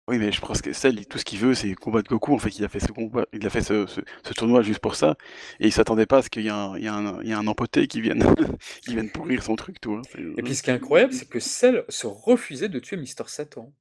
Oui, 0.08 0.16
mais 0.18 0.32
je 0.32 0.40
pense 0.40 0.62
que 0.62 0.72
Cell, 0.72 1.06
tout 1.06 1.18
ce 1.18 1.24
qu'il 1.24 1.38
veut, 1.38 1.54
c'est 1.54 1.74
combattre 1.74 2.08
Goku. 2.08 2.34
En 2.34 2.38
fait, 2.38 2.56
il 2.58 2.64
a 2.64 2.68
fait 2.68 2.80
ce 2.80 2.86
combat, 2.92 3.26
il 3.34 3.44
a 3.46 3.50
fait 3.50 3.60
ce, 3.60 3.86
ce- 3.86 4.00
ce 4.24 4.32
tournoi 4.32 4.62
juste 4.62 4.78
pour 4.80 4.94
ça, 4.94 5.16
et 5.60 5.66
il 5.66 5.72
s'attendait 5.72 6.06
pas 6.06 6.18
à 6.18 6.22
ce 6.22 6.30
qu'il 6.30 6.42
y 6.44 6.46
ait 6.46 6.50
un, 6.50 6.72
un, 6.82 7.18
un 7.30 7.46
empoté 7.46 7.86
qui 7.88 8.00
vienne, 8.00 8.24
qui 8.82 8.94
vienne 8.94 9.10
pourrir 9.10 9.42
son 9.42 9.54
truc, 9.56 9.80
tout. 9.82 9.92
hein. 9.94 10.02
Et 10.38 10.42
puis 10.42 10.54
ce 10.54 10.62
qui 10.62 10.70
est 10.70 10.74
incroyable, 10.74 11.12
c'est 11.12 11.28
que 11.28 11.40
Cell 11.40 11.84
se 11.90 12.06
refusait 12.06 12.68
de 12.70 12.78
tuer 12.78 12.96
Mister 12.96 13.24
Satan. 13.26 13.74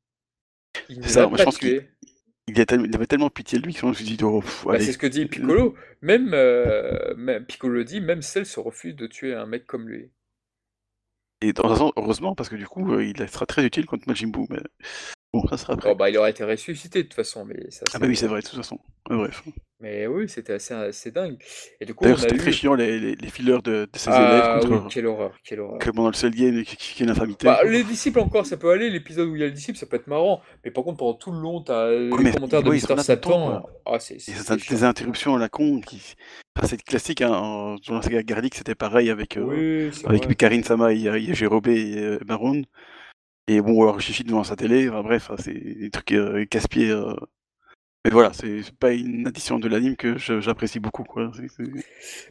Il 0.89 1.01
ne 1.01 1.05
C'est 1.05 1.13
ça, 1.13 1.25
l'a 1.25 1.27
moi, 1.27 1.37
je 1.37 1.43
pas 1.43 1.45
pense 1.45 1.57
tué. 1.59 1.89
Il 2.47 2.95
avait 2.95 3.07
tellement 3.07 3.29
pitié 3.29 3.59
de 3.59 3.65
lui 3.65 3.73
que 3.73 3.81
je 3.81 3.85
me 3.85 3.93
suis 3.93 4.05
dit, 4.05 4.17
oh, 4.23 4.41
Bah, 4.65 4.79
c'est 4.79 4.93
ce 4.93 4.97
que 4.97 5.07
dit 5.07 5.25
Piccolo. 5.25 5.75
Même, 6.01 6.33
euh, 6.33 7.13
même 7.15 7.45
Piccolo 7.45 7.83
dit, 7.83 7.99
même 7.99 8.21
Cell 8.21 8.45
se 8.45 8.59
refuse 8.59 8.95
de 8.95 9.07
tuer 9.07 9.33
un 9.33 9.45
mec 9.45 9.65
comme 9.65 9.89
lui. 9.89 10.11
Et 11.41 11.53
dans 11.53 11.69
un 11.71 11.75
sens, 11.75 11.91
heureusement, 11.97 12.35
parce 12.35 12.49
que 12.49 12.55
du 12.55 12.65
coup, 12.65 12.93
euh, 12.93 13.03
il 13.03 13.29
sera 13.29 13.45
très 13.45 13.65
utile 13.65 13.85
contre 13.85 14.07
Majin 14.07 14.29
Buu. 14.29 14.47
Mais 14.49 14.61
bon, 15.33 15.45
ça 15.47 15.57
sera 15.57 15.73
après. 15.73 15.89
Oh, 15.91 15.95
bah, 15.95 16.09
il 16.09 16.17
aurait 16.17 16.31
été 16.31 16.43
ressuscité 16.43 17.03
de 17.03 17.07
toute 17.07 17.15
façon, 17.15 17.45
mais 17.45 17.69
ça. 17.69 17.85
ah 17.93 17.99
bah 17.99 18.07
oui, 18.07 18.15
c'est 18.15 18.27
vrai, 18.27 18.41
de 18.41 18.45
toute 18.47 18.55
façon. 18.57 18.79
Ouais, 19.09 19.17
bref. 19.17 19.43
Mais 19.79 20.07
oui, 20.07 20.27
c'était 20.27 20.53
assez, 20.53 20.73
assez 20.73 21.11
dingue. 21.11 21.37
Et 21.79 21.85
du 21.85 21.93
coup, 21.93 22.03
D'ailleurs, 22.03 22.19
c'était 22.19 22.33
eu. 22.35 22.39
très 22.39 22.51
chiant 22.51 22.73
les, 22.73 22.99
les, 22.99 23.15
les 23.15 23.27
fillers 23.29 23.61
de, 23.63 23.87
de 23.91 23.97
ses 23.97 24.09
Ah 24.11 24.57
élèves 24.59 24.63
oui, 24.71 24.77
contre 24.79 24.91
quelle 24.91 25.05
horreur, 25.05 25.37
quelle 25.43 25.59
horreur. 25.59 25.77
que 25.77 25.91
pendant 25.91 26.07
le 26.07 26.15
seul 26.15 26.31
game 26.31 26.63
qui, 26.63 27.03
est 27.03 27.05
l'infamité. 27.05 27.45
Bah, 27.45 27.59
les 27.63 27.83
disciples 27.83 28.19
encore, 28.19 28.47
ça 28.47 28.57
peut 28.57 28.71
aller, 28.71 28.89
l'épisode 28.89 29.27
où 29.29 29.35
il 29.35 29.41
y 29.41 29.43
a 29.43 29.47
le 29.47 29.51
disciple, 29.53 29.77
ça 29.77 29.85
peut 29.85 29.97
être 29.97 30.07
marrant, 30.07 30.41
mais 30.65 30.71
par 30.71 30.83
contre, 30.83 30.97
pendant 30.97 31.13
tout 31.13 31.31
le 31.31 31.39
long, 31.39 31.61
t'as 31.61 31.91
les 31.91 32.09
mais- 32.09 32.31
commentaires 32.31 32.63
de 32.63 32.69
ouais, 32.69 32.75
Mister 32.75 32.97
Satan. 32.97 33.67
Ah, 33.85 33.99
c'est 33.99 34.17
des 34.69 34.83
interruptions 34.83 35.35
à 35.35 35.39
la 35.39 35.47
con 35.47 35.79
qui. 35.81 36.15
C'est 36.63 36.81
classique, 36.81 37.21
hein. 37.21 37.29
en- 37.33 37.75
Dans 37.87 37.95
la 37.97 38.01
saga 38.01 38.23
Garlic, 38.23 38.55
c'était 38.55 38.73
pareil 38.73 39.11
avec, 39.11 39.37
euh, 39.37 39.89
Oui, 39.91 40.05
avec. 40.07 40.35
Karine 40.37 40.63
Sama 40.63 40.91
et, 40.93 41.05
et 41.05 41.35
Jérôme 41.35 41.61
et 41.67 41.97
euh, 41.99 42.19
Baron. 42.25 42.63
Et 43.47 43.61
bon, 43.61 43.81
alors 43.83 43.99
Chichi 44.01 44.23
devant 44.23 44.43
sa 44.43 44.55
télé, 44.55 44.89
enfin, 44.89 45.03
bref, 45.03 45.31
hein, 45.31 45.35
c'est 45.39 45.53
des 45.53 45.89
trucs 45.89 46.11
euh, 46.11 46.45
casse-pieds. 46.45 46.91
Mais 48.05 48.11
voilà, 48.11 48.31
c'est 48.31 48.61
pas 48.79 48.93
une 48.93 49.27
addition 49.27 49.59
de 49.59 49.67
l'anime 49.67 49.97
que 49.97 50.17
j'apprécie 50.17 50.79
beaucoup. 50.79 51.03
Quoi. 51.03 51.29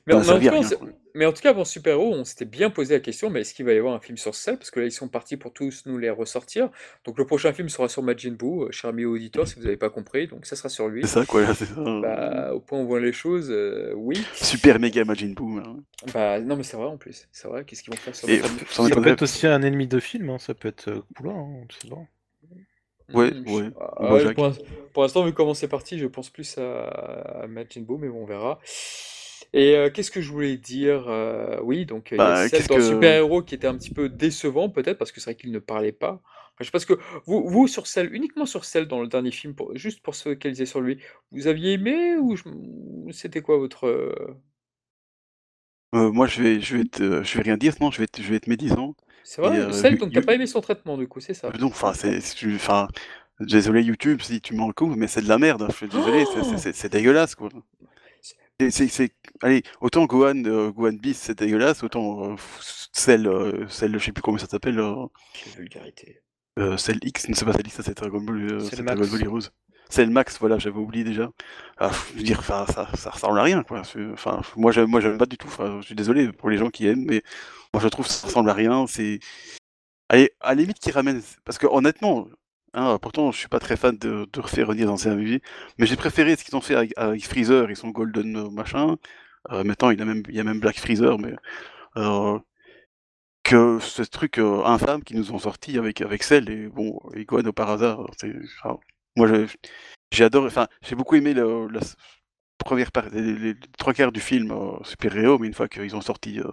Mais, 0.07 0.15
en- 0.15 0.19
mais 0.21 0.25
tout 0.25 0.27
cas, 0.29 0.35
on 0.35 0.39
rien, 0.39 0.63
s'est- 0.63 0.77
quoi. 0.77 0.89
mais 1.15 1.27
en 1.27 1.33
tout 1.35 1.43
cas, 1.43 1.51
avant 1.51 1.67
Super 1.67 1.95
Héros, 1.95 2.15
on 2.15 2.25
s'était 2.25 2.47
bien 2.47 2.71
posé 2.71 2.95
la 2.95 3.01
question, 3.01 3.29
mais 3.29 3.43
est-ce 3.43 3.53
qu'il 3.53 3.67
va 3.67 3.75
y 3.75 3.79
avoir 3.79 3.93
un 3.95 4.01
film 4.01 4.17
sur 4.17 4.35
Cell? 4.35 4.57
Parce 4.57 4.71
que 4.71 4.81
là, 4.81 4.87
ils 4.87 4.93
sont 4.93 5.09
partis 5.09 5.37
pour 5.37 5.53
tous 5.53 5.83
nous 5.85 5.99
les 5.99 6.09
ressortir. 6.09 6.71
Donc, 7.05 7.19
le 7.19 7.27
prochain 7.27 7.53
film 7.53 7.69
sera 7.69 7.89
sur 7.91 8.03
Majin 8.03 8.31
Buu, 8.39 8.63
euh, 8.63 8.71
cher 8.71 8.89
ami 8.89 9.05
auditeur, 9.05 9.47
si 9.47 9.57
vous 9.57 9.65
n'avez 9.65 9.77
pas 9.77 9.91
compris. 9.91 10.29
Donc, 10.29 10.47
ça 10.47 10.57
sera 10.57 10.71
sur 10.71 10.89
lui. 10.89 11.03
C'est 11.03 11.09
ça, 11.09 11.27
quoi. 11.27 11.43
là, 11.43 11.53
c'est 11.55 11.67
ça. 11.67 11.75
Bah, 12.01 12.55
au 12.55 12.61
point 12.61 12.79
où 12.79 12.83
on 12.83 12.87
voit 12.87 13.01
les 13.01 13.13
choses, 13.13 13.51
euh, 13.51 13.93
oui. 13.97 14.25
Super 14.35 14.79
méga 14.81 15.05
Majin 15.05 15.35
Buu. 15.37 15.59
hein. 15.61 15.77
Bah, 16.15 16.41
non, 16.41 16.57
mais 16.57 16.63
c'est 16.63 16.79
vrai 16.79 16.87
en 16.87 16.97
plus. 16.97 17.29
C'est 17.33 17.49
vrai. 17.49 17.65
Qu'est-ce 17.67 17.83
qu'ils 17.83 17.93
vont 17.93 17.99
faire 18.01 18.15
sur 18.15 18.31
Et 18.31 18.39
Majin 18.41 18.55
Ça 18.71 18.83
Buu 18.85 19.03
peut, 19.03 19.09
être 19.11 19.23
aussi 19.23 19.47
un 19.47 19.61
ennemi 19.61 19.89
de 19.89 20.01
film, 20.01 20.31
hein, 20.31 20.39
ça 20.39 20.55
peut 20.55 20.69
être 20.69 20.89
euh, 20.89 21.03
Poulain, 21.15 21.35
hein, 21.35 21.65
on 21.65 21.67
sait 21.83 21.89
pas. 21.91 21.97
Ouais, 23.13 23.33
ah, 23.81 24.19
Jacques. 24.19 24.35
pour 24.35 24.47
l'in- 24.47 24.55
pour 24.93 25.03
l'instant, 25.03 25.25
vu 25.25 25.33
comment 25.33 25.55
c'est 25.55 25.69
parti, 25.69 25.99
je 25.99 26.07
pense 26.07 26.31
plus 26.31 26.59
à, 26.59 26.85
à 27.43 27.47
Majin 27.47 27.83
Buu, 27.83 27.99
mais 27.99 28.09
bon, 28.09 28.23
on 28.23 28.27
verra. 28.27 28.59
Et 29.53 29.77
euh, 29.77 29.91
qu'est-ce 29.91 30.11
que 30.11 30.21
je 30.21 30.31
voulais 30.31 30.57
dire 30.57 31.05
Euh, 31.09 31.59
Oui, 31.63 31.87
donc 31.87 32.13
euh, 32.13 32.17
il 32.17 32.19
y 32.19 32.23
a 32.23 32.25
Bah, 32.27 32.49
Cell 32.49 32.51
qu'est-ce 32.51 32.69
dans 32.69 32.77
que- 32.77 32.83
Super 32.83 33.15
Héros 33.17 33.43
qui 33.43 33.55
était 33.55 33.67
un 33.67 33.77
petit 33.77 33.91
peu 33.91 34.09
décevant, 34.09 34.69
peut-être, 34.69 34.99
parce 34.99 35.13
que 35.13 35.21
c'est 35.21 35.31
vrai 35.31 35.37
qu'il 35.37 35.53
ne 35.53 35.59
parlait 35.59 35.93
pas. 35.93 36.21
Enfin, 36.59 36.71
je 36.73 36.79
ce 36.79 36.87
que 36.87 36.99
vous, 37.27 37.47
vous 37.49 37.69
sur 37.69 37.87
Cell, 37.87 38.13
uniquement 38.15 38.47
sur 38.47 38.65
Cell 38.65 38.87
dans 38.89 39.01
le 39.03 39.09
dernier 39.09 39.31
film, 39.31 39.55
pour, 39.55 39.77
juste 39.77 40.03
pour 40.03 40.15
se 40.15 40.23
focaliser 40.31 40.67
sur 40.67 40.81
lui, 40.81 40.99
vous 41.31 41.47
aviez 41.47 41.75
aimé 41.75 42.17
ou 42.17 42.35
je- 42.37 42.45
c'était 43.13 43.43
quoi 43.43 43.59
votre 43.59 43.87
Euh, 45.95 46.11
moi, 46.13 46.27
je 46.27 46.43
vais, 46.43 46.61
je 46.61 46.77
vais, 46.77 46.85
te- 46.85 47.23
je 47.23 47.37
vais 47.37 47.43
rien 47.43 47.57
dire, 47.57 47.75
non, 47.81 47.91
je 47.91 48.01
vais, 48.01 48.07
te- 48.07 48.21
je 48.23 48.29
vais 48.29 48.37
être 48.37 48.49
médisant. 48.49 48.95
C'est 49.29 49.43
vrai, 49.43 49.59
euh, 49.59 49.73
Cell, 49.73 49.95
you- 49.95 49.99
donc 49.99 50.13
t'as 50.13 50.23
pas 50.23 50.35
aimé 50.35 50.47
son 50.47 50.61
traitement 50.61 50.97
du 50.97 51.09
coup, 51.09 51.19
c'est 51.19 51.35
ça 51.35 51.51
Donc, 51.51 51.73
enfin, 51.73 51.93
c'est, 51.95 52.19
enfin, 52.55 52.87
désolé 53.41 53.83
YouTube 53.83 54.21
si 54.23 54.41
tu 54.41 54.55
m'en 54.55 54.71
coupes, 54.71 54.95
mais 54.97 55.09
c'est 55.09 55.21
de 55.21 55.29
la 55.29 55.37
merde. 55.37 55.63
hein, 55.63 55.69
Je 55.71 55.77
suis 55.77 55.89
désolé, 55.89 56.25
c'est- 56.59 56.73
c'est- 56.73 56.89
dégueulasse, 56.89 57.35
quoi. 57.35 57.49
C'est, 58.71 59.11
allez, 59.43 59.63
autant 59.81 60.07
Gohan, 60.07 60.45
euh, 60.47 60.71
Gohan 60.71 60.93
Beast, 60.95 61.25
c'est 61.25 61.37
dégueulasse, 61.39 61.83
autant 61.83 62.31
euh, 62.33 62.37
celle, 62.93 63.27
euh, 63.27 63.67
celle, 63.69 63.99
je 63.99 64.05
sais 64.05 64.13
plus 64.13 64.23
comment 64.23 64.39
ça 64.39 64.47
s'appelle, 64.47 64.79
euh, 64.79 65.07
Quelle 65.35 65.53
vulgarité. 65.55 66.23
euh, 66.61 66.77
celle 66.77 66.99
X, 67.03 67.29
ne 67.29 67.35
c'est 67.35 67.45
pas 67.45 67.53
celle 67.53 67.67
X, 67.67 67.75
ça 67.75 67.83
c'est 67.83 67.97
Dragon 67.97 68.21
Ball, 68.21 68.61
C'est 68.71 68.81
Dragon. 68.83 69.05
Ball 69.11 69.23
Heroes. 69.25 69.51
C'est 69.89 70.05
le 70.05 70.11
Max, 70.11 70.39
voilà, 70.41 70.59
j'avais 70.59 70.79
oublié 70.79 71.05
déjà. 71.05 71.31
Ah, 71.79 71.91
je 72.13 72.19
veux 72.19 72.25
dire, 72.25 72.43
ça, 72.43 72.65
ressemble 73.11 73.39
à 73.39 73.43
rien, 73.43 73.63
quoi. 73.63 73.83
Enfin, 74.13 74.41
moi, 74.57 74.73
j'aime, 74.73 74.89
moi, 74.91 75.01
j'aime 75.01 75.19
pas 75.19 75.27
du 75.27 75.37
tout. 75.39 75.49
Je 75.81 75.87
suis 75.87 75.95
désolé 75.95 76.33
pour 76.33 76.51
les 76.51 76.59
gens 76.59 76.71
qui 76.71 76.87
aiment, 76.87 77.05
mais 77.07 77.23
moi, 77.73 77.83
je 77.83 77.89
trouve 77.89 78.07
que 78.07 78.13
ça 78.13 78.27
ressemble 78.27 78.51
à 78.51 78.55
rien. 78.55 78.87
C'est, 78.87 79.21
à 80.09 80.17
la 80.45 80.55
limite, 80.55 80.79
qui 80.79 80.91
ramène, 80.91 81.23
parce 81.45 81.59
que 81.59 81.67
honnêtement, 81.67 82.29
hein, 82.75 82.99
pourtant, 83.01 83.33
je 83.33 83.39
suis 83.39 83.49
pas 83.49 83.59
très 83.61 83.77
fan 83.77 83.97
de, 83.99 84.27
refaire 84.37 84.69
revenir 84.69 84.87
dans 84.87 85.09
un 85.09 85.17
MV, 85.17 85.41
mais 85.79 85.87
j'ai 85.87 85.97
préféré 85.97 86.37
ce 86.37 86.45
qu'ils 86.45 86.57
ont 86.57 86.61
fait 86.61 86.75
avec, 86.97 87.25
Freezer 87.27 87.71
et 87.71 87.75
son 87.75 87.91
Golden 87.91 88.37
euh, 88.37 88.51
machin. 88.51 88.97
Euh, 89.53 89.65
maintenant, 89.65 89.91
il 89.91 89.99
y 89.99 90.03
a 90.03 90.05
même, 90.05 90.23
il 90.29 90.35
y 90.37 90.41
a 90.41 90.45
même 90.45 90.61
Black 90.61 90.79
Freezer, 90.79 91.19
mais 91.19 91.35
euh, 91.97 92.39
que 93.43 93.79
ce 93.81 94.03
truc 94.03 94.39
infâme 94.39 95.03
qu'ils 95.05 95.19
nous 95.19 95.33
ont 95.33 95.39
sorti 95.39 95.79
avec 95.79 96.01
avec 96.01 96.23
Cell 96.25 96.51
et 96.51 96.69
bon 96.69 96.99
au 97.31 97.53
par 97.53 97.71
hasard. 97.71 98.07
C'est, 98.19 98.33
moi, 99.17 99.29
j'ai 100.13 100.25
adoré. 100.25 100.47
Enfin, 100.49 100.69
j'ai 100.83 100.97
beaucoup 100.97 101.17
aimé 101.17 101.35
le- 101.35 101.69
la 101.69 101.81
première 102.59 102.93
partie, 102.93 103.17
les, 103.17 103.55
trois 103.79 103.95
quarts 103.95 104.13
du 104.13 104.21
film 104.21 104.53
euh, 104.53 104.79
super 104.85 105.17
héros, 105.17 105.39
mais 105.39 105.49
une 105.49 105.55
fois 105.55 105.69
qu'ils 105.69 105.97
ont 105.97 106.03
sorti 106.03 106.41
euh, 106.41 106.49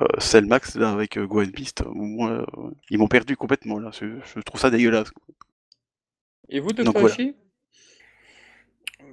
euh, 0.00 0.06
Cell 0.18 0.46
Max 0.46 0.76
là 0.76 0.90
avec 0.92 1.16
euh, 1.18 1.26
Gohan 1.26 1.46
Beast, 1.46 1.82
euh, 1.82 1.90
moi, 1.94 2.30
euh, 2.58 2.70
ils 2.90 2.98
m'ont 2.98 3.08
perdu 3.08 3.36
complètement 3.36 3.78
là. 3.78 3.90
Je, 3.92 4.06
je 4.34 4.40
trouve 4.40 4.60
ça 4.60 4.70
dégueulasse. 4.70 5.10
Et 6.48 6.58
vous. 6.60 6.72
Donc, 6.82 6.98
voilà. 6.98 7.16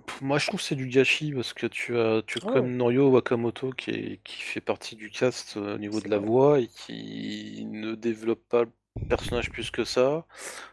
Pff, 0.08 0.22
Moi, 0.22 0.40
je 0.40 0.48
trouve 0.48 0.60
que 0.60 0.66
c'est 0.66 0.76
du 0.76 0.88
gâchis 0.88 1.32
parce 1.34 1.54
que 1.54 1.68
tu 1.68 1.98
as, 1.98 2.22
tu 2.26 2.38
as 2.38 2.42
Oh. 2.42 2.48
quand 2.48 2.62
même 2.62 2.76
Norio 2.78 3.10
Wakamoto 3.10 3.72
qui, 3.72 3.92
est, 3.92 4.22
qui 4.24 4.42
fait 4.42 4.62
partie 4.62 4.96
du 4.96 5.10
cast 5.10 5.58
euh, 5.58 5.76
au 5.76 5.78
niveau 5.78 6.00
de 6.02 6.10
la 6.10 6.18
vrai. 6.18 6.28
voix 6.28 6.60
et 6.60 6.68
qui 6.68 7.66
ne 7.66 7.96
développe 7.96 8.44
pas 8.50 8.66
personnage 9.10 9.50
plus 9.52 9.72
que 9.72 9.84
ça. 9.84 10.26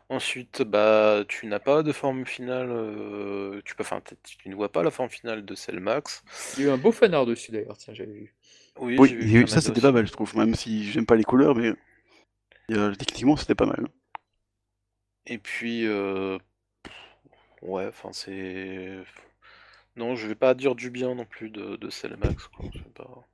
Ensuite, 0.08 0.62
bah, 0.62 1.24
tu 1.28 1.46
n'as 1.46 1.60
pas 1.60 1.82
de 1.82 1.92
forme 1.92 2.26
finale. 2.26 2.68
euh, 2.70 3.60
tu, 3.64 3.74
peux, 3.74 3.82
enfin, 3.82 4.00
t- 4.00 4.16
tu 4.24 4.48
ne 4.48 4.54
vois 4.54 4.70
pas 4.72 4.82
la 4.82 4.90
forme 4.90 5.10
finale 5.10 5.44
de 5.44 5.54
Cell 5.54 5.80
Max. 5.80 6.22
Il 6.56 6.64
y 6.64 6.66
a 6.66 6.70
eu 6.70 6.72
un 6.72 6.78
beau 6.78 6.92
fanart 6.92 7.26
dessus 7.26 7.52
d'ailleurs, 7.52 7.78
tiens, 7.78 7.94
j'avais 7.94 8.12
vu. 8.12 8.34
Oui, 8.78 8.96
j'ai 9.06 9.16
vu 9.16 9.22
il 9.24 9.32
y 9.32 9.36
a 9.36 9.40
eu- 9.40 9.48
ça 9.48 9.60
c'était 9.60 9.72
aussi. 9.72 9.80
pas 9.82 9.92
mal, 9.92 10.06
je 10.06 10.12
trouve. 10.12 10.36
Même 10.36 10.54
si 10.54 10.90
j'aime 10.90 11.06
pas 11.06 11.16
les 11.16 11.24
couleurs, 11.24 11.54
mais 11.54 11.72
euh, 12.72 12.94
techniquement 12.94 13.36
c'était 13.36 13.54
pas 13.54 13.66
mal. 13.66 13.88
Et 15.26 15.38
puis, 15.38 15.86
euh, 15.86 16.38
ouais, 17.62 17.86
enfin, 17.86 18.12
c'est. 18.12 18.98
Non, 19.96 20.16
je 20.16 20.26
vais 20.28 20.34
pas 20.34 20.54
dire 20.54 20.74
du 20.74 20.90
bien 20.90 21.14
non 21.14 21.24
plus 21.24 21.50
de, 21.50 21.76
de 21.76 21.90
Cell 21.90 22.16
Max. 22.16 22.48
Quoi. 22.48 22.66
c'est 22.72 22.92
pas- 22.94 23.26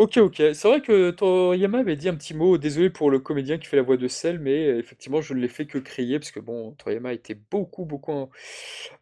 Ok, 0.00 0.16
ok. 0.16 0.36
C'est 0.54 0.64
vrai 0.66 0.80
que 0.80 1.10
Toriyama 1.10 1.80
avait 1.80 1.94
dit 1.96 2.08
un 2.08 2.14
petit 2.14 2.32
mot, 2.32 2.56
désolé 2.56 2.88
pour 2.88 3.10
le 3.10 3.18
comédien 3.18 3.58
qui 3.58 3.66
fait 3.66 3.76
la 3.76 3.82
voix 3.82 3.98
de 3.98 4.08
Cell, 4.08 4.38
mais 4.38 4.66
euh, 4.68 4.78
effectivement, 4.78 5.20
je 5.20 5.34
ne 5.34 5.40
l'ai 5.40 5.48
fait 5.48 5.66
que 5.66 5.76
crier, 5.76 6.18
parce 6.18 6.30
que 6.30 6.40
bon, 6.40 6.70
Toriyama 6.72 7.12
était 7.12 7.34
beaucoup, 7.50 7.84
beaucoup, 7.84 8.10
en- 8.12 8.30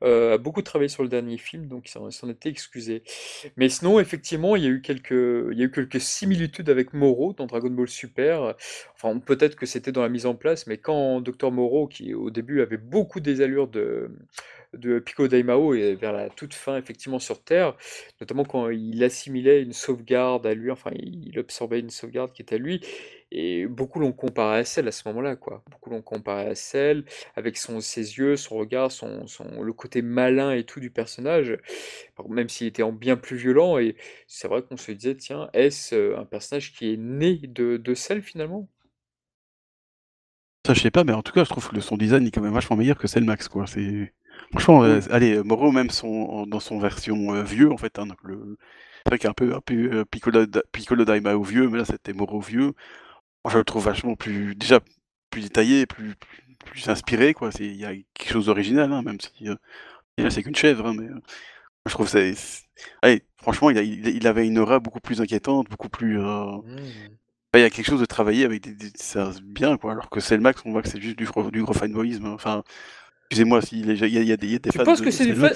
euh, 0.03 0.35
a 0.35 0.39
beaucoup 0.39 0.61
travaillé 0.63 0.89
sur 0.89 1.05
le 1.05 1.09
dernier 1.09 1.39
film, 1.39 1.69
donc 1.69 1.89
il 1.89 1.93
s'en 1.93 2.09
il 2.09 2.13
s'en 2.13 2.29
était 2.29 2.49
excusé. 2.49 3.05
Mais 3.57 3.69
sinon, 3.69 4.01
effectivement, 4.01 4.57
il 4.57 4.65
y 4.65 4.67
a 4.67 4.71
eu 4.71 4.83
quelques, 4.83 5.13
il 5.13 5.59
y 5.59 5.63
a 5.63 5.67
eu 5.67 5.71
quelques 5.71 6.01
similitudes 6.01 6.71
avec 6.71 6.93
Moro 6.95 7.33
dans 7.35 7.47
Dragon 7.47 7.71
Ball 7.71 7.89
Super. 7.89 8.55
Enfin, 8.97 9.19
peut-être 9.21 9.57
que 9.57 9.67
c'était 9.67 9.93
dans 9.93 10.03
la 10.03 10.09
mise 10.09 10.27
en 10.27 10.35
place, 10.35 10.67
mais 10.67 10.79
quand 10.79 11.21
Dr. 11.21 11.53
Moro, 11.53 11.87
qui 11.89 12.15
au 12.15 12.31
début 12.31 12.61
avait 12.63 12.77
beaucoup 12.79 13.21
des 13.21 13.41
allures 13.41 13.69
de, 13.69 14.11
de 14.75 14.99
Piccolo 14.99 15.29
Daimao 15.29 15.75
et 15.75 15.95
vers 15.95 16.13
la 16.13 16.29
toute 16.31 16.55
fin, 16.55 16.77
effectivement, 16.77 17.19
sur 17.19 17.43
Terre, 17.43 17.77
notamment 18.21 18.45
quand 18.45 18.69
il 18.71 19.03
assimilait 19.03 19.63
une 19.63 19.73
sauvegarde 19.73 20.47
à 20.47 20.55
lui, 20.55 20.71
enfin, 20.71 20.91
il 20.95 21.39
absorbait 21.39 21.81
une 21.81 21.91
sauvegarde 21.91 22.33
qui 22.33 22.43
était 22.43 22.57
à 22.57 22.59
lui, 22.59 22.81
et 23.31 23.67
beaucoup 23.67 24.01
l'ont 24.01 24.13
comparé 24.13 24.59
à 24.59 24.65
Cell 24.65 24.89
à 24.89 24.93
ce 24.93 25.07
moment-là, 25.09 25.37
quoi. 25.37 25.63
Beaucoup 25.71 25.91
l'ont 25.91 26.03
comparé 26.03 26.47
à 26.47 26.55
Cell, 26.55 27.05
avec 27.37 27.57
son, 27.57 27.81
ses 27.81 28.19
yeux, 28.19 28.37
son 28.37 28.57
regard, 28.57 28.93
son, 28.93 29.27
son, 29.27 29.63
le 29.63 29.73
côté 29.73 30.03
malin 30.03 30.53
et 30.53 30.65
tout 30.65 30.81
du 30.81 30.91
personnage, 30.91 31.57
même 32.29 32.49
s'il 32.49 32.67
était 32.67 32.83
en 32.83 32.93
bien 32.93 33.17
plus 33.17 33.37
violent, 33.37 33.79
et 33.79 33.97
c'est 34.27 34.49
vrai 34.49 34.63
qu'on 34.63 34.77
se 34.77 34.93
disait, 34.93 35.17
tiens, 35.17 35.49
est-ce 35.53 35.95
euh, 35.95 36.19
un 36.19 36.25
personnage 36.25 36.73
qui 36.73 36.93
est 36.93 36.97
né 36.97 37.37
de, 37.45 37.77
de 37.77 37.95
Cell 37.95 38.23
finalement? 38.23 38.69
Ça 40.67 40.75
je 40.75 40.81
sais 40.81 40.91
pas, 40.91 41.03
mais 41.05 41.13
en 41.15 41.23
tout 41.23 41.33
cas 41.33 41.45
je 41.45 41.49
trouve 41.49 41.69
que 41.71 41.81
son 41.81 41.97
design 41.97 42.27
est 42.27 42.31
quand 42.31 42.43
même 42.43 42.53
vachement 42.53 42.77
meilleur 42.77 42.99
que 42.99 43.07
Cell 43.09 43.25
Max 43.25 43.49
quoi. 43.49 43.67
C'est 43.67 44.13
franchement, 44.53 44.83
euh, 44.85 45.01
allez, 45.11 45.37
euh, 45.37 45.43
Moro 45.43 45.73
même 45.73 45.91
son 45.91 46.47
dans 46.47 46.61
son 46.61 46.79
version 46.79 47.35
euh, 47.35 47.43
vieux 47.43 47.71
en 47.73 47.77
fait, 47.77 47.99
hein, 47.99 48.07
donc 48.07 48.19
le 48.23 48.57
c'est 49.05 49.11
vrai 49.11 49.19
qu'il 49.19 49.25
y 49.25 49.29
a 49.29 49.31
un 49.31 49.35
peu 49.35 49.55
un 49.55 49.61
peu 49.61 49.75
euh, 50.01 50.05
Piccolo, 50.05 50.47
Piccolo 50.73 51.05
Daimao 51.05 51.43
vieux, 51.43 51.69
mais 51.69 51.79
là 51.79 51.85
c'était 51.85 52.13
Moro 52.13 52.41
vieux. 52.41 52.75
Moi 53.45 53.53
je 53.53 53.59
le 53.59 53.65
trouve 53.65 53.85
vachement 53.85 54.17
plus 54.17 54.55
déjà 54.57 54.81
plus 55.31 55.43
détaillé, 55.43 55.87
plus 55.87 56.17
plus, 56.17 56.45
plus 56.67 56.89
inspiré 56.91 57.35
quoi. 57.35 57.53
C'est 57.53 57.67
il 57.67 57.77
y 57.77 57.87
a 57.87 57.95
quelque 58.15 58.33
chose 58.33 58.47
d'original, 58.47 58.93
hein, 58.93 59.03
même 59.03 59.21
si 59.21 59.47
déjà, 60.19 60.31
c'est 60.31 60.43
qu'une 60.45 60.57
chèvre, 60.57 60.87
hein, 60.87 60.95
mais 60.99 61.09
je 61.87 61.93
trouve 61.93 62.09
c'est- 62.09 62.35
allez, 63.03 63.25
franchement 63.39 63.71
il, 63.71 63.79
a- 63.79 63.83
il, 63.83 64.09
il 64.09 64.27
avait 64.29 64.47
une 64.47 64.59
aura 64.59 64.81
beaucoup 64.81 65.01
plus 65.01 65.21
inquiétante, 65.23 65.69
beaucoup 65.71 65.89
plus 65.91 66.19
Hmm. 66.63 67.19
bah, 67.53 67.59
il 67.59 67.63
y 67.63 67.65
a 67.65 67.71
quelque 67.71 67.87
chose 67.87 68.01
de 68.01 68.05
travailler 68.07 68.45
avec 68.45 68.63
des, 68.63 68.75
des- 68.75 68.91
ça 68.97 69.33
bien 69.43 69.77
quoi, 69.79 69.93
alors 69.93 70.11
que 70.11 70.21
Cell 70.21 70.41
Max 70.41 70.63
on 70.65 70.73
voit 70.73 70.83
que 70.83 70.89
c'est 70.89 71.01
juste 71.01 71.17
du 71.19 71.27
du 71.53 71.63
gros 71.63 71.73
fanboyisme. 71.73 72.27
Enfin, 72.27 72.63
excusez-moi 73.31 73.61
s'il 73.63 73.87
y, 73.87 74.03
a- 74.03 74.07
il 74.07 74.15
y, 74.15 74.19
a- 74.19 74.23
il 74.23 74.29
y 74.29 74.33
a 74.33 74.37
des 74.37 74.59
des 74.59 74.71
Tu 74.71 74.79
fans 74.79 74.85
penses 74.85 75.01
de, 75.01 75.05
que 75.05 75.11
c'est 75.11 75.27
du, 75.27 75.35
fa- 75.35 75.51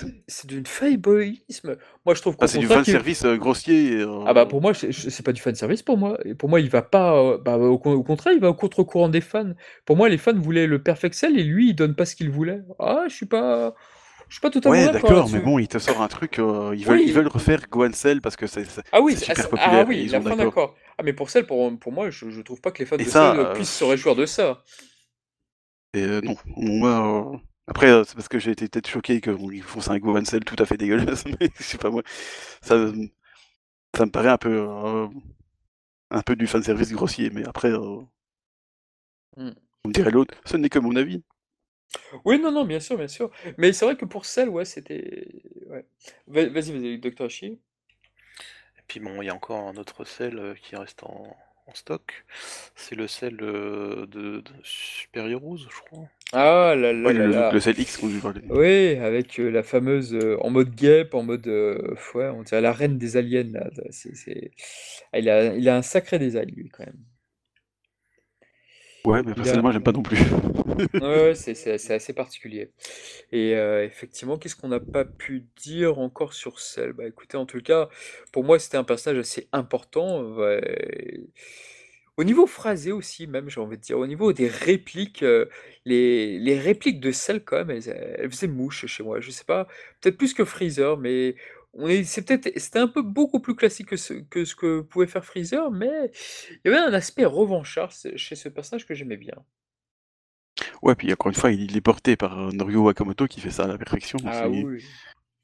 du 0.44 0.62
fanboyisme? 0.66 1.77
Moi, 2.05 2.15
je 2.15 2.20
trouve 2.20 2.36
Ah, 2.40 2.47
c'est 2.47 2.59
du 2.59 2.66
fan 2.66 2.85
service 2.85 3.24
euh, 3.24 3.36
grossier. 3.36 3.93
et, 4.01 4.03
Ah 4.27 4.35
bah 4.35 4.43
euh, 4.43 4.47
pour 4.47 4.61
moi, 4.61 4.73
c'est 4.74 5.23
pas 5.24 5.32
du 5.32 5.40
fan 5.40 5.55
service 5.55 5.82
pour 5.82 5.97
moi. 5.99 6.19
Et 6.24 6.35
pour 6.35 6.49
moi, 6.49 6.61
il 6.61 6.69
va 6.69 6.82
pas... 6.82 7.15
euh, 7.16 7.39
bah, 7.39 7.57
au, 7.59 7.78
con- 7.78 7.93
au 7.93 8.03
contraire, 8.03 8.35
il 8.35 8.40
va 8.40 8.51
au 8.51 8.55
contre-courant 8.55 9.09
des 9.09 9.20
fans. 9.20 9.53
Pour 9.86 9.97
moi, 9.97 10.09
les 10.09 10.19
fans 10.19 10.35
voulaient 10.39 10.66
le 10.66 10.82
Perfect 10.82 11.15
Cell 11.15 11.39
et 11.39 11.43
lui, 11.44 11.70
il 11.70 11.74
donne 11.74 11.94
pas 11.94 12.05
ce 12.05 12.15
qu'il 12.16 12.31
voulait. 12.31 12.61
Ah, 12.78 13.05
je 13.09 13.15
suis 13.15 13.27
pas... 13.27 13.74
Je 14.28 14.36
suis 14.36 14.40
pas 14.40 14.49
totalement 14.51 14.78
Ouais, 14.78 14.90
d'accord 14.90 15.28
mais 15.28 15.40
bon, 15.40 15.59
il 15.59 15.69
te 15.69 15.78
sort 15.78 16.01
un 16.01 16.09
truc. 16.09 16.39
euh, 16.39 16.74
ils 16.74 16.86
veulent, 16.86 17.01
ils 17.01 17.07
Oui. 17.09 17.12
veulent 17.12 17.28
refaire 17.28 17.61
Gohan 17.70 17.93
Cell 17.93 18.23
parce 18.23 18.35
que 18.36 18.47
c'est 18.47 18.65
Ah 18.90 19.03
oui, 19.03 19.12
ah, 19.15 19.20
super 19.20 19.36
c'est- 19.44 19.51
populaire. 19.51 19.85
ah 19.86 19.89
oui, 19.90 20.03
ils 20.05 20.11
la 20.11 20.23
fin 20.23 20.36
d'accord. 20.36 20.74
Ah 20.97 21.03
mais 21.03 21.12
pour 21.12 21.28
Cell, 21.28 21.47
pour, 21.47 21.78
pour 21.78 21.93
moi, 21.93 22.09
je, 22.09 22.31
je 22.31 22.40
trouve 22.40 22.61
pas 22.62 22.70
que 22.70 22.78
les 22.78 22.86
fans 22.86 22.97
Et 22.97 23.05
de 23.05 23.11
ça, 23.11 23.31
Cell 23.32 23.40
euh, 23.40 23.53
puissent 23.55 23.77
se 23.77 23.85
réjouir 23.85 24.15
de 24.16 24.24
ça. 24.24 24.62
Et 25.94 26.03
euh, 26.03 26.20
non, 26.23 26.36
moi, 26.57 27.32
euh, 27.35 27.39
après, 27.66 27.89
euh, 27.90 28.05
c'est 28.05 28.14
parce 28.16 28.28
que 28.28 28.39
j'ai 28.39 28.51
été 28.52 28.68
peut-être 28.68 28.89
choqué 28.89 29.20
qu'ils 29.20 29.62
font 29.62 29.90
un 29.90 29.98
Gohan 29.98 30.24
Cell 30.24 30.44
tout 30.44 30.56
à 30.59 30.66
fait 30.66 30.76
dégueulasse, 30.76 31.24
mais 31.40 31.51
je 31.59 31.62
sais 31.62 31.78
pas 31.78 31.90
moi, 31.90 32.02
ça, 32.62 32.76
me- 32.76 33.09
ça 33.97 34.06
me 34.06 34.10
paraît 34.12 34.30
un 34.30 34.39
peu, 34.39 34.51
euh, 34.68 35.09
un 36.12 36.22
peu 36.22 36.36
du 36.36 36.47
fanservice 36.47 36.93
grossier, 36.93 37.30
mais 37.30 37.44
après, 37.44 37.72
euh, 37.72 38.02
Hmm. 39.36 39.52
on 39.84 39.90
me 39.90 39.94
dirait 39.94 40.10
l'autre, 40.10 40.34
ce 40.44 40.56
n'est 40.56 40.68
que 40.68 40.80
mon 40.80 40.97
avis. 40.97 41.22
Oui, 42.24 42.39
non, 42.40 42.51
non, 42.52 42.64
bien 42.64 42.80
sûr, 42.80 42.97
bien 42.97 43.09
sûr. 43.09 43.30
Mais 43.59 43.72
c'est 43.72 43.84
vrai 43.84 43.97
que 43.97 44.05
pour 44.05 44.24
Cell, 44.26 44.48
ouais, 44.48 44.64
c'était... 44.64 45.28
Ouais. 45.68 45.84
Va- 46.26 46.48
Vas-y, 46.48 46.72
vas-y, 46.72 46.98
Dr. 46.98 47.26
Hachi. 47.26 47.59
Et 48.78 48.82
puis 48.86 49.01
bon, 49.01 49.22
il 49.22 49.26
y 49.26 49.30
a 49.30 49.34
encore 49.34 49.66
un 49.68 49.76
autre 49.76 50.05
sel 50.05 50.39
euh, 50.39 50.55
qui 50.55 50.76
reste 50.76 51.02
en, 51.05 51.36
en 51.66 51.74
stock. 51.74 52.24
C'est 52.74 52.94
le 52.94 53.09
sel 53.09 53.36
de, 53.36 54.06
de 54.10 54.43
Super 54.64 55.26
Heroes, 55.26 55.56
je 55.59 55.80
crois. 55.80 56.09
Ah 56.32 56.74
là 56.76 56.92
là 56.92 57.10
Ouais, 57.10 57.12
là 57.12 57.26
le, 57.26 57.32
là. 57.32 57.52
le 57.52 57.60
Cell 57.60 57.78
X 57.78 57.96
qu'on. 57.96 58.09
Oui, 58.50 58.96
avec 58.98 59.40
euh, 59.40 59.50
la 59.50 59.62
fameuse 59.62 60.14
euh, 60.14 60.36
en 60.42 60.50
mode 60.50 60.74
guêpe, 60.74 61.14
en 61.14 61.22
mode 61.24 61.46
euh, 61.48 61.96
ouais, 62.14 62.28
on 62.30 62.42
dirait 62.42 62.60
la 62.60 62.72
reine 62.72 62.98
des 62.98 63.16
aliens 63.16 63.44
là. 63.52 63.70
C'est, 63.90 64.14
c'est- 64.16 64.52
Ah, 65.12 65.18
il 65.20 65.28
a, 65.30 65.54
il 65.56 65.68
a 65.68 65.76
un 65.76 65.82
sacré 65.82 66.18
design 66.18 66.50
lui 66.54 66.68
quand 66.70 66.86
même. 66.86 66.98
Ouais, 69.04 69.22
mais 69.24 69.34
Il 69.36 69.48
a, 69.48 69.56
personnellement, 69.56 69.72
j'aime 69.72 69.82
pas 69.82 69.92
non 69.92 70.02
plus. 70.02 70.18
ouais, 71.00 71.06
ouais, 71.28 71.34
c'est, 71.34 71.54
c'est- 71.54 71.78
c'est 71.78 71.94
assez 71.94 72.12
particulier. 72.12 72.72
Et 73.32 73.54
euh, 73.56 73.84
effectivement, 73.84 74.38
qu'est-ce 74.38 74.56
qu'on 74.56 74.68
n'a 74.68 74.80
pas 74.80 75.04
pu 75.04 75.46
dire 75.56 75.98
encore 75.98 76.34
sur 76.34 76.60
Cell? 76.60 76.92
Bah 76.94 77.06
écoutez, 77.09 77.36
en 77.38 77.46
tout 77.46 77.60
cas, 77.62 77.88
pour 78.32 78.44
moi, 78.44 78.59
c'était 78.59 78.78
un 78.78 78.84
personnage 78.84 79.20
assez 79.20 79.48
important. 79.52 80.22
ouais. 80.36 81.28
Au 82.18 82.24
niveau 82.24 82.47
phrasé 82.47 82.93
aussi, 82.93 83.26
même, 83.26 83.48
j'ai 83.48 83.60
envie 83.60 83.78
de 83.78 83.82
dire, 83.82 83.98
au 83.98 84.06
niveau 84.06 84.32
des 84.32 84.48
répliques, 84.48 85.24
les, 85.84 86.39
les 86.39 86.59
répliques 86.59 87.01
de 87.01 87.10
Cell, 87.10 87.43
quand 87.44 87.56
même, 87.64 87.70
elles, 87.70 87.89
elles 88.18 88.30
faisaient 88.30 88.48
mouche 88.48 88.86
chez 88.86 89.02
moi. 89.02 89.20
Je 89.20 89.30
sais 89.30 89.44
pas, 89.44 89.66
peut-être 90.01 90.18
plus 90.18 90.34
que 90.34 90.44
Freezer, 90.44 90.98
mais 90.98 91.36
on 91.74 91.89
est, 91.89 92.05
c'est 92.05 92.22
peut-être, 92.22 92.59
c'était 92.59 92.78
un 92.78 92.89
peu 92.89 93.02
beaucoup 93.02 93.40
plus 93.40 93.55
classique 93.55 93.89
que 93.89 93.97
ce, 93.97 94.14
que 94.14 94.44
ce 94.44 94.55
que 94.55 94.80
pouvait 94.82 95.06
faire 95.06 95.24
Freezer, 95.24 95.70
mais 95.70 96.10
il 96.51 96.70
y 96.70 96.74
avait 96.74 96.78
un 96.78 96.93
aspect 96.93 97.24
revanchard 97.24 97.93
chez 98.16 98.36
ce 98.36 98.48
personnage 98.48 98.86
que 98.86 98.94
j'aimais 98.94 99.16
bien. 99.16 99.36
Ouais, 100.82 100.94
puis 100.94 101.12
encore 101.12 101.28
une 101.28 101.34
fois, 101.34 101.51
il, 101.51 101.76
est 101.76 101.80
porté 101.80 102.16
par 102.16 102.39
euh, 102.39 102.51
Norio 102.52 102.82
Wakamoto 102.82 103.26
qui 103.26 103.40
fait 103.40 103.51
ça 103.51 103.64
à 103.64 103.68
la 103.68 103.78
perfection. 103.78 104.18
Ah 104.26 104.43
c'est- 104.43 104.48
oui. 104.48 104.84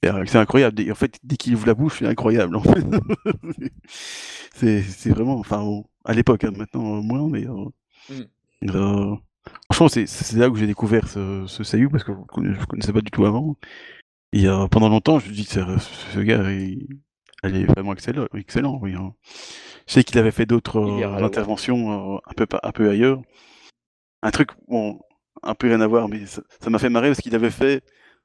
C'est 0.02 0.36
incroyable. 0.36 0.90
En 0.90 0.94
fait, 0.94 1.18
dès 1.24 1.36
qu'il 1.36 1.54
ouvre 1.54 1.66
la 1.66 1.74
bouche, 1.74 1.98
c'est 1.98 2.06
incroyable. 2.06 2.56
En 2.56 2.62
fait. 2.62 2.84
c'est 4.92 5.10
vraiment, 5.10 5.38
enfin, 5.38 5.82
à 6.04 6.14
l'époque, 6.14 6.44
hein, 6.44 6.52
maintenant 6.56 7.02
moins, 7.02 7.28
mais 7.28 7.46
mm. 8.62 9.16
franchement, 9.72 9.88
c'est 9.88 10.32
là 10.34 10.48
où 10.48 10.56
j'ai 10.56 10.66
découvert 10.66 11.08
ce, 11.08 11.44
ce 11.46 11.88
parce 11.88 12.04
que 12.04 12.12
je 12.36 12.40
ne 12.40 12.64
connaissais 12.66 12.92
pas 12.92 13.00
du 13.00 13.10
tout 13.10 13.24
avant. 13.24 13.56
Et 14.32 14.46
pendant 14.70 14.88
longtemps, 14.88 15.18
je 15.18 15.28
me 15.28 15.34
dis 15.34 15.46
que 15.46 15.52
ce, 15.52 16.20
gars, 16.20 16.50
il, 16.50 16.86
est 17.42 17.64
vraiment 17.64 17.92
excellent. 17.92 18.26
excellent 18.34 18.78
oui, 18.80 18.94
hein. 18.94 19.14
Je 19.86 19.94
sais 19.94 20.04
qu'il 20.04 20.18
avait 20.18 20.32
fait 20.32 20.44
d'autres 20.46 20.80
interventions 21.22 22.18
un 22.18 22.32
peu 22.36 22.46
un 22.62 22.72
peu 22.72 22.90
ailleurs. 22.90 23.22
Un 24.22 24.30
truc, 24.30 24.50
bon, 24.68 25.00
un 25.42 25.54
peu 25.54 25.68
rien 25.68 25.80
à 25.80 25.86
voir, 25.86 26.08
mais 26.08 26.26
ça 26.26 26.70
m'a 26.70 26.78
fait 26.78 26.90
marrer 26.90 27.08
parce 27.08 27.20
qu'il 27.20 27.34
avait 27.34 27.50
fait 27.50 27.82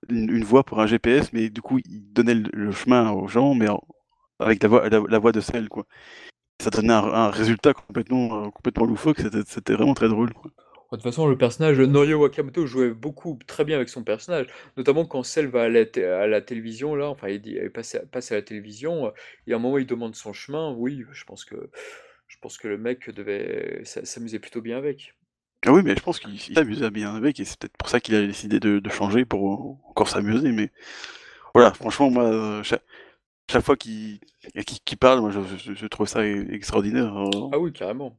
une, 0.10 0.44
voix 0.44 0.64
pour 0.64 0.80
un 0.80 0.88
GPS, 0.88 1.34
mais 1.34 1.50
du 1.50 1.62
coup, 1.62 1.80
il 1.86 2.14
donnait 2.14 2.36
le, 2.36 2.72
chemin 2.72 3.12
aux 3.12 3.28
gens, 3.28 3.54
mais 3.54 3.68
avec 4.40 4.62
la 4.64 4.70
voix, 4.70 4.90
la, 4.90 5.20
voix 5.20 5.32
de 5.32 5.42
celle, 5.42 5.70
quoi. 5.70 5.86
Ça 6.62 6.70
donnait 6.70 6.94
un, 6.94 7.30
résultat 7.30 7.74
complètement, 7.74 8.46
euh, 8.46 8.50
complètement 8.50 8.86
loufoque, 8.86 9.22
c'était 9.48 9.74
vraiment 9.74 9.94
très 9.94 10.08
drôle. 10.08 10.30
De 10.30 10.98
toute 10.98 11.04
façon, 11.04 11.28
le 11.28 11.38
personnage, 11.38 11.80
Norio 11.80 12.20
Wakamoto 12.22 12.68
jouait 12.68 12.92
beaucoup, 12.92 13.40
très 13.48 13.66
bien 13.66 13.78
avec 13.78 13.90
son 13.90 14.04
personnage, 14.04 14.46
notamment 14.78 15.06
quand 15.06 15.24
Cell 15.24 15.48
va 15.48 15.64
à 15.64 15.70
la, 15.70 16.28
la 16.28 16.42
télévision, 16.42 16.94
là, 16.94 17.10
enfin, 17.10 17.30
il, 17.30 17.72
passe, 17.72 17.96
à 18.32 18.36
la 18.36 18.42
télévision, 18.44 19.12
et 19.48 19.54
à 19.54 19.56
un 19.56 19.60
moment, 19.60 19.80
il 19.80 19.88
demande 19.88 20.14
son 20.16 20.34
chemin, 20.34 20.72
oui, 20.72 21.04
je 21.12 21.24
pense 21.24 21.46
que, 21.46 21.72
je 22.28 22.38
pense 22.40 22.60
que 22.60 22.68
le 22.68 22.78
mec 22.78 23.10
devait 23.10 23.82
s'amuser 23.84 24.38
plutôt 24.38 24.62
bien 24.62 24.78
avec. 24.78 25.16
Ah 25.66 25.72
oui, 25.72 25.82
mais 25.84 25.96
je 25.96 26.02
pense 26.02 26.20
qu'il 26.20 26.40
s'amusait 26.40 26.92
bien 26.92 27.16
avec, 27.16 27.40
et 27.40 27.46
c'est 27.46 27.58
peut-être 27.58 27.78
pour 27.78 27.90
ça 27.90 28.00
qu'il 28.00 28.16
a 28.16 28.26
décidé 28.26 28.60
de, 28.60 28.82
changer 28.90 29.26
pour 29.26 29.80
encore 29.90 30.10
s'amuser. 30.10 30.52
Mais 30.52 30.72
voilà, 31.54 31.74
franchement, 31.74 32.10
moi, 32.10 32.24
euh, 32.24 32.64
chaque, 32.64 33.64
fois 33.64 33.78
qu'il 33.78 34.20
parle, 35.00 35.22
moi, 35.22 35.32
je, 35.32 35.88
trouve 35.88 36.08
ça 36.08 36.22
e-, 36.22 36.54
extraordinaire. 36.54 37.16
Hein. 37.16 37.30
Ah 37.54 37.60
oui, 37.60 37.72
carrément. 37.72 38.18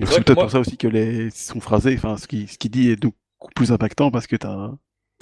C'est 0.00 0.24
peut-être 0.24 0.40
pour 0.40 0.50
ça 0.50 0.58
aussi 0.58 0.76
que 0.76 0.88
les, 0.88 1.30
son 1.30 1.60
phrasé, 1.60 1.94
enfin, 1.96 2.16
ce 2.16 2.26
qu'il 2.26 2.48
ce 2.48 2.56
dit 2.68 2.90
est 2.90 3.00
beaucoup 3.00 3.52
plus 3.54 3.70
impactant 3.70 4.10
parce 4.10 4.26
que 4.26 4.36
t'as 4.36 4.72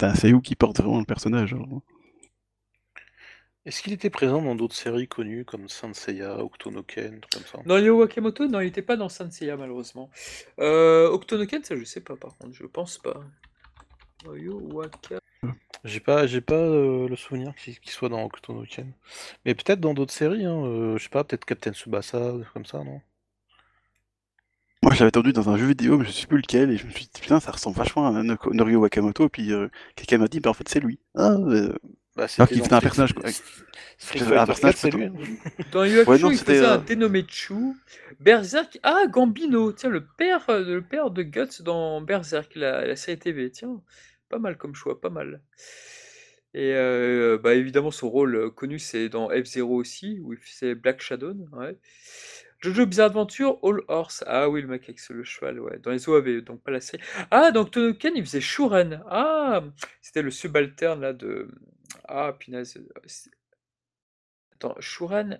as 0.01 0.05
un 0.05 0.15
Seiyu 0.15 0.41
qui 0.41 0.55
porte 0.55 0.77
vraiment 0.79 0.99
le 0.99 1.05
personnage. 1.05 1.53
Hein. 1.53 1.81
Est-ce 3.65 3.83
qu'il 3.83 3.93
était 3.93 4.09
présent 4.09 4.41
dans 4.41 4.55
d'autres 4.55 4.75
séries 4.75 5.07
connues 5.07 5.43
comme 5.43 5.67
Saint 5.67 5.93
Seiya, 5.93 6.39
Octonoken, 6.39 7.19
comme 7.31 7.43
ça? 7.43 7.59
Non, 7.65 7.77
Yo 7.77 7.99
Wakamoto, 7.99 8.47
non, 8.47 8.61
il 8.61 8.65
n'était 8.65 8.81
pas 8.81 8.95
dans 8.95 9.09
Saint 9.09 9.29
Seiya 9.29 9.57
malheureusement. 9.57 10.09
Euh, 10.59 11.09
Octonoken, 11.09 11.63
ça 11.63 11.75
je 11.75 11.83
sais 11.83 12.01
pas 12.01 12.15
par 12.15 12.37
contre, 12.37 12.53
je 12.53 12.65
pense 12.65 12.97
pas. 12.97 13.21
Yo 14.33 14.59
Waka... 14.73 15.19
J'ai 15.85 15.99
pas, 15.99 16.27
j'ai 16.27 16.41
pas 16.41 16.55
euh, 16.55 17.07
le 17.07 17.15
souvenir 17.15 17.53
qu'il 17.55 17.77
soit 17.85 18.09
dans 18.09 18.23
Octonoken. 18.25 18.91
Mais 19.45 19.55
peut-être 19.55 19.79
dans 19.79 19.93
d'autres 19.93 20.13
séries, 20.13 20.45
hein, 20.45 20.61
euh, 20.65 20.97
je 20.97 21.03
sais 21.03 21.09
pas, 21.09 21.23
peut-être 21.23 21.45
Captain 21.45 21.71
Tsubasa, 21.71 22.33
comme 22.53 22.65
ça, 22.65 22.79
non? 22.83 23.01
Moi 24.83 24.93
je 24.93 24.99
l'avais 24.99 25.07
entendu 25.07 25.33
dans 25.33 25.49
un 25.49 25.57
jeu 25.57 25.67
vidéo, 25.67 25.97
mais 25.97 26.05
je 26.05 26.11
sais 26.11 26.27
plus 26.27 26.37
lequel, 26.37 26.71
et 26.71 26.77
je 26.77 26.85
me 26.85 26.91
suis 26.91 27.05
dit 27.13 27.21
putain, 27.21 27.39
ça 27.39 27.51
ressemble 27.51 27.77
vachement 27.77 28.07
à 28.07 28.23
Norio 28.23 28.79
Wakamoto, 28.79 29.25
et 29.25 29.29
puis 29.29 29.51
quelqu'un 29.95 30.17
m'a 30.17 30.27
dit, 30.27 30.39
bah 30.39 30.49
en 30.49 30.53
fait 30.53 30.67
c'est 30.69 30.79
lui. 30.79 30.99
Ah, 31.15 31.35
bah, 32.19 32.45
il 32.51 32.61
un 32.61 32.81
personnage. 32.81 33.13
un 33.15 34.45
personnage, 34.45 34.75
c'est 34.75 34.91
lui. 34.91 35.09
Dans 35.71 35.83
Yu 35.83 35.99
il 35.99 36.37
faisait 36.37 36.65
un 36.65 36.77
dénommé 36.77 37.25
Chu. 37.27 37.73
Berserk. 38.19 38.79
Ah, 38.83 39.03
Gambino. 39.09 39.71
Tiens, 39.71 39.89
le 39.89 40.05
père, 40.05 40.49
euh, 40.49 40.63
le 40.63 40.81
père 40.81 41.11
de 41.11 41.23
Guts 41.23 41.61
dans 41.61 42.01
Berserk, 42.01 42.55
la, 42.55 42.95
série 42.95 43.19
TV. 43.19 43.51
Tiens, 43.51 43.81
pas 44.29 44.39
mal 44.39 44.57
comme 44.57 44.75
choix, 44.75 44.99
pas 44.99 45.09
mal. 45.09 45.41
Et 46.53 46.73
euh, 46.73 47.37
bah, 47.41 47.53
évidemment, 47.53 47.91
son 47.91 48.09
rôle 48.09 48.35
euh, 48.35 48.49
connu, 48.49 48.79
c'est 48.79 49.07
dans 49.07 49.29
F-Zero 49.29 49.75
aussi, 49.75 50.19
où 50.21 50.33
il 50.33 50.39
faisait 50.39 50.75
Black 50.75 51.01
Shadow. 51.01 51.33
Ouais. 51.53 51.77
Jojo 52.61 52.85
Bizarre 52.85 53.07
Adventure, 53.07 53.57
All 53.63 53.81
Horse. 53.87 54.23
Ah 54.27 54.49
oui, 54.49 54.61
le 54.61 54.67
mec 54.67 54.83
avec 54.83 54.99
le 55.09 55.23
cheval, 55.23 55.61
ouais. 55.61 55.79
Dans 55.79 55.91
les 55.91 56.09
OAV, 56.09 56.41
donc 56.41 56.61
pas 56.61 56.71
la 56.71 56.81
série. 56.81 57.01
Ah, 57.31 57.51
donc 57.51 57.71
Tonoken, 57.71 58.13
il 58.15 58.25
faisait 58.25 58.41
Shuren. 58.41 59.01
Ah, 59.09 59.63
c'était 60.01 60.21
le 60.21 60.31
subalterne 60.31 60.99
là 61.01 61.13
de. 61.13 61.47
Ah, 62.07 62.33
punaise. 62.37 62.79
Attends, 64.55 64.75
Shuren. 64.79 65.39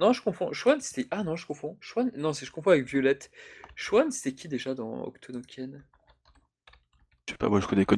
Non, 0.00 0.12
je 0.12 0.22
confonds. 0.22 0.52
Shuren, 0.52 0.80
c'était. 0.80 1.06
Ah 1.10 1.22
non, 1.22 1.36
je 1.36 1.46
confonds. 1.46 1.76
Shuren. 1.80 2.10
Non, 2.16 2.32
c'est 2.32 2.46
je 2.46 2.52
confonds 2.52 2.70
avec 2.70 2.86
Violette. 2.86 3.30
Shuren, 3.76 4.10
c'était 4.10 4.34
qui 4.34 4.48
déjà 4.48 4.74
dans 4.74 5.04
Octonoken 5.04 5.84
Je 7.26 7.32
sais 7.32 7.38
pas, 7.38 7.48
moi 7.48 7.60
je 7.60 7.66
connais 7.66 7.84
que 7.84 7.94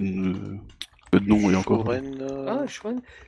de 1.19 1.27
nom 1.27 1.51
et 1.51 1.57
encore. 1.57 1.89
Euh, 1.91 2.47
ah, 2.49 2.65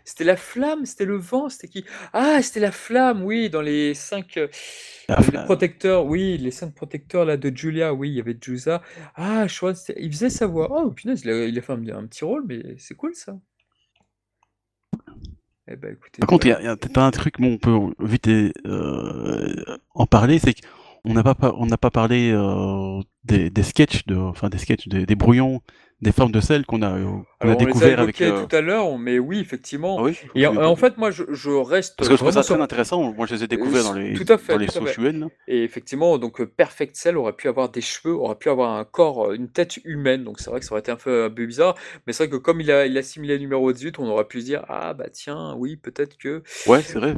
C'était 0.04 0.24
la 0.24 0.36
flamme, 0.36 0.86
c'était 0.86 1.04
le 1.04 1.16
vent, 1.16 1.48
c'était 1.48 1.68
qui? 1.68 1.84
Ah, 2.12 2.42
c'était 2.42 2.60
la 2.60 2.72
flamme, 2.72 3.22
oui, 3.24 3.50
dans 3.50 3.62
les 3.62 3.94
cinq 3.94 4.36
euh, 4.36 4.48
protecteurs, 5.44 6.06
oui, 6.06 6.38
les 6.38 6.50
cinq 6.50 6.74
protecteurs 6.74 7.24
là 7.24 7.36
de 7.36 7.56
Julia, 7.56 7.94
oui, 7.94 8.10
il 8.10 8.14
y 8.14 8.20
avait 8.20 8.36
Jusa. 8.40 8.82
Ah, 9.14 9.46
Schwan, 9.48 9.74
il 9.96 10.12
faisait 10.12 10.30
sa 10.30 10.46
voix. 10.46 10.68
Oh, 10.70 10.90
punaise, 10.90 11.22
il 11.24 11.30
a, 11.30 11.44
il 11.46 11.58
a 11.58 11.62
fait 11.62 11.72
un, 11.72 12.06
petit 12.06 12.24
rôle, 12.24 12.44
mais 12.46 12.76
c'est 12.78 12.94
cool 12.94 13.14
ça. 13.14 13.38
Eh 15.68 15.76
ben, 15.76 15.92
écoutez, 15.92 16.20
Par 16.20 16.28
contre, 16.28 16.46
il 16.46 16.50
y 16.50 16.52
a, 16.52 16.76
peut-être 16.76 16.98
un 16.98 17.10
truc, 17.10 17.40
bon, 17.40 17.54
on 17.54 17.58
peut 17.58 18.06
vite 18.06 18.28
euh, 18.28 19.78
en 19.94 20.06
parler, 20.06 20.38
c'est 20.38 20.54
qu'on 20.54 21.12
n'a 21.12 21.22
pas, 21.22 21.54
on 21.58 21.66
n'a 21.66 21.76
pas 21.76 21.90
parlé 21.90 22.32
des, 23.24 23.50
des 23.50 23.62
sketchs, 23.62 24.06
de, 24.06 24.16
enfin 24.16 24.48
des 24.48 24.58
sketchs, 24.58 24.86
des, 24.88 25.06
des 25.06 25.14
brouillons 25.16 25.60
des 26.02 26.12
formes 26.12 26.32
de 26.32 26.40
sel 26.40 26.66
qu'on 26.66 26.82
a, 26.82 26.92
euh, 26.92 27.06
on 27.40 27.50
a 27.50 27.54
découvert 27.54 28.00
avec. 28.00 28.20
Euh, 28.20 28.44
tout 28.44 28.54
à 28.54 28.60
l'heure, 28.60 28.98
mais 28.98 29.18
oui, 29.18 29.38
effectivement. 29.38 30.04
Ah 30.04 30.10
et 30.34 30.46
en, 30.46 30.76
fait, 30.76 30.98
moi, 30.98 31.10
je, 31.10 31.24
je, 31.30 31.50
reste. 31.50 31.96
Parce 31.96 32.08
que 32.08 32.14
je 32.14 32.18
trouve 32.18 32.32
ça 32.32 32.42
très 32.42 32.60
intéressant. 32.60 33.12
Moi, 33.14 33.26
je 33.26 33.34
les 33.34 33.44
ai 33.44 33.46
découverts 33.46 33.84
dans 33.84 33.94
les, 33.94 34.14
tout 34.14 34.30
à 34.30 34.36
fait, 34.36 34.52
dans 34.52 34.58
les 34.58 35.26
Et 35.48 35.64
effectivement, 35.64 36.18
donc 36.18 36.40
euh, 36.40 36.46
Perfect 36.46 36.96
Cell 36.96 37.16
aurait 37.16 37.32
pu 37.32 37.48
avoir 37.48 37.70
des 37.70 37.80
cheveux, 37.80 38.14
aurait 38.14 38.36
pu 38.36 38.50
avoir 38.50 38.72
un 38.72 38.84
corps, 38.84 39.32
une 39.32 39.48
tête 39.48 39.78
humaine. 39.84 40.24
Donc 40.24 40.38
c'est 40.38 40.50
vrai 40.50 40.60
que 40.60 40.66
ça 40.66 40.72
aurait 40.72 40.80
été 40.80 40.92
un 40.92 40.96
peu, 40.96 41.24
un 41.24 41.30
peu 41.30 41.46
bizarre. 41.46 41.74
Mais 42.06 42.12
c'est 42.12 42.24
vrai 42.24 42.30
que 42.30 42.36
comme 42.36 42.60
il 42.60 42.70
a, 42.70 42.86
il 42.86 42.96
a 42.98 43.02
similé 43.02 43.34
le 43.34 43.40
numéro 43.40 43.72
18, 43.72 43.98
on 43.98 44.06
aurait 44.06 44.26
pu 44.26 44.40
se 44.40 44.46
dire 44.46 44.64
ah 44.68 44.92
bah 44.92 45.08
tiens, 45.10 45.54
oui, 45.56 45.76
peut-être 45.76 46.18
que. 46.18 46.42
Ouais, 46.66 46.82
c'est 46.82 46.98
vrai. 46.98 47.14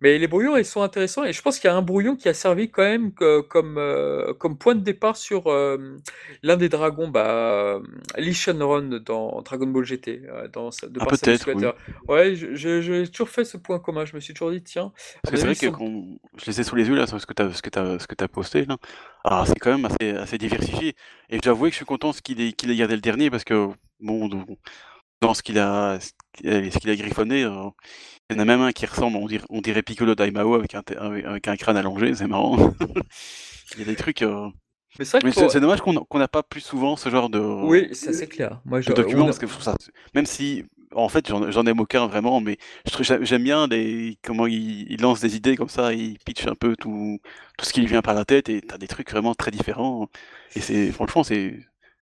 Mais 0.00 0.18
les 0.18 0.26
brouillons, 0.26 0.56
ils 0.56 0.64
sont 0.64 0.82
intéressants 0.82 1.24
et 1.24 1.32
je 1.32 1.40
pense 1.40 1.58
qu'il 1.58 1.68
y 1.68 1.72
a 1.72 1.76
un 1.76 1.82
brouillon 1.82 2.16
qui 2.16 2.28
a 2.28 2.34
servi 2.34 2.70
quand 2.70 2.82
même 2.82 3.12
comme, 3.12 3.78
euh, 3.78 4.34
comme 4.34 4.58
point 4.58 4.74
de 4.74 4.80
départ 4.80 5.16
sur 5.16 5.46
euh, 5.46 5.96
l'un 6.42 6.56
des 6.56 6.68
dragons, 6.68 7.08
bah, 7.08 7.80
Lee 8.18 8.34
Shenron 8.34 9.00
dans 9.04 9.40
Dragon 9.42 9.66
Ball 9.66 9.84
GT, 9.84 10.22
euh, 10.28 10.48
dans 10.48 10.68
de 10.68 11.00
ah, 11.00 11.06
peut-être, 11.06 11.48
Ouais, 12.08 12.34
j'ai 12.34 13.06
toujours 13.08 13.28
fait 13.28 13.44
ce 13.44 13.56
point 13.56 13.78
commun. 13.78 14.04
Je 14.04 14.14
me 14.14 14.20
suis 14.20 14.34
toujours 14.34 14.50
dit, 14.50 14.62
tiens. 14.62 14.92
c'est 15.24 15.36
vrai 15.36 15.54
que 15.54 15.66
je 15.66 16.46
les 16.46 16.60
ai 16.60 16.64
sous 16.64 16.76
les 16.76 16.88
yeux 16.88 16.96
là, 16.96 17.06
sur 17.06 17.20
ce 17.20 17.26
que 17.26 17.34
tu 17.34 17.42
as, 17.42 17.52
ce 17.52 17.62
que 17.62 17.78
as, 17.78 17.98
ce 17.98 18.06
que 18.06 18.22
as 18.22 18.28
posté 18.28 18.64
là. 18.64 18.76
Ah, 19.24 19.44
c'est 19.46 19.58
quand 19.58 19.70
même 19.70 19.86
assez, 19.86 20.10
assez 20.10 20.38
diversifié. 20.38 20.94
Et 21.30 21.38
j'avoue 21.42 21.64
que 21.64 21.70
je 21.70 21.76
suis 21.76 21.84
content 21.84 22.12
qu'il 22.12 22.40
ait, 22.40 22.52
qu'il 22.52 22.70
ait 22.70 22.76
gardé 22.76 22.94
le 22.94 23.00
dernier 23.00 23.30
parce 23.30 23.44
que, 23.44 23.68
bon, 24.00 24.28
dans 25.20 25.34
ce 25.34 25.42
qu'il 25.42 25.58
a, 25.58 25.98
ce 26.00 26.78
qu'il 26.78 26.90
a 26.90 26.96
griffonné, 26.96 27.40
il 27.40 28.36
y 28.36 28.36
en 28.36 28.38
a 28.38 28.44
même 28.44 28.60
un 28.60 28.72
qui 28.72 28.86
ressemble, 28.86 29.16
on 29.16 29.26
dirait, 29.26 29.44
on 29.50 29.60
dirait 29.60 29.82
Piccolo 29.82 30.14
Daimao 30.14 30.54
avec 30.54 30.74
un, 30.74 30.82
avec 30.98 31.48
un 31.48 31.56
crâne 31.56 31.76
allongé, 31.76 32.14
c'est 32.14 32.26
marrant. 32.26 32.56
il 33.74 33.80
y 33.80 33.82
a 33.82 33.86
des 33.86 33.96
trucs. 33.96 34.22
Euh, 34.22 34.48
mais 34.98 35.04
c'est 35.04 35.60
dommage 35.60 35.80
qu'on 35.80 36.18
n'a 36.18 36.28
pas 36.28 36.42
plus 36.42 36.60
souvent 36.60 36.96
ce 36.96 37.08
genre 37.10 37.28
de. 37.28 37.38
Oui, 37.38 37.94
ça 37.94 38.12
c'est 38.12 38.26
clair. 38.26 38.60
Moi, 38.64 38.80
je... 38.80 38.92
document, 38.92 39.26
parce 39.26 39.38
que 39.38 39.46
ça, 39.46 39.74
même 40.14 40.26
si, 40.26 40.64
en 40.94 41.08
fait, 41.08 41.28
j'en 41.28 41.66
aime 41.66 41.80
aucun 41.80 42.06
vraiment, 42.06 42.40
mais 42.40 42.56
j'aime 43.00 43.42
bien 43.42 43.66
les, 43.66 44.18
comment 44.22 44.46
il, 44.46 44.90
il, 44.90 45.00
lance 45.02 45.20
des 45.20 45.36
idées 45.36 45.56
comme 45.56 45.68
ça, 45.68 45.92
il 45.92 46.18
pitch 46.20 46.46
un 46.46 46.54
peu 46.54 46.76
tout, 46.76 47.18
tout 47.58 47.64
ce 47.64 47.72
qui 47.72 47.80
lui 47.80 47.88
vient 47.88 48.02
par 48.02 48.14
la 48.14 48.24
tête, 48.24 48.48
et 48.48 48.62
t'as 48.62 48.78
des 48.78 48.88
trucs 48.88 49.10
vraiment 49.10 49.34
très 49.34 49.50
différents. 49.50 50.08
Et 50.54 50.60
c'est, 50.60 50.90
franchement, 50.92 51.24
c'est 51.24 51.58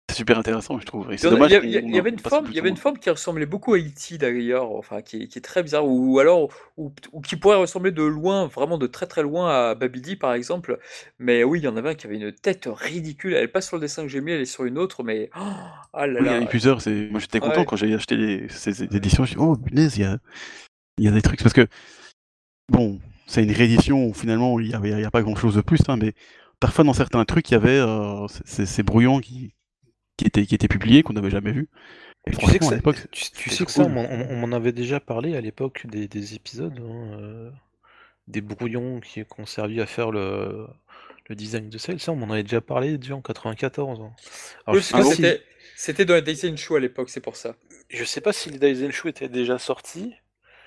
c'est 0.09 0.16
super 0.16 0.39
intéressant, 0.39 0.78
je 0.80 0.86
trouve. 0.86 1.09
il, 1.12 1.20
y, 1.20 1.98
avait 1.98 2.09
une 2.09 2.18
forme, 2.18 2.51
y 2.51 2.59
avait 2.59 2.70
une 2.70 2.78
forme 2.78 2.98
qui 2.98 3.10
ressemblait 3.10 3.44
beaucoup 3.44 3.74
à 3.74 3.78
E.T. 3.78 4.16
d'ailleurs, 4.16 4.70
enfin 4.72 5.02
qui 5.02 5.22
est, 5.22 5.44
très 5.44 5.62
bizarre, 5.62 5.86
ou 5.86 6.18
alors 6.18 6.48
ou, 6.78 6.90
qui 7.22 7.36
pourrait 7.36 7.59
ressembler 7.59 7.93
de 7.93 8.02
loin, 8.02 8.47
vraiment 8.47 8.78
de 8.78 8.86
très 8.86 9.06
très 9.06 9.22
loin 9.22 9.51
à 9.51 9.74
Babidi 9.74 10.16
par 10.16 10.32
exemple. 10.32 10.78
Mais 11.18 11.44
oui, 11.44 11.60
il 11.60 11.64
y 11.64 11.68
en 11.68 11.76
avait 11.76 11.90
un 11.90 11.94
qui 11.94 12.06
avait 12.06 12.16
une 12.16 12.32
tête 12.32 12.70
ridicule. 12.72 13.35
Elle 13.35 13.44
est 13.44 13.48
pas 13.48 13.60
sur 13.60 13.76
le 13.76 13.82
dessin 13.82 14.02
que 14.02 14.09
j'ai 14.09 14.22
mis, 14.22 14.32
elle 14.32 14.40
est 14.40 14.47
sur 14.47 14.64
une 14.64 14.78
autre, 14.78 15.02
mais 15.02 15.28
oh, 15.39 15.43
ah 15.93 16.06
là 16.06 16.20
là. 16.20 16.32
il 16.32 16.36
y 16.36 16.39
en 16.39 16.47
a 16.47 16.47
plusieurs. 16.47 16.80
Moi 17.10 17.20
j'étais 17.20 17.40
content 17.40 17.66
quand 17.66 17.76
j'ai 17.76 17.93
acheté 17.93 18.47
ces 18.48 18.85
éditions. 18.85 19.26
Je 19.26 19.36
me 19.36 19.43
oh 19.43 19.56
punaise, 19.56 19.98
il 19.98 20.02
y 20.02 20.06
a, 20.06 20.16
il 20.97 21.05
y 21.05 21.09
a 21.09 21.10
des 21.10 21.22
trucs 21.22 21.43
parce 21.43 21.55
que 21.55 21.66
bon, 22.72 22.98
c'est 23.26 23.43
une 23.43 23.52
réédition 23.52 24.06
où 24.06 24.14
finalement 24.14 24.59
il 24.59 24.68
y, 24.68 24.74
avait, 24.74 24.90
il 24.90 25.01
y 25.01 25.05
a 25.05 25.10
pas 25.10 25.22
grand 25.22 25.36
chose 25.36 25.55
de 25.55 25.60
plus, 25.60 25.80
hein, 25.89 25.98
mais 26.01 26.14
parfois 26.60 26.85
dans 26.85 26.94
certains 26.94 27.26
trucs 27.26 27.51
il 27.51 27.52
y 27.52 27.56
avait 27.56 27.78
euh, 27.78 28.26
ces 28.47 28.82
brouillons 28.82 29.20
qui 29.20 29.52
qui 30.18 30.26
était, 30.26 30.44
qui 30.44 30.54
était 30.54 30.68
publié, 30.68 31.02
qu'on 31.02 31.14
n'avait 31.14 31.30
jamais 31.30 31.52
vu. 31.52 31.68
Et 32.26 32.32
tu 32.32 32.44
sais 32.44 32.58
que, 32.58 32.64
ça, 32.66 32.78
tu, 33.10 33.50
sais 33.50 33.64
que 33.64 33.70
ça, 33.70 33.84
on, 33.84 34.36
m'en 34.36 34.54
avait 34.54 34.72
déjà 34.72 35.00
parlé 35.00 35.34
à 35.34 35.40
l'époque 35.40 35.86
des, 35.86 36.34
épisodes, 36.34 36.78
hein, 36.78 37.18
euh, 37.20 37.50
des 38.26 38.42
brouillons 38.42 39.00
qui 39.00 39.24
ont 39.38 39.46
servi 39.46 39.80
à 39.80 39.86
faire 39.86 40.10
le, 40.10 40.66
le 41.28 41.34
design 41.34 41.70
de 41.70 41.78
celle. 41.78 42.00
Ça, 42.00 42.12
on 42.12 42.16
m'en 42.16 42.30
avait 42.30 42.42
déjà 42.42 42.60
parlé 42.60 42.98
déjà 42.98 43.16
en 43.16 43.22
94. 43.22 44.00
Hein. 44.00 44.12
Alors, 44.66 44.82
C'était 45.74 46.04
dans 46.04 46.14
les 46.14 46.22
Daisen 46.22 46.58
Show 46.58 46.76
à 46.76 46.80
l'époque, 46.80 47.08
c'est 47.08 47.22
pour 47.22 47.36
ça. 47.36 47.54
Je 47.88 48.04
sais 48.04 48.20
pas 48.20 48.34
si 48.34 48.50
les 48.50 48.58
Daisen 48.58 48.92
Show 48.92 49.08
étaient 49.08 49.30
déjà 49.30 49.58
sortis, 49.58 50.12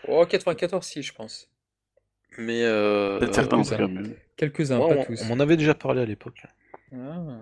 Oh, 0.07 0.25
94, 0.25 0.83
si, 0.83 1.03
je 1.03 1.13
pense. 1.13 1.49
Mais 2.37 2.63
euh, 2.63 3.19
Peut-être 3.19 3.35
certains, 3.35 3.61
Quelques-uns, 4.37 4.77
moi, 4.77 4.89
pas 4.89 4.95
on, 4.95 5.05
tous. 5.05 5.21
on 5.21 5.25
m'en 5.25 5.39
avait 5.39 5.57
déjà 5.57 5.73
parlé 5.73 6.01
à 6.01 6.05
l'époque. 6.05 6.43
Ah. 6.93 7.41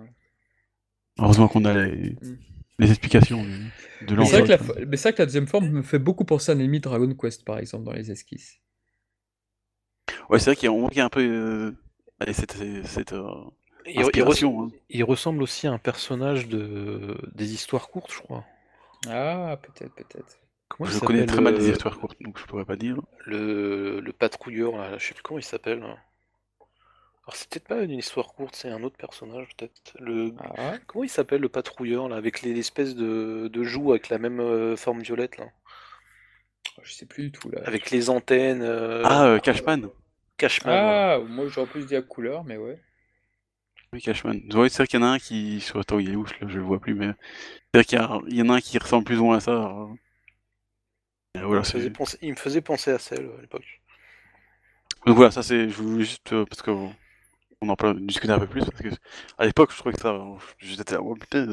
Heureusement 1.20 1.48
qu'on 1.48 1.64
a 1.64 1.74
les, 1.74 2.16
Mm. 2.22 2.36
les 2.78 2.90
explications 2.90 3.44
de, 3.44 3.48
de 4.06 4.14
Mais 4.16 4.24
c'est 4.26 4.38
l'enjeu. 4.38 4.38
vrai, 4.38 4.42
que 4.44 4.48
la, 4.48 4.56
fo- 4.58 4.86
mais 4.86 4.96
c'est 4.96 5.08
vrai 5.10 5.12
que 5.14 5.22
la 5.22 5.26
deuxième 5.26 5.46
forme 5.46 5.68
me 5.68 5.82
fait 5.82 5.98
beaucoup 5.98 6.24
penser 6.24 6.52
à 6.52 6.54
un 6.54 6.58
ennemi 6.58 6.80
Dragon 6.80 7.14
Quest, 7.14 7.44
par 7.44 7.58
exemple, 7.58 7.84
dans 7.84 7.92
les 7.92 8.10
esquisses. 8.10 8.58
Ouais, 10.28 10.38
c'est 10.38 10.46
vrai 10.46 10.56
qu'il 10.56 10.66
y 10.66 10.68
a, 10.68 10.72
on 10.72 10.80
voit 10.80 10.88
qu'il 10.88 10.98
y 10.98 11.02
a 11.02 11.04
un 11.04 11.10
peu 11.10 11.20
euh, 11.20 11.72
allez, 12.20 12.32
cette, 12.32 12.56
cette 12.84 13.12
euh, 13.12 13.30
Il, 13.86 13.92
il 14.14 14.22
hein. 14.22 14.68
il 14.88 15.04
ressemble 15.04 15.42
aussi 15.42 15.66
à 15.66 15.72
un 15.72 15.78
personnage 15.78 16.48
de 16.48 17.16
des 17.34 17.52
histoires 17.52 17.88
courtes, 17.88 18.12
je 18.12 18.18
crois. 18.20 18.44
Ah, 19.08 19.58
peut-être, 19.62 19.94
peut-être. 19.94 20.38
Comment 20.68 20.88
Je 20.90 20.98
connais 21.00 21.26
très 21.26 21.40
mal 21.40 21.54
s'appelle, 21.54 21.64
les 21.64 21.70
euh, 21.70 21.72
histoires 21.72 21.98
courtes, 21.98 22.16
donc 22.20 22.38
je 22.38 22.44
pourrais 22.44 22.64
pas 22.64 22.76
dire. 22.76 22.96
Le, 23.26 24.00
le 24.00 24.12
patrouilleur, 24.12 24.76
là, 24.76 24.98
je 24.98 25.06
sais 25.06 25.14
plus 25.14 25.22
comment 25.22 25.38
il 25.38 25.44
s'appelle. 25.44 25.82
Alors 27.30 27.36
c'est 27.36 27.48
peut-être 27.48 27.68
pas 27.68 27.82
une 27.82 27.92
histoire 27.92 28.32
courte, 28.34 28.56
c'est 28.56 28.70
un 28.70 28.82
autre 28.82 28.96
personnage 28.96 29.46
peut-être. 29.56 29.96
Le... 30.00 30.32
Ah, 30.58 30.72
Comment 30.88 31.04
il 31.04 31.08
s'appelle 31.08 31.40
le 31.40 31.48
patrouilleur 31.48 32.08
là, 32.08 32.16
avec 32.16 32.42
les 32.42 32.58
espèces 32.58 32.96
de, 32.96 33.46
de 33.46 33.62
joues 33.62 33.92
avec 33.92 34.08
la 34.08 34.18
même 34.18 34.40
euh, 34.40 34.76
forme 34.76 35.00
violette 35.00 35.38
là, 35.38 35.46
je 36.82 36.92
sais 36.92 37.06
plus 37.06 37.24
du 37.24 37.30
tout, 37.32 37.48
là. 37.50 37.60
avec 37.64 37.92
les 37.92 38.10
antennes. 38.10 38.62
euh, 38.62 39.02
Ah, 39.04 39.26
euh, 39.26 39.38
Cashman 39.38 39.88
Cashman. 40.38 40.74
Ah, 40.74 41.18
moi 41.28 41.46
j'aurais 41.46 41.68
plus 41.68 41.86
dit 41.86 41.94
à 41.94 42.02
couleur, 42.02 42.42
mais 42.42 42.56
ouais. 42.56 42.80
Oui, 43.92 44.00
Cashman. 44.00 44.40
Ouais, 44.54 44.68
c'est 44.68 44.78
vrai 44.78 44.86
qu'il 44.88 44.98
y 44.98 45.02
en 45.04 45.06
a 45.06 45.10
un 45.10 45.18
qui. 45.20 45.64
Attends, 45.76 46.00
il 46.00 46.10
est 46.10 46.16
où 46.16 46.24
là, 46.24 46.30
Je 46.48 46.58
le 46.58 46.62
vois 46.64 46.80
plus, 46.80 46.94
mais. 46.94 47.12
C'est 47.74 47.78
vrai 47.78 47.84
qu'il 47.84 47.98
y, 47.98 48.02
a- 48.02 48.20
il 48.28 48.36
y 48.36 48.42
en 48.42 48.48
a 48.48 48.54
un 48.56 48.60
qui 48.60 48.78
ressemble 48.78 49.04
plus 49.04 49.18
ou 49.20 49.26
moins 49.26 49.36
à 49.38 49.40
ça. 49.40 49.52
euh. 49.52 49.86
Et 51.34 51.40
il, 51.54 51.58
me 51.60 51.64
faisait 51.64 51.90
penser, 51.90 52.18
il 52.22 52.30
me 52.30 52.36
faisait 52.36 52.60
penser 52.60 52.90
à 52.92 52.98
celle 52.98 53.30
à 53.36 53.40
l'époque. 53.40 53.80
Donc 55.06 55.16
voilà, 55.16 55.30
ça 55.30 55.42
c'est. 55.42 55.68
Je 55.68 55.82
voulais 55.82 56.04
juste. 56.04 56.30
parce 56.46 56.62
que. 56.62 56.70
On 57.62 57.68
en 57.68 57.76
parle, 57.76 58.00
discuter 58.06 58.32
un 58.32 58.38
peu 58.38 58.46
plus. 58.48 58.64
Parce 58.64 58.82
que 58.82 58.88
à 59.38 59.46
l'époque, 59.46 59.72
je 59.72 59.78
trouvais 59.78 59.94
que 59.94 60.00
ça. 60.00 60.18
J'étais 60.58 60.96
oh 60.96 61.14
putain, 61.14 61.46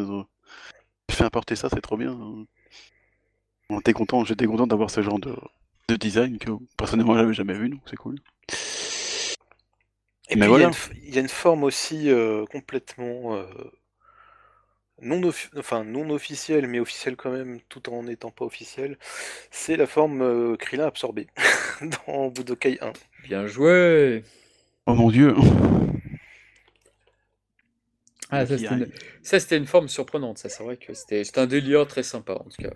je 1.09 1.15
fais 1.15 1.23
importer 1.25 1.55
ça, 1.55 1.69
c'est 1.69 1.81
trop 1.81 1.97
bien. 1.97 2.11
hein. 2.13 2.45
On 3.69 3.79
était 3.79 3.93
content, 3.93 4.25
j'étais 4.25 4.45
content 4.45 4.67
d'avoir 4.67 4.89
ce 4.91 5.01
genre 5.01 5.19
de, 5.19 5.33
de 5.87 5.95
design 5.95 6.37
que 6.37 6.51
personnellement 6.77 7.15
j'avais 7.15 7.33
jamais 7.33 7.53
vu, 7.53 7.69
donc 7.69 7.81
c'est 7.85 7.95
cool. 7.95 8.17
Et 10.29 10.35
Mais 10.35 10.47
puis 10.47 10.53
il 10.53 10.57
y 10.59 10.63
a 10.63 10.69
voilà. 10.69 10.71
il 10.93 11.13
y, 11.15 11.17
a 11.17 11.21
une 11.21 11.27
forme 11.29 11.63
aussi 11.65 12.09
euh, 12.09 12.45
complètement 12.45 13.35
euh, 13.35 13.45
non, 15.01 15.21
enfin, 15.57 15.83
non 15.83 16.09
officielle, 16.09 16.67
mais 16.67 16.79
officielle 16.79 17.15
quand 17.15 17.29
même, 17.31 17.59
tout 17.69 17.89
en 17.89 18.03
n'étant 18.03 18.31
pas 18.31 18.45
officielle. 18.45 18.97
C'est 19.51 19.77
la 19.77 19.85
forme 19.87 20.21
euh, 20.21 20.55
Krillin 20.57 20.87
absorbée 20.87 21.27
dans 22.07 22.29
Budokai 22.29 22.79
1. 22.81 22.93
Bien 23.19 23.45
joué 23.47 24.23
Oh 24.87 24.95
mon 24.95 25.11
dieu 25.11 25.35
Ah, 28.29 28.45
ça, 28.45 28.57
c'était 29.39 29.57
une... 29.57 29.65
forme 29.67 29.87
surprenante, 29.87 30.37
ça, 30.37 30.49
c'est 30.49 30.63
vrai 30.63 30.77
que 30.77 30.93
c'était 30.93 31.23
c'était 31.23 31.39
un 31.39 31.47
délire 31.47 31.87
très 31.87 32.03
sympa, 32.03 32.33
en 32.33 32.49
tout 32.49 32.57
cas. 32.59 32.73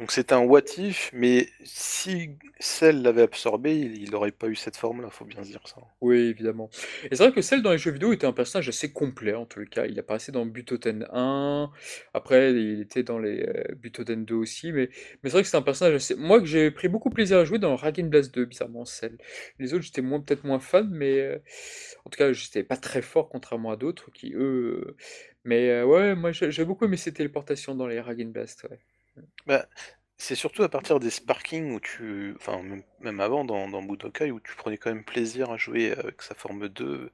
Donc 0.00 0.10
c'est 0.10 0.32
un 0.32 0.40
what 0.40 0.64
if, 0.78 1.10
mais 1.12 1.48
si 1.62 2.36
Cell 2.58 3.02
l'avait 3.02 3.22
absorbé, 3.22 3.76
il 3.78 4.10
n'aurait 4.10 4.32
pas 4.32 4.48
eu 4.48 4.56
cette 4.56 4.76
forme-là, 4.76 5.10
faut 5.10 5.24
bien 5.24 5.44
se 5.44 5.50
dire 5.50 5.66
ça. 5.68 5.80
Oui, 6.00 6.16
évidemment. 6.16 6.70
Et 7.10 7.16
c'est 7.16 7.22
vrai 7.24 7.32
que 7.32 7.42
celle 7.42 7.60
dans 7.60 7.72
les 7.72 7.76
jeux 7.78 7.90
vidéo 7.90 8.14
était 8.14 8.26
un 8.26 8.32
personnage 8.32 8.70
assez 8.70 8.90
complet, 8.90 9.34
en 9.34 9.44
tout 9.44 9.62
cas. 9.70 9.84
Il 9.84 9.98
apparaissait 9.98 10.32
dans 10.32 10.46
Butoden 10.46 11.06
1, 11.12 11.70
après 12.14 12.52
il 12.54 12.80
était 12.80 13.02
dans 13.02 13.18
les 13.18 13.42
euh, 13.42 13.74
Butoden 13.74 14.24
2 14.24 14.34
aussi, 14.34 14.72
mais, 14.72 14.88
mais 15.22 15.28
c'est 15.28 15.32
vrai 15.32 15.42
que 15.42 15.48
c'est 15.48 15.58
un 15.58 15.62
personnage 15.62 15.94
assez... 15.94 16.14
Moi, 16.14 16.40
que 16.40 16.46
j'ai 16.46 16.70
pris 16.70 16.88
beaucoup 16.88 17.10
plaisir 17.10 17.36
à 17.38 17.44
jouer 17.44 17.58
dans 17.58 17.76
Raging 17.76 18.08
Blast 18.08 18.32
2, 18.34 18.46
bizarrement, 18.46 18.86
celle. 18.86 19.18
Les 19.58 19.74
autres, 19.74 19.84
j'étais 19.84 20.00
peut-être 20.02 20.44
moins 20.44 20.58
fan, 20.60 20.88
mais 20.90 21.18
euh, 21.20 21.38
en 22.06 22.10
tout 22.10 22.16
cas, 22.16 22.32
j'étais 22.32 22.62
pas 22.64 22.78
très 22.78 23.02
fort, 23.02 23.28
contrairement 23.28 23.70
à 23.72 23.76
d'autres 23.76 24.10
qui, 24.12 24.32
eux... 24.34 24.86
euh, 24.88 24.96
Mais 25.44 25.82
ouais, 25.82 26.14
moi, 26.14 26.32
j'ai 26.32 26.64
beaucoup 26.64 26.86
aimé 26.86 26.96
ces 26.96 27.12
téléportations 27.12 27.74
dans 27.74 27.86
les 27.86 28.00
Raging 28.00 28.32
Blast, 28.32 28.64
ouais. 28.70 28.80
Bah, 29.46 29.66
c'est 30.18 30.34
surtout 30.34 30.62
à 30.62 30.68
partir 30.68 31.00
des 31.00 31.10
sparkings 31.10 31.72
où 31.72 31.80
tu. 31.80 32.34
Enfin, 32.36 32.62
même, 33.00 33.20
avant 33.20 33.44
dans, 33.44 33.68
dans 33.68 33.82
Budokai, 33.82 34.30
où 34.30 34.40
tu 34.40 34.54
prenais 34.56 34.78
quand 34.78 34.90
même 34.92 35.04
plaisir 35.04 35.50
à 35.50 35.56
jouer 35.56 35.92
avec 35.92 36.22
sa 36.22 36.34
forme 36.34 36.68
2, 36.68 37.10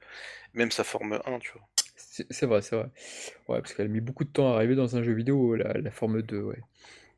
même 0.53 0.71
sa 0.71 0.83
forme 0.83 1.21
1, 1.25 1.39
tu 1.39 1.51
vois. 1.53 1.67
C'est 1.95 2.45
vrai, 2.45 2.61
c'est 2.61 2.75
vrai. 2.75 2.89
Ouais, 3.47 3.61
parce 3.61 3.73
qu'elle 3.73 3.87
a 3.87 3.89
mis 3.89 4.01
beaucoup 4.01 4.23
de 4.23 4.29
temps 4.29 4.53
à 4.53 4.57
arriver 4.57 4.75
dans 4.75 4.95
un 4.97 5.03
jeu 5.03 5.13
vidéo, 5.13 5.55
la, 5.55 5.73
la 5.73 5.91
forme 5.91 6.21
2, 6.21 6.41
ouais. 6.41 6.63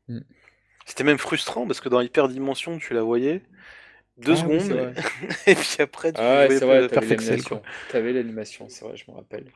Mm. 0.08 0.20
C'était 0.84 1.04
même 1.04 1.18
frustrant 1.18 1.66
parce 1.66 1.80
que 1.80 1.88
dans 1.88 2.00
Hyperdimension, 2.00 2.78
tu 2.78 2.94
la 2.94 3.02
voyais 3.02 3.42
deux 4.18 4.36
Ah 4.36 4.36
secondes, 4.36 4.94
et 5.46 5.54
puis 5.56 5.76
après, 5.82 6.12
tu 6.14 6.22
Ah 6.22 6.46
voyais 6.46 6.60
c'est 6.60 6.64
vrai, 6.64 6.82
pas- 6.82 6.88
t'avais 6.88 7.06
Perfect 7.08 7.22
Cell, 7.22 7.42
quoi. 7.42 7.60
l'animation. 7.60 7.66
T'avais 7.88 8.12
l'animation, 8.12 8.68
c'est 8.68 8.84
vrai, 8.84 8.96
je 8.96 9.10
me 9.10 9.16
rappelle. 9.16 9.46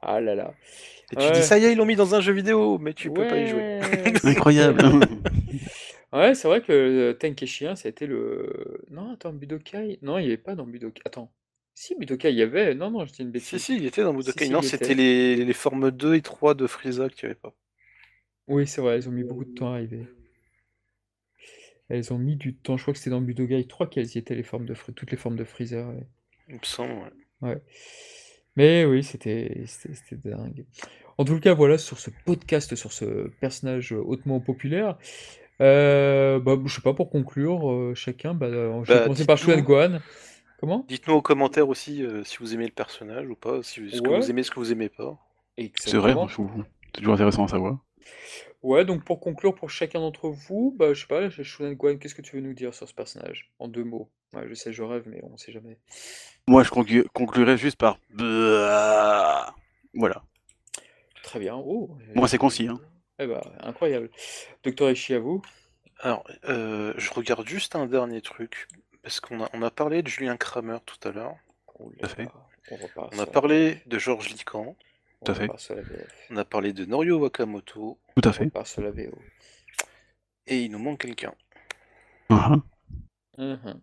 Ah 0.00 0.20
là 0.20 0.34
là. 0.34 0.54
Et 1.12 1.16
tu 1.16 1.22
Ouais. 1.22 1.32
dis, 1.32 1.42
ça 1.42 1.58
y 1.58 1.64
est, 1.64 1.72
ils 1.72 1.76
l'ont 1.78 1.86
mis 1.86 1.96
dans 1.96 2.14
un 2.14 2.20
jeu 2.20 2.32
vidéo, 2.32 2.78
mais 2.78 2.94
tu 2.94 3.10
peux 3.10 3.26
pas 3.26 3.38
y 3.38 3.46
jouer. 3.48 3.80
Ouais. 3.80 4.12
Incroyable 4.24 4.82
Ouais, 6.12 6.34
c'est 6.34 6.48
vrai 6.48 6.62
que 6.62 6.72
euh, 6.72 7.12
Tenkeshi 7.14 7.66
1, 7.66 7.76
ça 7.76 7.88
a 7.88 7.90
été 7.90 8.06
le... 8.06 8.82
Non, 8.90 9.12
attends, 9.12 9.32
Budokai... 9.32 9.98
Non, 10.02 10.18
il 10.18 10.22
n'y 10.22 10.28
avait 10.28 10.38
pas 10.38 10.54
dans 10.54 10.66
Budokai... 10.66 11.02
Attends. 11.04 11.30
Si, 11.74 11.94
Budokai, 11.96 12.30
il 12.32 12.38
y 12.38 12.42
avait... 12.42 12.74
Non, 12.74 12.90
non, 12.90 13.04
je 13.04 13.12
dis 13.12 13.22
une 13.22 13.28
Si, 13.40 13.56
bêtise. 13.56 13.58
si, 13.58 13.76
il 13.76 13.84
était 13.86 14.02
dans 14.02 14.14
Budokai. 14.14 14.46
si, 14.46 14.50
non, 14.50 14.62
c'était 14.62 14.92
était. 14.92 14.94
les, 14.94 15.44
les 15.44 15.52
formes 15.52 15.90
2 15.90 16.14
et 16.14 16.22
3 16.22 16.54
de 16.54 16.66
Frieza 16.66 17.08
que 17.10 17.14
tu 17.14 17.26
avais 17.26 17.34
pas. 17.34 17.54
Oui, 18.48 18.66
c'est 18.66 18.80
vrai, 18.80 18.98
ils 18.98 19.08
ont 19.08 19.12
mis 19.12 19.22
beaucoup 19.24 19.44
de 19.44 19.52
temps 19.54 19.70
à 19.70 19.74
arriver. 19.76 20.06
Elles 21.88 22.12
ont 22.12 22.18
mis 22.18 22.36
du 22.36 22.54
temps. 22.54 22.76
Je 22.76 22.82
crois 22.82 22.92
que 22.94 22.98
c'était 22.98 23.10
dans 23.10 23.20
Budokai 23.20 23.66
3 23.66 23.88
qu'elles 23.88 24.14
y 24.14 24.18
étaient, 24.18 24.34
les 24.34 24.42
formes 24.42 24.66
de 24.66 24.74
toutes 24.74 25.10
les 25.10 25.16
formes 25.16 25.36
de 25.36 25.44
Freezer. 25.44 25.86
ouais. 25.88 26.06
Il 26.48 26.54
me 26.54 26.60
semble, 26.62 26.92
ouais. 26.92 27.10
Ouais. 27.50 27.62
Mais 28.58 28.84
oui, 28.84 29.04
c'était 29.04 29.62
dingue. 30.24 30.64
En 31.16 31.24
tout 31.24 31.38
cas, 31.38 31.54
voilà, 31.54 31.78
sur 31.78 32.00
ce 32.00 32.10
podcast, 32.26 32.74
sur 32.74 32.92
ce 32.92 33.28
personnage 33.40 33.92
hautement 33.92 34.40
populaire, 34.40 34.98
euh, 35.60 36.40
bah, 36.40 36.56
je 36.66 36.74
sais 36.74 36.80
pas, 36.80 36.92
pour 36.92 37.08
conclure, 37.08 37.70
euh, 37.70 37.94
chacun, 37.94 38.34
bah, 38.34 38.46
euh, 38.46 38.82
je 38.82 38.92
vais 38.92 38.98
Bah, 38.98 39.04
commencer 39.04 39.26
par. 39.26 39.38
Shuan 39.38 39.60
Gohan. 39.60 40.00
Comment? 40.58 40.84
Dites-nous 40.88 41.14
aux 41.14 41.22
commentaires 41.22 41.68
aussi 41.68 42.02
euh, 42.02 42.24
si 42.24 42.38
vous 42.38 42.52
aimez 42.52 42.66
le 42.66 42.72
personnage 42.72 43.28
ou 43.28 43.36
pas, 43.36 43.62
si, 43.62 43.88
ce 43.90 44.02
que 44.02 44.08
vous 44.08 44.28
aimez, 44.28 44.42
ce 44.42 44.50
que 44.50 44.58
vous 44.58 44.72
aimez 44.72 44.88
pas? 44.88 45.16
C'est 45.76 45.96
vrai, 45.96 46.16
c'est 46.28 47.00
toujours 47.00 47.14
intéressant 47.14 47.44
à 47.44 47.48
savoir. 47.48 47.78
Ouais, 48.62 48.84
donc 48.84 49.04
pour 49.04 49.20
conclure, 49.20 49.54
pour 49.54 49.70
chacun 49.70 50.00
d'entre 50.00 50.28
vous, 50.28 50.74
bah, 50.76 50.92
je 50.92 51.00
sais 51.02 51.06
pas, 51.06 51.30
Shuan 51.30 51.74
Gohan, 51.74 51.96
qu'est-ce 51.96 52.14
que 52.14 52.22
tu 52.22 52.36
veux 52.36 52.42
nous 52.42 52.54
dire 52.54 52.74
sur 52.74 52.88
ce 52.88 52.94
personnage? 52.94 53.52
En 53.58 53.68
deux 53.68 53.84
mots? 53.84 54.10
Ouais, 54.34 54.46
je 54.48 54.54
sais, 54.54 54.72
je 54.72 54.82
rêve, 54.82 55.04
mais 55.06 55.20
on 55.22 55.36
sait 55.36 55.52
jamais. 55.52 55.78
Moi, 56.48 56.64
je 56.64 56.70
conclu- 56.70 57.06
conclurai 57.12 57.56
juste 57.56 57.76
par. 57.76 57.98
Voilà. 59.94 60.22
Très 61.22 61.38
bien. 61.38 61.56
Oh, 61.56 61.96
Moi, 62.14 62.26
c'est 62.26 62.38
concis. 62.38 62.66
Hein. 62.68 62.80
eh 63.18 63.26
bah, 63.26 63.42
incroyable. 63.60 64.10
Docteur 64.64 64.90
Ishii, 64.90 65.14
à 65.14 65.18
vous? 65.20 65.40
Alors, 66.00 66.24
euh, 66.48 66.94
je 66.96 67.10
regarde 67.12 67.46
juste 67.46 67.76
un 67.76 67.86
dernier 67.86 68.22
truc, 68.22 68.68
parce 69.02 69.20
qu'on 69.20 69.42
a, 69.44 69.50
on 69.52 69.62
a 69.62 69.70
parlé 69.70 70.02
de 70.02 70.08
Julien 70.08 70.36
Kramer 70.36 70.78
tout 70.84 71.08
à 71.08 71.12
l'heure. 71.12 71.34
Oh 71.78 71.90
Tout 71.98 72.06
à 72.06 72.08
fait. 72.08 72.24
là, 72.24 72.32
on 72.70 72.78
On 73.12 73.18
a 73.18 73.26
parlé 73.26 73.78
de 73.86 73.98
Georges 73.98 74.30
Lican. 74.30 74.76
Tout 75.24 75.32
à 75.32 75.34
fait. 75.34 75.48
On 76.30 76.36
a 76.36 76.44
parlé 76.44 76.72
de 76.72 76.84
Norio 76.84 77.18
Wakamoto. 77.18 77.98
Tout 78.16 78.28
à 78.28 78.30
On 78.30 78.32
fait. 78.32 78.50
sur 78.66 78.82
la 78.82 78.90
VO. 78.90 79.18
Et 80.46 80.62
il 80.64 80.70
nous 80.70 80.78
manque 80.78 81.00
quelqu'un. 81.02 81.34
Mhm. 82.30 82.62
Mhm. 83.38 83.80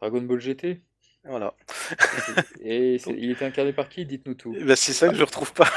Dragon 0.00 0.22
Ball 0.22 0.40
GT? 0.40 0.82
Voilà. 1.24 1.54
Et 2.60 2.96
il 3.06 3.30
était 3.30 3.44
incarné 3.44 3.72
par 3.72 3.88
qui? 3.88 4.04
Dites-nous 4.04 4.34
tout. 4.34 4.56
Bah, 4.66 4.74
c'est 4.76 4.92
ça 4.92 5.08
que 5.08 5.14
je 5.14 5.22
retrouve 5.22 5.52
pas. 5.52 5.68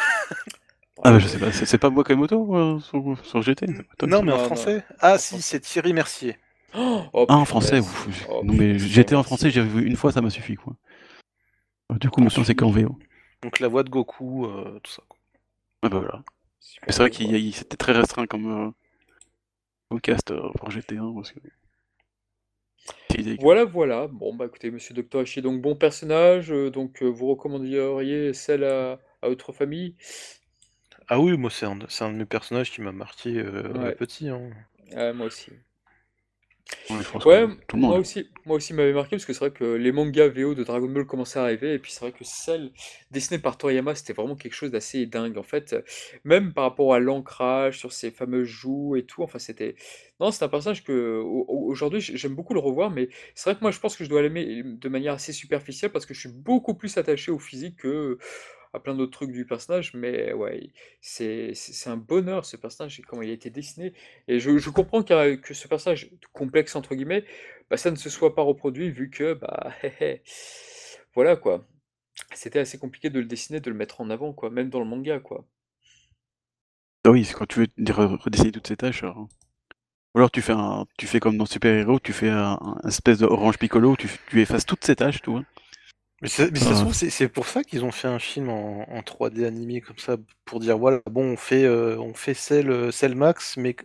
Ah, 1.03 1.11
bah, 1.11 1.19
je 1.19 1.27
sais 1.27 1.37
pas, 1.37 1.51
c'est 1.51 1.77
pas 1.77 1.89
Wakamoto 1.89 2.55
euh, 2.55 2.79
sur, 2.79 3.19
sur 3.25 3.41
GT 3.41 3.67
Non, 4.07 4.23
mais 4.23 4.31
en 4.31 4.37
non. 4.37 4.45
français. 4.45 4.83
Ah, 4.99 5.15
En 5.15 5.17
si, 5.19 5.41
c'est 5.41 5.59
Thierry 5.59 5.93
Mercier. 5.93 6.37
Oh, 6.73 7.25
Ah, 7.29 7.37
en 7.37 7.45
français, 7.45 7.79
ouf, 7.79 8.07
Oh, 8.29 8.41
non 8.43 8.53
mais 8.53 8.77
j'étais 8.79 9.15
en 9.15 9.23
français, 9.23 9.49
j'avais 9.49 9.67
vu 9.69 9.85
une 9.85 9.95
fois, 9.95 10.11
ça 10.11 10.21
m'a 10.21 10.29
suffi 10.29 10.55
quoi. 10.55 10.75
Du 11.99 12.09
coup, 12.09 12.21
maintenant 12.21 12.43
c'est 12.43 12.55
qu'en 12.55 12.69
VO. 12.71 12.97
Donc 13.45 13.61
la 13.61 13.69
voix 13.69 13.83
de 13.83 13.89
Goku, 13.89 14.45
euh, 14.45 14.81
tout 14.83 14.91
ça. 14.91 15.01
quoi. 15.07 15.17
Ah 15.83 15.87
bah 15.89 15.99
voilà. 15.99 16.23
Super 16.59 16.93
c'est 16.93 16.99
vrai 17.03 17.11
qu'il 17.11 17.53
c'était 17.55 17.77
très 17.77 17.93
restreint 17.93 18.27
comme, 18.27 18.67
euh, 18.67 18.71
comme 19.89 19.99
cast 19.99 20.29
euh, 20.29 20.51
pour 20.59 20.69
GT1 20.69 21.11
parce 21.15 21.31
que. 21.31 21.39
c'est 23.09 23.19
idée, 23.21 23.37
quoi. 23.37 23.45
Voilà, 23.45 23.65
voilà. 23.65 24.07
Bon, 24.07 24.33
bah 24.33 24.45
écoutez, 24.45 24.71
monsieur 24.71 24.93
Docteur 24.93 25.21
Ishii, 25.23 25.41
donc 25.41 25.61
bon 25.61 25.75
personnage. 25.75 26.51
euh, 26.51 26.69
donc 26.69 27.01
euh, 27.03 27.07
vous 27.07 27.27
recommanderiez 27.27 28.33
celle 28.33 28.63
à, 28.63 28.99
à 29.21 29.29
votre 29.29 29.51
famille? 29.53 29.95
Ah 31.07 31.19
oui, 31.19 31.35
moi 31.35 31.49
c'est 31.49 31.65
un, 31.65 31.79
c'est 31.89 32.03
un 32.03 32.11
de 32.11 32.17
mes 32.17 32.25
personnages 32.27 32.69
qui 32.71 32.81
m'a 32.81 32.91
marqué 32.91 33.37
euh, 33.39 33.73
Ouais. 33.73 33.95
petit. 33.97 34.29
hein. 34.29 34.51
Ah, 34.95 35.13
moi 35.13 35.27
aussi. 35.27 35.51
Ouais, 36.89 37.03
je 37.03 37.09
pense 37.11 37.25
Ouais, 37.25 37.45
que 37.45 37.47
tout 37.67 37.75
le 37.77 37.81
monde. 37.83 37.93
moi 37.93 37.97
aussi, 37.97 38.29
moi 38.45 38.57
aussi 38.57 38.73
m'avait 38.73 38.93
marqué 38.93 39.11
parce 39.15 39.25
que 39.25 39.33
c'est 39.33 39.39
vrai 39.39 39.51
que 39.51 39.63
les 39.63 39.91
mangas 39.91 40.27
VO 40.29 40.53
de 40.55 40.63
Dragon 40.63 40.87
Ball 40.87 41.05
commençaient 41.05 41.39
à 41.39 41.43
arriver 41.43 41.73
et 41.73 41.79
puis 41.79 41.91
c'est 41.91 41.99
vrai 42.01 42.11
que 42.11 42.23
celle 42.23 42.71
dessinée 43.11 43.39
par 43.39 43.57
Toriyama, 43.57 43.95
c'était 43.95 44.13
vraiment 44.13 44.35
quelque 44.35 44.53
chose 44.53 44.71
d'assez 44.71 45.05
dingue. 45.05 45.37
En 45.37 45.43
fait, 45.43 45.75
même 46.23 46.53
par 46.53 46.63
rapport 46.65 46.93
à 46.93 46.99
l'ancrage 46.99 47.79
sur 47.79 47.91
ses 47.91 48.11
fameuses 48.11 48.47
joues 48.47 48.95
et 48.95 49.05
tout, 49.05 49.23
enfin 49.23 49.39
c'était 49.39 49.75
non, 50.19 50.31
c'est 50.31 50.43
un 50.45 50.49
personnage 50.49 50.83
que 50.83 51.19
au- 51.21 51.45
au- 51.47 51.69
aujourd'hui 51.71 51.99
j'aime 52.01 52.35
beaucoup 52.35 52.53
le 52.53 52.59
revoir, 52.59 52.91
mais 52.91 53.09
c'est 53.35 53.49
vrai 53.49 53.55
que 53.57 53.61
moi 53.63 53.71
je 53.71 53.79
pense 53.79 53.95
que 53.97 54.03
je 54.03 54.09
dois 54.09 54.21
l'aimer 54.21 54.63
de 54.63 54.89
manière 54.89 55.13
assez 55.13 55.33
superficielle 55.33 55.91
parce 55.91 56.05
que 56.05 56.13
je 56.13 56.19
suis 56.21 56.29
beaucoup 56.29 56.75
plus 56.75 56.97
attaché 56.97 57.31
au 57.31 57.39
physique 57.39 57.77
que 57.77 58.17
à 58.75 58.79
plein 58.79 58.95
d'autres 58.95 59.11
trucs 59.11 59.31
du 59.31 59.45
personnage. 59.45 59.93
Mais 59.95 60.33
ouais, 60.33 60.71
c'est 61.01 61.53
un 61.87 61.97
bonheur 61.97 62.45
ce 62.45 62.57
personnage 62.57 62.99
et 62.99 63.03
comment 63.03 63.21
il 63.23 63.29
a 63.29 63.33
été 63.33 63.49
dessiné. 63.49 63.93
Et 64.27 64.39
je, 64.39 64.69
comprends 64.69 65.03
qu'un- 65.03 65.37
que 65.37 65.53
ce 65.53 65.67
personnage 65.67 66.11
complexe, 66.33 66.75
entre 66.75 66.95
guillemets, 66.95 67.25
bah, 67.69 67.77
ça 67.77 67.91
ne 67.91 67.95
se 67.95 68.09
soit 68.09 68.35
pas 68.35 68.41
reproduit 68.43 68.91
vu 68.91 69.09
que, 69.09 69.33
bah, 69.33 69.71
voilà 71.15 71.35
quoi. 71.35 71.67
C'était 72.35 72.59
assez 72.59 72.77
compliqué 72.79 73.09
de 73.09 73.19
le 73.19 73.25
dessiner, 73.25 73.59
de 73.61 73.69
le 73.71 73.75
mettre 73.77 74.01
en 74.01 74.09
avant, 74.11 74.33
quoi, 74.33 74.49
même 74.51 74.69
dans 74.69 74.79
le 74.79 74.85
manga, 74.85 75.19
quoi. 75.19 75.45
Ah 77.05 77.11
oui, 77.11 77.23
c'est 77.25 77.33
quand 77.33 77.45
tu 77.47 77.59
veux 77.59 77.67
re- 77.83 78.17
redessiner 78.21 78.51
toutes 78.51 78.67
ces 78.67 78.75
tâches. 78.77 79.03
alors. 79.03 79.27
Ou 80.15 80.19
alors 80.19 80.31
tu 80.31 80.41
fais 80.41 80.53
tu 80.97 81.07
fais 81.07 81.19
comme 81.21 81.37
dans 81.37 81.45
Super 81.47 81.73
Hero, 81.75 81.99
tu 81.99 82.13
fais 82.13 82.29
un, 82.29 82.59
un 82.61 82.87
espèce 82.89 83.19
de 83.19 83.27
Orange 83.27 83.57
Piccolo, 83.59 83.95
tu, 83.97 84.09
tu 84.29 84.41
effaces 84.41 84.65
toutes 84.65 84.85
ces 84.85 84.95
tâches, 84.97 85.21
tout. 85.21 85.37
hein. 85.37 85.45
Mais, 86.25 86.29
ça- 86.29 86.47
mais 86.51 86.59
ça 86.59 86.65
se 86.65 86.71
Ah. 86.73 86.81
trouve, 86.81 86.93
c'est 86.93 87.29
pour 87.29 87.45
ça 87.47 87.63
qu'ils 87.63 87.85
ont 87.85 87.91
fait 87.91 88.07
un 88.07 88.19
film 88.19 88.49
en, 88.49 88.85
en 88.89 89.01
3D 89.03 89.45
animé 89.45 89.81
comme 89.81 89.97
ça, 89.97 90.17
pour 90.45 90.59
dire 90.59 90.77
voilà, 90.77 91.01
bon, 91.09 91.33
on 91.33 91.37
fait, 91.37 91.63
euh, 91.65 91.97
on 91.99 92.13
fait 92.13 92.33
Cell, 92.33 92.69
euh, 92.69 92.91
Cell 92.91 93.15
Max, 93.15 93.57
mais 93.57 93.75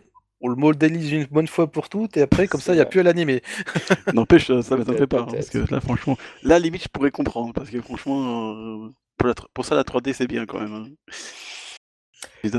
on 0.41 0.47
le 0.49 0.55
modélise 0.55 1.11
une 1.11 1.25
bonne 1.25 1.47
fois 1.47 1.71
pour 1.71 1.87
toutes, 1.87 2.17
et 2.17 2.21
après, 2.23 2.47
comme 2.47 2.61
ça, 2.61 2.73
il 2.73 2.77
n'y 2.77 2.81
a 2.81 2.85
plus 2.85 2.99
à 3.01 3.03
l'animer. 3.03 3.43
N'empêche, 4.15 4.47
ça 4.47 4.75
m'étonnerait 4.75 5.05
Peut-être, 5.05 5.09
pas. 5.09 5.21
hein, 5.21 5.27
parce 5.31 5.49
que 5.49 5.59
là, 5.71 5.79
franchement, 5.81 6.17
là, 6.43 6.57
limite, 6.57 6.83
je 6.83 6.89
pourrais 6.89 7.11
comprendre. 7.11 7.53
Parce 7.53 7.69
que 7.69 7.79
franchement, 7.81 8.53
euh, 8.55 8.89
pour, 9.17 9.27
la 9.27 9.35
pour 9.53 9.65
ça, 9.65 9.75
la 9.75 9.83
3D, 9.83 10.13
c'est 10.13 10.27
bien 10.27 10.45
quand 10.47 10.59
même. 10.59 10.73
hein. 10.73 10.87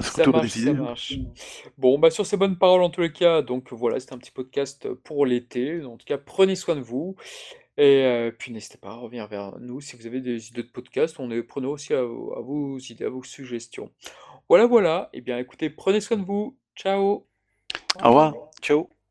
Ça 0.03 0.27
marche, 0.29 0.51
ça 0.51 0.71
hein. 0.71 0.75
marche. 0.75 1.15
Bon, 1.77 1.99
bah 1.99 2.11
sur 2.11 2.25
ces 2.25 2.37
bonnes 2.37 2.57
paroles 2.57 2.83
en 2.83 2.91
tous 2.91 3.01
les 3.01 3.13
cas, 3.13 3.43
donc 3.43 3.73
voilà, 3.73 3.99
c'était 3.99 4.13
un 4.15 4.19
petit 4.19 4.31
podcast 4.31 4.89
pour 5.05 5.27
l'été. 5.27 5.83
En 5.85 5.97
tout 5.97 6.05
cas, 6.07 6.19
prenez 6.19 6.55
soin 6.55 6.77
de 6.77 6.81
vous. 6.81 7.17
Et 7.83 8.05
euh, 8.05 8.31
puis 8.31 8.53
n'hésitez 8.53 8.79
pas 8.79 8.91
à 8.91 8.95
revenir 8.95 9.27
vers 9.27 9.59
nous 9.59 9.81
si 9.81 9.97
vous 9.97 10.07
avez 10.07 10.21
des 10.21 10.51
idées 10.51 10.63
de 10.63 10.69
podcast. 10.71 11.17
On 11.19 11.33
est 11.33 11.43
preneurs 11.43 11.73
aussi 11.73 11.93
à, 11.93 12.05
vos- 12.05 12.33
à 12.37 12.41
vos 12.41 12.79
idées, 12.79 13.07
à 13.07 13.09
vos 13.09 13.25
suggestions. 13.25 13.91
Voilà, 14.49 14.67
voilà. 14.67 15.11
Eh 15.13 15.21
bien, 15.21 15.37
écoutez, 15.39 15.69
prenez 15.69 16.01
soin 16.01 16.17
de 16.17 16.25
vous. 16.25 16.57
Ciao. 16.77 17.27
Au 18.01 18.07
revoir. 18.09 18.35
Ciao 18.61 19.02